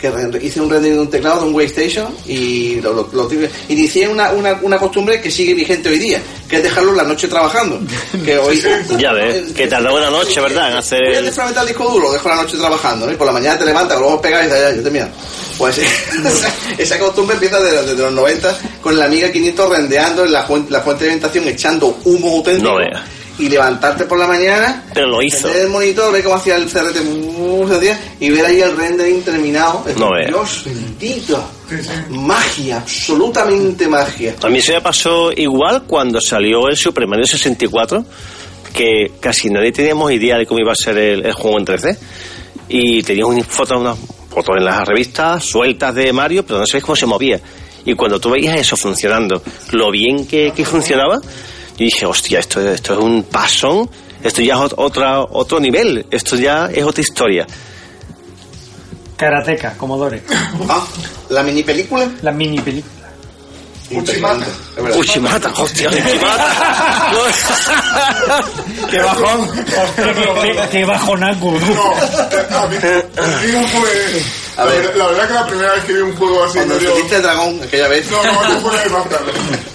que 0.00 0.38
hice 0.42 0.60
un 0.60 0.70
rendering 0.70 0.96
de 0.96 1.02
un 1.02 1.10
teclado 1.10 1.42
de 1.42 1.46
un 1.48 1.54
Waystation 1.54 2.14
y 2.26 2.80
lo, 2.80 2.92
lo, 2.92 3.08
lo 3.12 3.28
inicié 3.68 4.08
una, 4.08 4.32
una, 4.32 4.58
una 4.62 4.78
costumbre 4.78 5.20
que 5.20 5.30
sigue 5.30 5.52
vigente 5.52 5.88
hoy 5.88 5.98
día, 5.98 6.20
que 6.48 6.56
es 6.56 6.62
dejarlo 6.62 6.92
la 6.94 7.04
noche 7.04 7.28
trabajando. 7.28 7.80
Que 8.24 8.38
hoy 8.38 8.62
Ya 8.98 9.12
ves, 9.12 9.52
que 9.52 9.66
tardó 9.66 9.94
una 9.96 10.10
noche, 10.10 10.40
¿verdad? 10.40 10.70
En 10.70 10.78
hacer 10.78 11.00
Voy 11.06 11.16
a 11.16 11.22
desfragmentar 11.22 11.64
el 11.64 11.68
disco 11.68 11.84
duro, 11.84 12.06
lo 12.06 12.12
dejo 12.12 12.28
la 12.28 12.36
noche 12.36 12.56
trabajando, 12.56 13.06
¿no? 13.06 13.12
Y 13.12 13.16
por 13.16 13.26
la 13.26 13.32
mañana 13.32 13.58
te 13.58 13.64
levantas, 13.66 13.98
luego 13.98 14.20
pegas 14.20 14.42
y 14.42 14.44
dices, 14.46 14.60
ya, 14.60 14.76
yo 14.76 14.82
termino. 14.82 15.08
Pues 15.58 15.78
esa, 16.78 16.98
costumbre 16.98 17.34
empieza 17.34 17.60
desde, 17.60 17.82
desde 17.82 18.02
los 18.02 18.12
90 18.12 18.58
con 18.80 18.98
la 18.98 19.04
Amiga 19.04 19.30
500 19.30 19.68
rendeando 19.68 20.24
en 20.24 20.32
la 20.32 20.44
fuente, 20.44 20.72
la 20.72 20.80
fuente 20.80 21.04
de 21.04 21.10
alimentación, 21.10 21.46
echando 21.48 21.98
humo 22.04 22.36
auténtico. 22.36 22.70
No 22.70 22.78
veas. 22.78 23.19
Y 23.40 23.48
levantarte 23.48 24.04
por 24.04 24.18
la 24.18 24.26
mañana, 24.26 24.84
Pero 24.92 25.06
lo 25.08 25.22
hizo. 25.22 25.48
el 25.48 25.68
monitor, 25.68 26.12
ver 26.12 26.22
cómo 26.22 26.36
hacía 26.36 26.56
el 26.56 26.66
CRT 26.66 26.96
y 28.20 28.30
ver 28.30 28.44
ahí 28.46 28.60
el 28.60 28.76
rendering 28.76 29.22
terminado. 29.22 29.84
No 29.98 30.10
veas. 30.12 30.28
Dios 30.28 30.62
bendito. 30.64 31.50
Magia, 32.10 32.78
absolutamente 32.78 33.88
magia. 33.88 34.34
A 34.42 34.48
mí 34.48 34.60
se 34.60 34.72
me 34.74 34.80
pasó 34.80 35.32
igual 35.32 35.84
cuando 35.86 36.20
salió 36.20 36.68
el 36.68 36.76
Super 36.76 37.06
Mario 37.06 37.26
64, 37.26 38.04
que 38.74 39.12
casi 39.20 39.50
nadie 39.50 39.72
teníamos 39.72 40.12
idea 40.12 40.36
de 40.36 40.46
cómo 40.46 40.60
iba 40.60 40.72
a 40.72 40.76
ser 40.76 40.98
el, 40.98 41.24
el 41.24 41.32
juego 41.32 41.58
en 41.58 41.66
3D. 41.66 41.98
Y 42.68 43.02
teníamos 43.02 43.46
fotos, 43.46 43.78
unas 43.80 43.96
fotos 44.28 44.56
en 44.58 44.64
las 44.64 44.86
revistas 44.86 45.44
sueltas 45.44 45.94
de 45.94 46.12
Mario, 46.12 46.44
pero 46.44 46.58
no 46.60 46.66
sabías 46.66 46.84
cómo 46.84 46.96
se 46.96 47.06
movía. 47.06 47.40
Y 47.84 47.94
cuando 47.94 48.20
tú 48.20 48.30
veías 48.30 48.58
eso 48.58 48.76
funcionando, 48.76 49.42
lo 49.72 49.90
bien 49.90 50.26
que, 50.26 50.52
que 50.54 50.64
funcionaba, 50.64 51.18
yo 51.80 51.84
dije, 51.86 52.06
hostia, 52.06 52.38
esto, 52.40 52.60
esto 52.60 52.92
es 52.94 52.98
un 52.98 53.22
pasón, 53.24 53.88
esto 54.22 54.42
ya 54.42 54.54
es 54.54 54.60
ot- 54.60 54.74
otra, 54.76 55.20
otro 55.22 55.58
nivel, 55.60 56.06
esto 56.10 56.36
ya 56.36 56.66
es 56.66 56.84
otra 56.84 57.00
historia. 57.00 57.46
Karateka, 59.16 59.74
Comodore. 59.76 60.22
Ah, 60.68 60.86
¿la 61.30 61.42
mini 61.42 61.62
película? 61.62 62.08
La 62.22 62.32
mini 62.32 62.58
película. 62.60 62.94
Uchimata. 63.92 64.46
Uchimata, 64.96 65.52
hostia, 65.56 65.88
Uchimata. 65.90 67.10
¡Qué 68.90 68.98
bajón! 68.98 69.50
¡Qué, 70.42 70.68
qué 70.70 70.84
bajonaco! 70.84 71.50
No, 71.52 72.56
a 72.58 72.66
mí, 72.68 72.76
a 72.76 73.42
mí 73.42 73.52
no 73.52 73.66
fue. 73.68 74.22
La, 74.56 74.64
verdad- 74.66 74.94
la 74.96 75.06
verdad 75.06 75.28
que 75.28 75.34
la 75.34 75.46
primera 75.46 75.72
vez 75.74 75.84
que 75.84 75.92
vi 75.94 76.00
un 76.00 76.16
juego 76.16 76.44
así 76.44 76.54
Cuando 76.58 76.74
me 76.74 76.80
dio- 76.80 76.90
subiste 76.90 77.16
el 77.16 77.22
dragón 77.22 77.60
aquella 77.62 77.88
vez. 77.88 78.10
No, 78.10 78.22
no, 78.24 78.48
no 78.48 78.60
fue 78.60 78.88
más 78.90 79.08
tarde. 79.08 79.32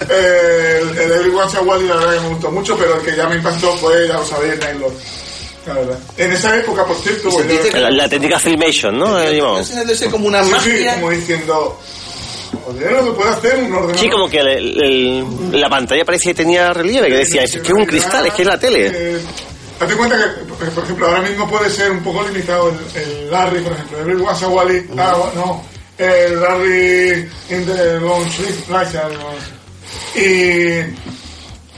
Eh, 0.08 0.78
el, 0.82 0.98
el 0.98 1.12
Everyone 1.12 1.58
Wally, 1.64 1.88
la 1.88 1.96
verdad 1.96 2.14
que 2.14 2.20
me 2.20 2.28
gustó 2.28 2.50
mucho, 2.52 2.76
pero 2.76 2.96
el 2.96 3.02
que 3.04 3.16
ya 3.16 3.26
me 3.28 3.36
impactó 3.36 3.72
fue, 3.76 4.06
ya 4.06 4.14
lo 4.14 4.24
sabéis, 4.24 4.58
Nailor. 4.60 4.92
La 5.66 5.74
verdad. 5.74 5.98
En 6.16 6.30
esa 6.32 6.56
época, 6.56 6.84
por 6.84 6.96
cierto, 6.98 7.28
bueno, 7.30 7.52
La, 7.74 7.90
la 7.90 8.08
técnica 8.08 8.38
Filmation, 8.38 8.96
¿no? 8.96 9.16
De 9.16 9.40
como 10.10 10.28
una 10.28 10.44
sí, 10.44 10.50
sí, 10.50 10.54
magia. 10.70 10.94
como 10.94 11.10
diciendo, 11.10 11.80
joder, 12.64 12.92
lo 12.92 13.04
que 13.06 13.10
puede 13.10 13.30
hacer 13.30 13.56
un 13.58 13.72
ordenador. 13.74 13.98
Sí, 13.98 14.08
como 14.08 14.28
que 14.30 14.38
el- 14.38 14.80
el- 14.82 15.60
la 15.60 15.68
pantalla 15.68 16.04
parecía 16.04 16.32
que 16.32 16.42
tenía 16.44 16.72
relieve, 16.72 17.08
que 17.08 17.14
decía, 17.16 17.42
es 17.42 17.52
que 17.56 17.58
es 17.66 17.72
un 17.74 17.84
cristal, 17.84 18.26
es 18.28 18.34
que 18.34 18.42
es 18.42 18.48
la 18.48 18.58
tele. 18.60 18.92
Eh, 18.94 19.20
Date 19.78 19.94
cuenta 19.94 20.16
que, 20.16 20.66
por 20.70 20.84
ejemplo, 20.84 21.06
ahora 21.06 21.20
mismo 21.20 21.48
puede 21.48 21.68
ser 21.68 21.90
un 21.90 22.02
poco 22.02 22.22
limitado 22.26 22.70
el, 22.70 23.02
el 23.02 23.30
Larry, 23.30 23.60
por 23.60 23.72
ejemplo, 23.72 23.98
el 24.00 24.36
Shall 24.36 24.52
Wally, 24.52 24.88
ah, 24.96 25.30
no, 25.34 25.62
el 25.98 26.40
Larry 26.40 27.28
in 27.50 27.66
the 27.66 28.00
Long 28.00 28.24
no. 28.70 29.34
y, 30.14 30.80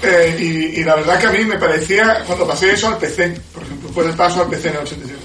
eh, 0.02 0.36
y, 0.39 0.81
y 0.81 0.85
la 0.85 0.94
verdad 0.94 1.18
que 1.18 1.27
a 1.27 1.33
mí 1.33 1.44
me 1.44 1.59
parecía, 1.59 2.23
cuando 2.25 2.47
pasé 2.47 2.73
eso 2.73 2.86
al 2.86 2.99
PC, 2.99 3.41
por 3.52 3.65
ejemplo, 3.65 3.91
fue 3.93 4.07
el 4.07 4.15
paso 4.15 4.43
al 4.43 4.49
PC 4.49 4.68
en 4.68 4.75
el 4.75 4.83
87, 4.83 5.18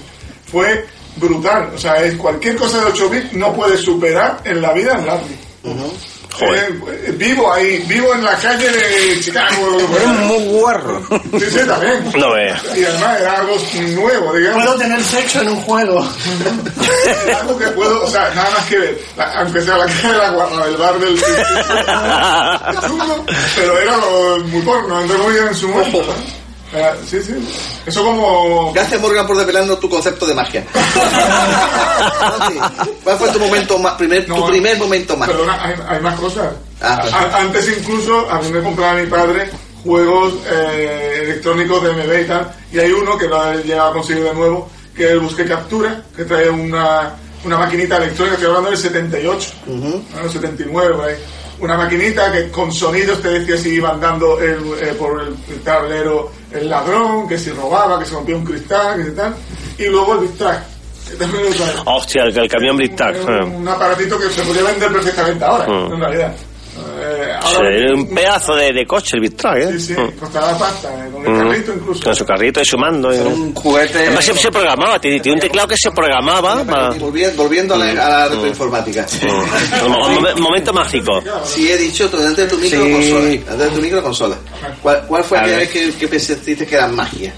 fue 0.50 0.86
brutal, 1.16 1.70
o 1.74 1.78
sea, 1.78 2.02
es 2.04 2.16
cualquier 2.16 2.56
cosa 2.56 2.80
de 2.80 2.86
8 2.86 3.08
bits 3.08 3.32
no 3.34 3.54
puede 3.54 3.76
superar 3.76 4.40
en 4.44 4.60
la 4.60 4.72
vida 4.72 4.96
el 4.98 5.06
Larry. 5.06 5.38
Eh, 6.40 7.12
vivo 7.16 7.52
ahí, 7.52 7.78
vivo 7.86 8.12
en 8.14 8.24
la 8.24 8.36
calle 8.36 8.68
de 8.70 9.20
Chicago. 9.20 9.78
Eres 9.96 10.08
muy 10.08 10.44
guarro. 10.48 11.02
Sí, 11.38 11.44
sí, 11.50 11.58
también. 11.66 12.10
No 12.18 12.32
veas. 12.32 12.60
Y 12.76 12.84
además 12.84 13.20
era 13.20 13.36
algo 13.38 13.56
nuevo, 13.94 14.32
digamos. 14.34 14.64
Puedo 14.64 14.78
tener 14.78 15.02
sexo 15.04 15.40
en 15.42 15.48
un 15.50 15.56
juego. 15.62 16.08
algo 17.40 17.58
que 17.58 17.66
puedo, 17.68 18.02
o 18.04 18.10
sea, 18.10 18.30
nada 18.34 18.50
más 18.50 18.64
que 18.66 18.78
ver. 18.78 18.98
La- 19.16 19.32
aunque 19.40 19.60
sea 19.62 19.76
la 19.78 19.86
cara 19.86 20.08
de 20.12 20.18
la 20.18 20.30
guarra 20.30 20.66
del 20.66 20.76
bar 20.76 20.98
del 20.98 21.20
chungo, 22.86 23.24
pero 23.56 23.78
era 23.78 23.96
lo- 23.96 24.38
muy 24.44 24.62
porno, 24.62 25.00
entre 25.00 25.16
comillas, 25.16 25.46
en 25.48 25.54
su 25.54 25.68
momento. 25.68 26.04
Era- 26.74 26.96
sí, 27.06 27.22
sí. 27.22 27.34
Eso 27.86 28.04
como. 28.04 28.72
Gracias 28.72 29.00
Morgan 29.00 29.26
por 29.26 29.36
desvelando 29.36 29.78
tu 29.78 29.88
concepto 29.88 30.26
de 30.26 30.34
magia. 30.34 30.64
¿Cuál 33.04 33.18
fue 33.18 33.30
tu 33.30 33.38
momento 33.38 33.78
más, 33.78 33.94
primer, 33.94 34.26
tu 34.26 34.46
primer 34.46 34.78
momento 34.78 35.16
mágico? 35.16 35.38
Perdona, 35.38 35.64
hay, 35.64 35.74
hay 35.88 36.00
más 36.00 36.18
cosas. 36.18 36.54
Ah, 36.80 36.98
pues. 37.00 37.12
A- 37.12 37.36
antes 37.38 37.78
incluso, 37.78 38.30
a 38.30 38.40
mí 38.40 38.48
me 38.50 38.62
compraba 38.62 38.94
mi 38.94 39.06
padre 39.06 39.48
juegos 39.84 40.34
eh, 40.50 41.20
electrónicos 41.24 41.82
de 41.82 41.90
MB 41.92 42.22
y 42.22 42.24
tal, 42.26 42.50
y 42.72 42.78
hay 42.78 42.90
uno 42.92 43.18
que 43.18 43.28
lo 43.28 43.52
he 43.52 43.62
llegado 43.64 43.90
a 43.90 43.92
conseguir 43.92 44.24
de 44.24 44.32
nuevo, 44.34 44.70
que 44.96 45.04
es 45.04 45.10
el 45.10 45.20
Busque 45.20 45.44
Captura, 45.44 46.02
que 46.16 46.24
trae 46.24 46.48
una, 46.48 47.12
una 47.44 47.58
maquinita 47.58 47.98
electrónica, 47.98 48.34
estoy 48.36 48.48
hablando 48.48 48.70
del 48.70 48.78
78, 48.78 49.50
¿no? 49.66 50.28
79 50.32 50.94
por 50.94 51.04
ahí. 51.06 51.16
Una 51.60 51.76
maquinita 51.76 52.32
que 52.32 52.50
con 52.50 52.72
sonidos 52.72 53.20
te 53.20 53.28
decía 53.28 53.58
si 53.58 53.74
iba 53.74 53.90
andando 53.90 54.40
el, 54.40 54.58
eh, 54.80 54.94
por 54.98 55.20
el, 55.20 55.36
el 55.50 55.60
tablero 55.62 56.32
el 56.54 56.68
ladrón, 56.70 57.28
que 57.28 57.38
si 57.38 57.50
robaba, 57.50 57.98
que 57.98 58.06
se 58.06 58.14
rompía 58.14 58.36
un 58.36 58.44
cristal, 58.44 59.04
que 59.04 59.10
tal, 59.10 59.34
y 59.78 59.84
luego 59.86 60.14
el 60.14 60.20
Big 60.20 60.38
trae. 60.38 60.58
Hostia, 61.84 62.24
el, 62.24 62.36
el 62.38 62.48
camión. 62.48 62.80
Es 62.80 62.90
un, 63.24 63.54
un 63.56 63.68
aparatito 63.68 64.18
que 64.18 64.28
se 64.30 64.42
podría 64.42 64.62
vender 64.64 64.92
perfectamente 64.92 65.44
ahora, 65.44 65.66
Mm. 65.66 65.92
en 65.92 66.00
realidad. 66.00 66.34
Eh, 66.76 67.30
Sí, 67.44 67.92
un 67.94 68.08
pedazo 68.14 68.54
de, 68.56 68.72
de 68.72 68.86
coche 68.86 69.10
el 69.16 69.20
Victroy, 69.20 69.62
¿eh? 69.62 69.68
sí, 69.72 69.80
sí, 69.80 69.92
Mm. 69.94 70.18
costaba 70.18 70.58
pasta, 70.58 70.88
eh, 71.06 71.10
con 71.12 71.24
el 71.26 71.32
Mm. 71.32 71.38
carrito 71.48 71.72
incluso. 71.74 72.02
Con 72.04 72.16
su 72.16 72.24
carrito 72.24 72.60
y 72.60 72.64
su 72.64 72.78
mando. 72.78 73.14
y- 73.14 73.18
Un 73.18 73.54
juguete. 73.54 73.98
Además 73.98 74.24
siempre 74.24 74.42
se 74.42 74.50
programaba, 74.50 74.98
tiene, 74.98 75.20
tiene 75.20 75.34
un 75.36 75.40
teclado 75.40 75.68
que 75.68 75.76
se 75.76 75.90
programaba 75.90 76.64
para... 76.64 76.90
Volviendo, 76.90 77.42
volviendo 77.42 77.74
a 77.74 77.78
la, 77.78 77.90
a 77.90 78.08
la 78.08 78.28
retroinformática. 78.28 79.06
Un 79.84 79.90
mo- 79.92 80.28
un 80.34 80.42
momento 80.42 80.72
mágico. 80.72 81.22
Sí, 81.44 81.70
he 81.70 81.76
dicho, 81.76 82.08
tú 82.10 82.16
dentro 82.18 82.44
de 82.44 82.50
tu 82.50 82.56
micro 82.58 82.82
Sí. 82.84 82.92
consola. 82.92 83.24
Dentro 83.28 83.56
de 83.56 83.70
tu 83.70 83.80
micro 83.82 84.02
consola. 84.02 84.36
¿Cuál, 84.82 85.04
cuál 85.06 85.24
fue 85.24 85.38
aquella 85.38 85.58
vez 85.58 85.70
que, 85.70 85.92
que 85.92 86.08
pensaste 86.08 86.56
que 86.56 86.74
era 86.74 86.88
magia? 86.88 87.32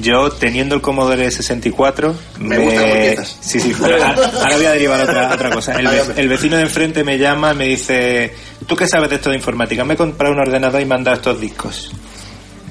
Yo, 0.00 0.30
teniendo 0.30 0.74
el 0.74 0.80
Commodore 0.82 1.30
64, 1.30 2.14
Me 2.40 2.58
gustan 2.58 2.82
como 2.82 2.94
empiezas. 2.94 3.36
Sí, 3.40 3.58
sí, 3.58 3.74
pero 3.80 3.94
ahora 4.04 4.30
ahora 4.42 4.56
voy 4.56 4.64
a 4.66 4.70
derivar 4.72 5.00
a 5.00 5.04
otra, 5.04 5.30
a 5.30 5.34
otra 5.34 5.50
cosa. 5.50 5.72
El, 5.80 5.86
ve- 5.88 6.12
el 6.16 6.28
vecino 6.28 6.56
de 6.56 6.62
enfrente 6.62 7.04
me 7.04 7.16
llama 7.18 7.52
y 7.52 7.56
me 7.56 7.64
dice, 7.68 8.34
¿tú 8.66 8.76
qué 8.76 8.86
sabes 8.86 9.08
de 9.08 9.16
esto 9.16 9.30
de 9.30 9.36
informática? 9.36 9.84
Me 9.84 9.94
he 9.94 9.96
comprado 9.96 10.34
un 10.34 10.40
ordenador 10.40 10.80
y 10.80 10.84
me 10.84 10.94
han 10.94 11.04
dado 11.04 11.16
estos 11.16 11.40
discos. 11.40 11.90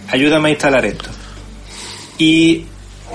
Ayúdame 0.10 0.50
a 0.50 0.52
instalar 0.52 0.86
esto. 0.86 1.10
Y 2.18 2.66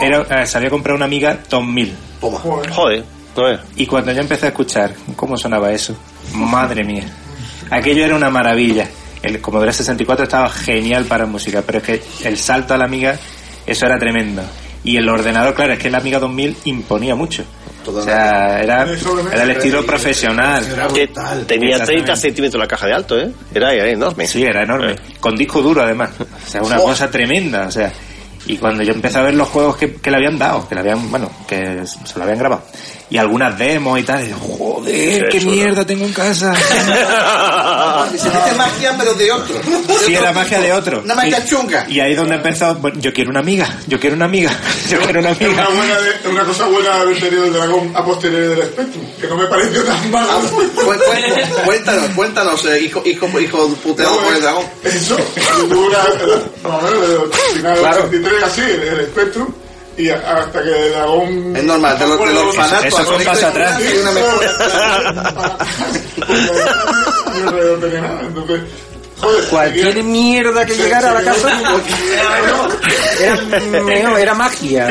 era, 0.00 0.22
eh, 0.42 0.46
se 0.46 0.58
había 0.58 0.70
comprado 0.70 0.96
una 0.96 1.06
amiga 1.06 1.38
2000. 1.48 1.94
Toma. 2.20 2.38
Joder, 2.38 3.04
es. 3.34 3.60
Y 3.76 3.86
cuando 3.86 4.12
yo 4.12 4.20
empecé 4.20 4.46
a 4.46 4.48
escuchar 4.50 4.94
cómo 5.16 5.36
sonaba 5.36 5.72
eso, 5.72 5.96
madre 6.34 6.84
mía, 6.84 7.04
aquello 7.70 8.04
era 8.04 8.14
una 8.16 8.30
maravilla. 8.30 8.88
El 9.22 9.40
Commodore 9.40 9.72
64 9.72 10.24
estaba 10.24 10.50
genial 10.50 11.04
para 11.04 11.26
música, 11.26 11.62
pero 11.64 11.78
es 11.78 11.84
que 11.84 12.02
el 12.24 12.36
salto 12.38 12.74
a 12.74 12.76
la 12.76 12.84
Amiga, 12.84 13.16
eso 13.66 13.86
era 13.86 13.98
tremendo. 13.98 14.42
Y 14.84 14.96
el 14.96 15.08
ordenador, 15.08 15.54
claro, 15.54 15.74
es 15.74 15.78
que 15.78 15.90
la 15.90 15.98
Amiga 15.98 16.18
2000 16.18 16.56
imponía 16.64 17.14
mucho. 17.14 17.44
O 17.86 18.02
sea, 18.02 18.62
era, 18.62 18.86
era 19.32 19.42
el 19.42 19.50
estilo 19.50 19.84
profesional. 19.84 20.64
Que 20.94 21.08
tenía 21.46 21.84
30 21.84 22.16
centímetros 22.16 22.60
la 22.60 22.68
caja 22.68 22.86
de 22.86 22.94
alto, 22.94 23.18
¿eh? 23.18 23.32
Era, 23.54 23.72
era 23.72 23.90
enorme. 23.90 24.26
Sí, 24.26 24.42
era 24.42 24.62
enorme. 24.62 24.96
Con 25.20 25.36
disco 25.36 25.62
duro, 25.62 25.82
además. 25.82 26.10
O 26.18 26.48
sea, 26.48 26.62
una 26.62 26.76
cosa 26.76 27.10
tremenda. 27.10 27.66
O 27.66 27.70
sea, 27.70 27.92
y 28.46 28.56
cuando 28.56 28.82
yo 28.82 28.92
empecé 28.92 29.18
a 29.18 29.22
ver 29.22 29.34
los 29.34 29.48
juegos 29.48 29.76
que, 29.76 29.94
que 29.94 30.10
le 30.10 30.16
habían 30.16 30.38
dado, 30.38 30.68
que 30.68 30.74
le 30.74 30.80
habían, 30.80 31.10
bueno, 31.10 31.30
que 31.46 31.84
se 31.86 32.18
lo 32.18 32.24
habían 32.24 32.38
grabado, 32.38 32.64
y 33.12 33.18
algunas 33.18 33.58
demos 33.58 33.98
y 34.00 34.02
tal, 34.04 34.24
y 34.26 34.30
yo, 34.30 34.36
joder, 34.38 35.28
qué 35.28 35.38
Qué 35.38 35.44
mierda 35.44 35.84
tengo 35.84 36.04
en 36.06 36.12
casa. 36.14 36.54
Se 38.10 38.16
dice 38.16 38.54
magia, 38.56 38.94
pero 38.98 39.12
de 39.14 39.30
otro. 39.32 39.54
Sí, 40.06 40.14
era 40.14 40.32
magia 40.32 40.60
de 40.60 40.72
otro. 40.72 41.00
Una 41.04 41.14
magia 41.14 41.38
Y- 41.44 41.48
chunga. 41.48 41.86
Y 41.88 42.00
ahí 42.00 42.12
es 42.12 42.18
donde 42.18 42.36
empezó, 42.36 42.74
bueno, 42.76 42.98
yo 43.00 43.12
quiero 43.12 43.30
una 43.30 43.40
amiga, 43.40 43.78
yo 43.86 44.00
quiero 44.00 44.16
una 44.16 44.24
amiga, 44.26 44.50
yo 44.88 44.98
quiero 45.00 45.20
una 45.20 45.30
amiga. 45.30 45.50
una, 45.50 45.68
buena 45.68 46.00
de- 46.00 46.28
una 46.30 46.44
cosa 46.44 46.66
buena 46.68 46.88
de 46.96 47.00
haber 47.02 47.20
tenido 47.20 47.44
el 47.44 47.52
dragón 47.52 47.92
a 47.94 48.04
posteriori 48.04 48.46
del 48.54 48.62
Spectrum, 48.68 49.04
que 49.20 49.26
no 49.26 49.36
me 49.36 49.46
pareció 49.46 49.82
tan 49.84 50.10
malo. 50.10 50.28
Ah, 50.32 50.40
Cu- 50.50 50.70
cu- 50.74 51.64
Cuéntanos, 51.66 52.10
cuéntanos, 52.14 52.64
eh, 52.66 52.80
hijo, 52.80 53.02
hijo, 53.04 53.28
hijo 53.40 53.68
puteado 53.76 54.16
por 54.20 54.34
el 54.34 54.40
dragón. 54.40 54.64
Eso, 54.84 55.16
tuvo 55.68 55.86
una, 55.86 55.98
más 56.62 56.82
o 56.82 56.86
menos, 56.86 57.08
de 57.08 57.54
finales 57.54 57.82
del 57.82 57.92
83, 57.92 58.42
así, 58.42 58.60
el, 58.62 58.82
el 58.82 59.06
Spectrum, 59.06 59.48
y 59.96 60.08
a- 60.10 60.16
hasta 60.16 60.62
que 60.62 60.68
el 60.86 60.92
dragón... 60.92 61.56
Es 61.56 61.64
normal, 61.64 61.98
de 61.98 62.06
los, 62.06 62.18
de 62.18 62.32
los 62.34 62.44
orfanatos 62.44 62.86
Eso 62.86 63.04
fue 63.04 63.16
un 63.16 63.24
paso 63.24 63.46
atrás. 63.46 63.80
hay 63.80 63.98
una 63.98 64.12
no 67.52 67.74
tenía 67.80 68.00
nada, 68.00 68.20
entonces... 68.22 68.60
Joder, 69.20 69.44
Cualquier 69.44 70.02
mierda 70.02 70.66
que 70.66 70.74
llegara 70.74 71.10
a 71.10 71.14
la 71.14 71.22
casa 71.22 71.48
era, 73.20 74.18
era 74.18 74.34
magia. 74.34 74.88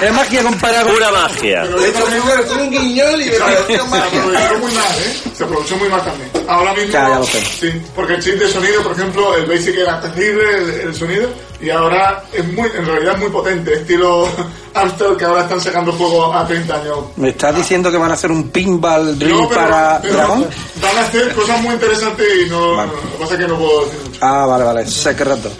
Era 0.00 0.12
magia 0.12 0.42
comparada 0.44 0.84
con... 0.84 0.92
Pura 0.94 1.10
magia. 1.10 1.64
De 1.66 1.88
hecho, 1.88 2.06
fue 2.06 2.42
fue 2.44 2.56
un 2.62 2.70
guiñol 2.70 3.20
y 3.22 3.24
me 3.24 3.36
pareció 3.38 3.82
Se 3.82 3.88
magia. 3.88 4.20
aprovechó 4.20 4.58
muy 4.60 4.72
mal, 4.72 4.84
¿eh? 4.84 5.22
Se 5.36 5.42
aprovechó 5.44 5.76
muy 5.76 5.88
mal 5.88 6.04
también. 6.04 6.30
Ahora 6.46 6.72
mismo... 6.74 6.92
Ya, 6.92 7.08
ya 7.08 7.18
lo 7.18 7.24
sé. 7.26 7.40
Sí, 7.60 7.82
porque 7.96 8.14
el 8.14 8.22
chip 8.22 8.34
de 8.36 8.48
sonido, 8.48 8.82
por 8.84 8.92
ejemplo, 8.92 9.34
el 9.36 9.46
Basic 9.46 9.76
era 9.76 10.00
terrible, 10.00 10.44
el, 10.58 10.70
el 10.88 10.94
sonido, 10.94 11.28
y 11.60 11.70
ahora 11.70 12.22
es 12.32 12.44
muy, 12.52 12.68
en 12.76 12.84
realidad 12.86 13.14
es 13.14 13.20
muy 13.20 13.30
potente, 13.30 13.74
estilo 13.74 14.28
Amstrad, 14.74 15.16
que 15.16 15.24
ahora 15.24 15.42
están 15.42 15.60
sacando 15.60 15.92
juegos 15.92 16.34
a 16.36 16.46
30 16.46 16.74
años. 16.74 16.98
¿Me 17.16 17.30
estás 17.30 17.56
diciendo 17.56 17.90
que 17.90 17.96
van 17.96 18.10
a 18.10 18.14
hacer 18.14 18.30
un 18.30 18.48
pinball 18.50 19.18
drill 19.18 19.32
No, 19.34 19.48
pero- 19.48 19.60
para 19.60 20.00
pero 20.02 20.14
dragón? 20.14 20.46
Van 20.82 20.96
a 20.96 21.00
hacer 21.00 21.34
cosas 21.34 21.62
muy 21.62 21.74
interesantes 21.74 22.26
y 22.46 22.50
no... 22.50 22.74
Lo 22.84 22.92
que 22.92 23.18
pasa 23.18 23.34
es 23.34 23.40
que 23.40 23.48
no 23.48 23.58
puedo 23.58 23.84
decir 23.86 24.00
mucho. 24.06 24.18
Ah, 24.20 24.44
vale, 24.46 24.64
vale, 24.64 24.86
secreto. 24.86 25.50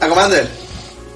A 0.00 0.06
Commander, 0.08 0.48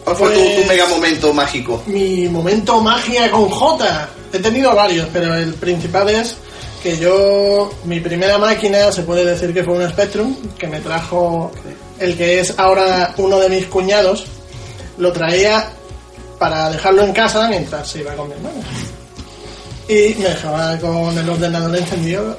¿cuál 0.04 0.16
fue 0.16 0.28
tu, 0.34 0.40
Pues- 0.40 0.62
tu 0.62 0.68
mega 0.68 0.86
momento 0.86 1.32
mágico? 1.32 1.82
Mi 1.86 2.28
momento 2.28 2.80
magia 2.80 3.30
con 3.30 3.48
J. 3.48 4.08
He 4.32 4.38
tenido 4.40 4.74
varios, 4.74 5.08
pero 5.12 5.34
el 5.34 5.54
principal 5.54 6.08
es 6.10 6.36
que 6.82 6.96
yo, 6.98 7.70
mi 7.84 8.00
primera 8.00 8.38
máquina, 8.38 8.90
se 8.92 9.02
puede 9.02 9.24
decir 9.24 9.52
que 9.54 9.62
fue 9.64 9.74
un 9.74 9.88
Spectrum, 9.88 10.34
que 10.58 10.66
me 10.66 10.80
trajo 10.80 11.50
el 12.00 12.16
que 12.16 12.40
es 12.40 12.54
ahora 12.58 13.14
uno 13.16 13.38
de 13.38 13.48
mis 13.48 13.66
cuñados, 13.66 14.26
lo 14.96 15.12
traía 15.12 15.70
para 16.38 16.70
dejarlo 16.70 17.02
en 17.04 17.12
casa 17.12 17.48
mientras 17.48 17.88
se 17.88 18.00
iba 18.00 18.14
con 18.14 18.28
mi 18.28 18.34
hermano. 18.34 18.60
Y 19.88 20.14
me 20.18 20.28
dejaba 20.28 20.76
con 20.78 21.16
el 21.16 21.28
ordenador 21.28 21.76
encendido 21.76 22.36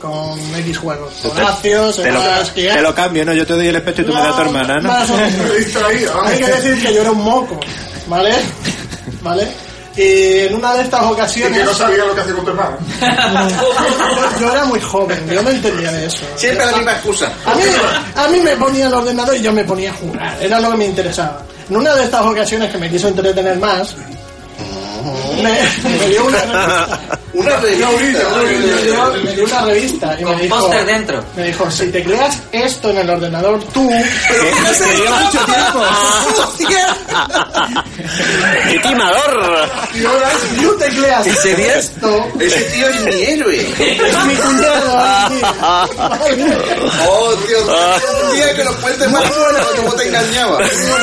con 0.00 0.38
X 0.56 0.78
juegos. 0.78 1.24
Horacios, 1.24 1.96
Te 1.96 2.10
lo, 2.10 2.20
Horas, 2.20 2.52
te 2.52 2.82
lo 2.82 2.94
cambio, 2.94 3.24
¿no? 3.24 3.32
Yo 3.32 3.46
te 3.46 3.52
doy 3.54 3.68
el 3.68 3.76
espectro 3.76 4.02
y 4.02 4.06
tú 4.08 4.12
me 4.12 4.20
das 4.20 4.32
a 4.32 4.36
tu 4.36 4.42
hermana, 4.42 4.80
¿no? 4.80 4.88
más 4.88 5.08
o 5.08 5.16
menos. 5.16 5.46
Hay 6.24 6.38
que 6.38 6.46
decir 6.46 6.82
que 6.82 6.92
yo 6.92 7.02
era 7.02 7.12
un 7.12 7.22
moco, 7.22 7.60
¿vale? 8.08 8.32
¿Vale? 9.22 9.46
Y 9.96 10.46
en 10.46 10.54
una 10.54 10.74
de 10.74 10.82
estas 10.82 11.02
Y 11.02 11.04
ocasiones... 11.04 11.58
que 11.58 11.64
no 11.64 11.74
sabía 11.74 12.04
lo 12.04 12.14
que 12.14 12.20
hacía 12.22 12.34
con 12.34 12.44
tu 12.44 12.50
hermana. 12.50 12.78
yo, 13.50 14.40
yo 14.40 14.52
era 14.52 14.64
muy 14.64 14.80
joven, 14.80 15.28
yo 15.28 15.42
no 15.42 15.50
entendía 15.50 15.92
de 15.92 16.06
eso. 16.06 16.24
Siempre 16.36 16.64
la 16.64 16.72
misma 16.72 16.92
excusa. 16.92 17.32
A 17.44 17.54
mí, 17.54 17.62
a 18.16 18.28
mí 18.28 18.40
me 18.40 18.56
ponía 18.56 18.86
el 18.86 18.94
ordenador 18.94 19.36
y 19.36 19.42
yo 19.42 19.52
me 19.52 19.64
ponía 19.64 19.90
a 19.90 19.94
jugar, 19.94 20.38
era 20.40 20.60
lo 20.60 20.70
que 20.70 20.76
me 20.78 20.86
interesaba. 20.86 21.42
En 21.68 21.76
una 21.76 21.94
de 21.94 22.04
estas 22.04 22.22
ocasiones 22.22 22.70
que 22.70 22.78
me 22.78 22.90
quiso 22.90 23.08
entretener 23.08 23.58
más, 23.58 23.94
me, 25.42 26.08
dio 26.08 26.24
una 26.26 26.38
Una 27.34 27.56
revista. 27.60 28.28
me 28.42 29.32
dio, 29.32 29.44
una 29.44 29.60
revista 29.64 30.16
y 30.20 30.24
me 30.24 30.30
Con 30.32 30.40
dijo, 30.42 30.56
póster 30.58 30.86
dentro. 30.86 31.24
me 31.36 31.44
dijo, 31.44 31.70
si 31.70 31.86
tecleas 31.90 32.38
esto 32.52 32.90
en 32.90 32.98
el 32.98 33.10
ordenador 33.10 33.62
tú, 33.72 33.90
¡Qué 38.70 38.78
timador! 38.82 39.68
y 39.94 40.04
ahora 40.04 40.30
si 40.40 40.56
tú 40.62 40.76
tecleas 40.78 41.26
¿En 41.26 41.36
serio? 41.36 41.66
esto, 41.74 42.26
Ese 42.40 42.60
tío 42.64 42.88
es 42.88 43.00
mi 43.02 43.22
héroe. 43.22 43.60
es 43.60 44.24
mi 44.26 44.34
cuñado. 44.36 44.98
Oh, 47.08 47.32
Dios. 47.46 47.62
Un 48.24 48.32
día 48.34 48.54
que 48.54 48.64
nos 48.64 48.76
cuentes 48.76 49.10
más 49.10 49.22
de 49.24 49.30
cómo 49.76 49.92
te 49.94 50.08
engañaba. 50.08 50.58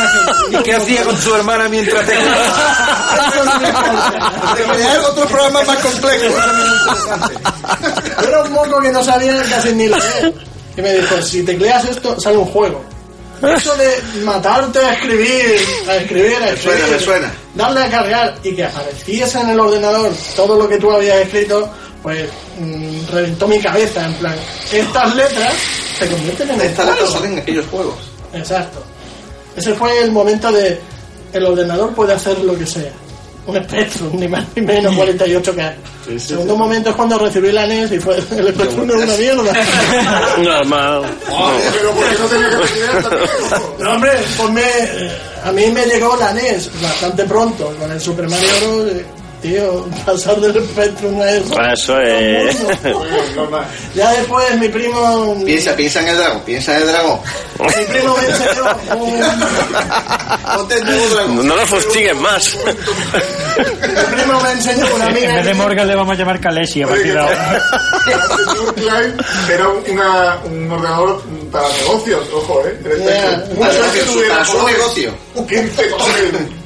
¿Y 0.51 0.57
qué 0.63 0.75
hacía 0.75 1.03
con 1.03 1.19
su 1.21 1.35
hermana 1.35 1.67
mientras 1.69 2.05
te... 2.05 2.13
Te 4.55 4.63
crear 4.63 4.99
otro 4.99 5.25
programa 5.25 5.63
más 5.63 5.77
complejo. 5.79 6.35
Era 8.27 8.43
un 8.43 8.51
moco 8.51 8.81
que 8.81 8.91
no 8.91 9.03
sabía 9.03 9.43
casi 9.49 9.73
ni 9.73 9.87
leer. 9.87 10.33
Y 10.77 10.81
me 10.81 10.93
dijo, 10.93 11.21
si 11.21 11.43
tecleas 11.43 11.85
esto, 11.85 12.19
sale 12.19 12.37
un 12.37 12.45
juego. 12.45 12.83
Eso 13.41 13.73
de 13.75 14.21
matarte 14.23 14.79
a 14.79 14.93
escribir, 14.93 15.59
a 15.87 15.95
escribir, 15.95 16.35
a 16.35 16.39
Me 16.39 16.49
escribir, 16.51 16.79
suena, 16.79 16.87
me 16.87 16.99
suena. 16.99 17.33
darle 17.55 17.83
a 17.83 17.89
cargar 17.89 18.35
y 18.43 18.53
que 18.53 18.65
apareciese 18.65 19.39
en 19.39 19.49
el 19.49 19.59
ordenador 19.59 20.11
todo 20.35 20.57
lo 20.57 20.67
que 20.67 20.77
tú 20.77 20.91
habías 20.91 21.17
escrito, 21.19 21.69
pues 22.03 22.29
mm, 22.59 23.07
reventó 23.11 23.47
mi 23.47 23.59
cabeza. 23.59 24.05
En 24.05 24.13
plan, 24.15 24.35
estas 24.71 25.15
letras 25.15 25.53
se 25.97 26.07
convierten 26.09 26.51
en 26.51 26.61
Estas 26.61 26.85
letras 26.85 27.11
salen 27.11 27.33
en 27.33 27.39
aquellos 27.39 27.65
juegos. 27.67 27.95
Exacto. 28.33 28.83
Ese 29.55 29.73
fue 29.73 30.01
el 30.03 30.11
momento 30.11 30.51
de 30.51 30.79
el 31.31 31.45
ordenador 31.45 31.93
puede 31.93 32.13
hacer 32.13 32.37
lo 32.39 32.57
que 32.57 32.65
sea. 32.65 32.91
Un 33.49 33.63
Spectrum, 33.63 34.19
ni 34.19 34.27
más 34.27 34.43
ni 34.55 34.61
menos 34.61 34.93
48K. 34.95 35.73
el 36.09 36.21
segundo 36.21 36.55
momento 36.55 36.89
es 36.89 36.95
cuando 36.95 37.17
recibí 37.17 37.51
la 37.51 37.65
NES 37.65 37.91
y 37.93 37.99
fue 37.99 38.15
el 38.17 38.23
Spectrum 38.53 38.89
es 38.89 38.95
una 38.95 39.15
mierda. 39.17 39.53
Normal. 40.43 41.01
Pero 41.25 41.91
¿por 41.91 42.09
qué 42.09 42.19
no 42.19 42.25
tenía 42.27 42.49
que 42.49 43.01
también? 43.01 43.29
No, 43.79 43.91
hombre, 43.93 44.11
pues 44.37 44.49
me, 44.51 44.61
eh, 44.61 45.11
a 45.43 45.51
mí 45.51 45.67
me 45.71 45.85
llegó 45.85 46.15
la 46.17 46.33
NES 46.33 46.69
bastante 46.81 47.23
pronto 47.25 47.73
con 47.79 47.91
el 47.91 47.99
Super 47.99 48.27
Mario 48.29 48.49
Bros. 48.61 48.91
Tío, 49.41 49.85
pasar 50.05 50.35
del 50.41 50.53
Spectrum 50.67 51.21
a 51.21 51.31
eso. 51.31 51.55
Eso 51.61 51.99
es. 52.01 52.57
Ya 53.95 54.11
después 54.11 54.57
mi 54.59 54.67
primo. 54.69 55.41
Piensa, 55.45 55.75
piensa 55.75 56.01
en 56.01 56.07
el 56.09 56.17
dragón, 56.17 56.41
piensa 56.41 56.75
en 56.75 56.81
el 56.81 56.87
dragón. 56.89 57.19
Mi 57.59 57.85
primo 57.85 58.15
me 58.17 58.25
enseñó 58.27 58.63
un, 58.97 59.19
dragón. 61.09 61.47
No 61.47 61.55
lo 61.55 61.65
fustiguen 61.65 62.19
más. 62.21 62.55
mi 62.55 64.15
primo 64.15 64.41
me 64.41 64.51
enseñó 64.51 64.85
una 64.95 65.05
En 65.05 65.11
amiga. 65.11 65.35
vez 65.35 65.45
de 65.45 65.53
Morgan 65.53 65.87
le 65.87 65.95
vamos 65.95 66.13
a 66.15 66.19
llamar 66.19 66.39
Kaleshi 66.39 66.83
a 66.83 66.87
partir 66.87 67.13
de 67.13 67.19
ahora. 67.19 67.61
Era 69.49 69.67
una, 69.69 70.37
un 70.45 70.71
ordenador 70.71 71.23
para 71.51 71.67
negocios, 71.69 72.27
ojo, 72.33 72.61
¿eh? 72.65 72.77
Mucho 73.55 73.69
Para 74.29 74.45
su- 74.45 74.65
negocio. 74.67 75.13
15 75.47 75.89
colores. 75.89 76.58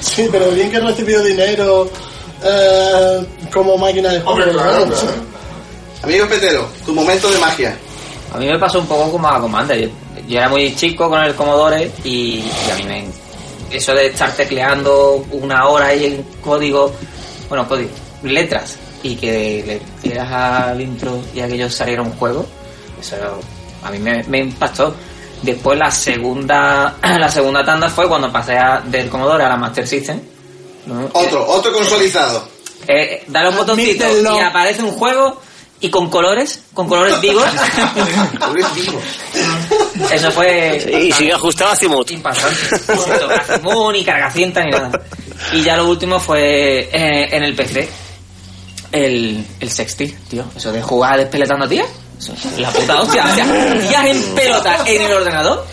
Sí, 0.00 0.28
pero 0.30 0.50
bien 0.50 0.70
que 0.70 0.80
recibió 0.80 1.22
dinero 1.22 1.88
eh, 2.42 3.26
como 3.52 3.76
máquina 3.76 4.10
de 4.12 4.20
juego. 4.20 4.38
Hombre, 4.38 4.52
claro, 4.52 4.86
¿no? 4.86 4.92
claro. 4.92 5.10
Amigo 6.02 6.26
Petero, 6.28 6.68
tu 6.84 6.94
momento 6.94 7.30
de 7.30 7.38
magia. 7.38 7.76
A 8.32 8.38
mí 8.38 8.46
me 8.46 8.58
pasó 8.58 8.80
un 8.80 8.86
poco 8.86 9.10
como 9.12 9.28
a 9.28 9.40
Commander. 9.40 9.80
Yo, 9.80 9.88
yo 10.28 10.38
era 10.38 10.48
muy 10.48 10.74
chico 10.76 11.08
con 11.08 11.22
el 11.22 11.34
Commodore 11.34 11.90
y, 12.04 12.10
y 12.10 12.70
a 12.72 12.76
mí 12.76 12.84
me... 12.84 13.06
Eso 13.70 13.94
de 13.94 14.06
estar 14.06 14.32
tecleando 14.34 15.26
una 15.30 15.66
hora 15.68 15.88
ahí 15.88 16.06
en 16.06 16.22
código, 16.40 16.90
bueno, 17.50 17.68
código, 17.68 17.90
letras, 18.22 18.78
y 19.02 19.14
que 19.14 19.62
le 19.66 19.80
tiras 20.02 20.30
al 20.30 20.80
intro 20.80 21.20
y 21.34 21.40
aquello 21.40 21.68
saliera 21.68 22.00
un 22.00 22.12
juego, 22.12 22.46
eso 22.98 23.16
a 23.82 23.90
mí 23.90 23.98
me, 23.98 24.22
me 24.24 24.38
impactó. 24.38 24.94
Después 25.42 25.78
la 25.78 25.90
segunda 25.90 26.96
la 27.02 27.28
segunda 27.30 27.64
tanda 27.64 27.88
fue 27.88 28.08
cuando 28.08 28.30
pasé 28.32 28.56
a- 28.58 28.80
del 28.84 29.08
Commodore 29.08 29.44
a 29.44 29.48
la 29.50 29.56
Master 29.56 29.86
System. 29.86 30.20
¿no? 30.86 31.08
Otro, 31.12 31.46
otro 31.48 31.72
consolidado. 31.72 32.48
Eh, 32.86 33.24
dale 33.26 33.50
un 33.50 33.56
botoncito 33.56 34.04
Admítelo. 34.04 34.36
y 34.36 34.40
aparece 34.40 34.82
un 34.82 34.92
juego 34.92 35.40
y 35.80 35.90
con 35.90 36.08
colores, 36.10 36.62
con 36.74 36.88
colores 36.88 37.20
vivos. 37.20 37.44
Eso 40.10 40.30
fue. 40.32 40.76
Y 41.08 41.12
sigue 41.12 41.32
ajustado 41.32 41.70
a 41.70 41.72
Azimut. 41.74 42.10
Impactante. 42.10 42.92
Azimut, 43.52 43.92
ni 43.92 44.04
cargacinta 44.04 44.62
ni 44.64 44.70
nada. 44.70 44.90
Y 45.52 45.62
ya 45.62 45.76
lo 45.76 45.88
último 45.88 46.18
fue 46.18 46.88
eh, 46.92 47.28
en 47.30 47.42
el 47.44 47.54
PC. 47.54 47.88
El, 48.90 49.44
el 49.60 49.70
sexty, 49.70 50.06
tío. 50.28 50.44
Eso 50.56 50.72
de 50.72 50.80
jugar 50.82 51.18
despeletando 51.18 51.66
a 51.66 51.68
tías. 51.68 51.86
La 52.58 52.70
puta 52.70 53.00
hostia. 53.00 53.24
O 53.24 53.34
sea, 53.34 53.78
tías 53.88 54.06
en 54.06 54.22
pelota 54.34 54.84
en 54.86 55.02
el 55.02 55.12
ordenador. 55.12 55.64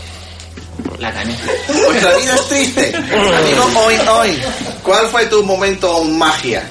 La 1.00 1.12
caña. 1.12 1.36
Vuestra 1.68 2.18
vida 2.18 2.36
es 2.36 2.48
triste. 2.48 2.96
Amigo, 2.96 3.64
hoy, 3.86 3.96
hoy. 4.10 4.42
¿Cuál 4.84 5.08
fue 5.08 5.26
tu 5.26 5.44
momento 5.44 6.04
magia? 6.04 6.70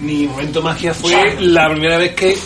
Mi 0.00 0.26
momento 0.26 0.62
magia 0.62 0.92
fue 0.92 1.36
la 1.40 1.68
primera 1.70 1.98
vez 1.98 2.14
que 2.14 2.36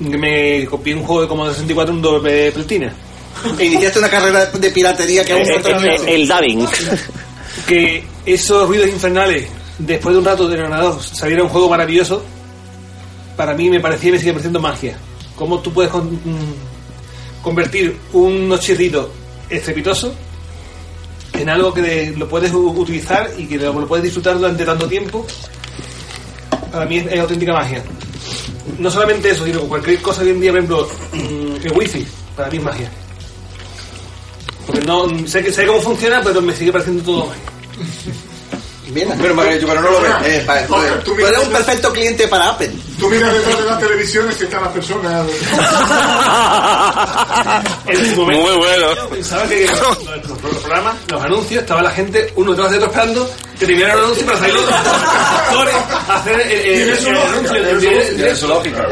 me 0.00 0.64
copié 0.66 0.94
un 0.94 1.02
juego 1.04 1.22
de 1.22 1.28
Commodore 1.28 1.54
64 1.54 1.94
un 1.94 2.02
doble 2.02 2.52
platina. 2.52 2.94
Iniciaste 3.58 3.98
una 3.98 4.10
carrera 4.10 4.46
de 4.46 4.70
piratería 4.70 5.24
que 5.24 5.32
aún 5.32 5.42
no 5.42 5.60
terminó. 5.60 5.92
El 6.06 6.28
dubbing. 6.28 6.66
Que 7.66 8.04
esos 8.24 8.66
ruidos 8.66 8.88
infernales, 8.88 9.46
después 9.78 10.14
de 10.14 10.18
un 10.20 10.24
rato 10.24 10.48
de 10.48 10.58
ordenador, 10.58 11.02
saliera 11.02 11.42
un 11.42 11.48
juego 11.48 11.68
maravilloso, 11.68 12.24
para 13.36 13.54
mí 13.54 13.68
me 13.68 13.80
parecía 13.80 14.10
y 14.10 14.12
me 14.12 14.18
sigue 14.18 14.32
pareciendo 14.32 14.60
magia. 14.60 14.96
Cómo 15.42 15.58
tú 15.58 15.72
puedes 15.72 15.92
mm, 15.92 17.42
convertir 17.42 17.98
unos 18.12 18.60
chirridos 18.60 19.08
estrepitosos 19.50 20.12
en 21.32 21.48
algo 21.48 21.74
que 21.74 22.14
lo 22.16 22.28
puedes 22.28 22.52
utilizar 22.54 23.28
y 23.36 23.46
que 23.46 23.58
lo, 23.58 23.84
puedes 23.88 24.04
disfrutar 24.04 24.38
durante 24.38 24.64
tanto 24.64 24.86
tiempo, 24.86 25.26
para 26.70 26.86
mí 26.86 26.98
es, 26.98 27.18
auténtica 27.18 27.54
magia. 27.54 27.82
No 28.78 28.88
solamente 28.88 29.30
eso, 29.30 29.44
sino 29.44 29.62
cualquier 29.62 30.00
cosa 30.00 30.22
hoy 30.22 30.28
en 30.30 30.40
día, 30.40 30.52
por 30.52 30.60
ejemplo, 30.60 30.88
mm, 31.12 31.66
el 31.66 31.72
wifi, 31.72 32.06
para 32.36 32.48
mí 32.48 32.58
es 32.58 32.62
magia. 32.62 32.92
Porque 34.64 34.82
no 34.82 35.08
sé, 35.26 35.52
sé 35.52 35.66
cómo 35.66 35.80
funciona, 35.80 36.20
pero 36.22 36.40
me 36.40 36.54
sigue 36.54 36.70
pareciendo 36.70 37.02
todo 37.02 37.26
magia. 37.26 37.51
Pero, 38.94 39.10
pero, 39.20 39.34
pero 39.66 39.80
no 39.80 39.90
lo 39.90 40.00
ves. 40.00 40.12
Eh, 40.24 40.44
vale, 40.46 40.66
Oye, 40.68 40.88
pues, 40.88 41.04
tú 41.04 41.14
tú 41.14 41.20
eres 41.20 41.30
miras- 41.30 41.46
un 41.46 41.52
perfecto 41.52 41.92
cliente 41.92 42.28
para 42.28 42.48
Apple. 42.50 42.70
Tú 42.98 43.08
miras 43.08 43.32
detrás 43.32 43.58
de 43.58 43.64
las 43.64 43.78
televisiones 43.80 44.40
y 44.40 44.44
están 44.44 44.62
las 44.62 44.72
personas. 44.72 45.26
Muy 48.16 48.56
bueno. 48.56 49.08
Pensaba 49.10 49.46
que 49.48 49.66
los, 49.66 49.78
los 50.28 50.38
programas, 50.62 50.94
los 51.08 51.22
anuncios, 51.22 51.62
estaba 51.62 51.82
la 51.82 51.90
gente 51.90 52.32
uno 52.36 52.52
detrás 52.52 52.70
de 52.70 52.76
otro 52.78 52.88
esperando 52.90 53.30
que 53.58 53.66
terminara 53.66 53.94
el 53.94 54.00
anuncio 54.00 54.26
para 54.26 54.38
salir 54.38 54.54
los 54.54 54.70
actores 54.70 55.74
a 56.08 56.16
hacer 56.16 56.40
el, 56.40 56.50
el, 56.50 56.90
el, 56.90 57.06
el 57.06 57.16
anuncio. 57.16 57.56
en. 57.56 58.16
Tiene 58.16 58.34
su 58.36 58.48
lógica. 58.48 58.86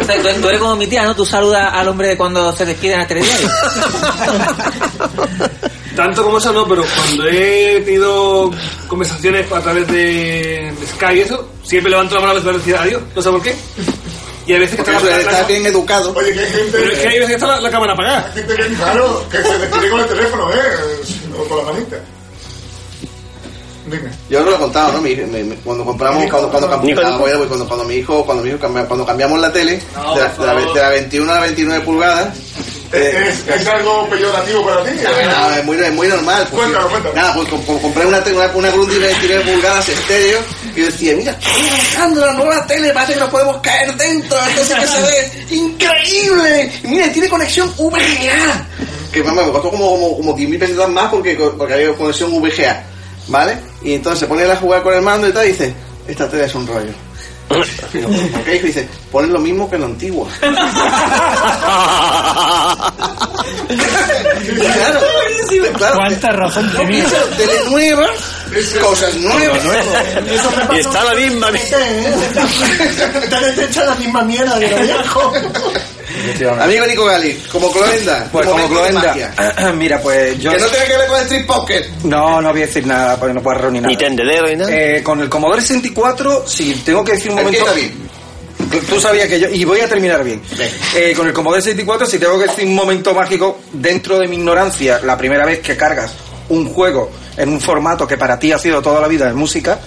O 0.00 0.04
sea, 0.04 0.22
tú, 0.22 0.28
tú 0.40 0.48
eres 0.48 0.60
como 0.60 0.76
mi 0.76 0.86
tía, 0.86 1.04
¿no? 1.04 1.14
Tú 1.14 1.24
saludas 1.26 1.68
al 1.72 1.88
hombre 1.88 2.16
cuando 2.16 2.52
se 2.52 2.64
despide 2.66 2.94
en 2.94 3.00
el 3.00 3.06
telediario. 3.06 3.48
Tanto 5.96 6.24
como 6.24 6.38
eso 6.38 6.52
no, 6.52 6.66
pero 6.66 6.82
cuando 6.96 7.28
he 7.28 7.80
tenido 7.84 8.50
conversaciones 8.88 9.50
a 9.52 9.60
través 9.60 9.86
de, 9.86 10.72
de 10.78 10.86
Skype 10.94 11.14
y 11.16 11.20
eso, 11.20 11.48
siempre 11.62 11.90
levanto 11.90 12.16
la 12.16 12.20
mano 12.26 12.40
para 12.40 12.58
decir 12.58 12.74
adiós, 12.76 13.02
no 13.14 13.22
sé 13.22 13.30
por 13.30 13.42
qué. 13.42 13.54
Y 14.46 14.52
hay 14.52 14.58
veces 14.60 14.76
que 14.76 14.82
está, 14.92 15.32
la, 15.32 15.42
bien 15.44 15.64
educado. 15.64 16.12
Oye, 16.14 16.32
que 16.34 16.40
hay 16.40 16.46
gente. 16.50 16.70
pero 16.72 16.92
es 16.92 16.98
que 16.98 17.08
hay 17.08 17.14
veces 17.14 17.28
que 17.28 17.34
está 17.34 17.46
la, 17.46 17.60
la 17.60 17.70
cámara 17.70 17.92
apagada. 17.94 18.26
Hay 18.26 18.32
gente 18.42 18.54
que, 18.56 18.66
claro, 18.74 19.24
que 19.30 19.38
se 19.42 19.58
despide 19.58 19.90
con 19.90 20.00
el 20.00 20.06
teléfono, 20.06 20.52
¿eh? 20.52 20.56
O 21.38 21.44
con 21.48 21.58
la 21.58 21.72
manita. 21.72 21.96
Dime. 23.86 24.10
Yo 24.30 24.40
no 24.40 24.50
lo 24.50 24.56
he 24.56 24.58
contado, 24.58 24.92
¿no? 24.94 25.00
Mi- 25.02 25.14
mi- 25.14 25.42
mi- 25.44 25.56
cuando 25.56 25.84
compramos, 25.84 26.24
cuando, 26.30 26.50
cuando, 26.50 26.68
cuando, 26.68 27.66
cuando 27.68 27.84
mi 27.84 27.94
hijo, 27.96 28.24
cuando 28.24 28.42
mi 28.42 28.48
hijo 28.50 28.58
cambia- 28.58 28.86
cuando 28.86 29.04
cambiamos 29.06 29.38
la 29.40 29.52
tele 29.52 29.80
No, 29.94 30.14
de, 30.14 30.20
la, 30.22 30.28
de 30.28 30.46
la- 30.64 30.72
de 30.72 30.80
la 30.80 30.88
21 30.90 31.30
a 31.30 31.34
la 31.34 31.40
29 31.42 31.84
pulgadas, 31.84 32.36
¿Es, 32.92 33.48
es 33.48 33.66
algo 33.66 34.08
peyorativo 34.08 34.64
para 34.64 34.84
ti? 34.84 34.90
no, 35.02 35.50
es 35.56 35.64
muy, 35.64 35.76
es 35.78 35.92
muy 35.92 36.06
normal. 36.08 36.46
Pues, 36.50 36.62
Cuéntalo, 36.62 36.88
cuéntalo. 36.90 37.14
Nada, 37.14 37.34
pues 37.34 37.48
com- 37.48 37.62
com- 37.64 37.80
compré 37.80 38.06
una, 38.06 38.18
una, 38.20 38.46
una 38.54 38.70
Grundy 38.70 38.94
de 38.94 39.06
29 39.08 39.44
pulgadas 39.52 39.88
estéreo 39.88 40.38
y 40.76 40.80
yo 40.80 40.86
decía, 40.86 41.14
mira, 41.16 41.32
estoy 41.32 41.68
Alejandro, 41.68 42.26
la 42.26 42.32
nueva 42.34 42.66
tele, 42.66 42.92
parece 42.92 43.14
que 43.14 43.20
nos 43.20 43.30
podemos 43.30 43.56
caer 43.62 43.94
dentro, 43.96 44.36
entonces 44.48 44.76
que 44.78 44.86
se 44.86 45.02
ve 45.02 45.56
increíble. 45.56 46.72
Y 46.84 46.86
mira, 46.88 47.12
tiene 47.12 47.28
conexión 47.28 47.68
VGA. 47.76 48.66
Que 49.12 49.22
mamá, 49.22 49.42
me 49.44 49.52
costó 49.52 49.70
como, 49.70 49.90
como, 49.90 50.16
como 50.16 50.36
10.000 50.36 50.58
pesos 50.58 50.88
más 50.90 51.10
porque, 51.10 51.34
porque 51.56 51.74
había 51.74 51.92
conexión 51.94 52.30
VGA, 52.40 52.82
¿vale? 53.28 53.56
Y 53.82 53.94
entonces 53.94 54.20
se 54.20 54.26
pone 54.26 54.44
a 54.44 54.56
jugar 54.56 54.82
con 54.82 54.94
el 54.94 55.02
mando 55.02 55.28
y 55.28 55.32
tal 55.32 55.44
y 55.46 55.48
dice, 55.52 55.72
esta 56.08 56.28
tele 56.28 56.44
es 56.44 56.54
un 56.54 56.66
rollo. 56.66 56.92
¿Por 58.32 58.44
qué? 58.44 58.56
Y 58.56 58.58
dice, 58.60 58.88
ponen 59.10 59.32
lo 59.32 59.38
mismo 59.38 59.68
que 59.70 59.78
lo 59.78 59.86
antiguo. 59.86 60.28
claro, 64.60 65.00
claro. 65.76 65.96
¿Cuánta 65.96 66.30
razón 66.30 66.72
tenía? 66.76 67.04
tele 67.36 67.70
nueva, 67.70 68.06
cosas 68.80 69.14
nuevas. 69.16 69.58
Eso 70.26 70.50
me 70.50 70.56
pasó 70.56 70.74
Y 70.74 70.78
está 70.78 71.04
la 71.04 71.14
misma. 71.14 71.50
Te 71.50 73.40
desecha 73.40 73.84
la 73.86 73.94
misma 73.96 74.22
mierda 74.22 74.58
de 74.58 74.70
lo 74.70 74.78
viejo. 74.78 75.32
Amigo 76.60 76.86
Nico 76.86 77.04
Gali, 77.04 77.34
como 77.50 77.70
Cloenda. 77.70 78.28
Pues 78.30 78.46
como 78.46 78.68
Cloenda. 78.68 79.02
magia. 79.02 79.72
Mira, 79.76 80.00
pues 80.00 80.38
yo. 80.38 80.52
Que 80.52 80.58
no 80.58 80.66
tenga 80.66 80.84
que 80.86 80.96
ver 80.96 81.08
con 81.08 81.16
el 81.16 81.22
Street 81.22 81.46
Pocket. 81.46 81.84
No, 82.04 82.40
no 82.40 82.50
voy 82.50 82.62
a 82.62 82.66
decir 82.66 82.86
nada 82.86 83.18
porque 83.18 83.34
no 83.34 83.42
puedo 83.42 83.58
reunir 83.58 83.82
nada. 83.82 83.90
Ni 83.90 83.96
tendedero 83.96 84.46
ni 84.48 84.56
nada. 84.56 84.70
Eh, 84.72 85.02
con 85.02 85.20
el 85.20 85.28
Commodore 85.28 85.60
64, 85.60 86.44
si 86.46 86.74
tengo 86.76 87.04
que 87.04 87.12
decir 87.12 87.30
un 87.30 87.38
momento. 87.38 87.64
Tú 88.88 89.00
sabías 89.00 89.28
que 89.28 89.38
yo. 89.38 89.48
Y 89.48 89.64
voy 89.64 89.80
a 89.80 89.88
terminar 89.88 90.24
bien. 90.24 90.42
Eh, 90.94 91.12
con 91.16 91.26
el 91.26 91.32
Commodore 91.32 91.62
64, 91.62 92.06
si 92.06 92.18
tengo 92.18 92.38
que 92.38 92.46
decir 92.46 92.66
un 92.66 92.74
momento 92.74 93.14
mágico, 93.14 93.60
dentro 93.72 94.18
de 94.18 94.28
mi 94.28 94.36
ignorancia, 94.36 95.00
la 95.02 95.16
primera 95.16 95.44
vez 95.44 95.60
que 95.60 95.76
cargas 95.76 96.12
un 96.48 96.68
juego 96.72 97.10
en 97.36 97.48
un 97.48 97.60
formato 97.60 98.06
que 98.06 98.16
para 98.16 98.38
ti 98.38 98.52
ha 98.52 98.58
sido 98.58 98.82
toda 98.82 99.00
la 99.00 99.08
vida 99.08 99.26
de 99.26 99.34
música, 99.34 99.80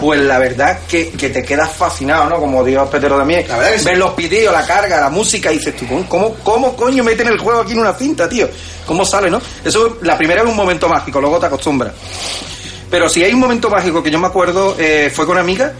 pues 0.00 0.20
la 0.20 0.38
verdad 0.38 0.80
que, 0.88 1.10
que 1.10 1.28
te 1.30 1.42
quedas 1.42 1.70
fascinado, 1.70 2.28
¿no? 2.28 2.38
Como 2.38 2.64
Dios 2.64 2.88
Petero 2.88 3.16
también. 3.18 3.46
La 3.48 3.58
verdad 3.58 3.72
que 3.72 3.78
sí. 3.78 3.94
Los 3.94 4.16
vídeos, 4.16 4.52
la 4.52 4.66
carga, 4.66 5.00
la 5.00 5.10
música, 5.10 5.52
y 5.52 5.58
dices 5.58 5.76
tú, 5.76 5.86
¿cómo, 6.08 6.34
cómo, 6.42 6.76
coño 6.76 7.02
meten 7.04 7.28
el 7.28 7.38
juego 7.38 7.60
aquí 7.60 7.72
en 7.72 7.80
una 7.80 7.92
cinta, 7.94 8.28
tío? 8.28 8.48
¿Cómo 8.86 9.04
sale, 9.04 9.30
no? 9.30 9.40
Eso, 9.64 9.98
la 10.02 10.16
primera 10.16 10.42
es 10.42 10.48
un 10.48 10.56
momento 10.56 10.88
mágico, 10.88 11.20
luego 11.20 11.38
te 11.38 11.46
acostumbras. 11.46 11.92
Pero 12.90 13.08
si 13.08 13.22
hay 13.22 13.32
un 13.32 13.40
momento 13.40 13.68
mágico 13.68 14.02
que 14.02 14.10
yo 14.10 14.18
me 14.18 14.26
acuerdo, 14.26 14.76
eh, 14.78 15.12
fue 15.14 15.26
con 15.26 15.36
Amiga 15.36 15.72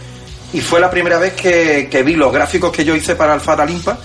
y 0.53 0.61
fue 0.61 0.79
la 0.79 0.89
primera 0.89 1.17
vez 1.17 1.33
que, 1.33 1.87
que 1.89 2.03
vi 2.03 2.15
los 2.15 2.31
gráficos 2.31 2.71
que 2.71 2.85
yo 2.85 2.95
hice 2.95 3.15
para 3.15 3.33
el 3.33 3.41
Fatal 3.41 3.69
Impact 3.69 3.99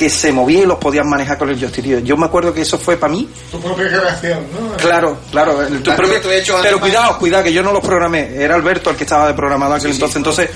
que 0.00 0.08
se 0.08 0.32
movían 0.32 0.62
y 0.62 0.66
los 0.66 0.78
podías 0.78 1.04
manejar 1.04 1.36
con 1.36 1.50
el 1.50 1.60
joystick. 1.60 1.84
tío. 1.84 1.98
Yo 1.98 2.16
me 2.16 2.24
acuerdo 2.24 2.54
que 2.54 2.62
eso 2.62 2.78
fue 2.78 2.96
para 2.96 3.12
mí. 3.12 3.28
Tu 3.50 3.60
propia 3.60 3.86
creación, 3.86 4.46
¿no? 4.58 4.74
Claro, 4.78 5.18
claro. 5.30 5.60
el- 5.60 5.82
tu 5.82 5.90
propio- 5.90 6.30
hecho 6.32 6.56
pero 6.62 6.80
cuidado, 6.80 7.18
cuidado, 7.18 7.44
que 7.44 7.52
yo 7.52 7.62
no 7.62 7.70
los 7.70 7.84
programé. 7.84 8.34
Era 8.34 8.54
Alberto 8.54 8.88
el 8.88 8.96
que 8.96 9.04
estaba 9.04 9.26
de 9.26 9.34
programador 9.34 9.76
aquel 9.76 9.90
entonces. 9.90 10.16
Entonces, 10.16 10.48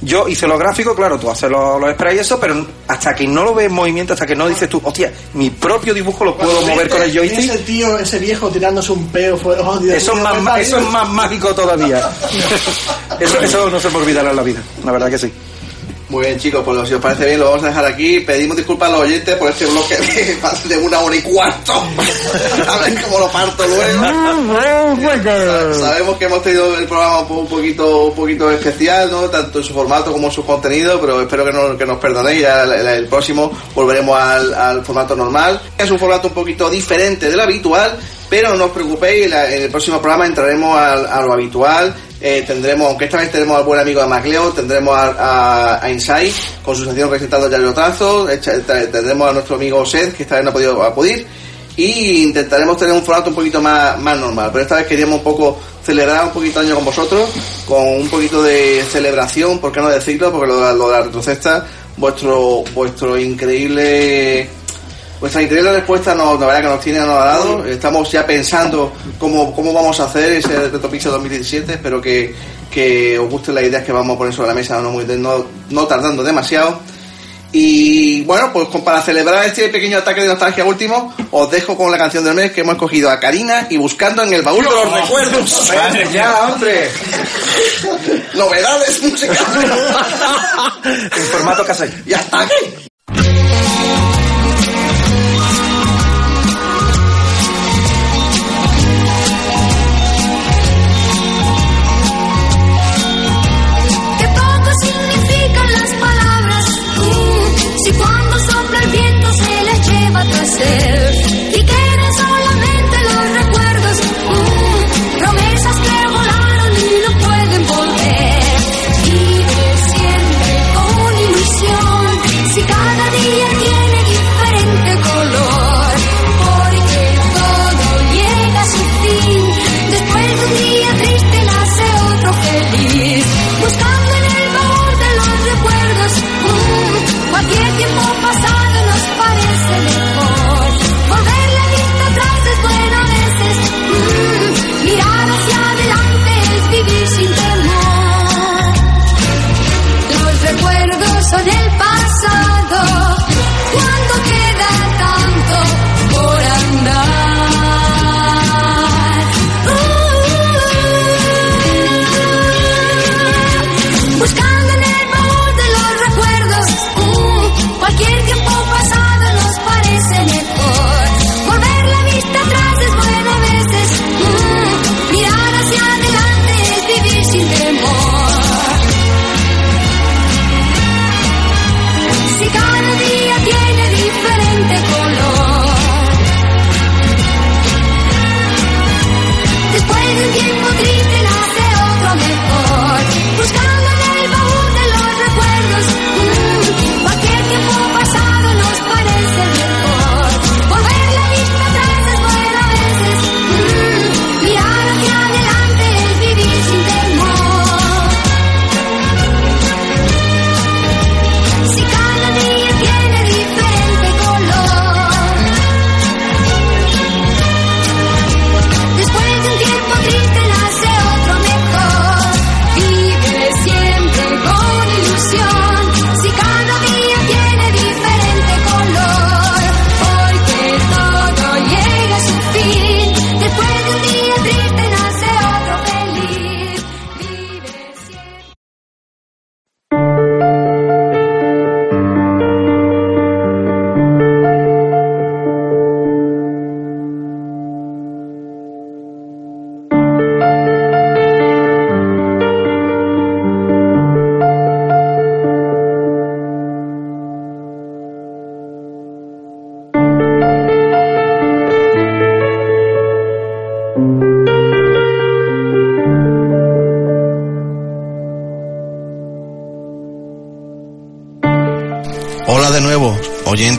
yo 0.00 0.26
hice 0.26 0.48
los 0.48 0.58
gráficos, 0.58 0.96
claro, 0.96 1.16
tú 1.16 1.30
haces 1.30 1.48
los, 1.48 1.80
los 1.80 1.92
sprays 1.92 2.16
y 2.16 2.18
eso, 2.22 2.40
pero 2.40 2.66
hasta 2.88 3.14
que 3.14 3.24
no 3.28 3.44
lo 3.44 3.54
ves 3.54 3.66
en 3.66 3.72
movimiento, 3.72 4.14
hasta 4.14 4.26
que 4.26 4.34
no 4.34 4.48
dices 4.48 4.68
tú, 4.68 4.80
hostia, 4.82 5.12
mi 5.34 5.50
propio 5.50 5.94
dibujo 5.94 6.24
lo 6.24 6.36
puedo 6.36 6.50
Cuando 6.50 6.72
mover 6.72 6.88
con 6.88 7.02
el 7.04 7.16
joystick. 7.16 7.38
Ese 7.50 7.58
tío, 7.58 7.96
ese 8.00 8.18
viejo 8.18 8.48
tirándose 8.50 8.90
un 8.90 9.06
peo 9.12 9.36
fue. 9.36 9.54
Oh, 9.60 9.78
Dios 9.78 9.94
Eso 9.96 10.14
es, 10.14 10.42
más, 10.42 10.58
eso 10.60 10.78
es 10.78 10.86
más 10.90 11.08
mágico 11.08 11.54
todavía. 11.54 12.00
eso, 13.20 13.38
eso 13.40 13.70
no 13.70 13.78
se 13.78 13.90
me 13.90 13.96
olvidará 13.98 14.30
en 14.30 14.36
la 14.36 14.42
vida, 14.42 14.60
la 14.84 14.90
verdad 14.90 15.08
que 15.08 15.18
sí. 15.18 15.32
Muy 16.12 16.26
bien, 16.26 16.38
chicos, 16.38 16.62
pues 16.62 16.86
si 16.88 16.94
os 16.94 17.00
parece 17.00 17.24
bien, 17.24 17.40
lo 17.40 17.46
vamos 17.46 17.64
a 17.64 17.68
dejar 17.68 17.86
aquí. 17.86 18.20
Pedimos 18.20 18.54
disculpas 18.54 18.90
a 18.90 18.92
los 18.92 19.00
oyentes 19.00 19.34
por 19.36 19.48
este 19.48 19.64
bloque 19.64 19.96
de 20.66 20.76
una 20.76 21.00
hora 21.00 21.16
y 21.16 21.22
cuarto. 21.22 21.72
a 22.68 22.78
ver 22.78 23.02
cómo 23.02 23.18
lo 23.18 23.28
parto 23.30 23.66
luego. 23.66 24.02
Sa- 25.72 25.74
Sabemos 25.80 26.18
que 26.18 26.26
hemos 26.26 26.42
tenido 26.42 26.76
el 26.78 26.86
programa 26.86 27.20
un 27.20 27.28
po- 27.28 27.34
un 27.36 27.46
poquito, 27.48 28.04
un 28.08 28.14
poquito 28.14 28.50
especial, 28.50 29.10
¿no? 29.10 29.22
Tanto 29.30 29.58
en 29.60 29.64
su 29.64 29.72
formato 29.72 30.12
como 30.12 30.26
en 30.26 30.32
su 30.34 30.44
contenido, 30.44 31.00
pero 31.00 31.22
espero 31.22 31.46
que, 31.46 31.52
no- 31.52 31.78
que 31.78 31.86
nos 31.86 31.96
perdonéis. 31.96 32.42
Ya 32.42 32.64
el, 32.64 32.72
el- 32.86 33.06
próximo 33.08 33.50
volveremos 33.74 34.18
al, 34.18 34.52
al 34.52 34.84
formato 34.84 35.16
normal. 35.16 35.60
Es 35.78 35.90
un 35.90 35.98
formato 35.98 36.28
un 36.28 36.34
poquito 36.34 36.68
diferente 36.68 37.30
del 37.30 37.40
habitual, 37.40 37.98
pero 38.28 38.54
no 38.54 38.66
os 38.66 38.70
preocupéis, 38.72 39.32
en 39.32 39.62
el 39.62 39.70
próximo 39.70 39.98
programa 39.98 40.26
entraremos 40.26 40.76
al- 40.78 41.06
a 41.06 41.22
lo 41.22 41.32
habitual. 41.32 41.94
Eh, 42.24 42.44
tendremos, 42.46 42.86
aunque 42.86 43.06
esta 43.06 43.16
vez 43.16 43.32
tenemos 43.32 43.58
al 43.58 43.64
buen 43.64 43.80
amigo 43.80 44.00
de 44.00 44.06
Macleo, 44.06 44.50
tendremos 44.52 44.96
a, 44.96 45.10
a, 45.78 45.84
a 45.84 45.90
Insight 45.90 46.32
con 46.64 46.76
su 46.76 46.84
sección 46.84 47.10
recetando 47.10 47.50
ya 47.50 47.58
echa- 48.30 48.60
te- 48.64 48.86
tendremos 48.86 49.28
a 49.28 49.32
nuestro 49.32 49.56
amigo 49.56 49.84
Seth, 49.84 50.14
que 50.16 50.22
esta 50.22 50.36
vez 50.36 50.44
no 50.44 50.50
ha 50.50 50.52
podido 50.52 50.80
acudir, 50.84 51.26
y 51.76 52.22
intentaremos 52.22 52.76
tener 52.76 52.94
un 52.94 53.02
formato 53.02 53.30
un 53.30 53.34
poquito 53.34 53.60
más, 53.60 53.98
más 53.98 54.16
normal, 54.18 54.50
pero 54.52 54.62
esta 54.62 54.76
vez 54.76 54.86
queríamos 54.86 55.16
un 55.18 55.24
poco 55.24 55.58
celebrar 55.84 56.26
un 56.26 56.30
poquito 56.30 56.60
el 56.60 56.66
año 56.66 56.76
con 56.76 56.84
vosotros, 56.84 57.28
con 57.66 57.88
un 57.88 58.08
poquito 58.08 58.40
de 58.40 58.84
celebración, 58.88 59.58
por 59.58 59.72
qué 59.72 59.80
no 59.80 59.88
decirlo, 59.88 60.30
porque 60.30 60.46
lo, 60.46 60.72
lo 60.74 60.86
de 60.90 60.92
la 60.98 61.02
retrocesta, 61.02 61.66
vuestro, 61.96 62.62
vuestro 62.72 63.18
increíble 63.18 64.48
Vuestra 65.22 65.40
increíble 65.40 65.72
respuesta 65.72 66.16
nos, 66.16 66.38
la 66.40 66.46
verdad 66.46 66.62
que 66.62 66.66
nos 66.68 66.80
tiene 66.80 66.98
anodado. 66.98 67.64
Estamos 67.64 68.10
ya 68.10 68.26
pensando 68.26 68.92
cómo, 69.20 69.54
cómo 69.54 69.72
vamos 69.72 70.00
a 70.00 70.06
hacer 70.06 70.32
ese 70.32 70.68
Retropixel 70.68 71.12
2017. 71.12 71.74
Espero 71.74 72.00
que, 72.02 72.34
que 72.68 73.16
os 73.20 73.30
gusten 73.30 73.54
las 73.54 73.62
ideas 73.62 73.84
que 73.84 73.92
vamos 73.92 74.16
a 74.16 74.18
poner 74.18 74.34
sobre 74.34 74.48
la 74.48 74.54
mesa, 74.54 74.80
no, 74.80 74.90
muy- 74.90 75.04
no, 75.04 75.46
no 75.70 75.86
tardando 75.86 76.24
demasiado. 76.24 76.80
Y 77.52 78.24
bueno, 78.24 78.50
pues 78.52 78.66
para 78.84 79.00
celebrar 79.00 79.44
este 79.44 79.68
pequeño 79.68 79.98
ataque 79.98 80.22
de 80.22 80.26
nostalgia 80.26 80.64
último, 80.64 81.14
os 81.30 81.50
dejo 81.52 81.76
con 81.76 81.92
la 81.92 81.98
canción 81.98 82.24
del 82.24 82.34
mes 82.34 82.50
que 82.50 82.62
hemos 82.62 82.74
escogido 82.74 83.08
a 83.08 83.20
Karina 83.20 83.68
y 83.70 83.76
buscando 83.76 84.24
en 84.24 84.32
el 84.32 84.42
baúl 84.42 84.64
de 84.64 84.70
los 84.70 84.92
recuerdos. 84.92 85.70
Madre 85.76 86.08
ya, 86.12 86.48
hombre. 86.52 86.90
Novedades 88.34 89.02
musicales. 89.04 89.70
En 90.84 91.22
formato 91.30 91.64
cassette. 91.64 91.94
Y 92.06 92.12
hasta 92.12 92.40
aquí. 92.40 92.90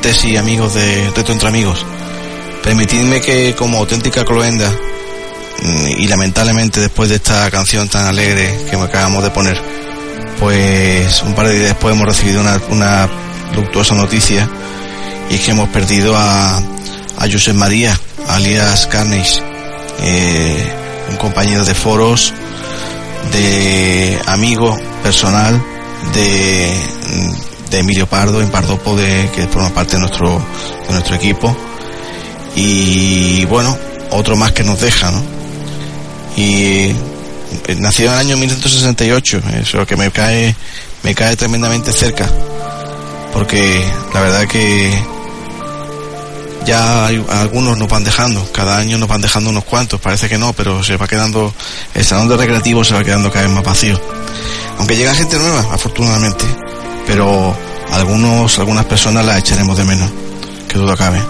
Oyentes 0.04 0.26
y 0.26 0.36
amigos 0.36 0.74
de 0.74 1.12
Reto 1.16 1.32
Entre 1.32 1.48
Amigos. 1.48 1.86
Permitidme 2.62 3.22
que 3.22 3.56
como 3.56 3.78
auténtica 3.78 4.26
cloenda 4.26 4.70
mm, 4.70 5.88
y 5.98 6.08
lamentablemente 6.08 6.82
después 6.82 7.08
de 7.10 7.16
esta 7.16 7.50
canción 7.50 7.88
tan 7.88 8.06
alegre 8.06 8.66
que 8.70 8.76
me 8.76 8.84
acabamos 8.84 9.24
de 9.24 9.30
poner, 9.30 9.58
pues 10.40 11.24
un 11.24 11.34
par 11.34 11.48
de 11.48 11.54
días 11.54 11.68
después 11.70 11.96
hemos 11.96 12.06
recibido 12.06 12.42
una, 12.42 12.60
una 12.70 13.10
luctuosa 13.56 13.96
noticia 13.96 14.50
y 15.30 15.36
es 15.36 15.42
que 15.42 15.52
hemos 15.52 15.70
perdido 15.70 16.18
a, 16.18 16.58
a 16.58 17.32
Josep 17.32 17.56
María, 17.56 17.98
alias 18.28 18.88
Carnage, 18.88 19.42
eh, 20.02 20.74
un 21.12 21.16
compañero 21.16 21.64
de 21.64 21.76
foros, 21.76 22.34
de 23.32 24.20
amigo 24.26 24.78
personal, 25.02 25.64
de, 26.14 26.74
de 27.74 27.80
Emilio 27.80 28.06
Pardo, 28.08 28.40
en 28.42 28.50
Pardopo, 28.50 28.96
de, 28.96 29.30
que 29.36 29.48
forma 29.48 29.70
parte 29.72 29.94
de 29.96 30.02
nuestro, 30.02 30.30
de 30.88 30.94
nuestro 30.94 31.16
equipo. 31.16 31.56
Y 32.56 33.46
bueno, 33.46 33.76
otro 34.12 34.36
más 34.36 34.52
que 34.52 34.64
nos 34.64 34.80
deja, 34.80 35.10
¿no? 35.12 35.24
Y 36.38 36.92
eh, 37.68 37.76
nació 37.78 38.06
en 38.08 38.14
el 38.14 38.20
año 38.20 38.38
1968, 38.38 39.42
eso 39.62 39.86
que 39.88 39.96
me 39.98 40.12
cae, 40.12 40.56
me 41.02 41.16
cae 41.16 41.36
tremendamente 41.36 41.92
cerca, 41.92 42.30
porque 43.34 43.84
la 44.14 44.22
verdad 44.22 44.48
que 44.48 44.94
ya 46.66 47.08
hay- 47.08 47.26
algunos 47.30 47.78
nos 47.78 47.88
van 47.90 48.04
dejando, 48.04 48.48
cada 48.52 48.78
año 48.78 48.98
nos 49.00 49.10
van 49.10 49.22
dejando 49.22 49.50
unos 49.50 49.64
cuantos, 49.66 50.00
parece 50.00 50.30
que 50.30 50.38
no, 50.38 50.54
pero 50.54 50.84
se 50.84 50.96
va 50.98 51.08
quedando, 51.08 51.54
el 51.96 52.06
salón 52.06 52.30
de 52.30 52.38
recreativo 52.38 52.84
se 52.84 52.94
va 52.94 53.04
quedando 53.04 53.32
cada 53.32 53.46
vez 53.46 53.54
más 53.54 53.64
vacío. 53.64 54.00
Aunque 54.78 54.96
llega 54.96 55.14
gente 55.16 55.38
nueva, 55.38 55.60
afortunadamente, 55.74 56.46
pero 57.06 57.56
algunos, 57.96 58.58
algunas 58.60 58.86
personas 58.86 59.26
las 59.26 59.38
echaremos 59.40 59.78
de 59.78 59.84
menos, 59.86 60.10
que 60.68 60.78
duda 60.78 60.96
cabe. 60.98 61.22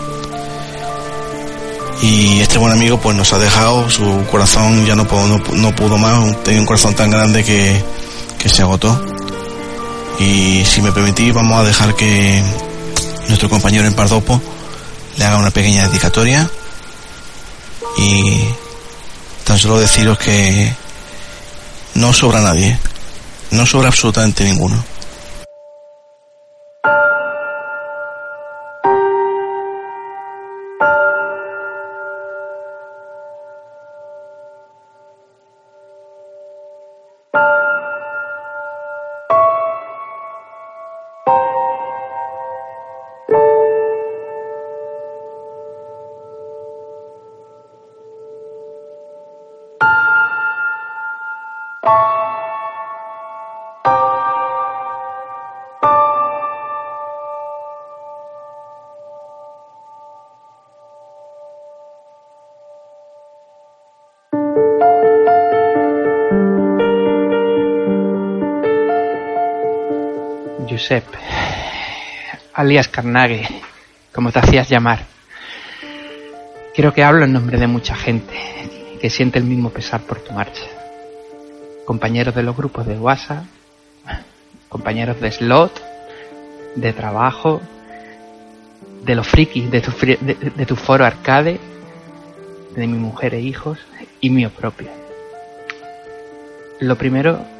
Y 2.01 2.41
este 2.41 2.57
buen 2.57 2.73
amigo 2.73 2.99
pues 2.99 3.15
nos 3.15 3.31
ha 3.33 3.39
dejado, 3.39 3.89
su 3.89 4.25
corazón 4.29 4.85
ya 4.85 4.95
no, 4.95 5.07
pudo- 5.07 5.27
no, 5.27 5.37
no 5.55 5.75
pudo 5.75 5.97
más, 5.97 6.43
tenía 6.43 6.59
un 6.59 6.65
corazón 6.65 6.93
tan 6.95 7.09
grande 7.09 7.43
que, 7.43 7.81
que 8.37 8.49
se 8.49 8.61
agotó. 8.61 9.01
Y 10.19 10.63
si 10.65 10.81
me 10.81 10.91
permitís 10.91 11.33
vamos 11.33 11.57
a 11.59 11.63
dejar 11.63 11.95
que 11.95 12.43
nuestro 13.29 13.49
compañero 13.49 13.85
en 13.87 13.93
Pardopo 13.93 14.41
le 15.17 15.25
haga 15.25 15.37
una 15.37 15.49
pequeña 15.51 15.87
dedicatoria 15.87 16.49
y 17.97 18.43
tan 19.45 19.57
solo 19.57 19.79
deciros 19.79 20.17
que 20.17 20.73
no 21.95 22.11
sobra 22.13 22.41
nadie, 22.41 22.77
no 23.51 23.65
sobra 23.65 23.87
absolutamente 23.87 24.43
ninguno. 24.43 24.83
Josep, 70.83 71.05
alias 72.55 72.89
Carnage, 72.89 73.47
como 74.13 74.33
te 74.33 74.39
hacías 74.39 74.67
llamar. 74.67 75.05
Quiero 76.75 76.93
que 76.93 77.05
hablo 77.05 77.23
en 77.23 77.31
nombre 77.31 77.57
de 77.57 77.67
mucha 77.67 77.95
gente 77.95 78.33
que 78.99 79.09
siente 79.09 79.39
el 79.39 79.45
mismo 79.45 79.69
pesar 79.69 80.01
por 80.01 80.19
tu 80.19 80.33
marcha. 80.33 80.65
Compañeros 81.85 82.35
de 82.35 82.43
los 82.43 82.57
grupos 82.57 82.85
de 82.85 82.97
WhatsApp, 82.99 83.45
compañeros 84.67 85.21
de 85.21 85.31
slot, 85.31 85.81
de 86.75 86.91
trabajo, 86.91 87.61
de 89.05 89.15
los 89.15 89.25
frikis, 89.25 89.71
de 89.71 89.79
tu, 89.79 89.91
fri- 89.91 90.19
de 90.19 90.65
tu 90.65 90.75
foro 90.75 91.05
arcade, 91.05 91.61
de 92.75 92.87
mi 92.87 92.97
mujer 92.97 93.35
e 93.35 93.39
hijos 93.39 93.79
y 94.19 94.29
mío 94.29 94.49
propio. 94.49 94.89
Lo 96.81 96.97
primero 96.97 97.52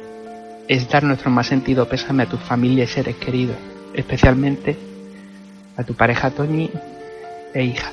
es 0.68 0.88
dar 0.88 1.02
nuestro 1.04 1.30
más 1.30 1.46
sentido 1.46 1.88
pésame 1.88 2.22
a 2.22 2.28
tu 2.28 2.36
familia 2.36 2.84
y 2.84 2.86
seres 2.86 3.16
queridos, 3.16 3.56
especialmente 3.92 4.76
a 5.76 5.84
tu 5.84 5.94
pareja 5.94 6.30
Toñi 6.30 6.70
e 7.52 7.64
hija. 7.64 7.92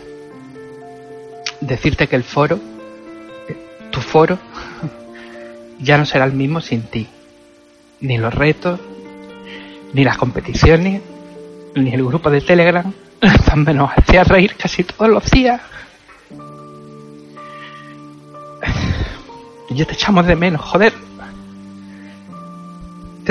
Decirte 1.60 2.08
que 2.08 2.16
el 2.16 2.24
foro, 2.24 2.60
tu 3.92 4.00
foro, 4.00 4.40
ya 5.80 5.98
no 5.98 6.06
será 6.06 6.26
el 6.26 6.34
mismo 6.34 6.62
sin 6.62 6.84
ti. 6.84 7.08
Ni 8.00 8.18
los 8.18 8.34
retos, 8.34 8.80
ni 9.94 10.04
las 10.04 10.18
competiciones, 10.18 11.02
ni 11.76 11.94
el 11.94 12.04
grupo 12.04 12.32
de 12.32 12.42
Telegram, 12.42 12.92
también 13.46 13.78
nos 13.78 13.92
hacía 13.96 14.24
reír 14.24 14.56
casi 14.56 14.84
todos 14.84 15.10
los 15.10 15.30
días. 15.30 15.62
Y 19.70 19.76
yo 19.76 19.86
te 19.86 19.94
echamos 19.94 20.26
de 20.26 20.36
menos, 20.36 20.62
joder. 20.62 21.11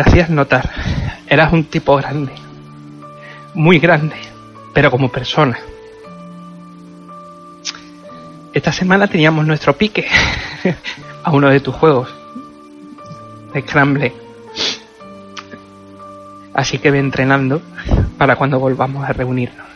Te 0.01 0.09
hacías 0.09 0.31
notar. 0.31 0.67
Eras 1.27 1.53
un 1.53 1.65
tipo 1.65 1.95
grande. 1.95 2.33
Muy 3.53 3.79
grande. 3.79 4.17
Pero 4.73 4.91
como 4.91 5.11
persona. 5.11 5.59
Esta 8.55 8.73
semana 8.73 9.09
teníamos 9.09 9.47
nuestro 9.47 9.77
pique 9.77 10.07
a 11.23 11.31
uno 11.33 11.51
de 11.51 11.61
tus 11.61 11.75
juegos. 11.75 12.09
De 13.53 13.61
Scramble. 13.61 14.15
Así 16.55 16.79
que 16.79 16.91
ve 16.91 16.99
entrenando 16.99 17.61
para 18.17 18.37
cuando 18.37 18.59
volvamos 18.59 19.07
a 19.07 19.13
reunirnos. 19.13 19.67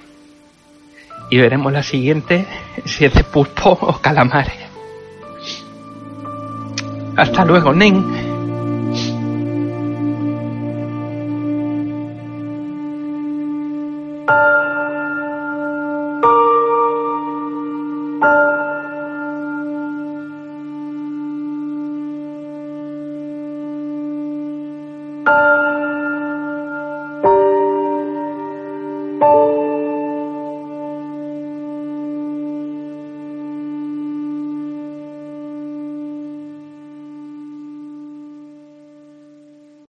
Y 1.28 1.36
veremos 1.36 1.70
la 1.70 1.82
siguiente 1.82 2.46
si 2.86 3.04
es 3.04 3.12
de 3.12 3.24
pulpo 3.24 3.76
o 3.78 4.00
calamares. 4.00 4.56
Hasta 7.14 7.44
luego, 7.44 7.74
Nen. 7.74 8.23